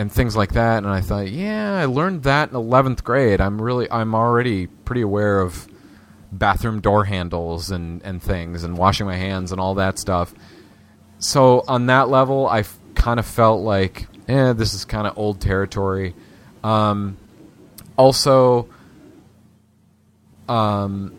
and 0.00 0.10
things 0.10 0.34
like 0.34 0.52
that. 0.54 0.78
And 0.78 0.88
I 0.88 1.02
thought, 1.02 1.28
yeah, 1.28 1.74
I 1.74 1.84
learned 1.84 2.22
that 2.22 2.48
in 2.48 2.56
eleventh 2.56 3.04
grade. 3.04 3.40
I'm 3.40 3.60
really, 3.60 3.90
I'm 3.90 4.14
already 4.14 4.66
pretty 4.66 5.02
aware 5.02 5.40
of 5.40 5.68
bathroom 6.32 6.80
door 6.80 7.04
handles 7.04 7.70
and 7.70 8.02
and 8.02 8.22
things 8.22 8.64
and 8.64 8.78
washing 8.78 9.06
my 9.06 9.16
hands 9.16 9.52
and 9.52 9.60
all 9.60 9.74
that 9.74 9.98
stuff. 9.98 10.32
So 11.18 11.64
on 11.68 11.86
that 11.86 12.08
level, 12.08 12.46
I 12.48 12.64
kind 12.94 13.20
of 13.20 13.26
felt 13.26 13.60
like, 13.60 14.06
eh, 14.26 14.54
this 14.54 14.72
is 14.72 14.86
kind 14.86 15.06
of 15.06 15.18
old 15.18 15.38
territory. 15.38 16.14
Um, 16.64 17.18
also, 17.98 18.68
um, 20.48 21.14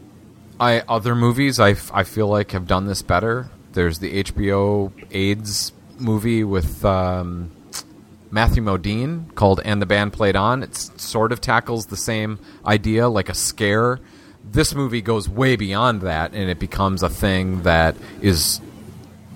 I 0.60 0.80
other 0.82 1.14
movies 1.14 1.60
I, 1.60 1.72
f- 1.72 1.92
I 1.94 2.04
feel 2.04 2.28
like 2.28 2.52
have 2.52 2.66
done 2.66 2.88
this 2.88 3.04
better. 3.04 3.52
There's 3.74 4.00
the 4.00 4.24
HBO 4.24 4.92
AIDS 5.12 5.72
movie 6.00 6.44
with 6.44 6.84
um, 6.84 7.52
Matthew 8.32 8.64
Modine 8.64 9.34
called 9.36 9.62
"And 9.64 9.82
the 9.82 9.86
Band 9.86 10.14
Played 10.14 10.36
On." 10.36 10.64
It 10.64 10.76
sort 10.76 11.32
of 11.32 11.42
tackles 11.42 11.88
the 11.88 11.98
same 11.98 12.40
idea, 12.66 13.08
like 13.08 13.30
a 13.30 13.34
scare. 13.34 14.00
This 14.44 14.74
movie 14.74 15.02
goes 15.02 15.30
way 15.30 15.56
beyond 15.56 16.02
that, 16.02 16.34
and 16.34 16.50
it 16.50 16.60
becomes 16.60 17.04
a 17.04 17.10
thing 17.10 17.64
that 17.64 17.96
is 18.22 18.60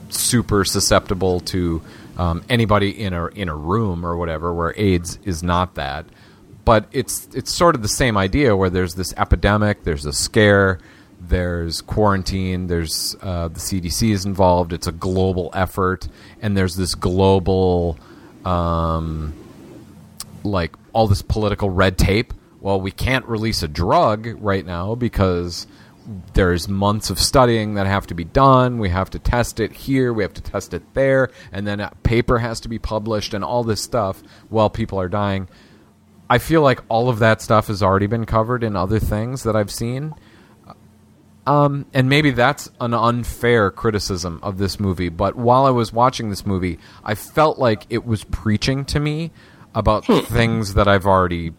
super 0.09 0.63
susceptible 0.65 1.41
to 1.41 1.81
um, 2.17 2.43
anybody 2.49 2.89
in 2.89 3.13
a 3.13 3.27
in 3.27 3.49
a 3.49 3.55
room 3.55 4.05
or 4.05 4.17
whatever, 4.17 4.53
where 4.53 4.73
AIDS 4.77 5.19
is 5.23 5.43
not 5.43 5.75
that. 5.75 6.05
But 6.63 6.87
it's 6.91 7.27
it's 7.33 7.53
sort 7.53 7.75
of 7.75 7.81
the 7.81 7.87
same 7.87 8.17
idea 8.17 8.55
where 8.55 8.69
there's 8.69 8.95
this 8.95 9.13
epidemic, 9.17 9.83
there's 9.83 10.05
a 10.05 10.13
scare, 10.13 10.79
there's 11.19 11.81
quarantine, 11.81 12.67
there's 12.67 13.15
uh, 13.21 13.49
the 13.49 13.59
CDC 13.59 14.11
is 14.11 14.25
involved. 14.25 14.73
It's 14.73 14.87
a 14.87 14.91
global 14.91 15.51
effort, 15.53 16.07
and 16.41 16.57
there's 16.57 16.75
this 16.75 16.95
global 16.95 17.99
um, 18.45 19.33
like 20.43 20.75
all 20.93 21.07
this 21.07 21.21
political 21.21 21.69
red 21.69 21.97
tape. 21.97 22.33
Well, 22.61 22.79
we 22.79 22.91
can't 22.91 23.25
release 23.25 23.63
a 23.63 23.67
drug 23.67 24.27
right 24.39 24.65
now 24.65 24.95
because 24.95 25.67
there's 26.33 26.67
months 26.67 27.09
of 27.09 27.19
studying 27.19 27.75
that 27.75 27.87
have 27.87 28.07
to 28.07 28.13
be 28.13 28.23
done. 28.23 28.79
We 28.79 28.89
have 28.89 29.09
to 29.11 29.19
test 29.19 29.59
it 29.59 29.71
here, 29.71 30.13
we 30.13 30.23
have 30.23 30.33
to 30.35 30.41
test 30.41 30.73
it 30.73 30.83
there, 30.93 31.31
and 31.51 31.65
then 31.65 31.79
a 31.79 31.91
paper 32.03 32.39
has 32.39 32.59
to 32.61 32.69
be 32.69 32.79
published 32.79 33.33
and 33.33 33.43
all 33.43 33.63
this 33.63 33.81
stuff 33.81 34.21
while 34.49 34.69
people 34.69 34.99
are 34.99 35.09
dying. 35.09 35.47
I 36.29 36.37
feel 36.39 36.61
like 36.61 36.81
all 36.89 37.09
of 37.09 37.19
that 37.19 37.41
stuff 37.41 37.67
has 37.67 37.83
already 37.83 38.07
been 38.07 38.25
covered 38.25 38.63
in 38.63 38.75
other 38.75 38.99
things 38.99 39.43
that 39.43 39.55
I've 39.55 39.71
seen. 39.71 40.13
Um, 41.47 41.85
and 41.93 42.09
maybe 42.09 42.31
that's 42.31 42.71
an 42.81 42.93
unfair 42.93 43.69
criticism 43.69 44.39
of 44.41 44.57
this 44.57 44.79
movie. 44.79 45.09
But 45.09 45.35
while 45.35 45.65
I 45.65 45.69
was 45.69 45.93
watching 45.93 46.29
this 46.29 46.45
movie, 46.45 46.79
I 47.03 47.15
felt 47.15 47.59
like 47.59 47.85
it 47.89 48.05
was 48.05 48.23
preaching 48.23 48.83
to 48.85 48.99
me 48.99 49.31
about 49.75 50.05
things 50.05 50.73
that 50.73 50.87
I've 50.87 51.05
already 51.05 51.53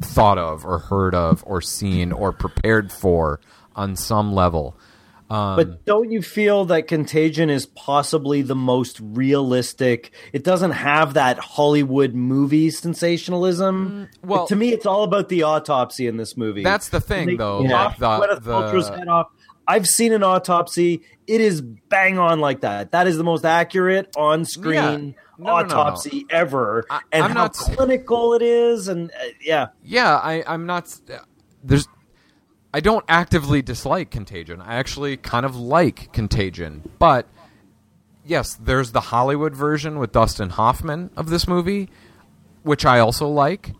thought 0.00 0.38
of 0.38 0.64
or 0.64 0.78
heard 0.78 1.14
of 1.14 1.44
or 1.46 1.60
seen 1.60 2.10
or 2.10 2.32
prepared 2.32 2.90
for 2.90 3.40
on 3.76 3.94
some 3.94 4.34
level. 4.34 4.76
Um, 5.34 5.56
But 5.56 5.84
don't 5.84 6.10
you 6.12 6.22
feel 6.22 6.64
that 6.66 6.86
Contagion 6.86 7.50
is 7.50 7.66
possibly 7.66 8.42
the 8.42 8.54
most 8.54 9.00
realistic? 9.02 10.12
It 10.32 10.44
doesn't 10.44 10.70
have 10.72 11.14
that 11.14 11.38
Hollywood 11.38 12.14
movie 12.14 12.70
sensationalism. 12.70 14.08
well- 14.22 14.46
to 14.46 14.56
me, 14.56 14.72
it's 14.72 14.86
all 14.86 15.02
about 15.02 15.28
the 15.28 15.42
autopsy 15.42 16.06
in 16.06 16.16
this 16.16 16.36
movie. 16.36 16.62
That's 16.62 16.88
the 16.88 17.00
thing, 17.00 17.26
They 17.26 17.36
though. 17.36 17.66
chop 17.66 18.00
Like 18.00 18.28
the, 18.30 18.40
the 18.40 18.96
head 18.96 19.08
off. 19.08 19.28
I've 19.66 19.88
seen 19.88 20.12
an 20.12 20.22
autopsy. 20.22 21.02
It 21.26 21.40
is 21.40 21.62
bang 21.62 22.18
on 22.18 22.38
like 22.40 22.60
that. 22.60 22.92
That 22.92 23.06
is 23.06 23.16
the 23.16 23.24
most 23.24 23.44
accurate 23.46 24.14
on 24.16 24.44
screen 24.44 24.74
Yeah. 24.74 24.96
No, 25.36 25.46
no, 25.46 25.62
no, 25.62 25.66
no. 25.66 25.74
autopsy 25.74 26.26
ever, 26.30 26.84
I- 26.90 27.00
and 27.12 27.24
I'm 27.24 27.30
how 27.30 27.42
not- 27.44 27.54
clinical 27.54 28.34
it 28.34 28.42
is. 28.42 28.88
And 28.88 29.10
uh, 29.10 29.24
yeah, 29.40 29.68
yeah, 29.82 30.14
I, 30.16 30.44
I'm 30.46 30.66
not. 30.66 30.94
There's. 31.64 31.88
I 32.74 32.80
don't 32.80 33.04
actively 33.06 33.62
dislike 33.62 34.10
Contagion. 34.10 34.60
I 34.60 34.74
actually 34.74 35.16
kind 35.16 35.46
of 35.46 35.54
like 35.54 36.12
Contagion, 36.12 36.82
but 36.98 37.28
yes, 38.24 38.54
there's 38.54 38.90
the 38.90 39.00
Hollywood 39.00 39.54
version 39.54 40.00
with 40.00 40.10
Dustin 40.10 40.50
Hoffman 40.50 41.10
of 41.16 41.30
this 41.30 41.46
movie, 41.46 41.88
which 42.64 42.84
I 42.84 42.98
also 42.98 43.28
like, 43.28 43.70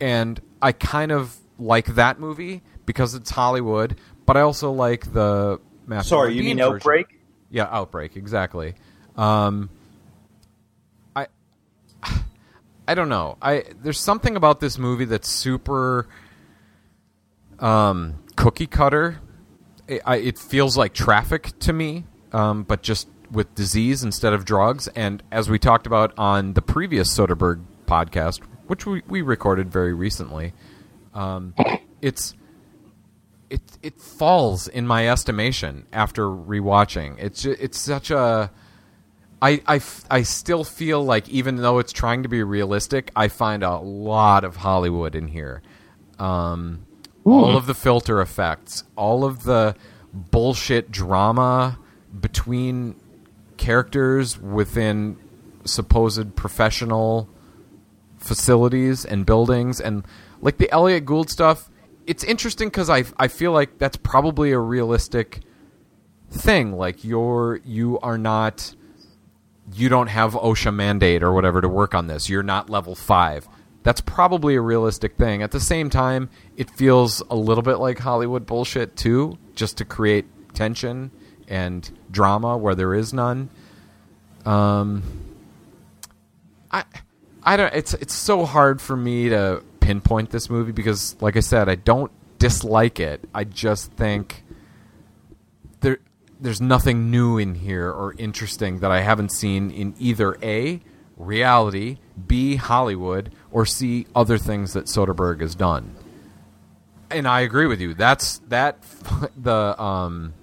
and 0.00 0.40
I 0.62 0.70
kind 0.70 1.10
of 1.10 1.38
like 1.58 1.96
that 1.96 2.20
movie 2.20 2.62
because 2.86 3.16
it's 3.16 3.30
Hollywood. 3.30 3.98
But 4.26 4.36
I 4.36 4.42
also 4.42 4.70
like 4.70 5.12
the 5.12 5.60
Matthew 5.84 6.10
sorry, 6.10 6.34
you 6.34 6.44
mean 6.44 6.58
version. 6.58 6.74
Outbreak? 6.74 7.06
Yeah, 7.50 7.66
outbreak 7.68 8.16
exactly. 8.16 8.74
Um, 9.16 9.70
I 11.16 11.26
I 12.86 12.94
don't 12.94 13.08
know. 13.08 13.38
I 13.42 13.64
there's 13.82 13.98
something 13.98 14.36
about 14.36 14.60
this 14.60 14.78
movie 14.78 15.04
that's 15.04 15.28
super 15.28 16.06
um, 17.60 18.22
cookie 18.36 18.66
cutter. 18.66 19.20
It, 19.86 20.02
I, 20.04 20.16
it 20.16 20.38
feels 20.38 20.76
like 20.76 20.94
traffic 20.94 21.58
to 21.60 21.72
me, 21.72 22.04
um, 22.32 22.62
but 22.62 22.82
just 22.82 23.08
with 23.30 23.54
disease 23.54 24.02
instead 24.02 24.32
of 24.32 24.44
drugs. 24.44 24.88
And 24.88 25.22
as 25.30 25.48
we 25.48 25.58
talked 25.58 25.86
about 25.86 26.12
on 26.18 26.54
the 26.54 26.62
previous 26.62 27.14
Soderbergh 27.16 27.62
podcast, 27.86 28.40
which 28.66 28.86
we, 28.86 29.02
we 29.06 29.22
recorded 29.22 29.70
very 29.72 29.94
recently, 29.94 30.52
um, 31.14 31.54
it's 32.02 32.34
it 33.50 33.62
it 33.82 34.00
falls 34.00 34.68
in 34.68 34.86
my 34.86 35.08
estimation 35.08 35.86
after 35.92 36.24
rewatching. 36.24 37.16
It's 37.18 37.42
ju- 37.42 37.56
it's 37.58 37.78
such 37.78 38.10
a 38.10 38.50
I, 39.40 39.62
I, 39.66 39.80
I 40.10 40.22
still 40.22 40.64
feel 40.64 41.04
like 41.04 41.28
even 41.28 41.56
though 41.56 41.78
it's 41.78 41.92
trying 41.92 42.24
to 42.24 42.28
be 42.28 42.42
realistic, 42.42 43.10
I 43.14 43.28
find 43.28 43.62
a 43.62 43.76
lot 43.78 44.42
of 44.44 44.56
Hollywood 44.56 45.14
in 45.14 45.28
here. 45.28 45.62
Um, 46.18 46.86
all 47.32 47.50
hmm. 47.50 47.56
of 47.56 47.66
the 47.66 47.74
filter 47.74 48.20
effects, 48.20 48.84
all 48.96 49.24
of 49.24 49.44
the 49.44 49.74
bullshit 50.12 50.90
drama 50.90 51.78
between 52.18 52.96
characters 53.56 54.40
within 54.40 55.16
supposed 55.64 56.34
professional 56.36 57.28
facilities 58.18 59.04
and 59.04 59.26
buildings, 59.26 59.80
and 59.80 60.06
like 60.40 60.58
the 60.58 60.70
Elliot 60.70 61.04
Gould 61.04 61.30
stuff. 61.30 61.70
it's 62.06 62.24
interesting 62.24 62.68
because 62.68 62.88
I 62.88 63.04
I 63.18 63.28
feel 63.28 63.52
like 63.52 63.78
that's 63.78 63.96
probably 63.96 64.52
a 64.52 64.58
realistic 64.58 65.40
thing. 66.30 66.72
Like 66.72 67.04
you're 67.04 67.60
you 67.64 67.98
are 68.00 68.18
not 68.18 68.74
you 69.74 69.88
don't 69.88 70.08
have 70.08 70.32
OSHA 70.32 70.74
mandate 70.74 71.22
or 71.22 71.32
whatever 71.32 71.60
to 71.60 71.68
work 71.68 71.94
on 71.94 72.06
this. 72.06 72.28
You're 72.28 72.42
not 72.42 72.70
level 72.70 72.94
five. 72.94 73.48
That's 73.88 74.02
probably 74.02 74.54
a 74.54 74.60
realistic 74.60 75.16
thing. 75.16 75.42
At 75.42 75.50
the 75.50 75.60
same 75.60 75.88
time, 75.88 76.28
it 76.58 76.68
feels 76.68 77.22
a 77.30 77.34
little 77.34 77.62
bit 77.62 77.76
like 77.76 77.98
Hollywood 77.98 78.44
bullshit 78.44 78.96
too, 78.96 79.38
just 79.54 79.78
to 79.78 79.86
create 79.86 80.26
tension 80.52 81.10
and 81.48 81.90
drama 82.10 82.58
where 82.58 82.74
there 82.74 82.92
is 82.92 83.14
none. 83.14 83.48
Um, 84.44 85.02
I, 86.70 86.84
I 87.42 87.56
don't. 87.56 87.72
It's 87.72 87.94
it's 87.94 88.12
so 88.12 88.44
hard 88.44 88.82
for 88.82 88.94
me 88.94 89.30
to 89.30 89.64
pinpoint 89.80 90.28
this 90.28 90.50
movie 90.50 90.72
because, 90.72 91.16
like 91.22 91.38
I 91.38 91.40
said, 91.40 91.70
I 91.70 91.76
don't 91.76 92.12
dislike 92.38 93.00
it. 93.00 93.26
I 93.34 93.44
just 93.44 93.90
think 93.92 94.44
there 95.80 95.96
there's 96.38 96.60
nothing 96.60 97.10
new 97.10 97.38
in 97.38 97.54
here 97.54 97.90
or 97.90 98.14
interesting 98.18 98.80
that 98.80 98.90
I 98.90 99.00
haven't 99.00 99.32
seen 99.32 99.70
in 99.70 99.94
either 99.98 100.36
a 100.42 100.82
reality, 101.16 101.96
b 102.26 102.56
Hollywood, 102.56 103.32
or 103.50 103.64
see 103.66 104.06
other 104.14 104.38
things 104.38 104.72
that 104.72 104.86
Soderbergh 104.86 105.40
has 105.40 105.54
done. 105.54 105.94
And 107.10 107.26
I 107.26 107.40
agree 107.40 107.66
with 107.66 107.80
you. 107.80 107.94
That's 107.94 108.38
that 108.48 108.82
the 109.36 109.80
um 109.80 110.34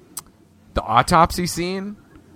the 0.73 0.81
autopsy 0.81 1.47
scene 1.47 1.95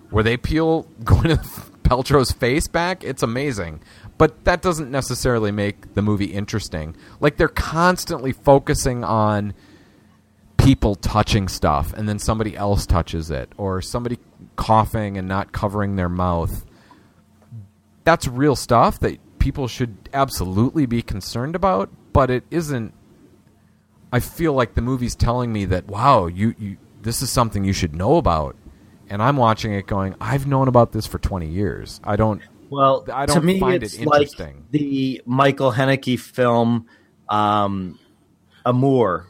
where 0.09 0.23
they 0.23 0.37
peel 0.37 0.83
Gwyneth 1.03 1.71
Paltrow's 1.83 2.31
face 2.31 2.67
back. 2.67 3.03
It's 3.03 3.23
amazing. 3.23 3.81
But 4.17 4.43
that 4.43 4.61
doesn't 4.61 4.91
necessarily 4.91 5.51
make 5.51 5.93
the 5.93 6.01
movie 6.01 6.25
interesting. 6.25 6.95
Like 7.19 7.37
they're 7.37 7.47
constantly 7.47 8.33
focusing 8.33 9.03
on 9.03 9.53
people 10.57 10.95
touching 10.95 11.47
stuff 11.47 11.93
and 11.93 12.07
then 12.07 12.19
somebody 12.19 12.55
else 12.55 12.85
touches 12.85 13.31
it 13.31 13.49
or 13.57 13.81
somebody 13.81 14.19
coughing 14.57 15.17
and 15.17 15.27
not 15.27 15.51
covering 15.53 15.95
their 15.95 16.09
mouth. 16.09 16.65
That's 18.03 18.27
real 18.27 18.57
stuff 18.57 18.99
that 18.99 19.19
people 19.39 19.67
should 19.67 20.09
absolutely 20.13 20.85
be 20.85 21.01
concerned 21.01 21.55
about, 21.55 21.89
but 22.13 22.29
it 22.29 22.43
isn't 22.51 22.93
I 24.11 24.19
feel 24.19 24.53
like 24.53 24.73
the 24.73 24.81
movie's 24.81 25.15
telling 25.15 25.53
me 25.53 25.65
that 25.65 25.87
wow, 25.87 26.27
you, 26.27 26.55
you 26.57 26.77
this 27.01 27.21
is 27.21 27.29
something 27.29 27.63
you 27.63 27.73
should 27.73 27.95
know 27.95 28.17
about. 28.17 28.55
And 29.11 29.23
I'm 29.23 29.37
watching 29.37 29.73
it 29.73 29.87
going, 29.87 30.13
I've 30.21 30.45
known 30.45 30.67
about 30.67 30.91
this 30.91 31.07
for 31.07 31.17
20 31.17 31.47
years. 31.47 31.99
I 32.03 32.15
don't 32.15 32.41
Well, 32.69 33.05
I 33.11 33.25
to 33.25 33.33
don't 33.33 33.45
me, 33.45 33.59
find 33.59 33.81
it's 33.81 33.95
it 33.95 34.05
like 34.05 34.29
the 34.69 35.21
Michael 35.25 35.71
Haneke 35.71 36.19
film, 36.19 36.85
um, 37.27 37.97
Amour. 38.65 39.25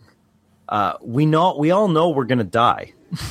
Uh, 0.68 0.94
we 1.02 1.26
know, 1.26 1.56
we 1.58 1.72
all 1.72 1.88
know 1.88 2.10
we're 2.10 2.26
going 2.26 2.40
to 2.40 2.44
die. 2.44 2.94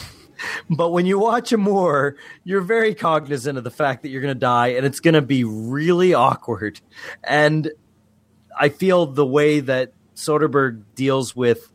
but 0.70 0.90
when 0.90 1.06
you 1.06 1.18
watch 1.18 1.52
a 1.52 1.56
Amour, 1.56 2.16
you're 2.44 2.60
very 2.60 2.94
cognizant 2.94 3.58
of 3.58 3.64
the 3.64 3.70
fact 3.70 4.02
that 4.02 4.08
you're 4.08 4.22
going 4.22 4.34
to 4.34 4.38
die, 4.38 4.68
and 4.68 4.86
it's 4.86 5.00
going 5.00 5.14
to 5.14 5.22
be 5.22 5.44
really 5.44 6.14
awkward. 6.14 6.80
And 7.24 7.70
I 8.58 8.68
feel 8.68 9.06
the 9.06 9.26
way 9.26 9.60
that 9.60 9.92
Soderbergh 10.14 10.82
deals 10.94 11.34
with 11.36 11.72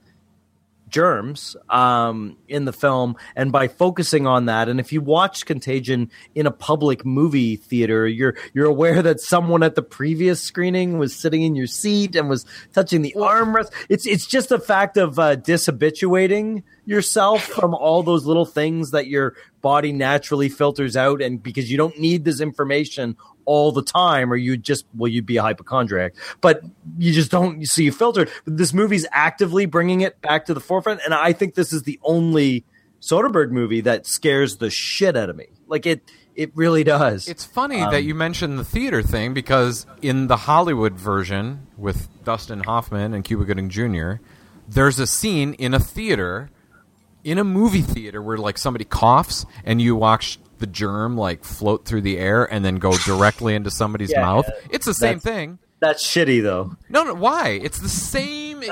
germs 0.93 1.57
um, 1.69 2.37
in 2.47 2.65
the 2.65 2.71
film, 2.71 3.15
and 3.35 3.51
by 3.51 3.67
focusing 3.67 4.27
on 4.27 4.45
that, 4.45 4.69
and 4.69 4.79
if 4.79 4.93
you 4.93 5.01
watch 5.01 5.45
Contagion 5.45 6.11
in 6.35 6.45
a 6.45 6.51
public 6.51 7.03
movie 7.03 7.55
theater, 7.55 8.07
you're 8.07 8.35
you're 8.53 8.67
aware 8.67 9.01
that 9.01 9.19
someone 9.19 9.63
at 9.63 9.75
the 9.75 9.81
previous 9.81 10.39
screening 10.39 10.99
was 10.99 11.15
sitting 11.15 11.41
in 11.41 11.55
your 11.55 11.67
seat 11.67 12.15
and 12.15 12.29
was 12.29 12.45
touching 12.73 13.01
the 13.01 13.15
armrest. 13.17 13.71
It's 13.89 14.05
it's 14.05 14.27
just 14.27 14.51
a 14.51 14.59
fact 14.59 14.95
of 14.95 15.17
uh, 15.17 15.35
dishabituating 15.35 16.63
yourself 16.85 17.43
from 17.43 17.73
all 17.73 18.03
those 18.03 18.25
little 18.25 18.45
things 18.45 18.91
that 18.91 19.07
your 19.07 19.35
body 19.61 19.91
naturally 19.91 20.49
filters 20.49 20.95
out, 20.95 21.21
and 21.21 21.41
because 21.41 21.71
you 21.71 21.77
don't 21.77 21.97
need 21.97 22.23
this 22.23 22.39
information 22.39 23.17
all 23.45 23.71
the 23.71 23.81
time 23.81 24.31
or 24.31 24.35
you 24.35 24.57
just 24.57 24.85
well 24.95 25.07
you'd 25.07 25.25
be 25.25 25.37
a 25.37 25.41
hypochondriac. 25.41 26.13
But 26.41 26.63
you 26.97 27.13
just 27.13 27.31
don't 27.31 27.59
you 27.59 27.65
see 27.65 27.85
you 27.85 27.91
filtered. 27.91 28.29
This 28.45 28.73
movie's 28.73 29.05
actively 29.11 29.65
bringing 29.65 30.01
it 30.01 30.21
back 30.21 30.45
to 30.45 30.53
the 30.53 30.59
forefront 30.59 31.01
and 31.05 31.13
i 31.13 31.33
think 31.33 31.55
this 31.55 31.73
is 31.73 31.83
the 31.83 31.99
only 32.03 32.63
soderbergh 33.03 33.51
movie 33.51 33.81
that 33.81 34.07
scares 34.07 34.57
the 34.57 34.69
shit 34.69 35.17
out 35.17 35.29
of 35.29 35.35
me. 35.35 35.47
Like 35.67 35.85
it 35.85 36.01
it 36.35 36.51
really 36.55 36.83
does. 36.83 37.27
It's 37.27 37.45
funny 37.45 37.77
that 37.77 37.93
um, 37.93 38.03
you 38.03 38.15
mentioned 38.15 38.57
the 38.57 38.63
theater 38.63 39.03
thing 39.03 39.33
because 39.33 39.85
in 40.01 40.27
the 40.27 40.37
Hollywood 40.37 40.93
version 40.93 41.67
with 41.77 42.07
Dustin 42.23 42.61
Hoffman 42.61 43.13
and 43.13 43.23
Cuba 43.23 43.45
Gooding 43.45 43.69
Jr., 43.69 44.13
there's 44.67 44.97
a 44.97 45.05
scene 45.05 45.53
in 45.55 45.75
a 45.75 45.79
theater, 45.79 46.49
in 47.23 47.37
a 47.37 47.43
movie 47.43 47.81
theater, 47.81 48.21
where 48.21 48.37
like 48.37 48.57
somebody 48.57 48.85
coughs 48.85 49.45
and 49.63 49.81
you 49.81 49.95
watch 49.95 50.39
the 50.63 50.67
germ 50.67 51.17
like 51.17 51.43
float 51.43 51.83
through 51.85 52.01
the 52.01 52.17
air 52.17 52.45
and 52.51 52.63
then 52.63 52.75
go 52.77 52.95
directly 53.05 53.53
into 53.53 53.69
somebody's 53.69 54.11
Yeah, 54.15 54.21
mouth. 54.21 54.45
yeah. 54.47 54.67
It's 54.71 54.85
the 54.85 54.93
same 54.93 55.17
That's- 55.19 55.23
thing. 55.35 55.59
that's 55.81 56.07
shitty 56.07 56.41
though 56.41 56.77
No, 56.87 57.03
no, 57.03 57.13
why? 57.13 57.59
It's 57.61 57.79
the 57.79 57.89
same 57.89 58.59
exact 58.63 58.71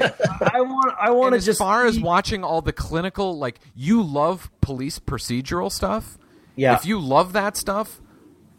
Uh, 0.00 0.10
i 0.54 0.60
want 0.62 0.94
i 0.98 1.10
want 1.10 1.32
to 1.34 1.36
as 1.36 1.44
just 1.44 1.58
far 1.58 1.84
as 1.84 2.00
watching 2.00 2.42
all 2.42 2.62
the 2.62 2.72
clinical, 2.72 3.36
like 3.38 3.60
you 3.74 4.02
love 4.02 4.50
police 4.62 4.98
procedural 4.98 5.70
stuff. 5.70 6.16
Yeah. 6.56 6.74
If 6.74 6.86
you 6.86 6.98
love 6.98 7.32
that 7.34 7.56
stuff, 7.58 8.00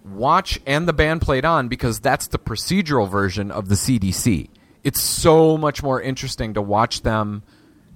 watch 0.06 0.60
and 0.68 0.88
the 0.88 0.94
band 0.94 1.22
played 1.22 1.46
on 1.46 1.68
because 1.68 2.00
that's 2.00 2.28
the 2.28 2.38
procedural 2.40 3.10
version 3.10 3.50
of 3.52 3.70
the 3.70 3.76
CDC. 3.76 4.50
It's 4.84 5.02
so 5.02 5.58
much 5.58 5.82
more 5.82 6.02
interesting 6.02 6.54
to 6.56 6.62
watch 6.62 7.02
them 7.02 7.42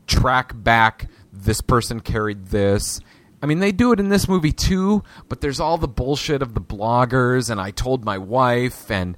track 0.08 0.54
back. 0.56 1.08
This 1.34 1.62
person 1.62 2.00
carried 2.00 2.48
this. 2.48 3.00
I 3.48 3.50
mean, 3.50 3.60
they 3.60 3.72
do 3.72 3.94
it 3.94 4.00
in 4.02 4.10
this 4.10 4.28
movie 4.28 4.52
too, 4.52 5.04
but 5.30 5.40
there's 5.40 5.62
all 5.62 5.78
the 5.78 5.88
bullshit 5.88 6.42
of 6.42 6.54
the 6.54 6.60
bloggers 6.60 7.50
and 7.50 7.62
I 7.62 7.72
told 7.72 8.04
my 8.04 8.18
wife 8.18 8.92
and 8.92 9.16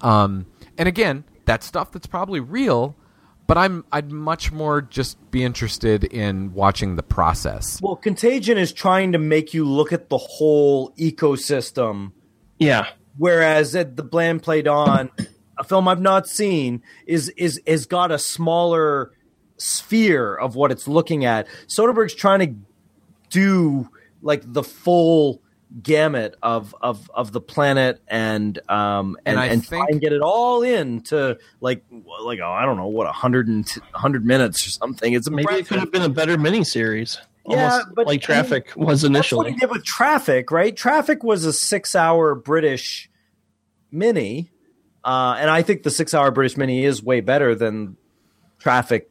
um 0.00 0.46
and 0.78 0.88
again, 0.88 1.24
that 1.44 1.62
stuff 1.62 1.92
that's 1.92 2.06
probably 2.06 2.40
real, 2.40 2.96
but 3.46 3.58
I'm 3.58 3.84
I'd 3.92 4.10
much 4.10 4.50
more 4.50 4.80
just 4.80 5.30
be 5.30 5.44
interested 5.44 6.04
in 6.04 6.54
watching 6.54 6.96
the 6.96 7.02
process. 7.02 7.78
well 7.82 7.96
contagion 7.96 8.56
is 8.56 8.72
trying 8.72 9.12
to 9.12 9.18
make 9.18 9.52
you 9.52 9.66
look 9.68 9.92
at 9.92 10.08
the 10.08 10.16
whole 10.16 10.92
ecosystem 10.92 12.12
Yeah. 12.58 12.86
whereas 13.18 13.76
at 13.76 13.96
the 13.96 14.02
band 14.04 14.42
played 14.42 14.66
on 14.66 15.10
a 15.58 15.64
film 15.64 15.86
i've 15.86 16.00
not 16.00 16.26
seen 16.26 16.82
is 17.06 17.28
is 17.36 17.60
has 17.66 17.84
got 17.84 18.10
a 18.10 18.18
smaller 18.18 19.12
sphere 19.58 20.34
of 20.34 20.54
what 20.54 20.70
it's 20.70 20.86
looking 20.88 21.24
at 21.24 21.46
soderbergh's 21.66 22.14
trying 22.14 22.40
to 22.40 22.54
do 23.30 23.88
like 24.22 24.42
the 24.44 24.62
full 24.62 25.42
gamut 25.82 26.36
of 26.42 26.74
of 26.80 27.10
of 27.12 27.32
the 27.32 27.40
planet 27.40 28.00
and 28.08 28.58
um 28.70 29.16
and 29.26 29.34
And 29.36 29.40
I 29.40 29.46
and, 29.46 29.66
think- 29.66 29.82
try 29.82 29.86
and 29.90 30.00
get 30.00 30.12
it 30.12 30.20
all 30.22 30.62
in 30.62 31.00
to 31.04 31.38
like 31.60 31.84
like 32.22 32.38
oh, 32.42 32.50
I 32.50 32.64
don't 32.64 32.76
know 32.76 32.86
what 32.86 33.06
a 33.08 33.12
hundred 33.12 33.48
and 33.48 33.66
t- 33.66 33.80
a 33.94 33.98
hundred 33.98 34.24
minutes 34.24 34.66
or 34.66 34.70
something. 34.70 35.12
It's 35.12 35.28
Maybe 35.28 35.52
it 35.54 35.66
could 35.66 35.78
have 35.80 35.90
been 35.92 36.02
a 36.02 36.08
better 36.08 36.36
miniseries. 36.36 37.18
Yeah, 37.48 37.70
Almost 37.70 37.88
but- 37.94 38.06
like 38.06 38.22
Traffic 38.22 38.72
was 38.76 39.02
That's 39.02 39.10
what 39.10 39.16
initially. 39.16 39.50
he 39.52 39.56
did 39.58 39.70
with 39.70 39.84
Traffic, 39.84 40.50
right? 40.50 40.76
Traffic 40.76 41.22
was 41.22 41.44
a 41.44 41.52
six-hour 41.52 42.34
British 42.36 43.08
mini, 43.92 44.50
uh, 45.04 45.36
and 45.38 45.48
I 45.50 45.62
think 45.62 45.82
the 45.84 45.90
six-hour 45.90 46.30
British 46.32 46.56
mini 46.56 46.84
is 46.84 47.02
way 47.02 47.20
better 47.20 47.54
than 47.54 47.96
Traffic, 48.58 49.10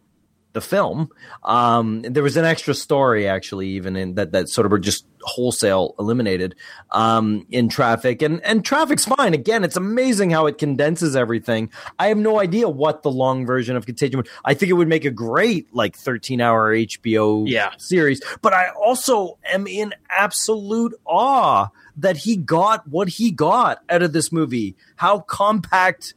the 0.56 0.61
film. 0.61 1.09
Um, 1.43 2.01
there 2.01 2.24
was 2.24 2.35
an 2.38 2.45
extra 2.45 2.74
story 2.74 3.27
actually, 3.27 3.67
even 3.69 3.95
in 3.95 4.16
that 4.16 4.32
that 4.32 4.45
Soderbergh 4.45 4.82
just 4.82 5.06
wholesale 5.22 5.93
eliminated 6.00 6.56
um, 6.92 7.45
in 7.51 7.69
Traffic, 7.69 8.24
and 8.24 8.42
and 8.43 8.66
Traffic's 8.66 9.06
fine. 9.06 9.35
Again, 9.35 9.64
it's 9.64 9.75
amazing 9.77 10.32
how 10.32 10.48
it 10.48 10.58
condenses 10.58 11.16
everything. 11.16 11.69
I 12.00 12.08
have 12.08 12.17
no 12.17 12.40
idea 12.40 12.67
what 12.67 13.03
the 13.03 13.11
long 13.11 13.45
version 13.45 13.75
of 13.75 13.85
Contagion 13.85 14.17
would. 14.17 14.30
I 14.43 14.56
think 14.56 14.72
it 14.72 14.74
would 14.74 14.88
make 14.88 15.06
a 15.06 15.11
great 15.11 15.72
like 15.75 15.95
thirteen-hour 15.95 16.74
HBO 16.75 17.43
Yeah. 17.48 17.72
series. 17.77 18.19
But 18.42 18.53
I 18.53 18.69
also 18.69 19.38
am 19.51 19.67
in 19.67 19.93
absolute 20.09 20.93
awe 21.06 21.67
that 21.98 22.17
he 22.17 22.35
got 22.38 22.88
what 22.88 23.09
he 23.09 23.30
got 23.30 23.80
out 23.90 24.01
of 24.01 24.14
this 24.14 24.32
movie. 24.32 24.75
How 24.95 25.19
compact 25.19 26.14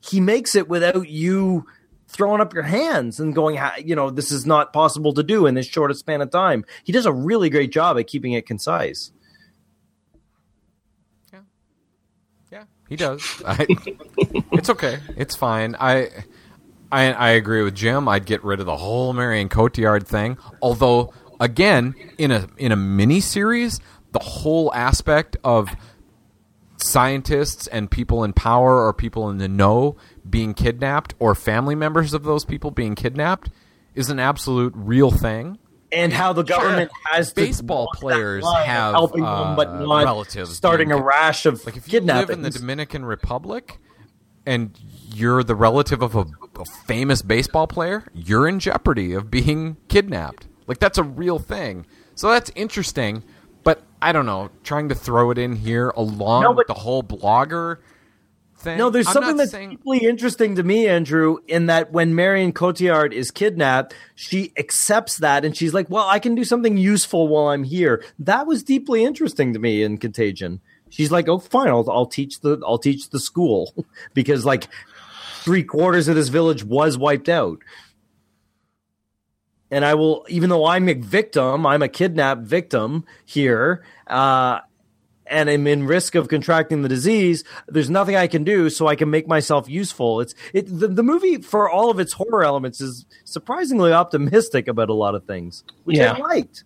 he 0.00 0.20
makes 0.20 0.54
it 0.54 0.68
without 0.68 1.08
you 1.08 1.66
throwing 2.08 2.40
up 2.40 2.54
your 2.54 2.62
hands 2.62 3.20
and 3.20 3.34
going, 3.34 3.58
you 3.84 3.94
know, 3.94 4.10
this 4.10 4.30
is 4.30 4.46
not 4.46 4.72
possible 4.72 5.12
to 5.14 5.22
do 5.22 5.46
in 5.46 5.54
this 5.54 5.66
short 5.66 5.90
a 5.90 5.94
span 5.94 6.20
of 6.20 6.30
time. 6.30 6.64
He 6.84 6.92
does 6.92 7.06
a 7.06 7.12
really 7.12 7.50
great 7.50 7.72
job 7.72 7.98
at 7.98 8.06
keeping 8.06 8.32
it 8.32 8.46
concise. 8.46 9.12
Yeah, 11.32 11.40
yeah, 12.52 12.64
he 12.88 12.96
does. 12.96 13.42
I, 13.46 13.66
it's 14.52 14.70
okay. 14.70 14.98
It's 15.16 15.36
fine. 15.36 15.76
I, 15.78 16.10
I 16.92 17.12
I 17.12 17.28
agree 17.30 17.62
with 17.62 17.74
Jim. 17.74 18.08
I'd 18.08 18.26
get 18.26 18.44
rid 18.44 18.60
of 18.60 18.66
the 18.66 18.76
whole 18.76 19.12
Marion 19.12 19.48
Cotillard 19.48 20.06
thing. 20.06 20.38
Although, 20.62 21.12
again, 21.40 21.94
in 22.18 22.30
a 22.30 22.46
in 22.56 22.70
a 22.70 22.76
mini 22.76 23.20
series, 23.20 23.80
the 24.12 24.20
whole 24.20 24.72
aspect 24.72 25.36
of 25.42 25.74
scientists 26.78 27.66
and 27.66 27.90
people 27.90 28.22
in 28.22 28.32
power 28.32 28.86
or 28.86 28.92
people 28.92 29.28
in 29.30 29.38
the 29.38 29.48
know 29.48 29.96
being 30.30 30.54
kidnapped 30.54 31.14
or 31.18 31.34
family 31.34 31.74
members 31.74 32.14
of 32.14 32.24
those 32.24 32.44
people 32.44 32.70
being 32.70 32.94
kidnapped 32.94 33.50
is 33.94 34.10
an 34.10 34.18
absolute 34.18 34.72
real 34.76 35.10
thing. 35.10 35.58
and 35.92 36.12
how 36.12 36.32
the 36.32 36.42
government 36.42 36.90
has 37.04 37.32
Baseball 37.32 37.88
players 37.94 38.44
have, 38.64 38.94
helping 38.94 39.24
uh, 39.24 39.44
them, 39.44 39.56
but 39.56 39.80
not 39.80 40.04
relatives 40.04 40.54
starting 40.54 40.92
a 40.92 41.00
rash 41.00 41.46
of 41.46 41.64
Like 41.64 41.76
if 41.76 41.92
you 41.92 42.00
live 42.00 42.30
in 42.30 42.42
the. 42.42 42.50
Dominican 42.50 43.04
Republic 43.04 43.78
and 44.44 44.78
you're 45.14 45.42
the 45.42 45.54
relative 45.54 46.02
of 46.02 46.14
a, 46.14 46.26
a 46.58 46.64
famous 46.86 47.22
baseball 47.22 47.66
player, 47.66 48.04
you're 48.14 48.46
in 48.48 48.58
jeopardy 48.60 49.12
of 49.12 49.30
being 49.30 49.76
kidnapped. 49.88 50.46
Like 50.66 50.78
that's 50.78 50.98
a 50.98 51.02
real 51.02 51.38
thing. 51.38 51.86
So 52.14 52.30
that's 52.30 52.50
interesting, 52.54 53.22
but 53.62 53.82
I 54.02 54.12
don't 54.12 54.26
know, 54.26 54.50
trying 54.64 54.88
to 54.88 54.94
throw 54.94 55.30
it 55.30 55.38
in 55.38 55.56
here 55.56 55.90
along 55.90 56.42
No, 56.42 56.52
with 56.52 56.66
the 56.66 56.74
whole 56.74 57.02
blogger 57.02 57.78
thing. 58.58 58.78
No, 58.78 58.90
there's 58.90 59.06
I'm 59.06 59.12
something 59.12 59.36
that's 59.36 59.50
saying- 59.50 59.70
deeply 59.70 59.98
interesting 59.98 60.54
to 60.56 60.62
me, 60.62 60.86
Andrew, 60.86 61.38
in 61.46 61.66
that 61.66 61.92
when 61.92 62.14
Marion 62.14 62.52
Cotillard 62.52 63.12
is 63.12 63.30
kidnapped, 63.30 63.94
she 64.14 64.52
accepts 64.56 65.18
that 65.18 65.44
and 65.44 65.56
she's 65.56 65.74
like, 65.74 65.88
"Well, 65.90 66.06
I 66.08 66.18
can 66.18 66.34
do 66.34 66.44
something 66.44 66.76
useful 66.76 67.28
while 67.28 67.48
I'm 67.48 67.64
here." 67.64 68.02
That 68.18 68.46
was 68.46 68.62
deeply 68.62 69.04
interesting 69.04 69.52
to 69.52 69.58
me 69.58 69.82
in 69.82 69.98
Contagion. 69.98 70.60
She's 70.88 71.10
like, 71.10 71.28
"Oh, 71.28 71.38
fine, 71.38 71.68
I'll, 71.68 71.88
I'll 71.90 72.06
teach 72.06 72.40
the 72.40 72.60
I'll 72.66 72.78
teach 72.78 73.10
the 73.10 73.20
school 73.20 73.74
because 74.14 74.44
like 74.44 74.68
three 75.42 75.62
quarters 75.64 76.08
of 76.08 76.14
this 76.14 76.28
village 76.28 76.64
was 76.64 76.96
wiped 76.98 77.28
out." 77.28 77.58
And 79.68 79.84
I 79.84 79.94
will, 79.94 80.24
even 80.28 80.48
though 80.48 80.64
I'm 80.64 80.88
a 80.88 80.94
victim, 80.94 81.66
I'm 81.66 81.82
a 81.82 81.88
kidnapped 81.88 82.42
victim 82.42 83.04
here. 83.24 83.84
Uh, 84.06 84.60
and 85.28 85.48
I'm 85.50 85.66
in 85.66 85.86
risk 85.86 86.14
of 86.14 86.28
contracting 86.28 86.82
the 86.82 86.88
disease, 86.88 87.44
there's 87.68 87.90
nothing 87.90 88.16
I 88.16 88.26
can 88.26 88.44
do, 88.44 88.70
so 88.70 88.86
I 88.86 88.96
can 88.96 89.10
make 89.10 89.26
myself 89.26 89.68
useful. 89.68 90.20
It's 90.20 90.34
it 90.54 90.66
the, 90.66 90.88
the 90.88 91.02
movie 91.02 91.38
for 91.42 91.68
all 91.70 91.90
of 91.90 91.98
its 92.00 92.12
horror 92.14 92.44
elements 92.44 92.80
is 92.80 93.06
surprisingly 93.24 93.92
optimistic 93.92 94.68
about 94.68 94.88
a 94.88 94.94
lot 94.94 95.14
of 95.14 95.24
things, 95.24 95.64
which 95.84 95.96
Yeah. 95.98 96.12
I 96.12 96.18
liked. 96.18 96.64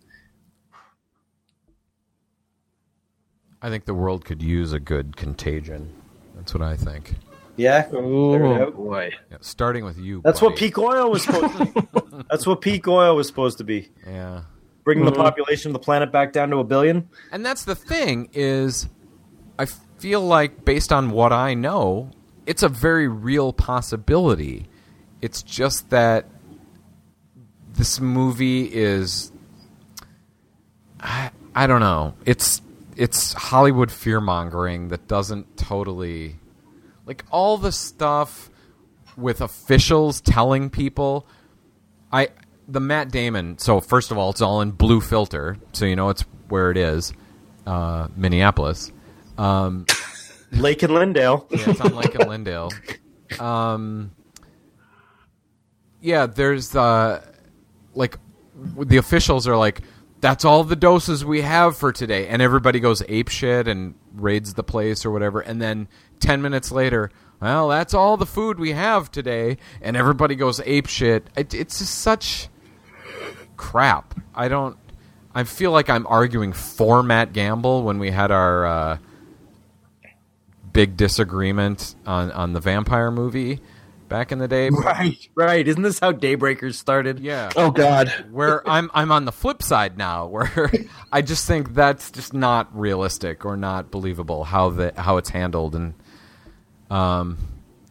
I 3.63 3.69
think 3.69 3.85
the 3.85 3.95
world 3.95 4.25
could 4.25 4.43
use 4.43 4.73
a 4.73 4.81
good 4.81 5.17
contagion. 5.17 5.93
That's 6.35 6.55
what 6.55 6.63
I 6.63 6.77
think. 6.77 7.15
Yeah, 7.57 7.87
Oh 7.93 8.71
boy. 8.71 9.13
Yeah, 9.31 9.37
starting 9.43 9.85
with 9.85 9.99
you. 9.99 10.23
that's 10.25 10.41
what 10.41 10.57
peak 10.57 10.79
oil 10.79 11.11
was 11.11 11.25
supposed 11.25 11.59
to 11.59 11.65
be. 11.67 12.23
that's 12.31 12.47
what 12.47 12.63
peak 12.63 12.89
oil 12.89 13.15
was 13.17 13.27
supposed 13.27 13.59
to 13.59 13.65
be, 13.65 13.91
Yeah. 14.07 14.43
Bringing 14.85 15.05
the 15.05 15.13
mm-hmm. 15.13 15.21
population 15.21 15.71
of 15.71 15.73
the 15.75 15.79
planet 15.79 16.11
back 16.11 16.33
down 16.33 16.51
to 16.51 16.59
a 16.59 16.65
billion. 16.65 17.09
And 17.33 17.45
that's 17.45 17.65
the 17.65 17.75
thing 17.75 18.31
is 18.33 18.89
I 19.59 19.67
feel 19.99 20.21
like 20.21 20.65
based 20.65 20.93
on 20.93 21.11
what 21.11 21.33
I 21.33 21.55
know, 21.55 22.11
it's 22.47 22.63
a 22.63 22.69
very 22.69 23.09
real 23.09 23.53
possibility. 23.53 24.67
It's 25.21 25.43
just 25.43 25.91
that 25.91 26.27
this 27.75 28.01
movie 28.01 28.65
is 28.65 29.33
I, 31.01 31.31
I 31.55 31.67
don't 31.67 31.81
know. 31.81 32.15
It's 32.27 32.63
it's 32.97 33.33
Hollywood 33.33 33.91
fear 33.91 34.21
mongering 34.21 34.89
that 34.89 35.09
doesn't 35.09 35.57
totally 35.57 36.37
like 37.07 37.25
all 37.31 37.57
the 37.57 37.73
stuff 37.73 38.51
with 39.17 39.41
officials 39.41 40.21
telling 40.21 40.71
people 40.71 41.27
I 42.13 42.29
the 42.71 42.81
Matt 42.81 43.11
Damon. 43.11 43.59
So 43.59 43.81
first 43.81 44.11
of 44.11 44.19
all, 44.19 44.31
it's 44.31 44.41
all 44.41 44.61
in 44.61 44.71
blue 44.71 45.01
filter, 45.01 45.57
so 45.73 45.85
you 45.85 45.97
know 45.97 46.09
it's 46.09 46.25
where 46.49 46.71
it 46.71 46.77
is, 46.77 47.13
uh, 47.67 48.09
Minneapolis. 48.17 48.93
Um, 49.37 49.87
Lake 50.53 50.83
and 50.83 50.95
Lyndale. 50.95 51.47
yeah, 51.51 51.71
it's 51.71 51.81
on 51.81 51.95
Lake 51.95 52.15
and 52.15 52.29
Lyndale. 52.29 52.71
Um, 53.39 54.13
yeah, 56.01 56.27
there's 56.27 56.75
uh, 56.75 57.25
like 57.95 58.19
the 58.77 58.97
officials 58.97 59.47
are 59.49 59.57
like, 59.57 59.81
"That's 60.21 60.45
all 60.45 60.65
the 60.65 60.77
doses 60.77 61.25
we 61.25 61.43
have 61.43 61.77
for 61.77 61.93
today," 61.93 62.29
and 62.29 62.41
everybody 62.41 62.81
goes 62.81 63.03
ape 63.09 63.29
shit 63.29 63.69
and 63.69 63.95
raids 64.15 64.55
the 64.55 64.65
place 64.65 65.05
or 65.05 65.11
whatever. 65.11 65.41
And 65.41 65.61
then 65.61 65.89
ten 66.21 66.43
minutes 66.43 66.73
later, 66.73 67.11
well, 67.41 67.69
that's 67.69 67.95
all 67.95 68.17
the 68.17 68.27
food 68.27 68.59
we 68.59 68.73
have 68.73 69.11
today, 69.11 69.59
and 69.81 69.97
everybody 69.97 70.35
goes 70.35 70.61
ape 70.65 70.87
shit. 70.87 71.29
It, 71.37 71.55
it's 71.55 71.79
just 71.79 71.99
such 71.99 72.49
crap. 73.61 74.15
I 74.35 74.49
don't. 74.49 74.77
I 75.35 75.45
feel 75.45 75.71
like 75.71 75.89
I'm 75.91 76.07
arguing 76.07 76.53
for 76.53 77.03
Matt 77.03 77.33
Gamble 77.33 77.83
when 77.83 77.99
we 77.99 78.11
had 78.11 78.31
our. 78.31 78.67
Uh, 78.67 78.99
big 80.73 80.97
disagreement 80.97 81.95
on 82.07 82.31
on 82.31 82.53
the 82.53 82.61
vampire 82.61 83.11
movie 83.11 83.61
back 84.09 84.33
in 84.33 84.39
the 84.39 84.49
day. 84.49 84.71
Right, 84.81 85.29
right. 85.35 85.67
Isn't 85.67 85.83
this 85.83 85.99
how 85.99 86.13
Daybreakers 86.13 86.75
started? 86.75 87.21
Yeah. 87.21 87.51
Oh 87.57 87.71
God. 87.71 88.09
Where 88.31 88.69
I'm 88.69 88.91
I'm 88.95 89.11
on 89.13 89.25
the 89.25 89.33
flip 89.33 89.63
side 89.63 89.97
now 89.99 90.27
where 90.35 90.71
I 91.13 91.23
just 91.23 91.47
think 91.47 91.75
that's 91.75 92.11
just 92.11 92.35
not 92.35 92.69
realistic 92.79 93.45
or 93.45 93.57
not 93.57 93.91
believable 93.91 94.45
how 94.45 94.71
the 94.71 94.93
how 94.97 95.17
it's 95.17 95.31
handled 95.31 95.75
and 95.75 95.95
um 96.91 97.39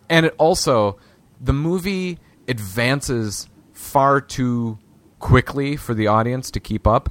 and 0.10 0.26
it 0.26 0.36
also 0.38 0.98
the 1.42 1.54
movie 1.54 2.20
advances 2.48 3.48
far 3.74 4.20
too 4.20 4.78
quickly 5.20 5.76
for 5.76 5.94
the 5.94 6.08
audience 6.08 6.50
to 6.52 6.60
keep 6.60 6.88
up. 6.88 7.10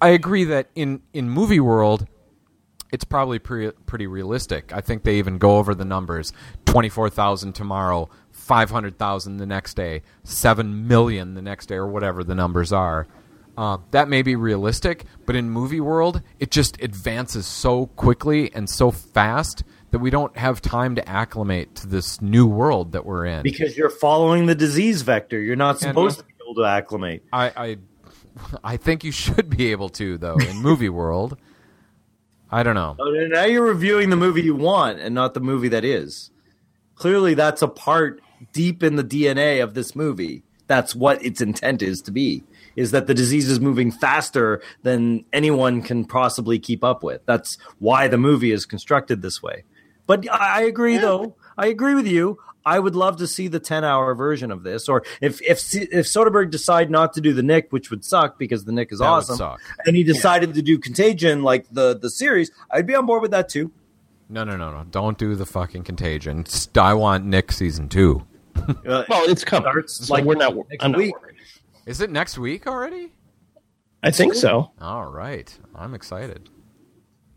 I 0.00 0.08
agree 0.10 0.44
that 0.44 0.68
in 0.74 1.02
in 1.12 1.28
movie 1.28 1.60
world 1.60 2.06
it's 2.92 3.04
probably 3.04 3.38
pre- 3.38 3.70
pretty 3.86 4.08
realistic. 4.08 4.72
I 4.72 4.80
think 4.80 5.04
they 5.04 5.18
even 5.18 5.38
go 5.38 5.58
over 5.58 5.74
the 5.74 5.84
numbers: 5.84 6.32
twenty-four 6.64 7.10
thousand 7.10 7.52
tomorrow, 7.54 8.08
five 8.30 8.70
hundred 8.70 8.98
thousand 8.98 9.36
the 9.36 9.46
next 9.46 9.74
day, 9.74 10.02
seven 10.24 10.88
million 10.88 11.34
the 11.34 11.42
next 11.42 11.66
day, 11.66 11.76
or 11.76 11.86
whatever 11.86 12.24
the 12.24 12.34
numbers 12.34 12.72
are. 12.72 13.06
Uh, 13.56 13.76
that 13.90 14.08
may 14.08 14.22
be 14.22 14.34
realistic, 14.36 15.04
but 15.26 15.36
in 15.36 15.50
movie 15.50 15.80
world, 15.80 16.22
it 16.38 16.50
just 16.50 16.80
advances 16.82 17.46
so 17.46 17.86
quickly 17.86 18.50
and 18.54 18.70
so 18.70 18.90
fast 18.90 19.64
that 19.90 19.98
we 19.98 20.08
don't 20.08 20.36
have 20.36 20.62
time 20.62 20.94
to 20.94 21.06
acclimate 21.08 21.74
to 21.74 21.86
this 21.86 22.22
new 22.22 22.46
world 22.46 22.92
that 22.92 23.04
we're 23.04 23.26
in. 23.26 23.42
Because 23.42 23.76
you're 23.76 23.90
following 23.90 24.46
the 24.46 24.54
disease 24.54 25.02
vector. 25.02 25.38
You're 25.40 25.56
not 25.56 25.72
And- 25.82 25.90
supposed 25.90 26.18
to 26.20 26.24
be 26.24 26.29
able 26.50 26.62
to 26.62 26.68
acclimate. 26.68 27.22
I, 27.32 27.52
I, 27.56 27.78
I 28.64 28.76
think 28.76 29.04
you 29.04 29.12
should 29.12 29.48
be 29.48 29.70
able 29.70 29.88
to 29.90 30.18
though 30.18 30.36
in 30.36 30.56
movie 30.56 30.88
world. 31.00 31.36
I 32.50 32.62
don't 32.64 32.74
know. 32.74 32.96
Oh, 32.98 33.10
now 33.28 33.44
you're 33.44 33.64
reviewing 33.64 34.10
the 34.10 34.16
movie 34.16 34.42
you 34.42 34.56
want 34.56 34.98
and 34.98 35.14
not 35.14 35.34
the 35.34 35.40
movie 35.40 35.68
that 35.68 35.84
is. 35.84 36.30
Clearly, 36.96 37.34
that's 37.34 37.62
a 37.62 37.68
part 37.68 38.20
deep 38.52 38.82
in 38.82 38.96
the 38.96 39.04
DNA 39.04 39.62
of 39.62 39.74
this 39.74 39.94
movie. 39.94 40.42
That's 40.66 40.94
what 40.94 41.24
its 41.24 41.40
intent 41.40 41.80
is 41.80 42.02
to 42.02 42.10
be. 42.10 42.42
Is 42.74 42.90
that 42.90 43.06
the 43.06 43.14
disease 43.14 43.48
is 43.48 43.60
moving 43.60 43.90
faster 43.92 44.62
than 44.82 45.24
anyone 45.32 45.82
can 45.82 46.04
possibly 46.04 46.58
keep 46.58 46.82
up 46.82 47.02
with. 47.02 47.24
That's 47.26 47.56
why 47.78 48.08
the 48.08 48.18
movie 48.18 48.52
is 48.52 48.66
constructed 48.66 49.22
this 49.22 49.42
way. 49.42 49.64
But 50.06 50.28
I 50.30 50.58
I 50.58 50.62
agree, 50.62 50.98
though. 50.98 51.36
I 51.56 51.66
agree 51.66 51.94
with 51.94 52.06
you. 52.06 52.38
I 52.64 52.78
would 52.78 52.94
love 52.94 53.16
to 53.18 53.26
see 53.26 53.48
the 53.48 53.58
10 53.60 53.84
hour 53.84 54.14
version 54.14 54.50
of 54.50 54.62
this. 54.62 54.88
Or 54.88 55.02
if 55.20 55.40
if 55.42 55.60
if 55.74 56.06
Soderbergh 56.06 56.50
decide 56.50 56.90
not 56.90 57.12
to 57.14 57.20
do 57.20 57.32
the 57.32 57.42
Knick, 57.42 57.68
which 57.70 57.90
would 57.90 58.04
suck 58.04 58.38
because 58.38 58.64
the 58.64 58.72
Knick 58.72 58.92
is 58.92 58.98
That 58.98 59.06
would 59.06 59.16
awesome, 59.16 59.36
suck. 59.36 59.60
and 59.86 59.96
he 59.96 60.02
decided 60.04 60.54
to 60.54 60.62
do 60.62 60.78
Contagion 60.78 61.42
like 61.42 61.66
the 61.72 61.96
the 61.98 62.10
series, 62.10 62.50
I'd 62.70 62.86
be 62.86 62.94
on 62.94 63.06
board 63.06 63.22
with 63.22 63.30
that 63.30 63.48
too. 63.48 63.70
No, 64.28 64.44
no, 64.44 64.56
no, 64.56 64.70
no! 64.70 64.84
Don't 64.90 65.18
do 65.18 65.34
the 65.34 65.46
fucking 65.46 65.82
contagion. 65.84 66.44
I 66.76 66.94
want 66.94 67.24
Knick 67.24 67.50
season 67.50 67.88
two. 67.88 68.24
Uh, 68.56 69.04
Well, 69.08 69.28
it's 69.30 69.42
coming. 69.44 69.70
Starts, 69.70 70.06
So 70.06 70.12
like, 70.14 70.24
we're 70.24 70.34
not. 70.36 70.54
next 70.54 70.84
I'm 70.84 70.92
week. 70.92 71.18
worried. 71.20 71.36
Is 71.86 72.00
it 72.00 72.10
next 72.10 72.38
week 72.38 72.66
already? 72.66 73.12
I 74.02 74.10
think 74.10 74.34
so. 74.34 74.70
All 74.80 75.06
right, 75.10 75.56
I'm 75.74 75.94
excited. 75.94 76.48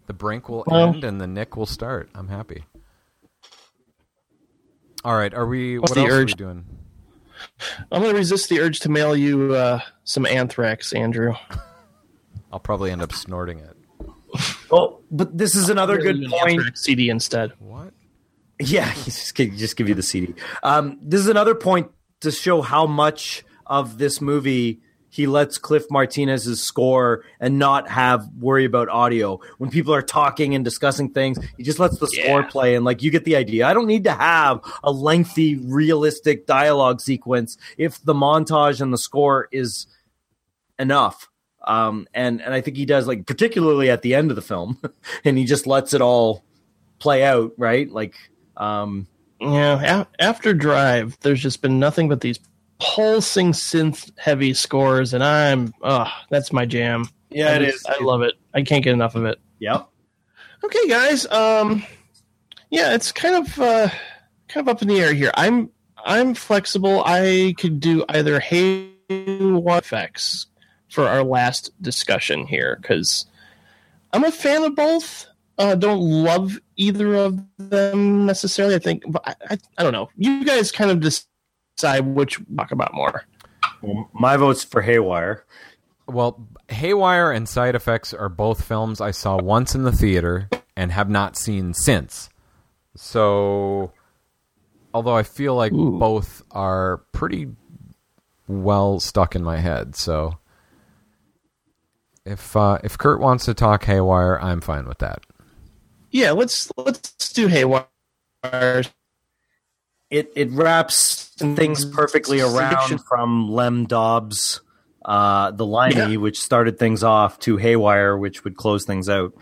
The 0.08 0.14
brink 0.14 0.50
will 0.50 0.66
Well- 0.68 0.90
end 0.94 1.04
and 1.04 1.20
the 1.20 1.28
Knick 1.28 1.56
will 1.58 1.66
start. 1.66 2.10
I'm 2.14 2.28
happy. 2.28 2.66
All 5.04 5.16
right, 5.16 5.34
are 5.34 5.46
we? 5.46 5.80
What's 5.80 5.92
what 5.92 5.96
the 5.96 6.02
else 6.02 6.12
are 6.12 6.16
we 6.16 6.22
urge? 6.24 6.34
doing? 6.36 6.66
I'm 7.92 8.02
going 8.02 8.14
to 8.14 8.18
resist 8.18 8.50
the 8.50 8.60
urge 8.62 8.80
to 8.82 8.90
mail 8.90 9.16
you 9.16 9.54
uh, 9.54 9.80
some 10.06 10.26
anthrax, 10.26 10.94
Andrew. 10.94 11.34
I'll 12.52 12.60
probably 12.60 12.92
end 12.92 13.02
up 13.02 13.12
snorting 13.12 13.60
it. 13.60 13.76
Oh, 14.72 15.02
but 15.12 15.38
this 15.38 15.56
is 15.56 15.70
another 15.70 15.98
good 15.98 16.24
point. 16.30 16.78
CD 16.78 17.10
instead. 17.10 17.52
What? 17.60 17.94
Yeah, 18.60 18.92
just 19.04 19.36
give, 19.36 19.56
just 19.56 19.76
give 19.76 19.90
you 19.90 19.96
the 19.96 20.04
CD. 20.04 20.34
Um, 20.64 20.98
this 21.02 21.20
is 21.20 21.28
another 21.28 21.56
point 21.56 21.92
to 22.22 22.32
show 22.32 22.62
how 22.62 22.86
much 22.88 23.44
of 23.68 23.98
this 23.98 24.22
movie 24.22 24.82
he 25.14 25.28
lets 25.28 25.60
Cliff 25.60 25.86
Martinez's 25.92 26.60
score 26.64 27.24
and 27.40 27.60
not 27.60 27.88
have 27.88 28.28
worry 28.40 28.66
about 28.66 28.90
audio. 28.90 29.40
When 29.60 29.70
people 29.70 29.94
are 29.94 30.02
talking 30.02 30.56
and 30.56 30.66
discussing 30.66 31.12
things, 31.12 31.38
he 31.56 31.62
just 31.62 31.78
lets 31.78 32.00
the 32.00 32.08
score 32.08 32.42
play 32.46 32.74
and 32.74 32.84
like 32.84 33.04
you 33.04 33.12
get 33.12 33.24
the 33.24 33.36
idea. 33.36 33.68
I 33.68 33.76
don't 33.76 33.86
need 33.86 34.06
to 34.06 34.12
have 34.12 34.62
a 34.84 34.92
lengthy, 34.92 35.58
realistic 35.58 36.48
dialogue 36.48 37.00
sequence 37.00 37.58
if 37.78 38.04
the 38.04 38.16
montage 38.16 38.82
and 38.82 38.92
the 38.92 38.98
score 38.98 39.50
is 39.52 39.86
enough. 40.80 41.30
Um, 41.64 42.08
and 42.16 42.42
and 42.42 42.52
I 42.52 42.62
think 42.62 42.76
he 42.76 42.88
does 42.88 43.06
like 43.06 43.28
particularly 43.28 43.92
at 43.92 44.02
the 44.02 44.16
end 44.16 44.32
of 44.32 44.36
the 44.36 44.42
film, 44.42 44.82
and 45.24 45.38
he 45.38 45.46
just 45.46 45.68
lets 45.68 45.94
it 45.94 46.02
all 46.02 46.44
play 46.98 47.24
out 47.24 47.52
right. 47.56 47.88
Like 47.88 48.16
um, 48.58 49.06
yeah, 49.40 50.02
a- 50.02 50.24
after 50.24 50.56
Drive, 50.56 51.20
there's 51.22 51.40
just 51.40 51.62
been 51.62 51.78
nothing 51.78 52.10
but 52.10 52.22
these 52.22 52.40
pulsing 52.84 53.54
synth 53.54 54.12
heavy 54.18 54.54
scores, 54.54 55.14
and 55.14 55.24
I'm, 55.24 55.74
oh, 55.82 56.12
that's 56.30 56.52
my 56.52 56.66
jam. 56.66 57.08
Yeah, 57.30 57.52
I 57.52 57.56
it 57.56 57.66
just- 57.72 57.76
is. 57.78 57.86
I 57.88 58.04
love 58.04 58.22
it. 58.22 58.34
I 58.54 58.62
can't 58.62 58.84
get 58.84 58.94
enough 58.94 59.16
of 59.16 59.26
it. 59.26 59.40
Yep. 59.60 59.88
Okay, 60.64 60.88
guys. 60.88 61.26
Um, 61.28 61.84
yeah, 62.70 62.94
it's 62.94 63.12
kind 63.12 63.36
of 63.36 63.60
uh, 63.60 63.90
kind 64.50 64.68
of 64.68 64.70
up 64.70 64.82
in 64.82 64.88
the 64.88 65.00
air 65.00 65.14
here. 65.14 65.32
I'm 65.36 65.70
I'm 66.06 66.34
flexible. 66.36 67.02
I 67.06 67.54
could 67.58 67.80
do 67.80 68.04
either 68.10 68.40
Halo 68.40 69.78
effects 69.78 70.48
for 70.90 71.08
our 71.08 71.24
last 71.24 71.72
discussion 71.82 72.46
here 72.46 72.78
because 72.82 73.26
I'm 74.12 74.24
a 74.24 74.32
fan 74.32 74.64
of 74.64 74.76
both. 74.76 75.26
Uh, 75.58 75.76
don't 75.76 76.00
love 76.02 76.60
either 76.78 77.16
of 77.16 77.40
them 77.58 78.26
necessarily. 78.26 78.76
I 78.76 78.80
think, 78.80 79.04
but 79.08 79.22
I, 79.28 79.36
I, 79.52 79.58
I 79.78 79.84
don't 79.84 79.94
know. 79.94 80.10
You 80.16 80.44
guys 80.46 80.72
kind 80.72 80.92
of 80.92 81.00
decide 81.76 82.06
which 82.06 82.40
we 82.40 82.56
talk 82.56 82.72
about 82.72 82.94
more. 82.94 83.26
Well, 83.82 84.10
my 84.14 84.38
vote's 84.38 84.64
for 84.64 84.82
Haywire. 84.82 85.46
Well, 86.08 86.48
Haywire 86.70 87.32
and 87.32 87.48
Side 87.48 87.76
Effects 87.76 88.14
are 88.14 88.30
both 88.30 88.64
films 88.64 89.02
I 89.02 89.12
saw 89.12 89.38
once 89.38 89.76
in 89.76 89.84
the 89.84 89.92
theater 89.92 90.50
and 90.76 90.92
have 90.92 91.10
not 91.10 91.38
seen 91.38 91.74
since. 91.74 92.30
So, 92.96 93.92
although 94.94 95.16
I 95.16 95.24
feel 95.24 95.56
like 95.56 95.74
Ooh. 95.74 95.98
both 95.98 96.44
are 96.52 96.98
pretty 97.12 97.48
well 98.48 99.00
stuck 99.00 99.36
in 99.36 99.44
my 99.44 99.58
head, 99.58 99.96
so 99.96 100.38
if 102.26 102.56
uh, 102.56 102.80
if 102.84 102.98
Kurt 102.98 103.20
wants 103.20 103.46
to 103.46 103.54
talk 103.54 103.86
Haywire, 103.86 104.40
I'm 104.42 104.62
fine 104.62 104.88
with 104.88 105.00
that. 105.00 105.26
Yeah, 106.12 106.32
let's 106.32 106.72
let's 106.78 107.34
do 107.34 107.48
Haywire. 107.48 107.88
It 110.14 110.32
it 110.36 110.52
wraps 110.52 111.32
things 111.38 111.86
perfectly 111.86 112.40
around 112.40 113.00
from 113.08 113.50
Lem 113.50 113.86
Dobbs, 113.88 114.62
uh, 115.04 115.50
the 115.50 115.66
Limey, 115.66 115.96
Yeah. 115.96 116.16
which 116.18 116.40
started 116.40 116.78
things 116.78 117.04
off, 117.04 117.40
to 117.40 117.58
Haywire, 117.58 118.16
which 118.16 118.44
would 118.44 118.56
close 118.56 118.86
things 118.86 119.10
out. 119.10 119.34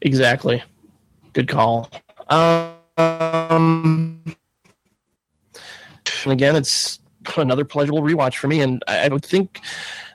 Exactly. 0.00 0.62
Good 1.32 1.48
call. 1.48 1.90
Um, 2.28 4.22
and 6.24 6.32
again, 6.32 6.54
it's 6.54 7.00
another 7.36 7.64
pleasurable 7.64 8.02
rewatch 8.02 8.36
for 8.36 8.46
me, 8.46 8.60
and 8.60 8.80
I, 8.86 9.06
I 9.06 9.08
would 9.08 9.24
think 9.24 9.60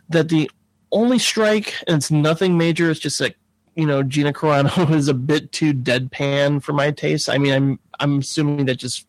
that 0.07 0.29
the 0.29 0.49
only 0.93 1.19
strike, 1.19 1.73
and 1.85 1.97
it's 1.97 2.11
nothing 2.11 2.57
major, 2.57 2.89
it's 2.89 3.01
just 3.01 3.19
that 3.19 3.35
you 3.75 3.85
know 3.85 4.03
Gina 4.03 4.33
Carano 4.33 4.89
is 4.95 5.07
a 5.07 5.13
bit 5.13 5.51
too 5.51 5.73
deadpan 5.73 6.63
for 6.63 6.73
my 6.73 6.91
taste. 6.91 7.29
I 7.29 7.37
mean, 7.37 7.53
I'm 7.53 7.79
I'm 7.99 8.19
assuming 8.19 8.65
that 8.65 8.75
just 8.75 9.05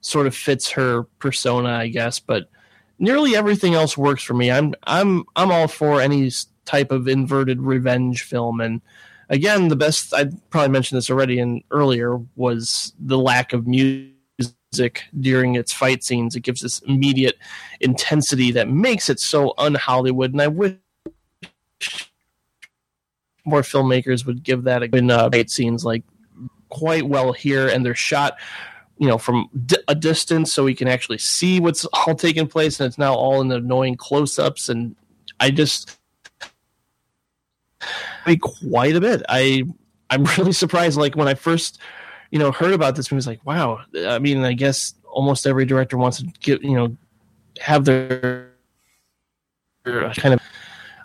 sort 0.00 0.26
of 0.26 0.34
fits 0.34 0.70
her 0.70 1.04
persona, 1.18 1.70
I 1.70 1.88
guess, 1.88 2.18
but 2.18 2.48
nearly 2.98 3.36
everything 3.36 3.74
else 3.74 3.96
works 3.96 4.22
for 4.22 4.34
me. 4.34 4.50
I'm 4.50 4.74
I'm 4.84 5.24
I'm 5.36 5.50
all 5.50 5.68
for 5.68 6.00
any 6.00 6.30
type 6.64 6.90
of 6.90 7.08
inverted 7.08 7.60
revenge 7.60 8.22
film, 8.22 8.60
and 8.60 8.80
again, 9.28 9.68
the 9.68 9.76
best 9.76 10.12
I 10.14 10.26
probably 10.50 10.70
mentioned 10.70 10.96
this 10.98 11.10
already 11.10 11.38
and 11.38 11.62
earlier 11.70 12.18
was 12.36 12.94
the 12.98 13.18
lack 13.18 13.52
of 13.52 13.66
music 13.66 15.04
during 15.20 15.54
its 15.54 15.72
fight 15.72 16.04
scenes. 16.04 16.34
It 16.34 16.40
gives 16.40 16.60
this 16.60 16.80
immediate 16.80 17.38
intensity 17.80 18.50
that 18.52 18.68
makes 18.68 19.08
it 19.10 19.20
so 19.20 19.54
un 19.58 19.74
Hollywood, 19.74 20.32
and 20.32 20.42
I 20.42 20.48
wish 20.48 20.76
more 23.46 23.62
filmmakers 23.62 24.26
would 24.26 24.42
give 24.42 24.64
that 24.64 24.82
in 24.82 25.10
uh, 25.10 25.30
scenes 25.46 25.84
like 25.84 26.02
quite 26.68 27.06
well 27.06 27.32
here, 27.32 27.68
and 27.68 27.84
they're 27.84 27.94
shot. 27.94 28.36
You 28.98 29.08
know, 29.08 29.18
from 29.18 29.50
di- 29.66 29.76
a 29.88 29.94
distance, 29.94 30.52
so 30.52 30.64
we 30.64 30.74
can 30.74 30.88
actually 30.88 31.18
see 31.18 31.60
what's 31.60 31.84
all 31.86 32.14
taking 32.14 32.46
place, 32.46 32.80
and 32.80 32.86
it's 32.86 32.96
now 32.96 33.14
all 33.14 33.42
in 33.42 33.52
annoying 33.52 33.96
close-ups. 33.96 34.70
And 34.70 34.96
I 35.38 35.50
just, 35.50 35.98
I 37.82 37.86
mean, 38.26 38.38
quite 38.38 38.96
a 38.96 39.00
bit. 39.02 39.22
I 39.28 39.64
I'm 40.08 40.24
really 40.38 40.52
surprised. 40.52 40.96
Like 40.98 41.14
when 41.14 41.28
I 41.28 41.34
first, 41.34 41.78
you 42.30 42.38
know, 42.38 42.52
heard 42.52 42.72
about 42.72 42.96
this 42.96 43.10
movie, 43.10 43.18
was 43.18 43.26
like, 43.26 43.44
wow. 43.44 43.80
I 44.06 44.18
mean, 44.18 44.42
I 44.44 44.54
guess 44.54 44.94
almost 45.04 45.46
every 45.46 45.64
director 45.64 45.96
wants 45.96 46.18
to 46.18 46.26
get 46.40 46.62
you 46.62 46.74
know 46.74 46.96
have 47.60 47.86
their, 47.86 48.52
their 49.84 50.12
kind 50.12 50.34
of 50.34 50.40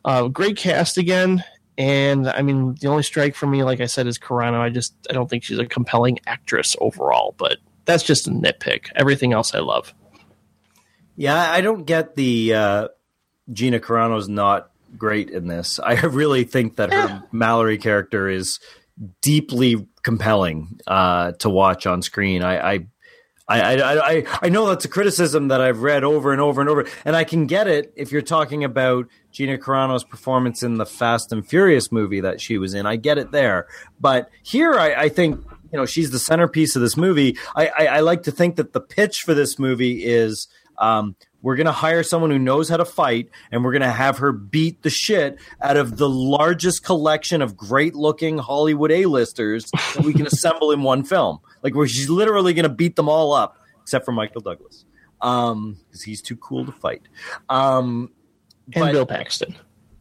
uh, 0.06 0.28
great 0.28 0.58
cast 0.58 0.98
again. 0.98 1.44
And 1.78 2.28
I 2.28 2.42
mean, 2.42 2.76
the 2.80 2.88
only 2.88 3.04
strike 3.04 3.36
for 3.36 3.48
me, 3.48 3.64
like 3.64 3.80
I 3.80 3.86
said, 3.86 4.08
is 4.08 4.20
Carano. 4.20 4.60
I 4.60 4.70
just 4.70 4.94
I 5.10 5.14
don't 5.14 5.30
think 5.30 5.44
she's 5.44 5.60
a 5.60 5.66
compelling 5.66 6.20
actress 6.28 6.76
overall, 6.80 7.34
but 7.38 7.58
that's 7.86 8.04
just 8.04 8.28
a 8.28 8.32
nitpick. 8.32 8.88
Everything 8.96 9.34
else 9.34 9.56
I 9.56 9.60
love. 9.60 9.94
Yeah, 11.16 11.52
I 11.52 11.62
don't 11.62 11.86
get 11.86 12.16
the 12.16 12.54
uh, 12.54 12.88
Gina 13.52 13.80
Carano's 13.80 14.30
not 14.30 14.72
great 14.98 15.30
in 15.30 15.48
this. 15.48 15.80
I 15.80 15.94
really 16.02 16.44
think 16.44 16.76
that 16.76 16.92
her 16.94 17.24
Mallory 17.32 17.78
character 17.78 18.28
is 18.28 18.60
deeply 19.22 19.88
compelling 20.04 20.80
uh, 20.88 21.32
to 21.34 21.50
watch 21.50 21.86
on 21.88 22.02
screen. 22.02 22.44
I, 22.44 22.74
I 22.74 22.88
I, 23.52 23.76
I, 23.76 24.12
I, 24.12 24.26
I 24.44 24.50
know 24.50 24.68
that's 24.68 24.86
a 24.86 24.90
criticism 24.90 25.50
that 25.50 25.62
I've 25.62 25.82
read 25.82 26.04
over 26.04 26.32
and 26.32 26.40
over 26.40 26.62
and 26.62 26.70
over, 26.70 26.86
and 27.06 27.16
I 27.16 27.24
can 27.24 27.48
get 27.48 27.68
it 27.68 27.92
if 27.96 28.12
you're 28.12 28.22
talking 28.22 28.64
about 28.64 29.08
Gina 29.32 29.58
Carano's 29.58 30.04
performance 30.04 30.64
in 30.64 30.76
the 30.76 30.86
Fast 30.86 31.32
and 31.32 31.46
Furious 31.46 31.92
movie 31.92 32.22
that 32.22 32.40
she 32.40 32.58
was 32.58 32.74
in. 32.74 32.86
I 32.86 32.96
get 32.96 33.18
it 33.18 33.32
there, 33.32 33.68
but 34.00 34.30
here 34.44 34.74
I, 34.74 34.94
I 34.94 35.10
think 35.10 35.44
you 35.72 35.78
know 35.78 35.86
she's 35.86 36.12
the 36.12 36.20
centerpiece 36.20 36.76
of 36.76 36.82
this 36.82 36.96
movie. 36.96 37.38
I, 37.56 37.68
I, 37.68 37.86
I 37.88 38.00
like 38.02 38.24
to 38.24 38.32
think 38.32 38.56
that 38.56 38.74
the 38.74 38.82
pitch 38.82 39.22
for 39.22 39.34
this 39.34 39.60
movie 39.60 40.04
is 40.04 40.48
um, 40.78 41.16
we're 41.42 41.56
going 41.56 41.66
to 41.66 41.72
hire 41.72 42.04
someone 42.04 42.30
who 42.32 42.38
knows 42.40 42.70
how 42.70 42.78
to 42.78 42.86
fight, 42.86 43.30
and 43.52 43.64
we're 43.64 43.72
going 43.72 43.82
to 43.82 43.92
have 43.92 44.20
her 44.20 44.32
beat 44.32 44.84
the 44.84 44.90
shit 44.90 45.40
out 45.62 45.78
of 45.78 45.98
the 45.98 46.08
largest 46.10 46.84
collection 46.84 47.42
of 47.42 47.58
great 47.58 47.96
looking 47.96 48.38
Hollywood 48.38 48.92
A-listers 48.92 49.66
that 49.96 50.04
we 50.06 50.14
can 50.14 50.28
assemble 50.32 50.72
in 50.72 50.84
one 50.84 51.04
film. 51.04 51.40
Like, 51.64 51.76
where 51.76 51.88
she's 51.88 52.10
literally 52.10 52.54
going 52.54 52.64
to 52.64 52.70
beat 52.70 52.96
them 52.96 53.10
all 53.10 53.34
up, 53.34 53.58
except 53.82 54.06
for 54.06 54.12
Michael 54.12 54.42
Douglas, 54.42 54.86
because 55.20 56.02
he's 56.04 56.22
too 56.22 56.36
cool 56.38 56.66
to 56.66 56.72
fight. 56.72 57.02
Um, 57.50 58.12
And 58.74 58.86
but- 58.86 58.92
Bill 58.92 59.06
Paxton. 59.06 59.56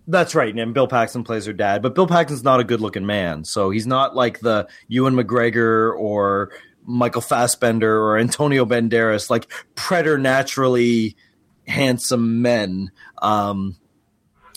that's 0.06 0.34
right, 0.34 0.54
and 0.54 0.74
Bill 0.74 0.88
Paxton 0.88 1.24
plays 1.24 1.46
her 1.46 1.52
dad, 1.52 1.82
but 1.82 1.94
Bill 1.94 2.06
Paxton's 2.06 2.44
not 2.44 2.60
a 2.60 2.64
good-looking 2.64 3.06
man, 3.06 3.44
so 3.44 3.70
he's 3.70 3.86
not 3.86 4.14
like 4.16 4.40
the 4.40 4.68
Ewan 4.88 5.14
McGregor 5.14 5.94
or 5.98 6.50
Michael 6.86 7.20
Fassbender 7.20 7.94
or 8.02 8.18
Antonio 8.18 8.64
Banderas, 8.64 9.28
like 9.30 9.50
preternaturally 9.74 11.14
handsome 11.70 12.42
men. 12.42 12.90
Um, 13.22 13.76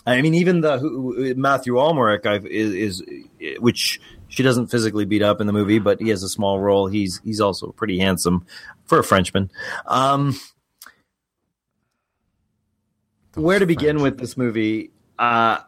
I 0.06 0.22
mean, 0.22 0.34
even 0.34 0.62
the 0.62 0.80
who, 0.80 1.34
Matthew 1.36 1.76
Amalric 1.76 2.26
I've, 2.26 2.46
is, 2.46 2.74
is 2.74 3.04
which 3.60 4.02
she 4.28 4.44
doesn't 4.44 4.68
physically 4.68 5.06
beat 5.06 5.22
up 5.22 5.40
in 5.40 5.48
the 5.48 5.54
movie, 5.54 5.80
but 5.80 6.02
he 6.02 6.10
has 6.10 6.24
a 6.24 6.30
small 6.30 6.60
role. 6.60 6.88
He's 6.88 7.22
he's 7.24 7.40
also 7.40 7.72
pretty 7.72 8.00
handsome 8.00 8.46
for 8.86 9.00
a 9.00 9.04
Frenchman. 9.04 9.50
Um, 9.86 10.38
where 13.36 13.60
to 13.60 13.66
begin 13.66 14.02
with 14.02 14.18
this 14.18 14.38
movie? 14.38 14.92
Uh, 15.18 15.60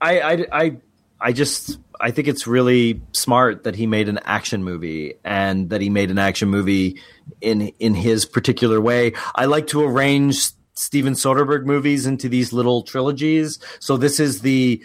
I, 0.00 0.20
I, 0.20 0.46
I, 0.52 0.76
I 1.20 1.32
just 1.32 1.78
I 2.00 2.10
think 2.10 2.28
it's 2.28 2.46
really 2.46 3.00
smart 3.12 3.64
that 3.64 3.74
he 3.74 3.86
made 3.86 4.08
an 4.08 4.18
action 4.24 4.64
movie 4.64 5.14
and 5.24 5.70
that 5.70 5.80
he 5.80 5.90
made 5.90 6.10
an 6.10 6.18
action 6.18 6.48
movie 6.48 7.00
in 7.40 7.68
in 7.78 7.94
his 7.94 8.24
particular 8.24 8.80
way. 8.80 9.12
I 9.34 9.46
like 9.46 9.66
to 9.68 9.82
arrange 9.82 10.50
Steven 10.74 11.14
Soderbergh 11.14 11.64
movies 11.64 12.06
into 12.06 12.28
these 12.28 12.52
little 12.52 12.82
trilogies. 12.82 13.58
So 13.78 13.96
this 13.96 14.18
is 14.18 14.40
the 14.40 14.82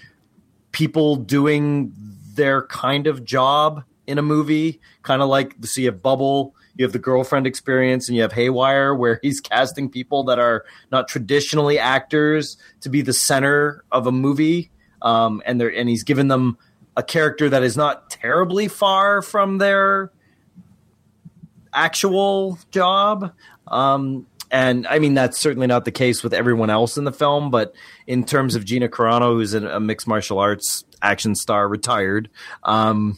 people 0.72 1.16
doing 1.16 1.94
their 2.36 2.68
kind 2.68 3.08
of 3.08 3.26
job 3.26 3.84
in 4.08 4.18
a 4.18 4.22
movie, 4.22 4.80
kind 5.04 5.22
of 5.22 5.30
like 5.30 5.56
so 5.62 5.82
you 5.82 5.88
have 5.88 6.02
Bubble, 6.02 6.56
you 6.76 6.86
have 6.86 6.94
the 6.94 7.00
girlfriend 7.00 7.46
experience, 7.46 8.08
and 8.08 8.16
you 8.16 8.22
have 8.22 8.34
Haywire, 8.34 8.96
where 8.96 9.20
he's 9.24 9.40
casting 9.40 9.90
people 9.90 10.24
that 10.26 10.40
are 10.40 10.66
not 10.92 11.08
traditionally 11.08 11.78
actors 11.78 12.58
to 12.82 12.90
be 12.90 13.02
the 13.02 13.14
center 13.14 13.84
of 13.92 14.08
a 14.08 14.12
movie, 14.12 14.72
um, 15.02 15.42
and 15.46 15.60
they're 15.60 15.74
and 15.74 15.90
he's 15.90 16.04
given 16.04 16.28
them 16.28 16.58
a 17.00 17.04
character 17.04 17.50
that 17.50 17.64
is 17.64 17.78
not 17.78 18.10
terribly 18.10 18.68
far 18.68 19.22
from 19.22 19.58
their 19.58 20.12
actual 21.74 22.60
job. 22.72 23.32
Um, 23.68 24.28
and 24.52 24.86
I 24.86 25.00
mean, 25.00 25.14
that's 25.14 25.40
certainly 25.40 25.68
not 25.68 25.86
the 25.86 25.94
case 25.94 26.24
with 26.24 26.34
everyone 26.34 26.70
else 26.70 26.98
in 26.98 27.06
the 27.06 27.14
film, 27.14 27.52
but 27.52 27.74
in 28.06 28.26
terms 28.26 28.56
of 28.56 28.66
Gina 28.66 28.90
Carano, 28.90 29.34
who's 29.34 29.54
a 29.54 29.80
mixed 29.80 30.08
martial 30.08 30.40
arts 30.40 30.84
action 31.02 31.36
star, 31.36 31.70
retired, 31.70 32.30
um, 32.64 33.18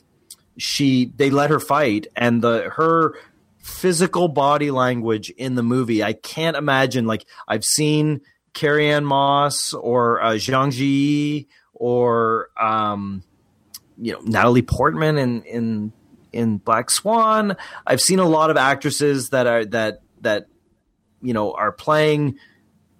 she 0.58 1.12
they 1.16 1.32
let 1.32 1.50
her 1.50 1.60
fight, 1.60 2.06
and 2.16 2.44
the 2.44 2.70
her 2.76 3.16
physical 3.58 4.28
body 4.28 4.70
language 4.70 5.32
in 5.32 5.56
the 5.56 5.64
movie, 5.64 6.04
I 6.04 6.14
can't 6.14 6.56
imagine. 6.56 7.08
Like 7.08 7.26
I've 7.48 7.64
seen 7.64 8.22
Carrie 8.54 8.92
Ann 8.92 9.06
Moss 9.06 9.74
or 9.74 10.22
uh, 10.22 10.34
Zhang 10.34 10.70
Ziyi 10.70 11.48
or 11.74 12.50
um, 12.60 13.24
you 14.02 14.14
know 14.14 14.20
Natalie 14.24 14.64
Portman 14.64 15.18
in 15.18 15.44
in 15.44 15.94
in 16.34 16.58
Black 16.58 16.90
Swan. 16.90 17.56
I've 17.86 18.02
seen 18.02 18.20
a 18.20 18.28
lot 18.28 18.50
of 18.50 18.58
actresses 18.58 19.30
that 19.30 19.48
are 19.48 19.64
that 19.66 20.02
that 20.22 20.48
you 21.22 21.34
know 21.34 21.54
are 21.54 21.72
playing 21.72 22.38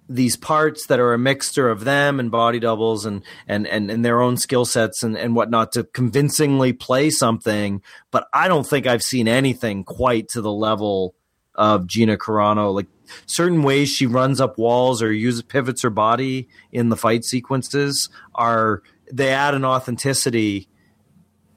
these 0.08 0.36
parts 0.36 0.86
that 0.86 1.00
are 1.00 1.14
a 1.14 1.18
mixture 1.18 1.70
of 1.70 1.84
them 1.84 2.20
and 2.20 2.30
body 2.30 2.60
doubles 2.60 3.04
and 3.04 3.22
and 3.48 3.66
and, 3.66 3.90
and 3.90 4.04
their 4.04 4.20
own 4.20 4.36
skill 4.36 4.64
sets 4.64 5.02
and, 5.02 5.18
and 5.18 5.34
whatnot 5.34 5.72
to 5.72 5.84
convincingly 5.84 6.72
play 6.72 7.10
something. 7.10 7.82
But 8.10 8.28
I 8.32 8.48
don't 8.48 8.66
think 8.66 8.86
I've 8.86 9.02
seen 9.02 9.26
anything 9.26 9.84
quite 9.84 10.28
to 10.30 10.40
the 10.40 10.52
level 10.52 11.14
of 11.54 11.86
Gina 11.86 12.16
Carano. 12.16 12.72
Like 12.72 12.86
certain 13.26 13.62
ways 13.62 13.88
she 13.88 14.06
runs 14.06 14.40
up 14.40 14.56
walls 14.56 15.02
or 15.02 15.12
uses 15.12 15.42
pivots 15.42 15.82
her 15.82 15.90
body 15.90 16.48
in 16.70 16.88
the 16.90 16.96
fight 16.96 17.24
sequences 17.24 18.08
are 18.34 18.82
they 19.12 19.30
add 19.30 19.54
an 19.54 19.64
authenticity 19.64 20.68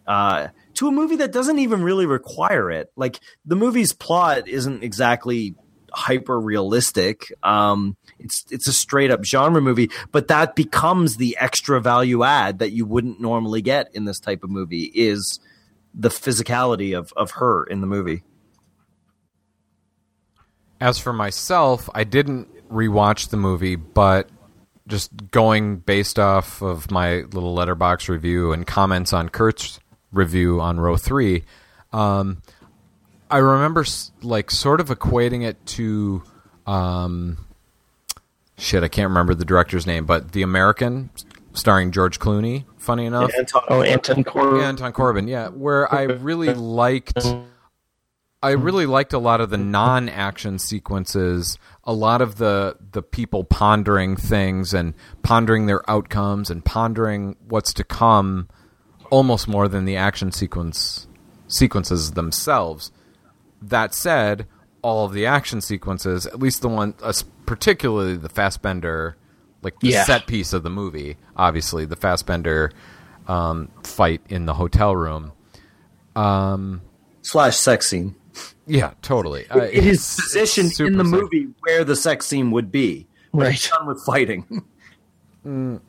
uh, 0.08 0.48
to 0.76 0.88
a 0.88 0.92
movie 0.92 1.18
that 1.18 1.32
doesn't 1.32 1.60
even 1.60 1.84
really 1.84 2.06
require 2.06 2.72
it. 2.72 2.92
Like 2.96 3.20
the 3.46 3.56
movie's 3.56 3.94
plot 3.94 4.48
isn't 4.48 4.84
exactly 4.84 5.56
hyper 5.96 6.40
realistic. 6.40 7.32
Um, 7.42 7.96
it's 8.20 8.46
it's 8.52 8.68
a 8.68 8.74
straight 8.74 9.12
up 9.12 9.24
genre 9.26 9.62
movie, 9.62 9.90
but 10.12 10.28
that 10.28 10.56
becomes 10.56 11.18
the 11.18 11.38
extra 11.40 11.82
value 11.82 12.24
add 12.24 12.60
that 12.60 12.72
you 12.72 12.86
wouldn't 12.86 13.20
normally 13.20 13.62
get 13.62 13.90
in 13.94 14.06
this 14.06 14.20
type 14.20 14.44
of 14.44 14.50
movie 14.50 14.92
is 14.94 15.40
the 15.94 16.10
physicality 16.10 16.98
of 16.98 17.12
of 17.16 17.32
her 17.32 17.64
in 17.64 17.82
the 17.82 17.88
movie. 17.88 18.24
As 20.82 21.00
for 21.00 21.14
myself, 21.14 21.90
I 21.96 22.04
didn't 22.04 22.50
rewatch 22.70 23.30
the 23.30 23.38
movie, 23.38 23.78
but 23.78 24.30
just 24.88 25.32
going 25.32 25.78
based 25.78 26.20
off 26.20 26.62
of 26.62 26.92
my 26.92 27.22
little 27.22 27.56
Letterboxd 27.56 28.10
review 28.10 28.52
and 28.52 28.68
comments 28.68 29.14
on 29.14 29.30
Kurt's 29.30 29.80
review 30.12 30.62
on 30.62 30.80
row 30.80 30.98
three, 30.98 31.44
um, 31.94 32.42
I 33.30 33.38
remember 33.40 33.86
like 34.22 34.52
sort 34.52 34.80
of 34.80 34.90
equating 34.90 35.44
it 35.46 35.64
to 35.68 36.24
um, 36.68 37.38
shit. 38.58 38.84
I 38.84 38.88
can't 38.88 39.10
remember 39.10 39.34
the 39.36 39.46
director's 39.46 39.86
name, 39.88 40.06
but 40.06 40.32
The 40.32 40.42
American, 40.42 41.10
starring 41.54 41.92
George 41.92 42.20
Clooney. 42.20 42.66
Funny 42.78 43.06
enough, 43.06 43.32
Oh, 43.68 43.82
Anton 43.82 44.24
Corbijn. 44.24 44.62
yeah, 44.62 44.68
Anton 44.68 44.94
Corbijn. 44.94 45.28
Yeah, 45.28 45.48
where 45.50 45.92
I 45.92 46.04
really 46.04 46.54
liked, 46.54 47.26
I 48.44 48.52
really 48.52 48.86
liked 48.86 49.12
a 49.14 49.18
lot 49.18 49.42
of 49.42 49.50
the 49.50 49.58
non-action 49.58 50.60
sequences, 50.60 51.58
a 51.84 51.94
lot 51.94 52.22
of 52.22 52.36
the 52.36 52.78
the 52.92 53.02
people 53.02 53.44
pondering 53.44 54.16
things 54.16 54.72
and 54.74 54.94
pondering 55.24 55.66
their 55.66 55.90
outcomes 55.90 56.52
and 56.52 56.64
pondering 56.64 57.36
what's 57.48 57.74
to 57.74 57.84
come, 57.84 58.50
almost 59.10 59.48
more 59.48 59.68
than 59.68 59.86
the 59.86 59.96
action 59.98 60.32
sequence 60.32 61.08
sequences 61.48 62.12
themselves. 62.14 62.92
That 63.62 63.94
said, 63.94 64.48
all 64.82 65.06
of 65.06 65.14
the 65.14 65.26
action 65.26 65.62
sequences, 65.62 66.26
at 66.26 66.40
least 66.40 66.62
the 66.62 66.70
one, 66.70 66.94
uh, 67.02 67.14
particularly 67.46 68.18
the 68.18 68.30
Fassbender, 68.30 69.16
like 69.62 69.80
the 69.80 69.90
Yeah. 69.90 70.04
set 70.06 70.28
piece 70.28 70.54
of 70.54 70.64
the 70.64 70.70
movie, 70.70 71.18
obviously 71.36 71.86
the 71.86 71.96
Fassbender 71.96 72.72
um, 73.28 73.70
fight 73.84 74.22
in 74.30 74.46
the 74.46 74.54
hotel 74.54 74.96
room. 74.96 75.32
Slash 77.24 77.58
sex 77.58 77.88
scene. 77.88 78.16
Yeah, 78.68 78.94
totally. 79.02 79.48
Uh, 79.50 79.60
It 79.62 79.86
is 79.86 79.98
it's 79.98 80.16
positioned 80.22 80.80
in 80.80 80.98
the 80.98 81.04
sick. 81.06 81.12
movie 81.14 81.48
where 81.62 81.84
the 81.84 81.96
sex 81.96 82.26
scene 82.28 82.52
would 82.52 82.72
be. 82.72 83.08
Right. 83.34 83.60
Done 83.78 83.88
with 83.88 84.04
fighting. 84.06 84.64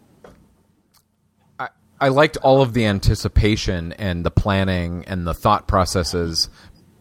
I 2.00 2.08
liked 2.08 2.36
all 2.38 2.60
of 2.60 2.74
the 2.74 2.84
anticipation 2.86 3.92
and 3.94 4.24
the 4.24 4.30
planning 4.30 5.04
and 5.06 5.26
the 5.26 5.34
thought 5.34 5.66
processes 5.66 6.50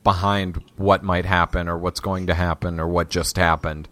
behind 0.03 0.63
what 0.77 1.03
might 1.03 1.25
happen 1.25 1.67
or 1.67 1.77
what's 1.77 1.99
going 1.99 2.27
to 2.27 2.33
happen 2.33 2.79
or 2.79 2.87
what 2.87 3.09
just 3.09 3.35
happened. 3.35 3.89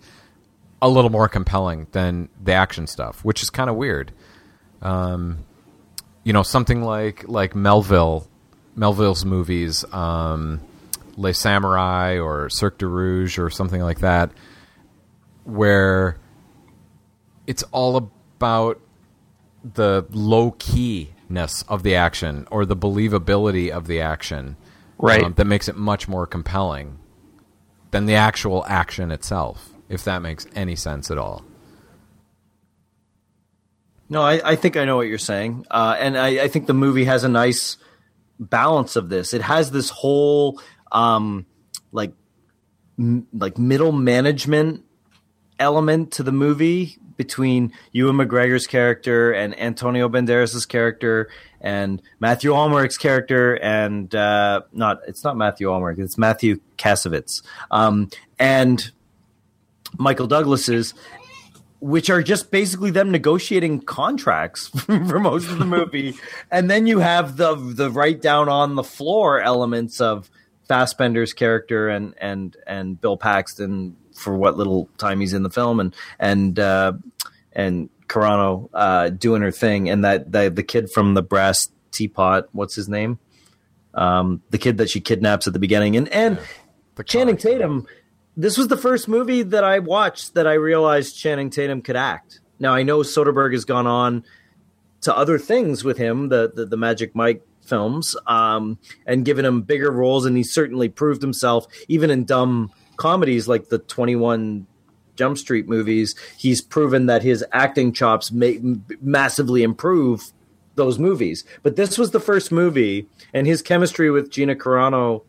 A 0.81 0.87
little 0.87 1.09
more 1.09 1.27
compelling 1.27 1.87
than 1.91 2.29
the 2.41 2.53
action 2.53 2.87
stuff, 2.87 3.23
which 3.23 3.41
is 3.41 3.49
kind 3.49 3.69
of 3.69 3.75
weird. 3.75 4.11
Um, 4.81 5.39
you 6.23 6.33
know, 6.33 6.43
something 6.43 6.83
like 6.83 7.27
like 7.27 7.55
Melville, 7.55 8.27
Melville's 8.75 9.25
movies, 9.25 9.85
um, 9.93 10.61
Le 11.15 11.31
Samouraï 11.31 12.23
or 12.23 12.49
Cirque 12.49 12.77
du 12.77 12.87
Rouge 12.87 13.39
or 13.39 13.49
something 13.49 13.81
like 13.81 13.99
that, 13.99 14.31
where 15.43 16.17
it's 17.47 17.63
all 17.71 17.97
about 17.97 18.79
the 19.63 20.05
low 20.11 20.51
keyness 20.51 21.63
of 21.67 21.83
the 21.83 21.95
action 21.95 22.47
or 22.51 22.65
the 22.65 22.75
believability 22.75 23.69
of 23.69 23.87
the 23.87 24.01
action 24.01 24.55
Right. 24.97 25.23
um, 25.23 25.33
that 25.33 25.45
makes 25.45 25.67
it 25.67 25.75
much 25.75 26.07
more 26.07 26.25
compelling 26.27 26.97
than 27.91 28.05
the 28.05 28.15
actual 28.15 28.65
action 28.67 29.11
itself 29.11 29.69
if 29.89 30.03
that 30.05 30.21
makes 30.21 30.45
any 30.55 30.75
sense 30.75 31.09
at 31.11 31.17
all 31.17 31.43
No, 34.09 34.21
I, 34.21 34.51
I 34.51 34.55
think 34.55 34.77
I 34.77 34.85
know 34.85 34.97
what 34.97 35.07
you're 35.07 35.17
saying, 35.17 35.65
uh, 35.71 35.95
and 35.97 36.17
I, 36.17 36.43
I 36.43 36.47
think 36.47 36.67
the 36.67 36.73
movie 36.73 37.05
has 37.05 37.23
a 37.23 37.29
nice 37.29 37.77
balance 38.39 38.95
of 38.95 39.09
this. 39.09 39.33
It 39.33 39.41
has 39.41 39.71
this 39.71 39.89
whole 39.89 40.61
um, 40.91 41.45
like 41.91 42.13
m- 42.99 43.27
like 43.33 43.57
middle 43.57 43.91
management 43.91 44.83
element 45.57 46.11
to 46.13 46.23
the 46.23 46.31
movie 46.31 46.97
between 47.17 47.73
Ewan 47.91 48.17
McGregor's 48.17 48.67
character 48.67 49.31
and 49.31 49.57
Antonio 49.59 50.09
Banderas' 50.09 50.67
character 50.67 51.29
and 51.61 52.01
Matthew 52.19 52.51
Amalric's 52.51 52.97
character 52.97 53.55
and 53.55 54.13
uh, 54.13 54.61
not 54.71 55.01
it's 55.07 55.23
not 55.23 55.37
Matthew 55.37 55.67
Amalric 55.67 55.99
it's 55.99 56.17
Matthew 56.17 56.59
Kassovitz 56.77 57.41
um, 57.71 58.09
and 58.37 58.91
Michael 59.97 60.27
Douglas's 60.27 60.93
which 61.83 62.09
are 62.09 62.23
just 62.23 62.49
basically 62.49 62.91
them 62.91 63.11
negotiating 63.11 63.81
contracts 63.81 64.67
for 64.85 65.19
most 65.19 65.49
of 65.49 65.59
the 65.59 65.65
movie, 65.77 66.15
and 66.49 66.71
then 66.71 66.87
you 66.87 66.99
have 66.99 67.35
the 67.35 67.55
the 67.55 67.91
right 67.91 68.21
down 68.21 68.47
on 68.47 68.75
the 68.75 68.83
floor 68.83 69.41
elements 69.41 69.99
of 69.99 70.29
Fassbender's 70.69 71.33
character 71.33 71.89
and 71.89 72.13
and 72.19 72.55
and 72.65 72.99
Bill 73.01 73.17
Paxton 73.17 73.97
for 74.13 74.35
what 74.35 74.57
little 74.57 74.89
time 74.97 75.19
he's 75.19 75.33
in 75.33 75.43
the 75.43 75.49
film, 75.49 75.79
and 75.79 75.95
and 76.19 76.59
uh, 76.59 76.93
and 77.51 77.89
Carano 78.07 78.69
uh, 78.73 79.09
doing 79.09 79.41
her 79.41 79.51
thing, 79.51 79.89
and 79.89 80.03
that 80.03 80.31
the 80.31 80.49
the 80.49 80.63
kid 80.63 80.91
from 80.91 81.13
the 81.13 81.23
brass 81.23 81.69
teapot, 81.91 82.49
what's 82.51 82.75
his 82.75 82.89
name? 82.89 83.19
Um, 83.93 84.41
the 84.49 84.57
kid 84.57 84.77
that 84.77 84.89
she 84.89 85.01
kidnaps 85.01 85.47
at 85.47 85.53
the 85.53 85.59
beginning, 85.59 85.95
and 85.95 86.09
and 86.09 86.39
The 86.95 87.03
Channing. 87.03 87.37
Tatum. 87.37 87.87
This 88.35 88.57
was 88.57 88.67
the 88.67 88.77
first 88.77 89.07
movie 89.07 89.43
that 89.43 89.63
I 89.63 89.77
watched 89.77 90.33
that 90.33 90.47
I 90.47 90.53
realized 90.53 91.15
Channing 91.15 91.51
Tatum 91.51 91.81
could 91.83 91.95
act. 91.95 92.39
Now 92.59 92.73
I 92.73 92.81
know 92.81 92.99
Soderbergh 92.99 93.53
has 93.53 93.65
gone 93.65 93.85
on 93.85 94.23
to 95.01 95.15
other 95.15 95.37
things 95.37 95.83
with 95.83 95.97
him, 95.97 96.29
the 96.29 96.51
the, 96.53 96.65
the 96.65 96.77
Magic 96.77 97.15
Mike 97.15 97.45
films, 97.65 98.15
um, 98.27 98.79
and 99.05 99.23
given 99.23 99.45
him 99.45 99.61
bigger 99.61 99.91
roles, 99.91 100.25
and 100.25 100.35
he 100.35 100.43
certainly 100.43 100.89
proved 100.89 101.21
himself 101.21 101.67
even 101.87 102.09
in 102.09 102.25
dumb 102.25 102.71
comedies 102.97 103.47
like 103.47 103.69
the 103.69 103.79
Twenty 103.79 104.15
One 104.15 104.67
Jump 105.15 105.37
Street 105.37 105.67
movies. 105.67 106.15
He's 106.37 106.61
proven 106.61 107.05
that 107.07 107.23
his 107.23 107.43
acting 107.51 107.93
chops 107.93 108.31
may 108.31 108.59
massively 109.01 109.63
improve 109.63 110.31
those 110.75 110.97
movies. 110.97 111.45
But 111.61 111.75
this 111.75 111.97
was 111.97 112.11
the 112.11 112.19
first 112.19 112.51
movie, 112.51 113.07
and 113.33 113.45
his 113.45 113.61
chemistry 113.61 114.09
with 114.09 114.31
Gina 114.31 114.55
Carano 114.55 115.23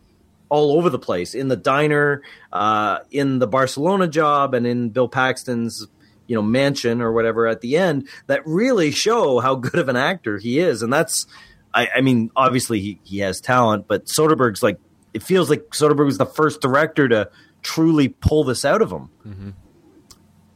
all 0.49 0.79
over 0.79 0.89
the 0.89 0.99
place 0.99 1.35
in 1.35 1.49
the 1.49 1.57
diner, 1.57 2.23
uh, 2.53 3.01
in 3.11 3.39
the 3.39 3.47
Barcelona 3.47 4.09
job, 4.09 4.55
and 4.55 4.67
in 4.67 4.91
Bill 4.91 5.09
Paxton's 5.09 5.87
you 6.27 6.35
know 6.35 6.43
mansion 6.43 7.03
or 7.03 7.13
whatever 7.13 7.47
at 7.47 7.61
the 7.61 7.77
end 7.77 8.09
that 8.29 8.41
really 8.47 8.91
show 8.91 9.41
how 9.41 9.55
good 9.55 9.79
of 9.79 9.89
an 9.89 9.97
actor 9.97 10.39
he 10.39 10.59
is. 10.59 10.83
And 10.83 10.93
that's, 10.93 11.27
I, 11.73 11.89
I 11.97 12.01
mean, 12.01 12.31
obviously 12.35 12.81
he 12.81 13.01
he 13.05 13.19
has 13.19 13.41
talent, 13.41 13.87
but 13.89 14.07
Soderbergh's 14.07 14.63
like 14.63 14.79
it 15.13 15.23
feels 15.23 15.51
like 15.51 15.71
Soderbergh 15.71 16.07
was 16.07 16.19
the 16.19 16.27
first 16.27 16.61
director 16.61 17.09
to 17.09 17.31
truly 17.65 18.09
pull 18.09 18.45
this 18.45 18.65
out 18.65 18.81
of 18.83 18.93
him. 18.93 19.11
Mm-hmm. 19.27 19.51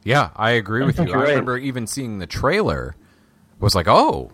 yeah 0.05 0.31
i 0.37 0.51
agree 0.53 0.85
with 0.85 0.99
you. 0.99 1.11
I 1.13 1.17
right. 1.17 1.29
remember 1.31 1.59
even 1.59 1.89
seeing 1.89 2.19
the 2.21 2.27
trailer 2.27 2.95
was 3.59 3.75
like 3.75 3.89
oh 3.89 4.31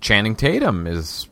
channing 0.00 0.36
tatum 0.36 0.86
is 0.86 1.28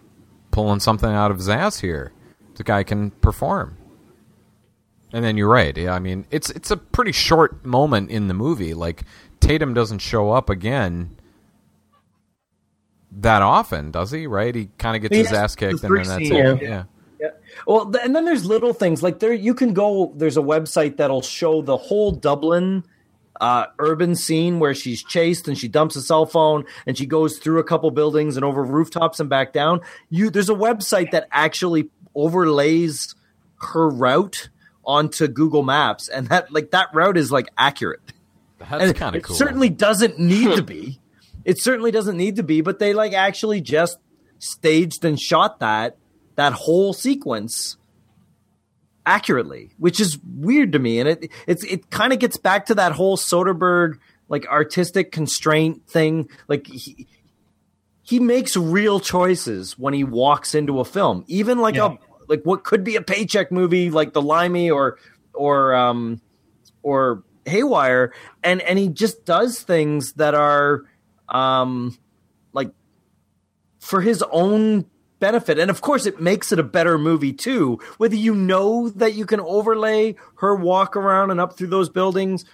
pulling 0.50 0.80
something 0.80 1.10
out 1.10 1.30
of 1.30 1.36
his 1.36 1.48
ass 1.48 1.78
here. 1.80 2.12
The 2.56 2.64
guy 2.64 2.82
can 2.82 3.10
perform. 3.12 3.76
And 5.12 5.24
then 5.24 5.36
you're 5.36 5.48
right. 5.48 5.76
Yeah, 5.76 5.94
i 5.94 5.98
mean 5.98 6.26
it's 6.30 6.50
it's 6.50 6.70
a 6.70 6.76
pretty 6.76 7.12
short 7.12 7.64
moment 7.64 8.10
in 8.10 8.28
the 8.28 8.34
movie. 8.34 8.74
Like 8.74 9.04
tatum 9.40 9.74
doesn't 9.74 10.00
show 10.00 10.30
up 10.30 10.50
again 10.50 11.16
that 13.12 13.42
often 13.42 13.90
does 13.90 14.10
he? 14.10 14.26
Right? 14.26 14.54
He 14.54 14.68
kind 14.78 14.96
of 14.96 15.02
gets 15.02 15.12
He 15.14 15.18
his 15.20 15.30
has 15.30 15.38
ass 15.38 15.54
the 15.54 15.58
kicked 15.60 15.84
and 15.84 15.96
then 15.96 16.04
that's 16.04 16.28
scenes, 16.28 16.30
it. 16.32 16.62
Yeah. 16.62 16.68
yeah. 16.68 16.68
Yeah. 16.68 16.84
Well, 17.66 17.94
and 18.02 18.14
then 18.14 18.24
there's 18.24 18.44
little 18.44 18.72
things 18.72 19.02
like 19.02 19.18
there. 19.18 19.32
You 19.32 19.54
can 19.54 19.72
go. 19.72 20.12
There's 20.16 20.36
a 20.36 20.42
website 20.42 20.96
that'll 20.96 21.22
show 21.22 21.62
the 21.62 21.76
whole 21.76 22.12
Dublin 22.12 22.84
uh, 23.40 23.66
urban 23.78 24.14
scene 24.14 24.58
where 24.58 24.74
she's 24.74 25.02
chased 25.02 25.48
and 25.48 25.56
she 25.56 25.68
dumps 25.68 25.96
a 25.96 26.02
cell 26.02 26.26
phone 26.26 26.64
and 26.86 26.98
she 26.98 27.06
goes 27.06 27.38
through 27.38 27.58
a 27.58 27.64
couple 27.64 27.90
buildings 27.90 28.36
and 28.36 28.44
over 28.44 28.62
rooftops 28.62 29.20
and 29.20 29.28
back 29.28 29.52
down. 29.52 29.80
You 30.10 30.30
there's 30.30 30.50
a 30.50 30.54
website 30.54 31.12
that 31.12 31.28
actually 31.30 31.90
overlays 32.14 33.14
her 33.60 33.88
route 33.88 34.48
onto 34.84 35.28
Google 35.28 35.62
Maps, 35.62 36.08
and 36.08 36.28
that 36.28 36.52
like 36.52 36.70
that 36.70 36.88
route 36.94 37.16
is 37.16 37.30
like 37.30 37.48
accurate. 37.56 38.00
That's 38.58 38.98
kind 38.98 39.14
of 39.14 39.22
cool. 39.22 39.24
it 39.24 39.24
cool. 39.24 39.36
certainly 39.36 39.68
doesn't 39.68 40.18
need 40.18 40.56
to 40.56 40.62
be. 40.62 41.00
It 41.44 41.60
certainly 41.60 41.90
doesn't 41.90 42.16
need 42.16 42.36
to 42.36 42.42
be, 42.42 42.60
but 42.60 42.78
they 42.78 42.92
like 42.92 43.12
actually 43.12 43.60
just 43.60 43.98
staged 44.38 45.04
and 45.04 45.18
shot 45.18 45.60
that 45.60 45.96
that 46.38 46.52
whole 46.52 46.92
sequence 46.92 47.76
accurately, 49.04 49.72
which 49.76 49.98
is 49.98 50.18
weird 50.36 50.70
to 50.72 50.78
me. 50.78 51.00
And 51.00 51.08
it 51.08 51.32
it's 51.48 51.64
it 51.64 51.90
kind 51.90 52.12
of 52.12 52.20
gets 52.20 52.36
back 52.36 52.66
to 52.66 52.76
that 52.76 52.92
whole 52.92 53.16
Soderbergh 53.16 53.98
like 54.28 54.46
artistic 54.46 55.10
constraint 55.10 55.88
thing. 55.88 56.28
Like 56.46 56.68
he 56.68 57.08
he 58.02 58.20
makes 58.20 58.56
real 58.56 59.00
choices 59.00 59.76
when 59.76 59.94
he 59.94 60.04
walks 60.04 60.54
into 60.54 60.78
a 60.78 60.84
film, 60.84 61.24
even 61.26 61.58
like 61.58 61.74
Yeah. 61.74 61.94
a 61.94 61.98
like 62.28 62.42
what 62.44 62.62
could 62.62 62.84
be 62.84 62.94
a 62.94 63.02
paycheck 63.02 63.50
movie 63.50 63.90
like 63.90 64.12
The 64.12 64.22
Limey 64.22 64.70
or 64.70 64.96
or 65.34 65.74
um 65.74 66.20
or 66.84 67.24
Haywire, 67.46 68.12
and 68.44 68.62
and 68.62 68.78
he 68.78 68.88
just 68.88 69.24
does 69.24 69.60
things 69.60 70.12
that 70.12 70.34
are 70.36 70.84
um 71.28 71.98
like 72.52 72.70
for 73.80 74.00
his 74.00 74.22
own 74.30 74.84
benefit. 75.20 75.58
And 75.58 75.70
of 75.70 75.80
course 75.80 76.06
it 76.06 76.20
makes 76.20 76.52
it 76.52 76.58
a 76.58 76.64
better 76.64 76.98
movie 76.98 77.32
too. 77.32 77.80
Whether 77.96 78.16
you 78.16 78.34
know 78.34 78.88
that 78.90 79.14
you 79.14 79.26
can 79.26 79.40
overlay 79.40 80.16
her 80.36 80.54
walk 80.54 80.96
around 80.96 81.30
and 81.30 81.40
up 81.40 81.56
through 81.56 81.68
those 81.68 81.88
buildings 81.88 82.44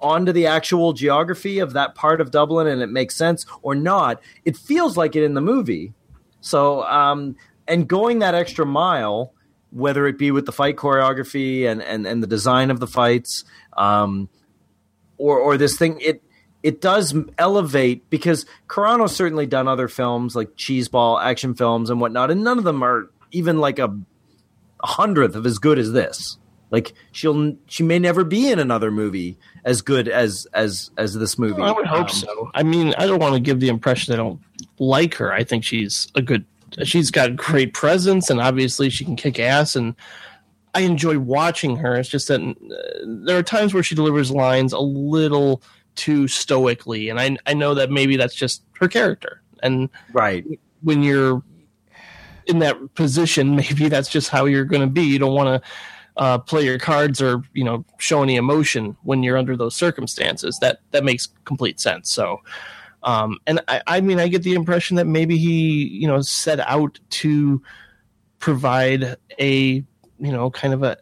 onto 0.00 0.32
the 0.32 0.46
actual 0.46 0.92
geography 0.92 1.58
of 1.58 1.72
that 1.72 1.94
part 1.94 2.20
of 2.20 2.30
Dublin 2.30 2.68
and 2.68 2.82
it 2.82 2.88
makes 2.88 3.16
sense 3.16 3.44
or 3.62 3.74
not 3.74 4.20
it 4.44 4.56
feels 4.56 4.96
like 4.96 5.16
it 5.16 5.24
in 5.24 5.34
the 5.34 5.40
movie. 5.40 5.92
So 6.40 6.82
um 6.84 7.36
and 7.66 7.88
going 7.88 8.20
that 8.20 8.34
extra 8.34 8.64
mile 8.64 9.32
whether 9.70 10.06
it 10.06 10.16
be 10.16 10.30
with 10.30 10.46
the 10.46 10.52
fight 10.52 10.76
choreography 10.76 11.66
and 11.66 11.82
and, 11.82 12.06
and 12.06 12.22
the 12.22 12.26
design 12.26 12.70
of 12.70 12.80
the 12.80 12.86
fights 12.86 13.44
um 13.76 14.28
or 15.16 15.38
or 15.38 15.56
this 15.56 15.76
thing 15.76 16.00
it 16.00 16.22
it 16.62 16.80
does 16.80 17.14
elevate 17.38 18.08
because 18.10 18.46
Carano's 18.68 19.14
certainly 19.14 19.46
done 19.46 19.68
other 19.68 19.88
films 19.88 20.34
like 20.34 20.56
cheeseball 20.56 21.22
action 21.22 21.54
films 21.54 21.90
and 21.90 22.00
whatnot, 22.00 22.30
and 22.30 22.42
none 22.42 22.58
of 22.58 22.64
them 22.64 22.82
are 22.82 23.10
even 23.30 23.58
like 23.58 23.78
a, 23.78 23.96
a 24.82 24.86
hundredth 24.86 25.34
of 25.36 25.46
as 25.46 25.58
good 25.58 25.78
as 25.78 25.92
this. 25.92 26.38
Like 26.70 26.92
she'll 27.12 27.56
she 27.66 27.82
may 27.82 27.98
never 27.98 28.24
be 28.24 28.50
in 28.50 28.58
another 28.58 28.90
movie 28.90 29.38
as 29.64 29.80
good 29.80 30.06
as 30.08 30.46
as 30.52 30.90
as 30.98 31.14
this 31.14 31.38
movie. 31.38 31.62
I 31.62 31.70
would 31.72 31.86
hope 31.86 32.08
Um, 32.08 32.08
so. 32.08 32.50
I 32.54 32.62
mean, 32.62 32.94
I 32.98 33.06
don't 33.06 33.20
want 33.20 33.34
to 33.34 33.40
give 33.40 33.60
the 33.60 33.68
impression 33.68 34.12
I 34.12 34.16
don't 34.18 34.40
like 34.78 35.14
her. 35.14 35.32
I 35.32 35.44
think 35.44 35.64
she's 35.64 36.08
a 36.14 36.20
good. 36.22 36.44
She's 36.84 37.10
got 37.10 37.34
great 37.36 37.72
presence, 37.72 38.28
and 38.28 38.38
obviously 38.40 38.90
she 38.90 39.02
can 39.06 39.16
kick 39.16 39.38
ass. 39.40 39.74
And 39.74 39.94
I 40.74 40.82
enjoy 40.82 41.18
watching 41.18 41.76
her. 41.76 41.96
It's 41.96 42.10
just 42.10 42.28
that 42.28 42.42
uh, 42.42 43.04
there 43.24 43.38
are 43.38 43.42
times 43.42 43.72
where 43.72 43.82
she 43.82 43.94
delivers 43.94 44.30
lines 44.30 44.74
a 44.74 44.78
little 44.78 45.62
too 45.98 46.28
stoically, 46.28 47.08
and 47.08 47.20
I 47.20 47.36
I 47.46 47.54
know 47.54 47.74
that 47.74 47.90
maybe 47.90 48.16
that's 48.16 48.34
just 48.34 48.62
her 48.80 48.88
character. 48.88 49.42
And 49.62 49.90
Right. 50.12 50.46
when 50.82 51.02
you're 51.02 51.42
in 52.46 52.60
that 52.60 52.94
position, 52.94 53.56
maybe 53.62 53.88
that's 53.88 54.08
just 54.08 54.30
how 54.30 54.46
you're 54.46 54.64
going 54.64 54.80
to 54.80 54.86
be. 54.86 55.02
You 55.02 55.18
don't 55.18 55.34
want 55.34 55.62
to 55.62 55.68
uh, 56.16 56.38
play 56.38 56.64
your 56.64 56.78
cards 56.78 57.20
or 57.20 57.42
you 57.52 57.64
know 57.64 57.84
show 57.98 58.22
any 58.22 58.36
emotion 58.36 58.96
when 59.02 59.22
you're 59.22 59.36
under 59.36 59.56
those 59.56 59.74
circumstances. 59.74 60.56
That 60.60 60.78
that 60.92 61.04
makes 61.04 61.28
complete 61.44 61.80
sense. 61.80 62.10
So, 62.12 62.40
um, 63.02 63.38
and 63.46 63.60
I, 63.66 63.82
I 63.86 64.00
mean, 64.00 64.20
I 64.20 64.28
get 64.28 64.44
the 64.44 64.54
impression 64.54 64.96
that 64.96 65.06
maybe 65.06 65.36
he 65.36 65.88
you 65.88 66.06
know 66.06 66.20
set 66.22 66.60
out 66.60 67.00
to 67.10 67.60
provide 68.38 69.16
a 69.40 69.84
you 70.20 70.32
know 70.32 70.50
kind 70.50 70.72
of 70.72 70.84
a 70.84 70.96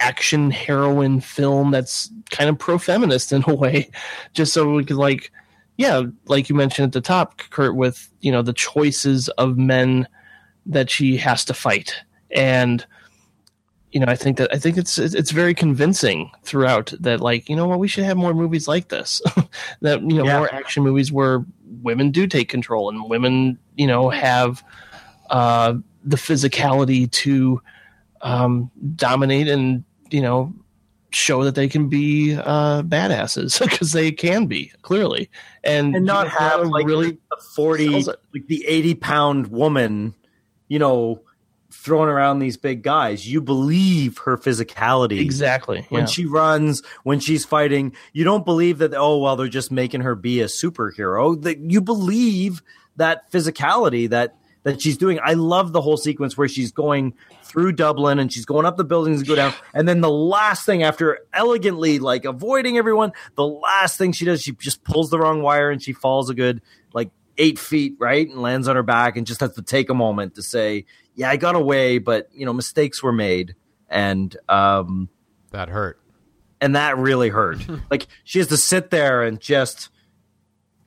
action 0.00 0.50
heroine 0.50 1.20
film 1.20 1.70
that's 1.70 2.10
kind 2.30 2.48
of 2.48 2.58
pro 2.58 2.78
feminist 2.78 3.32
in 3.32 3.44
a 3.46 3.54
way, 3.54 3.90
just 4.32 4.52
so 4.52 4.72
we 4.74 4.84
could 4.84 4.96
like 4.96 5.30
yeah, 5.78 6.02
like 6.26 6.48
you 6.48 6.56
mentioned 6.56 6.86
at 6.86 6.92
the 6.92 7.00
top, 7.00 7.38
Kurt, 7.50 7.76
with 7.76 8.10
you 8.20 8.32
know 8.32 8.42
the 8.42 8.52
choices 8.52 9.28
of 9.30 9.56
men 9.56 10.08
that 10.66 10.90
she 10.90 11.16
has 11.18 11.44
to 11.46 11.54
fight, 11.54 11.94
and 12.32 12.84
you 13.92 14.00
know 14.00 14.06
I 14.08 14.16
think 14.16 14.38
that 14.38 14.52
I 14.52 14.58
think 14.58 14.76
it's 14.76 14.98
it's 14.98 15.30
very 15.30 15.54
convincing 15.54 16.30
throughout 16.42 16.92
that 16.98 17.20
like 17.20 17.48
you 17.48 17.54
know 17.54 17.66
what 17.68 17.78
we 17.78 17.86
should 17.86 18.04
have 18.04 18.16
more 18.16 18.34
movies 18.34 18.66
like 18.66 18.88
this, 18.88 19.22
that 19.80 20.00
you 20.02 20.16
know 20.18 20.24
Yeah. 20.24 20.38
more 20.38 20.52
action 20.52 20.82
movies 20.82 21.12
where 21.12 21.44
women 21.80 22.10
do 22.10 22.26
take 22.26 22.48
control 22.48 22.90
and 22.90 23.08
women 23.08 23.56
you 23.76 23.86
know 23.86 24.10
have 24.10 24.64
uh, 25.30 25.74
the 26.02 26.16
physicality 26.16 27.08
to 27.12 27.62
um, 28.22 28.68
dominate 28.96 29.46
and 29.46 29.84
you 30.10 30.20
know 30.20 30.52
show 31.10 31.44
that 31.44 31.54
they 31.54 31.68
can 31.68 31.88
be 31.88 32.34
uh, 32.34 32.82
badasses 32.82 33.58
because 33.70 33.92
they 33.92 34.12
can 34.12 34.46
be 34.46 34.72
clearly 34.82 35.30
and 35.64 35.94
And 35.94 36.04
not 36.04 36.28
have 36.28 36.66
like 36.66 36.86
really 36.86 37.12
the 37.12 37.42
forty 37.54 38.04
like 38.04 38.46
the 38.46 38.64
eighty 38.66 38.94
pound 38.94 39.48
woman, 39.48 40.14
you 40.68 40.78
know, 40.78 41.22
throwing 41.70 42.08
around 42.08 42.38
these 42.38 42.56
big 42.56 42.82
guys. 42.82 43.30
You 43.30 43.40
believe 43.40 44.18
her 44.18 44.36
physicality. 44.36 45.20
exactly 45.20 45.86
when 45.88 46.02
yeah. 46.02 46.06
she 46.06 46.26
runs, 46.26 46.82
when 47.04 47.20
she's 47.20 47.44
fighting, 47.44 47.94
you 48.12 48.24
don't 48.24 48.44
believe 48.44 48.78
that. 48.78 48.94
Oh 48.94 49.18
well, 49.18 49.36
they're 49.36 49.48
just 49.48 49.70
making 49.70 50.02
her 50.02 50.14
be 50.14 50.40
a 50.40 50.46
superhero. 50.46 51.40
That 51.40 51.58
you 51.58 51.80
believe 51.80 52.62
that 52.96 53.30
physicality 53.30 54.10
that 54.10 54.36
that 54.64 54.82
she's 54.82 54.98
doing. 54.98 55.18
I 55.22 55.34
love 55.34 55.72
the 55.72 55.80
whole 55.80 55.96
sequence 55.96 56.36
where 56.36 56.48
she's 56.48 56.72
going 56.72 57.14
through 57.48 57.72
Dublin 57.72 58.18
and 58.18 58.32
she's 58.32 58.44
going 58.44 58.66
up 58.66 58.76
the 58.76 58.84
buildings 58.84 59.20
and 59.20 59.28
go 59.28 59.34
down, 59.34 59.52
and 59.74 59.88
then 59.88 60.00
the 60.00 60.10
last 60.10 60.64
thing 60.66 60.82
after 60.82 61.18
elegantly 61.32 61.98
like 61.98 62.24
avoiding 62.24 62.76
everyone, 62.78 63.12
the 63.36 63.46
last 63.46 63.96
thing 63.98 64.12
she 64.12 64.24
does, 64.24 64.42
she 64.42 64.52
just 64.52 64.84
pulls 64.84 65.10
the 65.10 65.18
wrong 65.18 65.42
wire 65.42 65.70
and 65.70 65.82
she 65.82 65.92
falls 65.92 66.28
a 66.30 66.34
good 66.34 66.60
like 66.92 67.10
eight 67.38 67.58
feet 67.58 67.94
right 67.98 68.28
and 68.28 68.42
lands 68.42 68.68
on 68.68 68.76
her 68.76 68.82
back 68.82 69.16
and 69.16 69.26
just 69.26 69.40
has 69.40 69.54
to 69.54 69.62
take 69.62 69.90
a 69.90 69.94
moment 69.94 70.34
to 70.34 70.42
say, 70.42 70.84
yeah, 71.14 71.30
I 71.30 71.36
got 71.36 71.54
away, 71.54 71.98
but 71.98 72.28
you 72.32 72.44
know 72.46 72.52
mistakes 72.52 73.02
were 73.02 73.12
made 73.12 73.54
and. 73.88 74.36
um 74.48 75.08
that 75.50 75.68
hurt. 75.70 75.98
and 76.60 76.76
that 76.76 76.98
really 76.98 77.30
hurt. 77.30 77.58
like 77.90 78.06
she 78.24 78.38
has 78.38 78.48
to 78.48 78.56
sit 78.58 78.90
there 78.90 79.22
and 79.22 79.40
just 79.40 79.88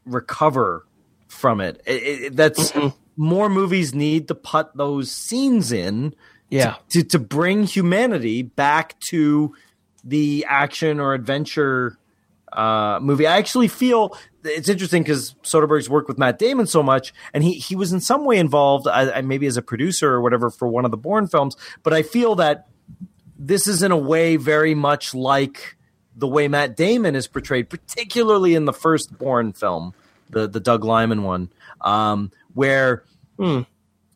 recover 0.06 0.86
from 1.28 1.62
it. 1.62 1.82
It- 1.86 2.04
it- 2.04 2.36
that's 2.36 2.74
more 3.18 3.50
movies 3.50 3.94
need 3.94 4.28
to 4.30 4.36
put 4.36 4.76
those 4.76 5.12
scenes 5.12 5.72
in 5.72 6.14
yeah 6.52 6.76
to 6.90 7.04
to 7.04 7.18
bring 7.18 7.64
humanity 7.64 8.44
back 8.44 9.00
to 9.00 9.56
the 10.04 10.46
action 10.48 11.00
or 11.00 11.14
adventure 11.14 11.98
uh, 12.54 13.00
movie. 13.02 13.28
I 13.28 13.38
actually 13.38 13.68
feel 13.68 14.18
it's 14.44 14.70
interesting 14.70 15.04
because 15.04 15.36
Soderbergh's 15.44 15.90
worked 15.90 16.08
with 16.08 16.18
Matt 16.18 16.40
Damon 16.40 16.68
so 16.68 16.84
much, 16.84 17.14
and 17.34 17.44
he 17.44 17.54
he 17.54 17.76
was 17.76 17.94
in 17.94 18.00
some 18.00 18.26
way 18.26 18.38
involved, 18.38 18.88
I, 18.88 19.12
I, 19.12 19.22
maybe 19.22 19.48
as 19.48 19.58
a 19.58 19.62
producer 19.62 20.12
or 20.12 20.22
whatever, 20.22 20.50
for 20.50 20.68
one 20.68 20.86
of 20.86 20.92
the 20.92 20.98
Bourne 20.98 21.28
films. 21.28 21.56
But 21.84 21.94
I 21.94 22.04
feel 22.04 22.36
that 22.36 22.68
this 23.38 23.68
is 23.68 23.84
in 23.84 23.92
a 23.92 23.98
way 23.98 24.36
very 24.36 24.76
much 24.76 25.14
like 25.14 25.78
the 26.16 26.28
way 26.28 26.48
Matt 26.48 26.76
Damon 26.76 27.16
is 27.16 27.28
portrayed, 27.28 27.70
particularly 27.70 28.56
in 28.56 28.66
the 28.66 28.74
first 28.74 29.18
Bourne 29.18 29.54
film, 29.54 29.94
the 30.30 30.48
the 30.48 30.60
Doug 30.60 30.84
Liman 30.84 31.24
one, 31.24 31.50
um, 31.82 32.32
where 32.54 33.04
Hmm. 33.38 33.62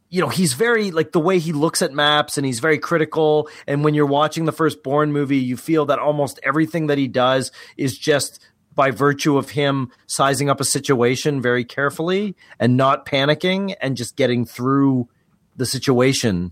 You 0.10 0.22
know 0.22 0.30
he's 0.30 0.54
very 0.54 0.92
like 0.92 1.12
the 1.12 1.20
way 1.20 1.40
he 1.40 1.52
looks 1.52 1.82
at 1.82 1.92
maps 1.92 2.38
and 2.38 2.46
he's 2.46 2.60
very 2.60 2.78
critical. 2.78 3.50
And 3.68 3.84
when 3.84 3.94
you're 3.94 4.06
watching 4.06 4.46
the 4.46 4.52
first 4.52 4.84
Bourne 4.84 5.12
movie, 5.12 5.38
you 5.38 5.58
feel 5.58 5.86
that 5.88 6.00
almost 6.00 6.40
everything 6.44 6.88
that 6.88 6.98
he 6.98 7.08
does 7.08 7.52
is 7.76 7.98
just 7.98 8.40
by 8.76 8.92
virtue 8.92 9.38
of 9.38 9.50
him 9.52 9.90
sizing 10.06 10.50
up 10.50 10.60
a 10.60 10.66
situation 10.66 11.42
very 11.42 11.64
carefully 11.64 12.36
and 12.60 12.78
not 12.78 13.06
panicking 13.06 13.74
and 13.82 13.98
just 13.98 14.16
getting 14.16 14.46
through 14.46 15.10
the 15.56 15.66
situation 15.66 16.52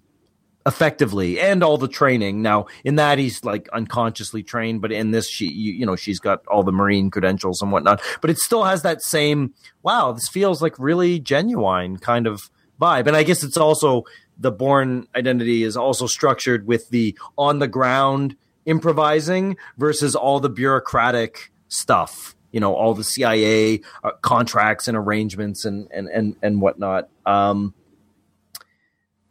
effectively 0.66 1.42
and 1.42 1.62
all 1.62 1.78
the 1.78 1.90
training 1.90 2.42
now 2.42 2.66
in 2.86 2.96
that 2.96 3.18
he's 3.18 3.44
like 3.44 3.68
unconsciously 3.74 4.42
trained 4.42 4.82
but 4.82 4.94
in 4.94 5.12
this 5.12 5.30
she 5.30 5.46
you, 5.46 5.74
you 5.74 5.86
know 5.86 5.98
she's 5.98 6.22
got 6.22 6.46
all 6.48 6.64
the 6.64 6.72
marine 6.72 7.12
credentials 7.12 7.62
and 7.62 7.70
whatnot 7.70 8.02
but 8.22 8.30
it 8.30 8.38
still 8.38 8.64
has 8.64 8.82
that 8.82 9.02
same 9.02 9.54
wow 9.82 10.14
this 10.14 10.30
feels 10.30 10.62
like 10.62 10.80
really 10.80 11.20
genuine 11.20 11.98
kind 11.98 12.26
of 12.26 12.50
vibe 12.84 13.08
and 13.08 13.16
i 13.16 13.24
guess 13.24 13.44
it's 13.44 13.58
also 13.58 14.04
the 14.38 14.52
Bourne 14.52 15.08
identity 15.16 15.64
is 15.64 15.78
also 15.78 16.08
structured 16.08 16.66
with 16.66 16.90
the 16.90 17.18
on 17.38 17.60
the 17.60 17.68
ground 17.68 18.36
improvising 18.66 19.58
versus 19.78 20.16
all 20.16 20.40
the 20.40 20.50
bureaucratic 20.50 21.52
stuff 21.68 22.36
you 22.52 22.60
know 22.60 22.74
all 22.74 22.94
the 22.94 23.04
cia 23.04 23.80
uh, 24.04 24.12
contracts 24.22 24.88
and 24.88 24.98
arrangements 24.98 25.66
and 25.66 25.88
and 25.92 26.08
and, 26.10 26.36
and 26.42 26.62
whatnot 26.62 27.10
um 27.26 27.74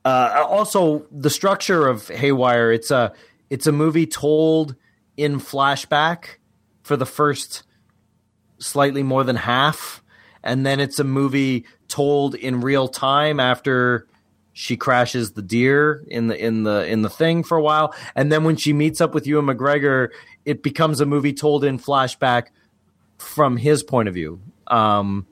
uh, 0.04 0.44
also 0.48 1.06
the 1.12 1.30
structure 1.30 1.86
of 1.86 2.08
Haywire. 2.08 2.72
It's 2.72 2.90
a 2.90 3.12
it's 3.50 3.66
a 3.66 3.72
movie 3.72 4.06
told 4.06 4.74
in 5.16 5.38
flashback 5.38 6.38
for 6.82 6.96
the 6.96 7.06
first 7.06 7.62
slightly 8.58 9.02
more 9.02 9.24
than 9.24 9.36
half, 9.36 10.02
and 10.42 10.66
then 10.66 10.80
it's 10.80 10.98
a 10.98 11.04
movie 11.04 11.66
told 11.92 12.34
in 12.34 12.60
real 12.62 12.88
time 12.88 13.38
after 13.38 14.06
she 14.54 14.76
crashes 14.76 15.32
the 15.32 15.42
deer 15.42 16.02
in 16.08 16.26
the 16.26 16.36
in 16.44 16.62
the 16.62 16.86
in 16.86 17.02
the 17.02 17.10
thing 17.10 17.42
for 17.44 17.56
a 17.56 17.62
while, 17.62 17.94
and 18.14 18.32
then 18.32 18.44
when 18.44 18.56
she 18.56 18.72
meets 18.72 19.00
up 19.00 19.14
with 19.14 19.26
Ewan 19.26 19.46
McGregor, 19.46 20.08
it 20.44 20.62
becomes 20.62 21.00
a 21.00 21.06
movie 21.06 21.32
told 21.32 21.64
in 21.64 21.78
flashback 21.78 22.48
from 23.18 23.56
his 23.56 23.82
point 23.82 24.08
of 24.08 24.14
view. 24.14 24.40
Um, 24.66 25.26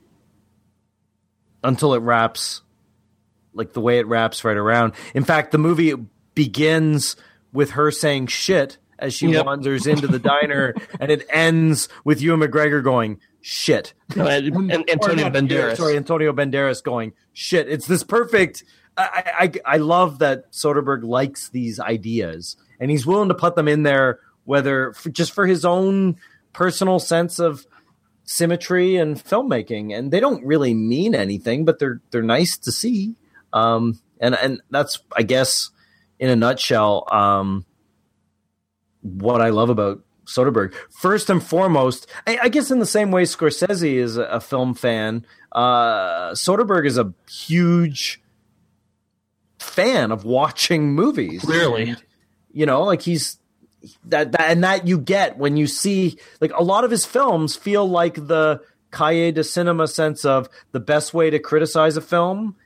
until 1.62 1.94
it 1.94 1.98
wraps 2.00 2.62
like 3.52 3.72
the 3.72 3.80
way 3.80 3.98
it 3.98 4.06
wraps 4.06 4.44
right 4.44 4.56
around. 4.56 4.92
In 5.14 5.24
fact, 5.24 5.50
the 5.52 5.58
movie 5.58 5.94
begins 6.34 7.16
with 7.52 7.72
her 7.72 7.90
saying 7.90 8.28
shit 8.28 8.78
as 8.98 9.12
she 9.12 9.28
Yep. 9.28 9.44
wanders 9.46 9.86
into 9.86 10.06
the 10.06 10.18
diner, 10.18 10.74
and 11.00 11.10
it 11.10 11.26
ends 11.30 11.88
with 12.04 12.20
Ewan 12.22 12.40
McGregor 12.40 12.82
going 12.82 13.18
shit. 13.40 13.94
No, 14.16 14.26
and, 14.26 14.46
and 14.72 14.90
Antonio 14.90 15.30
Banderas. 15.30 15.76
Sorry, 15.76 15.96
Antonio 15.96 16.32
Banderas 16.32 16.82
going 16.82 17.12
shit. 17.32 17.68
It's 17.68 17.86
this 17.86 18.02
perfect. 18.02 18.64
I, 18.96 19.50
I 19.66 19.74
I 19.74 19.76
love 19.78 20.18
that 20.18 20.52
Soderbergh 20.52 21.04
likes 21.04 21.48
these 21.50 21.80
ideas, 21.80 22.56
and 22.78 22.90
he's 22.90 23.06
willing 23.06 23.28
to 23.28 23.34
put 23.34 23.56
them 23.56 23.68
in 23.68 23.82
there, 23.82 24.20
whether 24.44 24.92
for, 24.92 25.10
just 25.10 25.32
for 25.32 25.46
his 25.46 25.64
own 25.64 26.16
personal 26.52 26.98
sense 26.98 27.38
of 27.38 27.66
symmetry 28.24 28.96
and 28.96 29.16
filmmaking. 29.16 29.96
And 29.96 30.10
they 30.10 30.20
don't 30.20 30.44
really 30.44 30.74
mean 30.74 31.14
anything, 31.14 31.64
but 31.64 31.78
they're 31.78 32.00
they're 32.10 32.22
nice 32.22 32.58
to 32.58 32.72
see. 32.72 33.16
Um, 33.52 34.00
and 34.20 34.34
and 34.34 34.60
that's 34.70 35.00
I 35.16 35.22
guess 35.22 35.70
in 36.18 36.28
a 36.28 36.36
nutshell, 36.36 37.06
um, 37.10 37.64
what 39.02 39.40
I 39.40 39.48
love 39.48 39.70
about 39.70 40.02
Soderbergh. 40.30 40.74
First 40.90 41.28
and 41.30 41.42
foremost, 41.42 42.06
I, 42.26 42.38
I 42.44 42.48
guess 42.48 42.70
in 42.70 42.78
the 42.78 42.86
same 42.86 43.10
way 43.10 43.24
Scorsese 43.24 43.94
is 43.94 44.16
a, 44.16 44.24
a 44.24 44.40
film 44.40 44.74
fan, 44.74 45.26
uh, 45.52 46.30
Soderbergh 46.32 46.86
is 46.86 46.98
a 46.98 47.12
huge 47.28 48.22
fan 49.58 50.10
of 50.12 50.24
watching 50.24 50.94
movies. 50.94 51.42
Clearly. 51.42 51.96
You 52.52 52.66
know, 52.66 52.82
like 52.82 53.02
he's 53.02 53.38
that, 54.04 54.32
that 54.32 54.50
and 54.50 54.64
that 54.64 54.86
you 54.86 54.98
get 54.98 55.38
when 55.38 55.56
you 55.56 55.66
see 55.66 56.18
like 56.40 56.52
a 56.54 56.62
lot 56.62 56.84
of 56.84 56.90
his 56.90 57.04
films 57.04 57.56
feel 57.56 57.88
like 57.88 58.14
the 58.14 58.60
Cahiers 58.90 59.34
du 59.34 59.40
cinéma 59.42 59.88
sense 59.88 60.24
of 60.24 60.48
the 60.72 60.80
best 60.80 61.14
way 61.14 61.30
to 61.30 61.38
criticize 61.38 61.96
a 61.96 62.00
film 62.00 62.56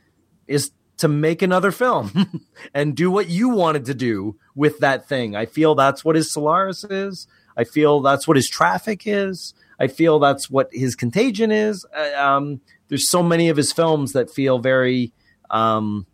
is 0.47 0.71
to 0.97 1.09
make 1.09 1.43
another 1.43 1.71
film 1.71 2.43
and 2.75 2.97
do 2.97 3.11
what 3.11 3.29
you 3.29 3.51
wanted 3.51 3.85
to 3.87 3.95
do 3.95 4.37
with 4.55 4.79
that 4.79 5.09
thing. 5.09 5.37
I 5.37 5.47
feel 5.47 5.75
that's 5.75 6.05
what 6.05 6.17
his 6.17 6.33
Solaris 6.33 6.85
is. 6.85 7.27
I 7.57 7.65
feel 7.65 8.01
that's 8.01 8.27
what 8.27 8.37
his 8.37 8.49
Traffic 8.49 9.03
is. 9.07 9.55
I 9.79 9.89
feel 9.89 10.19
that's 10.19 10.51
what 10.51 10.69
his 10.73 10.95
Contagion 10.95 11.51
is. 11.51 11.85
Uh, 11.97 12.13
um, 12.17 12.61
there's 12.89 13.09
so 13.09 13.23
many 13.23 13.49
of 13.49 13.57
his 13.57 13.73
films 13.73 14.13
that 14.13 14.31
feel 14.31 14.59
very 14.59 15.13
um, 15.51 16.07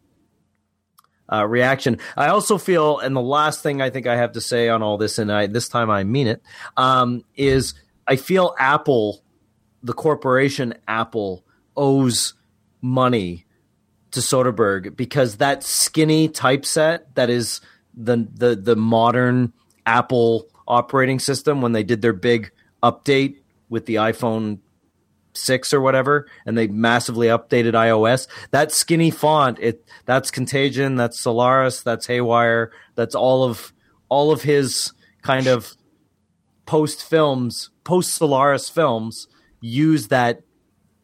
uh, 1.32 1.46
reaction. 1.46 1.98
I 2.16 2.28
also 2.28 2.58
feel, 2.58 2.98
and 2.98 3.14
the 3.14 3.20
last 3.20 3.62
thing 3.62 3.80
I 3.80 3.90
think 3.90 4.06
I 4.06 4.16
have 4.16 4.32
to 4.32 4.40
say 4.40 4.68
on 4.68 4.82
all 4.82 4.98
this, 4.98 5.18
and 5.18 5.30
I 5.30 5.46
this 5.46 5.68
time 5.68 5.90
I 5.90 6.04
mean 6.04 6.26
it, 6.26 6.42
um, 6.76 7.24
is 7.36 7.74
I 8.06 8.16
feel 8.16 8.54
Apple, 8.58 9.22
the 9.82 9.92
corporation 9.92 10.74
Apple, 10.88 11.44
owes 11.76 12.34
money 12.80 13.46
to 14.10 14.20
Soderbergh 14.20 14.96
because 14.96 15.36
that 15.36 15.62
skinny 15.62 16.28
typeset 16.28 17.14
that 17.14 17.30
is 17.30 17.60
the 17.94 18.28
the 18.34 18.56
the 18.56 18.76
modern 18.76 19.52
Apple 19.86 20.48
operating 20.70 21.18
system 21.18 21.60
when 21.60 21.72
they 21.72 21.82
did 21.82 22.00
their 22.00 22.12
big 22.12 22.52
update 22.82 23.36
with 23.68 23.86
the 23.86 23.96
iPhone 23.96 24.58
6 25.34 25.74
or 25.74 25.80
whatever 25.80 26.26
and 26.46 26.56
they 26.56 26.66
massively 26.68 27.26
updated 27.26 27.72
iOS. 27.72 28.26
That 28.50 28.72
skinny 28.72 29.10
font 29.10 29.58
it 29.60 29.84
that's 30.06 30.30
Contagion 30.30 30.96
that's 30.96 31.20
Solaris 31.20 31.82
that's 31.82 32.06
Haywire 32.06 32.72
that's 32.94 33.14
all 33.14 33.44
of 33.44 33.72
all 34.08 34.32
of 34.32 34.42
his 34.42 34.92
kind 35.22 35.46
of 35.46 35.72
post 36.66 37.04
films 37.04 37.70
post 37.84 38.14
Solaris 38.14 38.68
films 38.68 39.28
use 39.60 40.08
that 40.08 40.42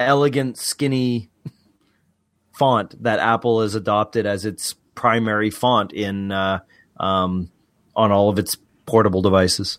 elegant 0.01 0.57
skinny 0.57 1.31
font 2.53 3.03
that 3.03 3.19
Apple 3.19 3.63
has 3.63 3.75
adopted 3.75 4.27
as 4.27 4.45
its 4.45 4.75
primary 4.95 5.51
font 5.51 5.93
in 5.93 6.33
uh, 6.33 6.61
um, 6.99 7.51
on 7.95 8.11
all 8.13 8.29
of 8.29 8.39
its 8.39 8.57
portable 8.87 9.23
devices. 9.23 9.79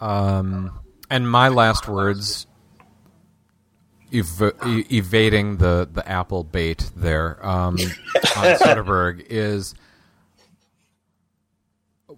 Um, 0.00 0.78
and 1.10 1.28
my 1.28 1.48
last 1.48 1.88
words, 1.88 2.46
ev- 4.12 4.54
evading 4.62 5.56
the, 5.58 5.88
the 5.92 6.08
Apple 6.08 6.44
bait 6.44 6.90
there 6.96 7.44
um, 7.44 7.74
on 7.74 7.76
Soderbergh, 8.56 9.26
is 9.28 9.74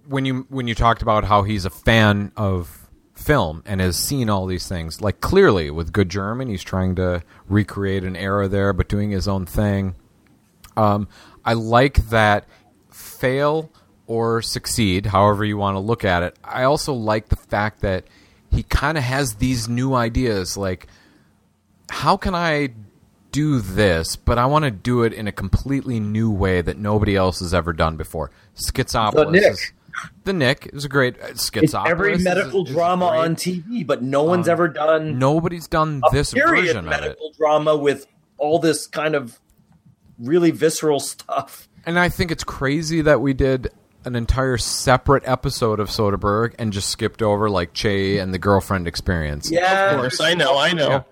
when 0.06 0.24
you 0.24 0.46
when 0.48 0.66
you 0.66 0.74
talked 0.74 1.02
about 1.02 1.24
how 1.24 1.42
he's 1.42 1.64
a 1.64 1.70
fan 1.70 2.32
of 2.36 2.88
film 3.14 3.62
and 3.66 3.80
has 3.80 3.96
seen 3.96 4.28
all 4.28 4.46
these 4.46 4.66
things. 4.66 5.00
Like 5.00 5.20
clearly 5.20 5.70
with 5.70 5.92
Good 5.92 6.08
German, 6.08 6.48
he's 6.48 6.62
trying 6.62 6.96
to 6.96 7.22
recreate 7.48 8.04
an 8.04 8.16
era 8.16 8.48
there, 8.48 8.72
but 8.72 8.88
doing 8.88 9.10
his 9.10 9.28
own 9.28 9.46
thing. 9.46 9.94
Um, 10.76 11.08
I 11.44 11.52
like 11.54 12.08
that 12.08 12.48
fail 12.90 13.70
or 14.10 14.42
succeed, 14.42 15.06
however 15.06 15.44
you 15.44 15.56
want 15.56 15.76
to 15.76 15.78
look 15.78 16.04
at 16.04 16.24
it. 16.24 16.36
I 16.42 16.64
also 16.64 16.92
like 16.92 17.28
the 17.28 17.36
fact 17.36 17.80
that 17.82 18.02
he 18.50 18.64
kind 18.64 18.98
of 18.98 19.04
has 19.04 19.34
these 19.34 19.68
new 19.68 19.94
ideas 19.94 20.56
like 20.56 20.88
how 21.88 22.16
can 22.16 22.34
I 22.34 22.70
do 23.30 23.60
this, 23.60 24.16
but 24.16 24.36
I 24.36 24.46
want 24.46 24.64
to 24.64 24.72
do 24.72 25.04
it 25.04 25.12
in 25.12 25.28
a 25.28 25.32
completely 25.32 26.00
new 26.00 26.28
way 26.28 26.60
that 26.60 26.76
nobody 26.76 27.14
else 27.14 27.38
has 27.38 27.54
ever 27.54 27.72
done 27.72 27.96
before. 27.96 28.32
Schizopolis. 28.56 29.14
The 29.14 29.30
Knick. 29.30 29.44
Is, 29.44 29.72
the 30.24 30.32
Knick 30.32 30.70
is 30.72 30.84
a 30.84 30.88
great 30.88 31.14
uh, 31.22 31.28
It's 31.28 31.74
every 31.74 32.18
medical 32.18 32.64
is 32.66 32.72
drama 32.72 33.10
great. 33.10 33.18
on 33.20 33.36
TV, 33.36 33.86
but 33.86 34.02
no 34.02 34.24
one's 34.24 34.48
ever 34.48 34.66
done 34.66 35.20
Nobody's 35.20 35.68
done 35.68 36.02
this 36.10 36.32
version 36.32 36.78
of 36.78 36.86
it. 36.86 36.90
medical 36.90 37.32
drama 37.38 37.76
with 37.76 38.08
all 38.38 38.58
this 38.58 38.88
kind 38.88 39.14
of 39.14 39.38
really 40.18 40.50
visceral 40.50 40.98
stuff. 40.98 41.68
And 41.86 41.96
I 41.96 42.08
think 42.08 42.32
it's 42.32 42.44
crazy 42.44 43.02
that 43.02 43.20
we 43.20 43.34
did 43.34 43.70
an 44.04 44.16
entire 44.16 44.56
separate 44.58 45.22
episode 45.26 45.80
of 45.80 45.88
Soderbergh 45.88 46.54
and 46.58 46.72
just 46.72 46.88
skipped 46.90 47.22
over 47.22 47.50
like 47.50 47.72
Che 47.72 48.18
and 48.18 48.32
the 48.32 48.38
girlfriend 48.38 48.86
experience. 48.88 49.50
Yeah, 49.50 49.90
Of 49.92 50.00
course, 50.00 50.20
I 50.20 50.34
know, 50.34 50.58
I 50.58 50.72
know. 50.72 51.04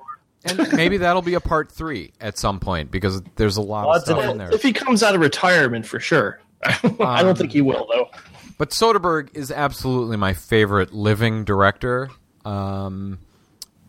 And 0.44 0.73
maybe 0.73 0.99
that'll 0.99 1.23
be 1.23 1.34
a 1.34 1.41
part 1.41 1.70
three 1.70 2.12
at 2.20 2.39
some 2.39 2.60
point 2.60 2.91
because 2.91 3.20
there's 3.36 3.57
a 3.57 3.60
lot 3.60 3.83
of 3.83 3.86
Lots 3.89 4.08
of 4.08 4.17
stuff 4.17 4.25
it. 4.25 4.31
in 4.31 4.39
there. 4.39 4.55
If 4.55 4.62
he 4.62 4.73
comes 4.73 5.02
out 5.02 5.15
of 5.15 5.20
retirement, 5.20 5.84
for 5.84 6.00
sure. 6.00 6.41
I 7.00 7.23
don't 7.23 7.36
think 7.36 7.52
he 7.52 7.60
will, 7.60 7.86
though. 7.92 8.08
But 8.57 8.70
Soderbergh 8.70 9.36
is 9.36 9.50
absolutely 9.52 10.17
my 10.17 10.33
favorite 10.33 10.92
living 10.92 11.44
director. 11.44 12.10
Um, 12.44 13.18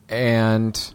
and 0.10 0.94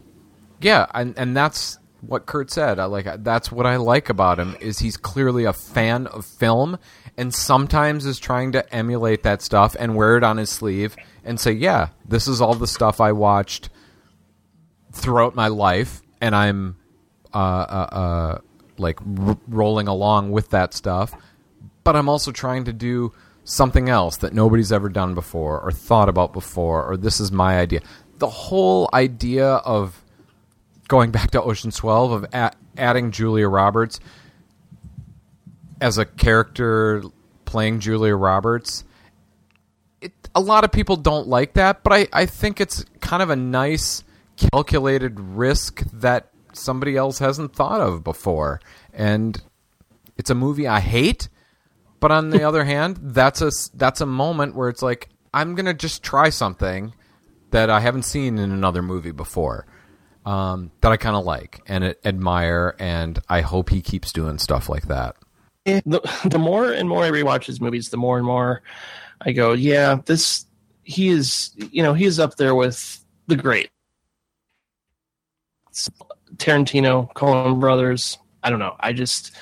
yeah, 0.60 0.86
and, 0.92 1.18
and 1.18 1.36
that's 1.36 1.78
what 2.07 2.26
Kurt 2.26 2.50
said. 2.50 2.78
I 2.78 2.84
like 2.86 3.07
that's 3.24 3.50
what 3.52 3.66
I 3.66 3.76
like 3.76 4.08
about 4.08 4.39
him 4.39 4.57
is 4.60 4.78
he's 4.78 4.97
clearly 4.97 5.44
a 5.44 5.52
fan 5.52 6.07
of 6.08 6.24
film 6.24 6.78
and 7.16 7.34
sometimes 7.34 8.07
is 8.07 8.18
trying 8.18 8.52
to 8.52 8.74
emulate 8.74 9.23
that 9.23 9.42
stuff 9.42 9.76
and 9.78 9.94
wear 9.94 10.16
it 10.16 10.24
on 10.24 10.36
his 10.36 10.50
sleeve 10.50 10.97
and 11.24 11.39
say, 11.39 11.52
"Yeah, 11.52 11.89
this 12.07 12.28
is 12.28 12.41
all 12.41 12.55
the 12.55 12.66
stuff 12.66 13.00
I 13.00 13.12
watched 13.12 13.70
throughout 14.92 15.34
my 15.34 15.49
life 15.49 16.02
and 16.20 16.34
I'm 16.34 16.76
uh, 17.33 17.39
uh, 17.39 17.89
uh, 17.92 18.39
like 18.78 19.00
r- 19.00 19.39
rolling 19.49 19.89
along 19.89 20.31
with 20.31 20.50
that 20.50 20.74
stuff." 20.74 21.15
but 21.84 21.94
I'm 21.94 22.08
also 22.08 22.33
trying 22.33 22.65
to 22.65 22.73
do 22.73 23.12
something 23.44 23.89
else 23.91 24.16
that 24.16 24.33
nobody's 24.33 24.73
ever 24.73 24.89
done 24.89 25.15
before 25.15 25.60
or 25.60 25.70
thought 25.70 26.08
about 26.08 26.33
before 26.33 26.84
or 26.84 26.97
this 26.97 27.20
is 27.20 27.31
my 27.31 27.58
idea. 27.58 27.83
The 28.18 28.28
whole 28.28 28.89
idea 28.92 29.47
of 29.47 30.02
going 30.88 31.10
back 31.10 31.30
to 31.32 31.42
Ocean's 31.42 31.76
12 31.76 32.12
of 32.12 32.24
a- 32.32 32.52
adding 32.76 33.10
Julia 33.10 33.48
Roberts 33.48 34.00
as 35.80 35.98
a 35.98 36.04
character 36.04 37.02
playing 37.44 37.80
Julia 37.80 38.14
Roberts 38.14 38.84
it, 40.04 40.12
a 40.34 40.40
lot 40.40 40.64
of 40.64 40.70
people 40.70 40.96
don't 40.96 41.28
like 41.28 41.54
that, 41.54 41.82
but 41.82 41.92
I, 41.92 42.08
I 42.12 42.26
think 42.26 42.60
it's 42.60 42.84
kind 43.00 43.22
of 43.22 43.30
a 43.30 43.36
nice 43.36 44.04
calculated 44.36 45.18
risk 45.18 45.80
that 45.92 46.30
somebody 46.52 46.96
else 46.96 47.18
hasn't 47.18 47.54
thought 47.54 47.80
of 47.80 48.04
before. 48.04 48.60
And 48.92 49.40
it's 50.18 50.30
a 50.30 50.34
movie 50.34 50.68
I 50.68 50.80
hate, 50.80 51.28
but 52.00 52.12
on 52.12 52.30
the 52.30 52.42
other 52.48 52.64
hand, 52.64 52.98
that's 53.00 53.40
a 53.40 53.50
that's 53.74 54.00
a 54.02 54.06
moment 54.06 54.54
where 54.54 54.68
it's 54.68 54.82
like 54.82 55.08
I'm 55.32 55.54
gonna 55.54 55.74
just 55.74 56.02
try 56.02 56.28
something 56.28 56.92
that 57.50 57.70
I 57.70 57.80
haven't 57.80 58.02
seen 58.02 58.38
in 58.38 58.52
another 58.52 58.82
movie 58.82 59.12
before. 59.12 59.66
Um, 60.25 60.70
that 60.81 60.91
I 60.91 60.97
kind 60.97 61.17
of 61.17 61.25
like 61.25 61.61
and 61.67 61.85
a- 61.85 62.07
admire, 62.09 62.75
and 62.78 63.19
I 63.28 63.43
hope 63.43 63.69
he 63.70 63.83
keeps 63.83 64.11
doing 64.12 64.39
stuff 64.39 64.69
like 64.70 64.89
that. 64.89 65.17
the, 65.67 66.01
the 66.25 66.39
more 66.39 66.70
and 66.73 66.89
more 66.89 67.05
I 67.05 67.11
rewatch 67.11 67.44
his 67.44 67.61
movies, 67.61 67.91
the 67.91 67.97
more 67.99 68.17
and 68.17 68.27
more 68.27 68.62
I 69.20 69.33
go, 69.33 69.53
yeah, 69.53 69.99
this 70.07 70.47
he 70.83 71.09
is, 71.09 71.51
you 71.57 71.83
know, 71.83 71.94
he 71.94 72.05
is 72.07 72.19
up 72.19 72.36
there 72.36 72.55
with 72.55 73.03
the 73.27 73.36
great 73.36 73.70
Tarantino, 76.36 77.12
Coen 77.15 77.61
Brothers. 77.61 78.19
I 78.43 78.51
don't 78.51 78.59
know. 78.59 78.77
I 78.81 78.93
just 78.93 79.33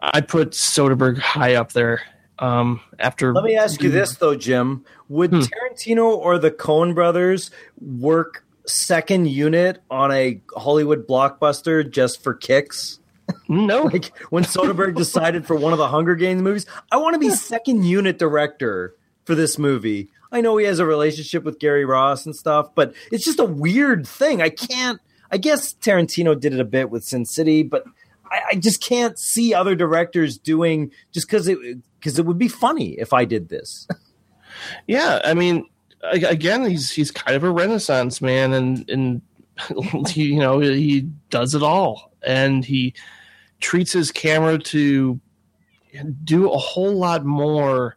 I 0.00 0.20
put 0.20 0.50
Soderbergh 0.50 1.18
high 1.18 1.54
up 1.54 1.72
there. 1.72 2.02
Um, 2.38 2.80
after 2.98 3.32
Let 3.32 3.44
me 3.44 3.56
ask 3.56 3.80
you 3.82 3.90
this 3.90 4.16
though, 4.16 4.34
Jim: 4.36 4.84
Would 5.08 5.30
Hmm. 5.30 5.40
Tarantino 5.40 6.16
or 6.16 6.38
the 6.38 6.50
Coen 6.50 6.94
Brothers 6.94 7.50
work 7.80 8.44
second 8.66 9.28
unit 9.28 9.82
on 9.90 10.10
a 10.12 10.40
Hollywood 10.56 11.06
blockbuster 11.06 11.88
just 11.88 12.22
for 12.22 12.34
kicks? 12.34 12.98
no, 13.48 13.82
Like 13.92 14.16
when 14.30 14.44
Soderbergh 14.44 14.94
decided 14.96 15.46
for 15.46 15.56
one 15.56 15.72
of 15.72 15.78
the 15.78 15.88
Hunger 15.88 16.14
Games 16.14 16.42
movies, 16.42 16.66
I 16.90 16.96
want 16.96 17.14
to 17.14 17.18
be 17.18 17.30
second 17.30 17.84
unit 17.84 18.18
director 18.18 18.94
for 19.24 19.34
this 19.34 19.58
movie. 19.58 20.10
I 20.30 20.40
know 20.40 20.56
he 20.56 20.66
has 20.66 20.78
a 20.78 20.86
relationship 20.86 21.44
with 21.44 21.58
Gary 21.58 21.84
Ross 21.84 22.26
and 22.26 22.34
stuff, 22.34 22.74
but 22.74 22.92
it's 23.12 23.24
just 23.24 23.38
a 23.38 23.44
weird 23.44 24.06
thing. 24.06 24.42
I 24.42 24.50
can't. 24.50 25.00
I 25.30 25.36
guess 25.38 25.74
Tarantino 25.74 26.38
did 26.38 26.52
it 26.52 26.60
a 26.60 26.64
bit 26.64 26.90
with 26.90 27.04
Sin 27.04 27.24
City, 27.24 27.62
but 27.62 27.84
I, 28.30 28.40
I 28.50 28.54
just 28.56 28.82
can't 28.82 29.18
see 29.18 29.54
other 29.54 29.74
directors 29.74 30.38
doing 30.38 30.90
just 31.12 31.26
because 31.28 31.48
it 31.48 31.58
because 31.98 32.18
it 32.18 32.26
would 32.26 32.38
be 32.38 32.48
funny 32.48 32.94
if 32.98 33.12
I 33.12 33.24
did 33.24 33.48
this. 33.48 33.86
yeah, 34.86 35.20
I 35.24 35.34
mean, 35.34 35.66
again, 36.12 36.64
he's 36.64 36.90
he's 36.90 37.10
kind 37.10 37.36
of 37.36 37.44
a 37.44 37.50
renaissance 37.50 38.20
man, 38.20 38.52
and 38.52 38.88
and 38.90 39.22
he, 40.08 40.24
you 40.24 40.38
know 40.38 40.60
he 40.60 41.02
does 41.30 41.54
it 41.54 41.62
all, 41.62 42.12
and 42.22 42.64
he 42.64 42.94
treats 43.60 43.92
his 43.92 44.10
camera 44.10 44.58
to 44.58 45.18
do 46.24 46.50
a 46.50 46.58
whole 46.58 46.94
lot 46.94 47.24
more 47.24 47.96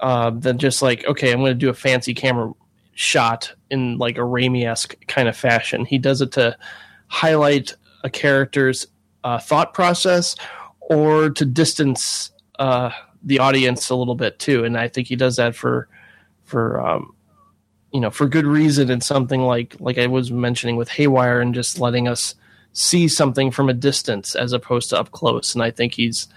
uh, 0.00 0.30
than 0.30 0.58
just 0.58 0.82
like 0.82 1.04
okay, 1.06 1.32
I'm 1.32 1.40
going 1.40 1.50
to 1.50 1.54
do 1.54 1.70
a 1.70 1.74
fancy 1.74 2.14
camera 2.14 2.52
shot 2.94 3.52
in 3.70 3.98
like 3.98 4.16
a 4.16 4.22
Raimi 4.22 4.66
esque 4.66 4.96
kind 5.06 5.28
of 5.28 5.36
fashion. 5.36 5.84
He 5.84 5.98
does 5.98 6.20
it 6.20 6.32
to 6.32 6.56
highlight 7.08 7.74
a 8.04 8.10
character's 8.10 8.86
uh, 9.24 9.38
thought 9.38 9.74
process 9.74 10.36
or 10.80 11.30
to 11.30 11.44
distance 11.44 12.30
uh, 12.58 12.90
the 13.22 13.38
audience 13.38 13.90
a 13.90 13.94
little 13.94 14.14
bit 14.14 14.38
too. 14.38 14.64
And 14.64 14.76
I 14.76 14.88
think 14.88 15.08
he 15.08 15.16
does 15.16 15.36
that 15.36 15.54
for 15.54 15.88
for 16.50 16.80
um, 16.80 17.14
you 17.92 18.00
know 18.00 18.10
for 18.10 18.26
good 18.26 18.46
reason 18.46 18.90
and 18.90 19.02
something 19.02 19.40
like 19.42 19.76
like 19.80 19.98
I 19.98 20.06
was 20.06 20.30
mentioning 20.30 20.76
with 20.76 20.88
Haywire 20.88 21.40
and 21.40 21.54
just 21.54 21.78
letting 21.78 22.08
us 22.08 22.34
see 22.72 23.08
something 23.08 23.50
from 23.50 23.68
a 23.68 23.74
distance 23.74 24.34
as 24.34 24.52
opposed 24.52 24.90
to 24.90 24.98
up 24.98 25.10
close. 25.10 25.54
And 25.54 25.62
I 25.62 25.70
think 25.70 25.94
he's 25.94 26.28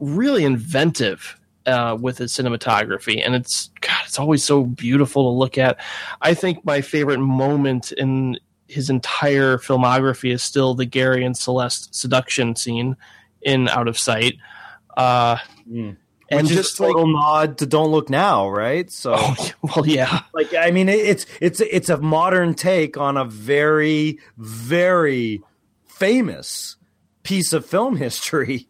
really 0.00 0.44
inventive 0.44 1.38
uh, 1.66 1.96
with 2.00 2.18
his 2.18 2.32
cinematography, 2.32 3.24
and 3.24 3.34
it's 3.34 3.70
God, 3.80 4.02
it's 4.06 4.18
always 4.18 4.44
so 4.44 4.64
beautiful 4.64 5.30
to 5.30 5.38
look 5.38 5.58
at. 5.58 5.78
I 6.20 6.34
think 6.34 6.64
my 6.64 6.80
favorite 6.80 7.20
moment 7.20 7.92
in 7.92 8.38
his 8.66 8.90
entire 8.90 9.58
filmography 9.58 10.32
is 10.32 10.42
still 10.42 10.74
the 10.74 10.86
Gary 10.86 11.24
and 11.24 11.36
Celeste 11.36 11.94
seduction 11.94 12.56
scene 12.56 12.96
in 13.42 13.68
Out 13.68 13.88
of 13.88 13.98
Sight. 13.98 14.36
Uh, 14.96 15.38
and 15.66 15.96
and 16.30 16.46
just 16.48 16.76
just 16.76 16.80
a 16.80 16.86
like, 16.86 17.06
nod 17.06 17.58
to 17.58 17.66
Don't 17.66 17.90
Look 17.90 18.08
Now, 18.10 18.48
right? 18.48 18.90
So, 18.90 19.14
oh, 19.16 19.50
well, 19.62 19.86
yeah, 19.86 20.22
like, 20.32 20.54
I 20.54 20.70
mean, 20.70 20.88
it's 20.88 21.26
it's 21.40 21.60
it's 21.60 21.88
a 21.88 21.98
modern 21.98 22.54
take 22.54 22.96
on 22.96 23.16
a 23.16 23.24
very 23.24 24.18
very 24.36 25.42
famous 25.84 26.76
piece 27.22 27.52
of 27.52 27.64
film 27.66 27.96
history. 28.06 28.68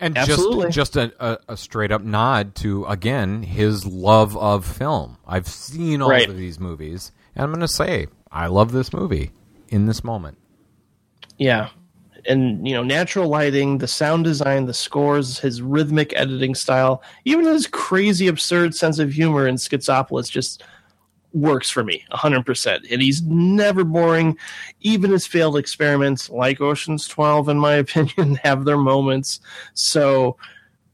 And 0.00 0.18
Absolutely. 0.18 0.64
just 0.72 0.94
just 0.94 0.96
a, 0.96 1.12
a, 1.24 1.38
a 1.50 1.56
straight 1.56 1.92
up 1.92 2.02
nod 2.02 2.56
to 2.56 2.84
again 2.86 3.44
his 3.44 3.86
love 3.86 4.36
of 4.36 4.66
film. 4.66 5.16
I've 5.26 5.46
seen 5.46 6.02
all 6.02 6.10
Right. 6.10 6.28
of 6.28 6.36
these 6.36 6.58
movies, 6.58 7.12
and 7.36 7.44
I'm 7.44 7.50
going 7.50 7.60
to 7.60 7.68
say 7.68 8.08
I 8.30 8.48
love 8.48 8.72
this 8.72 8.92
movie 8.92 9.30
in 9.68 9.86
this 9.86 10.02
moment. 10.02 10.38
yeah. 11.38 11.68
And 12.26 12.66
you 12.66 12.74
know, 12.74 12.82
natural 12.82 13.28
lighting, 13.28 13.78
the 13.78 13.88
sound 13.88 14.24
design, 14.24 14.66
the 14.66 14.74
scores, 14.74 15.38
his 15.38 15.60
rhythmic 15.60 16.12
editing 16.16 16.54
style, 16.54 17.02
even 17.24 17.46
his 17.46 17.66
crazy, 17.66 18.28
absurd 18.28 18.74
sense 18.74 18.98
of 18.98 19.12
humor 19.12 19.46
in 19.46 19.56
Schizopolis 19.56 20.30
just 20.30 20.62
works 21.34 21.70
for 21.70 21.82
me 21.82 22.04
100%. 22.12 22.90
And 22.90 23.02
he's 23.02 23.22
never 23.22 23.84
boring. 23.84 24.36
Even 24.80 25.10
his 25.10 25.26
failed 25.26 25.56
experiments, 25.56 26.30
like 26.30 26.60
Ocean's 26.60 27.08
12, 27.08 27.48
in 27.48 27.58
my 27.58 27.74
opinion, 27.76 28.36
have 28.36 28.64
their 28.64 28.78
moments. 28.78 29.40
So, 29.74 30.36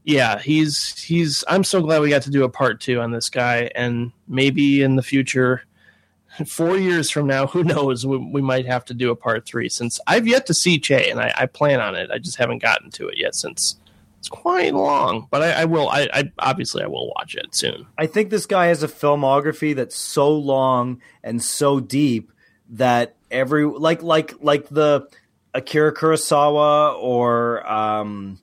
yeah, 0.04 0.38
he's 0.38 0.98
he's. 1.02 1.44
I'm 1.48 1.64
so 1.64 1.82
glad 1.82 2.00
we 2.00 2.08
got 2.08 2.22
to 2.22 2.30
do 2.30 2.44
a 2.44 2.48
part 2.48 2.80
two 2.80 2.98
on 3.00 3.10
this 3.10 3.28
guy, 3.28 3.70
and 3.74 4.10
maybe 4.26 4.82
in 4.82 4.96
the 4.96 5.02
future, 5.02 5.64
four 6.46 6.76
years 6.76 7.10
from 7.10 7.26
now, 7.26 7.46
who 7.46 7.64
knows? 7.64 8.06
We, 8.06 8.18
we 8.18 8.42
might 8.42 8.66
have 8.66 8.84
to 8.86 8.94
do 8.94 9.10
a 9.10 9.16
part 9.16 9.46
three. 9.46 9.68
Since 9.68 10.00
I've 10.06 10.26
yet 10.26 10.46
to 10.46 10.54
see 10.54 10.78
Che, 10.78 11.10
and 11.10 11.20
I, 11.20 11.32
I 11.36 11.46
plan 11.46 11.80
on 11.80 11.94
it. 11.94 12.10
I 12.10 12.18
just 12.18 12.36
haven't 12.36 12.62
gotten 12.62 12.90
to 12.92 13.08
it 13.08 13.18
yet 13.18 13.34
since 13.34 13.76
it's 14.18 14.28
quite 14.28 14.74
long. 14.74 15.28
But 15.30 15.42
I, 15.42 15.62
I 15.62 15.64
will. 15.64 15.88
I, 15.88 16.08
I 16.12 16.32
obviously 16.38 16.82
I 16.82 16.86
will 16.86 17.08
watch 17.16 17.34
it 17.34 17.54
soon. 17.54 17.86
I 17.96 18.06
think 18.06 18.30
this 18.30 18.46
guy 18.46 18.66
has 18.66 18.82
a 18.82 18.88
filmography 18.88 19.74
that's 19.74 19.96
so 19.96 20.36
long 20.36 21.00
and 21.22 21.42
so 21.42 21.80
deep 21.80 22.32
that 22.70 23.16
every 23.30 23.64
like 23.64 24.02
like 24.02 24.34
like 24.40 24.68
the 24.68 25.08
Akira 25.54 25.94
Kurosawa 25.94 26.96
or 27.00 27.68
um 27.70 28.38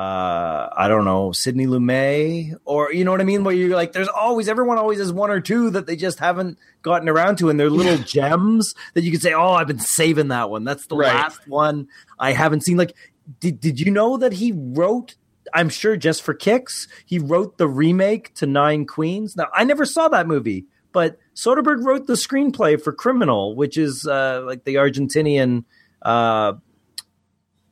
uh 0.00 0.68
I 0.76 0.88
don't 0.88 1.04
know 1.04 1.32
Sidney 1.32 1.66
Lumet 1.66 2.54
or 2.64 2.92
you 2.92 3.04
know 3.04 3.10
what 3.10 3.20
I 3.20 3.24
mean 3.24 3.44
where 3.44 3.54
you're 3.54 3.76
like 3.76 3.92
there's 3.92 4.08
always 4.08 4.48
everyone 4.48 4.78
always 4.78 4.98
has 4.98 5.12
one 5.12 5.30
or 5.30 5.40
two 5.40 5.70
that 5.70 5.86
they 5.86 5.96
just 5.96 6.18
haven't 6.20 6.58
gotten 6.82 7.08
around 7.08 7.36
to 7.38 7.50
and 7.50 7.60
they're 7.60 7.68
little 7.68 7.98
gems 7.98 8.74
that 8.94 9.02
you 9.04 9.10
could 9.10 9.20
say 9.20 9.34
oh 9.34 9.52
I've 9.52 9.66
been 9.66 9.78
saving 9.78 10.28
that 10.28 10.48
one 10.48 10.64
that's 10.64 10.86
the 10.86 10.96
Right. 10.96 11.14
last 11.14 11.46
one 11.46 11.88
I 12.18 12.32
haven't 12.32 12.62
seen 12.62 12.76
like 12.78 12.94
did 13.40 13.60
did 13.60 13.78
you 13.78 13.90
know 13.90 14.16
that 14.16 14.32
he 14.34 14.52
wrote 14.54 15.16
I'm 15.52 15.68
sure 15.68 15.96
just 15.96 16.22
for 16.22 16.32
kicks, 16.32 16.86
he 17.04 17.18
wrote 17.18 17.58
the 17.58 17.66
remake 17.66 18.32
to 18.34 18.46
Nine 18.46 18.86
Queens. 18.86 19.36
Now, 19.36 19.48
I 19.52 19.64
never 19.64 19.84
saw 19.84 20.06
that 20.08 20.28
movie, 20.28 20.66
but 20.92 21.18
Soderbergh 21.34 21.82
wrote 21.84 22.06
the 22.06 22.12
screenplay 22.12 22.80
for 22.80 22.92
Criminal, 22.92 23.56
which 23.56 23.76
is 23.76 24.06
uh, 24.06 24.42
like 24.46 24.62
the 24.62 24.76
Argentinian 24.76 25.64
uh, 26.02 26.52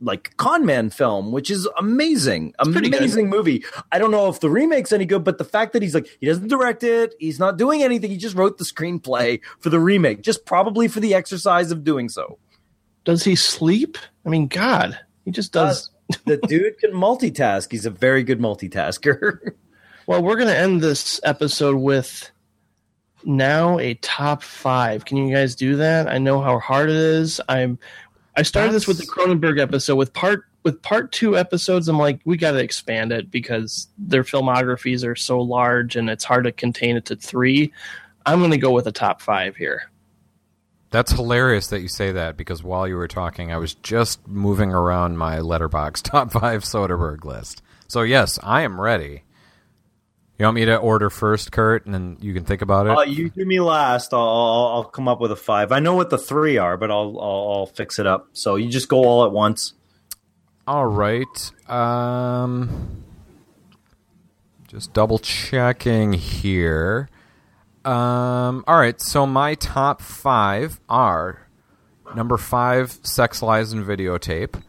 like 0.00 0.36
con 0.36 0.64
man 0.64 0.90
film, 0.90 1.32
which 1.32 1.50
is 1.50 1.68
amazing, 1.78 2.54
good. 2.62 2.86
amazing 2.86 3.28
movie. 3.28 3.64
I 3.90 3.98
don't 3.98 4.10
know 4.10 4.28
if 4.28 4.40
the 4.40 4.50
remake's 4.50 4.92
any 4.92 5.04
good, 5.04 5.24
but 5.24 5.38
the 5.38 5.44
fact 5.44 5.72
that 5.72 5.82
he's 5.82 5.94
like 5.94 6.08
he 6.20 6.26
doesn't 6.26 6.48
direct 6.48 6.82
it, 6.84 7.14
he's 7.18 7.38
not 7.38 7.56
doing 7.56 7.82
anything. 7.82 8.10
He 8.10 8.16
just 8.16 8.36
wrote 8.36 8.58
the 8.58 8.64
screenplay 8.64 9.40
for 9.60 9.70
the 9.70 9.80
remake, 9.80 10.22
just 10.22 10.46
probably 10.46 10.88
for 10.88 11.00
the 11.00 11.14
exercise 11.14 11.70
of 11.70 11.84
doing 11.84 12.08
so. 12.08 12.38
Does 13.04 13.24
he 13.24 13.36
sleep? 13.36 13.98
I 14.26 14.28
mean, 14.28 14.48
God, 14.48 14.98
he 15.24 15.30
just 15.30 15.52
does. 15.52 15.90
the 16.26 16.36
dude 16.36 16.78
can 16.78 16.92
multitask. 16.92 17.70
He's 17.70 17.86
a 17.86 17.90
very 17.90 18.22
good 18.22 18.40
multitasker. 18.40 19.52
Well, 20.08 20.22
we're 20.22 20.36
going 20.36 20.48
to 20.48 20.56
end 20.56 20.80
this 20.80 21.20
episode 21.22 21.76
with 21.76 22.30
now 23.24 23.78
a 23.78 23.92
top 23.96 24.42
five. 24.42 25.04
Can 25.04 25.18
you 25.18 25.34
guys 25.34 25.54
do 25.54 25.76
that? 25.76 26.08
I 26.08 26.16
know 26.16 26.40
how 26.40 26.58
hard 26.58 26.88
it 26.88 26.96
is. 26.96 27.42
I'm. 27.46 27.78
I 28.38 28.42
started 28.42 28.72
this 28.72 28.86
with 28.86 28.98
the 28.98 29.06
Cronenberg 29.06 29.60
episode. 29.60 29.96
With 29.96 30.12
part 30.12 30.44
with 30.62 30.80
part 30.80 31.10
two 31.10 31.36
episodes, 31.36 31.88
I'm 31.88 31.98
like, 31.98 32.20
we 32.24 32.36
got 32.36 32.52
to 32.52 32.58
expand 32.58 33.10
it 33.10 33.32
because 33.32 33.88
their 33.98 34.22
filmographies 34.22 35.04
are 35.04 35.16
so 35.16 35.40
large 35.40 35.96
and 35.96 36.08
it's 36.08 36.22
hard 36.22 36.44
to 36.44 36.52
contain 36.52 36.96
it 36.96 37.04
to 37.06 37.16
three. 37.16 37.72
I'm 38.24 38.38
going 38.38 38.52
to 38.52 38.56
go 38.56 38.70
with 38.70 38.86
a 38.86 38.92
top 38.92 39.20
five 39.20 39.56
here. 39.56 39.90
That's 40.90 41.10
hilarious 41.10 41.66
that 41.66 41.80
you 41.80 41.88
say 41.88 42.12
that 42.12 42.36
because 42.36 42.62
while 42.62 42.86
you 42.86 42.94
were 42.94 43.08
talking, 43.08 43.50
I 43.50 43.56
was 43.56 43.74
just 43.74 44.24
moving 44.28 44.72
around 44.72 45.18
my 45.18 45.38
Letterboxd 45.38 46.02
top 46.04 46.30
five 46.30 46.62
Soderbergh 46.62 47.24
list. 47.24 47.60
So 47.88 48.02
yes, 48.02 48.38
I 48.44 48.62
am 48.62 48.80
ready. 48.80 49.24
You 50.38 50.44
want 50.44 50.54
me 50.54 50.66
to 50.66 50.76
order 50.76 51.10
first, 51.10 51.50
Kurt, 51.50 51.84
and 51.84 51.92
then 51.92 52.16
you 52.20 52.32
can 52.32 52.44
think 52.44 52.62
about 52.62 52.86
it. 52.86 52.96
Uh, 52.96 53.02
you 53.02 53.28
do 53.28 53.44
me 53.44 53.58
last. 53.58 54.14
I'll, 54.14 54.20
I'll 54.20 54.66
I'll 54.74 54.84
come 54.84 55.08
up 55.08 55.20
with 55.20 55.32
a 55.32 55.36
five. 55.36 55.72
I 55.72 55.80
know 55.80 55.94
what 55.94 56.10
the 56.10 56.18
three 56.18 56.58
are, 56.58 56.76
but 56.76 56.92
I'll 56.92 57.18
I'll, 57.20 57.52
I'll 57.54 57.66
fix 57.66 57.98
it 57.98 58.06
up. 58.06 58.28
So 58.34 58.54
you 58.54 58.68
just 58.68 58.88
go 58.88 59.04
all 59.04 59.24
at 59.24 59.32
once. 59.32 59.74
All 60.68 60.86
right. 60.86 61.50
Um, 61.68 63.02
just 64.68 64.92
double 64.92 65.18
checking 65.18 66.12
here. 66.12 67.08
Um, 67.84 68.64
all 68.68 68.78
right. 68.78 69.00
So 69.00 69.26
my 69.26 69.54
top 69.54 70.00
five 70.02 70.78
are 70.88 71.48
number 72.14 72.36
five, 72.36 72.96
Sex 73.02 73.42
Lies 73.42 73.72
and 73.72 73.84
Videotape. 73.84 74.62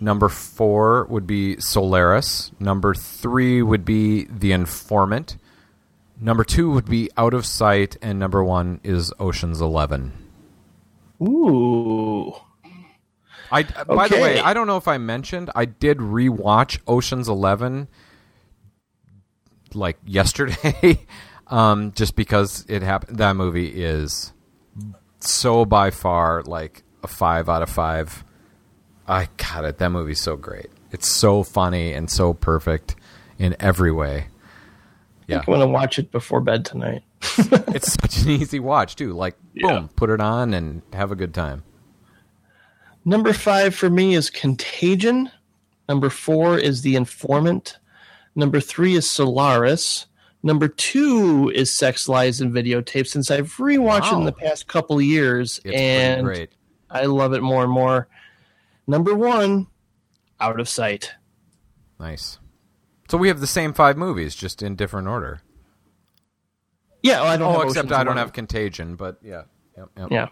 Number 0.00 0.28
four 0.28 1.04
would 1.06 1.26
be 1.26 1.58
Solaris. 1.60 2.52
Number 2.60 2.94
three 2.94 3.62
would 3.62 3.84
be 3.84 4.24
The 4.24 4.52
Informant. 4.52 5.36
Number 6.20 6.44
two 6.44 6.70
would 6.70 6.86
be 6.86 7.10
Out 7.16 7.34
of 7.34 7.44
Sight, 7.46 7.96
and 8.02 8.18
number 8.18 8.42
one 8.44 8.80
is 8.84 9.12
Ocean's 9.18 9.60
Eleven. 9.60 10.12
Ooh, 11.20 12.34
I 13.50 13.62
by 13.62 14.08
the 14.08 14.16
way, 14.16 14.40
I 14.40 14.54
don't 14.54 14.66
know 14.66 14.76
if 14.76 14.88
I 14.88 14.98
mentioned 14.98 15.50
I 15.54 15.64
did 15.64 15.98
rewatch 15.98 16.78
Ocean's 16.86 17.28
Eleven 17.28 17.88
like 19.74 19.98
yesterday, 20.06 21.06
um, 21.48 21.92
just 21.92 22.14
because 22.14 22.64
it 22.68 22.82
happened. 22.82 23.18
That 23.18 23.34
movie 23.36 23.68
is 23.68 24.32
so 25.20 25.64
by 25.64 25.90
far 25.90 26.42
like 26.42 26.82
a 27.02 27.08
five 27.08 27.48
out 27.48 27.62
of 27.62 27.70
five. 27.70 28.24
I 29.08 29.28
got 29.38 29.64
it. 29.64 29.78
That 29.78 29.88
movie's 29.90 30.20
so 30.20 30.36
great. 30.36 30.66
It's 30.92 31.08
so 31.08 31.42
funny 31.42 31.92
and 31.92 32.10
so 32.10 32.34
perfect 32.34 32.94
in 33.38 33.56
every 33.58 33.90
way. 33.90 34.26
Yeah, 35.26 35.38
I'm 35.38 35.44
going 35.46 35.60
to 35.60 35.66
watch 35.66 35.98
it 35.98 36.10
before 36.10 36.40
bed 36.40 36.64
tonight. 36.64 37.02
it's 37.72 37.92
such 37.94 38.22
an 38.22 38.30
easy 38.30 38.60
watch 38.60 38.96
too. 38.96 39.12
Like, 39.12 39.36
Yeah. 39.54 39.68
boom, 39.80 39.88
put 39.96 40.10
it 40.10 40.20
on 40.20 40.54
and 40.54 40.82
have 40.92 41.10
a 41.10 41.16
good 41.16 41.34
time. 41.34 41.62
Number 43.04 43.32
five 43.32 43.74
for 43.74 43.88
me 43.90 44.14
is 44.14 44.30
Contagion. 44.30 45.30
Number 45.88 46.10
four 46.10 46.58
is 46.58 46.82
The 46.82 46.96
Informant. 46.96 47.78
Number 48.34 48.60
three 48.60 48.94
is 48.94 49.08
Solaris. 49.08 50.06
Number 50.42 50.68
two 50.68 51.50
is 51.54 51.72
Sex, 51.72 52.08
Lies, 52.08 52.40
and 52.40 52.52
Videotape. 52.52 53.06
Since 53.06 53.30
I've 53.30 53.52
rewatched 53.56 54.12
it 54.12 54.16
in 54.16 54.24
the 54.24 54.32
past 54.32 54.68
couple 54.68 54.96
of 54.98 55.02
years, 55.04 55.60
It's 55.64 55.76
and 55.76 56.24
great. 56.24 56.50
I 56.90 57.06
love 57.06 57.32
it 57.32 57.42
more 57.42 57.64
and 57.64 57.72
more. 57.72 58.08
Number 58.88 59.14
one, 59.14 59.66
Out 60.40 60.58
of 60.58 60.68
Sight. 60.68 61.12
Nice. 62.00 62.38
So 63.10 63.18
we 63.18 63.28
have 63.28 63.40
the 63.40 63.46
same 63.46 63.74
five 63.74 63.98
movies, 63.98 64.34
just 64.34 64.62
in 64.62 64.76
different 64.76 65.08
order. 65.08 65.42
Yeah, 67.02 67.20
well, 67.20 67.26
I 67.30 67.36
don't. 67.36 67.48
Oh, 67.48 67.58
have 67.60 67.68
except 67.68 67.86
Ocean's 67.86 68.00
I 68.00 68.04
don't 68.04 68.16
have 68.16 68.32
Contagion, 68.32 68.96
but 68.96 69.18
yeah. 69.22 69.42
Yep, 69.76 69.88
yep. 69.96 70.08
Yeah, 70.10 70.26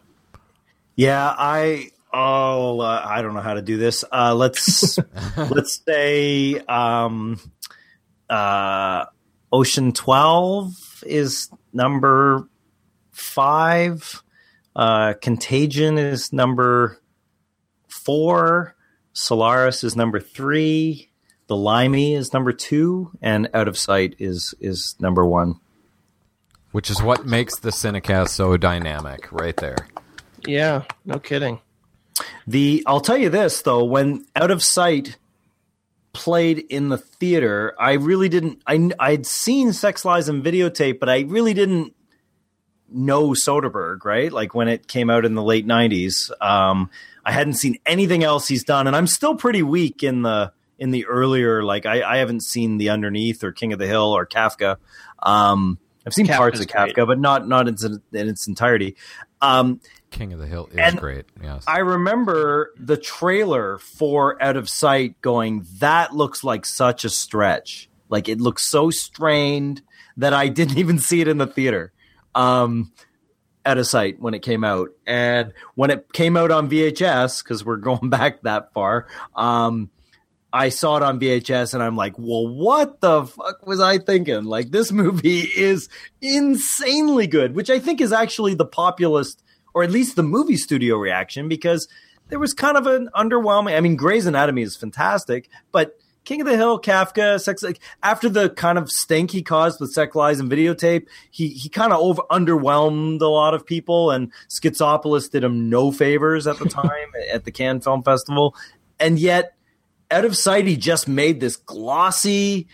Yeah, 0.97 1.35
I 1.37 1.91
oh 2.13 2.81
uh, 2.81 3.03
I 3.07 3.21
don't 3.23 3.35
know 3.35 3.41
how 3.41 3.55
to 3.55 3.63
do 3.63 3.77
this. 3.77 4.05
Uh, 4.11 4.35
let's 4.35 4.99
let's 5.37 5.83
say 5.87 6.59
um, 6.67 7.39
uh, 8.29 9.05
Ocean 9.53 9.93
Twelve 9.93 10.73
is 11.05 11.51
number 11.75 12.49
five. 13.13 14.23
Uh, 14.75 15.15
Contagion 15.21 15.99
is 15.99 16.33
number 16.33 16.99
four. 18.07 18.75
Solaris 19.13 19.83
is 19.85 19.97
number 19.97 20.21
three. 20.21 21.11
The 21.49 21.57
Limey 21.57 22.15
is 22.15 22.33
number 22.33 22.53
two, 22.53 23.11
and 23.21 23.49
Out 23.53 23.69
of 23.69 23.77
Sight 23.77 24.17
is 24.19 24.55
is 24.61 24.95
number 24.99 25.27
one. 25.27 25.61
Which 26.73 26.91
is 26.91 27.03
what 27.03 27.27
makes 27.27 27.59
the 27.59 27.71
Cinecast 27.71 28.29
so 28.29 28.57
dynamic, 28.57 29.31
right 29.33 29.57
there. 29.57 29.89
yeah, 30.47 30.83
no 31.05 31.19
kidding. 31.19 31.61
The 32.47 32.83
I'll 32.87 33.01
tell 33.01 33.17
you 33.17 33.29
this 33.31 33.63
though, 33.63 33.85
when 33.85 34.27
Out 34.35 34.51
of 34.51 34.63
Sight 34.63 35.17
played 36.13 36.59
in 36.71 36.89
the 36.89 36.99
theater, 36.99 37.75
I 37.79 37.93
really 37.95 38.29
didn't. 38.29 38.63
I 38.67 38.91
I'd 38.99 39.27
seen 39.27 39.73
Sex 39.73 40.05
Lies 40.05 40.29
and 40.29 40.45
Videotape, 40.45 40.99
but 40.99 41.09
I 41.09 41.21
really 41.21 41.55
didn't 41.55 41.95
know 42.89 43.31
Soderbergh. 43.31 44.05
Right, 44.05 44.33
like 44.33 44.55
when 44.55 44.69
it 44.69 44.89
came 44.89 45.11
out 45.11 45.25
in 45.25 45.35
the 45.35 45.43
late 45.43 45.67
'90s, 45.67 46.31
um, 46.43 46.91
I 47.27 47.33
hadn't 47.33 47.55
seen 47.55 47.79
anything 47.85 48.23
else 48.23 48.47
he's 48.47 48.63
done, 48.63 48.87
and 48.87 48.95
I'm 48.95 49.09
still 49.09 49.35
pretty 49.35 49.63
weak 49.65 50.03
in 50.05 50.23
the 50.23 50.53
in 50.79 50.93
the 50.93 51.07
earlier. 51.07 51.65
Like 51.65 51.85
I, 51.85 52.03
I 52.03 52.17
haven't 52.19 52.43
seen 52.45 52.79
The 52.79 52.91
Underneath 52.91 53.43
or 53.43 53.51
King 53.51 53.73
of 53.73 53.79
the 53.81 53.87
Hill 53.89 54.13
or 54.17 54.25
Kafka. 54.27 54.77
Um, 55.21 55.79
I've 56.07 56.15
seen 56.15 56.27
Kafka's 56.27 56.37
parts 56.39 56.61
of 56.61 56.69
great. 56.69 56.95
Kafka, 56.95 57.07
but 57.07 57.19
not 57.19 57.49
not 57.49 57.67
in, 57.67 57.75
its- 57.75 57.85
in 57.85 58.01
its 58.29 58.47
entirety. 58.47 58.95
Um, 59.43 59.81
King 60.11 60.33
of 60.33 60.39
the 60.39 60.47
Hill 60.47 60.69
is 60.71 60.79
And 60.79 60.99
great. 61.01 61.25
Yes. 61.43 61.65
I 61.67 61.79
remember 61.79 62.71
the 62.79 62.97
trailer 62.97 63.79
for 63.79 64.41
Out 64.43 64.57
of 64.57 64.69
Sight 64.69 65.21
going, 65.21 65.67
that 65.81 66.15
looks 66.15 66.45
like 66.45 66.65
such 66.65 67.05
a 67.05 67.11
stretch. 67.11 67.91
Like 68.09 68.29
it 68.29 68.41
looks 68.41 68.71
so 68.71 68.91
strained 68.91 69.83
that 70.17 70.33
I 70.33 70.47
didn't 70.49 70.79
even 70.85 70.99
see 71.01 71.21
it 71.21 71.29
in 71.29 71.39
the 71.39 71.47
theater. 71.47 71.93
Um, 72.37 72.93
out 73.67 73.79
of 73.79 73.87
sight 73.87 74.21
when 74.21 74.35
it 74.35 74.43
came 74.43 74.65
out. 74.65 74.91
And 75.07 75.53
when 75.75 75.91
it 75.91 76.13
came 76.13 76.37
out 76.37 76.51
on 76.51 76.71
VHS, 76.71 77.43
because 77.43 77.65
we're 77.65 77.77
going 77.77 78.09
back 78.11 78.43
that 78.43 78.73
far, 78.73 79.07
um, 79.35 79.91
I 80.53 80.71
saw 80.71 80.97
it 80.97 81.03
on 81.03 81.21
VHS 81.21 81.75
and 81.75 81.83
I'm 81.83 81.97
like, 81.97 82.15
well, 82.17 82.49
what 82.49 83.01
the 83.01 83.27
fuck 83.27 83.67
was 83.67 83.81
I 83.81 83.99
thinking? 83.99 84.45
Like, 84.45 84.71
this 84.71 84.91
movie 84.93 85.41
is 85.57 85.89
insanely 86.23 87.27
good, 87.27 87.55
which 87.55 87.69
I 87.69 87.79
think 87.79 88.01
is 88.01 88.13
actually 88.13 88.55
the 88.55 88.65
populist, 88.65 89.43
or 89.75 89.83
at 89.83 89.91
least 89.91 90.17
the 90.17 90.23
movie 90.23 90.57
studio 90.57 90.97
reaction, 90.97 91.49
because 91.49 91.89
there 92.29 92.39
was 92.39 92.55
kind 92.55 92.77
of 92.77 92.87
an 92.87 93.11
underwhelming. 93.15 93.77
I 93.77 93.81
mean, 93.81 93.97
Gray's 93.97 94.27
Anatomy 94.27 94.63
is 94.63 94.77
fantastic, 94.77 95.51
but 95.73 95.99
King 96.27 96.41
of 96.43 96.49
the 96.49 96.57
Hill, 96.57 96.81
Kafka, 96.81 97.41
Sex, 97.41 97.63
like, 97.63 97.81
after 98.03 98.29
the 98.29 98.51
kind 98.51 98.77
of 98.77 98.91
stink 98.91 99.31
he 99.31 99.43
caused 99.43 99.81
with 99.81 99.93
Sex 99.93 100.15
Lies 100.15 100.41
and 100.41 100.51
Videotape, 100.51 101.07
he 101.31 101.49
he 101.51 101.69
kind 101.69 101.93
of 101.93 102.01
over 102.01 102.23
underwhelmed 102.31 103.23
a 103.23 103.27
lot 103.27 103.55
of 103.55 103.65
people, 103.65 104.11
and 104.11 104.33
Schizopolis 104.49 105.31
did 105.31 105.45
him 105.45 105.71
no 105.71 105.93
favors 105.93 106.47
at 106.47 106.59
the 106.59 106.69
time 106.69 107.13
at 107.33 107.45
the 107.45 107.53
Cannes 107.53 107.83
Film 107.85 108.03
Festival, 108.03 108.57
and 108.99 109.19
yet 109.19 109.55
out 110.11 110.25
of 110.25 110.37
sight 110.37 110.67
he 110.67 110.77
just 110.77 111.09
made 111.09 111.41
this 111.41 111.57
glossy 111.57 112.67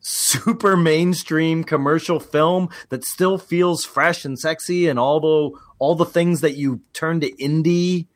super 0.00 0.76
mainstream 0.76 1.64
commercial 1.64 2.20
film 2.20 2.68
that 2.90 3.04
still 3.04 3.36
feels 3.38 3.84
fresh 3.84 4.24
and 4.24 4.38
sexy 4.38 4.86
and 4.86 5.00
although 5.00 5.58
all 5.80 5.96
the 5.96 6.04
things 6.04 6.42
that 6.42 6.56
you 6.56 6.80
turn 6.92 7.18
to 7.18 7.30
indie 7.32 8.06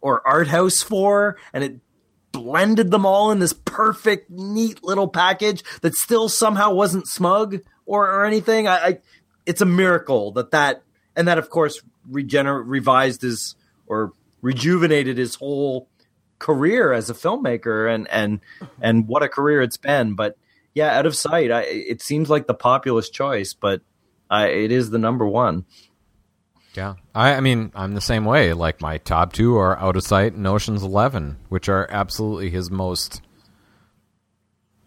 or 0.00 0.26
art 0.26 0.48
house 0.48 0.82
for 0.82 1.36
and 1.52 1.64
it 1.64 1.80
blended 2.32 2.90
them 2.90 3.06
all 3.06 3.30
in 3.30 3.38
this 3.38 3.52
perfect 3.52 4.30
neat 4.30 4.82
little 4.84 5.08
package 5.08 5.62
that 5.80 5.94
still 5.94 6.28
somehow 6.28 6.72
wasn't 6.72 7.06
smug 7.06 7.60
or, 7.86 8.08
or 8.08 8.24
anything. 8.24 8.68
I, 8.68 8.76
I 8.76 8.98
it's 9.46 9.60
a 9.60 9.66
miracle 9.66 10.32
that 10.32 10.50
that 10.50 10.82
and 11.16 11.28
that 11.28 11.38
of 11.38 11.50
course 11.50 11.80
regener 12.10 12.62
revised 12.64 13.22
his 13.22 13.56
or 13.86 14.12
rejuvenated 14.42 15.18
his 15.18 15.34
whole 15.36 15.88
career 16.38 16.92
as 16.92 17.10
a 17.10 17.14
filmmaker 17.14 17.92
and 17.92 18.08
and 18.08 18.40
and 18.80 19.08
what 19.08 19.22
a 19.22 19.28
career 19.28 19.62
it's 19.62 19.76
been. 19.76 20.14
But 20.14 20.36
yeah 20.74 20.96
out 20.96 21.06
of 21.06 21.16
sight 21.16 21.50
I, 21.50 21.62
it 21.62 22.02
seems 22.02 22.30
like 22.30 22.46
the 22.46 22.54
populist 22.54 23.12
choice 23.12 23.52
but 23.52 23.80
it 24.30 24.70
is 24.70 24.90
the 24.90 24.98
number 24.98 25.26
one 25.26 25.64
Yeah, 26.78 26.94
I, 27.12 27.34
I 27.34 27.40
mean, 27.40 27.72
I'm 27.74 27.94
the 27.94 28.00
same 28.00 28.24
way. 28.24 28.52
Like 28.52 28.80
my 28.80 28.98
top 28.98 29.32
two 29.32 29.56
are 29.56 29.76
Out 29.80 29.96
of 29.96 30.04
Sight 30.04 30.34
and 30.34 30.46
Ocean's 30.46 30.84
Eleven, 30.84 31.36
which 31.48 31.68
are 31.68 31.88
absolutely 31.90 32.50
his 32.50 32.70
most 32.70 33.20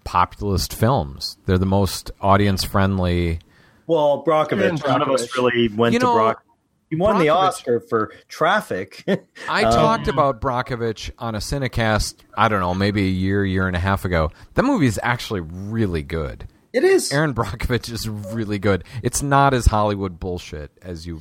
populist 0.06 0.74
films. 0.74 1.38
They're 1.46 1.58
the 1.58 1.66
most 1.66 2.10
audience 2.22 2.64
friendly. 2.64 3.40
well 3.88 4.24
Erin 4.26 4.48
Brockovich 4.48 4.88
none 4.88 5.02
of 5.02 5.10
us 5.10 5.28
Brockovich. 5.28 5.36
really 5.36 5.68
went 5.68 5.92
You 5.92 6.00
to 6.00 6.06
know, 6.06 6.14
Brock 6.14 6.46
he 6.90 6.96
won 6.96 7.20
the 7.20 7.28
Oscar 7.28 7.82
for 7.82 8.14
Traffic 8.30 9.04
I 9.50 9.66
um, 9.66 9.74
talked 9.74 10.08
about 10.08 10.40
Brockovich 10.40 11.12
on 11.20 11.36
a 11.36 11.40
Cinecast. 11.40 12.16
I 12.38 12.48
don't 12.48 12.62
know, 12.62 12.74
maybe 12.74 13.02
a 13.02 13.12
year, 13.12 13.44
year 13.44 13.68
and 13.68 13.76
a 13.76 13.80
half 13.80 14.06
ago. 14.06 14.32
That 14.54 14.64
movie 14.64 14.86
is 14.88 14.98
actually 15.04 15.42
really 15.42 16.04
good. 16.04 16.48
It 16.74 16.84
is 16.84 17.12
Erin 17.12 17.34
Brockovich 17.34 17.92
is 17.92 18.08
really 18.08 18.58
good. 18.60 18.84
It's 19.04 19.22
not 19.22 19.54
as 19.54 19.66
Hollywood 19.66 20.20
bullshit 20.20 20.72
as 20.82 21.06
you. 21.06 21.20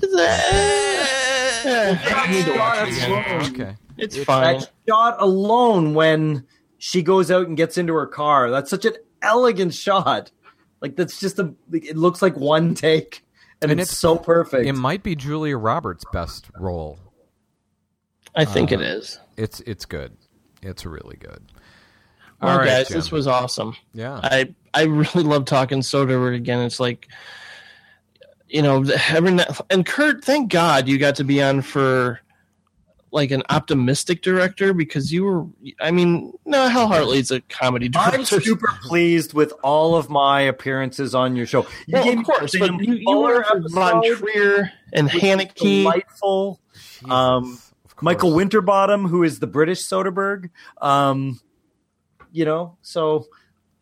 I 1.65 2.29
need 2.31 2.45
to 2.47 2.57
watch 2.59 2.89
it 2.89 2.97
again. 2.97 3.53
Okay. 3.61 3.77
It's 3.99 4.17
fine. 4.25 4.61
that 4.61 4.71
shot 4.89 5.17
alone 5.21 5.95
when 5.95 6.47
she 6.79 7.03
goes 7.03 7.31
out 7.31 7.47
and 7.47 7.57
gets 7.57 7.77
into 7.77 7.93
her 7.93 8.07
car 8.07 8.51
that's 8.51 8.71
such 8.71 8.87
an 8.87 8.95
elegant 9.21 9.75
shot 9.75 10.31
like 10.81 10.97
that's 10.97 11.21
just 11.21 11.39
a 11.39 11.53
it 11.73 11.97
looks 11.99 12.23
like 12.23 12.35
one 12.37 12.75
take 12.75 13.23
and, 13.61 13.71
And 13.73 13.81
it's, 13.81 13.91
it's- 13.91 13.99
so 13.99 14.17
perfect 14.17 14.67
It 14.67 14.73
might 14.73 15.03
be 15.03 15.15
Julia 15.15 15.59
Roberts' 15.59 16.05
best 16.15 16.47
role. 16.59 16.99
I 18.35 18.47
think 18.47 18.73
Uh, 18.73 18.77
it 18.77 18.81
is. 18.81 19.19
It's 19.37 19.61
it's 19.67 19.85
good. 19.85 20.17
It's 20.63 20.87
really 20.87 21.17
good. 21.19 21.53
Well, 22.41 22.53
All 22.53 22.59
right, 22.59 22.67
guys, 22.67 22.89
Jim. 22.89 22.97
this 22.99 23.11
was 23.13 23.27
awesome. 23.27 23.77
yeah. 23.93 24.19
I 24.23 24.55
I 24.73 24.83
really 24.85 25.25
love 25.25 25.45
talking 25.45 25.81
Soderbergh 25.81 26.37
again. 26.37 26.61
It's 26.61 26.81
like, 26.81 27.09
you 28.49 28.63
know, 28.63 28.85
every 29.09 29.33
now- 29.33 29.45
and 29.69 29.85
Kurt, 29.85 30.25
thank 30.25 30.51
God 30.51 30.89
you 30.89 30.99
got 30.99 31.17
to 31.17 31.25
be 31.25 31.43
on 31.43 31.63
for 31.63 32.21
like 33.13 33.33
an 33.33 33.43
optimistic 33.51 34.23
director 34.23 34.73
because 34.73 35.13
you 35.13 35.25
were. 35.25 35.45
I 35.81 35.91
mean, 35.91 36.33
no, 36.47 36.69
Hal 36.69 36.87
Hartley's 36.87 37.31
a 37.33 37.41
comedy 37.43 37.89
director. 37.89 38.17
I'm 38.19 38.25
super 38.43 38.69
pleased 38.83 39.35
with 39.35 39.53
all 39.65 39.97
of 39.97 40.09
my 40.09 40.43
appearances 40.43 41.15
on 41.15 41.35
your 41.37 41.47
show. 41.47 41.67
You 41.87 41.95
Well, 41.95 42.05
gave 42.05 42.19
of 42.21 42.25
course, 42.25 42.57
but 42.59 42.71
you, 42.81 42.95
you 42.95 43.19
were 43.19 43.43
for 43.45 43.61
Von 43.69 44.03
Trier 44.05 44.71
and 44.93 45.07
which 45.13 45.15
was 45.15 45.23
Haneke. 45.23 45.55
delightful. 45.55 46.61
Um, 47.09 47.45
Jesus, 47.45 47.73
of 47.97 48.03
Michael. 48.03 48.33
Winterbottom, 48.35 49.09
who 49.09 49.25
is 49.25 49.41
the 49.41 49.47
British 49.49 49.81
Soderbergh. 49.81 50.51
Um, 50.81 51.41
you 52.33 52.45
know, 52.45 52.77
so 52.83 53.27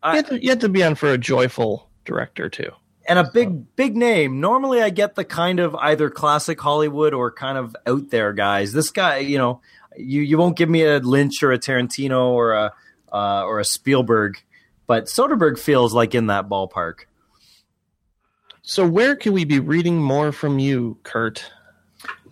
You 0.03 0.11
had, 0.11 0.27
to, 0.27 0.43
you 0.43 0.49
had 0.49 0.61
to 0.61 0.69
be 0.69 0.83
on 0.83 0.95
for 0.95 1.09
a 1.11 1.17
joyful 1.17 1.89
director 2.05 2.49
too. 2.49 2.71
and 3.07 3.19
a 3.19 3.29
big 3.31 3.75
big 3.75 3.95
name. 3.97 4.39
Normally, 4.39 4.81
I 4.81 4.89
get 4.89 5.15
the 5.15 5.25
kind 5.25 5.59
of 5.59 5.75
either 5.75 6.09
classic 6.09 6.59
Hollywood 6.61 7.13
or 7.13 7.31
kind 7.31 7.57
of 7.57 7.75
out 7.85 8.09
there 8.09 8.33
guys. 8.33 8.71
This 8.73 8.91
guy, 8.91 9.17
you 9.17 9.37
know, 9.37 9.61
you 9.97 10.21
you 10.21 10.37
won't 10.37 10.57
give 10.57 10.69
me 10.69 10.83
a 10.83 10.99
Lynch 10.99 11.43
or 11.43 11.51
a 11.51 11.59
Tarantino 11.59 12.29
or 12.29 12.53
a 12.53 12.73
uh, 13.11 13.43
or 13.43 13.59
a 13.59 13.65
Spielberg, 13.65 14.37
but 14.87 15.05
Soderbergh 15.05 15.59
feels 15.59 15.93
like 15.93 16.13
in 16.15 16.27
that 16.27 16.47
ballpark. 16.47 17.05
So 18.61 18.87
where 18.87 19.15
can 19.15 19.33
we 19.33 19.45
be 19.45 19.59
reading 19.59 19.99
more 20.01 20.31
from 20.31 20.59
you, 20.59 20.97
Kurt? 21.03 21.51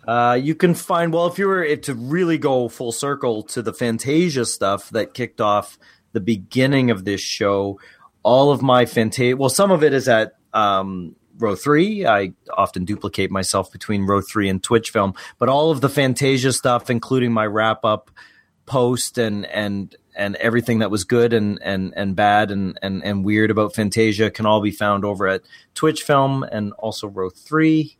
Uh, 0.06 0.38
you 0.40 0.54
can 0.54 0.74
find 0.74 1.12
well 1.12 1.26
if 1.26 1.38
you 1.38 1.46
were 1.46 1.76
to 1.76 1.94
really 1.94 2.38
go 2.38 2.68
full 2.68 2.92
circle 2.92 3.42
to 3.42 3.60
the 3.60 3.72
Fantasia 3.74 4.46
stuff 4.46 4.88
that 4.90 5.12
kicked 5.14 5.40
off 5.40 5.78
the 6.12 6.20
beginning 6.20 6.90
of 6.90 7.04
this 7.04 7.20
show, 7.20 7.80
all 8.22 8.50
of 8.50 8.62
my 8.62 8.86
Fantasia, 8.86 9.36
well, 9.36 9.50
some 9.50 9.70
of 9.70 9.82
it 9.82 9.92
is 9.92 10.08
at 10.08 10.34
um, 10.52 11.16
row 11.38 11.54
three. 11.54 12.06
I 12.06 12.32
often 12.56 12.84
duplicate 12.84 13.30
myself 13.30 13.70
between 13.72 14.06
row 14.06 14.20
three 14.20 14.48
and 14.48 14.62
Twitch 14.62 14.90
film, 14.90 15.14
but 15.38 15.48
all 15.48 15.70
of 15.70 15.80
the 15.80 15.88
Fantasia 15.88 16.52
stuff, 16.52 16.90
including 16.90 17.32
my 17.32 17.46
wrap 17.46 17.84
up 17.84 18.10
post 18.66 19.18
and 19.18 19.46
and 19.46 19.96
and 20.14 20.36
everything 20.36 20.80
that 20.80 20.90
was 20.90 21.04
good 21.04 21.32
and 21.32 21.58
and 21.62 21.94
and 21.96 22.14
bad 22.16 22.50
and 22.50 22.78
and 22.82 23.02
and 23.04 23.24
weird 23.24 23.50
about 23.50 23.74
Fantasia 23.74 24.30
can 24.30 24.46
all 24.46 24.60
be 24.60 24.70
found 24.70 25.04
over 25.04 25.26
at 25.26 25.42
Twitch 25.74 26.02
Film 26.02 26.42
and 26.42 26.72
also 26.74 27.08
row 27.08 27.30
three. 27.30 27.96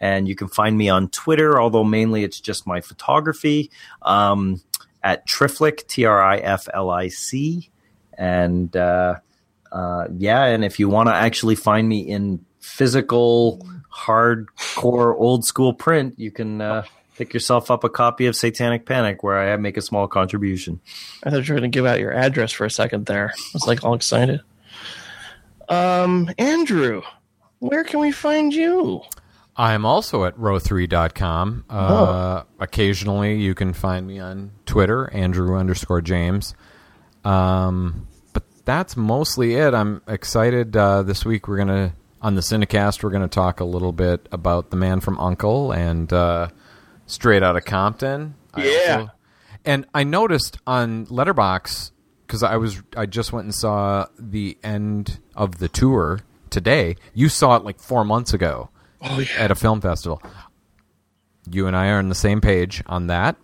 And 0.00 0.28
you 0.28 0.36
can 0.36 0.46
find 0.46 0.78
me 0.78 0.88
on 0.88 1.08
Twitter, 1.08 1.60
although 1.60 1.82
mainly 1.82 2.22
it's 2.22 2.40
just 2.40 2.68
my 2.68 2.80
photography 2.80 3.70
um, 4.02 4.62
at 5.02 5.26
Triflic, 5.26 5.86
T 5.86 6.04
R 6.04 6.22
I 6.22 6.38
F 6.38 6.68
L 6.72 6.90
I 6.90 7.08
C. 7.08 7.70
And 8.16 8.76
uh, 8.76 9.16
uh, 9.70 10.08
yeah, 10.16 10.44
and 10.46 10.64
if 10.64 10.78
you 10.78 10.88
want 10.88 11.08
to 11.08 11.14
actually 11.14 11.54
find 11.54 11.88
me 11.88 12.00
in 12.00 12.44
physical, 12.60 13.64
hardcore, 13.94 15.14
old 15.16 15.44
school 15.44 15.72
print, 15.72 16.14
you 16.18 16.30
can 16.30 16.60
uh, 16.60 16.84
pick 17.16 17.32
yourself 17.32 17.70
up 17.70 17.84
a 17.84 17.88
copy 17.88 18.26
of 18.26 18.36
Satanic 18.36 18.86
Panic, 18.86 19.22
where 19.22 19.38
I 19.38 19.56
make 19.56 19.76
a 19.76 19.82
small 19.82 20.08
contribution. 20.08 20.80
I 21.22 21.30
thought 21.30 21.46
you 21.46 21.54
were 21.54 21.60
going 21.60 21.70
to 21.70 21.76
give 21.76 21.86
out 21.86 22.00
your 22.00 22.12
address 22.12 22.52
for 22.52 22.64
a 22.64 22.70
second 22.70 23.06
there. 23.06 23.32
I 23.36 23.50
was 23.54 23.66
like 23.66 23.84
all 23.84 23.94
excited. 23.94 24.40
Um, 25.68 26.30
Andrew, 26.38 27.02
where 27.58 27.84
can 27.84 28.00
we 28.00 28.10
find 28.10 28.54
you? 28.54 29.02
I'm 29.58 29.84
also 29.84 30.24
at 30.24 30.36
row3.com. 30.36 31.64
Uh, 31.68 32.42
Occasionally, 32.60 33.34
you 33.40 33.54
can 33.54 33.72
find 33.72 34.06
me 34.06 34.20
on 34.20 34.52
Twitter, 34.66 35.12
Andrew 35.12 35.56
underscore 35.56 36.00
James. 36.00 36.54
Um, 37.24 38.06
but 38.32 38.44
that's 38.64 38.96
mostly 38.96 39.54
it. 39.54 39.74
I'm 39.74 40.00
excited. 40.06 40.76
Uh, 40.76 41.02
this 41.02 41.24
week, 41.24 41.48
we're 41.48 41.56
going 41.56 41.68
to, 41.68 41.92
on 42.22 42.34
the 42.36 42.40
Cinecast, 42.40 43.02
we're 43.02 43.10
going 43.10 43.22
to 43.22 43.28
talk 43.28 43.60
a 43.60 43.64
little 43.64 43.92
bit 43.92 44.28
about 44.32 44.70
The 44.70 44.76
Man 44.76 45.00
from 45.00 45.18
Uncle 45.18 45.72
and 45.72 46.12
uh, 46.12 46.48
Straight 47.06 47.42
Outta 47.42 47.60
Compton. 47.60 48.34
I 48.54 48.64
Yeah. 48.64 48.96
also- 49.00 49.12
and 49.64 49.86
I 49.92 50.04
noticed 50.04 50.58
on 50.66 51.06
Letterboxd 51.06 51.90
because 52.26 52.42
I 52.42 52.56
was 52.56 52.80
I 52.96 53.06
just 53.06 53.32
went 53.32 53.44
and 53.46 53.54
saw 53.54 54.06
the 54.18 54.56
end 54.62 55.18
of 55.34 55.58
the 55.58 55.68
tour 55.68 56.20
today. 56.48 56.96
You 57.12 57.28
saw 57.28 57.56
it 57.56 57.64
like 57.64 57.78
four 57.80 58.04
months 58.04 58.32
ago 58.32 58.70
Oh, 59.02 59.18
yeah. 59.20 59.26
at 59.44 59.50
a 59.50 59.54
film 59.54 59.80
festival. 59.80 60.22
You 61.50 61.66
and 61.66 61.76
I 61.76 61.88
are 61.90 61.98
on 61.98 62.08
the 62.08 62.14
same 62.14 62.40
page 62.40 62.82
on 62.86 63.06
that. 63.08 63.36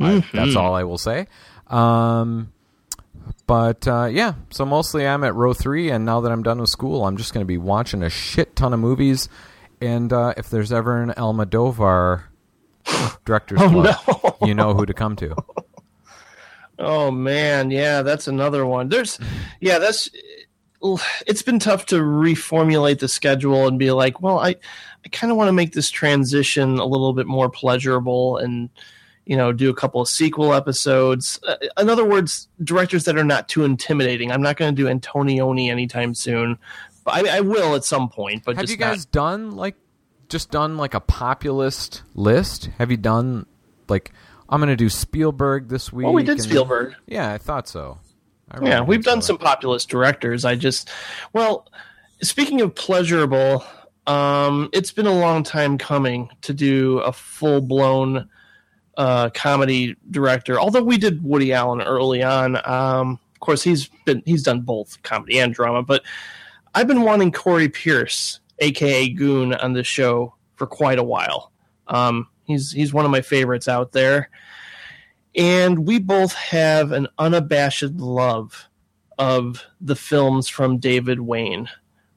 I- 0.00 0.24
that's 0.32 0.56
all 0.56 0.74
I 0.74 0.84
will 0.84 0.98
say. 0.98 1.26
Um, 1.68 2.52
but 3.46 3.86
uh, 3.88 4.08
yeah, 4.10 4.34
so 4.50 4.64
mostly 4.66 5.06
I'm 5.06 5.24
at 5.24 5.34
row 5.34 5.52
three, 5.54 5.90
and 5.90 6.04
now 6.04 6.20
that 6.20 6.30
I'm 6.32 6.42
done 6.42 6.60
with 6.60 6.68
school, 6.70 7.04
I'm 7.06 7.16
just 7.16 7.32
going 7.32 7.42
to 7.42 7.46
be 7.48 7.58
watching 7.58 8.02
a 8.02 8.10
shit 8.10 8.54
ton 8.56 8.72
of 8.72 8.80
movies. 8.80 9.28
And 9.80 10.12
uh, 10.12 10.34
if 10.36 10.48
there's 10.50 10.72
ever 10.72 11.02
an 11.02 11.10
Almodovar 11.16 12.24
director's 13.24 13.60
Oh, 13.60 13.68
club, 13.70 14.36
no. 14.40 14.46
you 14.46 14.54
know 14.54 14.74
who 14.74 14.86
to 14.86 14.94
come 14.94 15.16
to. 15.16 15.34
Oh 16.78 17.10
man, 17.10 17.70
yeah, 17.70 18.02
that's 18.02 18.28
another 18.28 18.66
one. 18.66 18.88
There's, 18.90 19.18
yeah, 19.60 19.78
that's. 19.78 20.10
It's 21.26 21.42
been 21.42 21.58
tough 21.58 21.86
to 21.86 21.96
reformulate 21.96 22.98
the 23.00 23.08
schedule 23.08 23.66
and 23.66 23.78
be 23.78 23.90
like, 23.90 24.20
well, 24.20 24.38
I, 24.38 24.56
I 25.06 25.08
kind 25.08 25.30
of 25.30 25.36
want 25.36 25.46
to 25.46 25.52
make 25.52 25.72
this 25.72 25.88
transition 25.88 26.78
a 26.78 26.84
little 26.84 27.12
bit 27.12 27.28
more 27.28 27.48
pleasurable 27.48 28.38
and, 28.38 28.68
you 29.24 29.36
know, 29.36 29.52
do 29.52 29.70
a 29.70 29.74
couple 29.74 30.00
of 30.00 30.08
sequel 30.08 30.52
episodes. 30.52 31.38
Uh, 31.46 31.54
in 31.78 31.88
other 31.88 32.04
words, 32.04 32.48
directors 32.64 33.04
that 33.04 33.16
are 33.16 33.22
not 33.22 33.48
too 33.48 33.62
intimidating. 33.64 34.32
I'm 34.32 34.42
not 34.42 34.56
going 34.56 34.74
to 34.74 34.82
do 34.82 34.88
Antonioni 34.88 35.70
anytime 35.70 36.12
soon, 36.12 36.58
but 37.04 37.14
I, 37.28 37.36
I 37.36 37.40
will 37.40 37.76
at 37.76 37.84
some 37.84 38.08
point. 38.08 38.42
But 38.44 38.56
Have 38.56 38.68
you 38.68 38.76
guys 38.76 39.06
not- 39.06 39.12
done 39.12 39.50
like 39.52 39.76
just 40.28 40.50
done 40.50 40.76
like 40.76 40.94
a 40.94 41.00
populist 41.00 42.02
list? 42.16 42.68
Have 42.78 42.90
you 42.90 42.96
done 42.96 43.46
like 43.88 44.12
I'm 44.48 44.60
going 44.60 44.70
to 44.70 44.76
do 44.76 44.88
Spielberg 44.88 45.68
this 45.68 45.92
week? 45.92 46.04
well, 46.06 46.14
we 46.14 46.24
did 46.24 46.42
Spielberg. 46.42 46.94
Yeah, 47.06 47.32
I 47.32 47.38
thought 47.38 47.68
so. 47.68 47.98
I 48.50 48.56
really 48.58 48.70
Yeah, 48.70 48.80
we've 48.80 49.04
done 49.04 49.22
so. 49.22 49.28
some 49.28 49.38
populist 49.38 49.88
directors. 49.88 50.44
I 50.44 50.56
just, 50.56 50.90
well, 51.32 51.68
speaking 52.22 52.60
of 52.60 52.74
pleasurable, 52.74 53.64
um, 54.06 54.68
it's 54.72 54.92
been 54.92 55.06
a 55.06 55.18
long 55.18 55.42
time 55.42 55.78
coming 55.78 56.28
to 56.42 56.54
do 56.54 56.98
a 57.00 57.12
full 57.12 57.60
blown 57.60 58.28
uh, 58.96 59.30
comedy 59.30 59.96
director. 60.10 60.58
Although 60.58 60.84
we 60.84 60.98
did 60.98 61.22
Woody 61.22 61.52
Allen 61.52 61.82
early 61.82 62.22
on, 62.22 62.56
um, 62.68 63.18
of 63.34 63.40
course 63.40 63.62
he's 63.62 63.88
been 64.04 64.22
he's 64.24 64.42
done 64.42 64.60
both 64.60 65.02
comedy 65.02 65.38
and 65.38 65.52
drama. 65.52 65.82
But 65.82 66.02
I've 66.74 66.86
been 66.86 67.02
wanting 67.02 67.32
Corey 67.32 67.68
Pierce, 67.68 68.40
aka 68.60 69.08
Goon, 69.08 69.54
on 69.54 69.72
the 69.72 69.84
show 69.84 70.34
for 70.56 70.66
quite 70.66 70.98
a 70.98 71.04
while. 71.04 71.52
Um, 71.88 72.28
he's 72.44 72.72
he's 72.72 72.92
one 72.92 73.04
of 73.04 73.10
my 73.10 73.20
favorites 73.20 73.68
out 73.68 73.92
there 73.92 74.30
and 75.36 75.86
we 75.86 75.98
both 75.98 76.32
have 76.32 76.92
an 76.92 77.06
unabashed 77.18 77.92
love 77.92 78.68
of 79.18 79.64
the 79.80 79.96
films 79.96 80.48
from 80.48 80.78
David 80.78 81.20
Wain. 81.20 81.68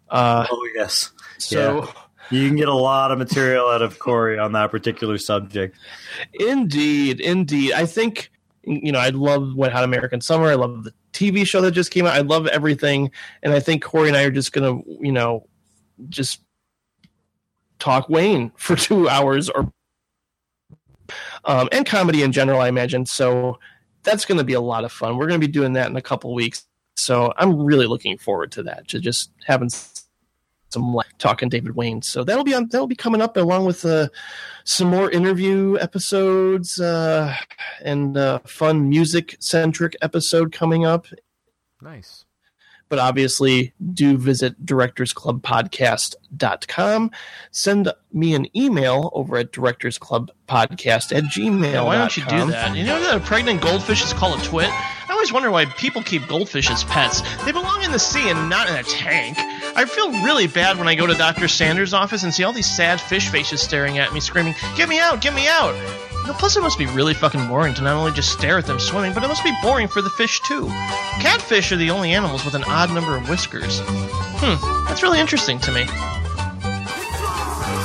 Uh, 0.10 0.48
Oh 0.50 0.68
yes, 0.74 1.12
so, 1.40 1.92
you 2.30 2.48
can 2.48 2.58
get 2.58 2.68
a 2.68 2.74
lot 2.74 3.12
of 3.12 3.18
material 3.18 3.68
out 3.68 3.82
of 3.82 4.00
Corey 4.00 4.38
on 4.38 4.52
that 4.54 4.72
particular 4.72 5.18
subject. 5.18 5.78
indeed, 6.34 7.20
indeed, 7.20 7.74
I 7.74 7.86
think 7.86 8.32
you 8.64 8.92
know 8.92 9.00
I 9.00 9.10
love 9.10 9.56
Wet 9.56 9.72
Hot 9.72 9.84
American 9.84 10.22
Summer. 10.22 10.48
I 10.48 10.56
love 10.56 10.84
the 10.84 10.94
TV 11.14 11.46
show 11.46 11.62
that 11.62 11.72
just 11.72 11.92
came 11.92 12.06
out. 12.06 12.14
I 12.14 12.22
love 12.22 12.48
everything, 12.48 13.12
and 13.42 13.54
I 13.54 13.60
think 13.60 13.84
Corey 13.84 14.08
and 14.08 14.18
I 14.18 14.24
are 14.24 14.32
just 14.32 14.52
gonna, 14.52 14.82
you 15.00 15.12
know, 15.12 15.48
just 16.10 16.42
talk 17.80 18.10
Wain 18.10 18.52
for 18.56 18.76
two 18.76 19.10
hours 19.10 19.50
or 19.50 19.72
um, 21.46 21.70
and 21.72 21.86
comedy 21.86 22.22
in 22.24 22.32
general. 22.32 22.62
I 22.62 22.68
imagine 22.68 23.06
so. 23.06 23.60
That's 24.04 24.24
going 24.24 24.38
to 24.38 24.46
be 24.46 24.54
a 24.54 24.62
lot 24.62 24.86
of 24.86 24.94
fun. 24.94 25.18
We're 25.18 25.28
going 25.28 25.42
to 25.42 25.46
be 25.46 25.52
doing 25.52 25.74
that 25.74 25.90
in 25.90 25.96
a 25.98 26.02
couple 26.02 26.34
weeks. 26.34 26.66
So 26.96 27.34
I'm 27.36 27.62
really 27.62 27.86
looking 27.86 28.18
forward 28.18 28.54
to 28.54 28.64
that. 28.64 28.88
To 28.90 29.00
just 29.00 29.30
having 29.46 29.70
some 30.72 30.94
like, 30.94 31.08
talking 31.18 31.50
David 31.50 31.76
Wain. 31.76 32.02
So 32.02 32.24
that'll 32.24 32.44
be 32.44 32.54
on. 32.54 32.68
That'll 32.70 32.88
be 32.88 32.96
coming 32.96 33.22
up 33.22 33.38
along 33.38 33.66
with 33.66 33.86
uh, 33.86 34.10
some 34.64 34.88
more 34.90 35.10
interview 35.12 35.78
episodes 35.80 36.80
uh, 36.80 37.36
and 37.84 38.18
uh, 38.18 38.40
fun 38.46 38.90
music 38.90 39.36
centric 39.40 39.96
episode 40.02 40.52
coming 40.52 40.86
up 40.86 41.08
Nice. 41.82 42.26
but 42.90 43.00
obviously 43.00 43.74
do 43.94 44.18
visit 44.18 44.66
directorsclubpodcast.com. 44.66 47.12
Send 47.52 47.94
me 48.12 48.34
an 48.36 48.48
email 48.58 49.10
over 49.14 49.38
at 49.38 49.52
directorsclubpodcast 49.52 51.16
at 51.16 51.24
gmail. 51.26 51.72
Yeah, 51.74 51.82
why 51.82 51.98
don't 51.98 52.16
you 52.18 52.24
do 52.26 52.46
that? 52.52 52.76
You 52.76 52.84
know 52.84 53.00
that 53.00 53.18
a 53.18 53.20
pregnant 53.22 53.62
goldfish 53.62 54.04
is 54.04 54.14
called 54.14 54.40
a 54.40 54.44
twit? 54.44 54.70
I 54.70 55.12
always 55.14 55.32
wonder 55.34 55.50
why 55.52 55.66
people 55.66 56.02
keep 56.04 56.28
goldfish 56.28 56.70
as 56.70 56.84
pets. 56.86 57.22
They 57.46 57.52
belong 57.52 57.84
in 57.84 57.92
the 57.92 58.00
sea 58.00 58.30
and 58.30 58.50
not 58.50 58.70
in 58.70 58.76
a 58.76 58.84
tank. 58.84 59.38
I 59.76 59.86
feel 59.86 60.12
really 60.24 60.48
bad 60.48 60.78
when 60.78 60.88
I 60.88 60.96
go 60.96 61.08
to 61.08 61.14
Dr. 61.14 61.48
Sanders' 61.48 61.94
office 61.94 62.24
and 62.24 62.34
see 62.34 62.44
all 62.44 62.54
these 62.54 62.70
sad 62.70 63.00
fish 63.00 63.30
faces 63.30 63.62
staring 63.62 63.98
at 63.98 64.14
me, 64.14 64.20
screaming, 64.20 64.56
Get 64.76 64.90
me 64.90 65.00
out! 65.00 65.22
Get 65.22 65.34
me 65.34 65.48
out! 65.48 65.76
Plus, 66.38 66.56
it 66.56 66.62
must 66.62 66.78
be 66.78 66.86
really 66.88 67.14
fucking 67.14 67.48
boring 67.48 67.74
to 67.74 67.82
not 67.82 67.96
only 67.96 68.12
just 68.12 68.32
stare 68.32 68.60
at 68.60 68.66
them 68.66 68.80
swimming, 68.80 69.14
but 69.14 69.24
it 69.24 69.28
must 69.28 69.44
be 69.44 69.52
boring 69.64 69.88
for 69.88 70.02
the 70.02 70.10
fish 70.12 70.40
too. 70.42 70.68
Catfish 71.20 71.72
are 71.72 71.76
the 71.76 71.90
only 71.90 72.14
animals 72.14 72.46
with 72.46 72.54
an 72.54 72.64
odd 72.66 72.94
number 72.94 73.16
of 73.16 73.28
whiskers. 73.28 73.80
Hmm, 73.84 74.86
that's 74.88 75.02
really 75.02 75.20
interesting 75.20 75.60
to 75.60 75.72
me. 75.72 75.86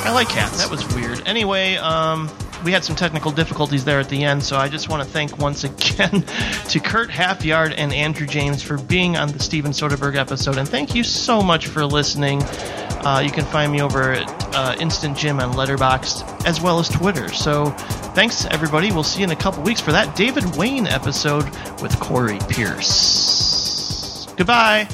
I 0.06 0.10
like 0.12 0.28
cats. 0.28 0.58
That 0.58 0.70
was 0.70 0.86
weird. 0.94 1.22
Anyway, 1.26 1.76
um, 1.76 2.28
we 2.64 2.72
had 2.72 2.82
some 2.82 2.96
technical 2.96 3.30
difficulties 3.30 3.84
there 3.84 4.00
at 4.00 4.08
the 4.08 4.24
end, 4.24 4.42
so 4.42 4.56
I 4.56 4.68
just 4.68 4.88
want 4.88 5.02
to 5.02 5.08
thank 5.08 5.38
once 5.38 5.64
again 5.64 6.22
to 6.68 6.80
Kurt 6.80 7.10
Halfyard 7.10 7.74
and 7.76 7.92
Andrew 7.92 8.26
James 8.26 8.62
for 8.62 8.78
being 8.78 9.16
on 9.16 9.30
the 9.32 9.38
Steven 9.38 9.72
Soderbergh 9.72 10.16
episode, 10.16 10.56
and 10.56 10.68
thank 10.68 10.94
you 10.94 11.04
so 11.04 11.42
much 11.42 11.66
for 11.66 11.84
listening. 11.84 12.42
Uh, 12.42 13.20
you 13.22 13.30
can 13.30 13.44
find 13.44 13.70
me 13.70 13.82
over 13.82 14.12
at 14.12 14.54
uh, 14.54 14.74
Instant 14.80 15.16
Jim 15.16 15.38
on 15.38 15.52
Letterboxd 15.52 16.46
as 16.46 16.60
well 16.60 16.78
as 16.78 16.88
Twitter. 16.88 17.28
So 17.28 17.66
thanks, 18.14 18.46
everybody. 18.46 18.90
We'll 18.92 19.02
see 19.02 19.20
you 19.20 19.24
in 19.24 19.30
a 19.30 19.36
couple 19.36 19.62
weeks 19.62 19.82
for 19.82 19.92
that 19.92 20.16
David 20.16 20.56
Wain 20.56 20.86
episode 20.86 21.44
with 21.82 21.98
Corey 22.00 22.38
Pierce. 22.48 24.26
Goodbye. 24.38 24.88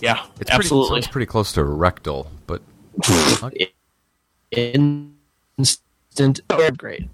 Yeah, 0.00 0.24
It's 0.40 0.50
absolutely. 0.50 0.88
Pretty, 0.88 0.98
it's 1.00 1.12
pretty 1.12 1.26
close 1.26 1.52
to 1.52 1.64
rectal, 1.64 2.30
but 2.46 2.62
Instant. 5.60 6.40
upgrade. 6.50 7.08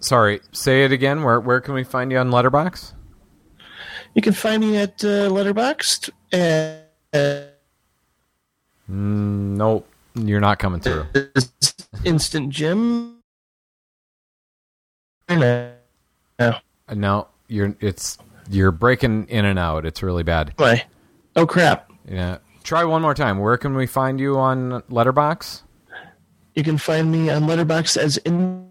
sorry. 0.00 0.40
Say 0.52 0.84
it 0.84 0.92
again. 0.92 1.22
Where 1.22 1.40
where 1.40 1.60
can 1.60 1.74
we 1.74 1.84
find 1.84 2.12
you 2.12 2.18
on 2.18 2.30
Letterboxd? 2.30 2.92
You 4.14 4.22
can 4.22 4.32
find 4.32 4.60
me 4.62 4.76
at 4.76 5.02
uh, 5.04 5.28
Letterboxd. 5.30 6.10
Uh, 6.32 7.46
Mm, 8.90 9.56
nope, 9.56 9.86
you're 10.16 10.40
not 10.40 10.58
coming 10.58 10.80
through. 10.80 11.06
Instant 12.04 12.50
Jim. 12.50 13.18
No. 15.28 15.72
No, 16.92 17.28
you're. 17.46 17.76
It's 17.80 18.18
you're 18.50 18.72
breaking 18.72 19.26
in 19.28 19.44
and 19.44 19.60
out. 19.60 19.86
It's 19.86 20.02
really 20.02 20.24
bad. 20.24 20.54
Why? 20.56 20.86
Oh 21.36 21.46
crap! 21.46 21.88
Yeah. 22.08 22.38
Try 22.64 22.82
one 22.84 23.00
more 23.02 23.14
time. 23.14 23.38
Where 23.38 23.56
can 23.56 23.74
we 23.76 23.86
find 23.86 24.18
you 24.18 24.36
on 24.38 24.82
Letterboxd? 24.90 25.62
You 26.54 26.62
can 26.64 26.78
find 26.78 27.10
me 27.12 27.30
on 27.30 27.42
Letterboxd 27.44 27.96
as 27.96 28.16
in. 28.18 28.66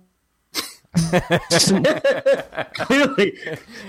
Clearly, 2.74 3.38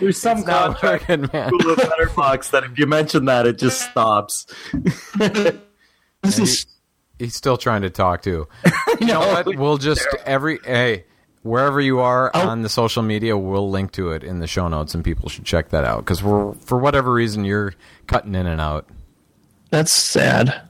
there's 0.01 0.21
some 0.21 0.41
Not 0.43 0.79
contract 0.79 1.09
working, 1.09 1.29
man. 1.33 1.51
with 1.53 1.79
Letterboxd 1.79 2.51
that 2.51 2.65
if 2.65 2.79
you 2.79 2.87
mention 2.87 3.25
that, 3.27 3.47
it 3.47 3.59
just 3.59 3.81
stops. 3.91 4.47
This 6.23 6.39
is 6.39 6.67
He's 7.19 7.35
still 7.35 7.57
trying 7.57 7.81
to 7.81 7.89
talk 7.91 8.21
too. 8.23 8.47
you 9.01 9.07
know 9.07 9.21
what? 9.21 9.57
We'll 9.57 9.79
just 9.79 10.07
every 10.27 10.59
hey 10.65 11.05
wherever 11.43 11.81
you 11.81 12.01
are 12.01 12.31
Oh. 12.35 12.49
on 12.49 12.61
the 12.61 12.69
social 12.69 13.03
media, 13.03 13.39
we'll 13.39 13.71
link 13.71 13.93
to 13.93 14.11
it 14.13 14.23
in 14.23 14.39
the 14.41 14.47
show 14.47 14.69
notes, 14.69 14.95
and 14.95 15.03
people 15.03 15.31
should 15.31 15.47
check 15.47 15.71
that 15.71 15.85
out 15.85 16.01
because 16.05 16.23
we're 16.23 16.53
for 16.57 16.77
whatever 16.79 17.11
reason 17.11 17.47
you're 17.47 17.73
cutting 18.07 18.35
in 18.35 18.47
and 18.47 18.61
out. 18.61 18.87
that's 19.71 19.95
sad. 19.95 20.61